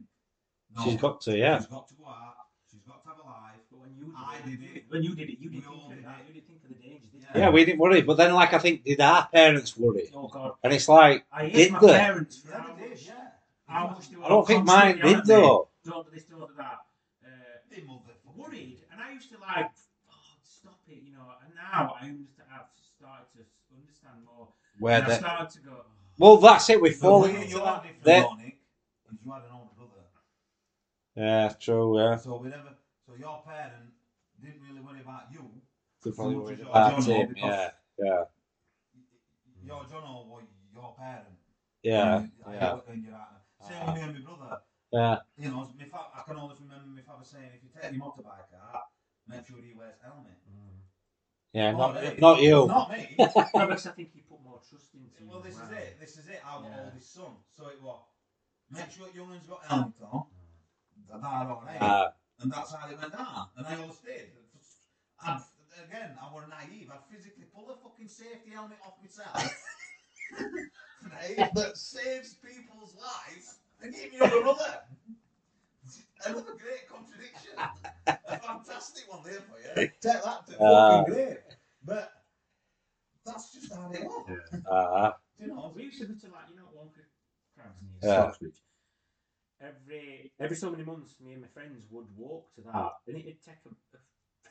no, 0.75 0.83
She's 0.83 1.01
got 1.01 1.21
to, 1.21 1.35
yeah. 1.37 1.57
she's 1.57 1.67
got 1.67 1.87
to 1.87 1.95
go 1.95 2.05
out. 2.05 2.35
She's 2.83 2.91
got 2.91 3.01
to 3.03 3.07
have 3.09 3.19
a 3.19 3.23
life. 3.23 3.63
But 3.71 3.79
when 3.79 3.95
you 3.95 4.05
did 4.05 4.15
I 4.17 4.49
did 4.49 4.75
it. 4.75 4.83
When 4.89 5.03
you 5.03 5.15
did 5.15 5.29
it, 5.29 5.39
you 5.39 5.49
didn't 5.49 5.67
all 5.67 5.73
think 5.87 5.91
of 5.91 5.95
did 5.95 6.05
that. 6.05 6.17
You 6.27 6.33
didn't 6.33 6.47
think 6.47 6.59
of 6.63 6.69
the 6.69 6.75
dangers, 6.83 7.09
did 7.13 7.21
you? 7.21 7.27
Yeah, 7.41 7.49
we 7.49 7.65
didn't 7.65 7.79
worry, 7.79 8.01
but 8.01 8.17
then, 8.17 8.33
like, 8.33 8.53
I 8.53 8.59
think 8.59 8.83
did 8.83 8.99
our 8.99 9.27
parents 9.27 9.77
worry? 9.77 10.09
Oh 10.13 10.27
god, 10.27 10.53
And 10.63 10.73
it's 10.73 10.87
like, 10.89 11.25
I 11.31 11.43
hate 11.47 11.53
Did 11.53 11.71
my 11.71 11.79
they? 11.79 11.87
parents 11.97 12.43
Yeah, 12.45 12.57
how 12.59 12.73
they 12.75 12.87
did, 12.89 12.99
yeah. 13.05 13.13
how 13.67 13.87
much 13.87 14.09
they 14.09 14.15
were 14.17 14.25
I 14.25 14.29
don't 14.29 14.47
think 14.47 14.65
mine 14.65 14.95
did 14.97 15.05
at 15.05 15.15
me. 15.17 15.21
though. 15.25 15.69
Don't 15.85 16.05
do 16.05 16.11
this, 16.13 16.23
don't 16.25 16.39
do 16.41 16.53
that. 16.57 16.79
Uh, 17.23 17.27
They 17.71 17.77
motherfucker. 17.81 18.35
worried, 18.35 18.79
and 18.91 19.01
I 19.01 19.13
used 19.13 19.29
to 19.31 19.37
like, 19.39 19.71
oh, 20.11 20.15
stop 20.43 20.79
it, 20.87 21.01
you 21.03 21.13
know. 21.13 21.31
And 21.45 21.53
now 21.55 21.95
I 21.99 22.05
understand. 22.05 22.49
I've 22.53 22.67
started 22.99 23.25
to 23.37 23.41
understand 23.73 24.25
more. 24.25 24.49
Where 24.79 24.95
and 24.97 25.05
I 25.05 25.09
they, 25.09 25.15
started 25.17 25.49
to 25.51 25.59
go. 25.61 25.71
oh, 25.71 25.85
well, 26.19 26.37
that's 26.37 26.69
it. 26.69 26.81
We're 26.81 26.89
The 26.91 26.95
falling 26.97 27.33
way 27.35 27.41
into 27.45 27.57
that. 27.59 27.83
different, 27.83 28.03
They- 28.03 28.19
though, 28.21 28.33
Nick, 28.35 28.57
is 29.11 29.17
you 29.25 29.31
had 29.31 29.41
an 29.43 29.49
older 29.53 29.69
brother. 29.75 30.03
Yeah, 31.15 31.49
true. 31.59 31.97
Yeah, 31.99 32.15
So 32.17 32.37
we 32.37 32.49
never. 32.49 32.75
So 33.05 33.13
your 33.15 33.41
parent 33.45 33.93
didn't 34.41 34.61
really 34.61 34.81
worry 34.81 35.01
about 35.01 35.31
you. 35.31 35.43
They're 36.03 36.13
probably 36.13 36.35
much 36.35 36.43
worried 36.45 36.53
as 36.53 36.59
your 36.61 36.69
about 36.69 36.93
Jono, 36.99 37.05
him. 37.27 37.35
Yeah, 37.37 37.69
yeah, 37.99 38.23
Your 39.63 39.83
Jono 39.85 40.27
was 40.27 40.43
your 40.73 40.93
parent. 40.97 41.37
yeah, 41.83 42.15
And 42.17 42.31
I 42.45 42.53
yeah, 42.53 42.69
hate 42.71 42.77
it 42.77 42.87
when 42.87 43.03
you're 43.03 43.13
out 43.15 43.29
there. 43.31 43.67
Same 43.69 43.85
with 43.85 43.95
me 43.95 44.01
and 44.01 44.13
my 44.13 44.35
brother. 44.35 44.57
yeah. 44.91 45.17
You 45.37 45.49
know, 45.51 45.67
my 45.79 45.85
fa- 45.85 46.11
I 46.15 46.21
can 46.27 46.37
always 46.37 46.59
remember 46.59 46.85
my 46.87 47.01
father 47.01 47.23
saying, 47.23 47.49
if 47.55 47.63
you 47.63 47.69
take 47.73 47.91
your 47.93 48.01
motorbike 48.03 48.51
out, 48.59 48.83
make 49.27 49.45
sure 49.47 49.57
he 49.63 49.73
wears 49.73 49.95
helmet. 50.03 50.37
Mm. 50.49 50.79
Yeah, 51.53 51.71
Oh, 51.73 51.77
not, 51.77 52.19
not 52.19 52.41
you. 52.41 52.67
Not 52.67 52.89
me. 52.91 53.15
No, 53.19 53.67
because 53.67 53.87
I 53.87 53.91
think 53.91 54.11
you 54.15 54.21
put 54.29 54.43
more 54.43 54.59
trust 54.67 54.93
into. 54.95 55.23
you 55.23 55.29
well, 55.29 55.39
as 55.39 55.45
this 55.45 55.55
is 55.55 55.71
it. 55.71 55.99
This 55.99 56.17
is 56.17 56.27
it. 56.27 56.41
i 56.45 56.49
Our 56.55 56.63
Yeah. 56.65 56.83
oldest 56.85 57.13
son. 57.13 57.33
So 57.55 57.67
it 57.67 57.81
was, 57.81 58.01
make 58.71 58.91
sure 58.91 59.07
young 59.15 59.29
one's 59.29 59.45
got 59.47 59.63
helmet 59.65 59.93
on. 60.11 60.23
That 61.09 61.23
I 61.23 61.43
don't. 61.43 61.81
Uh, 61.81 62.09
And 62.41 62.51
that's 62.51 62.73
how 62.73 62.89
it 62.89 62.97
went 62.99 63.11
down. 63.13 63.47
And 63.57 63.67
I 63.67 63.75
always 63.81 63.97
did. 63.99 64.31
And 65.25 65.41
again, 65.87 66.17
I 66.21 66.33
were 66.33 66.45
naive. 66.47 66.91
I'd 66.91 67.05
physically 67.09 67.45
pull 67.53 67.67
the 67.67 67.75
fucking 67.75 68.07
safety 68.07 68.51
helmet 68.51 68.77
off 68.85 68.95
myself. 69.01 69.53
right? 71.11 71.49
That 71.55 71.77
saves 71.77 72.35
people's 72.35 72.95
lives 72.95 73.59
and 73.81 73.93
give 73.93 74.11
me 74.11 74.19
a 74.19 74.41
brother. 74.41 74.79
Another 76.25 76.53
great 76.57 76.87
contradiction. 76.89 77.51
A 78.07 78.37
fantastic 78.39 79.03
one 79.11 79.21
there 79.25 79.41
for 79.41 79.57
you. 79.59 79.75
Take 79.75 80.01
that 80.01 80.47
to 80.47 80.59
Uh, 80.61 80.97
fucking 81.03 81.13
grave. 81.13 81.37
But 81.85 82.11
that's 83.25 83.53
just 83.53 83.73
how 83.73 83.91
it 83.91 84.03
was. 84.03 84.39
uh, 84.69 85.11
You 85.39 85.47
know, 85.47 85.73
We 85.75 85.83
used 85.83 85.99
to 85.99 86.05
go 86.07 86.13
to 86.13 86.27
like 86.31 86.49
you 86.49 86.55
know 86.57 86.69
Wonka 86.75 87.03
crabs 87.55 87.79
near 87.81 88.11
Yeah. 88.11 88.31
Stocksbridge. 88.31 88.59
Every 89.63 90.31
every 90.39 90.55
so 90.55 90.69
many 90.71 90.83
months, 90.83 91.15
me 91.23 91.33
and 91.33 91.41
my 91.41 91.47
friends 91.47 91.79
would 91.89 92.05
walk 92.17 92.53
to 92.55 92.61
that, 92.61 92.93
and 93.07 93.17
it'd 93.17 93.41
take 93.45 93.55
a, 93.65 93.69
a 93.69 93.99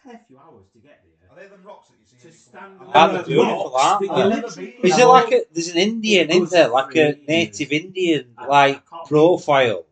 fair 0.04 0.20
few 0.26 0.38
hours 0.38 0.66
to 0.72 0.78
get 0.78 1.04
there. 1.04 1.30
are 1.30 1.42
they 1.42 1.48
them 1.48 1.62
rocks 1.64 1.88
that 1.88 1.96
you 2.00 2.06
see? 2.06 2.28
To 2.28 2.34
stand 2.34 2.80
on? 2.80 2.90
Ah, 2.94 3.06
the 3.08 3.12
they're 3.14 3.24
beautiful, 3.24 3.70
rocks, 3.74 3.84
aren't 3.84 4.08
but 4.08 4.14
they? 4.16 4.22
you 4.22 4.28
literally- 4.28 4.76
is 4.82 4.98
it 4.98 5.04
like 5.04 5.32
a? 5.32 5.40
There's 5.52 5.68
an 5.68 5.76
Indian, 5.78 6.30
isn't 6.30 6.50
there? 6.50 6.68
Like 6.68 6.96
a 6.96 7.12
Crazy. 7.12 7.24
native 7.28 7.72
Indian, 7.72 8.34
I- 8.38 8.46
like 8.46 8.82
I 8.92 9.04
profile, 9.06 9.84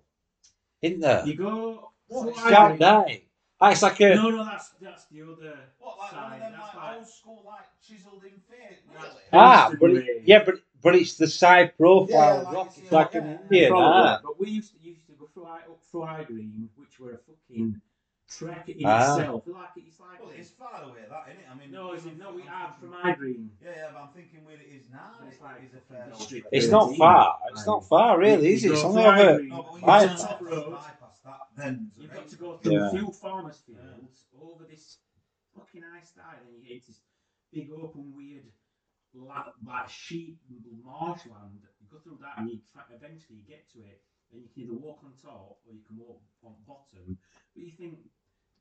isn't 0.82 1.01
there? 1.01 1.26
You 1.26 1.34
go. 1.34 1.90
What, 2.09 2.22
Fort 2.24 2.28
it's 2.28 2.38
Highbury- 2.38 2.51
Shout 2.55 2.78
die. 2.78 3.22
Ah, 3.60 3.70
it's 3.72 3.82
like 3.82 4.01
a. 4.01 4.14
No, 4.14 4.30
no, 4.30 4.44
that's 4.44 4.70
that's 4.80 5.05
the 5.12 5.20
other. 5.22 5.59
What, 5.78 5.98
like 5.98 6.12
one 6.12 6.22
of 6.24 6.30
side. 6.30 6.40
them 6.40 6.52
That's 6.52 6.74
like 6.74 6.82
like- 6.84 6.97
old 6.97 7.06
school, 7.09 7.42
like 7.47 7.66
chiseled 7.86 8.24
in 8.24 8.30
face? 8.48 8.78
That's- 8.94 9.12
Really? 9.14 9.44
Ah, 9.44 9.72
but 9.78 9.90
it, 9.90 10.22
yeah, 10.24 10.42
but 10.44 10.55
but 10.82 10.94
it's 10.97 11.14
the 11.16 11.26
side 11.28 11.76
profile 11.76 12.09
Yeah, 12.09 12.32
like 12.40 12.55
rock. 12.55 12.66
you 12.68 12.72
see 12.72 12.82
It's 12.82 12.92
like 12.92 13.14
it, 13.14 13.22
an 13.22 13.28
yeah. 13.28 13.38
Indian. 13.42 13.72
Ah. 13.76 14.20
But 14.24 14.40
we 14.40 14.48
used 14.48 14.72
to 14.74 14.80
used 14.82 15.06
to 15.41 15.47
go 15.47 15.47
through 15.47 15.47
High, 15.47 15.73
up 15.73 15.83
through 15.91 16.07
High 16.07 16.25
Green, 16.25 16.69
which 16.77 16.99
were 17.01 17.12
a 17.15 17.19
fucking 17.19 17.81
trek 18.29 18.69
in 18.69 18.87
Ah. 18.87 19.17
itself. 19.17 19.43
Like 19.47 19.69
it's 19.77 19.99
like 20.01 20.21
Well, 20.21 20.31
it's 20.31 20.51
far 20.51 20.83
away, 20.85 21.05
that, 21.09 21.29
isn't 21.31 21.41
it? 21.43 21.47
I 21.51 21.55
mean, 21.55 21.71
no, 21.73 21.93
is 21.95 22.07
it, 22.07 22.17
no, 22.19 22.33
we 22.33 22.43
are 22.47 22.73
from 22.79 22.93
thinking- 22.93 23.15
Green. 23.17 23.51
Yeah, 23.62 23.71
yeah, 23.77 23.91
but 23.93 23.99
I'm 24.03 24.09
thinking 24.12 24.45
where 24.45 24.55
it 24.57 24.67
is 24.69 24.89
now. 24.91 25.15
But 25.19 25.29
it's 25.29 25.41
like 25.41 25.62
is 25.65 25.75
a 25.75 25.81
fair 25.81 26.07
district 26.11 26.47
It's 26.53 26.67
Yeah, 26.67 26.71
not 26.73 26.91
it's 26.91 26.99
far. 26.99 27.39
easy. 27.45 27.53
It's 27.59 27.67
not 27.67 27.89
far, 27.89 28.19
really, 28.19 28.53
is 28.53 28.65
it? 28.65 28.73
It's 28.73 28.83
go 28.83 28.89
only 28.89 29.03
through 29.03 29.11
High 29.12 29.23
over. 29.27 29.39
Green, 29.39 29.49
No, 29.49 29.57
but 29.62 29.73
when 29.73 29.81
you 29.81 29.87
turn 30.17 30.27
off 30.27 30.41
road, 30.43 30.51
road, 30.53 30.71
bypass 30.73 31.21
that, 31.25 31.41
then 31.57 31.91
you've 31.97 32.12
got 32.12 32.29
to 32.29 32.37
go 32.37 32.57
through 32.59 32.73
Yeah. 32.73 32.87
a 32.87 32.91
few 32.91 33.12
farmers 33.12 33.59
fields 33.61 34.25
over 34.41 34.65
this 34.65 34.99
fucking 35.57 35.83
ice 35.85 36.09
style, 36.11 36.39
and 36.47 36.55
you 36.62 36.69
get 36.69 36.87
this 36.87 37.01
big 37.53 37.71
open 37.73 38.15
weird 38.15 38.45
la- 39.12 39.53
like 39.67 39.89
sheep 39.89 40.39
marshland. 40.85 41.67
You 41.81 41.89
go 41.91 41.99
through 41.99 42.19
that, 42.21 42.39
and 42.39 42.49
you 42.49 42.61
eventually 42.95 43.41
get 43.49 43.69
to 43.71 43.81
it, 43.83 44.01
and 44.32 44.43
you 44.43 44.48
can 44.52 44.62
either 44.65 44.74
walk 44.78 45.01
on 45.05 45.12
top 45.23 45.59
or 45.66 45.73
you 45.74 45.82
can 45.86 45.98
walk 45.98 46.20
on 46.44 46.55
bottom. 46.66 47.19
But 47.55 47.62
you 47.65 47.73
think 47.73 47.98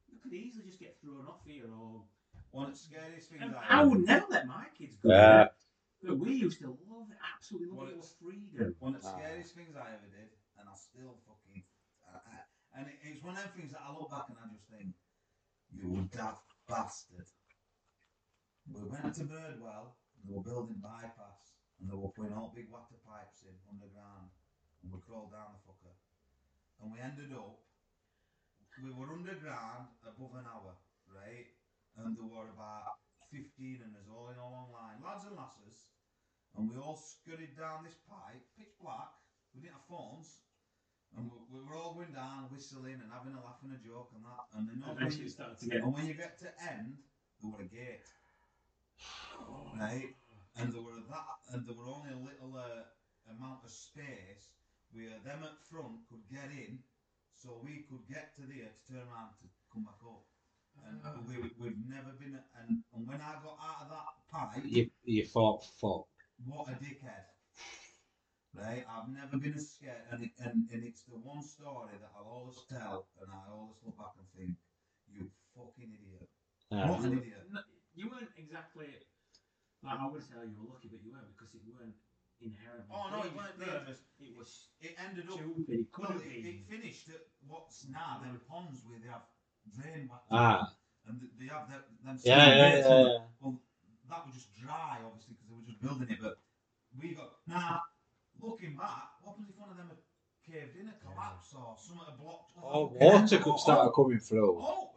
you 0.09 0.17
could 0.21 0.33
easily 0.33 0.65
just 0.65 0.79
get 0.79 0.97
thrown 1.01 1.25
off 1.27 1.45
here, 1.45 1.69
or 1.69 2.03
One 2.51 2.65
of 2.67 2.73
the 2.73 2.77
scariest 2.79 3.29
things 3.29 3.43
and 3.43 3.53
I 3.55 3.81
I 3.81 3.83
would 3.83 4.05
never 4.05 4.25
let 4.29 4.47
my 4.47 4.65
kids 4.77 4.95
go. 4.97 5.09
Yeah. 5.09 5.47
But 6.01 6.17
we 6.17 6.33
used 6.33 6.59
to 6.65 6.67
love 6.89 7.11
it, 7.11 7.17
absolutely 7.35 7.69
love 7.69 7.89
it. 7.89 7.93
It 7.93 7.97
was 8.01 8.15
freedom. 8.17 8.73
One 8.79 8.95
of 8.95 9.01
the 9.03 9.07
Ah. 9.07 9.17
scariest 9.17 9.53
things 9.53 9.75
I 9.75 9.87
ever 9.93 10.09
did, 10.09 10.29
and 10.57 10.65
I 10.65 10.73
still 10.73 11.13
fucking. 11.27 11.61
I, 12.07 12.17
I, 12.17 12.79
and 12.79 12.87
it, 12.87 12.97
it's 13.03 13.21
one 13.21 13.35
of 13.37 13.43
the 13.43 13.49
things 13.53 13.71
that 13.73 13.81
I 13.85 13.93
look 13.93 14.09
back 14.09 14.29
and 14.29 14.37
I 14.41 14.47
just 14.49 14.65
think, 14.71 14.95
you 15.75 16.09
daft 16.11 16.47
bastard. 16.67 17.27
We 18.71 18.81
went 18.85 19.13
to 19.15 19.25
Birdwell, 19.25 19.93
and 20.17 20.21
they 20.25 20.33
were 20.33 20.41
building 20.41 20.79
bypass, 20.81 21.53
and 21.79 21.89
they 21.89 21.95
were 21.95 22.09
putting 22.09 22.33
all 22.33 22.51
big 22.55 22.69
water 22.71 22.95
pipes 23.05 23.43
in 23.43 23.53
underground, 23.69 24.29
and 24.83 24.91
we 24.91 24.99
crawled 25.03 25.31
down 25.31 25.55
the 25.55 25.61
fucker. 25.65 25.95
And 26.81 26.93
we 26.93 26.99
ended 26.99 27.35
up 27.35 27.59
we 28.83 28.91
were 28.95 29.11
underground 29.11 29.91
above 30.07 30.39
an 30.39 30.47
hour, 30.47 30.71
right? 31.11 31.51
And 31.99 32.15
there 32.15 32.27
were 32.27 32.47
about 32.47 33.03
15 33.31 33.83
and 33.83 33.91
us 33.99 34.07
all 34.07 34.31
in 34.31 34.39
a 34.39 34.47
long 34.47 34.71
line, 34.71 35.03
lads 35.03 35.27
and 35.27 35.35
lasses. 35.35 35.91
And 36.55 36.71
we 36.71 36.79
all 36.79 36.95
scurried 36.95 37.59
down 37.59 37.83
this 37.83 37.99
pipe, 38.07 38.41
pitch 38.55 38.73
black. 38.79 39.11
We 39.53 39.61
didn't 39.61 39.77
have 39.83 39.89
phones. 39.91 40.47
And 41.17 41.27
we, 41.27 41.37
we 41.51 41.59
were 41.65 41.75
all 41.75 41.97
going 41.97 42.13
down, 42.13 42.47
whistling 42.53 43.01
and 43.01 43.09
having 43.11 43.33
a 43.33 43.41
laugh 43.41 43.59
and 43.65 43.73
a 43.73 43.81
joke 43.81 44.13
and 44.15 44.23
that. 44.23 44.45
And 44.53 44.63
then 44.69 44.77
when 44.79 44.95
Eventually 44.95 45.27
you, 45.27 45.33
it 45.33 45.35
started 45.35 45.59
to 45.59 45.65
get. 45.67 45.81
and 45.83 45.93
when 45.93 46.05
you 46.05 46.13
get 46.13 46.39
to 46.45 46.49
end, 46.63 47.01
there 47.41 47.51
were 47.51 47.65
a 47.65 47.69
gate, 47.69 48.07
right? 49.79 50.13
And 50.55 50.71
there 50.71 50.81
were 50.81 51.01
that, 51.09 51.37
and 51.51 51.65
there 51.65 51.75
were 51.75 51.89
only 51.89 52.13
a 52.13 52.21
little 52.21 52.53
uh, 52.53 52.85
amount 53.31 53.65
of 53.65 53.71
space 53.71 54.53
where 54.91 55.17
them 55.23 55.43
at 55.43 55.57
front 55.69 56.03
could 56.09 56.23
get 56.31 56.49
in, 56.51 56.79
so 57.35 57.61
we 57.63 57.85
could 57.89 58.03
get 58.09 58.35
to 58.35 58.43
there 58.47 58.69
to 58.69 58.81
turn 58.89 59.05
around 59.07 59.37
to 59.41 59.47
come 59.71 59.83
back 59.83 60.01
up. 60.05 60.25
And 60.79 61.27
we, 61.27 61.35
we've 61.59 61.81
never 61.89 62.15
been, 62.15 62.39
and, 62.55 62.83
and 62.95 63.07
when 63.07 63.19
I 63.19 63.35
got 63.43 63.59
out 63.59 63.83
of 63.83 63.89
that 63.91 64.09
pipe, 64.31 64.63
You, 64.63 64.89
you 65.03 65.25
thought, 65.25 65.65
fuck. 65.81 66.07
what 66.47 66.69
a 66.69 66.75
dickhead. 66.79 67.27
Right, 68.55 68.83
I've 68.89 69.09
never 69.09 69.37
been 69.37 69.53
as 69.53 69.69
scared, 69.77 70.09
and, 70.09 70.23
it, 70.25 70.31
and 70.41 70.65
and 70.73 70.81
it's 70.83 71.03
the 71.05 71.21
one 71.21 71.43
story 71.43 71.93
that 72.01 72.09
I'll 72.17 72.25
always 72.25 72.57
tell, 72.65 73.05
and 73.21 73.29
I 73.29 73.45
always 73.53 73.77
look 73.85 73.93
back 73.93 74.17
and 74.17 74.25
think, 74.33 74.57
you 75.05 75.29
fucking 75.53 75.93
idiot. 75.93 76.29
Yeah. 76.71 76.89
What 76.89 77.05
an 77.05 77.13
idiot. 77.13 77.45
No, 77.53 77.61
you 77.93 78.09
weren't 78.09 78.33
exactly. 78.37 78.89
Like, 79.85 80.01
I 80.01 80.07
would 80.09 80.25
tell 80.27 80.41
oh, 80.41 80.49
you 80.49 80.57
were 80.59 80.73
lucky, 80.73 80.89
but 80.89 80.99
you 81.05 81.13
weren't 81.13 81.29
because 81.37 81.53
it 81.53 81.61
weren't 81.63 81.95
inherently. 82.41 82.91
Oh 82.91 83.09
no, 83.11 83.17
it 83.19 83.31
dangerous, 83.31 83.35
wasn't 83.35 83.59
but 83.59 83.67
dangerous. 83.79 83.99
It 84.19 84.33
was 84.37 84.49
It 84.81 84.93
ended 84.99 85.25
up. 85.27 85.35
stupid. 85.39 85.65
It 85.69 85.91
could 85.91 86.09
Well, 86.09 86.17
have 86.17 86.27
it, 86.27 86.43
been. 86.43 86.45
it 86.45 86.57
finished 86.69 87.09
at 87.09 87.23
what's 87.47 87.87
now 87.89 88.19
them 88.23 88.39
ponds 88.47 88.81
where 88.87 88.99
they 88.99 89.09
have 89.09 89.25
drain 89.75 90.07
water, 90.07 90.23
Ah, 90.31 90.73
and 91.07 91.21
they 91.39 91.47
have 91.47 91.69
them. 91.69 91.83
them 92.03 92.17
yeah, 92.23 92.45
small 92.45 92.57
yeah, 92.57 92.75
yeah. 92.75 93.03
yeah. 93.07 93.17
Well, 93.41 93.61
that 94.09 94.25
was 94.25 94.35
just 94.35 94.49
dry, 94.57 94.97
obviously, 95.05 95.35
because 95.35 95.47
they 95.49 95.55
were 95.55 95.67
just 95.67 95.81
building 95.81 96.09
it. 96.09 96.19
But 96.21 96.39
we 96.99 97.13
got 97.13 97.31
now 97.47 97.81
looking 98.41 98.75
back. 98.75 99.19
What 99.21 99.37
happens 99.37 99.49
if 99.53 99.59
one 99.59 99.69
of 99.69 99.77
them 99.77 99.89
had 99.93 100.01
caved 100.47 100.75
in, 100.79 100.87
a 100.89 100.95
collapse, 101.03 101.53
or 101.53 101.75
something 101.77 102.05
had 102.07 102.17
blocked? 102.17 102.53
Oh, 102.63 102.87
water 102.95 103.37
could 103.37 103.53
Oh, 103.53 103.57
start 103.57 103.87
oh, 103.87 103.91
coming 103.91 104.19
through. 104.19 104.57
Oh, 104.59 104.91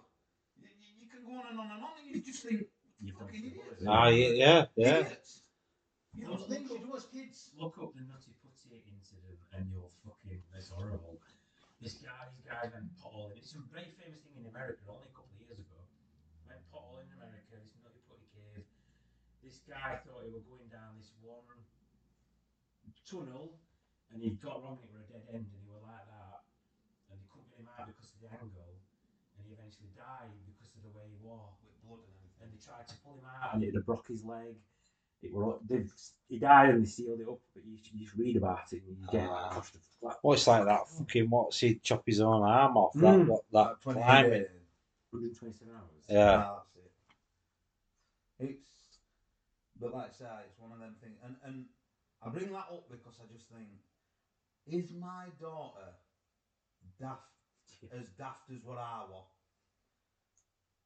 you, 0.58 0.68
you- 0.68 0.96
you 1.02 1.08
can 1.10 1.24
go 1.26 1.36
on 1.38 1.46
and 1.50 1.58
on 1.60 1.70
and 1.70 1.82
on, 1.84 1.90
and 2.00 2.08
you 2.14 2.22
just 2.22 2.42
think, 2.46 2.66
You've 3.04 3.16
fucking 3.16 3.44
idiots. 3.44 3.82
Ah, 3.86 4.08
yeah, 4.08 4.28
yeah, 4.28 4.64
yeah. 4.76 4.98
idiots. 5.00 5.41
You 6.12 6.28
know, 6.28 6.36
Look- 6.36 6.48
things 6.48 6.68
look 6.70 6.84
you 6.84 7.24
kids. 7.24 7.50
Look 7.56 7.78
up 7.80 7.94
the 7.96 8.04
nutty 8.04 8.32
putty 8.44 8.84
incident, 8.84 9.38
and 9.56 9.64
you're 9.72 9.88
fucking. 10.04 10.42
It's 10.54 10.68
horrible. 10.68 11.16
This 11.80 11.98
guy, 11.98 12.28
these 12.36 12.44
guys 12.46 12.70
went 12.70 12.92
potholing. 13.00 13.40
It's 13.40 13.56
a 13.56 13.64
very 13.72 13.90
famous 13.96 14.20
thing 14.22 14.36
in 14.38 14.46
America, 14.46 14.84
only 14.92 15.08
a 15.08 15.14
couple 15.16 15.32
of 15.34 15.40
years 15.40 15.58
ago. 15.58 15.80
Went 16.46 16.60
potholing 16.70 17.08
in 17.10 17.16
America. 17.16 17.56
This 17.58 17.74
nutty 17.82 17.98
putty 18.06 18.28
cave. 18.36 18.64
This 19.42 19.58
guy 19.66 19.98
thought 20.04 20.22
he 20.22 20.30
was 20.30 20.44
going 20.46 20.68
down 20.68 20.94
this 21.00 21.10
one 21.24 21.42
tunnel, 23.08 23.58
and 24.12 24.22
he 24.22 24.30
got 24.38 24.62
wrong. 24.62 24.78
and 24.78 24.88
It 24.88 24.92
were 24.94 25.02
a 25.02 25.08
dead 25.10 25.24
end, 25.32 25.48
and 25.48 25.60
he 25.64 25.68
was 25.72 25.82
like 25.82 26.06
that, 26.06 26.44
and 27.10 27.18
they 27.18 27.26
couldn't 27.32 27.50
get 27.50 27.58
him 27.64 27.68
out 27.72 27.88
because 27.88 28.12
of 28.14 28.20
the 28.22 28.30
angle, 28.30 28.78
and 29.36 29.40
he 29.48 29.52
eventually 29.56 29.90
died 29.96 30.30
because 30.46 30.70
of 30.76 30.82
the 30.86 30.92
way 30.94 31.08
he 31.08 31.18
was 31.24 31.56
With 31.66 31.76
blood 31.82 32.04
and 32.04 32.14
everything. 32.14 32.46
and 32.46 32.48
they 32.54 32.60
tried 32.62 32.86
to 32.88 32.96
pull 33.02 33.18
him 33.18 33.26
out, 33.26 33.58
and 33.58 33.64
it 33.64 33.74
had 33.74 33.84
broke 33.84 34.06
his 34.06 34.22
leg. 34.22 34.54
It 35.22 35.32
were 35.32 35.54
they 35.68 35.84
he 36.28 36.38
died 36.38 36.70
and 36.70 36.82
they 36.82 36.88
sealed 36.88 37.20
it 37.20 37.28
up, 37.28 37.38
but 37.54 37.64
you, 37.64 37.78
you 37.92 38.04
just 38.04 38.16
read 38.16 38.36
about 38.36 38.72
it 38.72 38.82
and 38.82 38.98
you 38.98 39.06
get 39.10 39.28
Ah. 39.30 39.48
across 39.50 39.70
the 39.70 39.78
flat. 40.00 40.18
Well, 40.22 40.32
it's 40.34 40.46
like 40.48 40.64
that 40.64 40.88
fucking 40.88 41.30
what's 41.30 41.60
he 41.60 41.76
chop 41.76 42.02
his 42.06 42.20
own 42.20 42.42
arm 42.42 42.76
off? 42.76 42.94
That 42.94 43.14
Mm. 43.20 43.26
what 43.26 43.44
that 43.52 43.58
Like 43.58 43.80
28 43.80 44.04
climbing. 44.04 44.46
127 45.10 45.74
hours. 45.74 46.04
Yeah. 46.08 46.36
Ah, 46.44 46.64
that's 46.64 46.76
it. 46.76 46.92
It's, 48.50 48.98
but 49.78 49.94
like 49.94 50.08
I 50.08 50.12
say, 50.12 50.26
it's 50.48 50.58
one 50.58 50.72
of 50.72 50.80
them 50.80 50.96
things, 51.00 51.18
and 51.24 51.36
and 51.44 51.66
I 52.20 52.28
bring 52.30 52.50
that 52.52 52.66
up 52.72 52.88
because 52.90 53.20
I 53.22 53.32
just 53.32 53.46
think, 53.48 53.68
is 54.66 54.90
my 54.92 55.26
daughter 55.40 55.94
daft 56.98 57.22
as 57.92 58.08
daft 58.18 58.50
as 58.50 58.64
what 58.64 58.78
I 58.78 59.04
was? 59.08 59.26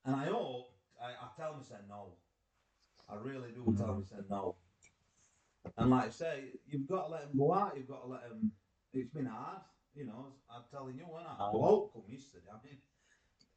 And 0.04 0.14
I 0.16 0.26
hope 0.26 0.72
I, 1.00 1.06
I 1.12 1.28
tell 1.36 1.52
them, 1.52 1.62
say 1.62 1.76
no. 1.88 2.12
I 3.08 3.14
really 3.16 3.50
do 3.54 3.74
tell 3.76 3.86
them, 3.86 4.04
say 4.04 4.16
no. 4.28 4.56
And 5.76 5.90
like 5.90 6.06
I 6.06 6.10
say, 6.10 6.44
you've 6.66 6.88
got 6.88 7.06
to 7.06 7.12
let 7.12 7.22
them 7.28 7.38
go 7.38 7.52
out. 7.52 7.76
You've 7.76 7.88
got 7.88 8.02
to 8.02 8.08
let 8.08 8.28
them. 8.28 8.52
It's 8.92 9.10
been 9.10 9.26
hard, 9.26 9.62
you 9.94 10.06
know. 10.06 10.32
I'm 10.50 10.62
telling 10.70 10.96
you, 10.96 11.04
when 11.04 11.22
I 11.22 11.34
Aye. 11.38 11.52
go 11.52 11.64
out, 11.66 11.92
come 11.92 12.02
yesterday. 12.08 12.46
I 12.50 12.58
mean, 12.64 12.78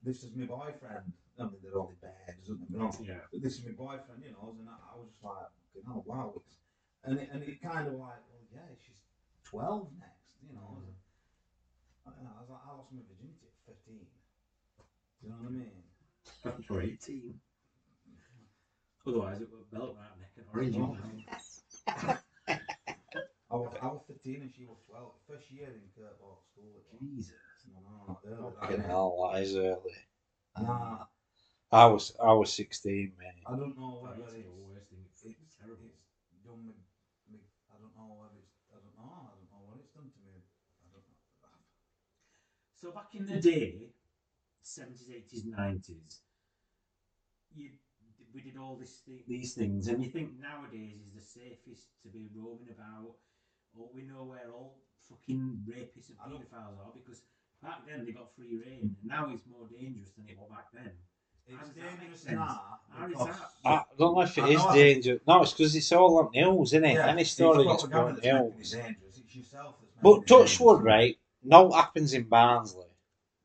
this 0.03 0.23
is 0.23 0.35
my 0.35 0.45
boyfriend. 0.45 1.13
I 1.39 1.43
mean, 1.43 1.61
they're 1.63 1.79
only 1.79 1.95
bears, 2.01 2.43
isn't 2.43 2.67
they? 2.69 3.07
Yeah. 3.07 3.25
But 3.31 3.41
this 3.41 3.57
is 3.57 3.65
my 3.65 3.71
boyfriend, 3.71 4.21
you 4.25 4.31
know. 4.31 4.55
And 4.59 4.67
I, 4.67 4.75
I 4.93 4.97
was 4.97 5.09
just 5.09 5.23
like, 5.23 5.49
you 5.73 5.81
know, 5.85 6.03
wow. 6.05 6.33
It's, 6.35 6.57
and 7.05 7.19
it, 7.19 7.29
and 7.31 7.43
it 7.43 7.61
kind 7.61 7.87
of 7.87 7.93
like, 7.93 8.19
well, 8.27 8.45
yeah, 8.51 8.67
she's 8.75 8.99
twelve 9.45 9.87
next, 9.97 10.35
you 10.43 10.53
know. 10.53 10.83
I, 12.05 12.11
don't 12.11 12.23
know, 12.23 12.35
I 12.37 12.41
was 12.41 12.49
like, 12.49 12.65
I 12.67 12.71
lost 12.75 12.91
my 12.91 13.01
virginity 13.07 13.47
at 13.47 13.55
fifteen. 13.65 14.05
Do 15.21 15.27
you 15.27 15.29
know 15.29 15.39
what 15.39 15.47
I 15.47 15.55
mean? 15.55 16.65
You're 16.69 16.81
18. 16.81 17.39
Otherwise, 19.09 19.41
it 19.41 19.49
would 19.49 19.65
melt 19.73 19.97
right 19.97 20.13
neck 20.21 20.33
and 20.37 20.45
orange. 20.53 20.75
You 20.75 20.81
know. 20.81 20.97
I 23.49 23.55
was, 23.57 23.73
I 23.81 23.87
was 23.87 24.01
fifteen 24.05 24.41
and 24.45 24.51
she 24.53 24.65
was 24.65 24.77
twelve. 24.85 25.17
First 25.25 25.49
year 25.49 25.65
in 25.65 25.81
Kirk 25.97 26.21
Balk 26.21 26.45
school. 26.45 26.69
It. 26.77 27.01
Jesus. 27.01 27.33
No, 27.73 27.81
no, 27.81 28.19
early 28.21 28.53
that, 28.53 28.61
Fucking 28.61 28.85
hell, 28.85 29.31
that 29.33 29.41
is 29.41 29.55
early. 29.57 29.97
And 30.55 30.67
I, 30.67 31.01
I 31.71 31.85
was 31.87 32.13
I 32.21 32.33
was 32.33 32.53
sixteen, 32.53 33.13
man. 33.17 33.33
I 33.49 33.57
don't 33.57 33.73
know 33.73 34.05
whether 34.05 34.21
That's 34.21 34.33
the 34.33 34.45
it's, 34.45 34.53
worst 34.53 34.85
thing. 34.93 35.01
It's, 35.09 35.25
it's, 35.25 35.57
terrible. 35.57 35.89
it's 35.89 36.45
done 36.45 36.61
me, 36.61 36.77
me. 37.33 37.41
I 37.73 37.81
don't 37.81 37.93
know 37.97 38.21
whether 38.21 38.37
it's. 38.37 38.53
I 38.69 38.77
don't 38.77 38.93
know. 38.93 39.09
I 39.09 39.33
don't 39.33 39.49
know 39.49 39.65
what 39.65 39.81
it's 39.81 39.89
done 39.89 40.13
to 40.13 40.19
me. 40.21 40.37
I 40.37 40.85
don't 40.93 41.01
know. 41.01 41.17
So 42.77 42.93
back 42.93 43.09
in 43.17 43.25
the 43.25 43.41
day, 43.41 43.89
70s, 44.61 45.09
80s, 45.09 45.49
90s, 45.49 46.21
you, 47.55 47.73
we 48.33 48.41
did 48.41 48.57
all 48.57 48.75
this 48.75 49.01
thi- 49.05 49.23
these 49.27 49.53
things, 49.53 49.87
and 49.87 50.03
you 50.03 50.09
think 50.09 50.29
nowadays 50.39 50.97
is 51.05 51.13
the 51.13 51.21
safest 51.21 51.87
to 52.03 52.09
be 52.09 52.29
roaming 52.35 52.69
about, 52.71 53.15
or 53.75 53.89
we 53.93 54.03
know 54.03 54.23
where 54.25 54.49
all 54.51 54.77
fucking 55.09 55.63
rapists 55.67 56.09
and 56.09 56.17
I 56.23 56.29
paedophiles 56.29 56.77
are 56.79 56.91
because 56.93 57.21
back 57.63 57.85
then 57.87 58.05
they 58.05 58.11
got 58.11 58.33
free 58.35 58.55
reign, 58.57 58.81
and 58.81 58.95
now 59.03 59.29
it's 59.33 59.45
more 59.47 59.67
dangerous 59.69 60.11
than 60.17 60.25
it 60.27 60.37
was 60.37 60.49
back 60.49 60.67
then. 60.73 60.91
It's 61.47 61.57
How 61.57 61.65
does 61.65 61.75
that 61.75 61.83
make 61.83 61.99
dangerous 61.99 62.25
now. 62.25 62.79
How 62.91 63.05
is 63.05 63.11
because- 63.11 63.27
oh, 63.65 63.69
that? 63.69 63.69
I 63.69 63.83
don't 63.97 64.13
know 64.15 64.21
if 64.21 64.37
it 64.37 64.43
I 64.43 64.47
is 64.49 64.65
dangerous. 64.65 65.21
No, 65.27 65.41
it's 65.41 65.53
because 65.53 65.75
it's 65.75 65.91
all 65.91 66.17
on 66.19 66.29
news, 66.33 66.69
isn't 66.73 66.85
it? 66.85 66.93
Yeah, 66.93 67.07
Any 67.07 67.21
it's 67.21 67.31
story 67.31 67.65
not 67.65 67.71
that's 67.71 67.83
going 67.83 67.91
government 67.91 68.21
that's 68.23 68.33
making 68.33 68.91
it 68.91 68.97
news. 69.01 69.17
It's 69.25 69.35
yourself 69.35 69.75
But 70.01 70.17
it 70.21 70.27
touch 70.27 70.59
wood, 70.59 70.83
right? 70.83 71.17
No 71.43 71.71
happens 71.71 72.13
in 72.13 72.23
Barnsley. 72.23 72.85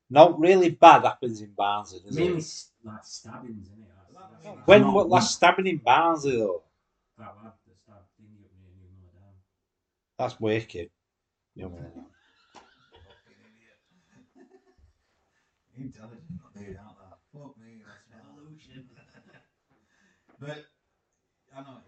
No 0.09 0.33
really 0.37 0.69
bad 0.69 1.03
happens 1.03 1.41
in 1.41 1.51
Barnsley, 1.53 1.99
does 2.01 2.15
Mainly 2.15 2.33
it? 2.37 2.37
s- 2.41 2.71
like 2.83 3.03
stabbings, 3.03 3.67
isn't 3.71 3.83
it? 3.83 3.89
When 4.65 4.81
No, 4.81 4.91
what 4.91 5.09
last 5.09 5.35
stabbing 5.35 5.67
in 5.67 5.77
Barnsley 5.77 6.37
though? 6.37 6.61
that 7.17 7.35
lad 7.43 7.53
that 7.65 7.77
stabbed 7.83 8.05
Thingy 8.19 8.43
up 8.45 8.51
near 8.59 8.69
New 8.75 8.89
Moor 9.01 9.11
Down. 9.13 9.33
That's 10.17 10.39
wicked. 10.39 10.89
You 11.55 11.63
know, 11.63 11.69
Fucking 11.69 12.05
idiot. 13.41 13.79
Intelligent, 15.77 16.23
not 16.41 16.55
made 16.55 16.77
out 16.77 16.95
that. 16.99 17.17
Fuck 17.33 17.57
me, 17.57 17.81
that's 17.85 18.21
evolution. 18.21 18.85
but 20.39 20.65
I 21.55 21.61
know 21.61 21.67
what 21.73 21.83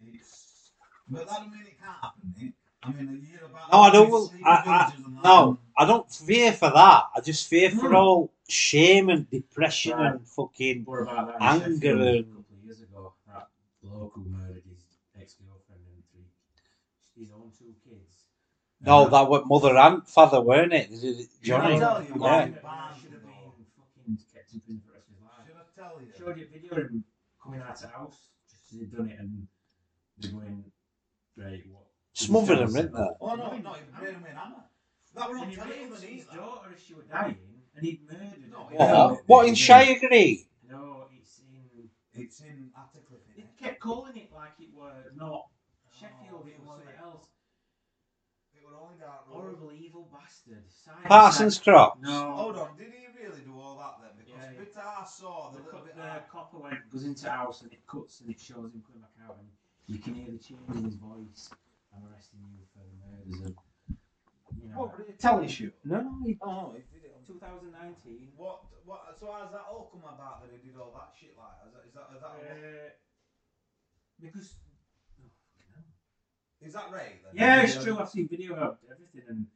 you 0.00 0.06
mean. 0.06 0.14
It's 0.20 0.70
but 1.08 1.26
that 1.28 1.36
don't 1.38 1.52
mean 1.52 1.62
it 1.66 1.78
can't 1.78 1.96
happen, 2.00 2.34
Nick. 2.38 2.52
I 2.82 2.92
mean, 2.92 3.20
you 3.22 3.26
hear 3.28 3.44
about 3.46 3.72
No, 3.72 3.80
I 3.80 3.90
don't. 3.90 4.04
these 4.06 4.12
will- 4.12 4.26
sleepy 4.28 4.44
I, 4.44 4.50
I, 4.50 4.62
villages 4.90 5.06
and 5.06 5.16
that, 5.16 5.24
no, 5.24 5.58
I 5.76 5.84
don't 5.86 6.10
fear 6.10 6.52
for 6.52 6.70
that. 6.70 7.04
I 7.14 7.20
just 7.20 7.48
fear 7.48 7.70
for 7.70 7.88
Hmm. 7.88 7.96
all 7.96 8.30
shame 8.48 9.08
and 9.08 9.28
depression 9.30 9.92
Right. 9.96 10.12
and 10.12 10.26
fucking. 10.28 10.84
What 10.84 11.02
about 11.02 11.26
that 11.28 11.36
in 11.36 11.42
Anger 11.42 11.74
Sheffield 11.74 12.00
a 12.00 12.08
and- 12.18 12.26
couple 12.36 12.56
of 12.56 12.64
years 12.64 12.80
ago? 12.82 13.14
That 13.26 13.48
bloke 13.82 14.12
who 14.14 14.24
murdered 14.24 14.62
his 14.68 14.84
ex-girlfriend 15.20 15.80
and 15.86 16.02
three, 16.12 17.22
his 17.22 17.30
own 17.32 17.50
two 17.58 17.74
kids. 17.84 18.24
No, 18.80 19.08
that 19.08 19.28
was 19.28 19.44
mother 19.46 19.76
and 19.76 20.06
father, 20.06 20.40
weren't 20.42 20.72
it? 20.72 20.90
Johnny. 21.42 21.76
I 21.76 21.78
tell 21.78 22.02
you, 22.02 22.08
Yeah. 22.08 22.14
why? 22.16 22.50
That 22.50 22.96
should 23.00 23.12
have 23.12 23.22
been 23.22 23.66
fucking 23.76 24.18
kept 24.32 24.52
in 24.52 24.60
prison 24.60 24.82
for 24.84 24.88
the 24.88 24.94
rest 24.94 25.08
of 25.08 25.14
his 25.14 25.22
life. 25.24 25.46
Should 25.46 25.56
I 25.56 25.88
tell 25.88 26.00
you? 26.02 26.12
Showed 26.18 26.38
you 26.38 26.44
a 26.44 26.48
video 26.48 26.70
of 26.76 26.90
him 26.90 27.04
coming 27.42 27.60
out 27.60 27.74
of 27.74 27.80
the 27.80 27.88
house 27.88 28.28
just 28.50 28.72
as 28.72 28.78
he'd 28.80 28.92
done 28.94 29.08
it 29.08 29.18
and 29.18 29.48
they're 30.18 30.32
going, 30.32 30.64
right, 31.36 31.62
what? 31.70 31.86
Smothered 32.12 32.58
him, 32.58 32.72
didn't 32.74 32.92
they? 32.92 33.08
Oh 33.20 33.34
no, 33.34 33.56
no, 33.56 33.72
he 33.72 34.04
made 34.04 34.14
him 34.14 34.24
in 34.26 34.36
hammer. 34.36 34.64
That 35.14 35.30
were 35.30 35.36
on 35.38 35.42
And 35.44 35.50
he 35.50 35.56
telly 35.56 35.70
raped 35.70 36.00
the 36.00 36.06
his 36.06 36.26
daughter 36.26 36.72
as 36.74 36.82
she 36.82 36.94
was 36.94 37.06
dying 37.06 37.38
and 37.76 37.84
he'd 37.86 38.00
murdered 38.10 38.50
No, 38.50 38.64
her. 38.66 38.70
he 38.70 38.76
What, 38.76 39.22
what 39.26 39.48
in 39.48 39.54
Shiregreen? 39.54 40.46
No, 40.70 41.06
it's 41.18 41.40
in. 41.40 41.90
It's 42.22 42.40
in 42.40 42.70
Attercliffe, 42.78 43.26
They 43.36 43.42
innit? 43.42 43.56
kept 43.58 43.80
calling 43.80 44.16
it 44.16 44.32
like 44.32 44.52
it 44.60 44.68
oh, 44.76 44.80
was 44.80 45.12
not 45.16 45.46
Sheffield, 45.90 46.42
Oh, 46.44 46.48
it 46.48 46.58
was 46.58 46.66
for 46.66 46.66
something 46.66 47.00
else. 47.02 47.26
It 48.54 48.62
were 48.64 48.76
only 48.78 48.98
down. 48.98 49.10
Horrible, 49.26 49.72
evil 49.72 50.08
bastard. 50.12 50.64
Science- 50.70 51.00
Parsons 51.06 51.58
Cross. 51.58 51.98
No. 52.00 52.32
Hold 52.34 52.56
on, 52.56 52.76
did 52.76 52.92
he 52.92 53.06
really 53.22 53.42
I 55.04 55.04
saw 55.06 55.50
the 55.50 55.58
The, 55.58 55.64
little 55.64 55.80
co- 55.80 55.84
bit. 55.84 55.96
the 55.96 56.02
I- 56.02 56.22
copper 56.30 56.58
went, 56.58 56.90
goes 56.90 57.04
into 57.04 57.24
the 57.24 57.30
house 57.30 57.62
and 57.62 57.72
it 57.72 57.86
cuts 57.86 58.20
and 58.20 58.30
it 58.30 58.40
shows 58.40 58.72
him 58.72 58.82
coming 58.86 59.02
back 59.02 59.12
out 59.28 59.36
and 59.38 59.48
you 59.86 59.98
can 59.98 60.14
hear 60.14 60.32
the 60.32 60.38
change 60.38 60.60
in 60.70 60.84
his 60.84 60.94
voice. 60.96 61.50
I'm 61.94 62.02
arresting 62.10 62.40
you 62.56 62.64
for 62.72 62.80
the 62.88 62.96
murders 63.04 63.50
of, 63.50 63.54
you 64.56 64.68
know. 64.68 64.78
What, 64.78 64.96
but 64.96 65.08
it 65.08 65.18
tell 65.18 65.44
you 65.44 65.72
no, 65.84 66.00
no, 66.00 66.20
he, 66.24 66.38
Oh, 66.40 66.72
he 66.72 66.78
did 66.78 66.86
it 66.88 66.88
on 66.90 66.93
2019. 67.26 68.32
What, 68.36 68.62
what, 68.84 69.16
so 69.18 69.32
how's 69.32 69.52
that 69.52 69.64
all 69.68 69.90
come 69.92 70.02
about 70.04 70.42
that 70.42 70.50
he 70.52 70.58
did 70.68 70.76
all 70.78 70.92
that 70.94 71.12
shit 71.18 71.34
like? 71.36 71.56
Is 71.66 71.72
that, 71.72 71.84
is 71.88 71.94
that, 71.94 72.06
is 72.14 72.20
that, 72.20 72.34
Uh, 72.36 72.90
because. 74.20 74.54
oh, 75.20 75.30
fucking 75.58 75.84
is 76.68 76.72
that 76.74 76.88
right 76.92 77.20
then? 77.24 77.32
Yeah, 77.34 77.62
it's 77.62 77.82
true. 77.82 77.98
I've 77.98 78.08
seen 78.10 78.28
video 78.28 78.54
of 78.54 78.76
everything 78.90 79.22
and 79.28 79.46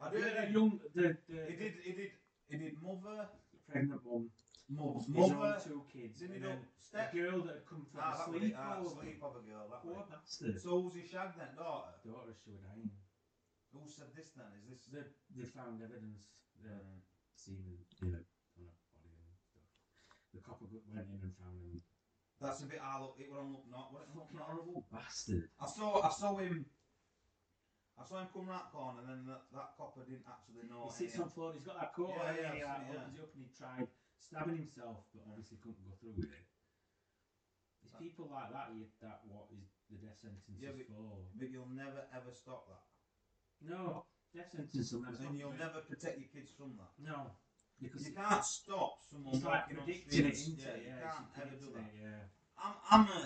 I 0.00 0.10
the, 0.10 0.18
did, 0.20 0.36
the 0.36 0.52
young, 0.52 0.80
the, 0.94 1.16
the, 1.28 1.38
he 1.48 1.56
did, 1.56 1.74
he 1.82 1.92
did, 1.92 2.10
he 2.48 2.56
did 2.56 2.72
mother, 2.82 3.26
pregnant 3.70 4.00
mum, 4.06 4.30
mother, 4.70 5.34
mother, 5.34 5.58
two 5.64 5.82
kids, 5.92 6.20
and 6.22 6.34
do 6.34 6.38
then 6.40 6.58
a 6.62 6.82
step? 6.84 7.12
girl 7.12 7.42
that 7.42 7.54
had 7.62 7.66
come 7.66 7.84
from 7.90 8.00
Ah, 8.04 8.14
that 8.16 8.28
was 8.30 8.40
sleep. 8.40 8.54
ah, 8.56 8.78
sleep 8.84 9.18
of 9.22 9.34
a 9.36 9.42
girl, 9.48 9.66
that 9.70 9.82
Poor 9.82 9.94
way. 9.98 10.06
bastard. 10.08 10.60
So 10.62 10.82
who's 10.82 10.94
he 10.94 11.02
shagged 11.02 11.34
then, 11.38 11.50
daughter? 11.56 11.90
Daughter, 12.06 12.30
she 12.44 12.50
was 12.54 12.60
dying. 12.62 12.90
Who 13.72 13.84
said 13.86 14.10
this 14.16 14.32
then? 14.36 14.48
Is 14.64 14.66
this? 14.68 14.82
They, 14.88 15.04
they 15.36 15.46
found 15.48 15.82
evidence, 15.82 16.28
uh, 16.64 16.72
Mm. 16.72 17.00
semen 17.32 17.78
in 18.02 18.12
a, 18.12 18.20
on 18.60 18.66
a 18.66 18.74
body 18.92 19.14
and 19.24 19.38
stuff. 19.40 19.70
The 20.36 20.40
copper 20.44 20.66
went 20.68 20.84
in 21.08 21.16
and 21.22 21.32
found 21.40 21.56
him. 21.64 21.80
That's 22.42 22.60
a 22.60 22.68
bit. 22.68 22.82
I 22.82 23.00
look. 23.00 23.16
It 23.16 23.30
were 23.32 23.40
on 23.40 23.50
look 23.56 23.64
not. 23.70 23.88
What 23.94 24.10
look 24.12 24.28
not. 24.34 24.44
horrible 24.52 24.84
bastard. 24.92 25.48
I 25.56 25.66
saw. 25.66 26.02
I 26.04 26.10
saw 26.12 26.36
him. 26.36 26.66
I 27.98 28.04
saw 28.06 28.20
him 28.22 28.28
come 28.30 28.46
that 28.52 28.70
corner, 28.70 29.00
and 29.02 29.08
then 29.10 29.22
that, 29.26 29.42
that 29.56 29.74
copper 29.80 30.04
didn't 30.06 30.28
actually 30.28 30.68
know. 30.70 30.86
He 30.92 31.08
sits 31.08 31.18
on 31.18 31.30
floor. 31.32 31.50
He's 31.56 31.64
got 31.66 31.80
that 31.82 31.94
coat 31.96 32.14
Yeah, 32.14 32.30
on. 32.30 32.36
yeah, 32.36 32.52
he 32.54 32.62
like, 32.62 32.78
seen 32.86 32.94
opens 32.94 33.16
it 33.18 33.22
up 33.26 33.32
and 33.34 33.42
he 33.42 33.50
tried 33.56 33.86
stabbing 34.22 34.58
himself, 34.62 35.02
but 35.10 35.24
obviously 35.26 35.58
couldn't 35.58 35.82
go 35.82 35.94
through 35.98 36.14
with 36.14 36.30
it. 36.30 36.46
It's 37.82 37.94
people 37.98 38.28
like 38.30 38.52
that. 38.54 38.70
You, 38.76 38.86
that 39.02 39.24
what 39.26 39.50
is 39.50 39.66
the 39.90 39.98
death 39.98 40.18
sentence 40.20 40.46
Yeah, 40.62 40.74
is 40.76 40.84
but- 40.86 40.94
for? 40.94 41.26
But 41.38 41.48
you'll 41.50 41.72
never 41.74 42.06
ever 42.14 42.30
stop 42.30 42.68
that, 42.70 42.84
No, 43.62 44.04
death 44.34 44.50
sentence 44.52 44.92
will 44.92 45.02
never. 45.02 45.16
and 45.24 45.38
you'll 45.38 45.58
never 45.58 45.80
protect 45.82 46.18
your 46.18 46.28
kids 46.30 46.50
from 46.56 46.76
that. 46.78 46.92
No, 47.02 47.32
because 47.82 48.06
You 48.06 48.14
can't 48.14 48.44
stop 48.44 49.02
someone 49.10 49.34
it's 49.34 49.44
like 49.44 49.66
walking 49.66 49.78
on 49.78 49.84
predicting 49.84 50.26
it, 50.26 50.36
streets. 50.36 50.40
isn't 50.48 50.58
yeah, 50.62 50.74
it? 50.74 50.82
you 50.82 50.92
Yeah, 50.94 51.10
can't 51.10 51.28
ever 51.42 51.56
do 51.58 51.68
that. 51.74 51.90
Yeah. 51.94 52.22
I'm, 52.58 52.74
I'm 52.90 53.04
a, 53.10 53.20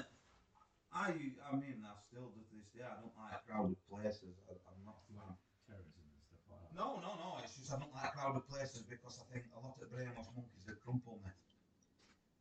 I, 0.93 1.07
I 1.49 1.51
mean, 1.57 1.81
I 1.85 1.97
still 1.97 2.29
do 2.37 2.43
this 2.53 2.69
day. 2.77 2.85
I 2.85 3.01
don't 3.01 3.17
like 3.17 3.33
crowded 3.49 3.81
places. 3.89 4.37
I, 4.49 4.57
I'm 4.69 4.81
not 4.85 5.01
a 5.01 5.05
fan. 5.13 5.33
Terrorism 5.69 6.05
and 6.05 6.21
stuff 6.27 6.43
like 6.53 6.61
that. 6.69 6.73
No, 6.77 7.01
no, 7.01 7.11
no. 7.17 7.29
It's 7.45 7.57
just 7.57 7.73
I 7.73 7.81
don't 7.81 7.93
like 7.97 8.13
crowded 8.13 8.45
places 8.49 8.85
because 8.85 9.21
I 9.21 9.25
think 9.33 9.49
a 9.57 9.61
lot 9.61 9.81
of 9.81 9.89
brainwashed 9.89 10.33
monkeys 10.37 10.65
they 10.69 10.77
crumple 10.85 11.21
me. 11.25 11.33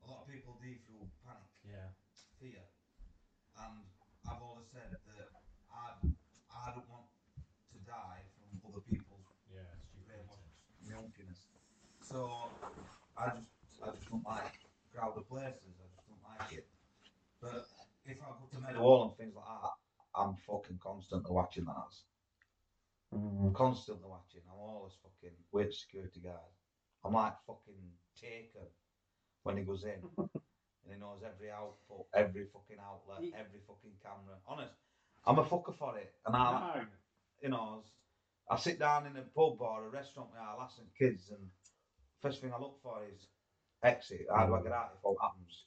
A 0.04 0.06
lot 0.10 0.26
of 0.26 0.28
people 0.28 0.58
do 0.60 0.74
through 0.88 1.06
panic, 1.24 1.48
Yeah. 1.64 1.94
fear, 2.42 2.66
and 3.62 3.86
I've 4.26 4.42
always 4.42 4.66
said 4.74 4.90
that 4.98 5.30
I, 5.70 5.94
I 6.50 6.74
don't 6.74 6.90
want 6.90 7.06
to 7.72 7.78
die 7.86 8.26
from 8.42 8.50
other 8.66 8.82
people's 8.82 9.30
Yeah. 9.48 9.62
brainwashed 10.10 10.50
monkeyness. 10.90 11.46
So 12.12 12.30
I 13.18 13.30
just, 13.30 13.48
I 13.82 13.92
just 13.92 14.10
don't 14.10 14.26
like 14.26 14.60
crowded 14.94 15.28
places. 15.30 15.80
I 15.80 15.88
just 15.96 16.08
don't 16.08 16.24
like 16.28 16.52
it. 16.52 16.68
But 17.42 17.66
if 18.06 18.18
I 18.22 18.26
go 18.36 18.48
to 18.52 18.60
Meadowhall 18.60 19.04
and 19.08 19.18
things 19.18 19.36
like 19.36 19.46
that, 19.46 20.20
I'm 20.20 20.36
fucking 20.46 20.80
constantly 20.84 21.32
watching 21.32 21.66
that. 21.66 21.94
Mm. 23.16 23.54
Constantly 23.54 24.10
watching. 24.10 24.42
I'm 24.52 24.60
always 24.60 24.94
fucking 25.02 25.36
with 25.54 25.74
security 25.74 26.20
guard. 26.20 26.52
I'm 27.06 27.14
like 27.14 27.34
fucking 27.48 27.80
taken 28.20 28.68
when 29.44 29.58
he 29.58 29.64
goes 29.64 29.86
in. 29.86 30.04
and 30.18 30.94
he 30.94 31.00
knows 31.00 31.22
every 31.24 31.50
output, 31.50 32.06
every 32.14 32.46
fucking 32.52 32.78
outlet, 32.84 33.24
Ye- 33.24 33.34
every 33.40 33.60
fucking 33.66 33.96
camera. 34.04 34.36
Honest. 34.48 34.76
I'm 35.26 35.40
a 35.40 35.44
fucker 35.44 35.78
for 35.78 35.98
it. 35.98 36.14
And 36.26 36.36
I 36.36 36.82
you 37.42 37.50
know, 37.50 37.84
I 38.50 38.58
sit 38.58 38.80
down 38.80 39.08
in 39.08 39.16
a 39.18 39.22
pub 39.22 39.62
or 39.62 39.86
a 39.86 39.90
restaurant 39.90 40.30
with 40.32 40.40
our 40.40 40.58
lass 40.58 40.78
and 40.78 40.88
kids 40.98 41.30
and 41.30 41.48
first 42.22 42.42
thing 42.42 42.54
I 42.54 42.60
look 42.60 42.78
for 42.82 43.02
is 43.12 43.28
exit. 43.84 44.28
How 44.30 44.46
do 44.46 44.56
I 44.56 44.62
get 44.62 44.72
out 44.72 44.94
if 44.98 45.04
all 45.04 45.18
happens? 45.22 45.66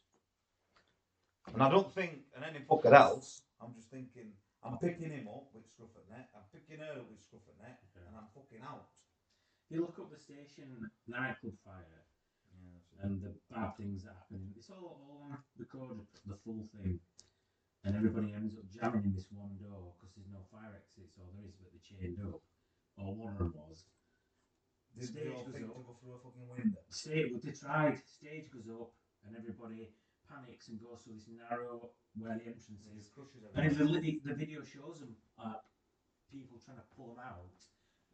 And 1.52 1.62
I 1.62 1.68
don't 1.68 1.92
think, 1.92 2.24
and 2.34 2.44
any 2.44 2.64
fucker 2.64 2.92
else, 2.92 3.42
I'm 3.60 3.74
just 3.74 3.90
thinking, 3.90 4.32
I'm 4.64 4.78
picking 4.78 5.10
him 5.10 5.28
up 5.28 5.52
with 5.52 5.68
scruff 5.68 5.92
at 5.98 6.08
neck, 6.08 6.30
I'm 6.32 6.48
picking 6.48 6.80
her 6.80 7.04
up 7.04 7.10
with 7.10 7.20
scruff 7.20 7.44
at 7.52 7.60
neck, 7.60 7.78
and 7.96 8.16
I'm 8.16 8.30
fucking 8.32 8.64
out. 8.64 8.88
You 9.68 9.82
look 9.82 9.98
up 10.00 10.08
the 10.08 10.16
station 10.16 10.88
nightclub 11.06 11.52
fire 11.64 12.04
and 13.02 13.20
the 13.20 13.34
bad 13.52 13.76
things 13.76 14.04
that 14.04 14.16
happen. 14.16 14.54
It's 14.56 14.70
all, 14.70 15.02
all 15.04 15.28
on 15.28 15.38
recorded, 15.58 16.06
the 16.24 16.38
full 16.44 16.64
thing. 16.72 17.00
And 17.84 17.92
everybody 17.96 18.32
ends 18.32 18.56
up 18.56 18.64
jamming 18.72 19.04
in 19.04 19.12
this 19.12 19.28
one 19.28 19.60
door 19.60 19.92
because 19.98 20.16
there's 20.16 20.32
no 20.32 20.40
fire 20.48 20.72
exits, 20.72 21.12
or 21.20 21.28
there 21.36 21.44
is, 21.44 21.52
but 21.60 21.68
they're 21.68 21.84
chained 21.84 22.16
up. 22.24 22.40
Or 22.96 23.12
one 23.12 23.36
of 23.36 23.38
them 23.38 23.52
was. 23.52 23.84
Stage 25.00 25.34
goes 25.34 25.42
up. 25.42 25.54
to 25.54 25.60
go 25.60 25.96
through 25.98 26.14
a 26.14 26.20
fucking 26.22 26.46
window? 26.46 26.78
Stage, 26.88 27.32
well, 27.32 27.42
they 27.42 27.50
tried. 27.50 27.98
Stage 28.06 28.46
goes 28.54 28.70
up, 28.70 28.94
and 29.26 29.34
everybody 29.34 29.90
panics 30.30 30.68
and 30.68 30.80
goes 30.80 31.02
through 31.04 31.18
this 31.18 31.28
narrow 31.28 31.90
where 32.16 32.34
the 32.38 32.46
entrance 32.46 32.70
is. 32.70 33.10
And 33.54 33.66
if 33.66 33.76
the, 33.76 33.86
the 34.24 34.34
video 34.34 34.62
shows 34.62 35.00
them 35.02 35.14
uh, 35.36 35.60
people 36.32 36.58
trying 36.62 36.80
to 36.80 36.88
pull 36.96 37.14
them 37.14 37.22
out, 37.22 37.54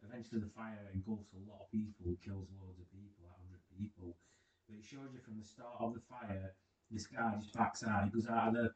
eventually 0.03 0.41
the 0.41 0.51
fire 0.51 0.89
engulfs 0.93 1.31
a 1.33 1.41
lot 1.45 1.65
of 1.65 1.69
people, 1.71 2.17
kills 2.19 2.49
loads 2.57 2.81
of 2.81 2.87
people, 2.89 3.25
like 3.25 3.37
100 3.45 3.61
people. 3.77 4.17
But 4.67 4.81
it 4.81 4.85
shows 4.85 5.13
you 5.13 5.21
from 5.21 5.37
the 5.37 5.47
start 5.47 5.77
of 5.79 5.93
the 5.93 6.03
fire, 6.09 6.53
this 6.89 7.07
guy 7.07 7.37
just 7.39 7.53
backs 7.55 7.85
out, 7.85 8.09
he 8.09 8.11
goes 8.11 8.27
out 8.27 8.51
of 8.51 8.53
the 8.57 8.67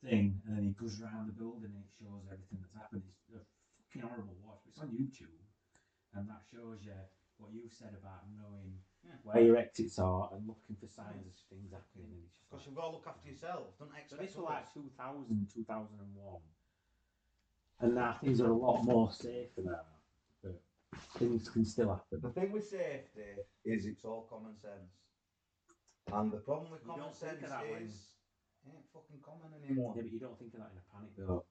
thing, 0.00 0.40
and 0.46 0.56
then 0.56 0.64
he 0.64 0.72
goes 0.78 1.02
around 1.02 1.28
the 1.28 1.36
building 1.36 1.74
and 1.74 1.84
it 1.84 1.92
shows 1.98 2.24
everything 2.30 2.62
that's 2.62 2.74
happened. 2.78 3.04
It's 3.04 3.34
a 3.34 3.42
fucking 3.42 4.06
horrible 4.06 4.38
watch, 4.40 4.62
but 4.64 4.72
it's 4.72 4.80
on 4.80 4.94
YouTube. 4.94 5.34
And 6.16 6.24
that 6.30 6.40
shows 6.48 6.80
you 6.80 6.96
what 7.38 7.52
you 7.52 7.68
said 7.70 7.94
about 7.94 8.22
knowing 8.36 8.78
Yeah. 9.04 9.12
where 9.22 9.40
your 9.42 9.56
exits 9.56 9.98
are 9.98 10.28
and 10.34 10.46
looking 10.46 10.76
for 10.76 10.86
signs 10.88 11.26
of 11.26 11.34
things 11.48 11.72
happening. 11.72 12.10
And 12.12 12.24
it's 12.24 12.34
just 12.34 12.50
Because 12.50 12.60
like- 12.60 12.66
you've 12.66 12.76
got 12.76 12.84
to 12.90 12.96
look 12.96 13.06
after 13.06 13.28
yourself. 13.28 13.78
Don't 13.78 13.90
so 13.90 13.96
expect 13.96 14.22
this 14.22 14.36
was 14.36 14.44
like 14.44 14.58
others. 14.62 14.72
2000, 14.74 15.50
2001. 15.50 16.42
And 17.80 17.94
now 17.94 18.18
things 18.18 18.40
are 18.40 18.50
a 18.50 18.56
lot 18.56 18.82
more 18.82 19.10
safer 19.12 19.62
now. 19.62 19.84
But 20.42 20.60
things 21.18 21.48
can 21.48 21.64
still 21.64 21.94
happen. 21.94 22.20
The 22.20 22.30
thing 22.32 22.50
with 22.52 22.66
safety 22.68 23.36
is 23.64 23.86
it's 23.86 24.04
all 24.04 24.22
common 24.22 24.56
sense. 24.56 24.92
And 26.12 26.32
the 26.32 26.38
problem 26.38 26.70
with 26.72 26.82
You 26.82 26.88
common 26.88 27.12
sense 27.12 27.42
is. 27.42 27.48
that 27.50 27.62
when- 27.62 27.82
is 27.82 28.14
it 28.66 28.70
ain't 28.74 28.88
fucking 28.92 29.20
common 29.20 29.54
anymore. 29.54 29.94
Yeah, 29.96 30.02
but 30.02 30.10
you 30.10 30.18
don't 30.18 30.38
think 30.38 30.54
of 30.54 30.60
that 30.60 30.72
in 30.72 30.78
a 30.78 30.80
panic 30.92 31.14
though. 31.16 31.44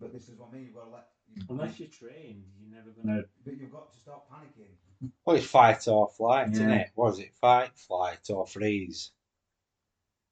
But 0.00 0.12
this 0.12 0.28
is 0.28 0.38
what 0.38 0.50
I 0.50 0.56
mean, 0.56 0.64
you've 0.66 0.74
got 0.74 0.84
to 0.86 0.90
let 0.90 1.08
you, 1.34 1.42
Unless 1.48 1.78
you're 1.80 1.88
trained, 1.88 2.44
you're 2.60 2.74
never 2.76 2.90
gonna. 2.90 3.22
but 3.44 3.56
you've 3.58 3.72
got 3.72 3.92
to 3.92 3.98
stop 3.98 4.28
panicking. 4.30 5.10
Well, 5.24 5.36
it's 5.36 5.46
fight 5.46 5.86
or 5.88 6.08
flight, 6.08 6.50
isn't 6.52 6.70
it? 6.70 6.90
What 6.94 7.12
is 7.14 7.18
it? 7.20 7.34
Fight, 7.40 7.70
flight, 7.76 8.20
or 8.30 8.46
freeze. 8.46 9.12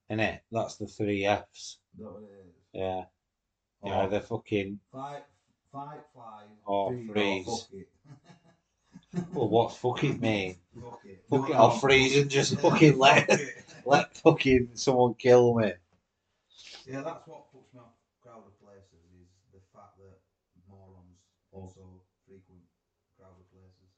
Isn't 0.09 0.20
it? 0.20 0.43
That's 0.51 0.76
the 0.76 0.86
three 0.86 1.24
Fs. 1.26 1.47
Is 1.55 1.78
that 1.98 2.12
what 2.12 2.22
it 2.22 2.47
is? 2.47 2.55
Yeah. 2.72 3.05
Or 3.82 3.90
Yeah, 3.90 4.06
they're 4.06 4.20
fucking. 4.20 4.78
fight 4.93 5.24
fight, 5.72 6.01
fly, 6.12 6.43
Or 6.66 6.90
freeze, 6.93 7.10
freeze. 7.12 7.47
Or 7.48 7.59
fuck 7.59 7.72
it. 7.72 7.89
Well, 9.34 9.48
what's 9.48 9.76
fuck 9.76 10.05
it 10.05 10.20
mean? 10.20 10.56
fuck 10.80 11.01
it. 11.05 11.22
Fuck 11.28 11.51
it, 11.51 11.55
I'll 11.56 11.68
no. 11.68 11.78
freeze 11.78 12.16
and 12.16 12.30
just 12.30 12.59
fucking 12.60 12.98
let 12.98 13.26
fuck 13.28 13.40
let 13.86 14.16
fucking 14.18 14.70
someone 14.74 15.14
kill 15.14 15.55
me. 15.55 15.72
Yeah, 16.86 17.02
that's 17.02 17.26
what 17.26 17.52
puts 17.52 17.72
me 17.74 17.80
off 17.80 17.93
crowded 18.22 18.56
places 18.62 19.05
is 19.20 19.28
the 19.52 19.60
fact 19.74 19.97
that 19.98 20.16
morons 20.68 21.20
also 21.52 21.80
frequent 22.26 22.60
crowded 23.18 23.44
places. 23.52 23.93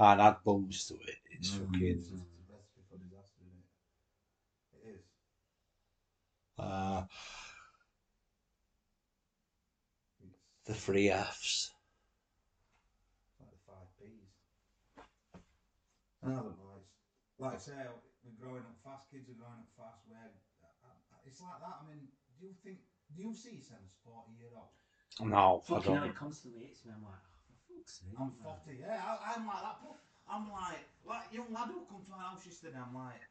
And 0.00 0.20
add 0.20 0.36
bums 0.44 0.86
to 0.86 0.94
it. 0.94 1.16
It's 1.30 1.50
It's, 1.50 1.56
fucking. 1.58 1.82
it's 1.82 2.10
a 2.10 2.16
recipe 2.50 2.82
for 2.90 2.96
disaster, 2.96 3.44
isn't 3.44 3.64
it? 4.82 4.88
It 4.88 4.94
is. 4.96 5.04
Uh, 6.58 7.02
the 10.66 10.74
three 10.74 11.10
Fs. 11.10 11.70
like 13.40 13.50
the 13.52 13.60
five 13.66 13.88
P's. 13.98 14.32
I 16.24 16.28
don't 16.28 16.44
know. 16.56 16.84
Like 17.38 17.54
I 17.54 17.58
say, 17.58 17.72
we're 18.24 18.36
growing 18.40 18.64
up 18.64 18.76
fast. 18.84 19.10
Kids 19.10 19.28
are 19.28 19.36
growing 19.40 19.60
up 19.60 19.72
fast. 19.76 20.04
Where 20.08 20.32
uh, 20.84 20.96
it's 21.26 21.40
like 21.40 21.60
that. 21.60 21.76
I 21.80 21.88
mean, 21.88 22.08
do 22.40 22.46
you 22.46 22.54
think? 22.64 22.78
Do 23.16 23.22
you 23.22 23.34
see 23.34 23.60
Sense 23.60 23.96
forty 24.04 24.32
year 24.38 24.52
old? 24.56 24.72
No, 25.20 25.60
I 25.60 25.66
Fucking 25.66 25.92
hell, 25.92 26.00
don't. 26.02 26.10
it 26.10 26.16
constantly 26.16 26.60
hits 26.60 26.84
me. 26.84 26.92
I'm 26.94 27.04
like, 27.04 27.20
for 27.24 27.29
fuck's 27.80 28.00
sake. 28.04 28.12
I'm 28.20 28.28
man. 28.28 28.36
forty. 28.44 28.78
Yeah, 28.80 29.00
I, 29.00 29.34
I'm 29.36 29.46
like 29.46 29.62
that. 29.64 29.80
I'm 30.30 30.46
like, 30.52 30.84
like 31.08 31.26
young 31.32 31.50
lad 31.52 31.72
who 31.72 31.82
come 31.88 32.04
to 32.04 32.10
my 32.12 32.22
house 32.22 32.46
yesterday. 32.46 32.78
I'm 32.78 32.94
like, 32.94 33.24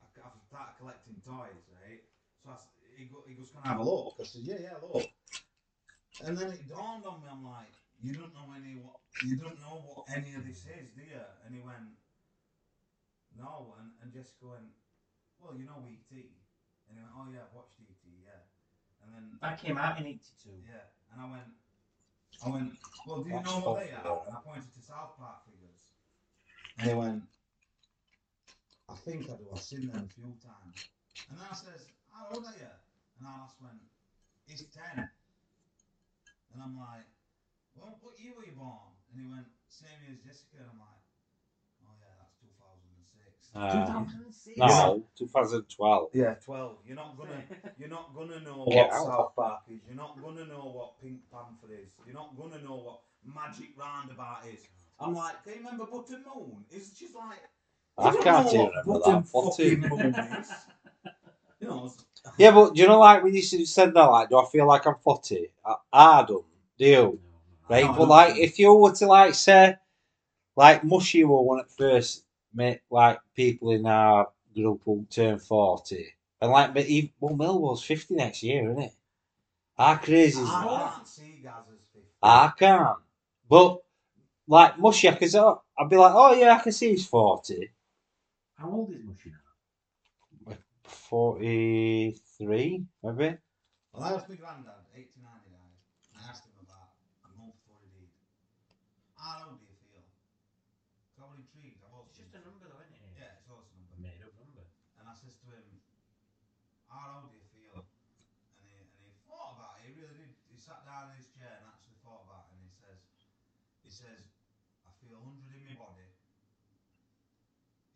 I, 0.00 0.06
I've 0.24 0.38
started 0.46 0.78
collecting 0.78 1.20
toys, 1.26 1.66
right? 1.82 2.00
So 2.42 2.50
I, 2.50 2.56
he, 2.96 3.04
go, 3.10 3.22
he 3.26 3.34
goes, 3.34 3.50
"Can 3.50 3.60
I 3.64 3.68
have 3.76 3.80
a 3.80 3.84
look?" 3.84 4.14
I 4.20 4.24
said, 4.24 4.42
"Yeah, 4.44 4.60
yeah, 4.62 4.80
look." 4.80 5.10
And 6.24 6.36
then 6.36 6.52
it 6.52 6.68
dawned 6.68 7.04
on 7.04 7.20
me. 7.20 7.28
I'm 7.30 7.44
like, 7.44 7.72
"You 8.00 8.14
don't 8.14 8.32
know 8.32 8.48
any 8.56 8.80
what? 8.80 9.00
You 9.26 9.36
don't 9.36 9.58
know 9.60 9.82
what 9.84 10.08
any 10.08 10.32
of 10.38 10.46
this 10.46 10.64
is, 10.64 10.94
do 10.96 11.02
you?" 11.04 11.24
And 11.44 11.52
he 11.54 11.60
went, 11.60 11.92
no, 13.36 13.74
and, 13.78 13.90
and 14.02 14.12
Jessica 14.12 14.52
went, 14.52 14.68
well, 15.38 15.54
you 15.56 15.64
know 15.64 15.80
E.T. 15.86 16.12
And 16.12 16.92
he 16.92 17.00
went, 17.00 17.14
oh 17.14 17.26
yeah, 17.30 17.46
I've 17.46 17.54
watched 17.54 17.78
E.T., 17.80 18.04
yeah. 18.20 18.44
And 19.00 19.14
then, 19.14 19.24
That 19.40 19.56
came 19.56 19.78
out 19.78 19.96
in 20.00 20.06
'82. 20.06 20.50
yeah, 20.68 20.92
and 21.12 21.20
I 21.22 21.26
went, 21.30 21.48
I 22.40 22.48
went, 22.48 22.72
well, 23.06 23.20
do 23.20 23.28
you 23.28 23.36
know 23.36 23.60
what 23.60 23.84
they 23.84 23.92
are? 23.92 24.24
And 24.26 24.36
I 24.36 24.40
pointed 24.40 24.72
to 24.72 24.80
South 24.80 25.12
Park 25.20 25.44
figures. 25.44 25.80
And 26.78 26.88
he 26.88 26.94
went, 26.96 27.22
I 28.88 28.94
think 29.04 29.28
I 29.28 29.36
do, 29.36 29.44
I've 29.52 29.60
seen 29.60 29.92
them 29.92 30.08
a 30.08 30.12
few 30.16 30.32
times. 30.40 30.88
And 31.28 31.36
then 31.36 31.46
I 31.46 31.54
says, 31.54 31.86
how 32.08 32.32
old 32.32 32.44
are 32.48 32.56
you? 32.56 32.72
And 33.20 33.28
our 33.28 33.44
lass 33.44 33.52
went, 33.60 33.76
he's 34.48 34.64
10. 34.72 35.04
And 35.04 36.58
I'm 36.58 36.74
like, 36.80 37.06
well, 37.76 38.00
what 38.00 38.16
year 38.18 38.32
were 38.34 38.48
you 38.48 38.56
born? 38.56 38.96
And 39.12 39.20
he 39.20 39.28
went, 39.28 39.46
same 39.68 39.94
year 40.02 40.16
as 40.16 40.24
Jessica. 40.24 40.64
And 40.64 40.72
I'm 40.72 40.80
like, 40.80 41.04
oh 41.84 41.92
yeah, 42.00 42.12
that's 42.18 42.34
2006. 42.40 43.39
Uh, 43.54 43.72
2006. 43.86 44.58
no, 44.58 45.02
2012. 45.18 46.10
Yeah, 46.14 46.34
12. 46.34 46.76
You're 46.86 46.96
not 46.96 47.16
gonna, 47.18 47.42
you're 47.78 47.88
not 47.88 48.14
gonna 48.14 48.40
know 48.40 48.64
Get 48.70 48.88
what 48.88 48.94
out. 48.96 49.06
South 49.06 49.32
Park 49.36 49.60
is. 49.68 49.80
You're 49.88 49.96
not 49.96 50.16
gonna 50.22 50.46
know 50.46 50.70
what 50.72 51.00
Pink 51.02 51.20
Panther 51.32 51.74
is. 51.74 51.88
You're 52.06 52.14
not 52.14 52.36
gonna 52.36 52.62
know 52.62 52.76
what 52.76 53.00
Magic 53.24 53.70
Roundabout 53.76 54.42
is. 54.52 54.60
I'm 55.00 55.14
like, 55.14 55.42
can 55.44 55.54
you 55.54 55.58
remember 55.60 55.86
Button 55.86 56.24
Moon? 56.34 56.64
Is 56.70 56.92
she's 56.96 57.14
like, 57.14 57.40
I 57.98 58.12
can't 58.22 58.24
know 58.46 58.52
even 58.52 58.60
what 58.60 58.70
remember 58.86 58.92
Button 59.00 59.12
that. 59.14 59.28
Fucking- 59.28 59.82
fucking 59.82 60.14
Moon 60.14 60.14
is. 60.40 60.50
You 61.60 61.68
know, 61.68 61.92
Yeah, 62.38 62.50
but 62.52 62.74
do 62.74 62.80
you 62.82 62.88
know, 62.88 62.98
like 63.00 63.22
when 63.24 63.34
you 63.34 63.42
said 63.42 63.92
that, 63.94 64.04
like, 64.04 64.28
do 64.30 64.38
I 64.38 64.46
feel 64.46 64.66
like 64.66 64.86
I'm 64.86 64.94
40? 64.94 65.48
I, 65.64 65.74
I 65.92 66.24
don't. 66.26 66.44
Do 66.78 66.86
you? 66.86 67.20
Right, 67.68 67.84
No, 67.84 67.92
but 67.94 68.08
like, 68.08 68.34
think- 68.34 68.44
if 68.46 68.58
you 68.58 68.72
were 68.74 68.92
to 68.94 69.06
like 69.06 69.34
say, 69.34 69.76
like 70.56 70.84
Mushy 70.84 71.24
were 71.24 71.42
one 71.42 71.60
at 71.60 71.70
first, 71.70 72.24
mate, 72.54 72.80
like 72.90 73.20
people 73.34 73.70
in 73.72 73.86
our 73.86 74.28
group 74.54 74.82
will 74.86 75.04
turn 75.10 75.38
forty, 75.38 76.14
and 76.40 76.50
like, 76.50 76.74
but 76.74 76.84
he, 76.84 77.12
well, 77.20 77.36
Millwall's 77.36 77.82
fifty 77.82 78.14
next 78.14 78.42
year, 78.42 78.70
isn't 78.70 78.82
it? 78.82 78.92
How 79.76 79.96
crazy 79.96 80.40
is 80.40 80.48
I 80.48 80.64
that? 80.64 80.92
can't 80.94 81.08
see 81.08 81.40
Gaz 81.42 81.64
as 81.72 81.80
50. 81.94 82.08
I 82.22 82.52
can't. 82.58 82.98
But 83.48 83.78
like 84.48 84.78
Mushy, 84.78 85.08
I 85.08 85.14
could, 85.14 85.34
oh, 85.36 85.62
I'd 85.78 85.88
be 85.88 85.96
like, 85.96 86.12
oh 86.14 86.34
yeah, 86.34 86.56
I 86.56 86.62
can 86.62 86.72
see 86.72 86.90
he's 86.90 87.06
forty. 87.06 87.70
How 88.56 88.70
old 88.70 88.90
is 88.92 89.02
Mushy 89.04 89.30
now? 89.30 89.38
Forty-three, 90.84 92.84
maybe. 93.02 93.36
Well, 93.92 94.24
my 94.28 94.36
granddad, 94.36 94.86
89 94.94 94.94
he 94.94 95.50
died. 95.50 95.74
I 96.14 96.30
asked 96.30 96.46
him 96.46 96.54
about 96.62 96.94
a 97.26 97.28
month 97.38 97.54
before 97.64 97.80
he 97.82 97.90
died. 97.90 98.14
How 99.18 99.50
old 99.50 99.58
do 99.58 99.66
you 99.66 99.74
feel? 99.82 100.04
So 101.16 101.26
I 101.26 101.28
was 101.34 101.40
intrigued. 101.42 101.82
I 101.82 101.90
was 101.90 102.06
It's 102.10 102.18
just 102.22 102.34
a 102.38 102.42
number, 102.46 102.70
though, 102.70 102.78
isn't 102.84 103.02
it? 103.02 103.18
Yeah, 103.18 103.34
it's 103.38 103.50
also 103.50 103.66
a 103.74 103.78
number. 103.82 103.98
A 103.98 104.02
made 104.02 104.22
up 104.22 104.34
number. 104.38 104.62
And 105.00 105.08
I 105.10 105.14
says 105.18 105.34
to 105.42 105.46
him, 105.50 105.66
how 106.86 107.18
old 107.22 107.30
do 107.30 107.34
you 107.38 107.46
feel? 107.50 107.82
And 107.82 108.66
he, 108.70 108.78
and 108.78 109.02
he 109.02 109.10
thought 109.26 109.58
about 109.58 109.82
it. 109.82 109.90
He 109.90 109.98
really 109.98 110.14
did. 110.14 110.30
He 110.50 110.58
sat 110.62 110.86
down 110.86 111.10
in 111.10 111.18
his 111.18 111.26
chair 111.34 111.50
and 111.58 111.66
actually 111.66 111.98
thought 112.06 112.22
about 112.26 112.46
it. 112.50 112.54
And 112.58 112.62
he 112.62 112.70
says, 112.70 112.98
he 113.82 113.90
says, 113.90 114.22
I 114.86 114.90
feel 115.02 115.18
100 115.18 115.50
in 115.58 115.62
my 115.66 115.74
body. 115.78 116.06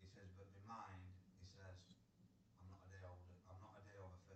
He 0.03 0.07
says, 0.11 0.27
but 0.35 0.51
my 0.67 0.83
mind, 0.83 0.99
he 1.39 1.47
says, 1.47 1.79
I'm 2.59 2.67
not 2.67 2.83
a 2.83 2.87
day 2.91 3.03
older. 3.07 3.35
I'm 3.47 3.59
not 3.63 3.79
a 3.79 3.83
day 3.87 3.95
over 3.99 4.19
50. 4.27 4.35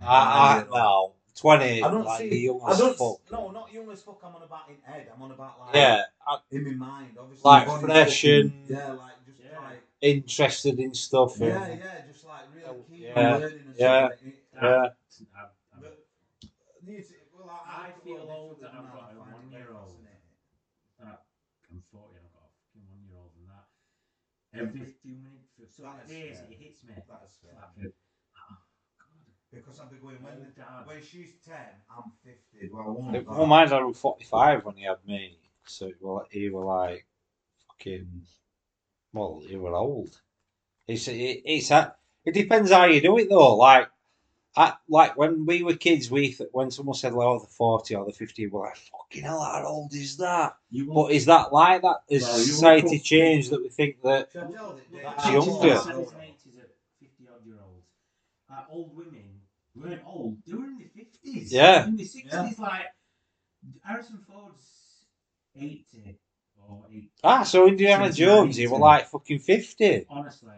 I, 0.02 0.64
I 0.64 0.66
no 0.74 1.14
twenty. 1.36 1.84
I 1.84 1.92
don't 1.92 2.06
like, 2.06 2.20
see. 2.20 2.40
young 2.46 2.60
I 2.66 2.76
don't. 2.78 2.98
fuck. 2.98 3.20
No, 3.32 3.52
not 3.52 3.72
young 3.72 3.90
as 3.92 4.02
fuck. 4.02 4.20
I'm 4.26 4.36
on 4.36 4.44
about 4.44 4.70
in 4.70 4.78
head. 4.82 5.08
I'm 5.14 5.22
on 5.22 5.32
about 5.32 5.60
like. 5.60 5.76
Yeah, 5.76 6.02
I, 6.28 6.38
In 6.52 6.64
my 6.80 6.88
mind, 6.88 7.18
obviously. 7.20 7.50
Like 7.50 7.68
fresh 7.82 8.24
and- 8.24 8.54
Yeah, 8.68 8.92
like 8.94 9.26
just 9.26 9.40
Yeah. 9.40 9.60
like. 9.60 9.84
interested 10.02 10.80
in 10.80 10.94
stuff. 10.94 11.40
and- 11.40 11.50
Yeah, 11.50 11.68
yeah, 11.70 12.06
just 12.08 12.26
like 12.26 12.42
really 12.54 12.66
oh, 12.68 12.84
keen 12.90 13.02
Yeah, 13.04 13.34
on 13.36 13.42
learning 13.42 13.60
and 13.68 13.76
yeah, 13.78 14.08
stuff. 14.08 14.20
Like, 14.22 14.34
it- 14.34 14.44
yeah. 14.56 14.62
I, 14.62 15.42
I, 15.42 15.50
But 15.82 16.06
needs 16.84 17.14
well, 17.38 17.50
I, 17.50 17.54
I 17.54 17.88
I've 17.88 18.04
feel 18.04 18.28
old 18.30 18.62
that 18.62 18.72
I've 18.74 18.92
got 18.92 19.14
a 19.14 19.22
I 19.22 19.22
find 19.22 19.54
it 19.54 19.54
very 19.54 19.74
one-year-old. 19.74 19.98
I'm 21.72 21.84
40 21.92 22.18
and 22.18 22.26
I've 22.26 22.34
got 22.34 22.50
a 22.50 22.80
one 22.90 23.02
year 23.08 23.16
old 23.22 23.32
and 23.38 23.48
that. 23.48 23.66
Every 24.52 24.86
few 25.02 25.16
minutes, 25.16 25.54
for 25.56 25.66
some 25.70 25.86
That 25.86 26.04
is 26.04 26.10
days 26.12 26.42
it 26.50 26.58
hits 26.60 26.84
me. 26.84 26.94
That 26.98 27.22
is 27.24 27.32
scary. 27.32 27.56
Like 27.56 27.72
a, 27.80 27.80
oh, 27.80 27.84
God. 27.84 28.01
Because 29.54 29.80
I'll 29.80 29.90
be 29.90 29.98
going 29.98 30.22
when 30.24 30.34
Old 30.38 30.56
dad. 30.56 30.86
when 30.86 31.02
she's 31.04 31.34
ten, 31.46 31.56
I'm 31.90 32.12
fifty. 32.24 32.68
Do 32.68 32.80
I 32.80 32.88
want 32.88 33.12
that? 33.14 33.28
Well, 33.30 33.46
mine's 33.46 33.72
around 33.72 33.96
45 33.96 34.64
when 34.66 34.76
he 34.76 34.84
had 34.86 34.98
me. 35.06 35.38
So 35.66 35.92
well, 36.00 36.26
he 36.32 36.50
were 36.50 36.64
like 36.64 37.06
fucking. 37.68 38.08
Well, 39.14 39.42
he 39.46 39.58
were 39.58 39.76
old. 39.76 40.22
It's 40.88 41.08
it, 41.10 41.42
it's 41.46 41.70
a, 41.72 41.96
it 42.26 42.34
depends 42.34 42.72
how 42.72 42.86
you 42.86 43.02
do 43.02 43.18
it 43.18 43.28
though. 43.30 43.56
Like, 43.58 43.90
I, 44.56 44.74
like 44.88 45.18
when 45.18 45.46
we 45.46 45.64
were 45.64 45.76
kids, 45.76 46.10
we 46.10 46.32
th- 46.34 46.50
when 46.54 46.72
someone 46.72 46.96
said 46.96 47.14
like, 47.14 47.28
oh, 47.28 47.40
the 47.40 47.48
40 47.48 47.96
or 47.96 48.06
the 48.06 48.12
50, 48.14 48.48
we're 48.48 48.62
like, 48.68 48.78
fucking 48.78 49.24
hell, 49.24 49.42
how 49.42 49.66
old 49.66 49.94
is 49.94 50.16
that? 50.18 50.56
You 50.70 50.86
But 50.94 51.12
is 51.12 51.26
that 51.26 51.52
like 51.54 51.82
that? 51.82 51.98
Has 52.10 52.22
Well, 52.24 52.32
society 52.38 52.88
won't- 52.88 53.04
changed 53.04 53.52
that 53.52 53.62
we 53.62 53.70
think 53.70 54.02
that? 54.04 54.30
Should 54.32 54.44
I 54.44 54.52
tell 54.52 54.78
it, 54.78 54.92
Dave? 54.92 55.02
That's 55.04 55.26
Our 55.26 55.32
younger. 55.34 55.52
teachers 55.52 55.88
in 55.88 55.96
the 55.98 56.02
70s 56.02 56.12
and 56.14 56.22
80s 56.22 56.58
are 56.60 56.70
50 57.00 57.28
odd 57.34 57.46
year 57.46 57.56
olds. 57.64 57.88
Our 58.50 58.66
old 58.72 58.96
women 58.98 59.31
weren't 59.82 60.02
old, 60.06 60.38
they 60.46 60.54
were 60.54 60.66
in 60.66 60.78
the 60.78 60.90
50s. 61.30 61.52
Yeah. 61.52 61.88
In 61.88 61.96
the 61.98 62.04
60s, 62.04 62.60
like 62.60 62.86
Harrison 63.84 64.20
Ford's 64.28 65.06
80 65.56 66.18
or 66.70 66.86
80. 66.90 67.12
Ah, 67.24 67.44
so 67.44 67.68
Indiana 67.68 68.12
79, 68.12 68.16
Jones, 68.16 68.56
he 68.58 68.68
were 68.68 68.76
80. 68.76 68.82
like 68.82 69.08
fucking 69.08 69.40
50. 69.40 70.06
Honestly, 70.10 70.50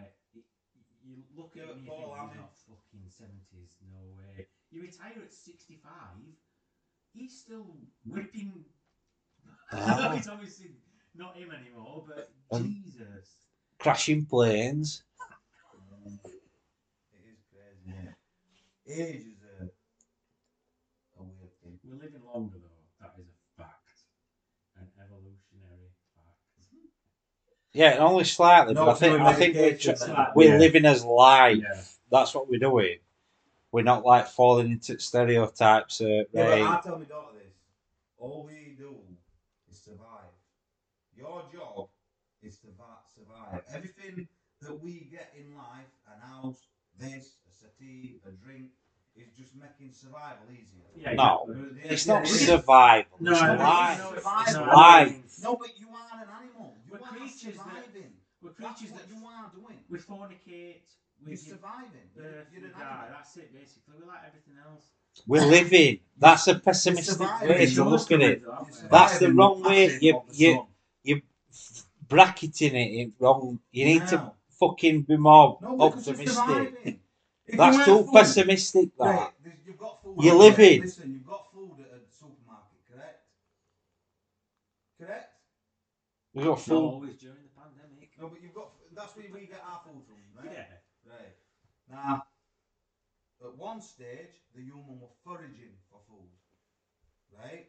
you 1.05 1.15
look 1.35 1.55
at 1.57 1.63
him 1.69 1.81
you 1.83 1.89
Paul, 1.89 1.97
think 1.97 2.19
I 2.19 2.25
he's 2.27 2.37
not 2.37 2.51
fucking 2.67 3.07
70s, 3.09 3.71
no 3.91 3.99
way. 4.17 4.47
You 4.71 4.81
retire 4.81 5.13
at 5.23 5.33
65, 5.33 5.91
he's 7.13 7.37
still 7.39 7.65
whipping. 8.05 8.53
Ah. 9.75 10.15
it's 10.15 10.27
obviously 10.27 10.67
not 11.15 11.35
him 11.35 11.49
anymore, 11.51 12.03
but 12.07 12.29
Um, 12.51 12.75
Jesus. 12.85 13.27
Crashing 13.79 14.25
planes. 14.25 15.03
It 16.05 16.31
is 17.25 17.39
crazy. 17.51 17.87
Yeah. 17.87 18.11
Age 18.87 19.15
is 19.31 19.41
a, 19.61 19.63
a 21.19 21.23
weird 21.23 21.51
thing. 21.63 21.79
We're 21.83 21.95
living 22.03 22.21
longer 22.33 22.57
though, 22.57 22.83
that 23.01 23.13
is 23.19 23.25
a 23.27 23.61
fact. 23.61 23.79
An 24.77 24.87
evolutionary 24.99 25.91
fact. 26.15 26.37
Yeah, 27.73 27.97
only 27.99 28.23
slightly, 28.23 28.75
but 28.75 28.87
I 28.87 28.93
think 28.93 29.15
through 29.15 29.25
I 29.25 29.33
think 29.33 29.55
we're, 29.55 29.61
medication 29.61 29.95
tr- 29.97 30.05
then. 30.05 30.27
we're 30.35 30.53
Yeah. 30.53 30.59
living 30.59 30.85
as 30.85 31.03
life. 31.03 31.57
Yeah. 31.57 31.81
That's 32.11 32.35
what 32.35 32.47
we're 32.47 32.59
doing. 32.59 32.99
We're 33.71 33.81
not 33.83 34.05
like 34.05 34.27
falling 34.27 34.71
into 34.71 34.99
stereotypes. 34.99 35.99
Uh, 36.01 36.05
Yeah, 36.05 36.23
but 36.33 36.49
right. 36.49 36.61
I 36.61 36.81
tell 36.81 36.99
my 36.99 37.05
daughter 37.05 37.37
this. 37.37 37.53
All 38.19 38.43
we 38.47 38.75
do 38.77 38.95
is 39.71 39.79
survive. 39.81 40.29
Your 41.17 41.43
job 41.51 41.89
is 42.43 42.57
to 42.59 42.67
va- 42.77 43.01
survive. 43.15 43.63
Everything 43.73 44.27
that 44.61 44.83
we 44.83 45.07
get 45.11 45.33
in 45.35 45.55
life, 45.55 45.89
an 46.13 46.19
house, 46.21 46.61
this, 46.99 47.37
a 47.83 48.29
a 48.29 48.31
drink, 48.43 48.67
is 49.15 49.29
just 49.37 49.53
making 49.55 49.93
survival 49.93 50.45
easier. 50.51 50.87
Yeah, 50.95 51.13
No. 51.13 51.45
exactly. 51.47 51.81
Yeah, 51.85 51.91
It's 51.93 52.05
yeah, 52.07 52.13
not 52.13 52.21
it 52.23 52.31
is. 52.31 52.45
survival. 52.47 53.17
No, 53.19 53.31
it's 53.31 53.41
I 53.41 53.47
know, 53.55 53.63
life. 53.63 53.99
no, 53.99 54.13
it's, 54.13 54.25
Life. 54.25 54.47
it's 54.47 54.57
Life. 54.57 54.67
Life. 54.75 55.39
No, 55.43 55.55
but 55.61 55.71
you 55.81 55.87
are 55.89 56.21
an 56.23 56.29
animal. 56.41 56.69
You 56.85 56.91
We're 56.93 56.99
are 56.99 57.11
creatures 57.13 57.57
that- 57.57 57.83
We're 58.41 58.49
That's 58.59 58.79
creatures 58.79 58.91
what 58.93 59.01
that 59.07 59.15
you 59.15 59.25
are 59.25 59.51
doing. 59.59 59.79
we 59.89 59.97
fornicate, 59.99 60.85
we 61.23 61.31
You're 61.31 61.37
surviving. 61.37 62.07
You're, 62.15 62.23
birth, 62.25 62.47
you're 62.53 62.65
an 62.65 62.71
die. 62.71 62.79
animal. 62.79 63.07
That's 63.15 63.37
it 63.37 63.53
basically. 63.53 63.93
We're 63.99 64.07
like 64.13 64.23
everything 64.27 64.57
else. 64.67 64.85
We're 65.27 65.45
living. 65.45 65.99
That's 66.17 66.47
a 66.47 66.55
pessimistic 66.59 67.19
way 67.43 67.63
It's 67.63 67.75
to 67.75 67.83
look 67.85 68.11
at 68.11 68.21
it. 68.21 68.43
That's 68.89 69.19
the 69.19 69.31
wrong 69.31 69.61
way. 69.63 69.87
passing 69.89 70.03
You- 70.03 70.17
of 70.17 70.23
you- 70.33 70.53
sun. 70.55 71.21
Bracketing 72.07 72.75
it 72.75 73.11
wrong. 73.19 73.59
You 73.71 73.85
need 73.85 74.07
to 74.07 74.33
fucking 74.59 75.03
be 75.03 75.17
more 75.17 75.57
No, 75.61 75.81
optimistic. 75.81 76.99
Surviving. 77.47 77.53
If 77.53 77.57
That's 77.57 77.77
you 77.77 77.85
too 77.97 78.03
food- 78.05 78.13
pessimistic. 78.13 78.97
That. 78.97 79.05
Right, 79.05 79.33
you've 79.65 79.77
got 79.77 80.01
food. 80.03 80.15
You're 80.19 80.33
out 80.35 80.39
there. 80.39 80.49
living. 80.49 80.81
Listen, 80.81 81.13
you've 81.13 81.25
got 81.27 81.51
food 81.53 81.75
at 81.79 81.87
a 81.97 81.99
supermarket, 82.11 82.79
correct? 82.91 83.19
Correct? 84.99 85.29
We've 86.33 86.45
got 86.45 86.51
Not 86.51 86.61
food. 86.61 86.75
always 86.83 87.15
during 87.17 87.43
the 87.43 87.53
pandemic. 87.61 88.09
No, 88.19 88.27
but 88.29 88.41
you've 88.41 88.53
got. 88.53 88.71
That's 88.95 89.15
where 89.15 89.25
we 89.33 89.45
get 89.47 89.61
our 89.65 89.81
food 89.85 90.01
from, 90.05 90.17
right? 90.37 90.53
Yeah. 90.53 91.11
Right. 91.11 91.35
Now, 91.89 92.25
at 93.43 93.57
one 93.57 93.81
stage, 93.81 94.33
the 94.55 94.61
human 94.61 94.99
were 95.01 95.11
foraging 95.23 95.75
for 95.91 95.99
food, 96.07 96.29
right? 97.35 97.67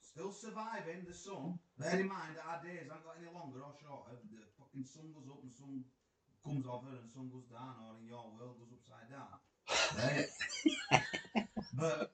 Still 0.00 0.32
surviving 0.32 1.04
the 1.06 1.14
sun. 1.14 1.58
Bear 1.78 2.00
in 2.00 2.08
mind 2.08 2.34
that 2.34 2.46
our 2.48 2.62
days 2.64 2.88
aren't 2.90 3.04
got 3.04 3.16
any 3.20 3.30
longer 3.30 3.60
or 3.62 3.74
shorter. 3.78 4.16
The 4.32 4.42
fucking 4.58 4.82
sun 4.84 5.12
goes 5.14 5.28
up 5.30 5.42
and 5.42 5.52
sun 5.52 5.84
comes 6.48 6.66
over 6.66 6.88
and 6.88 7.08
sun 7.12 7.28
goes 7.28 7.44
down, 7.52 7.74
or 7.84 8.00
in 8.00 8.08
your 8.08 8.24
world 8.32 8.56
goes 8.58 8.72
upside 8.72 9.08
down. 9.12 9.36
Right? 9.98 10.26
but, 11.78 12.10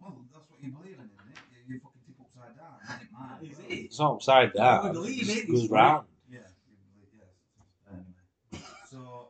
well, 0.00 0.16
that's 0.32 0.50
what 0.50 0.58
you 0.62 0.70
believe 0.72 0.98
in, 0.98 1.06
isn't 1.06 1.30
it? 1.30 1.38
You, 1.68 1.74
you 1.74 1.80
fucking 1.80 2.02
tip 2.06 2.16
upside 2.20 2.56
down. 2.56 2.74
That 2.86 3.00
ain't 3.00 3.12
mine. 3.12 3.50
Is 3.50 3.58
it? 3.58 3.84
It's 3.86 3.98
not 3.98 4.14
upside 4.14 4.52
down. 4.54 4.88
I 4.88 4.92
believe 4.92 5.28
it 5.28 5.36
it. 5.38 5.48
goes 5.48 5.68
round. 5.70 6.06
Yeah, 6.30 6.38
you 6.68 6.76
believe, 6.94 7.12
yes. 7.18 7.94
Anyway. 8.52 8.64
So. 8.90 9.26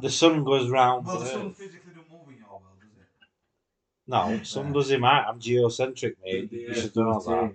The 0.00 0.10
sun 0.10 0.44
goes 0.44 0.68
round 0.70 1.06
Well, 1.06 1.18
the 1.18 1.24
the 1.24 1.30
sun 1.30 1.46
earth. 1.48 1.56
physically 1.56 1.92
don't 1.94 2.10
move 2.10 2.28
in 2.32 2.38
your 2.38 2.48
world, 2.48 2.78
does 2.80 2.96
it? 3.00 3.08
No, 4.06 4.42
sun 4.44 4.72
does 4.72 4.90
him 4.90 5.04
out. 5.04 5.26
I'm 5.28 5.40
geocentric, 5.40 6.16
mate. 6.24 6.52
You 6.52 6.74
should 6.74 6.96
know 6.96 7.20
that. 7.20 7.28
Oh, 7.28 7.52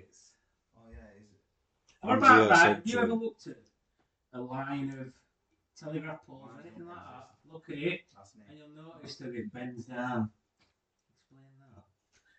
yeah, 0.92 0.98
is 1.18 1.28
it? 1.32 1.40
What 2.02 2.12
I'm 2.12 2.18
about 2.20 2.50
that? 2.50 2.76
Have 2.76 2.82
you 2.86 3.00
ever 3.00 3.14
looked 3.14 3.48
at 3.48 3.58
a 4.34 4.42
line 4.42 4.90
of 5.00 5.12
telegraph 5.80 6.26
poles 6.26 6.50
or 6.56 6.62
anything 6.62 6.86
like 6.88 6.96
that? 6.96 7.30
Look 7.52 7.70
at 7.70 7.78
it, 7.78 8.02
and 8.50 8.58
you'll 8.58 8.84
notice 8.84 9.16
that 9.18 9.36
it 9.36 9.52
bends 9.54 9.86
down. 9.86 10.30
Explain 11.20 11.44
that. 11.76 11.84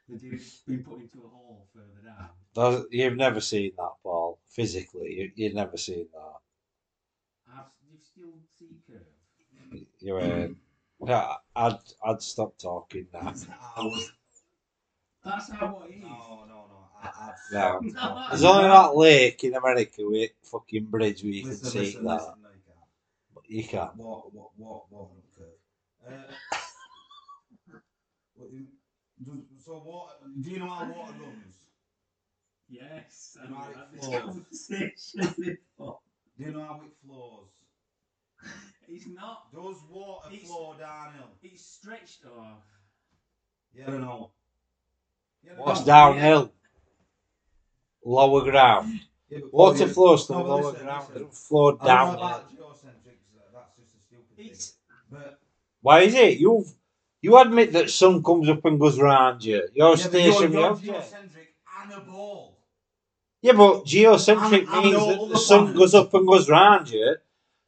The 0.08 0.18
dude's 0.18 0.62
been 0.66 0.82
put 0.84 1.00
into 1.00 1.18
a 1.18 1.28
hole 1.28 1.66
further 1.74 2.02
down. 2.04 2.30
Does- 2.54 2.86
You've 2.90 3.16
never 3.16 3.40
seen 3.40 3.72
that, 3.76 3.92
Paul. 4.02 4.38
Physically, 4.48 5.14
you, 5.14 5.32
you've 5.34 5.54
never 5.54 5.76
seen 5.76 6.06
that. 6.12 7.52
I've, 7.52 7.64
you've 7.90 8.02
still 8.02 8.34
see 8.58 8.76
curve. 8.86 9.80
You, 10.00 10.18
um, 10.18 10.56
yeah, 11.06 11.34
I'd, 11.54 11.78
I'd 12.04 12.22
stop 12.22 12.56
talking 12.58 13.06
now. 13.12 13.20
That's 13.24 13.46
how 15.48 15.82
it 15.84 15.94
is. 15.94 16.02
No, 16.02 16.44
no, 16.48 16.66
no. 16.68 16.88
I, 17.02 17.08
I've 17.28 17.52
No. 17.52 17.80
No. 17.92 18.26
There's 18.30 18.44
only 18.44 18.68
that 18.68 18.96
lake 18.96 19.44
in 19.44 19.54
America 19.54 20.02
with 20.02 20.30
fucking 20.44 20.84
bridge 20.86 21.22
where 21.22 21.32
you 21.32 21.42
can 21.42 21.50
Listen, 21.50 21.70
see 21.70 21.78
listen, 21.80 22.04
that. 22.04 22.14
listen. 22.14 22.32
No, 23.48 23.56
you 23.56 23.64
can't. 23.64 23.96
But 23.96 23.96
you 23.96 23.96
can't. 23.96 23.96
Walk, 23.96 24.32
walk, 24.32 24.52
walk, 24.56 24.86
walk 24.90 25.10
up 25.16 25.24
curve. 25.38 25.46
Uh, 26.06 26.34
what 28.36 28.50
do- 28.50 28.66
so 29.64 29.72
what? 29.74 30.20
Do 30.42 30.50
you 30.50 30.58
know 30.58 30.68
how 30.68 30.84
water 30.92 31.12
runs? 31.22 31.56
Yes, 32.68 33.36
You 33.42 33.50
know 33.50 33.56
how 33.56 33.70
it 33.70 34.02
flows. 34.02 34.68
Do 36.38 36.44
you 36.44 36.52
know 36.52 36.64
how 36.64 36.80
it 36.84 36.92
flows? 37.04 37.48
It's 38.88 39.06
not. 39.06 39.50
Does 39.52 39.76
water 39.90 40.28
It's- 40.32 40.46
flow 40.48 40.74
downhill? 40.78 41.30
It's 41.42 41.64
stretched 41.64 42.24
off. 42.26 42.62
Yeah 43.74 43.90
or 43.90 43.98
no? 43.98 44.30
Yeah 45.42 45.52
What's 45.56 45.80
no? 45.80 45.86
downhill? 45.86 46.52
Lower 48.04 48.42
ground. 48.50 49.00
Yeah, 49.28 49.38
Water 49.52 49.88
flows 49.88 50.26
to 50.26 50.32
No, 50.34 50.42
lower 50.44 50.62
listen, 50.72 50.84
ground. 50.84 51.00
listen. 51.08 51.16
It 51.16 51.24
doesn't 51.26 51.34
flow 51.34 51.66
I 51.68 51.70
don't 51.70 51.78
know 51.80 51.86
downhill. 51.86 52.14
about 52.26 52.50
geocentrics. 52.50 53.36
uh, 53.36 53.40
That's 53.52 53.76
just 53.76 53.94
a 53.96 54.00
stupid 54.00 54.06
thing. 54.06 54.06
It's 54.06 54.12
But 54.12 54.24
Why 55.82 56.00
is 56.00 56.14
it? 56.14 56.38
You 56.38 56.64
you 57.22 57.38
admit 57.38 57.72
that 57.72 57.90
sun 57.90 58.22
comes 58.22 58.48
up 58.48 58.64
and 58.64 58.78
goes 58.78 58.98
round 59.00 59.44
you. 59.44 59.62
You're 59.74 59.96
yeah, 59.96 60.02
you're, 60.04 60.10
stationary 60.10 60.52
you're 60.62 60.76
geocentric 60.76 61.54
and 61.82 61.92
a 61.92 62.00
ball. 62.00 62.58
Yeah, 63.42 63.52
but 63.52 63.84
geocentric 63.84 64.68
I'm- 64.68 64.74
I'm 64.78 64.84
means 64.84 65.06
that 65.06 65.28
the 65.28 65.38
sun 65.38 65.74
goes 65.74 65.94
up 65.94 66.12
and 66.14 66.26
goes 66.26 66.48
round 66.50 66.90
you. 66.90 67.16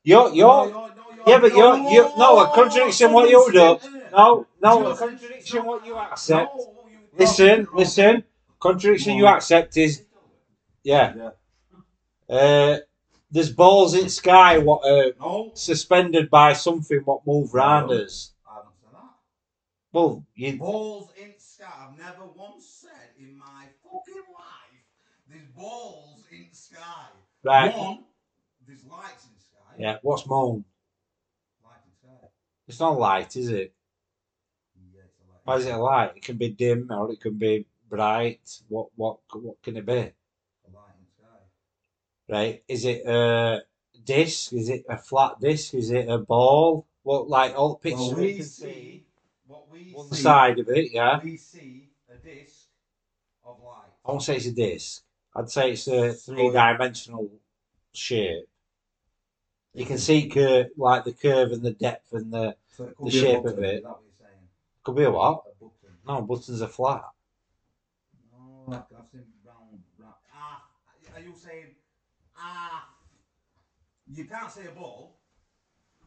You're 0.04 0.30
you're 0.34 0.66
No, 0.70 0.70
no, 0.70 0.86
you're- 0.88 1.24
yeah, 1.26 1.38
but 1.40 1.52
you're 1.54 1.76
you 1.94 2.02
no 2.18 2.40
a 2.40 2.46
contradiction 2.54 3.12
what 3.12 3.28
you 3.30 3.50
do. 3.52 3.78
No, 4.12 4.46
no 4.62 4.86
a 4.92 4.96
contradiction 4.96 5.64
what 5.64 5.84
you 5.86 5.94
no, 5.94 6.00
accept. 6.00 6.56
you- 6.56 6.66
Listen, 7.18 7.66
listen. 7.74 8.24
Contradiction 8.60 9.16
you 9.16 9.26
accept 9.26 9.76
is 9.76 10.04
yeah. 10.82 11.14
Yeah. 11.16 12.36
Uh, 12.36 12.78
there's 13.30 13.52
balls 13.52 13.94
in 13.94 14.08
sky 14.08 14.58
what 14.58 14.84
are 14.84 15.12
No, 15.18 15.52
suspended 15.54 16.30
by 16.30 16.52
something 16.52 17.00
what 17.04 17.26
move 17.26 17.52
round 17.54 17.90
No. 17.90 17.96
us. 17.96 18.32
I 18.48 18.54
haven't 18.56 18.74
said 18.80 18.90
that. 18.92 19.10
Well, 19.92 20.26
you 20.34 20.58
Balls 20.58 21.10
in 21.16 21.32
sky. 21.38 21.66
I've 21.88 21.98
never 21.98 22.26
once 22.26 22.66
said 22.66 23.10
in 23.18 23.36
my 23.38 23.66
fucking 23.82 24.22
life 24.34 24.84
there's 25.28 25.46
balls 25.56 26.24
in 26.30 26.52
sky. 26.52 27.06
right? 27.44 27.76
One, 27.76 28.04
there's 28.66 28.84
lights 28.84 29.24
in 29.26 29.38
sky. 29.38 29.74
Yeah. 29.78 29.98
What's 30.02 30.26
moon? 30.26 30.64
Light 31.64 31.80
in 31.86 31.92
sky. 31.92 32.28
It's 32.66 32.80
not 32.80 32.98
light, 32.98 33.36
is 33.36 33.48
it? 33.50 33.74
Yeah, 34.94 35.02
it's 35.04 35.18
a 35.18 35.22
light. 35.30 35.40
Why 35.44 35.56
is 35.56 35.66
it 35.66 35.74
a 35.74 35.78
light? 35.78 36.16
It 36.16 36.22
can 36.22 36.36
be 36.36 36.48
dim 36.50 36.90
or 36.90 37.10
it 37.12 37.20
can 37.20 37.34
be 37.38 37.66
bright. 37.88 38.40
What 38.68 38.88
what 38.96 39.18
what 39.32 39.60
can 39.62 39.76
it 39.76 39.86
be? 39.86 39.92
A 39.92 40.70
light 40.72 40.94
in 41.00 41.06
sky. 41.06 41.40
Right? 42.28 42.62
Is 42.68 42.84
it 42.84 43.06
a 43.06 43.62
disc? 44.04 44.52
Is 44.52 44.68
it 44.68 44.84
a 44.88 44.98
flat 44.98 45.40
disc? 45.40 45.74
Is 45.74 45.90
it 45.90 46.08
a 46.08 46.18
ball? 46.18 46.86
What 47.02 47.28
like 47.28 47.54
all 47.56 47.70
the 47.70 47.76
pictures 47.76 48.10
Well, 48.10 48.20
we 48.20 48.40
see 48.42 49.04
what 49.46 49.70
we 49.70 49.92
one 49.92 50.10
see. 50.10 50.22
side 50.22 50.58
of 50.58 50.68
it, 50.68 50.92
yeah. 50.92 51.20
We 51.22 51.36
see 51.36 51.88
a 52.12 52.16
disc 52.18 52.66
of 53.44 53.60
light. 53.62 53.92
I 54.04 54.10
won't 54.10 54.22
say 54.22 54.36
it's 54.36 54.46
a 54.46 54.52
disc. 54.52 55.02
I'd 55.34 55.50
say 55.50 55.72
it's 55.72 55.88
a 55.88 56.12
three 56.12 56.50
dimensional 56.50 57.30
shape. 57.92 58.48
You 59.74 59.86
can 59.86 59.98
see 59.98 60.28
cur- 60.28 60.68
like 60.76 61.04
the 61.04 61.12
curve 61.12 61.52
and 61.52 61.62
the 61.62 61.70
depth 61.72 62.12
and 62.12 62.32
the 62.32 62.56
So 62.68 62.92
The 63.02 63.10
shape 63.10 63.38
of 63.38 63.44
button, 63.44 63.64
it. 63.64 63.74
Is 63.76 63.82
that 63.82 63.88
what 63.90 64.02
you're 64.02 64.28
saying? 64.28 64.48
could 64.84 64.96
be 64.96 65.04
a 65.04 65.10
what? 65.10 65.44
A 65.46 65.64
button. 65.64 65.96
No, 66.06 66.22
buttons 66.22 66.62
are 66.62 66.68
flat. 66.68 67.04
Oh, 68.34 68.64
no, 68.66 68.72
like 68.72 68.86
I've 68.98 69.08
seen 69.10 69.24
round, 69.44 69.82
round. 69.98 70.14
Ah, 70.34 70.64
are 71.14 71.20
you 71.20 71.34
saying 71.34 71.74
ah? 72.40 72.88
You 74.12 74.24
can't 74.24 74.50
say 74.50 74.66
a 74.66 74.70
ball. 74.70 75.16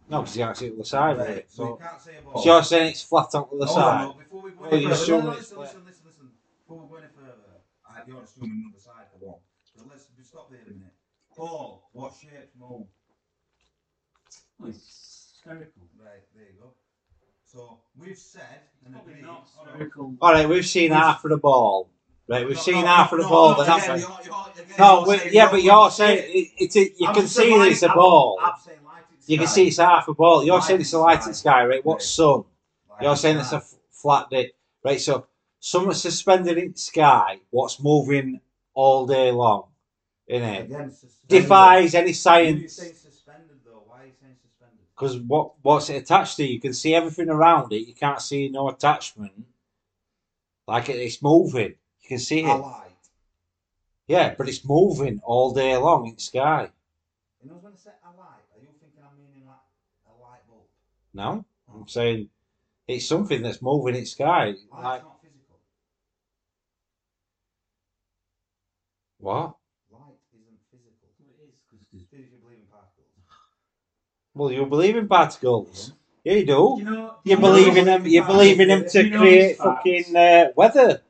No, 0.10 0.22
because 0.22 0.36
you 0.38 0.44
can't 0.44 0.58
see 0.58 0.68
it 0.68 0.72
on 0.74 0.78
the 0.80 0.86
side 0.86 1.12
of 1.20 1.20
Right, 1.20 1.38
it. 1.38 1.52
so 1.52 1.64
you 1.64 1.70
So, 1.70 1.76
can't 1.78 2.02
say 2.02 2.18
a 2.18 2.22
ball. 2.22 2.42
so 2.44 2.54
you're 2.54 2.64
saying 2.64 2.88
it's 2.90 3.04
flat 3.04 3.34
on 3.36 3.48
the 3.58 3.66
Hold 3.66 3.70
side. 3.78 4.02
on, 4.02 4.08
no, 4.08 4.14
before 4.14 4.42
we 4.42 4.52
go 4.52 4.64
any 4.66 4.82
you're 4.82 4.90
further, 4.90 5.02
assuming 5.04 5.26
no, 5.26 5.32
no, 5.32 5.32
it's 5.38 5.40
listen, 5.42 5.56
flat. 5.58 5.66
listen, 5.68 5.84
listen, 5.86 6.04
listen. 6.08 6.30
Before 6.60 6.78
we 6.84 6.90
go 6.90 6.96
any 6.96 7.08
further, 7.16 7.52
uh, 7.90 7.94
you're 8.08 8.22
assuming 8.24 8.64
another 8.66 8.80
side 8.82 9.06
for 9.14 9.26
one. 9.26 9.40
So 9.64 9.86
let's 9.90 10.06
just 10.18 10.30
stop 10.30 10.50
there 10.52 10.60
a 10.68 10.70
minute. 10.72 10.94
Paul, 11.36 11.90
what 11.94 12.14
shape's 12.20 12.56
moon? 12.60 12.88
Oh, 14.62 14.68
it's 14.68 15.40
spherical. 15.42 15.84
Right, 15.98 16.24
there 16.36 16.44
you 16.46 16.60
go. 16.60 16.74
So 17.46 17.80
we've 17.98 18.18
said 18.18 18.62
and 18.86 18.94
Probably 18.94 19.14
agreed. 19.14 19.26
not 19.26 19.48
spherical. 19.50 20.16
All 20.22 20.34
right, 20.34 20.48
we've 20.50 20.66
seen 20.66 20.92
half 20.92 21.24
of 21.26 21.32
the 21.32 21.38
ball. 21.38 21.90
Right, 22.32 22.48
we've 22.48 22.56
No, 22.56 22.62
seen 22.62 22.76
no, 22.76 22.88
half 22.88 23.12
of 23.12 23.18
the 23.18 23.24
no, 23.26 23.30
ball, 23.30 23.56
but 23.56 23.64
again, 23.64 23.80
haven't 23.80 23.96
we? 23.96 24.02
you're- 24.02 24.14
you're- 24.24 24.64
again, 24.64 24.76
No, 24.80 25.14
yeah, 25.32 25.52
but 25.52 25.62
you're 25.62 25.92
saying 25.92 26.20
it, 26.30 26.52
it's 26.64 26.76
a, 26.78 26.80
you 26.80 27.08
I'm 27.08 27.14
can 27.14 27.28
see 27.28 27.58
that 27.58 27.68
it's 27.68 27.84
a 27.84 27.90
ball. 27.90 28.40
I'm, 28.42 28.54
I'm 28.54 28.60
You 29.28 29.38
can 29.38 29.48
see 29.48 29.68
it's 29.68 29.78
half 29.78 30.08
a 30.08 30.14
ball. 30.14 30.46
You're 30.46 30.56
Light 30.56 30.64
saying 30.64 30.80
it's 30.80 30.94
a 30.94 31.00
light 31.00 31.28
in 31.28 31.34
sky. 31.34 31.52
sky, 31.52 31.66
right? 31.66 31.86
What's 31.86 32.10
sun? 32.10 32.46
Light 32.90 33.02
You're 33.02 33.12
in 33.12 33.18
saying 33.18 33.38
it's 33.40 33.52
a 33.52 33.58
f- 33.58 33.74
flat 33.92 34.30
disk, 34.30 34.54
right? 34.86 35.02
So 35.02 35.28
something 35.60 35.94
suspended 35.94 36.58
in 36.58 36.74
sky, 36.78 37.40
what's 37.50 37.82
moving 37.82 38.40
all 38.74 39.06
day 39.06 39.32
long, 39.32 39.68
in 40.28 40.42
it, 40.44 40.66
Again, 40.68 40.92
defies 41.28 41.96
any 41.96 42.14
Why 42.24 42.40
are 42.40 42.44
you 42.44 42.68
science. 42.70 42.76
suspended 42.76 43.58
though? 43.66 43.84
Why 43.88 44.04
are 44.04 44.06
you 44.06 44.14
saying 44.22 44.36
suspended? 44.42 44.86
Because 44.96 45.18
what 45.18 45.52
what's 45.64 45.90
it 45.90 45.98
attached 46.04 46.38
to? 46.38 46.46
You 46.46 46.62
can 46.62 46.74
see 46.74 46.96
everything 46.96 47.30
around 47.30 47.74
it. 47.74 47.88
You 47.88 47.94
can't 47.94 48.22
see 48.22 48.48
no 48.48 48.70
attachment. 48.70 49.34
Like 50.68 50.90
it, 50.90 50.96
it's 50.98 51.22
moving. 51.22 51.76
You 52.12 52.18
can 52.18 52.24
see 52.26 52.44
A 52.44 52.56
it. 52.56 52.60
light. 52.60 52.92
Yeah, 54.06 54.36
but 54.38 54.50
it's 54.50 54.66
moving 54.66 55.22
all 55.24 55.54
day 55.54 55.78
long 55.78 56.08
in 56.08 56.16
the 56.16 56.20
sky. 56.20 56.68
You 57.42 57.50
know 57.50 57.56
when 57.62 57.72
I 57.72 57.76
say 57.78 57.92
a 58.04 58.10
light, 58.20 58.44
are 58.54 58.60
you 58.62 58.68
thinking 58.82 59.00
I'm 59.02 59.18
meaning 59.18 59.48
like 59.48 59.56
a 60.06 60.22
light 60.22 60.42
bulb? 60.46 60.64
No, 61.14 61.46
I'm 61.74 61.88
saying 61.88 62.28
it's 62.86 63.06
something 63.08 63.42
that's 63.42 63.62
moving 63.62 63.96
in 63.96 64.02
the 64.02 64.06
sky. 64.08 64.48
Light's 64.48 64.62
Like 64.74 65.04
not 65.04 65.22
physical. 65.22 65.56
what? 69.20 69.56
Light 69.94 70.18
isn't 70.36 70.60
physical. 70.70 71.08
It 71.18 71.48
is 71.48 71.86
because 71.94 72.28
you 72.30 72.40
believe 72.44 72.58
in 72.60 72.66
particles. 72.66 73.08
Well, 74.36 74.52
you 74.52 74.66
believe 74.66 74.98
in 74.98 75.08
particles. 75.08 75.94
Yeah, 76.26 76.34
you 76.34 76.46
do. 76.46 76.76
You 76.78 76.84
know, 76.84 77.16
You 77.24 77.36
know- 77.38 77.42
believe 77.42 77.78
in 77.78 77.86
them. 77.86 78.06
You 78.06 78.26
believe 78.26 78.60
in 78.60 78.68
them 78.68 78.86
to 78.90 79.02
You 79.02 79.10
know 79.12 79.20
create 79.20 79.58
fucking 79.60 80.14
uh, 80.14 80.52
weather. 80.58 81.04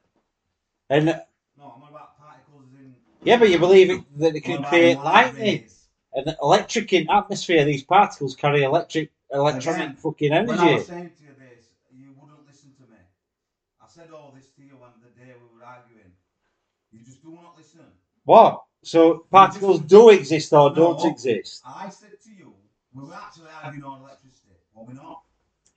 And 0.92 1.06
No, 1.06 1.74
I'm 1.78 1.84
about 1.90 2.18
particles 2.18 2.66
in. 2.78 2.94
yeah, 3.24 3.38
but 3.38 3.50
you 3.50 3.58
believe 3.60 3.90
it, 3.90 4.02
that 4.20 4.36
it 4.36 4.42
can 4.42 4.62
create 4.62 4.98
lightning 4.98 5.64
and 6.14 6.36
electric 6.42 6.92
in 6.92 7.10
atmosphere. 7.10 7.64
These 7.64 7.84
particles 7.84 8.36
carry 8.36 8.64
electric, 8.64 9.10
electronic 9.32 9.82
Again, 9.84 9.96
fucking 9.96 10.32
When 10.32 10.50
I 10.50 10.52
was 10.52 10.60
energy. 10.60 10.84
saying 10.84 11.12
to 11.20 11.24
you 11.24 11.34
this, 11.40 11.64
you 11.90 12.10
wouldn't 12.20 12.46
listen 12.46 12.72
to 12.76 12.82
me. 12.92 12.98
I 13.82 13.88
said 13.88 14.10
all 14.12 14.34
this 14.36 14.48
to 14.58 14.62
you 14.64 14.76
on 14.84 14.92
the 15.02 15.10
day 15.18 15.32
we 15.42 15.58
were 15.58 15.64
arguing. 15.64 16.12
You 16.92 17.00
just 17.06 17.22
do 17.24 17.32
not 17.32 17.56
listen. 17.58 17.86
What? 18.26 18.64
So 18.84 19.26
particles 19.32 19.80
do 19.80 20.10
exist 20.10 20.52
or 20.52 20.76
don't 20.76 21.06
exist? 21.06 21.62
I 21.66 21.88
said 21.90 22.20
to 22.26 22.32
you, 22.32 22.54
we 22.94 23.04
were 23.08 23.14
actually 23.14 23.48
arguing 23.64 23.86
on 23.86 24.02
electricity. 24.02 24.56
Were 24.74 24.84
we 24.84 24.94
not? 24.96 25.22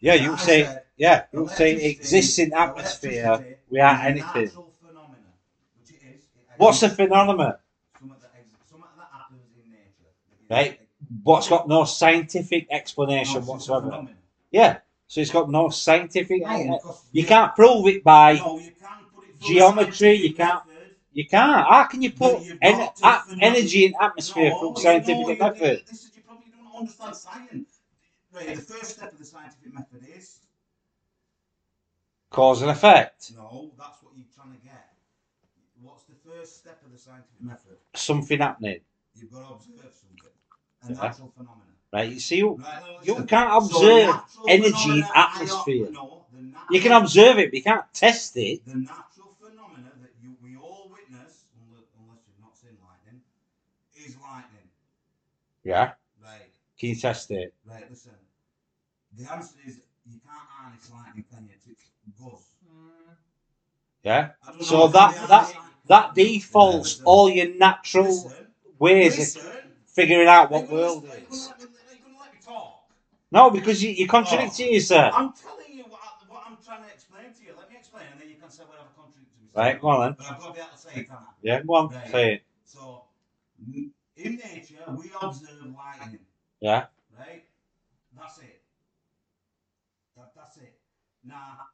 Yeah, 0.01 0.15
you 0.15 0.37
say. 0.37 0.65
said 0.65 0.83
Yeah, 0.97 1.25
you 1.33 1.49
say 1.49 1.75
it 1.75 1.91
exists 1.97 2.39
in 2.39 2.53
atmosphere 2.53 3.59
without 3.71 4.05
anything. 4.05 4.51
Nature. 6.59 6.89
that 6.89 7.07
is- 7.07 7.15
Right. 10.51 10.81
What's 11.23 11.49
got 11.49 11.69
no 11.69 11.85
scientific 11.85 12.67
explanation 12.71 13.43
a 13.43 13.45
whatsoever? 13.45 14.09
Yeah, 14.51 14.79
So 15.07 15.21
it's 15.21 15.31
got 15.31 15.51
no 15.51 15.69
scientific. 15.69 16.43
No, 16.43 16.97
You 17.13 17.25
can't 17.27 17.55
prove 17.55 17.87
it 17.89 18.03
by. 18.05 18.35
No, 18.35 18.59
you 18.59 18.73
geometry, 19.41 20.15
you 20.15 20.35
can't- 20.35 20.67
method. 20.67 20.97
You 21.13 21.27
can't. 21.27 21.67
How 21.69 21.85
can 21.85 22.03
you 22.03 22.11
put 22.13 22.43
en- 22.63 22.89
a- 23.03 23.23
energy 23.41 23.85
in 23.87 23.95
atmosphere 24.01 24.51
No, 24.51 24.59
from 24.61 24.77
scientific 24.77 25.27
no, 25.27 25.31
you- 25.33 25.39
method? 25.39 25.83
This 25.87 26.05
is 26.05 26.17
you 26.17 26.23
probably 26.23 26.51
don't 26.51 26.75
understand 26.81 27.17
science. 27.17 27.81
Right, 28.33 28.57
the 28.57 28.63
first 28.63 28.97
step 28.97 29.13
of 29.13 29.19
the 29.19 29.25
scientific 29.25 29.73
method 29.73 30.03
is 30.17 30.41
Cause 32.31 32.63
and 32.63 32.71
effect. 32.71 33.33
no. 33.35 33.71
That's 33.79 34.03
what 34.03 34.13
you're 34.17 34.27
trying 34.35 34.53
to 34.59 34.65
get. 34.65 34.91
What's 35.81 36.05
the 36.05 36.15
first 36.45 36.59
step 36.59 36.79
of 36.85 36.93
the 36.93 36.99
scientific 36.99 37.41
method? 37.41 37.77
Something 37.95 38.39
happening. 38.41 38.81
You've 39.17 39.33
got 39.33 39.49
to 39.49 39.55
observe 39.55 39.93
something, 39.95 40.31
a 40.83 40.93
Yeah. 40.93 41.09
natural 41.09 41.31
phenomenon. 41.37 41.69
Right. 41.93 42.13
You 42.13 42.21
see, 42.21 42.39
you, 42.39 42.55
Right, 42.57 42.65
now 42.65 43.01
you 43.03 43.25
can't 43.25 43.53
observe 43.65 44.09
natural 44.15 44.51
energy 44.51 44.99
in 44.99 45.05
atmosphere. 45.15 45.91
no, 45.93 46.25
the 46.33 46.75
You 46.75 46.81
can 46.81 46.93
observe 46.93 47.39
it, 47.39 47.47
but 47.51 47.55
you 47.55 47.63
can't 47.63 47.87
test 47.95 48.37
it. 48.37 48.65
the 48.67 48.75
natural 48.75 49.31
phenomena 49.41 49.91
that 50.03 50.11
you 50.21 50.37
we 50.43 50.57
all 50.57 50.91
witness, 50.93 51.45
unless, 51.63 51.87
unless 52.01 52.21
you've 52.27 52.41
not 52.45 52.57
seen 52.59 52.77
lightning, 52.85 53.23
is 53.95 54.17
lightning. 54.19 54.69
Yeah. 55.63 55.95
Right, 56.23 56.51
Can 56.79 56.89
you 56.91 56.97
test 56.97 57.31
it? 57.31 57.55
right. 57.65 57.89
Listen, 57.89 58.13
the 59.17 59.33
answer 59.33 59.57
is 59.65 59.81
you 60.05 60.19
can't 60.27 60.49
harness 60.49 60.91
lightning, 60.91 61.25
can 61.33 61.47
you? 61.49 61.55
It's 61.73 62.21
buzz. 62.21 62.43
Hmm. 62.69 63.13
Yeah. 64.03 64.33
So 64.61 64.89
that- 64.89 65.15
the 65.15 65.27
that- 65.29 65.47
answer- 65.49 65.61
That 65.87 66.15
defaults 66.15 67.01
all 67.05 67.29
your 67.29 67.55
natural 67.57 68.33
ways 68.79 69.37
of 69.37 69.53
figuring 69.87 70.29
out 70.29 70.51
what 70.51 70.69
world 70.71 71.05
listen- 71.05 71.17
are 71.17 71.19
you 71.21 71.27
is. 71.27 71.47
gonna 71.47 71.49
let 71.49 71.61
me- 71.61 71.67
are 71.67 71.95
you 71.95 72.03
gonna 72.05 72.19
let 72.21 72.33
me 72.35 72.39
talk? 72.45 72.85
No, 73.31 73.51
because 73.51 73.83
you, 73.83 73.91
you're 73.91 74.09
contradicting 74.09 74.69
oh. 74.69 74.73
yourself. 74.73 75.15
I'm 75.17 75.33
telling 75.33 75.73
you 75.73 75.85
what, 75.85 76.01
I, 76.03 76.33
what 76.33 76.43
I'm 76.47 76.57
trying 76.65 76.85
to 76.85 76.89
explain 76.93 77.33
to 77.35 77.43
you. 77.45 77.53
Let 77.59 77.71
me 77.71 77.77
explain, 77.77 78.05
and 78.13 78.21
then 78.21 78.29
you 78.29 78.37
can 78.37 78.51
say 78.51 78.63
whatever 78.65 78.89
contradicts 78.97 79.35
me. 79.41 79.49
Right, 79.55 79.81
go 79.81 79.89
on 79.89 80.01
then. 80.01 80.17
But 80.19 80.31
I've 80.31 80.39
got 80.41 80.47
to 80.49 80.53
be 80.55 80.59
able 80.61 80.71
to 80.71 80.79
say 80.79 80.91
it, 81.01 81.09
can't 81.09 81.21
I? 81.21 81.33
Yeah, 81.43 81.63
go 81.63 81.75
on, 81.75 81.89
Right. 81.91 82.09
say 82.11 82.35
it. 82.35 82.43
So, 82.65 83.05
in 83.75 83.93
nature, 84.17 84.85
we 84.89 85.11
observe 85.21 85.75
lightning, 85.75 86.21
Yeah. 86.61 86.87
right? 87.19 87.45
That's 88.17 88.39
it. 88.39 88.63
That, 90.17 90.33
that's 90.35 90.57
it. 90.59 90.79
Now, 91.25 91.67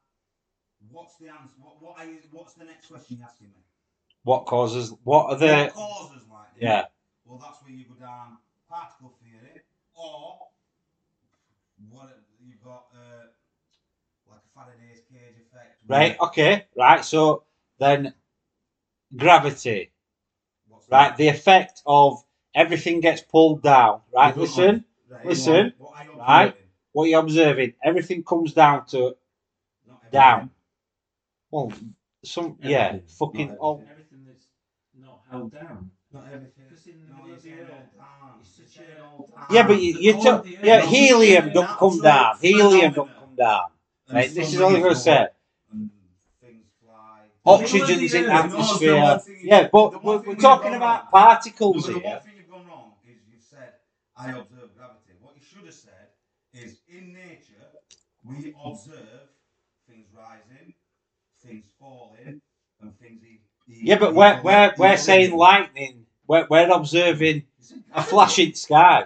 what's 0.89 1.15
the 1.17 1.29
answer? 1.29 1.55
What, 1.61 1.81
what 1.81 1.99
are 1.99 2.05
you, 2.05 2.19
what's 2.31 2.53
the 2.53 2.65
next 2.65 2.87
question 2.87 3.17
you're 3.17 3.27
asking 3.27 3.47
me? 3.47 3.63
What 4.23 4.45
causes? 4.45 4.93
What 5.03 5.23
are 5.25 5.29
what 5.29 5.39
the? 5.39 5.71
causes 5.73 6.23
lightning? 6.29 6.61
Yeah. 6.61 6.85
Well, 7.25 7.39
that's 7.39 7.61
where 7.63 7.71
you 7.71 7.85
go 7.85 7.95
down 7.95 8.37
particle 8.69 9.13
theory, 9.23 9.61
or 9.95 10.47
what 11.89 12.09
you've 12.45 12.63
got, 12.63 12.85
uh, 12.95 13.25
like 14.29 14.39
a 14.39 14.59
Faraday's 14.59 15.01
cage 15.11 15.35
effect. 15.45 15.79
Right. 15.87 16.19
Okay. 16.19 16.65
Right. 16.77 17.03
So 17.03 17.43
then, 17.79 18.13
gravity. 19.15 19.91
What's 20.67 20.87
Right. 20.89 21.09
that? 21.09 21.17
The 21.17 21.27
effect 21.29 21.81
of 21.85 22.23
everything 22.53 22.99
gets 22.99 23.21
pulled 23.21 23.61
down. 23.63 24.01
Right. 24.13 24.35
Listen. 24.37 24.85
Right, 25.09 25.25
listen, 25.25 25.73
What 25.77 25.93
right. 26.17 26.55
What 26.93 27.09
you're 27.09 27.19
observing. 27.19 27.73
Everything 27.83 28.23
comes 28.23 28.53
down 28.53 28.85
to 28.87 29.15
Not 29.87 30.11
down. 30.11 30.51
Well, 31.51 31.73
some 32.23 32.57
yeah. 32.61 32.87
Everything. 32.87 33.07
Fucking. 33.19 33.47
Not 33.49 33.57
Oh, 33.59 33.83
Everything 33.91 34.25
that's 34.25 34.45
not 34.93 35.19
held 35.31 35.51
down. 35.51 35.91
Not 36.13 36.25
everything. 36.33 36.65
Because 36.69 36.87
in 36.87 36.99
the 37.01 37.07
No, 37.13 37.21
middle 37.23 37.33
of 37.35 37.43
the 37.43 37.51
earth, 37.53 37.89
all 37.99 38.35
it's 38.41 38.49
such 38.57 38.67
saying 38.67 38.99
a- 38.99 39.03
all 39.03 39.29
yeah, 39.49 39.65
but 39.67 39.81
you, 39.81 39.97
you 39.99 40.21
took 40.21 40.45
yeah. 40.61 40.81
Helium 40.85 41.51
don't 41.53 41.69
come 41.69 42.01
down. 42.01 42.37
Helium 42.41 42.91
don't 42.93 43.15
come 43.15 43.35
down. 43.37 43.63
Right. 44.11 44.29
This 44.33 44.47
is 44.49 44.53
sun 44.55 44.63
all 44.63 44.75
I'm 44.75 44.81
gonna 44.81 44.95
say. 44.95 45.15
go 45.15 45.21
up 45.23 45.35
and 45.71 45.89
things 46.41 46.65
fly. 46.83 47.19
Oxygen's 47.45 48.13
in 48.13 48.23
No, 48.23 48.27
no, 48.27 48.33
the 48.33 48.39
atmosphere. 48.43 49.01
one 49.01 49.19
thing 49.19 49.35
you- 49.41 49.47
Yeah, 49.49 49.69
but 49.71 50.03
we're, 50.03 50.17
we're 50.17 50.35
talking 50.35 50.75
about 50.75 51.09
particles 51.11 51.87
No, 51.87 51.93
the 51.93 51.99
here. 52.01 52.09
one 52.11 52.21
thing 52.21 52.33
you've 52.37 52.49
gone 52.49 52.67
wrong 52.67 52.93
is 53.07 53.17
you've 53.31 53.41
said, 53.41 53.73
I 54.17 54.31
observe 54.31 54.75
gravity. 54.75 55.13
What 55.21 55.35
you 55.37 55.41
should 55.43 55.65
have 55.65 55.73
said 55.73 56.07
is, 56.53 56.81
in 56.89 57.13
nature, 57.13 57.67
we 58.25 58.53
observe 58.65 59.29
things 59.87 60.07
rising, 60.13 60.73
things 61.45 61.65
falling, 61.79 62.41
and 62.81 62.99
things. 62.99 63.23
E- 63.23 63.27
e- 63.27 63.40
Yeah, 63.73 63.97
but 63.97 64.13
we're, 64.13 64.41
we're, 64.43 64.73
we're 64.77 64.97
saying 64.97 65.35
lightning. 65.35 66.05
We're, 66.27 66.45
we're 66.49 66.69
observing 66.71 67.43
a 67.93 68.03
flashing 68.03 68.53
sky. 68.53 69.05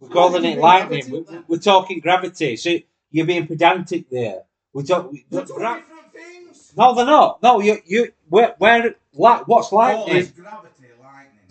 We're 0.00 0.08
calling 0.08 0.32
what 0.34 0.42
do 0.42 0.48
you 0.48 0.54
it 0.54 0.60
lightning. 0.60 1.10
We, 1.10 1.20
then? 1.22 1.44
we're 1.46 1.58
talking 1.58 2.00
gravity. 2.00 2.56
So 2.56 2.76
you're 3.10 3.26
being 3.26 3.46
pedantic 3.46 4.08
there. 4.08 4.42
We 4.72 4.84
talk. 4.84 5.10
We, 5.12 5.26
They're 5.30 5.44
two 5.44 5.54
gra- 5.54 5.82
different 5.82 6.12
things. 6.12 6.72
no, 6.76 6.94
they're 6.94 7.04
not. 7.06 7.42
No, 7.42 7.60
you 7.60 7.78
you. 7.84 8.12
Where 8.28 8.54
where 8.58 8.82
li- 8.84 8.94
what's 9.12 9.72
lightning? 9.72 10.16
it 10.16 10.34
gravity, 10.36 10.84
lightning. 11.02 11.50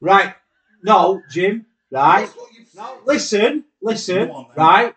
Right. 0.00 0.34
No, 0.82 1.22
Jim. 1.30 1.66
Right. 1.90 2.26
That's 2.26 2.36
what 2.36 2.52
you've 2.52 2.74
No, 2.74 2.98
listen, 3.06 3.64
listen. 3.80 4.30
On. 4.30 4.46
Right. 4.56 4.94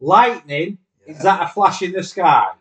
Lightning 0.00 0.78
Yeah. 1.06 1.14
is 1.14 1.22
that 1.22 1.42
a 1.42 1.48
flash 1.48 1.82
in 1.82 1.92
the 1.92 2.02
sky? 2.02 2.52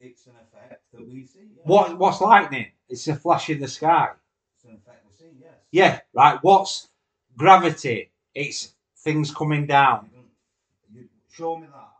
It's 0.00 0.26
an 0.26 0.32
effect 0.40 0.82
that 0.92 1.06
we 1.06 1.26
see. 1.26 1.35
What 1.66 1.98
what's 1.98 2.20
lightning? 2.20 2.66
It's 2.88 3.08
a 3.08 3.16
flash 3.16 3.50
in 3.50 3.60
the 3.60 3.68
sky. 3.68 4.10
It's 4.56 4.64
an 4.64 4.74
effect 4.76 5.04
we 5.06 5.12
see. 5.16 5.32
Yes. 5.40 5.50
Yeah. 5.72 6.00
Right. 6.14 6.38
What's 6.42 6.88
gravity? 7.36 8.10
It's 8.34 8.72
things 8.98 9.32
coming 9.34 9.66
down. 9.66 10.10
You 10.12 11.00
you 11.02 11.08
show 11.32 11.56
me 11.58 11.66
that. 11.66 11.92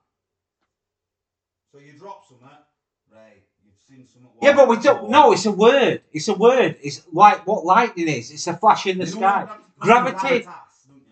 So 1.72 1.78
you 1.78 1.93
drop 1.98 2.26
something, 2.28 2.47
right? 3.12 3.43
You've 3.64 3.74
seen 3.88 4.06
something. 4.06 4.30
Yeah, 4.40 4.55
but 4.55 4.68
we 4.68 4.76
don't. 4.78 5.05
on 5.05 5.10
No, 5.10 5.32
it's 5.32 5.47
a 5.47 5.52
word. 5.52 6.02
It's 6.12 6.28
a 6.28 6.34
word. 6.34 6.76
It's 6.82 7.02
like 7.12 7.47
what 7.47 7.64
lightning 7.64 8.09
is. 8.09 8.30
It's 8.30 8.47
a 8.47 8.56
flash 8.56 8.86
in 8.86 8.98
the 8.98 9.05
You 9.05 9.10
sky. 9.12 9.44
what 9.44 9.60
Gravity- 9.78 10.16
gravitas, 10.16 10.86
don't 10.88 11.02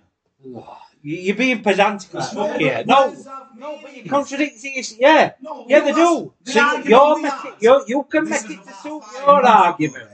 you? 0.45 0.51
You- 0.53 0.67
You're 1.07 1.37
being 1.37 1.63
pedantic 1.63 2.15
as 2.15 2.33
fuck 2.33 2.57
here. 2.57 2.83
No, 2.87 2.95
what 3.09 3.15
does 3.15 3.25
that 3.25 3.49
no, 3.59 3.79
but 3.83 3.95
you're 3.95 4.07
contradicting 4.07 4.79
us. 4.79 4.95
Yeah, 4.99 5.33
No, 5.43 5.67
yeah, 5.69 5.81
they 5.81 5.93
do. 5.93 6.33
So 6.45 6.79
you're 6.81 7.21
making, 7.21 7.53
you 7.61 7.85
you 7.87 8.05
can 8.05 8.25
make 8.29 8.51
it 8.51 8.65
to 8.65 8.73
suit 8.73 9.03
your 9.13 9.47
argument. 9.47 10.09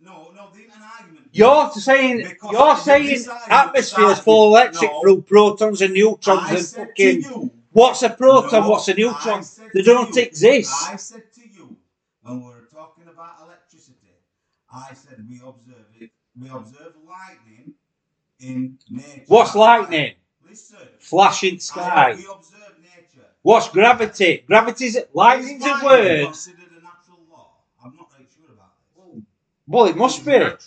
No, 0.00 0.30
no, 0.36 0.50
the, 0.54 0.64
an 0.64 0.82
argument. 0.98 1.28
You're 1.32 1.70
saying 1.72 2.16
Because 2.28 2.52
you're 2.52 2.76
saying 2.76 3.24
atmosphere 3.48 4.10
is 4.10 4.18
full 4.18 4.48
of 4.54 4.60
electric 4.60 4.90
no. 4.90 5.00
through 5.00 5.22
protons 5.22 5.80
and 5.80 5.94
neutrons 5.94 6.40
I 6.42 6.56
and 6.56 6.66
fucking. 6.66 7.22
you, 7.22 7.50
What's 7.70 8.02
a 8.02 8.10
proton? 8.10 8.64
No, 8.64 8.68
What's 8.68 8.88
a 8.88 8.94
neutron? 8.94 9.42
They 9.72 9.80
don't 9.80 10.14
you- 10.14 10.22
exist. 10.22 10.74
I 10.90 10.96
said 10.96 11.32
to 11.36 11.40
you 11.40 11.76
when 12.20 12.40
we 12.40 12.46
were 12.48 12.68
talking 12.70 13.04
about 13.08 13.40
electricity, 13.46 14.12
I 14.70 14.92
said 14.92 15.24
we 15.26 15.36
observe 15.36 15.88
it. 15.98 16.10
We 16.38 16.50
observe 16.50 16.92
lightning 17.06 17.74
in 18.42 18.78
nature. 18.90 19.22
What's 19.26 19.54
lightning? 19.54 20.14
Listen. 20.48 20.78
Flashing 20.98 21.58
sky. 21.58 22.14
we 22.16 22.26
observe 22.30 22.74
nature. 22.80 23.26
What's 23.42 23.68
gravity? 23.68 24.44
Gravity's 24.46 24.98
lightning's 25.14 25.64
Is 25.64 25.82
a 25.82 25.84
word. 25.84 26.24
Considered 26.26 26.58
a 26.78 26.82
natural 26.82 27.18
law. 27.30 27.50
I'm 27.84 27.96
not 27.96 28.08
really 28.12 28.28
sure 28.34 28.52
about 28.54 28.72
this. 29.14 29.22
Well, 29.66 29.86
it 29.86 29.96
must 29.96 30.24
be. 30.24 30.32
Natural. 30.32 30.58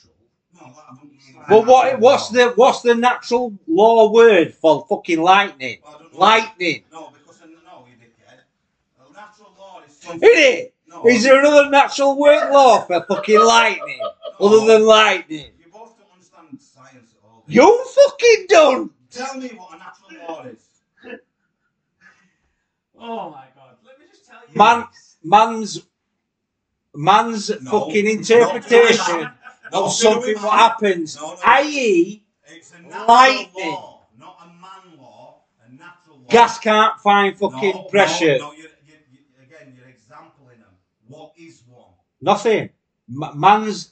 No, 0.53 0.61
that 0.67 0.83
I 0.89 0.95
don't 0.95 1.11
mean 1.11 1.19
by 1.35 1.45
But 1.49 1.65
what 1.65 1.99
what's 1.99 2.29
the 2.29 2.53
what's 2.55 2.81
the 2.81 2.95
natural 2.95 3.57
law 3.67 4.11
word 4.11 4.53
for 4.53 4.85
fucking 4.89 5.21
lightning? 5.21 5.79
Lightning. 6.13 6.83
No, 6.91 7.11
because 7.11 7.41
no, 7.41 7.85
you 7.87 7.95
dickhead. 7.97 9.13
Natural 9.13 9.53
law 9.57 9.81
is 9.87 9.95
something. 9.97 10.29
Isn't 10.29 10.53
it? 10.59 10.73
No, 10.87 11.05
Is 11.07 11.23
there 11.23 11.39
another 11.39 11.69
natural 11.69 12.17
word 12.17 12.51
law 12.51 12.81
for 12.81 13.03
fucking 13.03 13.39
lightning 13.39 13.99
other 14.39 14.65
than 14.65 14.85
lightning? 14.85 15.51
You 15.59 15.71
both 15.71 15.97
don't 15.97 16.11
understand 16.13 16.61
science 16.61 17.11
at 17.13 17.23
all. 17.23 17.33
You 17.47 17.85
fucking 17.85 18.45
don't. 18.49 18.91
Tell 19.11 19.37
me 19.37 19.49
what 19.49 19.75
a 19.75 19.77
natural 19.77 20.27
law 20.27 20.43
is. 20.45 20.59
Oh 22.97 23.29
my 23.29 23.45
god. 23.55 23.75
Let 23.85 23.99
me 23.99 24.05
just 24.09 24.25
tell 24.25 24.39
you. 24.49 24.57
Man- 24.57 24.85
this. 24.91 25.15
Man's 25.23 25.81
man's 26.93 27.61
No. 27.61 27.71
fucking 27.71 28.07
interpretation 28.07 29.29
of 29.73 29.91
something 29.91 30.35
what 30.41 30.53
happens, 30.53 31.15
No, 31.17 31.33
no. 31.33 31.39
i.e., 31.45 32.23
It's 32.47 32.71
a 32.73 32.79
natural 32.81 33.07
Lightning. 33.07 33.71
law, 33.71 34.05
not 34.17 34.37
a 34.43 34.47
man 34.47 34.97
law. 34.99 35.41
A 35.67 35.71
natural 35.73 36.17
law. 36.19 36.29
gas 36.29 36.59
can't 36.59 36.99
find 37.01 37.37
fucking 37.37 37.87
pressure. 37.89 38.37
No, 38.37 38.51
you're, 38.53 38.69
you 38.85 38.93
you 39.11 39.19
again, 39.41 39.73
you're 39.75 39.87
exampling 39.89 40.59
them. 40.59 40.69
What 41.07 41.33
is 41.37 41.63
one? 41.67 41.91
Nothing. 42.21 42.69
M- 43.09 43.39
man's 43.39 43.91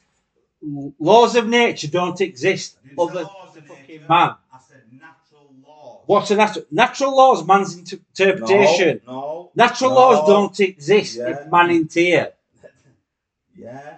laws 1.00 1.36
of 1.36 1.48
nature 1.48 1.88
don't 1.90 2.22
exist 2.22 2.78
I 2.86 2.88
didn't 2.88 2.98
say 2.98 3.04
other 3.04 3.24
laws 3.24 3.34
than 3.34 3.42
of 3.42 3.43
fucking 3.82 4.02
man. 4.10 4.36
I 4.54 4.60
said 4.68 4.82
natural 4.92 5.54
laws. 5.66 6.04
What's 6.06 6.32
a 6.32 6.36
natural 6.36 6.66
natural 6.72 7.16
laws? 7.16 7.46
Man's 7.48 7.78
interpretation. 7.78 9.02
No. 9.08 9.52
Natural 9.56 9.90
No. 9.92 9.96
laws 9.96 10.28
don't 10.28 10.60
exist 10.60 11.18
Yeah. 11.18 11.30
if 11.30 11.52
man 11.52 11.72
ain't 11.72 11.94
here. 11.94 12.34
Yeah. 13.56 13.98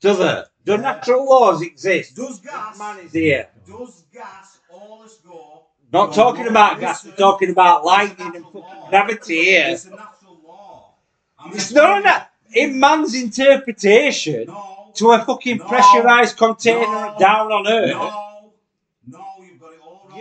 Do 0.00 0.14
they? 0.16 0.42
Do 0.64 0.72
Yeah. 0.72 0.76
natural 0.78 1.24
laws 1.28 1.62
exist 1.62 2.16
Does 2.16 2.38
if 2.38 2.44
gas? 2.44 2.78
man 2.78 2.98
is 3.00 3.12
here? 3.12 3.48
Does 3.66 4.02
gas 4.12 4.58
always 4.72 5.14
go 5.14 5.66
Not 5.92 6.08
No, 6.08 6.14
talking 6.14 6.44
no, 6.44 6.50
about 6.50 6.80
gas, 6.80 7.04
we're 7.04 7.12
talking 7.12 7.50
about 7.50 7.84
lightning 7.84 8.34
and 8.36 8.44
fucking 8.46 8.60
law. 8.62 8.88
gravity 8.88 9.44
here. 9.44 9.66
It's 9.70 9.84
a 9.84 9.90
natural 9.90 10.40
law. 10.44 10.94
I'm 11.38 11.52
It's 11.52 11.70
not 11.72 12.02
that. 12.04 12.30
In 12.54 12.78
man's 12.80 13.14
interpretation, 13.14 14.46
No. 14.46 14.90
to 14.94 15.12
a 15.12 15.24
fucking 15.24 15.58
No. 15.58 15.64
pressurized 15.68 16.36
container 16.36 16.86
No. 16.86 17.16
down 17.18 17.52
on 17.52 17.66
Earth, 17.66 17.90
No. 17.90 18.52
No, 19.06 19.24
you've 19.40 19.60
got 19.60 19.72
it 19.74 19.80
all 19.84 19.90
wrong. 19.92 20.02
you- 20.06 20.10
Paul. 20.10 20.11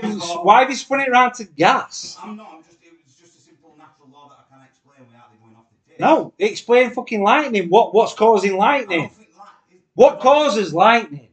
Why 0.43 0.61
have 0.61 0.69
you 0.69 0.75
spun 0.75 1.01
it 1.01 1.09
around 1.09 1.33
to 1.35 1.43
gas? 1.45 2.17
I'm 2.21 2.35
not. 2.37 2.49
I'm 2.53 2.63
just. 2.63 2.77
It's 3.05 3.19
just 3.19 3.37
a 3.37 3.41
simple 3.41 3.75
natural 3.77 4.09
law 4.11 4.29
that 4.29 4.45
I 4.49 4.55
can't 4.55 4.67
explain 4.69 5.07
without 5.07 5.29
it 5.33 5.41
going 5.43 5.55
off 5.55 5.65
the 5.71 5.91
tip. 5.91 5.99
No, 5.99 6.33
explain 6.39 6.91
fucking 6.91 7.23
lightning. 7.23 7.69
What 7.69 7.93
what's 7.93 8.13
causing 8.13 8.53
I 8.53 8.57
lightning? 8.57 8.99
don't 9.01 9.13
think 9.13 9.33
that. 9.35 9.53
It, 9.71 9.81
What 9.93 10.19
causes 10.19 10.73
lightning? 10.73 11.29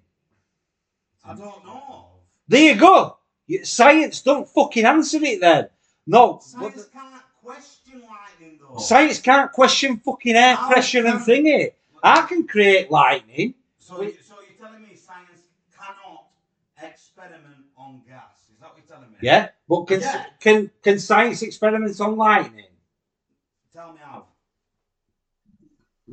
I 1.24 1.34
don't 1.34 1.64
know. 1.64 2.06
There 2.48 2.74
you 2.74 2.80
go. 2.80 3.16
Science 3.62 4.20
don't 4.22 4.48
fucking 4.48 4.84
answer 4.84 5.18
it 5.22 5.40
then. 5.40 5.68
No, 6.06 6.40
Science 6.42 6.86
can't 6.92 7.22
question 7.42 8.00
lightning 8.02 8.58
though. 8.60 8.78
science 8.78 9.20
can't 9.20 9.52
question 9.52 9.98
fucking 9.98 10.36
air 10.36 10.54
How 10.54 10.68
pressure 10.70 11.06
and 11.06 11.20
thingy. 11.20 11.72
I 12.02 12.22
can 12.22 12.46
create 12.46 12.90
lightning. 12.90 13.54
So, 13.78 13.96
so 13.96 14.02
you're 14.02 14.12
telling 14.58 14.82
me 14.82 14.94
science 14.94 15.42
cannot 15.76 16.26
experiment 16.82 17.64
on 17.76 18.02
gas? 18.06 18.36
Is 18.52 18.60
that 18.60 18.68
what 18.70 18.78
you're 18.78 18.86
telling 18.96 19.07
me? 19.07 19.07
Yeah, 19.20 19.48
but 19.68 19.84
can 19.86 20.00
Yeah. 20.00 20.26
can 20.40 20.70
can 20.82 20.98
science 20.98 21.42
experiments 21.42 22.00
on 22.00 22.16
lightning? 22.16 22.66
Tell 23.74 23.92
me 23.92 23.98
how. 24.02 24.26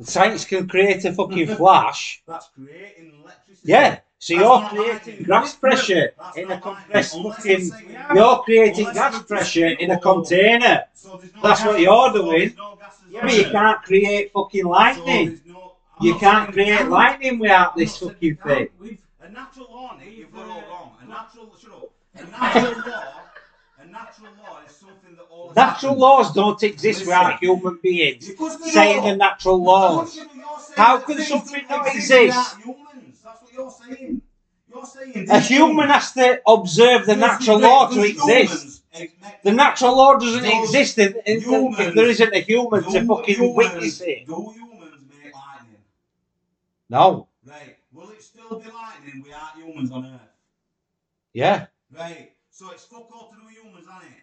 Science 0.02 0.44
can 0.44 0.68
create 0.68 1.04
a 1.04 1.12
fucking 1.12 1.56
flash. 1.56 2.22
That's 2.28 2.48
creating 2.54 3.20
electricity. 3.22 3.72
Yeah. 3.72 4.00
So 4.18 4.34
That's 4.34 4.44
you're 4.44 4.68
creating 5.02 5.24
gas 5.24 5.54
pressure 5.56 6.12
That's 6.18 6.36
in 6.38 6.50
a 6.50 6.60
compressed 6.60 7.16
fucking. 7.22 7.70
I'm 8.08 8.16
You're 8.16 8.38
creating 8.44 8.86
Unless 8.88 8.94
gas 9.12 9.22
pressure 9.24 9.66
in 9.66 9.90
a 9.90 10.00
container. 10.00 10.84
So 10.94 11.16
there's 11.18 11.34
no 11.34 11.42
That's 11.42 11.60
gas- 11.60 11.66
what 11.68 11.80
you're 11.80 12.12
doing. 12.12 12.38
there's 12.40 12.56
no 12.56 12.78
Yeah, 13.10 13.20
but 13.22 13.34
you 13.36 13.44
can't 13.50 13.82
create 13.82 14.32
fucking 14.32 14.64
lightning. 14.64 15.28
there's 15.28 15.46
no- 15.46 15.72
You 16.00 16.14
can't 16.18 16.52
create 16.52 16.78
can't. 16.78 16.90
lightning 16.90 17.38
without 17.38 17.72
I'm 17.72 17.78
this 17.78 17.98
fucking 17.98 18.16
you 18.20 18.36
can't. 18.36 18.48
thing. 18.58 18.68
We've 18.80 19.02
A 19.20 19.28
natural 19.28 19.66
law, 19.70 19.96
Nick, 19.98 20.16
you've 20.16 20.32
got 20.32 20.46
all 20.48 20.62
wrong. 20.70 20.96
A 21.02 21.06
natural, 21.06 21.52
shut 21.60 21.72
up. 21.72 21.90
A 22.18 22.24
natural 22.24 22.72
law, 22.92 23.12
a 23.78 23.86
natural 23.86 24.32
law 24.42 24.58
is 24.66 24.74
something 24.76 25.14
that 25.16 25.26
all 25.30 25.52
Natural 25.54 25.94
laws 25.96 26.32
don't 26.32 26.62
exist 26.62 27.00
Listen. 27.00 27.06
without 27.08 27.38
human 27.40 27.78
beings 27.82 28.30
saying 28.72 29.02
the 29.04 29.16
natural 29.16 29.62
laws. 29.62 30.14
course 30.14 30.16
you 30.16 30.22
do. 30.24 30.28
You're 30.38 30.58
saying 30.60 30.76
How 30.76 30.98
can 30.98 31.18
something 31.22 31.64
don't 31.68 31.86
exist 31.88 32.56
humans. 32.58 33.18
That's 33.24 33.42
what 33.42 33.52
you're 33.52 33.70
saying. 33.70 34.22
You're 34.72 34.86
saying 34.86 35.30
A 35.30 35.40
human 35.40 35.88
has 35.90 36.12
to 36.12 36.40
observe 36.46 37.06
the 37.06 37.16
natural 37.16 37.58
law 37.60 37.88
to 37.88 38.00
exist. 38.02 38.18
humans 38.26 38.80
ex- 38.94 39.12
make- 39.22 39.42
The 39.42 39.52
natural 39.52 39.96
law 39.96 40.14
doesn't 40.18 40.42
Does 40.42 40.64
exist 40.64 40.98
if, 40.98 41.16
if, 41.26 41.44
humans- 41.44 41.78
if 41.78 41.94
there 41.94 42.08
isn't 42.08 42.34
a 42.34 42.40
human 42.40 42.82
to 42.92 43.04
fucking 43.06 43.34
humans- 43.36 43.56
witness 43.56 44.00
it. 44.00 44.26
Do 44.26 44.52
humans 44.54 45.02
make 45.10 45.34
lightning? 45.34 45.80
No. 46.88 47.28
Right. 47.44 47.76
Will 47.92 48.10
it 48.10 48.22
still 48.22 48.58
be 48.60 48.70
lightning 48.70 49.22
without 49.22 49.56
humans 49.56 49.90
on 49.92 50.04
Earth? 50.06 50.20
Yeah. 51.32 51.66
Right. 51.96 52.32
So 52.50 52.70
it's 52.70 52.84
fuck 52.84 53.10
all 53.12 53.30
to 53.30 53.36
do 53.36 53.44
with 53.46 53.54
humans, 53.54 53.86
ain't 54.02 54.12
it? 54.12 54.22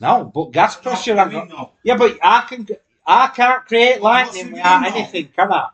No. 0.00 0.30
But 0.34 0.52
gas 0.52 0.76
pressure. 0.76 1.18
I 1.18 1.28
mean, 1.28 1.48
got-. 1.48 1.74
Yeah, 1.84 1.96
but 1.96 2.18
I 2.22 2.42
can. 2.48 2.66
I 3.06 3.28
can't 3.28 3.66
create 3.66 4.00
lightning 4.00 4.52
without 4.52 4.84
anything, 4.84 5.28
can 5.36 5.52
I? 5.52 5.68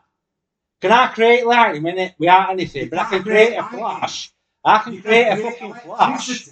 Can 0.81 0.93
I 0.93 1.09
create 1.09 1.47
lightning 1.47 1.99
it, 1.99 2.15
without 2.19 2.51
anything? 2.51 2.85
You 2.85 2.91
But 2.91 2.99
I 3.01 3.05
can't 3.11 3.23
create 3.25 3.47
create 3.49 3.59
a 3.59 3.69
flash. 3.69 4.31
I 4.65 4.79
can 4.79 4.93
You 4.95 5.03
create 5.03 5.27
a 5.29 5.37
fucking 5.37 5.75
flash. 5.75 6.49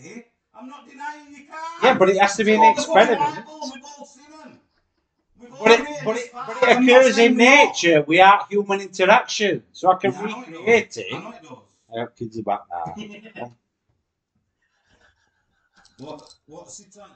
I'm 0.58 0.68
not 0.68 0.88
denying 0.88 1.26
you 1.30 1.44
can't. 1.46 1.84
Yeah, 1.84 1.94
but 1.98 2.08
it 2.10 2.18
has 2.18 2.36
to 2.36 2.44
be 2.44 2.54
an 2.54 2.60
All 2.60 2.74
the 2.74 2.82
fucking 2.82 2.96
experiment. 3.02 3.20
light 3.36 3.46
bulbs, 3.46 3.72
We've 3.74 3.84
all 3.98 4.06
seen 4.06 4.24
them. 4.30 4.60
We've 5.40 5.52
all 5.52 5.64
But 5.64 5.80
it, 5.80 6.04
but 6.04 6.16
it, 6.16 6.32
but 6.34 6.56
it 6.62 6.90
occurs 6.90 7.18
in 7.18 7.36
nature 7.36 8.02
without 8.02 8.50
human 8.50 8.80
interaction. 8.80 9.62
So 9.72 9.90
I 9.92 9.96
can 9.96 10.12
Yeah, 10.12 10.18
I 10.20 10.24
recreate. 10.24 10.68
I 10.68 10.70
it. 10.72 10.96
it. 10.96 11.12
I 11.14 12.00
hope 12.00 12.16
kids 12.16 12.38
about 12.38 12.66
now. 12.70 13.52
What? 15.98 16.34
What's 16.46 16.80
it 16.80 16.94
on? 17.00 17.08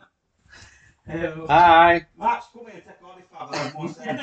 Hello. 1.07 1.47
Hi. 1.48 2.07
Max, 2.19 2.47
come 2.52 2.66
here, 2.70 2.81
take 2.81 3.02
all 3.05 3.15
this 3.15 3.27
fab. 3.31 3.48
I 3.52 3.73
more 3.74 3.89
sense. 3.89 4.23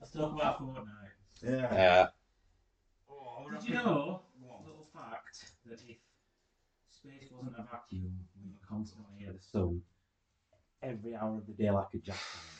Let's 0.00 0.12
talk 0.12 0.32
about 0.34 0.60
Fortnite. 0.60 1.14
Yeah. 1.42 1.74
Yeah. 1.74 2.06
Oh, 3.08 3.48
Did 3.50 3.68
you 3.68 3.74
know, 3.76 4.20
Go 4.42 4.60
little 4.66 4.86
fact, 4.92 5.44
that 5.66 5.80
if 5.88 5.96
space 6.90 7.30
wasn't 7.32 7.56
a 7.58 7.62
vacuum, 7.62 8.12
we 8.36 8.50
would 8.50 8.68
constantly 8.68 9.14
hear 9.18 9.32
the 9.32 9.40
sun 9.40 9.80
every 10.82 11.14
hour 11.14 11.38
of 11.38 11.46
the 11.46 11.52
day 11.54 11.70
like 11.70 11.86
a 11.94 11.98
jackhammer. 11.98 12.52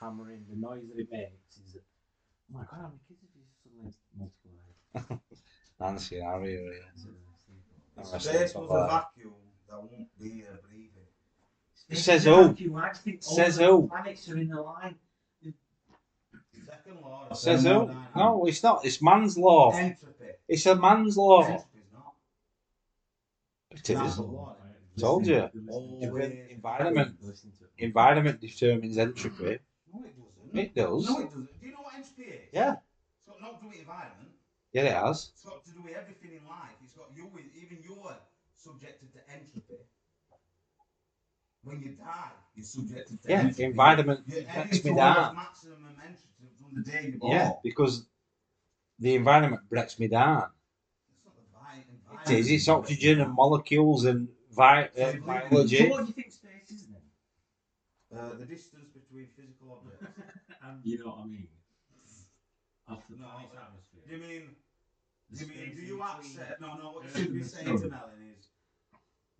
Hammering, 0.00 0.44
the 0.50 0.56
noise 0.56 0.88
that 0.92 1.00
it 1.00 1.08
makes 1.12 1.56
is. 1.56 1.76
Oh 1.76 2.58
my 2.58 2.60
god, 2.62 2.80
how 2.80 2.88
many 2.88 2.98
kids 3.06 3.20
have 3.22 3.30
you 3.36 3.44
suddenly 3.62 3.94
multiplied? 4.18 5.20
Nancy 5.80 6.18
and 6.18 6.26
Harry 6.26 6.56
are 8.00 8.06
here. 8.06 8.16
If 8.16 8.22
space 8.22 8.54
was 8.54 8.68
a 8.70 8.86
vacuum, 8.88 9.32
there 9.68 9.78
won't 9.78 10.18
be 10.18 10.42
a 10.42 10.66
breathing. 10.66 10.88
Says 11.92 12.24
who? 12.24 12.48
vacuum, 12.48 12.76
I 12.76 12.88
just 12.88 13.02
think 13.02 13.20
all 13.26 13.36
Says 13.36 13.56
who? 13.58 13.88
Planets 13.88 14.28
are 14.28 14.36
in 14.38 14.48
the 14.48 14.62
line. 14.62 14.94
Second 16.66 17.00
law. 17.02 17.32
Says 17.32 17.64
who? 17.64 17.90
No, 18.16 18.44
it's 18.46 18.62
not. 18.62 18.84
It's 18.84 19.02
man's 19.02 19.36
law. 19.36 19.72
Entropy. 19.72 20.24
It's 20.48 20.66
a 20.66 20.74
man's 20.76 21.16
law. 21.16 21.42
Entropy's 21.42 21.90
not. 21.92 22.14
It 23.72 23.90
is. 23.90 23.96
Natural 23.96 24.28
law. 24.28 24.56
Told 24.98 25.26
you. 25.26 25.48
Environment. 26.50 27.16
Environment 27.78 28.40
determines 28.40 28.98
entropy. 28.98 29.58
No, 29.92 30.04
it 30.04 30.14
doesn't. 30.52 30.58
It 30.60 30.74
does. 30.74 31.08
No, 31.08 31.20
it 31.20 31.24
doesn't. 31.24 31.60
Do 31.60 31.66
you 31.66 31.72
know 31.72 31.78
what 31.82 31.94
entropy 31.94 32.22
is? 32.30 32.48
Yeah. 32.52 32.74
It's 32.74 33.26
got 33.26 33.40
nothing 33.40 33.56
to 33.58 33.62
do 33.62 33.68
with 33.68 33.78
environment. 33.80 34.28
Yeah, 34.72 34.82
it 34.82 34.92
has. 34.92 35.30
It's 35.32 35.44
got 35.44 35.64
to 35.64 35.70
do 35.72 35.82
with 35.82 35.94
everything 35.94 36.32
in 36.38 36.46
life. 36.46 36.76
It's 36.84 36.92
got 36.92 37.06
you, 37.16 37.26
with- 37.32 37.49
even 37.70 37.82
you're 37.84 38.16
subjected 38.56 39.12
to 39.12 39.18
entropy. 39.30 39.78
When 41.62 41.80
you 41.80 41.90
die, 41.90 42.30
you're 42.54 42.64
subjected 42.64 43.22
to 43.22 43.30
Yeah, 43.30 43.40
entropy. 43.42 43.64
environment 43.64 44.20
You're 44.26 44.42
breaks 44.42 44.84
me 44.84 44.94
down. 44.94 45.34
maximum 45.34 45.84
entropy 46.02 46.48
from 46.58 46.74
the 46.74 46.82
day 46.90 47.08
you're 47.08 47.18
born. 47.18 47.32
Yeah, 47.32 47.52
because 47.62 48.06
the 48.98 49.14
environment 49.14 49.62
breaks 49.68 49.98
me 49.98 50.08
down. 50.08 50.50
It's 51.10 51.24
not 51.24 51.34
the 51.36 51.42
vi- 51.52 51.84
environment. 51.88 52.30
It 52.30 52.50
is. 52.50 52.68
Oxygen 52.68 53.20
and 53.20 53.32
molecules 53.34 54.04
and 54.04 54.28
vi- 54.52 54.88
So 54.94 55.02
uh, 55.02 55.12
you 55.12 55.20
believe 55.20 55.26
in- 55.26 55.26
biology. 55.26 55.88
What 55.88 56.00
do 56.00 56.06
you 56.06 56.12
think 56.12 56.32
space 56.32 56.70
is 56.70 56.86
then? 56.86 57.02
Uh, 58.12 58.32
the 58.34 58.44
distance 58.44 58.88
between 58.88 59.26
physical 59.36 59.70
objects. 59.72 60.02
And 60.62 60.84
you 60.84 60.98
know 60.98 61.10
what 61.10 61.18
I 61.20 61.24
mean? 61.26 61.48
Off 62.88 63.06
the 63.08 63.16
No, 63.16 63.26
planet's 63.26 63.54
uh, 63.54 63.60
atmosphere. 63.66 64.00
do 64.06 64.12
you 64.12 64.18
mean? 64.18 64.54
The 65.30 65.44
Do 65.44 65.44
you 65.44 65.60
mean? 65.60 65.74
Do 65.74 65.82
you 65.82 65.96
between 65.96 66.18
accept? 66.18 66.60
No, 66.60 66.74
no. 66.76 66.90
What 66.92 67.04
you 67.04 67.10
Earth 67.10 67.16
should 67.16 67.34
be 67.34 67.42
saying 67.42 67.66
to 67.66 67.78
sun. 67.78 67.90
Melon 67.90 68.34
is, 68.38 68.48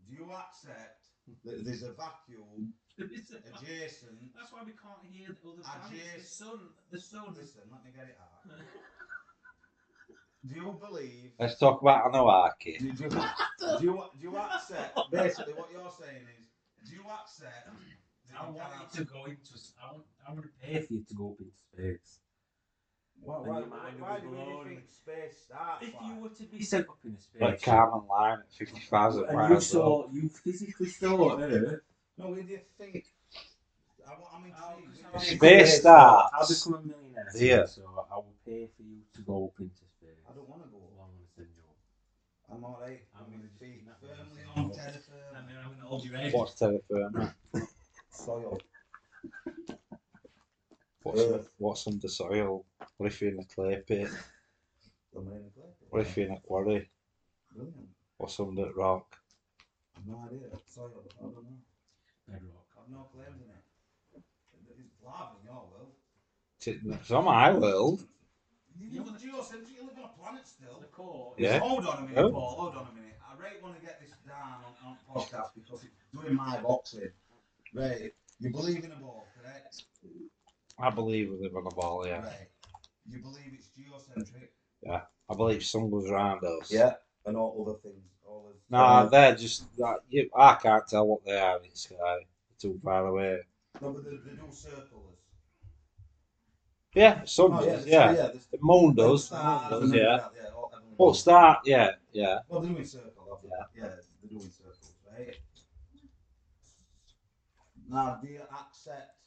do 0.06 0.14
you 0.14 0.26
accept 0.30 1.02
that 1.44 1.64
there's 1.64 1.82
a 1.82 1.92
vacuum 1.92 2.72
adjacent? 2.98 4.18
That's 4.36 4.52
why 4.52 4.62
we 4.64 4.72
can't 4.72 5.02
hear 5.10 5.28
the 5.28 5.48
other 5.50 5.62
planets. 5.62 5.90
The 5.90 5.96
Adjacent. 5.96 6.26
sun, 6.26 6.58
the 6.90 7.00
sun. 7.00 7.34
Listen, 7.34 7.62
let 7.70 7.84
me 7.84 7.90
get 7.94 8.06
it 8.08 8.18
out. 8.20 8.50
Do 10.48 10.54
you 10.54 10.80
believe? 10.80 11.32
Let's 11.38 11.58
talk 11.58 11.82
about 11.82 12.06
anarchy. 12.14 12.78
Do 12.78 12.86
you, 12.86 12.92
do 12.94 13.04
you, 13.04 14.04
do 14.16 14.22
you 14.22 14.36
accept? 14.38 14.98
Basically, 15.12 15.52
what 15.52 15.68
you're 15.70 15.92
saying 16.00 16.24
is, 16.40 16.88
do 16.88 16.96
you 16.96 17.02
accept? 17.02 17.68
that 18.30 18.40
I 18.40 18.46
you 18.48 18.54
want 18.54 18.72
you 18.94 19.04
to 19.04 19.04
go 19.04 19.24
into. 19.24 19.52
I 19.82 19.92
want. 19.92 20.04
I 20.26 20.32
want 20.32 20.44
to 20.44 20.66
pay 20.66 20.80
for 20.80 20.94
you 20.94 21.04
to 21.08 21.14
go 21.14 21.32
up 21.32 21.40
into 21.40 21.56
space. 21.58 22.20
Why, 23.22 23.36
and 23.36 23.46
why, 23.46 23.58
your 23.58 23.66
mind 23.68 24.00
will 24.00 24.06
why 24.06 24.14
be 24.16 24.20
do 24.22 24.28
you 24.28 24.32
blown. 24.34 24.64
think 24.66 24.80
space 24.90 25.36
starts? 25.46 25.84
If 25.86 25.94
like? 25.94 26.02
you 26.08 26.14
were 26.22 26.28
to 26.30 26.42
be 26.44 26.62
sent 26.62 26.88
up 26.88 26.98
in 27.04 27.12
a 27.14 27.20
space, 27.20 27.40
Like 27.42 27.60
Kármán 27.60 28.08
Line 28.08 28.38
at 28.40 28.52
50,000 28.52 29.22
and 29.24 29.30
you 29.32 29.36
miles. 29.36 29.66
saw, 29.66 30.08
you 30.10 30.28
physically 30.28 30.88
saw 30.88 31.38
Earth, 31.38 31.80
No, 32.18 32.30
where 32.30 32.42
do 32.42 32.48
you 32.48 32.60
think? 32.78 33.04
I, 34.06 34.12
I'm 34.34 34.44
intrigued. 34.46 34.56
I'll- 34.56 34.76
Where 34.76 34.84
do 34.84 34.96
you 34.98 35.04
I'll 35.12 35.20
think 35.20 35.38
Space 35.40 35.68
space 35.68 35.80
starts. 35.80 36.30
I'll 36.34 36.48
become 36.48 36.74
a 36.74 36.86
millionaire. 36.86 37.28
Yeah. 37.36 37.66
So 37.66 37.82
I 38.10 38.14
will 38.16 38.34
pay 38.46 38.68
for 38.76 38.82
you 38.82 38.98
to 39.14 39.20
go 39.22 39.46
up 39.46 39.60
into 39.60 39.84
space. 39.98 40.24
I 40.28 40.32
don't 40.34 40.48
want 40.48 40.62
to 40.62 40.68
go. 40.68 40.78
Well, 40.78 41.04
I'm 41.04 41.12
going 41.16 41.26
to 41.26 41.32
send 41.36 41.48
you. 41.54 41.62
I'm 42.52 42.64
alright. 42.64 43.02
I'm 43.14 43.24
I'm 43.26 43.30
gonna 43.30 43.42
be 43.42 43.48
just 43.48 43.60
feet 43.60 43.78
keep 43.78 43.86
that 43.86 44.00
firmly 44.00 44.42
one. 44.54 44.64
on 44.64 44.72
terra 44.72 44.98
firma. 45.06 45.38
And 45.38 45.48
then 45.48 45.56
I'm 45.62 45.68
going 45.70 45.80
to 45.80 45.86
hold 45.86 46.04
your 46.04 46.16
head. 46.16 46.32
What's 46.32 46.54
terra 46.54 46.78
firma? 46.90 47.34
Soil. 48.10 48.58
What's, 51.02 51.20
Earth. 51.22 51.50
what's 51.58 51.86
under 51.86 52.08
soil? 52.08 52.64
What 52.98 53.06
if 53.06 53.20
you're 53.22 53.32
in 53.32 53.40
a 53.40 53.44
clay 53.44 53.82
pit? 53.86 54.08
The 55.14 55.20
main 55.22 55.50
clay. 55.54 55.64
What 55.88 56.02
if 56.02 56.16
you're 56.16 56.26
in 56.26 56.32
a 56.32 56.40
quarry? 56.40 56.88
Brilliant. 57.54 57.88
What's 58.18 58.38
under 58.38 58.70
rock? 58.74 59.16
I've 59.96 60.06
no 60.06 60.22
idea. 60.26 60.40
Soil. 60.66 60.90
I 61.18 61.22
don't 61.22 61.34
know. 61.34 61.40
Bedrock. 62.28 62.66
I've 62.78 62.90
no 62.92 63.06
claims 63.14 63.40
in 63.42 63.50
it. 63.50 64.22
It's 64.78 65.02
lava 65.04 65.36
in 65.40 65.46
your 65.46 65.64
world. 65.72 65.92
It's 67.00 67.10
on 67.10 67.24
my 67.24 67.52
world. 67.52 68.04
You 68.78 69.00
live 69.02 69.08
in 69.14 69.18
geocentric, 69.20 69.68
you 69.76 69.86
live 69.86 69.98
on 69.98 70.04
a 70.04 70.22
planet 70.22 70.46
still. 70.46 70.78
The 70.80 70.86
core. 70.86 71.34
Yeah. 71.38 71.58
Hold 71.58 71.86
on 71.86 71.98
a 71.98 72.00
minute, 72.02 72.18
Oh. 72.18 72.30
Paul. 72.30 72.54
Hold 72.58 72.76
on 72.76 72.88
a 72.92 72.94
minute. 72.94 73.16
I 73.26 73.42
really 73.42 73.60
want 73.62 73.78
to 73.78 73.84
get 73.84 74.00
this 74.00 74.10
down 74.26 74.60
on 74.84 74.96
podcast 75.08 75.50
because 75.54 75.84
it's 75.84 75.94
doing 76.22 76.34
my 76.34 76.60
boxing. 76.60 77.10
Right. 77.74 78.12
You 78.38 78.50
believe 78.50 78.84
in 78.84 78.92
a 78.92 78.96
ball, 78.96 79.26
correct? 79.38 79.82
I 80.80 80.90
believe 80.90 81.30
we 81.30 81.38
live 81.38 81.56
on 81.56 81.66
a 81.66 81.74
ball, 81.74 82.06
yeah. 82.06 82.22
Right. 82.22 82.48
You 83.08 83.18
believe 83.20 83.52
it's 83.54 83.68
geocentric? 83.76 84.50
Yeah. 84.82 85.02
I 85.28 85.34
believe 85.34 85.64
sun 85.64 85.90
goes 85.90 86.10
round 86.10 86.42
us. 86.44 86.70
Yeah. 86.72 86.94
And 87.26 87.36
all 87.36 87.64
other 87.68 87.78
things. 87.78 88.02
All 88.26 88.48
the 88.48 88.76
Nah, 88.76 89.04
they're 89.06 89.34
just. 89.34 89.64
That, 89.76 90.00
you, 90.08 90.30
I 90.34 90.54
can't 90.54 90.86
tell 90.88 91.06
what 91.06 91.24
they 91.24 91.38
are 91.38 91.56
in 91.58 91.70
the 91.70 91.76
sky. 91.76 91.96
They're 91.98 92.18
too 92.58 92.80
far 92.82 93.06
away. 93.06 93.40
No, 93.80 93.92
but 93.92 94.04
they, 94.04 94.10
they 94.10 94.36
do 94.36 94.46
circle 94.52 95.04
us. 95.12 95.18
Yeah, 96.94 97.24
sun 97.24 97.50
Oh, 97.52 97.64
does, 97.64 97.86
yeah. 97.86 98.12
yeah. 98.12 98.16
yeah 98.16 98.28
the 98.50 98.58
moon 98.60 98.94
does, 98.96 99.28
the 99.28 99.36
moon 99.36 99.70
does, 99.70 99.92
yeah. 99.92 100.02
that, 100.16 100.32
yeah. 100.42 100.48
all- 100.56 100.72
Well, 100.98 101.14
start, 101.14 101.58
yeah, 101.64 101.90
yeah. 102.12 102.38
Well, 102.48 102.60
they're 102.62 102.72
doing 102.72 102.84
circles. 102.84 103.40
Yeah. 103.44 103.50
Yeah, 103.76 103.88
they're 104.22 104.28
doing 104.38 104.50
circles, 104.50 104.92
right? 105.16 105.36
Now, 107.88 108.18
do 108.22 108.28
you 108.28 108.40
accept? 108.40 109.19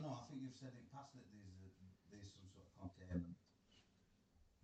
No, 0.00 0.10
I 0.10 0.22
think 0.28 0.42
you've 0.42 0.56
said 0.58 0.72
in 0.74 0.84
past 0.92 1.14
that 1.14 1.24
there's, 1.30 1.78
a, 1.80 1.86
there's 2.10 2.32
some 2.34 2.48
sort 2.50 2.66
of 2.66 2.74
containment. 2.82 3.36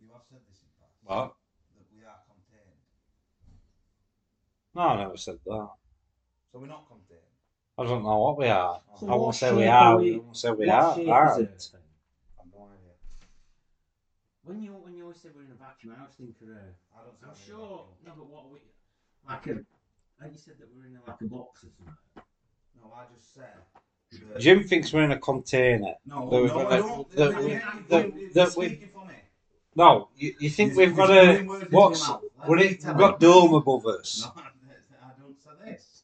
You 0.02 0.10
have 0.12 0.24
said 0.28 0.42
this 0.48 0.60
in 0.66 0.70
past. 0.80 0.96
What? 1.06 1.34
That 1.78 1.86
we 1.94 2.02
are 2.04 2.20
contained. 2.26 2.82
No, 4.74 4.82
I 4.82 4.96
never 5.02 5.16
said 5.16 5.38
that. 5.46 5.68
So 6.52 6.58
we're 6.58 6.66
not 6.66 6.86
contained. 6.88 7.26
I 7.78 7.84
don't 7.84 8.02
know 8.02 8.18
what 8.18 8.36
we 8.38 8.48
are. 8.48 8.80
So 8.98 9.08
I 9.08 9.14
won't 9.16 9.34
say 9.34 9.54
we 9.54 9.66
are. 9.66 9.94
are 9.94 9.98
We 9.98 10.10
we- 10.12 10.18
won't 10.18 10.36
say 10.36 10.50
we 10.50 10.68
are. 10.68 10.94
shape 10.94 11.08
aren't. 11.08 11.40
is 11.40 11.48
Earth 11.48 11.72
then? 11.72 11.80
I've 12.40 12.52
no 12.52 12.66
idea. 12.68 12.94
When 14.44 14.60
you 14.62 14.72
when 14.74 14.94
you 14.94 15.02
always 15.04 15.20
say 15.22 15.30
we're 15.34 15.44
in 15.48 15.52
a 15.52 15.54
vacuum, 15.54 15.94
I 15.96 16.00
always 16.02 16.14
think 16.16 16.36
of 16.42 16.48
a. 16.48 16.60
I 16.92 17.00
don't 17.06 17.16
I'm 17.24 17.36
sure. 17.38 17.86
No, 18.04 18.12
but 18.18 18.26
what 18.28 18.44
are 18.44 18.52
we 18.52 18.58
like 19.28 19.46
a. 19.46 19.64
And 20.20 20.32
you 20.32 20.38
said 20.38 20.58
that 20.60 20.68
we're 20.74 20.84
in 20.86 20.96
a, 21.00 21.08
like 21.08 21.20
a 21.22 21.24
box 21.24 21.64
or 21.64 21.70
something. 21.72 21.94
No, 22.76 22.92
I 22.92 23.06
just 23.14 23.32
said. 23.32 23.56
Jim 24.38 24.64
thinks 24.64 24.92
we're 24.92 25.04
in 25.04 25.12
a 25.12 25.18
container. 25.18 25.94
No, 26.04 26.30
that 26.30 26.40
we've 26.40 26.50
no, 26.50 26.54
got 26.62 26.72
I 26.72 26.76
a- 26.76 26.80
don't. 26.80 27.10
that 27.16 27.42
we- 27.42 27.54
that- 27.54 28.34
that 28.34 28.56
we- 28.56 28.68
speaking 28.68 28.88
for 28.88 29.04
me. 29.06 29.14
No, 29.76 30.08
you, 30.16 30.34
you 30.40 30.50
think 30.50 30.74
we've 30.76 30.94
got 30.96 31.10
a 31.10 31.42
what's 31.70 32.02
my 32.02 32.08
mouth. 32.14 32.22
Let 32.38 32.48
we're 32.48 32.56
me 32.56 32.66
in, 32.68 32.76
tell 32.78 32.94
we've 32.94 32.98
got 32.98 33.20
dome 33.20 33.54
above 33.54 33.86
us. 33.86 34.22
No, 34.24 34.42
I 34.42 35.10
don't 35.20 35.38
say 35.40 35.50
this. 35.64 36.02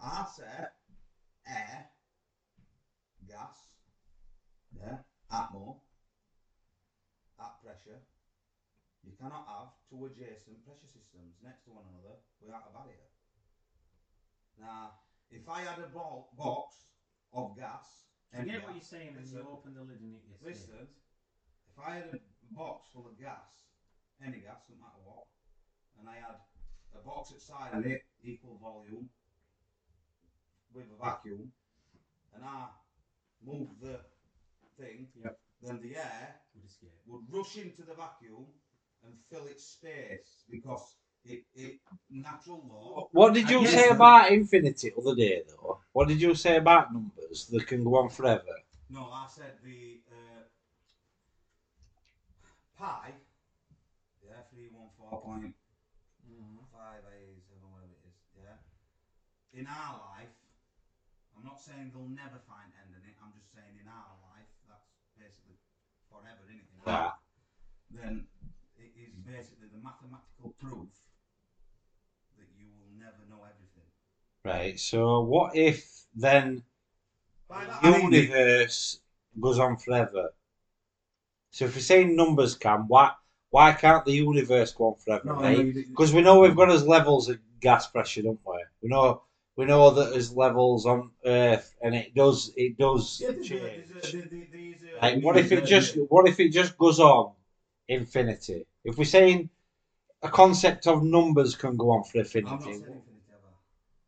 I 0.00 0.26
said 0.34 0.68
air, 1.46 1.86
gas, 3.28 3.56
yeah, 4.74 4.98
atmo, 5.30 5.76
at 7.38 7.62
pressure. 7.62 8.00
You 9.04 9.12
cannot 9.20 9.44
have 9.46 9.68
two 9.90 10.06
adjacent 10.06 10.64
pressure 10.64 10.86
systems 10.88 11.36
next 11.44 11.64
to 11.64 11.70
one 11.72 11.84
another 11.92 12.16
without 12.40 12.64
a 12.70 12.72
barrier. 12.72 13.08
Now, 14.58 14.92
if 15.30 15.46
I 15.48 15.60
had 15.60 15.78
a 15.84 15.88
ball, 15.88 16.30
box 16.38 16.76
of 17.34 17.56
gas, 17.56 18.06
I 18.32 18.38
and 18.38 18.46
get 18.50 18.62
what 18.62 18.74
you're 18.74 18.82
saying, 18.82 19.14
and 19.18 19.26
you 19.26 19.34
listen, 19.38 19.46
open 19.50 19.74
the 19.74 19.82
lid 19.82 20.00
and 20.00 20.14
it 20.14 20.28
gets 20.28 20.42
Listen, 20.42 20.86
if 21.70 21.78
I 21.78 21.96
had 21.96 22.14
a 22.14 22.18
box 22.54 22.88
full 22.92 23.06
of 23.06 23.18
gas, 23.18 23.66
any 24.22 24.38
gas, 24.38 24.62
no 24.70 24.76
matter 24.76 25.02
what, 25.04 25.26
and 25.98 26.08
I 26.08 26.14
had 26.14 26.38
a 26.94 27.02
box 27.04 27.32
outside 27.32 27.74
of 27.74 27.84
it, 27.86 28.02
equal 28.22 28.58
volume, 28.58 29.08
with 30.72 30.86
a 30.92 30.96
vacuum, 31.02 31.52
and 32.34 32.44
I 32.44 32.68
moved 33.44 33.80
the 33.80 34.00
thing, 34.78 35.08
Yep. 35.22 35.38
then 35.62 35.80
the 35.82 35.96
air 35.96 36.40
Would 36.54 36.64
escape. 36.64 36.90
would 37.06 37.22
rush 37.32 37.56
into 37.58 37.82
the 37.82 37.94
vacuum 37.94 38.46
and 39.04 39.18
fill 39.30 39.46
its 39.46 39.64
space 39.64 40.44
because 40.50 40.96
it, 41.24 41.44
it 41.54 41.78
natural 42.10 42.62
law. 42.68 43.08
What 43.12 43.34
did 43.34 43.48
you 43.50 43.66
say 43.66 43.90
about 43.90 44.30
infinity 44.30 44.90
the 44.90 45.00
other 45.00 45.14
day, 45.14 45.42
though? 45.48 45.78
What 45.92 46.08
did 46.08 46.20
you 46.20 46.34
say 46.34 46.56
about 46.56 46.92
numbers 46.92 47.46
that 47.46 47.66
can 47.66 47.84
go 47.84 47.96
on 47.96 48.08
forever? 48.08 48.54
No, 48.90 49.10
I 49.12 49.26
said 49.26 49.58
the 49.64 50.00
uh, 50.10 50.42
pi, 52.76 53.12
yeah, 54.22 54.42
three 54.50 54.68
one 54.70 54.88
four 54.98 55.20
point 55.22 55.54
five 56.72 57.02
eight 57.14 57.40
seven 57.48 57.70
whatever 57.72 57.92
it 57.92 58.04
is, 58.06 58.16
yeah. 58.36 58.58
In 59.58 59.66
our 59.66 59.98
life, 60.14 60.34
I'm 61.36 61.44
not 61.44 61.60
saying 61.60 61.90
they'll 61.94 62.10
never 62.10 62.38
find 62.46 62.70
end 62.82 62.94
in 62.94 63.02
it. 63.08 63.14
I'm 63.22 63.32
just 63.34 63.50
saying 63.54 63.78
in 63.80 63.86
our 63.88 64.14
life, 64.34 64.50
that's 64.68 64.90
basically 65.16 65.56
forever, 66.10 66.42
isn't 66.46 66.60
it? 66.60 66.68
In 66.74 66.80
our 66.82 66.90
Yeah. 66.90 67.06
life, 67.06 67.22
Then 67.90 68.26
it 68.76 68.90
is 68.98 69.14
basically 69.14 69.68
the 69.70 69.78
mathematical 69.78 70.50
proof 70.58 70.90
that 72.36 72.50
you 72.58 72.66
will 72.74 72.90
never 72.98 73.22
know 73.30 73.44
everything. 73.46 73.86
Right. 74.44 74.78
So 74.78 75.20
what 75.20 75.56
if 75.56 76.06
then 76.14 76.62
the 77.82 77.90
universe 78.00 79.00
goes 79.40 79.58
on 79.58 79.76
forever? 79.76 80.30
So 81.50 81.66
if 81.66 81.74
we're 81.74 81.80
saying 81.80 82.16
numbers 82.16 82.54
can, 82.54 82.86
why 82.88 83.12
why 83.50 83.72
can't 83.72 84.04
the 84.04 84.12
universe 84.12 84.72
go 84.72 84.88
on 84.88 84.94
forever? 84.96 85.22
No? 85.40 85.72
Because 85.92 86.12
we 86.12 86.22
know 86.22 86.40
we've 86.40 86.56
got 86.56 86.70
as 86.70 86.86
levels 86.86 87.28
of 87.28 87.38
gas 87.60 87.86
pressure, 87.86 88.22
don't 88.22 88.40
we? 88.44 88.58
We 88.82 88.88
know 88.88 89.22
we 89.56 89.64
know 89.64 89.90
that 89.90 90.10
there's 90.10 90.32
levels 90.36 90.84
on 90.86 91.12
Earth, 91.24 91.74
and 91.80 91.94
it 91.94 92.14
does 92.14 92.52
it 92.56 92.76
does 92.76 93.20
Yeah, 93.20 93.30
there's 93.32 93.46
a- 93.46 93.48
change. 93.48 93.88
there's 93.88 94.14
a- 94.14 94.28
there's 94.28 94.82
a- 94.82 94.98
Like, 95.02 95.22
what 95.22 95.36
if 95.38 95.52
it 95.52 95.64
just 95.64 95.96
what 96.08 96.28
if 96.28 96.40
it 96.40 96.50
just 96.50 96.76
goes 96.76 96.98
on 97.00 97.32
infinity? 97.88 98.66
If 98.84 98.98
we're 98.98 99.04
saying 99.18 99.50
a 100.22 100.28
concept 100.30 100.86
of 100.86 101.02
numbers 101.04 101.54
can 101.54 101.76
go 101.76 101.90
on 101.92 102.04
for 102.04 102.18
infinity, 102.18 102.58
saying 102.58 102.76
infinity 102.82 103.22
ever. 103.32 103.52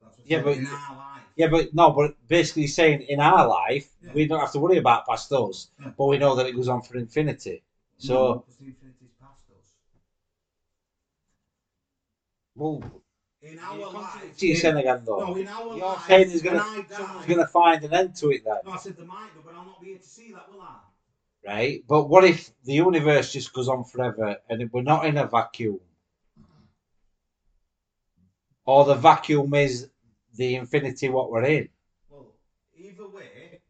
That's 0.03 0.16
what 0.16 0.16
Yeah, 0.29 0.43
but- 0.43 0.57
in 0.59 0.67
our 0.67 0.97
life. 0.97 1.23
yeah, 1.37 1.47
but 1.49 1.73
no, 1.75 1.91
but 1.91 2.15
basically 2.29 2.67
saying 2.67 3.03
in 3.03 3.21
our 3.21 3.47
life 3.47 3.89
Yeah. 4.03 4.13
we 4.15 4.27
don't 4.27 4.41
have 4.41 4.53
to 4.53 4.59
worry 4.59 4.79
about 4.79 5.07
past 5.07 5.31
us, 5.33 5.69
Yeah. 5.81 5.91
but 5.97 6.07
we 6.07 6.19
know 6.19 6.35
that 6.35 6.47
it 6.47 6.53
goes 6.53 6.69
on 6.69 6.83
for 6.83 6.97
infinity. 6.97 7.63
So 7.99 8.15
No, 8.15 8.35
because 8.41 8.57
the 8.57 8.67
infinity's 8.67 9.13
past 9.21 9.43
us. 9.57 9.67
well, 12.55 12.83
In 13.43 13.59
our 13.59 13.77
you 13.79 13.85
life. 13.85 13.93
contradict 13.93 14.43
yourself 14.43 14.77
again 14.77 15.05
though. 15.05 15.19
No, 15.25 15.37
in 15.37 15.49
our 15.49 15.77
You're 15.77 15.87
life. 15.87 16.07
saying 16.07 16.29
there's 16.29 16.43
gonna 16.43 16.59
someone's 16.61 16.89
die. 16.89 17.27
gonna 17.29 17.47
find 17.47 17.85
an 17.85 17.95
end 17.95 18.15
to 18.17 18.31
it 18.33 18.45
then, 18.45 18.57
No, 18.65 18.73
I 18.73 18.77
said 18.77 18.97
there 18.97 19.07
might 19.07 19.31
but 19.45 19.55
I'll 19.55 19.65
not 19.65 19.81
be 19.81 19.87
here 19.89 19.99
to 19.99 20.05
see 20.05 20.33
that, 20.33 20.51
will 20.53 20.61
I? 20.63 20.79
right? 21.47 21.85
But 21.87 22.05
what 22.09 22.25
if 22.25 22.51
the 22.65 22.73
universe 22.73 23.33
just 23.33 23.53
goes 23.53 23.69
on 23.69 23.85
forever 23.85 24.37
and 24.49 24.71
we're 24.73 24.83
not 24.83 25.07
in 25.07 25.17
a 25.17 25.27
vacuum, 25.27 25.81
or 28.65 28.85
the 28.85 28.95
vacuum 28.97 29.55
is 29.55 29.89
the 30.37 30.55
infinity 30.57 31.09
what 31.09 31.31
we're 31.31 31.45
in? 31.45 31.69
Well, 32.11 32.35
either 32.77 33.09
way, 33.09 33.61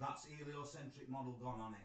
that's 0.00 0.24
heliocentric 0.26 1.08
model 1.08 1.32
gone 1.42 1.60
on 1.60 1.74
it. 1.74 1.80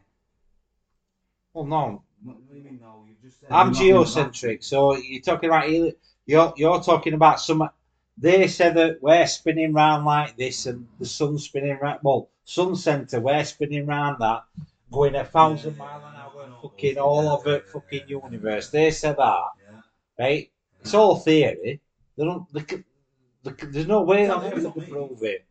Well, 1.52 1.64
no, 1.64 2.02
What 2.22 2.48
do 2.48 2.56
you 2.56 2.64
mean? 2.64 2.80
No, 2.80 3.04
you've 3.08 3.20
just 3.22 3.40
said. 3.40 3.50
I'm 3.50 3.68
we're 3.68 3.72
not 3.72 3.80
in 3.82 3.86
a 3.86 3.98
geocentric, 4.00 4.64
so 4.64 4.96
you're 4.96 5.22
talking 5.22 5.48
about 5.48 5.68
heli- 5.68 5.94
you're 6.26 6.52
you're 6.56 6.80
talking 6.80 7.14
about 7.14 7.40
some. 7.40 7.68
They 8.16 8.46
said 8.48 8.74
that 8.74 9.02
we're 9.02 9.26
spinning 9.26 9.72
round 9.72 10.04
like 10.04 10.36
this, 10.36 10.66
and 10.66 10.86
the 10.98 11.06
sun's 11.06 11.44
spinning 11.44 11.78
round. 11.80 12.00
Well, 12.02 12.28
sun 12.44 12.74
center, 12.76 13.20
we're 13.20 13.44
spinning 13.44 13.86
round 13.86 14.16
that, 14.20 14.42
going 14.90 15.14
a 15.16 15.24
thousand 15.24 15.74
Yeah, 15.74 15.78
mile 15.84 15.98
an 16.04 16.04
I 16.04 16.12
know, 16.12 16.18
I 16.18 16.42
hour, 16.42 16.48
know, 16.48 16.58
fucking 16.62 16.98
all 16.98 17.28
over 17.28 17.52
yeah, 17.52 17.58
fucking 17.72 18.04
yeah, 18.08 18.18
universe. 18.24 18.70
They 18.70 18.90
said 18.90 19.16
that, 19.16 19.44
Yeah. 19.70 19.80
right? 20.18 20.50
It's 20.80 20.94
all 20.94 21.16
theory. 21.16 21.80
They 22.16 22.24
don't. 22.24 22.52
They, 22.52 22.60
c- 22.60 22.66
they, 22.66 22.76
c- 22.76 22.84
there's 23.44 23.86
no 23.86 24.02
way 24.02 24.24
Yeah, 24.24 24.34
on 24.34 24.40
they 24.42 24.50
earth 24.52 24.62
can 24.62 24.72
prove 24.72 25.22
it. 25.22 25.44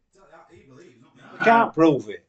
He 0.52 0.64
believes, 0.64 1.02
not 1.02 1.16
me. 1.16 1.22
You 1.34 1.40
can't 1.46 1.74
prove 1.74 2.10
it. 2.10 2.24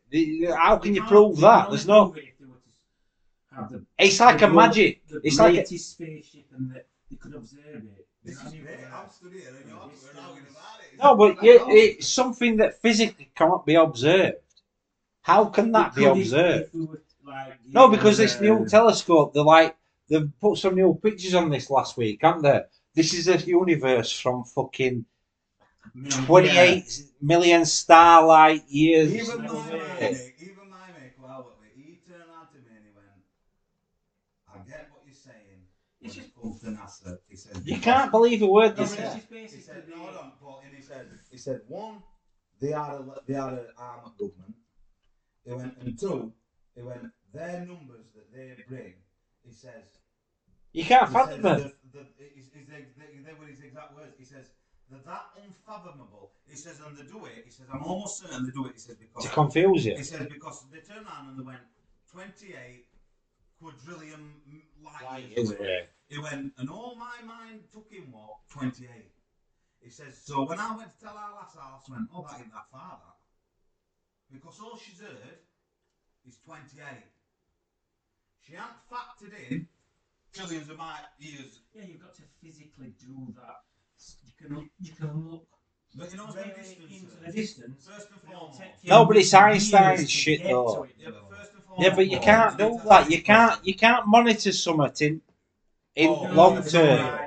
How 0.57 0.77
can 0.77 0.95
you 0.95 1.03
prove 1.03 1.41
that? 1.41 1.71
There's 1.71 1.87
no. 1.87 2.07
prove 2.07 2.19
it 2.19 2.29
if 2.29 2.39
they 2.39 2.45
were 2.47 2.55
to 2.55 3.55
have 3.57 3.71
the, 3.71 3.85
It's 3.99 4.21
like 4.21 4.43
a 4.43 4.49
magic. 4.49 5.01
It's 5.23 5.39
like 5.39 5.55
a- 5.57 5.67
spaceship, 5.67 6.47
and 6.57 6.71
that 6.75 6.87
they 7.11 7.17
could 7.17 7.35
observe 7.35 7.83
it. 7.97 8.07
This 8.25 8.41
You 8.43 8.47
is 8.47 8.53
know 8.55 8.61
what 8.61 8.69
I 8.69 8.77
great. 8.77 8.79
mean? 8.79 8.89
I'm 8.95 9.11
stood 9.11 9.33
here 9.33 9.49
and 9.49 9.69
you're 9.69 9.77
we're 9.77 10.21
arguing 10.21 10.47
about 10.51 10.81
it. 10.81 10.99
No, 11.03 11.15
but 11.17 11.43
yeah, 11.43 11.59
it's 11.69 12.09
something 12.09 12.57
that 12.57 12.81
physically 12.81 13.29
cannot 13.35 13.67
be 13.67 13.75
observed. 13.75 14.37
How 15.23 15.47
can 15.47 15.73
that 15.73 15.95
be 15.95 16.05
observed? 16.05 16.67
if 16.69 16.75
we 16.75 16.85
were, 16.85 17.03
like, 17.27 17.59
No, 17.73 17.89
because 17.89 18.19
know, 18.19 18.25
this 18.25 18.41
new 18.41 18.67
telescope, 18.67 19.33
they're 19.33 19.43
like 19.43 19.77
they've 20.09 20.31
put 20.41 20.59
some 20.59 20.75
new 20.75 20.99
pictures 21.03 21.35
on 21.35 21.51
this 21.51 21.71
last 21.71 21.97
week, 21.97 22.19
haven't 22.23 22.43
they? 22.43 22.61
This 22.95 23.13
is 23.15 23.29
a 23.29 23.37
universe 23.39 24.11
from 24.13 24.45
fucking 24.45 25.05
million- 25.95 26.25
twenty-eight 26.27 27.03
million 27.21 27.65
starlight 27.65 28.65
years. 28.69 29.15
Even 29.15 29.43
my 29.43 29.47
away. 29.49 29.99
mate, 30.01 30.33
even 30.41 30.69
my 30.71 30.87
mate, 30.99 31.13
well, 31.23 31.53
he 31.75 32.01
turned 32.07 32.23
around 32.29 32.49
to 32.53 32.59
me 32.59 32.77
and 32.77 32.85
he 32.85 32.93
went, 32.95 33.09
I 34.53 34.59
get 34.69 34.89
what 34.93 35.03
you're 35.07 35.15
saying. 35.15 35.67
When 36.01 36.09
It's 36.11 36.17
it 36.17 36.21
just- 36.23 36.35
comes 36.35 36.61
to 36.61 36.67
NASA, 36.67 37.19
he 37.29 37.37
said, 37.37 37.63
You 37.65 37.79
can't 37.79 38.11
believe 38.11 38.43
a 38.43 38.47
word 38.47 38.77
No, 38.77 38.85
they 38.85 38.97
but 38.97 38.99
it's 38.99 39.13
say. 39.31 39.39
just 39.41 39.55
He 39.55 39.61
said, 39.61 39.87
the- 39.87 39.91
no, 39.91 39.97
hold 40.03 40.17
on, 40.17 40.33
Paul. 40.41 40.63
And 40.67 40.75
he 40.75 40.83
said, 40.83 41.07
he 41.31 41.39
said, 41.39 41.61
one, 41.69 42.03
they 42.61 42.73
are 42.73 42.97
a, 43.01 43.05
they 43.27 43.35
are 43.35 43.51
an 43.51 43.67
arm 43.79 44.13
government. 44.19 44.55
He 45.45 45.53
went, 45.53 45.77
and 45.81 45.99
two, 45.99 46.33
he 46.75 46.83
went, 46.83 47.07
their 47.33 47.65
numbers 47.67 48.07
that 48.15 48.33
they 48.33 48.55
bring, 48.69 48.95
he 49.45 49.53
says, 49.53 49.85
You 50.73 50.85
can't 50.85 51.09
he 51.09 51.15
fathom 51.15 51.43
says 51.43 51.65
it. 51.65 51.73
the, 51.93 51.99
the, 51.99 52.05
his, 52.35 52.47
his, 52.53 52.67
they, 52.69 53.19
they 53.25 53.33
were 53.39 53.47
his 53.47 53.61
exact 53.61 53.95
words. 53.95 54.15
He 54.19 54.25
says, 54.25 54.47
they're 54.91 55.01
that 55.07 55.27
unfathomable. 55.43 56.33
He 56.47 56.57
says, 56.57 56.81
and 56.85 56.97
they 56.97 57.03
do 57.03 57.25
it. 57.25 57.43
He 57.45 57.51
says, 57.51 57.67
I'm 57.73 57.83
almost 57.83 58.19
certain 58.19 58.45
they 58.45 58.53
do 58.53 58.67
it. 58.67 58.73
He 58.75 58.79
says 58.79 58.97
because 58.97 59.25
To 59.25 59.31
confuse 59.31 59.87
you. 59.87 59.97
he 59.97 60.03
says 60.03 60.27
because 60.29 60.67
they 60.71 60.81
turned 60.81 61.07
around 61.07 61.29
and 61.29 61.39
they 61.39 61.43
went 61.45 61.61
28 62.13 62.85
quadrillion 63.61 64.21
light 64.83 65.25
years 65.29 65.51
away. 65.51 65.89
He 66.09 66.19
went, 66.19 66.53
and 66.59 66.69
all 66.69 66.97
my 66.97 67.25
mind 67.25 67.61
took 67.73 67.91
him 67.91 68.13
what 68.13 68.37
28. 68.51 68.89
He 69.81 69.91
says, 69.91 70.21
so 70.25 70.45
when 70.45 70.59
I 70.59 70.77
went 70.77 70.93
to 70.99 71.05
tell 71.05 71.17
our 71.17 71.35
last 71.35 71.57
our 71.57 71.73
lass 71.73 71.89
went, 71.89 72.09
oh, 72.15 72.25
that 72.29 72.41
ain't 72.41 72.53
that 72.53 72.69
far, 72.71 73.01
that. 73.05 73.17
Because 74.33 74.59
all 74.61 74.77
she's 74.77 75.01
heard 75.01 75.39
is 76.27 76.37
28. 76.45 76.85
She 78.41 78.55
hadn't 78.55 78.81
factored 78.91 79.33
in 79.51 79.67
trillions 80.33 80.69
of 80.69 80.79
my 80.79 80.99
years. 81.19 81.61
Yeah, 81.75 81.85
you've 81.85 82.01
got 82.01 82.15
to 82.17 82.23
physically 82.43 82.93
do 83.01 83.33
that. 83.37 83.65
You 84.27 84.33
can 84.49 84.71
you 84.81 84.93
can 84.93 85.31
look 85.31 85.47
But 85.97 86.11
you 86.11 86.17
know 86.19 86.27
very 86.27 86.51
into 86.51 87.07
the 87.25 87.33
distance. 87.33 87.87
First 87.91 88.09
and 88.13 88.21
but 88.23 88.33
foremost. 88.35 88.61
take 88.61 88.71
you 88.83 88.91
No, 88.91 89.05
but 89.05 89.17
it's 89.17 89.35
Einstein's 89.35 90.11
shit, 90.11 90.43
though. 90.45 90.83
it, 90.85 90.97
Yeah, 90.99 91.11
but 91.11 91.83
Yeah, 91.83 91.95
but 91.97 92.07
you 92.13 92.19
can't 92.21 92.59
do 92.59 92.81
that. 92.89 93.11
You 93.11 93.23
can't. 93.23 93.65
You 93.69 93.75
can't 93.75 94.07
monitor 94.07 94.53
something 94.53 95.21
in 95.97 96.09
Oh, 96.11 96.23
long 96.41 96.63
term. 96.63 96.99
not 96.99 97.21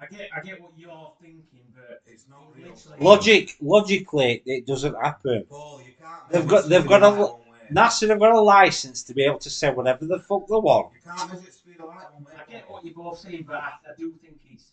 I 0.00 0.06
get 0.06 0.28
I 0.36 0.40
get 0.40 0.60
what 0.60 0.72
you're 0.76 1.12
thinking, 1.20 1.66
but 1.74 2.02
It's 2.06 2.26
not 2.28 2.44
real. 2.56 2.74
Logic, 2.98 3.56
logically, 3.60 4.42
it 4.46 4.66
doesn't 4.66 4.94
happen. 4.94 5.44
Paul, 5.48 5.80
you 5.86 5.92
can't. 6.00 6.30
They've 6.32 6.48
got- 6.48 6.68
they've 6.68 6.86
got 6.86 7.02
a- 7.02 7.08
light 7.08 7.18
one 7.18 7.40
way. 7.52 7.58
NASA 7.72 8.08
have 8.08 8.18
got 8.18 8.32
a 8.32 8.40
license 8.40 9.02
to 9.04 9.14
be 9.14 9.22
able 9.24 9.38
to 9.38 9.50
say 9.50 9.70
whatever 9.70 10.04
the 10.06 10.18
fuck 10.18 10.46
they 10.48 10.56
want. 10.56 10.92
You 10.94 11.00
can't 11.12 11.32
measure 11.32 11.52
speed 11.52 11.80
of 11.80 11.88
light 11.88 12.12
one 12.14 12.24
way. 12.24 12.32
I 12.40 12.50
get 12.50 12.68
what 12.70 12.84
you're 12.84 12.94
both 12.94 13.18
saying, 13.18 13.44
but 13.46 13.56
I, 13.56 13.70
I 13.88 13.92
do 13.96 14.12
think 14.20 14.38
it's 14.50 14.71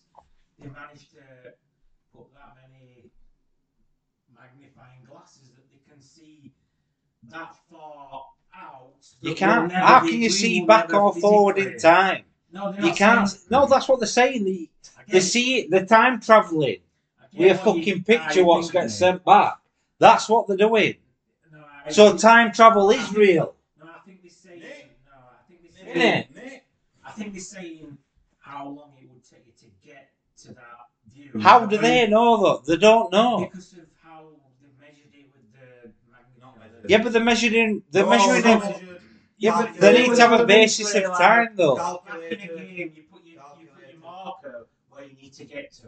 they 0.62 0.68
managed 0.68 1.12
to 1.12 1.54
put 2.14 2.34
that 2.34 2.56
many 2.62 3.12
magnifying 4.36 5.04
glasses 5.10 5.50
that 5.56 5.70
they 5.70 5.80
can 5.92 6.02
see 6.02 6.52
that 7.30 7.56
far 7.72 8.26
out. 8.56 8.94
You 9.22 9.36
can't. 9.36 9.72
How 9.72 10.00
can 10.02 10.22
you 10.22 10.30
see 10.30 10.66
back 10.66 10.94
or 10.94 11.14
forward 11.16 11.58
in 11.58 11.78
time? 11.78 12.24
No, 12.52 12.74
You 12.80 12.92
can't. 12.94 13.30
No, 13.50 13.68
that's 13.68 13.88
what 13.88 14.00
they're 14.00 14.08
saying. 14.08 14.44
They, 14.44 14.70
they 15.08 15.20
see 15.20 15.60
it. 15.60 15.72
The 15.72 15.86
time 15.86 16.20
traveling. 16.20 16.78
We 17.34 17.50
a 17.50 17.56
fucking 17.56 18.04
picture 18.04 18.44
what's 18.44 18.72
getting 18.72 18.90
sent 18.90 19.24
back. 19.24 19.60
That's 20.00 20.28
what 20.28 20.48
they're 20.48 20.58
doing. 20.58 20.96
No, 21.52 21.64
I 21.86 21.92
So 21.92 22.10
think- 22.10 22.22
time 22.22 22.52
travel 22.52 22.90
is 22.90 23.14
real. 23.14 23.54
No, 23.80 23.86
I 23.88 24.00
think 24.06 24.22
they're 24.24 24.32
saying. 24.32 24.60
Nick. 24.62 24.98
No, 25.06 25.12
I 25.14 25.48
think 25.48 25.62
they're 25.62 25.94
saying. 25.94 26.26
Nick, 26.36 26.66
I 27.06 27.12
think 27.12 27.34
they're 27.34 27.42
saying 27.42 27.98
how 28.40 28.66
long 28.66 28.94
it 29.00 29.08
would 29.12 29.24
take 29.24 29.46
you 29.46 29.54
to 29.60 29.88
get 29.88 30.10
to 30.44 30.56
that. 31.34 31.42
How 31.42 31.66
do 31.66 31.78
they 31.78 32.08
know 32.08 32.38
that? 32.44 32.66
They 32.66 32.78
don't 32.78 33.12
know. 33.12 33.50
Because 33.52 33.74
of 33.74 33.88
how 34.04 34.32
they 34.62 34.70
measured 34.80 35.14
it 35.14 35.28
with 35.34 35.52
the 35.54 35.92
Not 36.40 36.58
magnet. 36.58 36.86
Yeah, 36.88 37.04
but 37.04 37.14
they're 37.14 37.24
measuring. 37.24 37.84
They're 37.92 38.04
No, 38.04 38.10
measuring 38.10 38.44
not 38.44 38.58
it. 38.58 38.60
measured. 38.70 39.02
Yeah, 39.38 39.52
but 39.74 39.80
they 39.80 39.94
need 40.08 40.16
to 40.16 40.22
have 40.22 40.40
a 40.40 40.46
basis 40.46 40.94
of 40.96 41.04
time, 41.16 41.56
though. 41.56 41.76
Back 41.76 41.98
in 42.32 42.40
a 42.40 42.48
Calculated. 42.48 42.78
game, 42.78 42.92
you 42.96 43.04
put 43.12 43.26
your, 43.26 43.44
you 43.60 43.68
put 43.74 43.84
your 43.90 44.00
marker 44.02 44.68
where 44.90 45.04
you 45.06 45.16
need 45.16 45.34
to 45.34 45.46
get 45.46 45.72
to. 45.74 45.88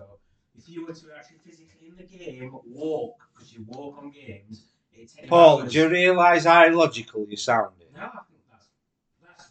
If 0.58 0.70
you 0.70 0.86
were 0.86 0.94
to 0.94 1.06
actually 1.18 1.38
physically 1.46 1.88
in 1.88 1.96
the 1.98 2.04
game 2.04 2.52
walk, 2.66 3.16
because 3.34 3.52
you 3.54 3.64
walk 3.68 3.98
on 3.98 4.12
games, 4.12 4.64
it 4.94 5.00
takes 5.00 5.16
Paul, 5.28 5.60
hours. 5.62 5.74
do 5.74 5.80
you 5.80 5.90
realise 5.90 6.46
how 6.46 6.66
illogical 6.66 7.26
you're 7.28 7.38
sounding? 7.38 7.88
No, 7.96 8.02
I 8.04 8.08
think 8.08 8.14
that's. 8.14 8.14
that's 8.14 8.31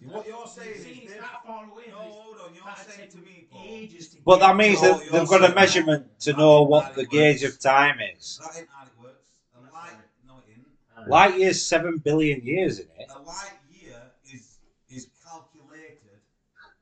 What 0.02 0.26
you're 0.26 0.46
saying 0.46 0.70
is 0.76 0.86
it's 0.86 1.00
this- 1.12 1.20
that 1.20 1.44
far 1.44 1.64
away. 1.70 1.84
No, 1.88 1.96
but 1.98 2.04
hold 2.08 2.38
on. 2.38 2.54
You're 2.54 2.64
that'd 2.64 2.90
saying 2.92 3.10
to 3.10 3.18
me, 3.18 3.46
Paul. 3.50 3.62
ages 3.66 4.08
to 4.10 4.16
But 4.24 4.40
that 4.40 4.56
means 4.56 4.80
that 4.80 5.00
they've 5.10 5.28
got 5.28 5.40
a 5.42 5.44
saying- 5.44 5.54
measurement 5.54 6.20
to 6.20 6.32
know 6.32 6.62
what 6.62 6.94
the 6.94 7.04
gauge 7.06 7.42
of 7.44 7.58
time 7.58 7.98
is. 8.16 8.38
That 8.42 8.58
ain't 8.60 8.68
how 8.70 8.86
it 8.86 8.92
works. 8.98 9.28
A 9.56 9.60
light, 9.60 9.72
right. 9.72 9.92
no, 10.26 10.38
it 10.38 10.52
isn't. 10.52 11.08
Light 11.10 11.38
year's 11.38 11.64
seven 11.64 11.98
billion 11.98 12.42
years 12.42 12.78
in 12.78 12.86
it. 12.98 13.10
A 13.10 13.18
light 13.20 13.58
year 13.70 14.10
is 14.24 14.58
is 14.88 15.08
calculated 15.22 16.20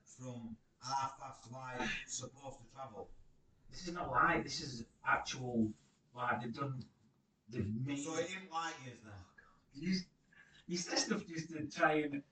from 0.04 0.56
how 0.80 1.10
fast 1.18 1.50
light 1.50 1.88
is 2.06 2.12
supposed 2.14 2.58
to 2.60 2.64
travel. 2.74 3.08
This 3.70 3.88
is 3.88 3.94
not 3.94 4.10
light. 4.10 4.44
This 4.44 4.60
is 4.60 4.84
actual. 5.04 5.72
Like 6.14 6.40
they've 6.42 6.54
done. 6.54 6.84
They've 7.50 7.66
made. 7.84 8.04
So 8.04 8.16
it 8.16 8.28
ain't 8.30 8.50
light 8.52 8.74
years 8.84 8.98
then. 9.04 9.12
you, 9.74 9.96
you 10.66 10.76
said 10.76 10.98
stuff 10.98 11.26
just 11.26 11.48
to 11.50 11.66
try 11.66 11.94
and 12.00 12.22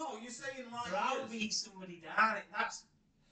No, 0.00 0.06
you're 0.22 0.30
saying 0.42 0.66
light 0.72 0.90
browbeat 0.90 1.40
years. 1.42 1.56
somebody 1.64 1.96
down. 2.04 2.36
That's. 2.56 2.84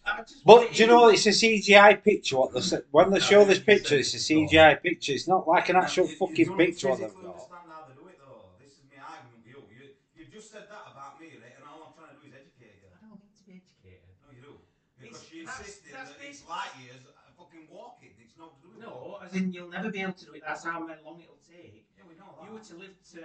that's 0.05 0.33
But 0.51 0.73
do 0.73 0.83
you 0.83 0.87
know 0.93 1.09
it's 1.09 1.27
a 1.27 1.31
CGI 1.41 1.93
picture? 2.09 2.37
What 2.37 2.53
they 2.55 2.79
when 2.91 3.11
they 3.11 3.21
show 3.21 3.45
this 3.45 3.59
picture, 3.71 3.97
it's 3.97 4.15
a 4.15 4.23
CGI 4.29 4.73
picture. 4.87 5.13
It's 5.19 5.29
not 5.35 5.49
like 5.49 5.69
an 5.71 5.77
actual 5.77 6.05
You- 6.07 6.11
you 6.13 6.17
fucking 6.23 6.57
picture 6.63 6.89
what 6.91 6.99
they've 7.01 7.17
understand 7.17 7.69
how 7.73 7.83
they 7.89 7.95
do 8.01 8.05
it 8.13 8.19
though. 8.25 8.45
This 8.63 8.73
is 8.79 8.85
my 8.93 9.01
argument 9.03 9.37
with 9.39 9.47
you. 9.53 9.59
You 9.79 9.85
you've 10.17 10.33
just 10.37 10.49
said 10.53 10.65
that 10.73 10.85
about 10.93 11.13
me, 11.21 11.29
right? 11.43 11.57
And 11.59 11.65
all 11.71 11.81
I'm 11.89 11.95
trying 11.99 12.13
to 12.15 12.21
do 12.21 12.27
is 12.29 12.35
educate 12.37 12.77
you. 12.85 12.89
I 12.93 12.99
don't 13.09 13.21
need 13.25 13.33
to 13.41 13.45
be 13.49 13.55
educated. 13.65 14.13
No, 14.25 14.29
you 14.37 14.43
do. 14.49 14.53
Because 15.01 15.25
It's- 15.25 15.33
you 15.33 15.47
that's- 15.49 15.81
that's 15.93 16.11
that 16.13 16.21
it's 16.29 16.43
light 16.53 16.73
years 16.85 17.01
uh, 17.09 17.33
fucking 17.39 17.65
walking. 17.73 18.13
It's 18.21 18.37
not 18.37 18.53
to 18.61 18.69
No, 18.79 19.19
as 19.25 19.33
in 19.35 19.53
you'll 19.55 19.73
never 19.73 19.89
be 19.91 20.01
able 20.05 20.13
to 20.21 20.25
do 20.29 20.33
it. 20.37 20.43
That's 20.47 20.65
how 20.65 20.81
long 20.85 21.17
it'll 21.25 21.41
take. 21.49 21.89
Yeah, 21.97 22.05
we 22.09 22.15
know 22.21 22.29
You 22.45 22.53
were 22.53 22.65
to 22.71 22.75
live 22.77 22.95
to 23.17 23.23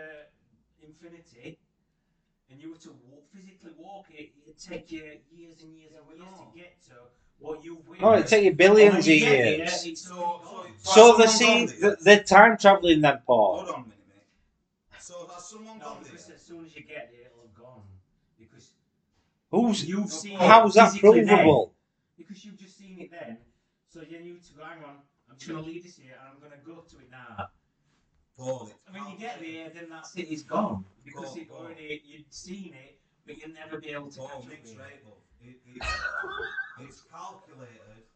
infinity, 0.82 1.60
and 2.54 2.62
you 2.62 2.70
were 2.70 2.78
to 2.78 2.90
walk, 3.10 3.24
physically 3.34 3.72
walk 3.78 4.06
it. 4.12 4.30
It'd 4.46 4.60
take 4.60 4.92
you 4.92 5.02
years 5.32 5.62
and 5.64 5.76
years 5.76 5.92
and 5.98 6.18
years 6.20 6.38
to 6.38 6.58
get 6.60 6.82
to 6.88 6.94
what 7.40 7.64
you've 7.66 7.80
witnessed. 7.88 8.02
No, 8.02 8.14
it'd 8.14 8.28
take 8.28 8.44
you 8.46 8.54
billions 8.54 9.08
of 9.08 9.08
you 9.08 9.20
get 9.20 9.42
there, 9.44 9.58
years. 9.58 9.86
it's 9.86 10.02
So, 10.02 10.42
so. 10.84 10.94
So 10.94 11.18
has 11.18 11.40
they 11.40 11.46
see 11.46 11.66
the, 11.66 11.98
there? 12.04 12.18
the 12.18 12.24
time 12.24 12.58
traveling 12.58 13.02
then, 13.02 13.20
Hold 13.26 13.26
Paul. 13.26 13.60
on 13.60 13.68
a 13.76 13.78
minute, 13.78 14.06
mate. 14.08 15.02
So 15.02 15.28
has 15.34 15.50
someone 15.50 15.80
No, 15.80 15.86
gone 15.86 16.04
there? 16.04 16.14
as 16.14 16.42
soon 16.42 16.66
as 16.66 16.76
you 16.76 16.84
get 16.84 17.10
there, 17.12 17.26
it'll 17.32 17.42
have 17.42 17.54
gone. 17.54 17.82
Because 18.38 18.74
Who's? 19.52 19.84
you've 19.86 20.10
seen 20.12 20.38
How's 20.38 20.76
it 20.76 20.80
that 20.80 20.92
physically 20.92 21.22
then. 21.22 21.28
provable? 21.28 21.74
Because 22.18 22.46
you've 22.46 22.58
just 22.58 22.78
seen 22.78 23.00
it 23.00 23.10
then. 23.12 23.38
So 23.88 24.02
you 24.02 24.20
knew 24.20 24.36
to 24.38 24.54
go, 24.54 24.64
hang 24.64 24.84
on, 24.84 24.96
I'm 25.30 25.36
just 25.38 25.48
going 25.50 25.64
to 25.64 25.70
leave 25.70 25.84
this 25.84 25.98
here 25.98 26.16
and 26.20 26.30
I'm 26.34 26.40
going 26.40 26.52
to 26.52 26.66
go 26.66 26.82
to 26.82 26.98
it 27.00 27.10
now. 27.12 27.48
It's 28.44 28.74
And 28.88 28.95
when 28.95 29.11
you 29.14 29.18
get 29.18 29.40
there, 29.40 29.70
then 29.74 29.90
that 29.90 30.06
city's 30.06 30.44
gone. 30.44 30.86
Because 31.06 31.36
it 31.38 31.49
Paul. 31.49 31.60
already, 31.68 32.02
you'd 32.06 32.34
seen 32.34 32.74
it, 32.74 32.99
but 33.26 33.38
you'll 33.38 33.53
never 33.56 33.80
be 33.80 33.90
able 33.90 34.10
to 34.11 34.20
Paul, 34.20 34.48
catch 34.49 34.76
right. 34.78 35.03
It, 35.41 35.60
it's, 35.68 35.88
it's 36.80 37.02
calculated 37.11 38.07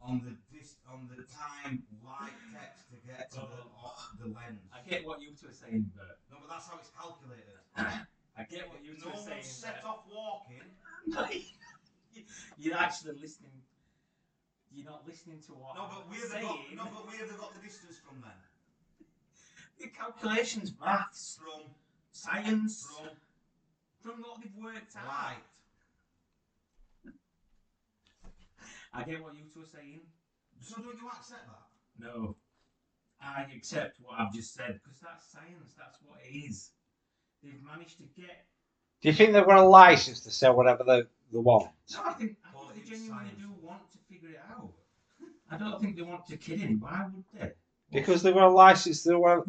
on 0.00 0.20
the 0.22 0.36
dis, 0.56 0.76
on 0.90 1.08
the 1.10 1.22
time 1.26 1.82
light 2.06 2.30
takes 2.54 2.84
to 2.92 2.96
get 3.06 3.30
to 3.32 3.40
the, 3.40 3.62
off 3.82 4.10
the 4.20 4.26
lens. 4.26 4.62
I 4.72 4.88
get 4.88 5.04
what 5.06 5.20
you 5.20 5.30
two 5.34 5.48
are 5.48 5.52
saying, 5.52 5.90
but 5.96 6.20
No, 6.30 6.36
but 6.40 6.50
that's 6.54 6.68
how 6.68 6.78
it's 6.78 6.90
calculated. 6.94 7.58
I 7.76 8.42
get 8.50 8.68
what 8.68 8.84
you 8.84 8.94
two 8.94 9.08
No 9.08 9.10
are 9.10 9.14
one 9.18 9.26
saying. 9.26 9.42
set 9.42 9.82
but- 9.82 9.88
off 9.90 10.04
walking. 10.12 10.62
You're 12.58 12.76
actually 12.78 13.18
listening. 13.20 13.50
You're 14.70 14.86
not 14.86 15.02
listening 15.06 15.40
to 15.46 15.52
what 15.54 15.74
No, 15.74 15.86
but 15.90 16.10
they 16.10 16.18
saying. 16.18 16.46
got 16.46 16.58
no, 16.76 16.84
but 16.94 17.06
where 17.10 17.26
they 17.26 17.34
got 17.36 17.54
the 17.54 17.62
distance 17.62 17.98
from 18.06 18.22
then? 18.22 18.38
The 19.80 19.88
calculations, 19.88 20.72
maths, 20.80 21.38
From 21.42 21.62
science, 22.12 22.86
from 22.86 23.10
from 24.00 24.20
what 24.22 24.40
they've 24.42 24.54
worked 24.62 24.96
out. 24.96 25.06
light. 25.06 25.36
I 28.92 29.02
get 29.02 29.22
what 29.22 29.34
you 29.34 29.40
two 29.52 29.62
are 29.62 29.66
saying. 29.66 30.00
So 30.60 30.76
don't 30.76 30.94
you 31.00 31.08
accept 31.08 31.46
that? 31.46 32.04
No. 32.06 32.36
I 33.20 33.46
accept 33.56 33.98
what 34.02 34.20
I've 34.20 34.32
just 34.32 34.54
said 34.54 34.78
because 34.82 35.00
that's 35.00 35.32
science. 35.32 35.72
That's 35.76 35.98
what 36.06 36.18
it 36.24 36.34
is. 36.36 36.70
They've 37.42 37.60
managed 37.62 37.96
to 37.98 38.04
get. 38.20 38.44
Do 39.02 39.08
you 39.08 39.14
think 39.14 39.32
they've 39.32 39.44
got 39.46 39.58
a 39.58 39.66
license 39.68 40.20
to 40.20 40.30
sell 40.30 40.54
whatever 40.54 40.84
they, 40.84 41.02
they 41.32 41.38
want? 41.38 41.68
No, 41.92 42.00
I 42.06 42.12
think, 42.12 42.36
I 42.44 42.72
think 42.72 42.84
they 42.84 42.90
genuinely 42.90 43.08
science. 43.08 43.40
do 43.40 43.48
want 43.66 43.90
to 43.92 43.98
figure 44.08 44.30
it 44.30 44.40
out. 44.50 44.70
I 45.50 45.56
don't 45.58 45.80
think 45.80 45.96
they 45.96 46.02
want 46.02 46.26
to 46.26 46.36
kid 46.36 46.60
him. 46.60 46.80
Why 46.80 47.06
would 47.12 47.24
they? 47.34 47.52
Because 47.94 48.22
they 48.22 48.32
were 48.32 48.48
licensed. 48.48 49.06
They 49.06 49.14
what? 49.14 49.44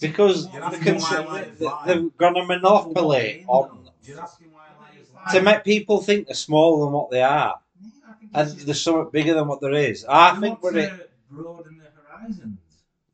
because 0.00 0.46
what- 0.46 0.52
You're 0.54 0.60
they 0.62 0.66
asking 0.66 0.82
can, 0.82 1.00
why 1.00 1.18
light 1.32 1.48
is 1.52 1.58
they, 1.58 1.64
light. 1.66 1.86
they've 1.86 2.16
got 2.16 2.36
a 2.38 2.44
monopoly 2.44 3.44
on 3.46 3.88
You're 4.02 4.20
asking 4.20 4.50
why 4.52 4.62
light 4.80 5.00
is 5.00 5.08
Like- 5.14 5.26
light. 5.26 5.34
to 5.34 5.42
make 5.42 5.64
people 5.64 6.00
think 6.02 6.26
they're 6.26 6.34
smaller 6.34 6.84
than 6.86 6.92
what 6.92 7.10
they 7.10 7.22
are, 7.22 7.60
Yeah, 7.80 7.88
I 8.08 8.12
think 8.14 8.30
and 8.34 8.66
there's 8.66 8.80
something 8.80 9.10
bigger 9.12 9.34
than 9.34 9.46
what 9.46 9.60
there 9.60 9.74
is. 9.74 10.04
I 10.08 10.40
think 10.40 10.62
we're 10.62 10.72
to 10.72 11.06
broaden 11.30 11.78
the 11.78 11.84
horizons. 12.02 12.58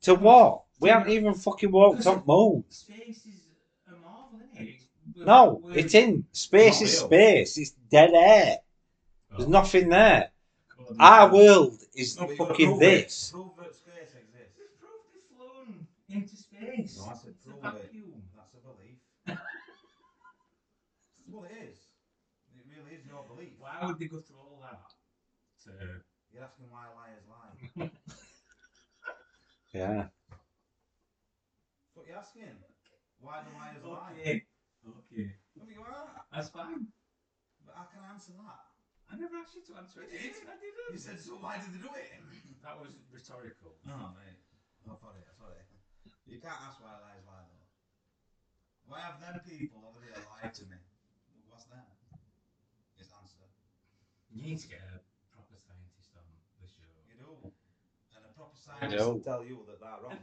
to 0.03 0.15
what? 0.15 0.63
We 0.79 0.89
haven't 0.89 1.11
even 1.11 1.33
fucking 1.33 1.71
walked 1.71 2.07
on 2.07 2.23
moon. 2.25 2.63
Space 2.69 3.17
is 3.25 3.47
a 3.87 3.91
marvel, 3.91 4.39
isn't 4.53 4.67
it? 4.67 5.25
No, 5.25 5.61
it's 5.73 5.93
in 5.93 6.25
space. 6.31 6.81
Is 6.81 6.97
space? 6.99 7.57
It's 7.57 7.71
dead 7.91 8.11
air. 8.13 8.59
Oh. 9.33 9.37
There's 9.37 9.49
nothing 9.49 9.89
there. 9.89 10.31
Our 10.99 11.31
world 11.33 11.77
is 11.93 12.15
No, 12.17 12.21
but 12.23 12.29
you've 12.29 12.37
got 12.39 12.45
to 12.45 12.49
fucking 12.53 12.79
this. 12.79 13.29
It. 13.29 13.33
Prove 13.33 13.47
that 13.57 13.75
space 13.75 14.13
exists. 14.15 14.55
They've 14.57 14.79
proved 14.79 15.03
they've 15.13 15.37
flown 15.37 15.87
into 16.09 16.35
space. 16.35 16.97
No, 16.97 17.05
I 17.05 17.13
said 17.13 17.33
it's 17.35 17.45
a 17.45 17.49
prove 17.49 17.65
it. 17.65 17.83
vacuum. 17.83 18.23
That's 18.35 18.53
a 18.53 18.61
belief. 18.65 18.97
well, 21.29 21.45
it 21.45 21.55
is. 21.69 21.77
It 22.57 22.65
really 22.65 22.97
is 22.97 23.05
your 23.05 23.23
belief. 23.29 23.53
Why 23.59 23.85
would 23.85 23.99
they 23.99 24.07
go 24.07 24.19
through 24.19 24.39
all 24.39 24.59
that 24.65 24.89
to 25.65 25.71
You're 26.33 26.43
asking 26.43 26.69
why 26.69 26.87
liars 26.95 27.25
lie. 27.29 27.89
Yeah. 29.69 30.09
That's 30.09 31.93
what 31.93 32.07
you're 32.09 32.17
asking. 32.17 32.57
Why 33.21 33.45
do 33.45 33.53
liars 33.53 33.85
lie? 33.85 34.17
Okay. 34.17 34.41
Okay. 34.81 35.29
No, 35.53 35.69
you 35.69 35.85
are. 35.85 36.09
That's 36.33 36.49
fine. 36.49 36.89
But 37.65 37.75
how 37.77 37.85
can 37.85 38.01
I 38.01 38.13
answer 38.17 38.33
that? 38.33 38.65
I 39.13 39.17
never 39.17 39.37
asked 39.37 39.53
you 39.53 39.61
to 39.69 39.77
answer 39.77 40.01
it. 40.01 40.09
You 40.09 40.33
did. 40.33 40.41
I 40.49 40.57
didn't. 40.57 40.89
You 40.93 40.97
said, 40.97 41.21
so 41.21 41.37
why 41.37 41.61
did 41.61 41.69
they 41.73 41.81
do 41.85 41.93
it? 41.93 42.09
That 42.65 42.81
was 42.81 42.97
rhetorical. 43.13 43.77
Oh, 43.85 44.09
mate. 44.17 44.41
Oh, 44.89 44.97
sorry, 44.97 45.21
sorry. 45.37 45.61
You 46.29 46.37
can't 46.37 46.61
ask 46.61 46.77
why 46.77 46.93
liars 47.01 47.25
lie, 47.25 47.41
though. 47.41 47.65
Why 48.85 49.01
have 49.01 49.17
them 49.19 49.41
people 49.41 49.81
over 49.85 49.97
there 49.97 50.13
lied 50.29 50.53
to 50.53 50.63
me? 50.69 50.77
What's 51.49 51.65
that? 51.73 51.89
Just 52.97 53.09
answer. 53.17 53.41
You 54.29 54.41
need 54.45 54.59
to 54.61 54.67
get 54.67 54.81
a 54.85 55.01
proper 55.33 55.57
scientist 55.57 56.13
on 56.13 56.25
the 56.61 56.67
show. 56.69 56.85
You 57.09 57.17
do. 57.17 57.49
And 58.13 58.25
a 58.25 58.31
proper 58.37 58.53
do. 58.53 58.61
scientist 58.61 59.09
will 59.09 59.19
tell 59.25 59.43
you 59.43 59.65
that 59.65 59.81
they're 59.81 59.97
wrong. 60.05 60.17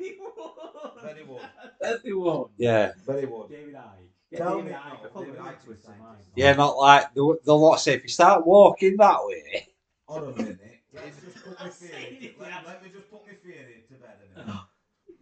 Very 1.03 1.25
would. 1.25 1.43
Everyone. 1.83 2.47
Yeah. 2.57 2.93
Very 3.05 3.27
would. 3.27 3.49
David 3.51 3.75
Icke. 3.75 4.37
Tell 4.37 4.57
David 4.59 4.71
me- 4.71 4.79
Icke. 4.79 5.11
Oh, 5.15 5.21
no, 5.21 5.21
I 5.21 5.25
David 5.25 5.41
would 5.41 5.51
Icke's 5.51 5.63
a 5.63 5.67
twist 5.67 5.83
the 5.83 5.87
scientist. 5.87 6.29
Yeah, 6.37 6.53
not 6.55 6.77
like 6.79 7.15
the 7.15 7.39
the 7.45 7.55
lot 7.55 7.77
say 7.81 7.95
if 7.95 8.03
you 8.03 8.09
start 8.09 8.47
walking 8.47 8.97
that 8.97 9.19
way. 9.25 9.67
Hold 10.07 10.25
on 10.25 10.35
a 10.35 10.37
minute. 10.37 10.61
Let's 10.95 11.21
just 11.21 11.45
put 11.45 11.59
my 11.59 11.69
Say 11.69 11.87
theory. 11.89 12.35
Let, 12.41 12.67
let 12.67 12.83
me 12.83 12.91
just 12.95 13.11
put 13.11 13.27
my 13.27 13.33
theory 13.35 13.85
to 13.89 13.95
bed 13.95 14.19
a 14.23 14.39
minute. 14.39 14.61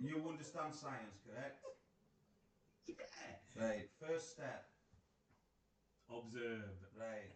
You 0.04 0.22
understand 0.28 0.74
science, 0.74 1.16
correct? 1.26 1.64
yeah. 2.86 3.64
Right. 3.66 3.88
First 4.00 4.32
step. 4.32 4.66
Observe. 6.10 6.76
Right. 6.98 7.32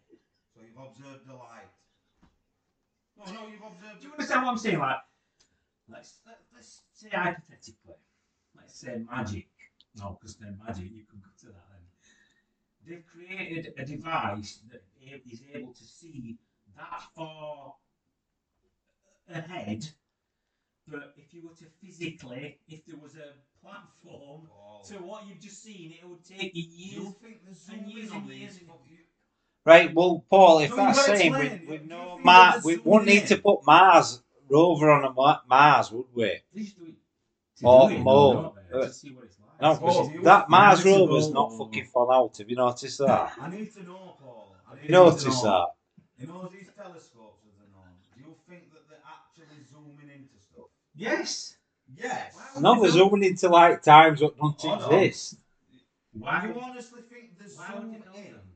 So 0.55 0.61
you've 0.61 0.77
observed 0.77 1.27
the 1.27 1.35
light. 1.35 1.73
No, 3.17 3.33
no, 3.33 3.47
you've 3.49 3.63
observed. 3.63 4.01
Do 4.01 4.07
you 4.07 4.13
understand 4.13 4.45
what 4.45 4.53
I'm 4.53 4.59
saying? 4.59 4.79
Like, 4.79 4.99
let's 5.89 6.19
let, 6.27 6.39
let's 6.55 6.83
say 6.93 7.09
hypothetically, 7.11 7.95
let's 8.57 8.79
say 8.79 9.01
magic. 9.11 9.49
No, 9.97 10.19
because 10.21 10.37
then 10.37 10.59
magic, 10.65 10.91
you 10.93 11.05
can 11.11 11.21
go 11.21 11.31
to 11.41 11.47
that 11.47 11.65
then. 11.71 11.83
They've 12.87 13.05
created 13.07 13.75
a 13.79 13.85
device 13.85 14.61
that 14.71 14.83
is 15.01 15.43
able 15.55 15.73
to 15.73 15.85
see 15.85 16.39
that 16.77 17.03
far 17.17 17.75
ahead. 19.29 19.89
But 20.91 21.15
if 21.17 21.33
you 21.35 21.43
were 21.47 21.55
to 21.55 21.65
physically, 21.81 22.59
if 22.69 22.87
there 22.87 22.97
was 22.97 23.17
a 23.17 23.33
platform 23.63 24.49
Oh. 24.51 24.83
to 24.89 24.95
what 25.03 25.27
you've 25.27 25.41
just 25.41 25.63
seen, 25.63 25.93
it 25.93 26.09
would 26.09 26.25
take 26.25 26.55
you 26.55 26.63
years. 26.65 26.95
You 26.95 27.15
think 27.23 27.45
there's 27.45 27.69
and 27.69 27.87
years 27.91 28.11
on 28.11 28.19
and 28.23 28.31
these? 28.31 28.41
years 28.41 28.57
and- 28.59 28.67
fuck 28.69 28.81
you- 28.89 28.97
Right, 29.67 29.95
well, 29.95 30.25
Paul, 30.31 30.61
if 30.61 30.71
No, 30.71 30.77
that's 30.77 30.99
you 30.99 31.05
saying 31.17 31.35
explain. 31.35 31.51
with, 31.61 31.69
with 31.69 31.83
You 31.83 31.89
no 31.89 32.19
Mar- 32.25 32.61
we 32.65 32.75
zoom 32.75 32.83
wouldn't 32.85 33.07
need 33.11 33.27
to 33.27 33.37
put 33.39 33.67
Mars 33.67 34.23
rover 34.49 34.91
on 34.91 35.05
a 35.05 35.13
Ma- 35.13 35.41
Mars, 35.47 35.93
would 35.93 36.07
we? 36.15 36.25
They 36.55 36.63
just 36.63 36.77
do 36.79 36.85
it 36.87 36.95
to 37.59 37.67
Or 37.67 37.91
more, 37.91 38.35
don't 38.35 38.55
they? 38.71 38.79
uh, 38.79 38.87
to 38.87 38.93
see 38.93 39.11
what 39.11 39.25
it's 39.25 39.39
like. 39.41 39.61
No, 39.61 39.71
Oh, 39.73 39.75
because 39.75 40.15
you- 40.15 40.23
that 40.23 40.49
Mars 40.49 40.85
you 40.85 40.91
need 40.93 40.99
rover's 41.01 41.27
go- 41.27 41.33
not 41.35 41.59
fucking 41.59 41.85
fun 41.87 42.07
out. 42.11 42.37
Have 42.39 42.49
you 42.49 42.57
noticed 42.57 42.99
that? 42.99 43.37
I 43.39 43.51
need 43.51 43.71
to 43.75 43.83
know, 43.83 44.17
Paul. 44.19 44.55
I 44.67 44.75
need 44.77 44.83
You 44.83 44.87
to 44.89 44.93
noticed 44.95 45.27
know. 45.45 45.51
that? 45.51 45.69
You 46.17 46.27
know 46.29 46.49
these 46.49 46.71
telescopes 46.75 47.43
that 47.45 47.59
they're 47.59 47.69
known. 47.69 47.93
Do 48.15 48.21
you 48.23 48.35
think 48.49 48.73
that 48.73 48.89
they're 48.89 49.05
actually 49.05 49.63
zooming 49.71 50.09
into 50.09 50.39
stuff? 50.41 50.65
Yes. 50.99 51.57
Yes. 51.97 52.35
Why 52.35 52.43
would 52.55 52.63
No, 52.63 52.75
they 52.75 52.81
they're 52.91 53.09
build- 53.09 53.23
into 53.23 53.49
like 53.49 53.83
times 53.83 54.21
that 54.21 54.37
don't 54.37 54.61
Hold 54.61 54.83
on. 54.83 55.03
exist. 55.05 55.37
Why 56.13 56.41
Do 56.43 56.49
you 56.49 56.55
would, 56.55 56.63
honestly 56.65 57.01
think 57.09 57.39
they're 57.39 57.49
why 57.57 57.75
would 57.75 57.83
they 57.85 57.99
zooming 57.99 58.03
build 58.03 58.17
in? 58.17 58.33
them? 58.33 58.49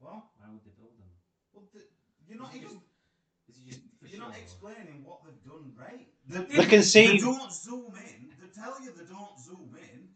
What? 0.00 0.12
Why 0.38 0.46
would 0.50 0.64
they 0.64 0.74
build 0.80 0.96
them? 0.96 1.10
Well, 1.52 1.64
the, 1.74 1.80
you're 2.28 2.38
not 2.40 2.50
Is 2.54 2.56
even. 2.62 2.68
just- 2.72 3.68
just 3.68 3.80
You're 4.12 4.20
not 4.20 4.36
explaining 4.38 5.04
what 5.04 5.18
they've 5.24 5.44
done 5.44 5.72
right. 5.78 6.08
They 6.28 6.64
can 6.64 6.82
see- 6.82 7.18
They 7.18 7.18
don't 7.18 7.52
zoom 7.52 7.92
in. 7.96 8.32
They 8.40 8.48
tell 8.54 8.80
you 8.82 8.90
they 8.92 9.04
don't 9.04 9.38
zoom 9.38 9.76
in. 9.92 10.08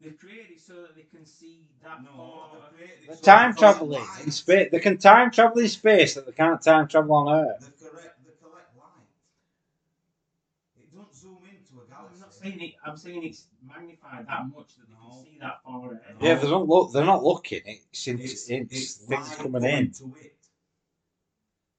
They've 0.00 0.18
created 0.18 0.52
it 0.52 0.60
so 0.60 0.82
that 0.82 0.94
they 0.94 1.02
can 1.10 1.26
see 1.26 1.66
that 1.82 2.02
No, 2.04 2.10
far. 2.16 2.50
they've 2.52 2.76
created 2.78 2.98
it 3.02 3.06
They're 3.08 3.16
so 3.16 3.22
time 3.22 3.52
they 3.52 3.58
traveling 3.58 4.06
in 4.24 4.30
space. 4.30 4.68
They 4.70 4.78
can 4.80 4.98
time 4.98 5.30
travel 5.32 5.58
in 5.58 5.68
space 5.68 6.14
that 6.14 6.26
they 6.26 6.32
can't 6.32 6.62
time 6.62 6.86
travel 6.88 7.14
on 7.16 7.28
Earth. 7.46 7.60
They 7.80 7.88
correct. 7.88 8.18
They 8.26 8.32
collect 8.40 8.76
light. 8.76 9.06
It 10.78 10.92
don't 10.94 11.14
zoom 11.14 11.38
into 11.48 11.80
a 11.80 11.84
I'm 11.84 11.90
galaxy. 11.90 12.20
not 12.20 12.31
saying 12.42 12.60
it. 12.60 12.74
I'm 12.84 12.96
saying 12.96 13.22
it's 13.24 13.46
magnified 13.66 14.26
that 14.26 14.46
much 14.54 14.76
that 14.76 14.86
they 14.88 14.94
No. 14.94 15.10
can 15.10 15.24
see 15.24 15.38
that 15.40 15.62
far 15.64 15.92
ahead. 15.92 16.16
Yeah, 16.20 16.34
they 16.34 16.48
don't 16.48 16.68
look. 16.68 16.92
They're 16.92 17.04
not 17.04 17.22
looking. 17.24 17.60
It's, 17.64 18.06
it's, 18.08 18.22
It's, 18.22 18.50
it's, 18.50 18.72
it's 18.72 18.94
things 19.06 19.34
coming 19.36 19.64
in. 19.64 19.90
To 19.92 20.14
it. 20.20 20.36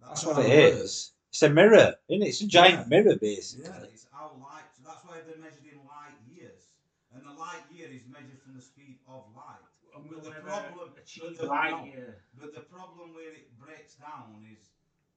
That's 0.01 0.23
how 0.23 0.33
what 0.33 0.45
it 0.45 0.49
works. 0.73 0.81
is. 0.83 1.11
It's 1.29 1.41
a 1.43 1.49
mirror, 1.49 1.95
isn't 2.09 2.21
it? 2.21 2.27
It's 2.29 2.41
a 2.41 2.47
giant 2.47 2.81
Yeah. 2.81 3.01
mirror, 3.01 3.15
basically. 3.17 3.65
Yeah, 3.65 3.83
it's 3.91 4.05
our 4.13 4.29
light. 4.37 4.69
So 4.77 4.83
that's 4.85 5.03
why 5.05 5.17
they're 5.25 5.37
measured 5.41 5.65
in 5.65 5.79
light 5.87 6.13
years, 6.29 6.69
and 7.13 7.25
the 7.25 7.33
light 7.33 7.65
year 7.73 7.89
is 7.89 8.05
measured 8.05 8.37
from 8.43 8.53
the 8.55 8.61
speed 8.61 8.99
of 9.07 9.23
light. 9.35 9.57
And 9.95 10.09
we'll 10.09 10.19
But 10.21 10.35
the 10.35 10.41
problem- 10.41 10.93
achieve 11.01 11.23
but 11.23 11.37
the- 11.37 11.45
light 11.47 11.71
no. 11.71 11.85
year. 11.85 12.23
But 12.39 12.53
the 12.53 12.61
problem 12.61 13.13
where 13.13 13.31
it 13.33 13.57
breaks 13.57 13.95
down 13.95 14.45
is 14.51 14.69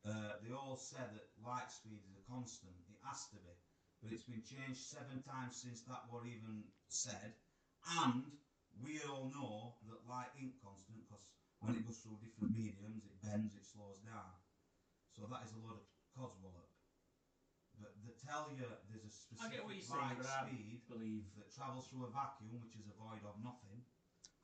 uh, 0.07 0.39
they 0.43 0.53
all 0.55 0.77
said 0.77 1.11
that 1.13 1.27
light 1.45 1.71
speed 1.71 2.01
is 2.09 2.17
a 2.17 2.31
constant. 2.31 2.73
It 2.89 2.97
has 3.05 3.27
to 3.31 3.37
be, 3.37 3.51
but 4.03 4.13
it's 4.13 4.25
been 4.29 4.43
changed 4.45 4.81
seven 4.81 5.23
times 5.23 5.57
since 5.57 5.83
that 5.89 6.07
were 6.11 6.27
even 6.27 6.65
said, 6.89 7.35
and 8.05 8.25
we 8.83 9.01
all 9.09 9.31
know 9.33 9.77
that 9.89 10.05
light 10.09 10.31
ain't 10.37 10.59
constant 10.61 11.01
because 11.07 11.25
when 11.61 11.75
it 11.75 11.87
goes 11.87 11.99
through 12.05 12.21
different 12.21 12.53
mediums, 12.53 13.05
it 13.05 13.17
bends, 13.25 13.55
it 13.57 13.65
slows 13.65 13.99
down. 14.05 14.37
So 15.17 15.25
that 15.33 15.43
is 15.45 15.53
a 15.57 15.61
lot 15.65 15.81
of 15.81 15.85
coswallop. 16.13 16.69
But 17.81 17.93
they 18.05 18.13
tell 18.21 18.49
you 18.53 18.65
there's 18.89 19.05
a 19.05 19.13
specific 19.13 19.61
you're 19.65 19.81
saying, 19.81 20.17
light 20.21 20.49
speed 20.49 20.81
believe 20.89 21.25
that 21.37 21.53
travels 21.55 21.89
through 21.89 22.05
a 22.05 22.11
vacuum, 22.13 22.61
which 22.61 22.77
is 22.77 22.89
a 22.89 22.97
void 22.97 23.21
of 23.25 23.37
nothing. 23.43 23.85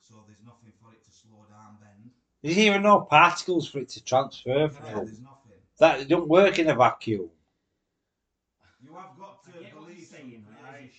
So 0.00 0.24
there's 0.26 0.44
nothing 0.44 0.72
for 0.80 0.92
it 0.92 1.04
to 1.04 1.10
slow 1.10 1.44
down, 1.48 1.76
bend. 1.80 2.10
There's 2.42 2.58
even 2.58 2.82
no 2.82 3.00
particles 3.02 3.68
for 3.68 3.78
it 3.78 3.88
to 3.90 4.04
transfer 4.04 4.50
Yeah, 4.50 4.68
from. 4.68 5.04
there's 5.04 5.20
nothing. 5.20 5.60
That 5.78 6.00
it 6.00 6.08
don't 6.08 6.28
work 6.28 6.58
in 6.58 6.68
a 6.68 6.74
vacuum. 6.74 7.30
You 8.84 8.94
have 8.96 9.16
got 9.16 9.44
to 9.44 9.50
I 9.50 9.62
get 9.62 9.74
what 9.74 9.86
believe 9.86 9.98
you're 9.98 10.06
saying, 10.06 10.42
some 10.44 10.54
right? 10.54 10.74
crazy 10.74 10.88
shit. 10.90 10.91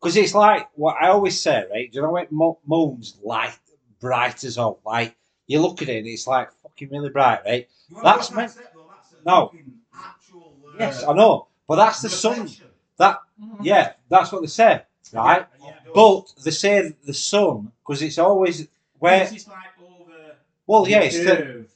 Because 0.00 0.16
it's 0.16 0.34
like 0.34 0.68
what 0.74 0.96
I 1.00 1.08
always 1.08 1.40
say, 1.40 1.64
right? 1.70 1.90
Do 1.90 1.96
you 1.96 2.02
know 2.02 2.12
when 2.12 2.26
mo- 2.30 2.58
moon's 2.66 3.16
light 3.22 3.58
bright 4.00 4.44
as 4.44 4.58
all? 4.58 4.80
Like 4.84 5.16
you 5.46 5.60
look 5.60 5.80
at 5.82 5.88
it, 5.88 5.98
and 5.98 6.06
it's 6.06 6.26
like 6.26 6.50
fucking 6.62 6.90
really 6.90 7.10
bright, 7.10 7.40
right? 7.44 7.68
You 7.88 7.96
have 7.96 8.04
That's 8.04 8.28
got 8.28 8.30
to 8.30 8.36
meant- 8.36 8.50
accept, 8.50 8.74
that's 8.74 9.12
a 9.12 9.24
No. 9.24 9.52
Actual, 9.96 10.56
uh, 10.66 10.76
Yes, 10.78 11.04
I 11.04 11.12
know, 11.12 11.46
but 11.66 11.76
that's 11.76 12.02
the 12.02 12.08
sun. 12.10 12.32
reflection 12.40 12.66
That 12.98 13.18
yeah, 13.62 13.92
that's 14.08 14.30
what 14.32 14.42
they 14.42 14.48
say, 14.48 14.82
right? 15.12 15.42
of 15.42 15.48
Yeah. 15.64 15.72
But 15.94 16.32
they 16.44 16.50
say 16.50 16.94
the 17.04 17.14
sun 17.14 17.72
because 17.82 18.02
it's 18.02 18.18
always 18.18 18.66
where. 18.98 19.22
It's 19.22 19.46
like 19.46 19.56
over 19.80 20.36
Well, 20.66 20.88
yeah, 20.88 21.00
it's 21.00 21.16
the, 21.18 21.66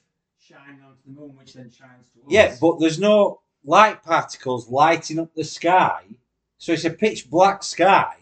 shining 0.40 0.82
onto 0.82 1.02
the 1.06 1.10
moon, 1.20 1.36
which 1.36 1.54
then 1.54 1.70
shines 1.70 2.08
to 2.14 2.20
us. 2.20 2.26
yeah, 2.28 2.56
but 2.60 2.78
there's 2.80 2.98
no 2.98 3.40
light 3.64 4.02
particles 4.02 4.68
lighting 4.68 5.18
up 5.18 5.34
the 5.34 5.44
sky, 5.44 6.04
so 6.58 6.72
it's 6.72 6.84
a 6.84 6.90
pitch 6.90 7.30
black 7.30 7.62
sky. 7.62 8.14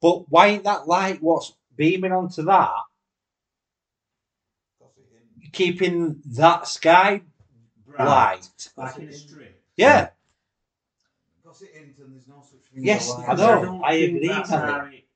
But 0.00 0.30
why 0.30 0.48
ain't 0.48 0.64
that 0.64 0.86
light 0.88 1.22
what's 1.22 1.54
beaming 1.76 2.12
onto 2.12 2.42
that, 2.44 2.70
Because 4.78 4.96
it 4.98 5.06
in- 5.44 5.50
keeping 5.52 6.20
that 6.26 6.66
sky 6.66 7.22
Bright, 7.86 8.06
light? 8.06 8.70
like 8.76 8.98
in 8.98 9.08
a 9.08 9.12
strip. 9.12 9.62
Yeah, 9.76 10.10
because 11.42 11.62
it 11.62 11.70
ain't 11.76 11.96
and 11.98 12.14
there's 12.14 12.28
no 12.28 12.42
such 12.42 12.60
thing 12.72 12.84
Yes, 12.84 13.10
as 13.10 13.18
a 13.18 13.20
I 13.22 13.26
light. 13.28 13.38
know. 13.38 13.64
don't 13.64 13.84
I 13.84 13.92
agree, 13.94 14.28
that's 14.28 14.50
Harry. 14.50 15.06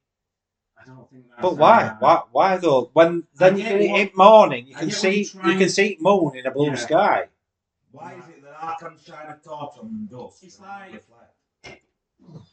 I 0.80 0.84
don't 0.86 1.10
think 1.10 1.24
that's 1.28 1.42
but 1.42 1.56
why? 1.58 1.82
how- 1.84 1.96
Why? 2.00 2.22
Why 2.32 2.56
though? 2.56 2.90
When 2.94 3.26
then 3.34 3.56
you 3.58 3.62
get 3.64 3.78
can 3.80 3.90
what- 3.90 4.00
in 4.00 4.10
morning 4.16 4.66
you 4.66 4.76
I 4.76 4.78
can 4.80 4.88
get 4.88 4.94
what 4.94 5.00
see 5.00 5.08
you're 5.10 5.18
you 5.18 5.40
trying- 5.40 5.58
can 5.58 5.68
see 5.68 5.96
moon 6.00 6.36
in 6.36 6.46
a 6.46 6.50
blue 6.50 6.66
Yeah. 6.68 6.74
sky. 6.76 7.28
Why 7.92 8.14
is 8.14 8.28
it 8.28 8.42
that 8.42 8.62
I 8.62 8.76
can 8.78 8.96
shine 8.98 9.26
a 9.28 9.36
torch 9.46 9.76
on 9.78 10.08
dust? 10.10 10.42
It's 10.44 10.56
and 10.58 10.66
like- 10.66 10.92
reflect? 10.94 11.19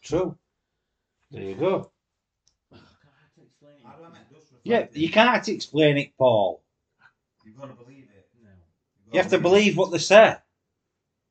True. 0.03 0.37
There 1.31 1.43
you 1.43 1.55
go. 1.55 1.75
Ugh, 1.75 1.81
God, 2.71 2.79
I 3.05 3.23
have 3.23 3.33
to 3.35 3.41
explain 3.43 3.73
it. 3.79 3.85
How 3.85 3.97
do 3.97 4.03
I 4.05 4.09
make 4.09 4.29
dust 4.29 4.51
reflect? 4.53 4.61
Yeah, 4.63 4.87
you 5.01 5.09
can't 5.09 5.47
explain 5.47 5.97
it, 5.97 6.11
Paul. 6.17 6.61
You've 7.43 7.57
got 7.57 7.67
to 7.67 7.73
believe 7.73 8.03
it. 8.15 8.29
No, 8.43 8.49
You've 9.13 9.29
to 9.29 9.37
got 9.37 9.41
believe 9.43 9.77
what 9.77 9.91
they 9.91 9.97
say. 9.99 10.35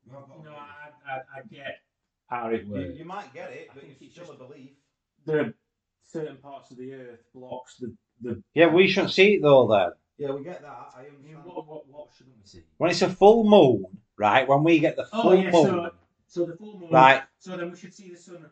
You 0.06 0.12
have 0.12 0.28
got 0.28 0.36
to 0.39 0.43
no. 0.44 0.51
I, 0.51 1.12
I, 1.12 1.16
I 1.39 1.43
get 1.51 1.81
how 2.28 2.48
it 2.48 2.66
works. 2.66 2.97
you 2.98 3.05
might 3.05 3.32
get 3.35 3.51
it, 3.51 3.68
but 3.73 3.82
think 3.82 3.93
it's 3.94 4.02
it's 4.02 4.12
still 4.12 4.27
just- 4.27 4.40
a 4.40 4.44
belief. 4.44 4.70
There 5.27 5.40
are 5.40 5.55
certain 6.05 6.36
parts 6.36 6.70
of 6.70 6.77
the 6.78 6.93
Earth 6.94 7.20
blocks 7.35 7.77
the 7.77 7.94
the. 8.23 8.43
Yeah, 8.55 8.68
we 8.68 8.89
shouldn't 8.89 9.12
see 9.12 9.35
it 9.35 9.43
though. 9.43 9.66
Then 9.68 9.90
Yeah, 10.18 10.35
we 10.35 10.44
get 10.44 10.62
that. 10.62 10.68
I 10.70 11.01
I 11.01 11.02
mean, 11.02 11.35
understand. 11.36 11.44
what, 11.44 11.66
what, 11.66 11.89
what 11.89 12.09
shouldn't 12.16 12.36
we 12.39 12.47
see? 12.47 12.62
when 12.78 12.90
it's 12.90 13.02
a 13.02 13.09
full 13.10 13.44
moon, 13.44 13.85
right? 14.16 14.47
When 14.48 14.62
we 14.64 14.78
get 14.78 14.97
the 14.97 15.06
oh, 15.12 15.23
full 15.23 15.31
Oh 15.31 15.35
yeah, 15.35 15.51
moon, 15.51 15.64
so 15.64 15.90
so 16.27 16.44
the 16.47 16.57
full 16.57 16.78
moon. 16.81 16.90
right? 16.90 17.23
So 17.39 17.57
then 17.57 17.70
we 17.70 17.77
should 17.77 17.94
see 17.94 18.11
the 18.11 18.16
sun 18.16 18.47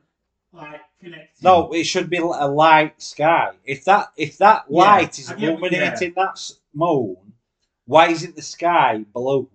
like 0.52 0.80
connected. 1.00 1.42
No, 1.42 1.72
it 1.72 1.84
should 1.84 2.08
be 2.08 2.18
a 2.18 2.24
light 2.24 3.00
sky. 3.02 3.52
If 3.64 3.84
that 3.84 4.12
if 4.16 4.38
that 4.38 4.64
Yeah, 4.68 4.78
light 4.82 5.18
is 5.18 5.30
I 5.30 5.34
get 5.36 5.60
what- 5.60 5.72
illuminating 5.72 6.12
that 6.16 6.50
moon, 6.72 7.16
why 7.86 8.08
isn't 8.08 8.36
the 8.36 8.42
sky 8.42 9.04
blue? 9.12 9.48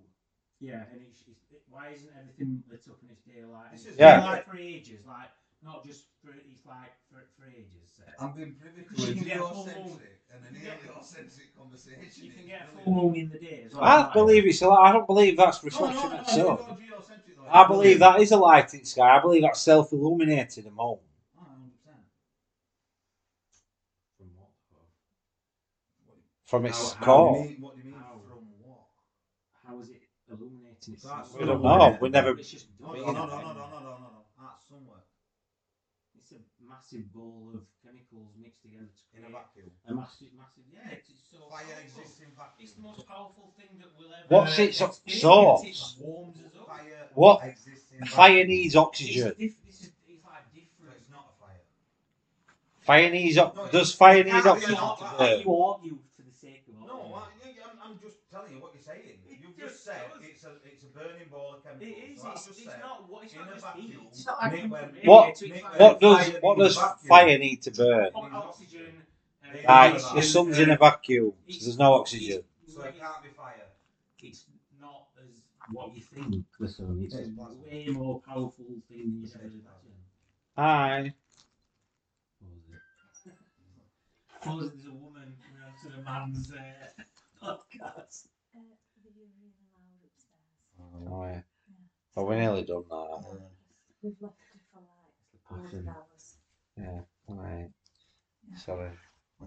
Yeah, 0.60 0.84
and 0.92 1.00
it's, 1.08 1.22
it's, 1.26 1.40
why 1.70 1.86
why 1.88 1.94
isn't 1.94 2.10
everything 2.18 2.62
lit 2.70 2.82
up 2.88 2.98
in 3.02 3.10
its 3.10 3.22
daylight? 3.22 3.72
This 3.72 3.86
is- 3.86 3.96
Yeah. 3.98 4.24
Like 4.24 4.46
for 4.46 4.56
ages, 4.58 5.06
like 5.06 5.30
not 5.62 5.84
just 5.86 6.04
for 6.22 6.30
it's 6.32 6.66
like 6.66 6.92
for, 7.10 7.22
for 7.38 7.48
ages. 7.48 7.98
uh, 8.06 8.22
I'm 8.24 8.32
being 8.32 8.54
privy 8.60 8.82
to 8.82 9.10
a 9.12 9.14
can 9.14 9.24
get 9.24 9.36
a 9.38 9.40
full 9.40 9.64
geocentric 9.64 10.20
and 10.32 10.44
an 10.46 10.54
You 10.62 10.70
heliocentric 10.70 11.56
conversation. 11.58 12.24
You 12.26 12.32
can 12.32 12.46
get 12.46 12.68
a 12.74 12.84
full 12.84 12.92
moon 12.94 13.16
in 13.16 13.30
the 13.30 13.38
day 13.38 13.62
as 13.66 13.72
well. 13.74 13.84
I 13.84 14.02
can't 14.02 14.12
believe 14.12 14.44
you? 14.44 14.50
it's 14.50 14.60
a 14.62 14.68
light. 14.68 14.88
I 14.90 14.92
don't 14.92 15.06
believe 15.06 15.36
that's 15.38 15.62
No, 15.62 15.66
reflection 15.66 16.02
no, 16.02 16.08
no, 16.12 16.18
of 16.18 16.26
the 16.26 16.30
sun. 16.30 16.38
no, 16.44 16.46
no, 16.56 16.56
geocentric 16.76 17.24
though. 17.26 17.29
I 17.48 17.66
believe 17.66 17.98
that 18.00 18.20
is 18.20 18.32
a 18.32 18.36
light 18.36 18.72
in 18.74 18.80
the 18.80 18.86
sky. 18.86 19.16
I 19.16 19.20
believe 19.20 19.42
that's 19.42 19.60
self-illuminating 19.60 20.64
the 20.64 20.70
moon 20.70 20.76
Oh, 20.78 20.98
100%. 21.36 22.04
From 26.44 26.66
its 26.66 26.92
How- 26.92 26.98
how 26.98 27.04
core. 27.04 27.32
What 27.32 27.36
do 27.36 27.44
you 27.44 27.50
mean, 27.50 27.60
what 27.62 27.74
do 27.74 27.78
you 27.80 27.84
mean 27.86 27.94
How? 27.94 28.20
from 28.26 28.58
what? 28.58 28.86
How 29.62 29.78
is 29.80 29.88
it 29.90 30.02
illuminating 30.28 30.94
itself? 30.94 31.38
We 31.38 31.46
don't 31.46 31.62
know. 31.62 31.96
We 32.00 32.08
never. 32.08 32.30
It's 32.38 32.50
just 32.50 32.66
No, 32.78 32.92
dark. 32.92 33.06
no, 33.06 33.12
no, 33.12 33.26
no, 33.26 33.38
no, 33.38 33.52
no, 33.52 33.80
no, 33.80 33.80
no, 33.80 34.10
no. 34.10 34.24
That's 34.38 34.66
somewhere. 34.68 35.04
It's 36.14 36.32
a 36.32 36.38
massive 36.58 37.12
ball 37.12 37.52
of 37.54 37.62
chemicals 37.82 38.34
mixed 38.36 38.62
together 38.62 38.86
to 38.86 39.18
In 39.18 39.24
a 39.24 39.26
create 39.28 39.32
vacuum. 39.32 39.70
a 39.86 39.94
massive, 39.94 40.32
massive. 40.34 40.64
Yeah, 40.72 40.88
it's, 40.90 41.08
it's 41.08 41.30
so 41.30 41.38
Fire 41.48 41.64
powerful. 41.64 42.02
exists 42.02 42.20
in 42.20 42.32
It's 42.58 42.72
the 42.74 42.80
most 42.80 43.06
powerful 43.06 43.52
thing 43.56 43.78
that 43.78 43.96
will 43.96 44.12
ever. 44.12 44.26
What's 44.28 44.58
its 44.58 44.78
source? 44.78 45.00
It 45.06 45.24
warms 45.24 45.70
us 45.70 45.96
up. 45.96 45.98
Fire 45.98 46.49
What? 47.14 47.44
exists 47.44 47.90
in 47.92 48.06
Fire 48.06 48.30
vacuum. 48.30 48.48
needs 48.48 48.76
oxygen. 48.76 49.34
diff- 49.38 49.56
this 49.66 49.80
is, 49.82 49.92
it's 50.08 50.24
like 50.24 50.44
But 50.44 50.54
different. 50.54 50.96
it's 51.00 51.10
not 51.10 51.34
a 51.36 51.44
fire. 51.44 51.60
Fire 52.80 53.10
needs. 53.10 53.38
o- 53.38 53.52
No, 53.54 53.68
Does 53.68 53.94
fire 53.94 54.24
need 54.24 54.30
can't 54.30 54.46
oxygen 54.46 54.74
not 54.74 54.98
to 54.98 55.04
that. 55.04 55.18
burn? 55.18 55.40
You 55.40 55.62
argue 55.62 55.98
for 56.16 56.22
the 56.22 56.32
sake 56.32 56.64
of 56.68 56.74
No. 56.86 57.14
I, 57.14 57.22
yeah, 57.44 57.62
I'm, 57.82 57.92
I'm 57.92 57.98
just 58.00 58.16
telling 58.30 58.52
you 58.54 58.60
what 58.60 58.72
you're 58.74 58.82
saying. 58.82 59.18
You've 59.28 59.56
just 59.58 59.72
just 59.74 59.84
said 59.84 60.02
it's 60.22 60.44
a 60.44 60.52
it's 60.64 60.84
a 60.84 60.86
burning 60.88 61.28
ball 61.30 61.54
of 61.56 61.62
chemicals. 61.64 61.90
It 61.90 62.12
is. 62.12 62.20
So 62.22 62.30
It's, 62.30 62.48
it's 62.48 62.66
not 62.80 63.08
what. 63.10 63.24
It's 63.24 63.34
not 63.34 63.52
just 63.52 63.66
heat. 63.76 63.96
It's 64.10 64.26
not 64.26 64.38
like 64.42 64.52
Nick, 64.52 64.60
from 64.62 64.70
when- 64.70 64.82
radiator, 64.94 65.10
What- 65.10 65.28
it's 65.28 65.42
like 65.42 65.80
What 65.80 66.00
does 66.00 66.18
Fire 66.28 66.40
what 66.40 66.58
does 66.58 66.76
fire 67.08 67.38
need 67.38 67.62
to 67.62 67.70
burn? 67.72 68.10
o- 68.14 68.20
oxygen. 68.22 69.02
uh, 69.44 69.48
Right, 69.68 70.00
the 70.14 70.22
sun's 70.22 70.58
in 70.58 70.70
a 70.70 70.76
vacuum. 70.76 71.32
so 71.48 71.64
there's 71.64 71.78
no 71.78 71.92
oxygen. 71.94 72.44
So 72.66 72.82
it 72.82 72.98
can't 72.98 73.22
be 73.22 73.28
fire. 73.30 73.66
It's 74.22 74.46
not 74.80 75.08
as 75.18 75.42
what 75.72 75.94
you 75.94 76.02
think. 76.02 76.44
The 76.58 76.68
sun. 76.68 77.00
It's 77.04 77.14
It's 77.14 77.28
a 77.28 77.54
way 77.64 77.86
more 77.90 78.20
powerful 78.20 78.64
thing 78.64 78.82
than 78.88 79.18
you 79.18 79.22
It's 79.24 79.34
ever 79.34 79.44
plasma. 79.44 79.60
imagine. 79.60 79.94
Hi. 80.56 81.14
Suppose 84.42 84.72
there's 84.72 84.86
a 84.86 84.92
woman 84.92 85.34
coming 85.44 85.62
on 85.66 85.72
to 85.82 85.96
the 85.96 86.02
man's 86.02 86.50
uh, 86.52 86.56
podcast. 87.44 88.26
Uh, 88.56 88.60
the 89.04 89.10
really 89.14 89.52
loud 89.76 90.00
upstairs. 90.04 91.10
Oh, 91.12 91.24
yeah. 91.26 91.40
Oh, 92.16 92.24
we're 92.24 92.36
nearly 92.40 92.62
done 92.64 92.84
now. 92.90 93.20
Yeah. 93.22 93.38
We've 94.02 94.16
left 94.20 94.34
it 94.54 94.60
for 94.72 94.80
like 94.80 95.62
Passion. 95.62 95.82
12 95.84 95.96
hours. 95.96 96.36
Yeah. 96.78 97.00
Right. 97.28 97.68
Yeah. 98.50 98.56
Sorry. 98.56 98.90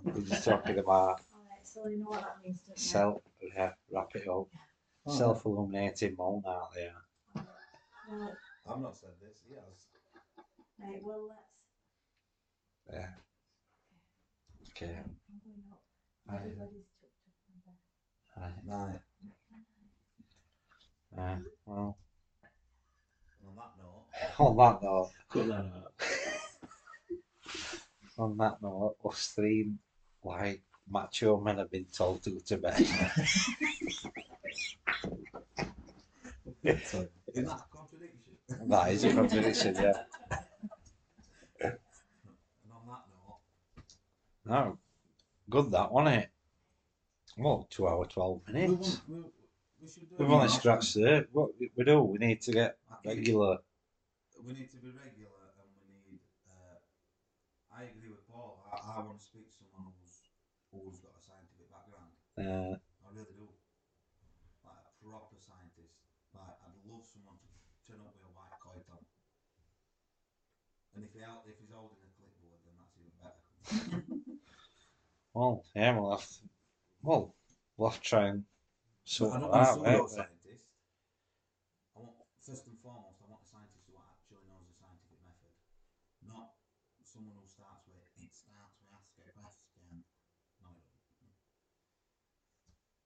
We're 0.04 0.22
just 0.22 0.44
talking 0.46 0.78
about 0.80 1.22
Alright, 1.34 1.64
so 1.64 1.88
you 1.88 1.98
know 2.00 2.10
what 2.10 2.22
that 2.22 2.38
means, 2.44 2.60
don't 2.68 2.78
you? 2.78 2.84
self. 2.84 3.22
Yeah, 3.56 3.72
wrap 3.92 4.10
it 4.16 4.28
up. 4.28 4.48
Self-illuminating 5.08 6.16
moon 6.18 6.44
out 6.48 6.74
there. 6.74 6.94
Right, 8.10 8.34
I've 8.70 8.80
not 8.80 8.96
said 8.98 9.12
this. 9.22 9.44
He 9.48 9.54
has. 9.56 9.88
right, 10.80 11.02
well, 11.04 11.28
let's. 11.28 11.40
Yeah. 12.92 13.08
Okay. 14.70 14.96
I'm 14.98 15.16
going 15.44 15.64
up. 15.72 15.82
Right. 16.28 16.38
Everybody's 16.40 16.88
tucked 17.00 17.28
up 17.28 17.36
in 17.50 17.56
bed. 17.64 17.78
Right. 18.66 19.00
Right. 21.16 21.16
Uh, 21.16 21.38
well, 21.66 21.98
On 23.46 23.56
that 23.56 23.72
note, 23.78 24.06
on 24.40 24.56
that 24.58 24.82
note, 24.82 25.10
Cut 25.30 25.48
that 25.48 25.54
out. 25.54 25.92
on 28.18 28.38
that 28.38 28.62
note, 28.62 28.96
us 29.06 29.28
three 29.36 29.72
like 30.24 30.62
macho 30.90 31.40
men 31.40 31.58
have 31.58 31.72
been 31.72 31.86
told 31.86 32.24
to 32.24 32.32
go 32.32 32.40
to 32.46 32.58
bed. 32.58 32.80
is 36.64 36.92
that 36.92 37.10
a 37.36 37.66
contradiction? 37.76 38.70
that 38.70 38.92
is 38.92 39.04
a 39.04 39.14
contradiction, 39.14 39.76
yeah. 39.76 40.04
And 41.62 41.74
on 42.72 42.86
that 42.88 43.04
note, 43.10 43.40
No, 44.46 44.78
good 45.50 45.72
that, 45.72 45.92
wasn't 45.92 46.16
it? 46.24 46.30
Well, 47.38 47.68
two 47.70 47.88
hour 47.88 48.06
twelve 48.06 48.42
minutes. 48.48 49.02
want, 49.08 49.26
we, 49.26 49.32
we 49.82 49.88
should 49.90 50.10
do 50.10 50.16
We've 50.20 50.30
only 50.32 50.50
scratched 50.50 50.94
the. 50.96 51.28
What 51.32 51.52
we 51.60 51.84
do? 51.84 52.02
We 52.04 52.18
need 52.20 52.42
to 52.42 52.52
get 52.52 52.78
regular. 53.06 53.58
We 54.46 54.54
need 54.54 54.70
to 54.72 54.78
be 54.78 54.90
regular 54.90 55.42
and 55.58 55.70
we 55.74 56.12
need. 56.12 56.20
Uh, 56.48 56.78
I 57.76 57.84
agree 57.90 58.10
with 58.10 58.28
Paul. 58.30 58.64
I, 58.72 59.00
I 59.00 59.04
want 59.04 59.18
to 59.20 59.26
speak 59.26 59.50
to 59.50 59.56
someone 59.58 59.94
who's 59.98 60.22
who's 60.72 61.00
got 61.00 61.12
a 61.18 61.22
scientific 61.24 61.72
background. 61.72 62.12
Uh, 62.38 62.74
I 62.74 63.08
really 63.14 63.34
do. 63.38 63.46
Like 64.66 64.82
a 64.82 64.94
proper 65.06 65.38
scientist. 65.38 66.02
Like 66.34 66.58
I'd 66.66 66.82
love 66.90 67.06
someone 67.06 67.38
to 67.38 67.48
turn 67.86 68.02
up 68.02 68.14
with 68.18 68.26
a 68.26 68.34
white 68.34 68.58
coat 68.58 68.86
on. 68.90 69.06
And 70.96 71.06
if 71.06 71.14
he 71.14 71.22
if 71.22 71.58
he's 71.62 71.70
holding 71.74 72.02
a 72.02 72.10
clipboard, 72.18 72.62
then 72.66 72.74
that's 72.78 72.98
even 72.98 73.14
better. 73.22 73.42
well, 75.34 75.64
yeah, 75.76 75.94
we'll 75.94 76.18
have. 76.18 76.26
To, 76.26 76.42
well, 77.02 77.36
we'll 77.78 77.90
have 77.90 78.02
to 78.02 78.06
try 78.10 78.28
and 78.34 78.46
sort 79.06 79.34
I 79.34 79.38
that 79.38 79.42
don't 79.42 79.54
want 79.54 79.62
a 79.62 79.70
out. 79.70 79.78
pseudo 79.78 79.90
won't 79.94 80.10
we? 80.10 80.18
scientist. 80.18 80.66
I 81.94 82.00
want 82.02 82.18
first 82.42 82.66
and 82.66 82.78
foremost, 82.82 83.22
I 83.22 83.30
want 83.30 83.46
a 83.46 83.50
scientist 83.50 83.86
who 83.90 83.98
actually 84.02 84.46
knows 84.50 84.66
the 84.70 84.74
scientific 84.78 85.22
method, 85.22 85.54
not 86.26 86.58
someone 87.06 87.38
who 87.38 87.46
starts 87.46 87.86
with 87.86 88.02
it 88.18 88.34
starts 88.34 88.74
with 88.82 88.90
ask 88.94 89.10
a 89.18 89.26
question. 89.36 90.06
No, 90.62 90.70
it 90.78 90.86
doesn't. 90.90 91.34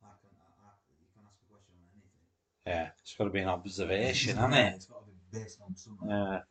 I 0.03 0.13
can, 0.21 0.31
I, 0.37 0.47
I, 0.61 0.69
you 0.99 1.07
can 1.11 1.23
ask 1.25 1.39
a 1.41 1.47
question 1.49 1.73
on 1.79 1.87
anything. 1.95 2.27
Yeah, 2.67 2.89
it's 3.01 3.15
got 3.15 3.23
to 3.23 3.29
be 3.29 3.39
an 3.39 3.47
observation, 3.47 4.35
hasn't 4.35 4.53
it? 4.55 4.73
It's 4.75 4.85
got 4.87 4.99
to 4.99 5.05
be 5.05 5.39
based 5.39 5.59
on 5.65 5.75
something. 5.77 6.09
Yeah. 6.09 6.41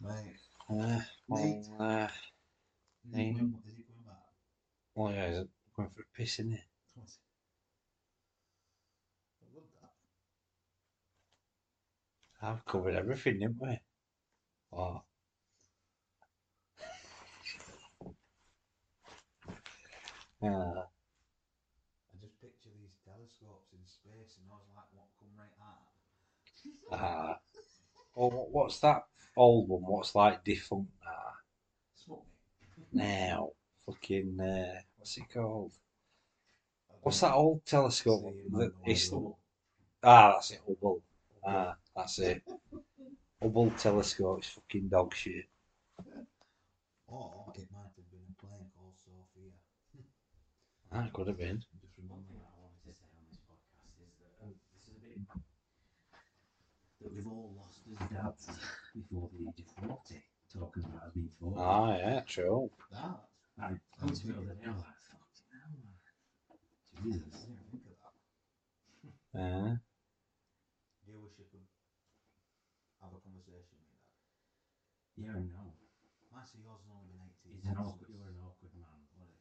Right. 0.00 0.36
Uh, 0.70 1.00
well, 1.28 1.62
uh, 1.78 2.08
Is 3.12 3.16
he 3.16 3.34
coming, 3.34 3.58
is 3.68 3.74
he 3.76 3.82
coming 3.82 4.04
back? 4.06 4.16
well, 4.94 5.12
yeah, 5.12 5.26
he's 5.28 5.44
going 5.76 5.90
for 5.90 6.00
a 6.00 6.04
piss, 6.16 6.38
isn't? 6.38 6.58
What's 6.94 7.18
I 9.42 9.46
love 9.54 9.68
that. 12.40 12.46
I've 12.48 12.64
covered 12.64 12.94
everything, 12.94 13.40
didn't 13.40 13.60
we? 13.60 13.78
Oh. 14.72 15.02
Yeah. 20.42 20.50
I 20.50 22.20
just 22.20 22.36
picture 22.40 22.68
these 22.76 22.92
telescopes 23.00 23.72
in 23.72 23.80
space 23.88 24.36
and 24.36 24.44
I 24.52 24.60
was 24.60 24.68
like, 24.76 24.92
what 24.92 25.08
come 25.16 25.32
right 25.40 25.56
out? 25.64 25.88
Ah. 26.94 27.40
Well, 28.14 28.30
what- 28.30 28.50
what's 28.50 28.78
that 28.80 29.06
old 29.36 29.68
one? 29.68 29.82
What's 29.82 30.14
like 30.14 30.44
defunct 30.44 30.92
now? 31.04 32.16
Now, 32.92 33.50
fucking, 33.84 34.40
uh, 34.40 34.80
what's 34.96 35.16
it 35.18 35.28
called? 35.32 35.72
What's 37.02 37.20
that 37.20 37.34
old 37.34 37.64
telescope? 37.66 38.24
that 38.52 38.72
is, 38.86 39.12
ah, 40.02 40.32
that's 40.32 40.50
it, 40.52 40.60
Hubble. 40.66 41.02
Ah, 41.44 41.76
that's 41.94 42.18
it. 42.20 42.42
Hubble 43.42 43.70
telescope 43.72 44.40
is 44.40 44.48
fucking 44.48 44.88
dog 44.88 45.14
shit. 45.14 45.46
Or 47.06 47.52
it 47.54 47.68
might 47.70 47.92
have 47.96 48.10
been 48.10 48.26
a 48.30 48.34
plane 48.40 48.70
called 48.76 48.94
SOFIA. 48.96 49.52
That 50.92 51.12
could 51.12 51.26
have 51.28 51.36
been. 51.38 51.58
Just 51.58 51.98
One 52.08 52.08
remember 52.08 52.32
thing 52.32 52.38
that. 52.40 52.48
I 52.48 52.60
wanted 52.62 52.84
to 52.86 52.92
say 52.94 53.04
on 53.12 53.24
this 53.28 53.40
podcast 53.44 53.92
is 54.02 54.14
that 54.18 54.44
um, 54.44 54.54
this 54.72 54.88
is 54.88 54.96
a 54.96 55.00
bit 55.00 55.18
that 57.04 57.12
we've 57.14 57.26
all 57.28 57.52
lost 57.60 57.84
as 57.92 58.00
dads 58.08 58.48
before 58.96 59.28
the 59.36 59.44
age 59.44 59.60
of 59.60 59.68
forty, 59.84 60.18
talking 60.48 60.84
about 60.88 61.04
us 61.08 61.12
being 61.14 61.30
forty. 61.38 61.60
Ah, 61.60 61.96
yeah, 62.00 62.20
true. 62.24 62.70
That. 62.90 63.20
I 63.60 63.76
come 64.00 64.10
to 64.10 64.26
the 64.26 64.34
other 64.34 64.56
day, 64.58 64.66
I 64.66 64.72
was 64.74 64.82
like, 64.82 64.98
fucking 65.06 65.46
hell, 65.54 65.78
man. 65.78 65.94
I 66.50 66.98
Jesus. 67.06 67.46
didn't 67.46 67.62
think 67.70 67.86
of 67.86 67.94
that. 68.02 68.14
Uh, 69.38 69.72
Do 71.04 71.12
you 71.14 71.20
wish 71.22 71.38
you 71.38 71.46
could 71.52 71.62
have 72.98 73.14
a 73.14 73.20
conversation 73.22 73.78
with 73.78 73.92
that? 73.94 74.02
Yeah 75.14 75.38
and 75.38 75.52
no. 75.54 75.70
I 76.34 76.42
see 76.42 76.58
yours 76.66 76.82
has 76.82 76.90
only 76.90 77.14
been 77.14 77.22
18 77.46 77.54
He's 77.54 77.62
an 77.70 77.78
months 77.78 77.94
awkward, 77.94 78.10
since- 78.10 78.18
you're 78.18 78.32
an 78.34 78.42
awkward 78.42 78.74
man. 78.74 78.98
What 79.14 79.30
a, 79.30 79.38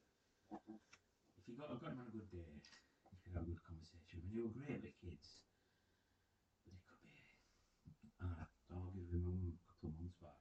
if 1.42 1.44
you 1.50 1.58
got, 1.58 1.74
got 1.82 1.90
him 1.90 2.06
on 2.06 2.12
a 2.12 2.14
good 2.14 2.30
day, 2.30 2.54
you 2.54 3.18
could 3.26 3.34
have 3.34 3.42
a 3.42 3.50
good 3.50 3.64
conversation. 3.66 4.22
And 4.22 4.30
you 4.30 4.46
were 4.46 4.54
great 4.54 4.78
with 4.86 4.94
kids, 5.02 5.42
but 6.62 6.78
it 6.78 6.86
could 6.86 7.02
be. 7.02 7.18
And 8.22 8.30
I 8.30 8.46
argued 8.78 9.10
with 9.10 9.26
my 9.26 9.34
mum 9.42 9.58
a 9.58 9.66
couple 9.74 9.90
of 9.90 9.98
months 9.98 10.22
back. 10.22 10.38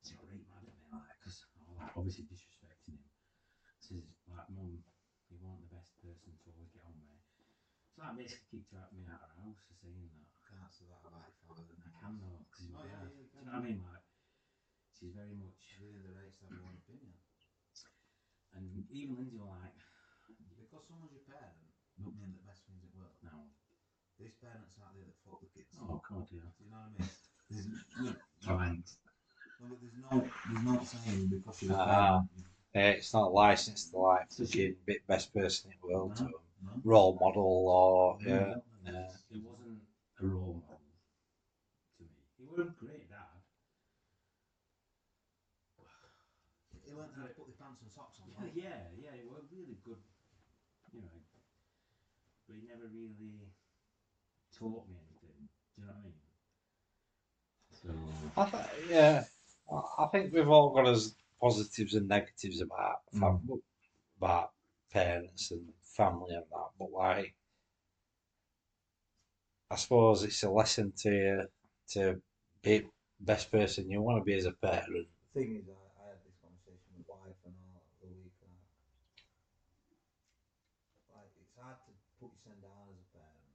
She 0.00 0.16
got 0.16 0.32
right 0.32 0.40
mad 0.48 0.64
at 0.64 0.72
me, 0.80 0.88
like, 0.88 1.12
because 1.20 1.44
like, 1.76 1.92
obviously 1.92 2.24
disrespecting 2.24 2.96
him. 2.96 3.10
Says, 3.84 4.06
like, 4.32 4.48
mum, 4.48 4.80
you 5.28 5.36
weren't 5.44 5.60
the 5.68 5.76
best 5.76 5.92
person 6.00 6.32
to 6.40 6.46
always 6.56 6.72
get 6.72 6.86
on 6.88 6.96
with. 7.04 7.20
It's 7.92 8.00
like 8.16 8.24
basically 8.24 8.48
kicked 8.64 8.72
out 8.74 8.88
me 8.96 9.04
out 9.06 9.20
of 9.22 9.28
the 9.36 9.38
house 9.44 9.60
for 9.68 9.74
saying 9.76 10.08
that. 10.08 10.24
I 10.26 10.40
can't 10.56 10.72
say 10.72 10.86
that 10.88 11.02
about 11.04 11.28
your 11.28 11.36
father. 11.44 11.68
I 11.76 11.90
can 12.00 12.12
though, 12.18 12.40
because 12.48 12.60
he's 12.64 12.72
Oh, 12.72 12.80
my 12.80 12.88
yeah, 12.88 12.96
dad. 12.96 13.12
yeah, 13.12 13.20
you 13.20 13.28
Do 13.28 13.36
you 13.36 13.44
know 13.44 13.52
what 13.52 13.60
I 13.60 13.66
mean? 13.68 13.80
Like, 13.84 14.04
she's 14.96 15.12
very 15.14 15.34
much, 15.36 15.58
Really, 15.82 16.00
the 16.00 16.12
rates 16.16 16.38
have 16.40 16.50
your 16.56 16.64
own 16.64 16.76
opinion. 16.80 17.12
and 18.56 18.64
even 18.90 19.16
Lindsay 19.20 19.36
were 19.36 19.52
like, 19.52 19.76
Because 20.56 20.88
someone's 20.88 21.12
your 21.12 21.24
parent, 21.28 21.60
don't 22.00 22.16
mean 22.16 22.32
the 22.32 22.42
best 22.48 22.64
things 22.66 22.80
in 22.82 22.88
the 22.90 22.96
world. 22.98 23.16
no. 23.22 23.52
These 24.18 24.32
parents 24.40 24.80
out 24.80 24.96
there 24.96 25.04
that 25.04 25.18
fuck 25.28 25.40
the 25.44 25.50
kids. 25.52 25.76
Oh, 25.76 26.00
God, 26.08 26.24
yeah. 26.32 26.48
Do 26.56 26.64
you 26.64 26.70
know 26.72 26.80
what 26.80 26.88
I 26.88 26.96
mean? 26.96 27.10
There's, 27.52 27.68
look, 28.00 28.16
Fine. 28.40 28.80
no, 29.60 29.66
but 29.68 29.78
there's 29.84 29.98
no, 30.00 30.12
there's 30.24 30.64
no 30.64 30.74
saying 30.82 31.28
because 31.28 31.62
you're 31.62 31.76
a 31.76 31.76
Ah. 31.76 32.24
parent. 32.24 32.30
you- 32.36 32.44
Eh, 32.74 32.90
it's 32.90 33.14
not 33.14 33.32
licensed 33.32 33.90
to 33.92 33.98
like 33.98 34.30
fucking 34.30 34.76
bit 34.84 35.06
best 35.06 35.32
person 35.32 35.70
in 35.72 35.78
the 35.80 35.86
world 35.94 36.14
to 36.16 36.24
No. 36.24 36.30
'Em. 36.60 36.66
No? 36.66 36.80
role 36.84 37.18
model 37.20 37.68
or 37.68 38.18
yeah. 38.22 38.54
Yeah. 38.84 39.10
It 39.30 39.42
wasn't 39.42 39.80
a 40.20 40.26
role 40.26 40.62
model 40.68 40.80
to 41.98 42.02
me. 42.04 42.10
He 42.38 42.44
was 42.46 42.58
a 42.60 42.70
great 42.84 43.08
dad. 43.10 43.42
He 46.84 46.92
learned 46.92 47.10
how 47.16 47.22
to 47.26 47.34
put 47.34 47.46
the 47.46 47.52
pants 47.62 47.82
and 47.82 47.90
socks 47.90 48.18
on. 48.22 48.28
Yeah, 48.30 48.42
right? 48.44 48.52
yeah, 48.54 48.80
yeah, 49.02 49.10
he 49.20 49.26
was 49.28 49.42
really 49.52 49.76
good, 49.84 49.98
you 50.92 51.00
know, 51.00 51.18
but 52.46 52.56
he 52.56 52.62
never 52.66 52.86
really 52.92 53.50
taught 54.56 54.86
me 54.88 54.94
anything. 54.96 55.48
Do 55.76 55.82
you 55.82 55.86
know 55.86 55.92
what 55.92 56.00
I 56.00 56.04
mean? 56.04 56.14
So, 57.72 58.40
I 58.40 58.50
th- 58.50 58.88
yeah, 58.90 59.24
I- 59.70 60.04
I 60.04 60.06
think 60.08 60.32
we've 60.32 60.48
all 60.48 60.70
got 60.70 60.86
as 60.86 61.14
positives 61.40 61.94
and 61.94 62.08
negatives 62.08 62.60
about 62.60 63.02
fam- 63.12 63.62
about 64.18 64.52
parents 64.90 65.50
and 65.50 65.72
family 65.96 66.34
and 66.34 66.44
that, 66.50 66.70
but 66.78 66.90
like, 66.92 67.34
I 69.70 69.76
suppose 69.76 70.24
it's 70.24 70.42
a 70.42 70.50
lesson 70.50 70.92
to 71.02 71.48
to 71.94 72.20
be 72.62 72.88
best 73.20 73.50
person 73.50 73.90
you 73.90 74.02
want 74.02 74.18
to 74.18 74.24
be 74.24 74.34
as 74.34 74.46
a 74.46 74.52
parent. 74.52 75.08
The 75.34 75.40
thing 75.40 75.56
is, 75.56 75.66
I, 75.68 75.82
I 76.02 76.04
had 76.10 76.20
this 76.26 76.36
conversation 76.42 76.90
with 76.96 77.06
wife 77.08 77.40
and 77.46 77.54
all 77.74 77.82
the 78.00 78.08
week. 78.10 78.34
And 78.42 78.52
I, 81.10 81.22
like, 81.22 81.32
it's 81.40 81.54
hard 81.58 81.78
to 81.86 81.92
put 82.20 82.30
yourself 82.34 82.58
down 82.62 82.84
as 82.90 82.98
a 83.00 83.08
parent. 83.14 83.52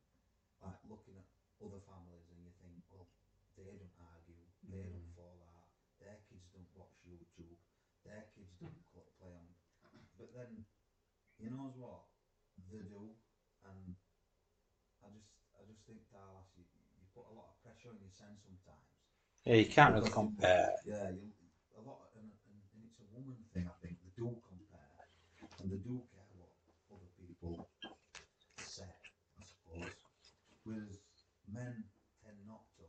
Like 0.61 0.79
looking 0.89 1.17
at 1.17 1.27
other 1.63 1.81
families 1.89 2.27
and 2.29 2.39
you 2.45 2.53
think, 2.61 2.77
well, 2.93 3.09
they 3.57 3.65
don't 3.65 3.97
argue, 3.97 4.45
they 4.69 4.85
don't 4.85 5.09
Mm. 5.09 5.15
fall 5.17 5.39
out, 5.57 5.67
their 5.99 6.19
kids 6.29 6.45
don't 6.53 6.69
watch 6.77 6.93
YouTube, 7.07 7.57
their 8.05 8.29
kids 8.35 8.51
don't 8.61 8.77
play 9.17 9.33
on. 9.33 9.49
But 10.19 10.29
then, 10.37 10.65
you 11.39 11.49
knows 11.49 11.73
what? 11.77 12.10
They 12.71 12.87
do, 12.87 13.11
and 13.67 13.95
I 15.03 15.07
just, 15.11 15.27
I 15.59 15.67
just 15.67 15.83
think, 15.83 15.99
Dallas, 16.07 16.47
you, 16.55 16.63
you 16.63 17.03
put 17.11 17.27
a 17.27 17.35
lot 17.35 17.51
of 17.51 17.55
pressure 17.59 17.91
on 17.91 17.99
your 17.99 18.07
yourself 18.07 18.39
sometimes. 18.47 18.87
Yeah, 19.43 19.59
you 19.59 19.67
can't 19.67 19.91
really 19.93 20.09
compare. 20.09 20.71
Yeah, 20.87 21.11
you, 21.11 21.27
a 21.75 21.81
lot, 21.83 22.15
and, 22.15 22.31
and, 22.31 22.57
and 22.71 22.79
it's 22.87 22.99
a 23.03 23.07
woman 23.11 23.35
thing. 23.51 23.67
I 23.67 23.75
think 23.83 23.99
they 23.99 24.11
do 24.15 24.31
compare, 24.45 24.95
and 25.59 25.67
they 25.67 25.81
do 25.83 25.99
care 26.15 26.27
what 26.39 26.55
other 26.95 27.11
people 27.19 27.67
say. 28.55 28.87
I 28.87 29.43
suppose, 29.43 29.91
whereas 30.63 31.03
men 31.51 31.83
tend 32.23 32.39
not 32.47 32.63
to. 32.79 32.87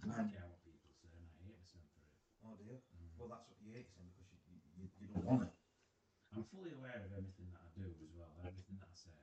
I 0.00 0.06
Men, 0.06 0.32
care 0.32 0.46
what 0.48 0.62
people 0.64 0.88
say, 0.96 1.12
and 1.12 1.26
I 1.28 1.36
hate 1.44 1.58
myself 1.60 1.84
for 1.92 2.00
it. 2.06 2.16
oh 2.46 2.54
dear. 2.56 2.80
Mm. 2.80 3.12
Well, 3.20 3.28
that's 3.28 3.44
what 3.50 3.58
you 3.60 3.76
hate 3.76 3.90
saying 3.92 4.08
because 4.16 4.40
you, 4.48 4.56
you, 4.80 4.86
you 4.96 5.06
don't 5.12 5.26
want 5.28 5.44
it. 5.44 5.52
I'm 6.30 6.46
fully 6.54 6.70
aware 6.78 7.02
of 7.02 7.10
everything 7.10 7.50
that 7.50 7.60
I 7.66 7.68
do 7.74 7.90
as 7.90 8.10
well, 8.14 8.30
everything 8.46 8.78
that 8.78 8.86
I 8.86 8.94
say, 8.94 9.18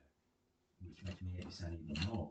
myself 1.48 1.72
even 1.72 1.96
more. 2.12 2.28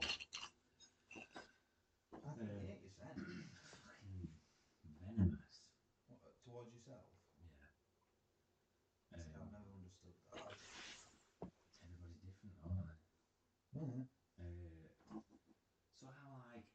I 2.13 2.29
think 2.37 2.53
you 2.53 2.69
hate 2.69 2.85
yourself 2.85 3.17
Fucking 3.17 4.29
venomous. 5.01 5.65
What, 6.05 6.21
uh, 6.21 6.37
towards 6.45 6.69
yourself. 6.77 7.09
Yeah. 7.41 7.65
See, 9.09 9.17
I've 9.17 9.41
Um, 9.41 9.49
never 9.49 9.73
understood 9.73 10.13
that. 10.37 10.53
everybody's 11.81 12.21
different, 12.21 12.53
aren't 12.61 12.85
they? 12.85 13.01
Mm-hmm. 13.81 14.05
Uh, 14.37 14.85
so 15.97 16.05
how 16.13 16.37
like 16.53 16.69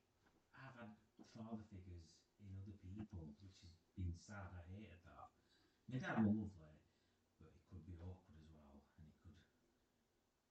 I've 0.59 0.75
had 0.83 0.91
father 1.39 1.63
figures 1.71 2.11
in 2.43 2.51
other 2.59 2.75
people, 2.83 3.23
which 3.39 3.63
has 3.63 3.75
been 3.95 4.19
sad. 4.19 4.51
I 4.51 4.67
hated 4.67 4.99
that. 5.07 5.31
My 5.87 5.99
dad 6.03 6.19
was 6.27 6.35
lovely, 6.35 6.83
but 7.39 7.55
it 7.55 7.63
could 7.71 7.87
be 7.87 7.95
awkward 8.03 8.35
as 8.43 8.51
well, 8.51 8.67
and 8.99 9.07
it 9.07 9.15
could 9.23 9.39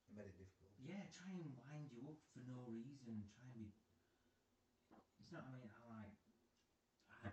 It 0.08 0.16
made 0.16 0.28
it 0.32 0.36
difficult. 0.40 0.72
yeah 0.82 1.04
try 1.12 1.30
and 1.32 1.56
wind 1.56 1.88
you 1.92 2.04
up 2.08 2.20
for 2.32 2.40
no 2.44 2.64
reason. 2.68 3.24
Try 3.32 3.44
and 3.48 3.54
be. 3.56 3.72
It's 5.20 5.32
not. 5.32 5.46
I 5.48 5.50
mean, 5.56 5.70
I 5.72 5.80
like. 5.88 6.16
I 7.24 7.30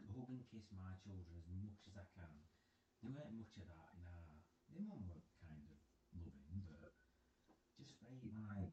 my 0.77 0.93
children 1.01 1.33
as 1.39 1.47
much 1.49 1.79
as 1.89 1.95
I 1.97 2.05
can. 2.13 2.35
There 3.01 3.13
weren't 3.15 3.37
much 3.39 3.55
of 3.57 3.65
that 3.71 3.89
in 3.95 4.03
our. 4.03 4.25
My 4.69 4.81
mum 4.85 5.01
were 5.09 5.23
kind 5.41 5.63
of 5.65 5.79
loving, 6.13 6.61
but 6.69 6.93
just 7.79 7.97
very 8.03 8.21
like. 8.29 8.69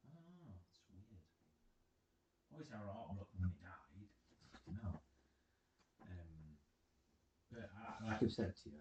I 0.00 0.08
don't 0.08 0.24
know. 0.40 0.56
It's 0.64 0.80
weird. 0.88 1.20
Obviously, 2.54 2.76
I 2.76 2.80
was 2.80 2.94
heartbroken 2.94 3.36
when 3.42 3.50
he 3.50 3.60
died. 3.60 4.08
No. 4.70 5.02
Um, 6.00 6.56
but 7.50 7.66
I, 7.74 7.98
like 8.06 8.22
I've 8.22 8.32
said 8.32 8.54
to 8.54 8.66
you, 8.70 8.80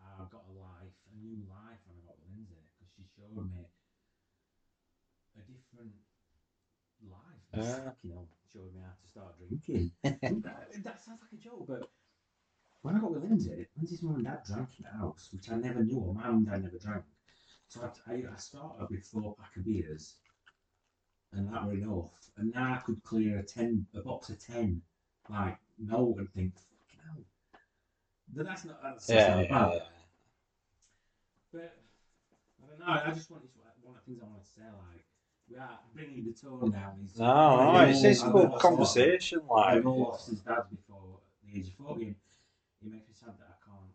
I've 0.00 0.32
got 0.32 0.48
a 0.48 0.54
life, 0.56 0.96
a 1.12 1.14
new 1.16 1.44
life 1.46 1.80
when 1.86 1.96
I 1.96 2.02
got 2.08 2.18
with 2.18 2.32
Lindsay 2.34 2.60
because 2.74 2.90
she 2.96 3.04
showed 3.14 3.36
me 3.46 3.68
a 5.38 5.42
different 5.44 5.94
life. 7.04 7.44
Yeah. 7.54 7.92
You 8.02 8.10
know, 8.16 8.28
showed 8.52 8.72
me 8.74 8.80
how 8.80 8.92
to 8.92 9.08
start 9.08 9.38
drinking. 9.38 9.92
that, 10.02 10.82
that 10.84 11.00
sounds 11.04 11.20
like 11.22 11.32
a 11.32 11.42
joke, 11.42 11.66
but 11.68 11.90
when 12.82 12.96
I 12.96 13.00
got 13.00 13.12
with 13.12 13.22
Lindsay, 13.24 13.66
Lindsay's 13.76 14.02
mum 14.02 14.16
and 14.16 14.24
dad 14.24 14.42
drank 14.46 14.68
in 14.78 14.84
the 14.84 14.98
house, 14.98 15.28
which 15.32 15.50
I 15.50 15.56
never 15.56 15.84
knew, 15.84 15.98
or 15.98 16.14
my 16.14 16.26
mum 16.26 16.36
and 16.38 16.46
dad 16.46 16.62
never 16.64 16.78
drank. 16.78 17.04
So 17.68 17.82
I, 17.82 18.12
I, 18.12 18.14
I 18.32 18.36
started 18.36 18.88
with 18.90 19.04
four 19.06 19.34
pack 19.38 19.56
of 19.56 19.64
beers, 19.64 20.16
and 21.32 21.52
that 21.52 21.64
were 21.66 21.74
enough. 21.74 22.10
And 22.36 22.52
now 22.52 22.74
I 22.74 22.78
could 22.78 23.02
clear 23.04 23.38
a 23.38 23.42
ten, 23.42 23.86
a 23.94 24.00
box 24.00 24.30
of 24.30 24.44
ten, 24.44 24.82
like 25.28 25.58
no, 25.78 26.14
and 26.18 26.28
think, 26.32 26.54
fucking 26.54 27.00
hell. 27.06 27.24
But 28.34 28.46
that's 28.46 28.64
not 28.64 28.82
that's, 28.82 29.06
that's 29.06 29.28
Yeah, 29.28 29.34
not 29.36 29.42
yeah, 29.42 29.48
bad. 29.48 29.72
yeah. 29.74 29.80
But 31.52 31.76
I 32.62 32.66
don't 32.68 32.80
know. 32.80 32.86
I 32.86 33.10
just 33.14 33.30
wanted 33.30 33.52
to, 33.52 33.58
one 33.82 33.96
of 33.96 34.04
the 34.04 34.06
things 34.06 34.22
I 34.22 34.26
wanted 34.26 34.44
to 34.44 34.50
say, 34.50 34.62
like 34.62 35.04
we 35.50 35.56
are 35.58 35.78
bringing 35.94 36.24
the 36.24 36.32
tone 36.32 36.70
down. 36.70 37.00
Is 37.04 37.18
No, 37.18 37.72
no, 37.72 37.80
it's, 37.84 38.04
it's 38.04 38.22
a 38.22 38.26
I've 38.26 38.32
good 38.32 38.50
lost- 38.50 38.62
conversation. 38.62 39.40
Like, 39.50 39.74
I've 39.76 39.84
lost 39.84 40.28
his 40.30 40.40
dad 40.40 40.62
before 40.70 41.18
the 41.44 41.58
age 41.58 41.68
of 41.68 41.74
forty. 41.74 42.04
and 42.06 42.14
It 42.82 42.90
makes 42.90 43.08
me 43.08 43.14
sad 43.14 43.34
that 43.38 43.48
I 43.50 43.58
can't 43.66 43.92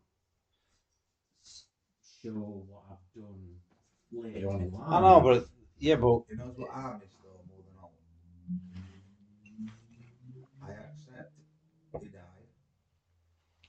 show 2.22 2.66
what 2.68 2.84
I've 2.92 3.08
done 3.16 3.56
later 4.12 4.50
on 4.50 4.62
in 4.62 4.72
life. 4.74 4.84
I 4.88 5.00
know, 5.02 5.22
but 5.22 5.46
yeah, 5.80 5.96
but 5.96 6.24
You 6.30 6.38
knows 6.38 6.58
what 6.58 6.72
I 6.76 6.98
miss 7.00 7.14
though 7.24 7.40
more 7.48 7.62
than 7.64 7.76
all? 7.82 7.92
I 10.66 10.72
accept 10.72 11.32
he 12.02 12.10
died, 12.10 12.50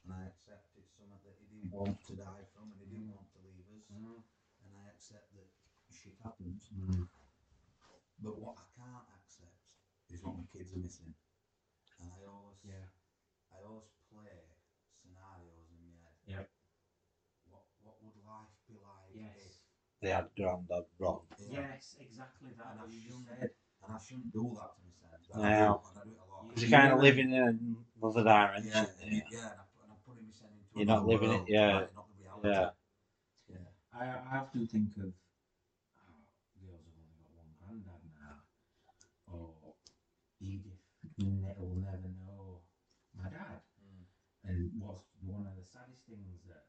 and 0.04 0.10
I 0.16 0.26
accept 0.26 0.64
it's 0.80 0.90
something 0.96 1.20
that 1.22 1.36
he 1.38 1.46
didn't 1.52 1.70
want 1.70 2.00
to 2.08 2.12
die 2.16 2.42
from, 2.56 2.72
and 2.72 2.78
he 2.82 2.88
didn't 2.96 3.12
want 3.14 3.28
to 3.36 3.38
leave 3.46 3.66
us, 3.76 3.84
Mm, 3.92 4.18
and 4.64 4.70
I 4.82 4.88
accept 4.90 5.28
that 5.36 5.46
shit 5.92 6.16
happens. 6.24 6.66
mm, 6.74 7.06
But 8.22 8.38
what 8.40 8.56
I 8.56 8.66
can't 8.74 9.08
accept 9.20 9.60
is 10.10 10.22
what 10.24 10.36
my 10.40 10.46
kids 10.52 10.72
are 10.72 10.80
missing, 10.80 11.12
and 12.00 12.08
I 12.10 12.24
always, 12.26 12.58
yeah. 12.64 12.88
I 13.52 13.60
always 13.64 13.92
play 14.12 14.32
scenarios 15.00 15.68
in 15.72 15.80
my 15.84 15.96
head. 16.00 16.16
Yep. 16.26 16.50
What 17.50 17.62
What 17.84 17.96
would 18.02 18.16
life 18.24 18.52
be 18.68 18.76
like 18.80 19.12
Yes. 19.14 19.60
they 20.00 20.10
had 20.10 20.28
granddad 20.36 20.84
wrong. 20.98 21.26
if? 21.38 21.50
Yes, 21.52 21.96
exactly 22.00 22.52
that. 22.56 22.72
And 22.72 22.80
I 22.80 22.82
What 22.84 22.92
you 22.92 23.00
just 23.00 23.16
shouldn't- 23.16 23.40
said. 23.40 23.50
And 23.84 23.92
I 23.94 23.98
shouldn't 23.98 24.32
do 24.32 24.44
that 24.58 24.70
to 24.76 24.80
myself. 24.82 25.20
but 25.30 25.36
No. 25.36 25.44
I, 25.44 25.48
do, 25.48 25.88
and 25.88 25.98
I 26.00 26.04
do 26.04 26.10
it 26.10 26.18
a 26.18 26.26
lot. 26.26 26.42
You- 26.42 26.48
Because 26.48 26.62
you're 26.70 26.78
kind 26.80 26.92
of 26.92 27.00
living 27.00 27.30
in 27.32 27.86
another 28.00 28.24
dimension. 28.24 28.64
Yeah, 28.66 28.72
Yeah. 28.72 28.82
it- 29.16 29.24
yeah, 29.30 29.50
and, 29.52 29.60
I, 29.60 29.64
and 29.84 29.92
I'm 29.92 29.98
putting 30.04 30.26
myself 30.26 30.50
into 30.52 30.72
You're 30.76 30.86
not 30.86 31.02
another 31.04 31.12
living 31.12 31.32
it, 31.32 31.48
yeah. 31.48 31.74
like, 31.80 31.94
not 31.94 32.08
the 32.08 32.14
reality. 32.22 32.48
Yeah. 32.48 32.70
Yeah. 33.48 33.68
I, 33.92 34.04
I 34.34 34.38
often 34.40 34.66
think 34.66 34.96
of 34.98 35.12
oh, 35.14 36.20
girls 36.60 36.84
have 36.84 36.96
only 36.98 37.16
got 37.16 37.30
one 37.32 37.52
granddad 37.56 38.02
now, 38.20 38.42
or 39.32 39.74
Edith 40.40 40.82
ne- 41.24 41.56
will 41.56 41.80
never 41.80 42.08
know 42.20 42.60
my 43.16 43.28
dad. 43.32 43.64
Mm. 43.80 44.04
And 44.44 44.56
what's 44.78 45.08
one 45.24 45.46
of 45.48 45.56
the 45.56 45.64
saddest 45.64 46.04
things 46.06 46.44
that 46.46 46.68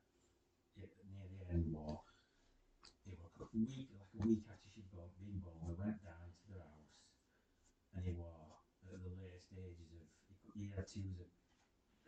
it, 0.80 0.90
near 1.12 1.28
the 1.28 1.44
end 1.52 1.68
was, 1.74 2.00
it 3.06 3.18
was 3.20 3.34
a 3.44 3.48
week, 3.54 3.92
like 3.94 4.12
a 4.16 4.22
week 4.24 4.44
after 4.48 4.68
she'd 4.72 4.88
born, 4.92 5.10
been 5.20 5.40
born, 5.44 5.60
we 5.68 5.76
went 5.76 6.00
down 6.04 6.28
to 6.32 6.44
their 6.50 6.64
house, 6.64 6.96
and 7.96 8.02
he 8.06 8.14
was 8.16 8.56
at 8.88 9.00
the 9.04 9.12
later 9.20 9.42
stages 9.52 9.90
of, 10.00 10.06
he 10.56 10.72
had 10.74 10.88
to 10.88 11.00
use 11.00 11.20
a, 11.20 11.28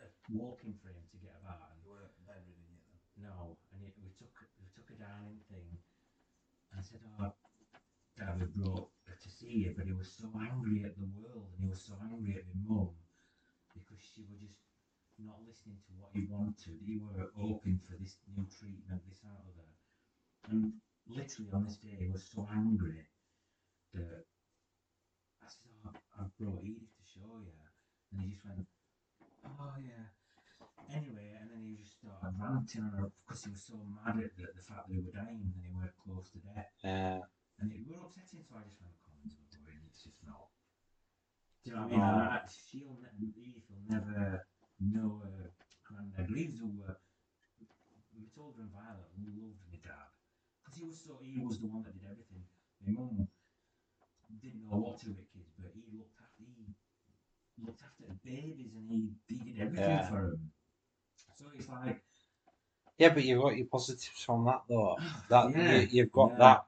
a 0.03 0.07
walking 0.31 0.73
frame 0.81 1.03
to 1.11 1.17
get 1.19 1.35
about, 1.43 1.75
and 1.75 1.83
You 1.83 1.91
weren't 1.91 2.15
bedridden 2.25 2.65
yet 2.71 2.83
then. 2.87 3.29
no, 3.29 3.57
and 3.75 3.83
it, 3.83 3.93
we 3.99 4.09
took 4.15 4.31
we 4.57 4.67
took 4.73 4.87
a 4.89 4.97
dining 4.97 5.39
thing, 5.51 5.69
And 6.71 6.79
I 6.79 6.83
said, 6.83 7.01
"Oh, 7.03 7.33
Dad, 8.17 8.39
we 8.39 8.45
brought 8.53 8.87
her 8.87 8.88
see 9.39 9.65
you," 9.65 9.73
but 9.75 9.87
he 9.87 9.93
was 9.93 10.11
so 10.11 10.27
angry 10.35 10.83
at 10.83 10.95
the 10.97 11.07
world, 11.15 11.47
and 11.53 11.63
he 11.63 11.69
was 11.69 11.81
so 11.81 11.95
angry 12.11 12.35
at 12.35 12.47
my 12.47 12.57
mum 12.67 12.91
because 13.73 14.01
she 14.01 14.21
was 14.29 14.39
just 14.39 14.59
not 15.17 15.39
listening 15.47 15.79
to 15.87 15.91
what 15.99 16.11
he 16.13 16.27
wanted. 16.27 16.79
He 16.83 16.97
were 16.97 17.31
hoping 17.35 17.79
for 17.79 17.95
this 17.95 18.17
new 18.35 18.45
treatment, 18.47 19.01
this 19.07 19.23
out 19.23 19.43
of 19.47 19.55
her, 19.55 19.71
and 20.51 20.73
literally 21.07 21.51
on 21.51 21.65
this 21.65 21.77
day, 21.77 21.95
he 21.99 22.07
was 22.07 22.23
so 22.23 22.47
angry 22.51 23.07
that 23.93 24.25
I 25.41 25.47
said, 25.47 25.71
"Oh, 25.85 25.95
I 26.19 26.23
brought 26.37 26.63
Edith 26.63 26.95
to 26.99 27.03
show 27.03 27.39
you," 27.39 27.55
and 28.11 28.21
he 28.21 28.31
just 28.31 28.45
went, 28.45 28.67
"Oh 29.45 29.75
yeah." 29.79 30.11
Anyway, 30.89 31.37
and 31.37 31.51
then 31.51 31.61
he 31.61 31.77
just 31.77 32.01
started 32.01 32.33
ranting 32.39 32.81
on 32.81 32.91
her 32.97 33.11
because 33.21 33.45
he 33.45 33.51
was 33.51 33.61
so 33.61 33.77
mad 33.77 34.17
at 34.17 34.33
the, 34.35 34.49
the 34.57 34.63
fact 34.63 34.87
that 34.87 34.93
he 34.93 34.99
were 34.99 35.13
dying 35.13 35.53
and 35.53 35.61
he 35.61 35.69
were 35.69 35.93
close 36.01 36.29
to 36.33 36.39
death. 36.41 36.73
Yeah. 36.83 37.21
And 37.59 37.69
it 37.69 37.85
were 37.85 38.01
upsetting, 38.01 38.41
so 38.41 38.55
I 38.57 38.63
just 38.65 38.81
went, 38.81 38.95
come 39.03 39.19
on, 39.19 39.29
don't 39.29 39.61
worry, 39.67 39.88
it's 39.99 40.07
just 40.07 40.23
not. 40.23 40.47
Do 41.63 41.71
you 41.71 41.75
know 41.75 41.83
what 41.83 41.91
I 41.91 41.99
mean? 41.99 42.07
Oh. 42.07 42.31
I, 42.31 42.39
she'll 42.47 42.95
ne- 43.03 43.35
Edith 43.35 43.67
will 43.67 43.83
never 43.91 44.47
know 44.79 45.19
her 45.27 45.51
granddad. 45.83 46.31
Reeves 46.31 46.59
who 46.59 46.71
were, 46.79 46.95
Matilda 48.15 48.63
and 48.63 48.71
Violet 48.71 49.11
loved 49.19 49.59
my 49.67 49.75
dad. 49.83 50.07
Because 50.63 50.79
he 50.79 50.85
was 50.87 51.03
so, 51.03 51.19
he 51.19 51.43
was 51.43 51.59
the 51.59 51.67
one 51.67 51.83
that 51.83 51.99
did 51.99 52.07
everything. 52.07 52.47
My 52.79 52.95
mum 52.95 53.27
didn't 54.39 54.63
know 54.63 54.79
what 54.79 54.99
to 55.03 55.11
do 55.11 55.19
with 55.19 55.27
kids, 55.35 55.51
but 55.59 55.75
he 55.75 55.83
looked 55.91 56.15
after, 56.15 56.47
he 56.47 57.59
looked 57.67 57.83
after 57.83 58.07
the 58.07 58.15
babies 58.23 58.71
and 58.71 58.87
he, 58.87 59.11
he 59.27 59.51
did 59.51 59.59
everything 59.59 59.83
Yeah. 59.83 60.07
for 60.07 60.31
them. 60.31 60.51
So 61.35 61.45
it's 61.59 61.67
like, 61.67 61.99
Yeah, 62.97 63.09
but 63.11 63.23
you've 63.23 63.41
got 63.41 63.57
your 63.57 63.67
positives 63.67 64.23
from 64.23 64.45
that 64.45 64.63
though. 64.69 64.95
That 65.27 65.51
Yeah, 65.51 65.83
you, 65.83 65.87
you've 65.91 66.11
got 66.15 66.31
yeah. 66.31 66.37
that. 66.39 66.65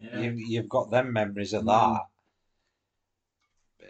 You've, 0.00 0.40
you've 0.40 0.68
got 0.68 0.90
them 0.90 1.12
memories 1.12 1.52
of 1.52 1.66
that. 1.66 2.06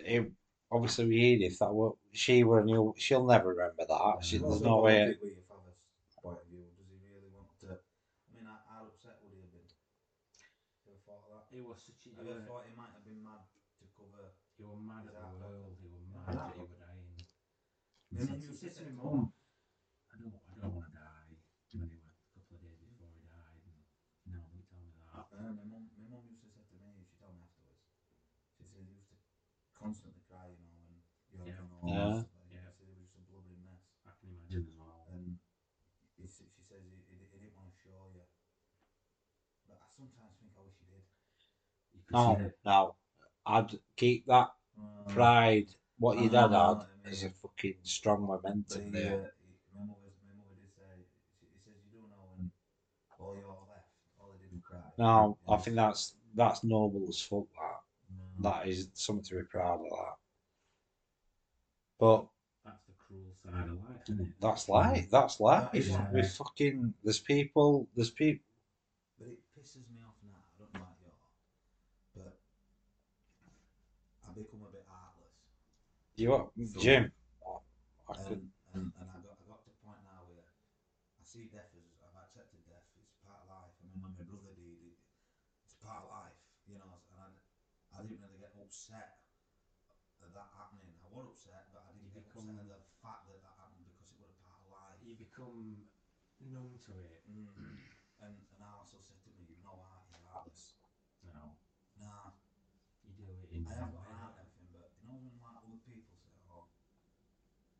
It, 0.08 0.32
obviously, 0.72 1.04
with 1.04 1.14
Edith, 1.14 1.58
that 1.60 1.72
were, 1.74 1.92
she 2.12 2.44
were 2.44 2.60
a 2.60 2.64
new. 2.64 2.94
She'll 2.96 3.26
never 3.26 3.50
remember 3.50 3.84
that. 3.88 4.24
She, 4.24 4.38
there's 4.38 4.60
no 4.62 4.80
way. 4.80 5.14
politics 5.14 5.20
with 5.22 6.22
point 6.22 6.38
of 6.42 6.46
view? 6.48 6.64
Does 6.76 6.88
he 6.88 6.96
really 7.04 7.28
want 7.36 7.48
to? 7.60 7.76
I 7.76 8.28
mean, 8.34 8.44
how, 8.46 8.58
how 8.68 8.80
upset 8.88 9.20
would 9.22 9.32
he 9.32 9.40
have 9.40 9.52
been? 9.52 9.68
Ever 10.88 10.98
thought 11.04 11.24
that? 11.28 11.44
it 11.56 11.62
was 11.64 11.78
such 11.84 12.08
a, 12.08 12.10
Ever 12.20 12.40
thought 12.48 12.64
he 12.66 12.74
might 12.74 12.92
have 12.96 13.04
been 13.04 13.22
mad 13.22 13.44
to 13.80 13.84
cover? 13.94 14.32
He 14.56 14.64
were 14.64 14.80
mad 14.80 15.06
at 15.06 15.14
the 15.14 15.28
world. 15.38 15.76
He 15.78 15.86
were 15.86 16.02
mad 16.10 16.34
that 16.34 16.56
he 16.56 16.60
were 16.64 16.72
dying. 16.80 17.14
He 18.10 18.16
Yeah, 18.16 18.24
said, 18.24 18.40
you 18.40 18.48
he 18.48 18.56
said 18.56 18.72
to 18.72 18.82
said 18.82 18.96
my 18.96 19.02
to 19.02 19.08
mum, 19.08 19.32
"I 20.12 20.14
don't, 20.18 20.34
I 20.34 20.54
don't 20.58 20.74
want 20.74 20.86
to 20.88 20.96
die." 20.96 21.30
When 21.76 21.88
he 21.92 22.00
went 22.00 22.16
a 22.16 22.28
couple 22.34 22.56
of 22.56 22.60
days 22.64 22.80
before 22.80 23.12
he 23.12 23.20
died, 23.28 23.62
and 23.68 23.78
no, 24.32 24.40
don't 24.50 24.64
tell 24.66 24.80
me 24.80 24.90
that. 24.96 25.28
Uh, 25.28 25.52
my 25.52 25.64
mum, 25.68 25.84
my 26.00 26.06
mum 26.08 26.24
used 26.26 26.42
to 26.42 26.50
say 26.50 26.64
to 26.64 26.74
me, 26.80 27.04
she 27.04 27.14
told 27.20 27.36
me 27.36 27.44
afterwards. 27.44 27.84
She 28.56 28.64
said 28.64 28.80
he 28.82 28.92
used 28.96 29.08
to 29.12 29.16
constantly 29.76 30.20
cry, 30.26 30.48
you 30.50 30.58
know, 30.64 30.74
when 31.36 31.44
you're 31.46 31.54
Yeah. 31.88 31.96
Yeah. 31.96 32.12
and 32.12 32.20
stuff 32.20 32.32
like 32.36 32.48
that. 32.52 32.54
Yeah. 32.54 32.68
She 32.76 32.84
said 32.84 32.86
he 32.88 32.94
was 32.96 33.08
just 33.08 33.16
a 33.18 33.22
blubbering 33.32 33.62
mess. 33.64 33.82
I 34.04 34.12
can 34.20 34.28
imagine 34.34 34.64
as 34.68 34.76
well. 34.76 35.08
And 35.12 35.36
he, 36.20 36.24
she 36.28 36.62
says 36.62 36.82
he, 36.84 36.98
he, 37.08 37.16
he 37.32 37.38
didn't 37.40 37.56
want 37.56 37.72
to 37.72 37.76
show 37.80 38.12
you. 38.12 38.24
But 39.68 39.78
I 39.80 39.88
sometimes 39.96 40.36
think 40.38 40.52
I 40.56 40.60
wish 40.64 40.76
he 40.80 40.86
did. 40.92 41.04
You 41.96 42.00
No, 42.12 42.26
no. 42.64 42.80
I'd 43.46 43.72
keep 43.96 44.26
that 44.26 44.52
Uh, 44.78 45.10
pride, 45.10 45.68
what 45.98 46.18
your 46.20 46.30
dad 46.30 46.52
had, 46.54 46.86
I 46.86 47.10
as 47.10 47.24
a 47.24 47.30
fucking 47.30 47.74
strong 47.82 48.22
momentum 48.26 48.84
he, 48.84 48.90
there. 48.92 49.18
uh, 49.18 49.30
my 49.74 49.82
mother, 49.90 50.12
my 50.22 50.34
mother 50.38 50.54
did 50.60 50.70
say, 50.70 51.02
she, 51.40 51.46
he 51.50 51.58
says 51.64 51.74
you 51.82 51.90
do 51.98 52.06
know 52.06 52.22
when 52.36 52.50
all 53.18 53.34
you're 53.34 53.48
left, 53.66 53.90
all 54.20 54.30
they 54.32 54.38
did 54.46 54.52
was 54.52 54.62
cry. 54.62 54.78
No, 54.98 55.38
I 55.48 55.56
think 55.56 55.74
that's 55.76 56.14
that's 56.34 56.62
noble 56.62 57.08
as 57.08 57.20
fuck. 57.20 57.48
That 57.58 57.80
no. 58.38 58.50
that 58.50 58.68
is 58.68 58.88
something 58.94 59.24
to 59.24 59.34
be 59.36 59.42
proud 59.44 59.80
of. 59.80 59.88
That, 59.90 60.16
but 61.98 62.26
that's 62.64 62.84
the 62.86 62.92
cruel 62.98 63.32
side 63.42 63.68
of 63.68 63.76
life, 63.88 64.02
isn't 64.08 64.20
it? 64.20 64.28
that's 64.40 64.68
life. 64.68 65.06
That's 65.10 65.40
life. 65.40 65.72
That 65.72 65.78
is 65.78 65.90
life. 65.90 66.08
We 66.12 66.22
fucking 66.22 66.94
there's 67.04 67.18
people. 67.20 67.88
There's 67.96 68.10
people. 68.10 68.44
But 69.18 69.28
it 69.28 69.38
pisses 69.56 69.82
me 69.90 69.98
off 70.06 70.14
now. 70.22 70.38
I 70.38 70.54
don't 70.58 70.70
know 70.74 70.80
about 70.80 70.96
you, 71.02 71.10
but 72.14 72.38
I 74.26 74.28
become 74.34 74.62
a 74.62 74.70
bit 74.70 74.84
heartless. 74.86 75.34
You 76.16 76.30
what, 76.30 76.50
So- 76.54 76.80
Jim? 76.80 77.10
I, 77.42 78.12
I 78.12 78.14
could. 78.26 78.42
And, 78.74 78.92
and, 78.92 78.92
and 79.00 79.06
I 79.10 79.18
got 79.24 79.34
I 79.40 79.44
got 79.48 79.60
to 79.64 79.70
a 79.72 79.78
point 79.82 79.98
now 80.06 80.22
where 80.30 80.44
I 81.18 81.22
see 81.24 81.48
death 81.50 81.72
as 81.74 81.82
I've 82.04 82.14
accepted 82.20 82.60
death. 82.68 82.84
It's 83.00 83.16
part 83.24 83.42
of 83.42 83.50
life. 83.50 83.74
I 83.80 83.82
mean, 83.88 83.98
when 84.04 84.12
my 84.14 84.22
brother 84.22 84.38
died, 84.54 84.60
it, 84.60 84.94
it's 85.66 85.74
part 85.82 86.04
of 86.04 86.12
life, 86.12 86.36
you 86.68 86.76
know. 86.78 87.00
And 87.16 87.18
I, 87.24 87.98
I 87.98 88.00
didn't 88.06 88.22
really 88.22 88.38
get 88.38 88.54
upset 88.60 89.18
at 90.22 90.30
that 90.36 90.50
happening. 90.54 90.92
I 91.02 91.08
was 91.10 91.32
upset, 91.32 91.72
but 91.74 91.82
I 91.88 91.90
didn't 91.96 92.12
You 92.12 92.22
get 92.22 92.28
become- 92.28 92.46
upset 92.54 92.70
at 92.70 92.82
the 92.86 92.94
fact 93.02 93.22
that 93.32 93.38
that 93.42 93.54
happened 93.58 93.88
because 93.88 94.08
it 94.14 94.18
was 94.20 94.30
a 94.30 94.38
part 94.44 94.58
of 94.62 94.68
life. 94.70 94.98
You 95.02 95.16
become 95.38 95.86
numb 96.42 96.74
to 96.86 96.92
it. 96.98 97.22
Mm. 97.30 97.78
And 98.18 98.34
and 98.34 98.60
Alice 98.66 98.90
said 98.90 99.22
to 99.22 99.30
me, 99.30 99.46
"You 99.46 99.54
know 99.62 99.78
heart, 99.86 100.02
you're 100.10 100.18
heartless." 100.26 100.74
No, 101.22 101.54
Nah, 101.98 102.30
you 103.02 103.14
do 103.14 103.26
it 103.30 103.46
in 103.50 103.62
I 103.66 103.70
your 103.70 103.86
have 103.86 103.92
got 103.94 104.02
way. 104.02 104.14
heart 104.18 104.34
and 104.34 104.42
everything, 104.42 104.66
but 104.74 104.90
you 104.98 105.06
know 105.06 105.14
when 105.22 105.38
like 105.38 105.62
other 105.62 105.78
people 105.86 106.10
say, 106.18 106.34
"Oh, 106.50 106.66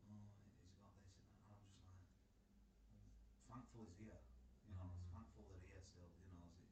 oh, 0.07 0.31
he's 0.47 0.75
got 0.79 0.95
this," 0.95 1.19
and 1.19 1.27
that, 1.35 1.59
and 1.75 1.83
I'm 1.83 1.83
just 1.83 1.83
like, 1.83 2.07
well, 2.91 3.11
thankful 3.51 3.83
he's 3.87 3.99
here. 3.99 4.23
You 4.67 4.75
know, 4.79 4.91
Mm. 4.91 5.11
thankful 5.11 5.43
that 5.43 5.55
he's 5.59 5.67
here 5.67 5.83
still. 5.83 6.11
You 6.23 6.39
know, 6.39 6.47
is 6.47 6.59
it? 6.63 6.71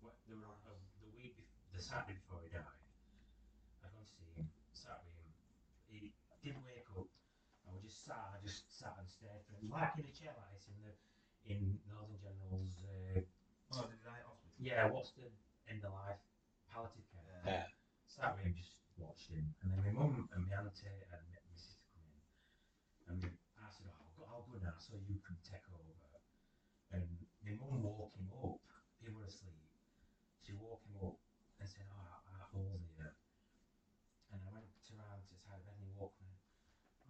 What, 0.00 0.16
there 0.26 0.36
were, 0.36 0.52
uh, 0.68 0.76
the 1.00 1.08
week, 1.08 1.36
bef- 1.36 1.56
the 1.72 1.80
Saturday 1.80 2.14
before 2.20 2.42
he 2.42 2.48
died, 2.52 2.84
I 3.80 3.88
gone 3.88 4.04
to 4.04 4.10
see 4.12 4.28
him, 4.36 4.48
sat 4.72 5.00
with 5.04 5.14
him. 5.16 5.32
He 5.88 6.12
didn't 6.42 6.64
wake 6.64 6.88
up. 6.96 7.08
I 7.64 7.70
was 7.72 7.80
just 7.82 8.04
sat, 8.04 8.32
I 8.32 8.38
just 8.42 8.68
sat 8.68 8.96
and 8.98 9.08
stared 9.08 9.40
for 9.46 9.52
him, 9.52 9.53
like 9.70 9.94
in 9.98 10.04
a 10.08 10.14
chair 10.14 10.32
like 10.36 10.50
this 10.56 10.66
in 10.68 10.76
the 10.82 10.92
in 11.48 11.60
Northern 11.88 12.18
General's. 12.20 12.74
Uh, 12.84 13.20
Oh, 13.74 13.90
did 13.90 13.98
he 13.98 14.06
hospital? 14.22 14.54
yeah, 14.60 14.86
what's 14.86 15.10
the 15.18 15.26
end 15.66 15.82
of 15.82 15.90
life 15.90 16.20
palliative 16.70 17.02
care? 17.10 17.42
Yeah. 17.42 17.66
Sat 18.06 18.36
with 18.38 18.46
him, 18.46 18.54
just 18.54 18.78
watched 18.94 19.26
him, 19.34 19.50
and 19.64 19.72
then 19.74 19.82
my 19.82 19.90
mum 19.90 20.28
and 20.30 20.46
my 20.46 20.54
auntie 20.54 20.86
and 20.86 21.22
my, 21.26 21.34
my 21.42 21.56
sister 21.58 21.82
come 23.02 23.18
in, 23.18 23.34
and 23.34 23.62
I 23.66 23.70
said, 23.74 23.90
"Oh, 23.90 23.98
I'll 23.98 24.14
go, 24.14 24.22
I'll 24.30 24.46
go 24.46 24.54
now, 24.62 24.78
so 24.78 24.94
you 24.94 25.18
can 25.26 25.34
take 25.42 25.64
over." 25.74 25.90
And 26.94 27.02
my 27.42 27.50
mum 27.58 27.82
woke 27.82 28.14
him 28.14 28.30
up. 28.30 28.62
He 29.02 29.10
was 29.10 29.26
asleep. 29.34 29.66
She 30.46 30.54
woke 30.54 30.86
him 30.86 30.94
up 31.02 31.18
and 31.58 31.66
said, 31.66 31.90
"Oh, 31.90 31.98
I, 32.06 32.38
I 32.38 32.46
hold 32.54 32.78
you." 32.78 32.94
And 34.30 34.38
I 34.38 34.48
went 34.54 34.70
to 34.70 34.92
around 34.94 35.18
to 35.26 35.28
the 35.34 35.40
side 35.42 35.58
of 35.58 35.66
the 35.66 35.72
bed 35.74 35.82
and 35.82 35.90
he 35.90 35.94
woke 35.98 36.14
me. 36.22 36.30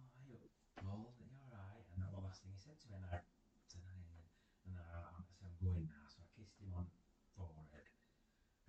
Oh, 0.01 0.09
are 0.09 0.25
you 0.25 0.41
Paul? 0.81 1.13
Are 1.13 1.27
you 1.29 1.37
alright? 1.45 1.85
And 1.93 2.01
that 2.01 2.09
was 2.09 2.17
the 2.17 2.25
last 2.25 2.41
thing 2.41 2.53
he 2.57 2.61
said 2.63 2.77
to 2.81 2.87
me. 2.89 2.97
And 2.97 3.05
I 3.05 3.21
said, 3.69 3.85
"Aye." 3.85 4.25
And 4.65 4.73
I, 4.81 4.81
I 5.13 5.21
said, 5.29 5.45
I'm 5.45 5.57
going 5.61 5.85
now. 5.85 6.05
So 6.09 6.25
I 6.25 6.27
kissed 6.33 6.57
him 6.57 6.73
on 6.73 6.89
the 6.89 6.97
forehead. 7.37 7.85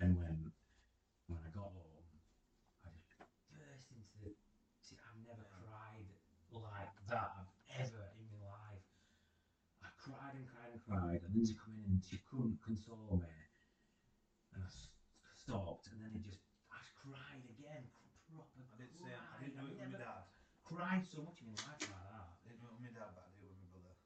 And 0.00 0.12
when 0.20 0.52
when 1.26 1.40
I 1.42 1.48
got 1.56 1.72
home, 1.72 2.04
I 2.84 2.88
just 2.92 3.08
burst 3.50 3.88
into 3.96 4.16
the. 4.22 4.30
See, 4.84 4.96
I've 5.00 5.18
never 5.26 5.42
cried 5.50 6.06
like 6.52 6.92
that 7.10 7.32
ever 7.80 8.04
in 8.20 8.24
my 8.30 8.44
life. 8.46 8.84
I 9.82 9.88
cried 9.98 10.36
and 10.38 10.46
cried 10.46 10.70
and 10.70 10.80
cried, 10.84 11.20
and 11.24 11.32
Lindsay 11.34 11.56
come 11.58 11.74
in 11.80 11.85
and 11.96 12.04
she 12.04 12.20
couldn't 12.28 12.60
console 12.60 13.16
me. 13.24 13.32
And 14.52 14.60
I 14.60 14.68
s- 14.68 14.92
stopped, 15.32 15.88
and 15.88 15.96
then 16.04 16.12
it 16.12 16.20
just, 16.28 16.44
I 16.68 16.76
cried 16.92 17.40
again, 17.56 17.88
proper 18.28 18.60
I 18.68 18.76
did 18.76 18.92
say 18.92 19.16
I 19.16 19.16
cried. 19.16 19.40
didn't 19.40 19.56
do 19.56 19.64
it 19.72 19.80
with 19.80 19.88
my 19.88 19.96
dad. 19.96 20.28
cried 20.60 21.04
so 21.08 21.24
much 21.24 21.40
in 21.40 21.48
my 21.48 21.56
life 21.64 21.80
like 21.88 22.04
that. 22.12 22.28
I 22.36 22.44
didn't 22.44 22.60
do 22.60 22.68
it 22.68 22.76
with 22.76 22.84
my 22.84 22.92
dad, 22.92 23.16
but 23.16 23.24
I 23.24 23.32
did 23.32 23.48
it 23.48 23.56
with 23.56 23.60
my 23.64 23.70
brother. 23.72 23.96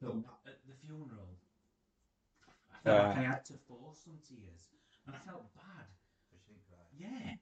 But 0.00 0.40
at 0.48 0.64
the 0.64 0.72
funeral, 0.80 1.36
I 2.72 2.76
felt 2.80 2.96
Yeah. 2.96 3.08
like 3.12 3.16
I 3.20 3.20
uh. 3.20 3.32
had 3.36 3.44
to 3.52 3.54
force 3.68 4.00
some 4.08 4.16
tears, 4.24 4.72
and 5.04 5.12
I 5.14 5.18
felt 5.18 5.52
bad. 5.52 5.86
But 6.32 6.40
she 6.40 6.52
didn't 6.56 6.64
cry. 6.64 6.88
Yeah. 6.96 7.36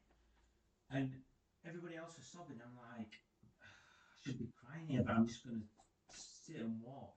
And 0.91 1.23
everybody 1.65 1.95
else 1.95 2.17
was 2.19 2.27
sobbing. 2.27 2.59
I'm 2.59 2.75
like, 2.77 3.15
I 3.63 4.15
should 4.23 4.39
be 4.39 4.51
crying 4.59 4.87
here, 4.91 5.03
but 5.07 5.15
I'm 5.15 5.27
just 5.27 5.45
going 5.47 5.61
to 5.63 5.67
sit 6.11 6.57
and 6.61 6.83
watch. 6.83 7.14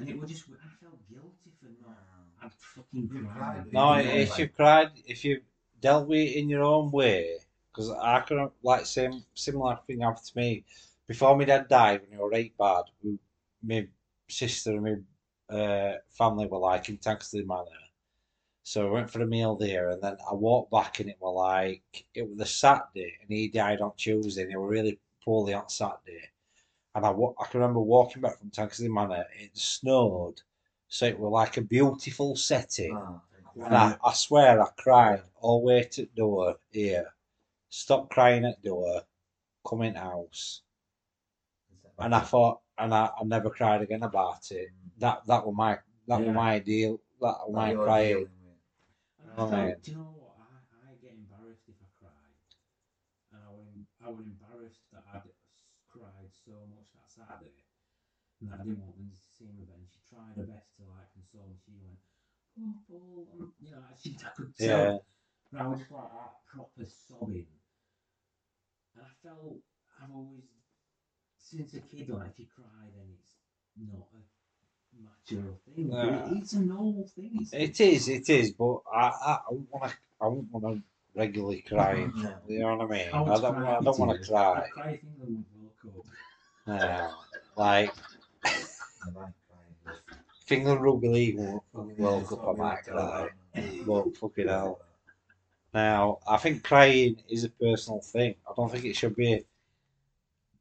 And 0.00 0.08
it 0.08 0.18
was 0.18 0.30
just, 0.30 0.44
I 0.48 0.68
felt 0.82 0.98
guilty 1.10 1.50
for 1.60 1.66
not. 1.82 1.96
No. 2.40 2.46
I'd 2.46 2.52
fucking 2.54 3.10
You 3.12 3.28
cried. 3.34 3.54
cried, 3.54 3.72
No, 3.72 3.94
if 3.98 4.30
like- 4.30 4.38
you've 4.38 4.54
cried, 4.56 4.88
if 5.06 5.24
you've 5.24 5.42
dealt 5.80 6.08
with 6.08 6.18
it 6.20 6.36
in 6.38 6.48
your 6.48 6.62
own 6.62 6.90
way, 6.90 7.36
because 7.70 7.90
I 7.90 8.20
could 8.20 8.50
like 8.62 8.86
same 8.86 9.22
similar 9.34 9.78
thing 9.86 10.00
happened 10.00 10.24
to 10.26 10.38
me 10.38 10.64
before 11.06 11.36
my 11.36 11.44
dad 11.44 11.68
died 11.68 12.00
when 12.00 12.10
he 12.12 12.16
was 12.16 12.30
right 12.32 12.52
bad. 12.58 12.84
My 13.62 13.86
sister 14.28 14.70
and 14.76 15.04
my 15.50 15.54
uh, 15.56 15.96
family 16.08 16.46
were 16.46 16.58
like 16.58 16.88
in 16.88 16.96
Tankersley 16.98 17.46
Manor, 17.46 17.64
so 18.62 18.88
I 18.88 18.90
went 18.90 19.10
for 19.10 19.20
a 19.22 19.26
meal 19.26 19.54
there, 19.56 19.90
and 19.90 20.02
then 20.02 20.16
I 20.30 20.34
walked 20.34 20.70
back, 20.70 21.00
and 21.00 21.10
it 21.10 21.16
was 21.20 21.34
like 21.36 22.06
it 22.14 22.28
was 22.28 22.40
a 22.40 22.46
Saturday, 22.46 23.12
and 23.20 23.30
he 23.30 23.48
died 23.48 23.80
on 23.82 23.92
Tuesday, 23.96 24.42
and 24.42 24.50
he 24.50 24.56
was 24.56 24.70
really 24.70 24.98
poorly 25.24 25.52
on 25.52 25.68
Saturday. 25.68 26.30
And 26.94 27.06
I, 27.06 27.10
wa- 27.10 27.34
I 27.40 27.46
can 27.46 27.60
remember 27.60 27.80
walking 27.80 28.22
back 28.22 28.38
from 28.38 28.50
Tankersley 28.50 28.88
Manor. 28.92 29.26
It 29.38 29.56
snowed, 29.56 30.42
so 30.88 31.06
it 31.06 31.18
was 31.18 31.30
like 31.30 31.56
a 31.56 31.62
beautiful 31.62 32.36
setting 32.36 32.96
thank 32.96 33.66
And 33.66 33.76
I, 33.76 33.96
I 34.04 34.12
swear 34.12 34.60
I 34.60 34.68
cried 34.76 35.22
all 35.40 35.60
the 35.60 35.66
way 35.66 35.84
to 35.84 36.02
the 36.02 36.08
door 36.16 36.56
here. 36.70 37.14
Stop 37.68 38.10
crying 38.10 38.44
at 38.44 38.62
door, 38.62 39.02
come 39.66 39.82
in 39.82 39.94
house. 39.94 40.62
And 41.98 42.14
I 42.14 42.20
thought, 42.20 42.60
and 42.78 42.94
I, 42.94 43.10
I 43.20 43.24
never 43.24 43.50
cried 43.50 43.82
again 43.82 44.02
about 44.02 44.50
it. 44.50 44.68
That 44.98 45.26
that 45.26 45.46
was 45.46 45.54
my 45.54 45.78
that 46.08 46.20
Yeah. 46.20 46.26
was 46.26 46.34
my 46.34 46.58
deal. 46.58 47.00
That 47.20 47.36
was 47.46 47.54
my 47.54 47.74
crying. 47.74 48.08
dealing 48.08 48.30
with- 48.44 48.58
And 49.20 49.30
I 49.30 49.34
Oh, 49.42 49.50
felt, 49.50 49.82
do 49.82 49.90
you 49.92 49.96
know 49.98 50.14
what? 50.16 50.36
I, 50.40 50.90
I 50.90 50.94
get 51.02 51.12
embarrassed 51.12 51.68
if 51.68 51.76
I 51.82 51.88
cry. 52.00 52.26
And 53.32 53.42
I 53.44 53.50
was, 53.50 53.66
I 54.04 54.08
was 54.10 54.26
embarrassed 54.26 54.80
that 54.92 55.04
I'd 55.12 55.18
s- 55.18 55.28
cried 55.88 56.30
so 56.44 56.52
much 56.74 56.88
that 56.94 57.10
Saturday. 57.12 57.64
And 58.40 58.48
I 58.52 58.56
didn't 58.56 58.80
want 58.80 58.96
Lindsay 58.96 59.20
to 59.20 59.30
see 59.36 59.44
me, 59.52 59.68
but 59.68 59.76
she 59.92 60.00
tried 60.08 60.32
her 60.36 60.48
best 60.48 60.72
to 60.76 60.82
like 60.88 61.12
console 61.12 61.48
me. 61.48 61.56
She 61.60 61.72
went, 61.76 62.00
oh, 62.60 62.74
Paul, 62.88 63.28
um," 63.36 63.52
you 63.60 63.70
know, 63.70 63.84
she, 64.00 64.16
I 64.24 64.30
could 64.36 64.56
tell. 64.56 64.68
Yeah, 64.68 64.98
And 65.52 65.60
I 65.60 65.66
was 65.68 65.80
like 65.90 66.10
that, 66.12 66.32
proper 66.48 66.86
sobbing. 66.88 67.46
And 68.96 69.04
I 69.04 69.12
felt, 69.22 69.56
I've 70.02 70.10
always, 70.14 70.48
since 71.36 71.74
a 71.74 71.80
kid, 71.80 72.08
like, 72.08 72.32
if 72.32 72.38
you 72.38 72.46
cry, 72.56 72.88
then 72.96 73.12
it's 73.12 73.32
not 73.76 74.08
a 74.16 74.20
mature 75.04 75.52
thing. 75.66 75.90
But 75.90 76.04
Yeah. 76.04 76.38
It's 76.40 76.52
a 76.54 76.60
normal 76.60 77.06
thing. 77.14 77.30
It's, 77.40 77.52
it 77.52 77.80
is, 77.80 78.08
it 78.08 78.28
is. 78.28 78.52
But 78.52 78.80
I 78.92 79.08
I, 79.08 79.32
I 79.32 79.52
want 79.70 79.92
to 79.92 79.98
I 80.20 80.26
wouldn't 80.26 80.52
want 80.52 80.64
to 80.76 80.82
regularly 81.14 81.62
cry. 81.62 82.08
No. 82.14 82.34
You 82.48 82.58
know 82.60 82.76
what 82.76 82.90
I 82.90 82.96
mean? 82.96 83.08
I 83.12 83.22
I 83.22 83.40
don't 83.40 83.56
I 83.56 83.80
don't 83.80 83.98
want 83.98 84.20
to 84.22 84.26
cry. 84.28 84.62
I 84.64 84.68
cry 84.68 84.90
if 84.92 85.04
England 85.04 85.44
World 85.56 85.72
Cup. 85.82 86.04
No, 86.66 86.74
like 86.74 86.82
I 86.82 87.10
like 87.56 87.94
crying. 87.94 88.06
if 88.44 88.80
England 90.50 90.82
rugby 90.82 91.08
league 91.08 91.38
World 91.38 91.62
Fucking 91.72 91.96
World 91.96 92.22
yeah, 92.22 92.28
Cup, 92.28 92.48
I 92.48 92.52
might 92.52 92.84
cry. 92.84 93.28
But 93.86 94.16
fucking 94.16 94.48
hell. 94.48 94.80
Now, 95.72 96.18
I 96.28 96.36
think 96.38 96.64
crying 96.64 97.22
is 97.28 97.44
a 97.44 97.50
personal 97.50 98.00
thing. 98.00 98.34
I 98.48 98.52
don't 98.56 98.70
think 98.70 98.84
it 98.84 98.96
should 98.96 99.14
be 99.14 99.44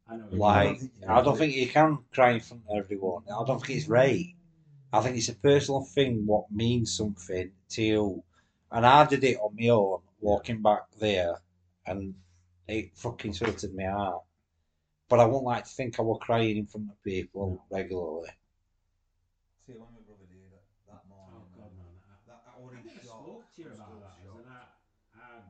I 0.07 0.17
like. 0.31 0.81
I 1.07 1.21
don't 1.21 1.37
think 1.37 1.55
you 1.55 1.67
can 1.67 1.99
cry 2.13 2.31
in 2.31 2.39
front 2.39 2.63
of 2.69 2.77
everyone. 2.77 3.23
I 3.27 3.43
don't 3.45 3.63
think 3.63 3.79
it's 3.79 3.87
right. 3.87 4.35
I 4.91 5.01
think 5.01 5.17
it's 5.17 5.29
a 5.29 5.35
personal 5.35 5.81
thing 5.81 6.25
what 6.25 6.51
means 6.51 6.95
something 6.95 7.51
to 7.69 7.83
you. 7.83 8.23
And 8.71 8.85
I 8.85 9.05
did 9.05 9.23
it 9.23 9.37
on 9.37 9.55
my 9.59 9.69
own, 9.69 10.01
walking 10.19 10.61
back 10.61 10.83
there, 10.99 11.35
and 11.85 12.15
it 12.67 12.91
fucking 12.95 13.33
sorted 13.33 13.75
my 13.75 13.85
heart. 13.85 14.23
But 15.09 15.19
I 15.19 15.25
wouldn't 15.25 15.45
like 15.45 15.63
to 15.65 15.69
think 15.71 15.99
I 15.99 16.03
were 16.03 16.17
crying 16.17 16.57
in 16.57 16.65
front 16.67 16.89
of 16.91 17.03
people 17.03 17.65
regularly. 17.69 18.29
See, 19.65 19.73
when 19.73 19.89
my 19.89 20.01
brother 20.05 20.25
did 20.29 20.45
that, 20.53 20.65
that 20.85 21.01
Oh 21.09 21.45
God, 21.57 21.73
man. 21.77 21.89
I, 22.05 22.13
that, 22.29 22.45
that 22.45 22.53
I 22.53 22.61
was 22.61 22.73
I 22.77 23.01
shock. 23.01 23.25
spoke 23.25 23.45
to 23.53 23.61
you 23.61 23.67
I 23.67 23.71
was 23.71 23.79
about 23.79 24.01
that. 24.01 24.15
shocked. 24.21 24.45
I, 24.47 25.19
I, 25.19 25.41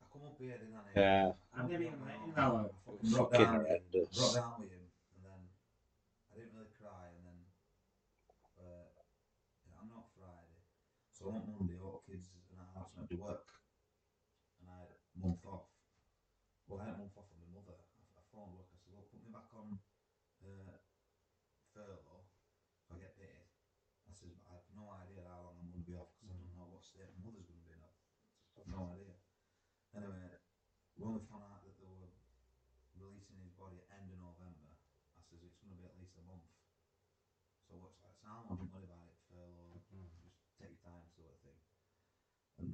I 0.00 0.04
come 0.12 0.24
up 0.28 0.36
here, 0.38 0.56
didn't 0.60 0.76
I? 0.76 0.92
Yeah, 0.94 1.32
I've 1.56 1.68
never 1.70 1.82
even 1.82 2.04
met 2.04 2.20
him 2.20 2.36
I 2.36 2.68
fucking 2.84 3.10
broke 3.10 3.32
down, 3.32 3.64
horrendous. 3.64 4.12
broke 4.16 4.34
down 4.36 4.54
with 4.60 4.70
him, 4.70 4.84
and 5.16 5.20
then 5.24 5.40
I 6.28 6.36
didn't 6.36 6.52
really 6.52 6.72
cry, 6.76 7.08
and 7.16 7.22
then 7.24 7.38
uh, 8.60 8.88
yeah, 9.64 9.76
I'm 9.80 9.88
not 9.88 10.12
Friday, 10.16 10.60
so 11.16 11.32
on 11.32 11.48
Monday, 11.48 11.80
all 11.80 12.00
the 12.00 12.12
kids 12.12 12.28
and 12.52 12.60
I 12.60 12.66
house 12.76 12.92
went 12.96 13.08
to 13.08 13.16
work, 13.16 13.48
and 14.60 14.68
I 14.68 14.84
had 14.84 14.90
a 14.92 15.18
month 15.20 15.42
off. 15.48 15.68
Well, 16.68 16.78
I 16.80 16.86
had 16.86 16.94
a 16.94 17.00
month 17.02 17.16
off 17.18 17.26
from 17.30 17.40
my 17.42 17.50
mother. 17.50 17.74
I, 17.74 18.02
I 18.14 18.22
phoned 18.30 18.54
work. 18.54 18.68
I 18.70 18.78
said, 18.78 18.94
"Look, 18.94 19.10
put 19.10 19.22
me 19.24 19.30
back 19.32 19.50
on 19.56 19.78
uh, 20.44 20.76
furlough. 21.74 22.26
If 22.86 22.88
I 22.94 22.96
get 23.02 23.16
paid." 23.18 23.46
I 24.06 24.12
said, 24.14 24.30
"But 24.38 24.46
I 24.50 24.52
have 24.58 24.68
no 24.74 24.90
idea 24.94 25.26
how 25.26 25.46
long 25.46 25.58
I'm 25.58 25.70
going 25.70 25.82
to 25.82 25.90
be 25.90 25.98
off 25.98 26.10
because 26.18 26.30
I 26.34 26.38
don't 26.38 26.54
know 26.58 26.70
what 26.70 26.82
state 26.86 27.10
my 27.18 27.26
mother's 27.26 27.46
going 27.46 27.58
to 27.58 27.66
be 27.66 27.74
in. 27.74 27.82
I've 28.58 28.70
no 28.70 28.90
idea." 28.92 29.14
Anyway, 29.96 30.22
we 30.94 31.02
only 31.02 31.26
found 31.26 31.42
out 31.42 31.66
that 31.66 31.74
they 31.80 31.90
were 31.90 32.06
releasing 32.94 33.42
his 33.42 33.50
body 33.58 33.82
at 33.82 33.90
end 33.98 34.10
of 34.14 34.22
November. 34.22 34.70
I 35.18 35.20
says 35.26 35.42
it's 35.42 35.58
going 35.58 35.74
to 35.74 35.78
be 35.80 35.86
at 35.88 35.98
least 35.98 36.14
a 36.18 36.24
month. 36.30 36.46
So 37.66 37.74
what's 37.78 37.98
that 38.02 38.14
sound? 38.22 38.50
Don't 38.54 38.70
worry 38.70 38.86
about 38.86 39.10
it. 39.10 39.18
Furlough, 39.30 39.82
just 40.22 40.38
take 40.58 40.70
your 40.70 40.82
time, 40.86 41.06
sort 41.14 41.30
of 41.34 41.38
thing. 41.42 41.60
And 42.58 42.68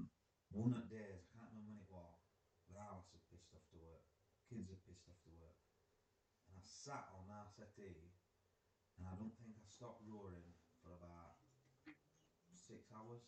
one 0.53 0.73
of 0.77 0.85
the 0.89 0.93
days, 0.93 1.21
I 1.21 1.29
can't 1.37 1.49
remember 1.53 1.73
when 1.73 1.81
it 1.81 1.89
was, 1.89 2.21
but 2.69 2.81
I 2.81 2.93
was 2.93 3.05
pissed 3.29 3.53
off 3.53 3.65
to 3.73 3.79
work. 3.81 4.05
Kids 4.49 4.69
are 4.73 4.81
pissed 4.89 5.05
off 5.09 5.21
to 5.25 5.33
work. 5.37 5.57
And 6.49 6.57
I 6.59 6.63
sat 6.87 7.11
on 7.19 7.27
our 7.35 7.51
settee, 7.51 8.15
and 8.95 9.11
I 9.11 9.19
don't 9.19 9.35
think 9.43 9.59
I 9.59 9.67
stopped 9.67 10.07
roaring 10.07 10.55
for 10.79 10.95
about 10.95 11.43
six 12.55 12.95
hours. 12.95 13.27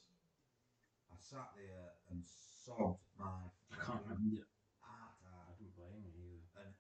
I 1.11 1.19
sat 1.19 1.59
there 1.59 1.99
and 2.07 2.23
sobbed 2.23 3.03
my 3.19 3.51
I 3.75 3.75
can't 3.83 4.07
remember. 4.07 4.47
heart 4.79 5.19
I 5.27 5.51
don't 5.59 5.75
blame 5.75 6.07
you 6.07 6.39
either. 6.39 6.71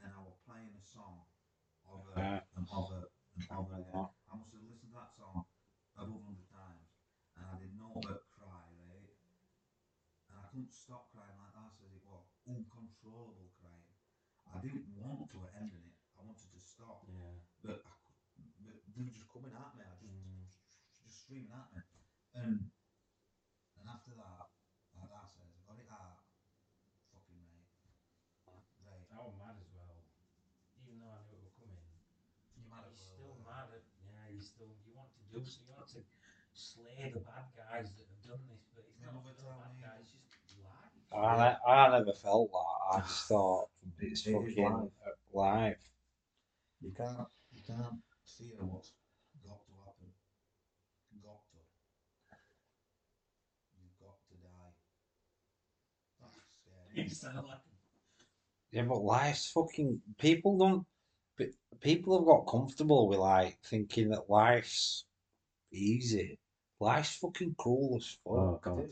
and 0.00 0.08
I 0.16 0.20
was 0.24 0.40
playing 0.48 0.72
a 0.72 0.80
song 0.80 1.28
over 1.84 2.16
Yeah. 2.16 2.40
and 2.56 2.64
over 2.72 3.04
and 3.36 3.44
over 3.52 3.76
again. 3.76 3.92
Yeah. 3.92 4.08
I 4.32 4.32
must 4.40 4.56
have 4.56 4.64
listened 4.64 4.96
to 4.96 4.96
that 4.96 5.12
song 5.12 5.44
above 5.92 6.24
hundred 6.24 6.48
times, 6.48 6.88
and 7.36 7.44
I 7.44 7.52
did 7.60 7.76
no 7.76 7.92
but 8.00 8.24
cry, 8.32 8.64
right? 8.80 9.12
And 10.32 10.40
I 10.40 10.48
couldn't 10.48 10.72
stop 10.72 11.12
crying 11.12 11.36
like 11.36 11.52
that, 11.52 11.76
as 11.84 11.92
it 11.92 12.00
was 12.00 12.24
uncontrollable 12.48 13.52
crying. 13.60 13.92
I 14.48 14.60
didn't 14.64 14.88
want 14.96 15.28
to 15.36 15.44
end 15.52 15.72
it. 15.76 15.83
I 16.90 16.92
wanted 17.16 17.40
to 17.40 17.48
stop, 17.48 17.72
Yeah. 17.72 17.80
but 17.80 17.88
I 17.88 17.96
could, 18.04 18.16
but 18.60 18.76
they 18.94 19.02
were 19.02 19.14
just 19.14 19.28
coming 19.32 19.52
at 19.54 19.72
me. 19.76 19.84
I 19.84 19.94
just 19.96 20.12
Mm. 20.12 20.44
just 21.04 21.20
screaming 21.24 21.52
at 21.52 21.68
me, 21.72 21.80
and 22.34 22.70
and 23.80 23.86
after 23.88 24.12
that, 24.16 24.48
like 24.96 25.12
I 25.12 25.24
said, 25.26 25.48
I 25.48 25.60
got 25.66 25.78
it 25.80 25.90
out. 25.90 26.20
Fucking 27.12 27.40
mate, 27.40 27.68
right? 27.80 29.04
I 29.16 29.22
was 29.24 29.36
mad 29.38 29.56
as 29.60 29.68
well. 29.72 30.04
Even 30.80 30.98
though 31.00 31.12
I 31.14 31.20
knew 31.24 31.38
it 31.38 31.44
was 31.44 31.54
coming. 31.56 31.80
You 32.58 32.66
might 32.70 32.86
You're 32.86 32.96
still 32.96 33.34
well. 33.42 33.50
mad 33.50 33.68
at, 33.74 33.82
yeah, 34.06 34.26
you 34.30 34.40
still, 34.42 34.70
you 34.86 34.94
want 34.94 35.10
to 35.16 35.22
do 35.30 35.42
so, 35.42 35.62
you 35.66 35.72
want 35.74 35.88
to 35.90 36.00
slay 36.54 37.10
the 37.10 37.18
bad 37.26 37.50
guys 37.56 37.90
that 37.98 38.06
have 38.06 38.22
done 38.22 38.42
this, 38.50 38.62
but 38.74 38.84
it's 38.86 39.00
Yeah, 39.00 39.10
not 39.10 39.24
but 39.26 39.34
the 39.36 39.42
bad 39.42 39.74
me- 39.74 39.82
guys, 39.82 40.06
just 40.46 40.58
life. 40.62 40.94
I, 41.10 41.56
I 41.66 41.98
never 41.98 42.12
felt 42.14 42.50
that. 42.52 42.78
I 42.94 43.00
just 43.02 43.26
thought 43.28 43.68
it's 43.98 44.26
It 44.26 44.34
is 44.34 44.34
fucking 44.34 44.64
life. 44.64 44.90
life. 45.32 45.82
You 46.84 46.92
can't, 46.92 47.28
you 47.50 47.62
can't 47.66 47.98
see 48.24 48.52
what's 48.60 48.92
got 49.42 49.58
to 49.66 49.72
happen. 49.86 50.12
Got 51.22 51.40
to. 51.52 51.58
You've 53.80 53.98
got 53.98 54.18
to 54.28 54.34
die. 54.42 54.74
That's 56.20 56.36
scary. 56.60 57.08
You 57.08 57.14
sound 57.14 57.48
like 57.48 57.58
Yeah, 58.70 58.82
but 58.82 59.02
life's 59.02 59.50
fucking. 59.50 60.02
People 60.18 60.58
don't. 60.58 60.86
but 61.38 61.48
People 61.80 62.18
have 62.18 62.26
got 62.26 62.50
comfortable 62.50 63.08
with 63.08 63.18
like 63.18 63.56
thinking 63.64 64.10
that 64.10 64.28
life's 64.28 65.06
easy. 65.72 66.38
Life's 66.80 67.16
fucking 67.16 67.54
cruel 67.58 67.94
as 67.96 68.18
fuck. 68.24 68.34
Oh, 68.34 68.60
God. 68.62 68.88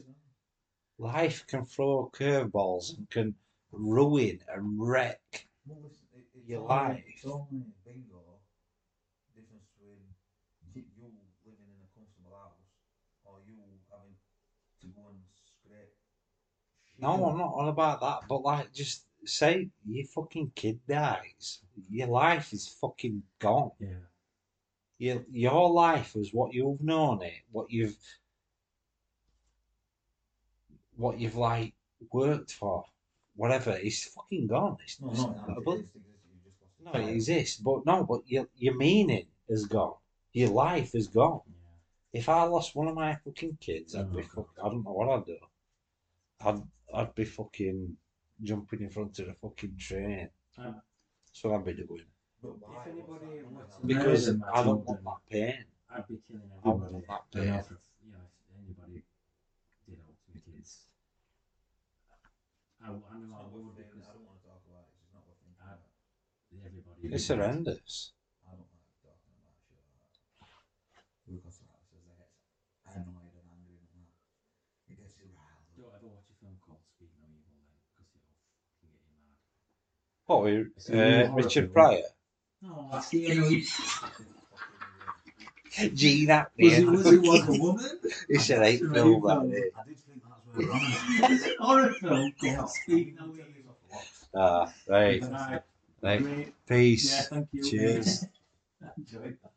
Life 0.99 1.45
can 1.47 1.67
throw 1.67 2.11
curveballs 2.11 2.97
and 2.97 3.11
can 3.11 3.35
ruin 3.71 4.39
and 4.49 4.81
wreck. 4.81 5.47
Well, 5.67 5.81
listen, 5.83 5.99
it, 5.99 5.99
it's 5.99 6.02
Your 6.47 6.61
only, 6.61 6.75
life. 6.75 7.05
It's 7.07 7.25
only 7.25 7.67
bingo. 7.85 8.41
Difference 9.35 9.65
between 9.79 10.03
you 10.75 10.83
living 11.47 11.69
in 11.71 11.81
a 11.83 11.91
comfortable 11.95 12.37
house 12.37 12.59
or 13.25 13.39
you 13.47 13.55
having 13.61 13.79
to 14.81 14.87
go 14.89 15.09
and 15.09 15.21
scrape. 15.57 15.95
shit 16.89 17.01
No. 17.01 17.31
I'm 17.31 17.39
not 17.39 17.55
on 17.55 17.69
about 17.69 18.01
that. 18.01 18.29
But 18.29 18.43
like, 18.43 18.73
just 18.73 19.07
say 19.25 19.69
your 19.87 20.07
fucking 20.07 20.53
kid 20.55 20.81
dies, 20.89 21.61
your 21.91 22.09
life 22.09 22.53
is 22.53 22.69
fucking 22.81 23.23
gone. 23.39 23.73
Yeah. 23.79 23.89
Your 24.99 25.25
your 25.31 25.71
life 25.71 26.15
is 26.17 26.33
what 26.33 26.53
you've 26.55 26.81
known 26.81 27.23
it, 27.23 27.43
what 27.51 27.71
you've 27.71 27.97
what 30.97 31.19
you've 31.19 31.37
like 31.37 31.75
worked 32.13 32.53
for, 32.53 32.85
whatever. 33.35 33.73
It's 33.73 34.05
fucking 34.05 34.47
gone. 34.47 34.77
It's, 34.85 35.01
No, 35.01 35.11
it's 35.11 35.23
no, 35.23 35.45
not 35.49 35.57
no, 36.85 36.93
it 36.93 36.95
exists, 36.95 36.95
you 36.95 36.95
just 36.95 36.97
lost 36.97 36.97
No, 36.97 37.01
it. 37.01 37.05
it 37.09 37.15
exists, 37.15 37.57
but 37.59 37.87
no, 37.87 38.05
but 38.05 38.21
your 38.27 38.49
your 38.57 38.77
meaning 38.77 39.27
is 39.49 39.67
gone. 39.67 39.95
Your 40.33 40.51
life 40.51 40.95
is 40.95 41.09
gone. 41.09 41.41
Yeah. 41.47 42.21
If 42.21 42.29
I 42.29 42.43
lost 42.45 42.75
one 42.75 42.89
of 42.89 42.95
my 42.95 43.15
fucking 43.25 43.59
kids, 43.61 43.95
I'd 43.95 44.11
be 44.15 44.23
Oh, 44.23 44.23
fuck, 44.35 44.49
I 44.65 44.69
don't 44.69 44.85
know 44.85 44.93
what 44.93 45.09
I'd 45.11 45.27
do. 45.27 45.37
I'd 46.45 46.63
I'd 46.95 47.15
be 47.15 47.25
fucking 47.25 47.97
jumping 48.43 48.83
in 48.83 48.91
front 48.91 49.19
of 49.19 49.27
the 49.27 49.35
fucking 49.35 49.77
train. 49.79 50.29
Uh-huh. 50.59 50.73
That's 51.27 51.45
what 51.45 51.55
I'd 51.55 51.65
be 51.65 51.75
doing. 51.75 52.05
But 52.43 52.59
why? 52.61 52.75
What's 52.75 52.89
anybody 52.89 53.39
that 53.39 53.51
wants 53.53 53.77
gonna 53.77 53.81
to 53.81 53.87
be? 53.87 53.95
Because 53.95 54.29
I 54.29 54.65
don't 54.65 54.85
want 54.87 55.05
that 55.05 55.21
pain. 55.31 55.65
I'd 55.95 56.09
be 56.09 56.19
killing 56.27 56.43
I 56.65 56.69
want 56.69 56.83
everybody. 56.85 57.07
that 57.09 57.39
And 57.41 57.45
pain. 57.45 57.55
also, 57.55 57.77
you 58.05 58.13
know, 58.13 58.19
if 58.49 58.65
anybody 58.65 59.03
did 59.87 59.99
help 60.05 60.17
to 60.17 60.29
my 60.35 60.41
kids, 60.57 60.87
I, 62.83 62.89
I 62.89 62.91
know 62.91 63.37
I 63.39 63.43
not 63.43 63.53
would 63.53 63.77
It's 67.03 67.29
horrendous. 67.29 68.13
I 68.47 68.53
don't 68.53 68.61
like 68.61 68.95
that. 69.03 69.19
Because 71.27 71.59
like 71.61 71.75
I 71.75 71.83
says, 71.91 72.07
I 72.11 72.93
get 72.93 73.07
annoyed 73.07 73.35
and 73.35 73.49
angry 73.51 73.77
and 73.83 73.89
that. 73.91 74.09
It 74.93 74.97
gets 75.03 75.19
you. 75.19 75.31
Don't 75.77 75.93
ever 75.95 76.07
watch 76.07 76.29
a 76.31 76.37
film 76.39 76.57
called 76.65 76.81
Speak 76.95 77.11
No 77.19 77.27
Evil 77.27 77.59
then, 77.67 77.83
because 77.97 78.11
it'll 78.15 78.37
fucking 78.39 78.71
get 78.81 79.03
you 79.11 79.23
mad. 79.27 79.43
What, 80.27 80.47
uh, 80.95 81.35
Richard 81.35 81.73
Pryor? 81.73 82.03
No, 82.63 82.89
that's 82.93 83.09
the 83.11 83.27
Was 86.59 86.79
it, 86.79 86.87
was 86.87 87.13
it 87.13 87.25
like 87.25 87.49
a 87.49 87.53
woman? 87.61 88.01
it's 88.29 88.51
an 88.51 88.63
eight 88.63 88.81
film, 88.81 89.23
that 89.23 89.43
is. 89.51 89.73
I 89.75 89.85
did 89.85 89.99
think 89.99 90.23
that's 90.23 90.47
where 90.47 90.67
we're 90.67 90.73
on. 90.73 91.57
Horror 91.59 91.93
film 91.95 92.33
called 92.41 92.71
Ah, 94.35 94.73
right. 94.89 95.23
Right. 96.03 96.23
Great. 96.23 96.55
Peace. 96.67 97.11
Yeah, 97.19 97.23
thank 97.23 97.49
you. 97.53 97.63
Cheers. 97.71 98.27
Enjoy 98.99 99.37
that. 99.43 99.53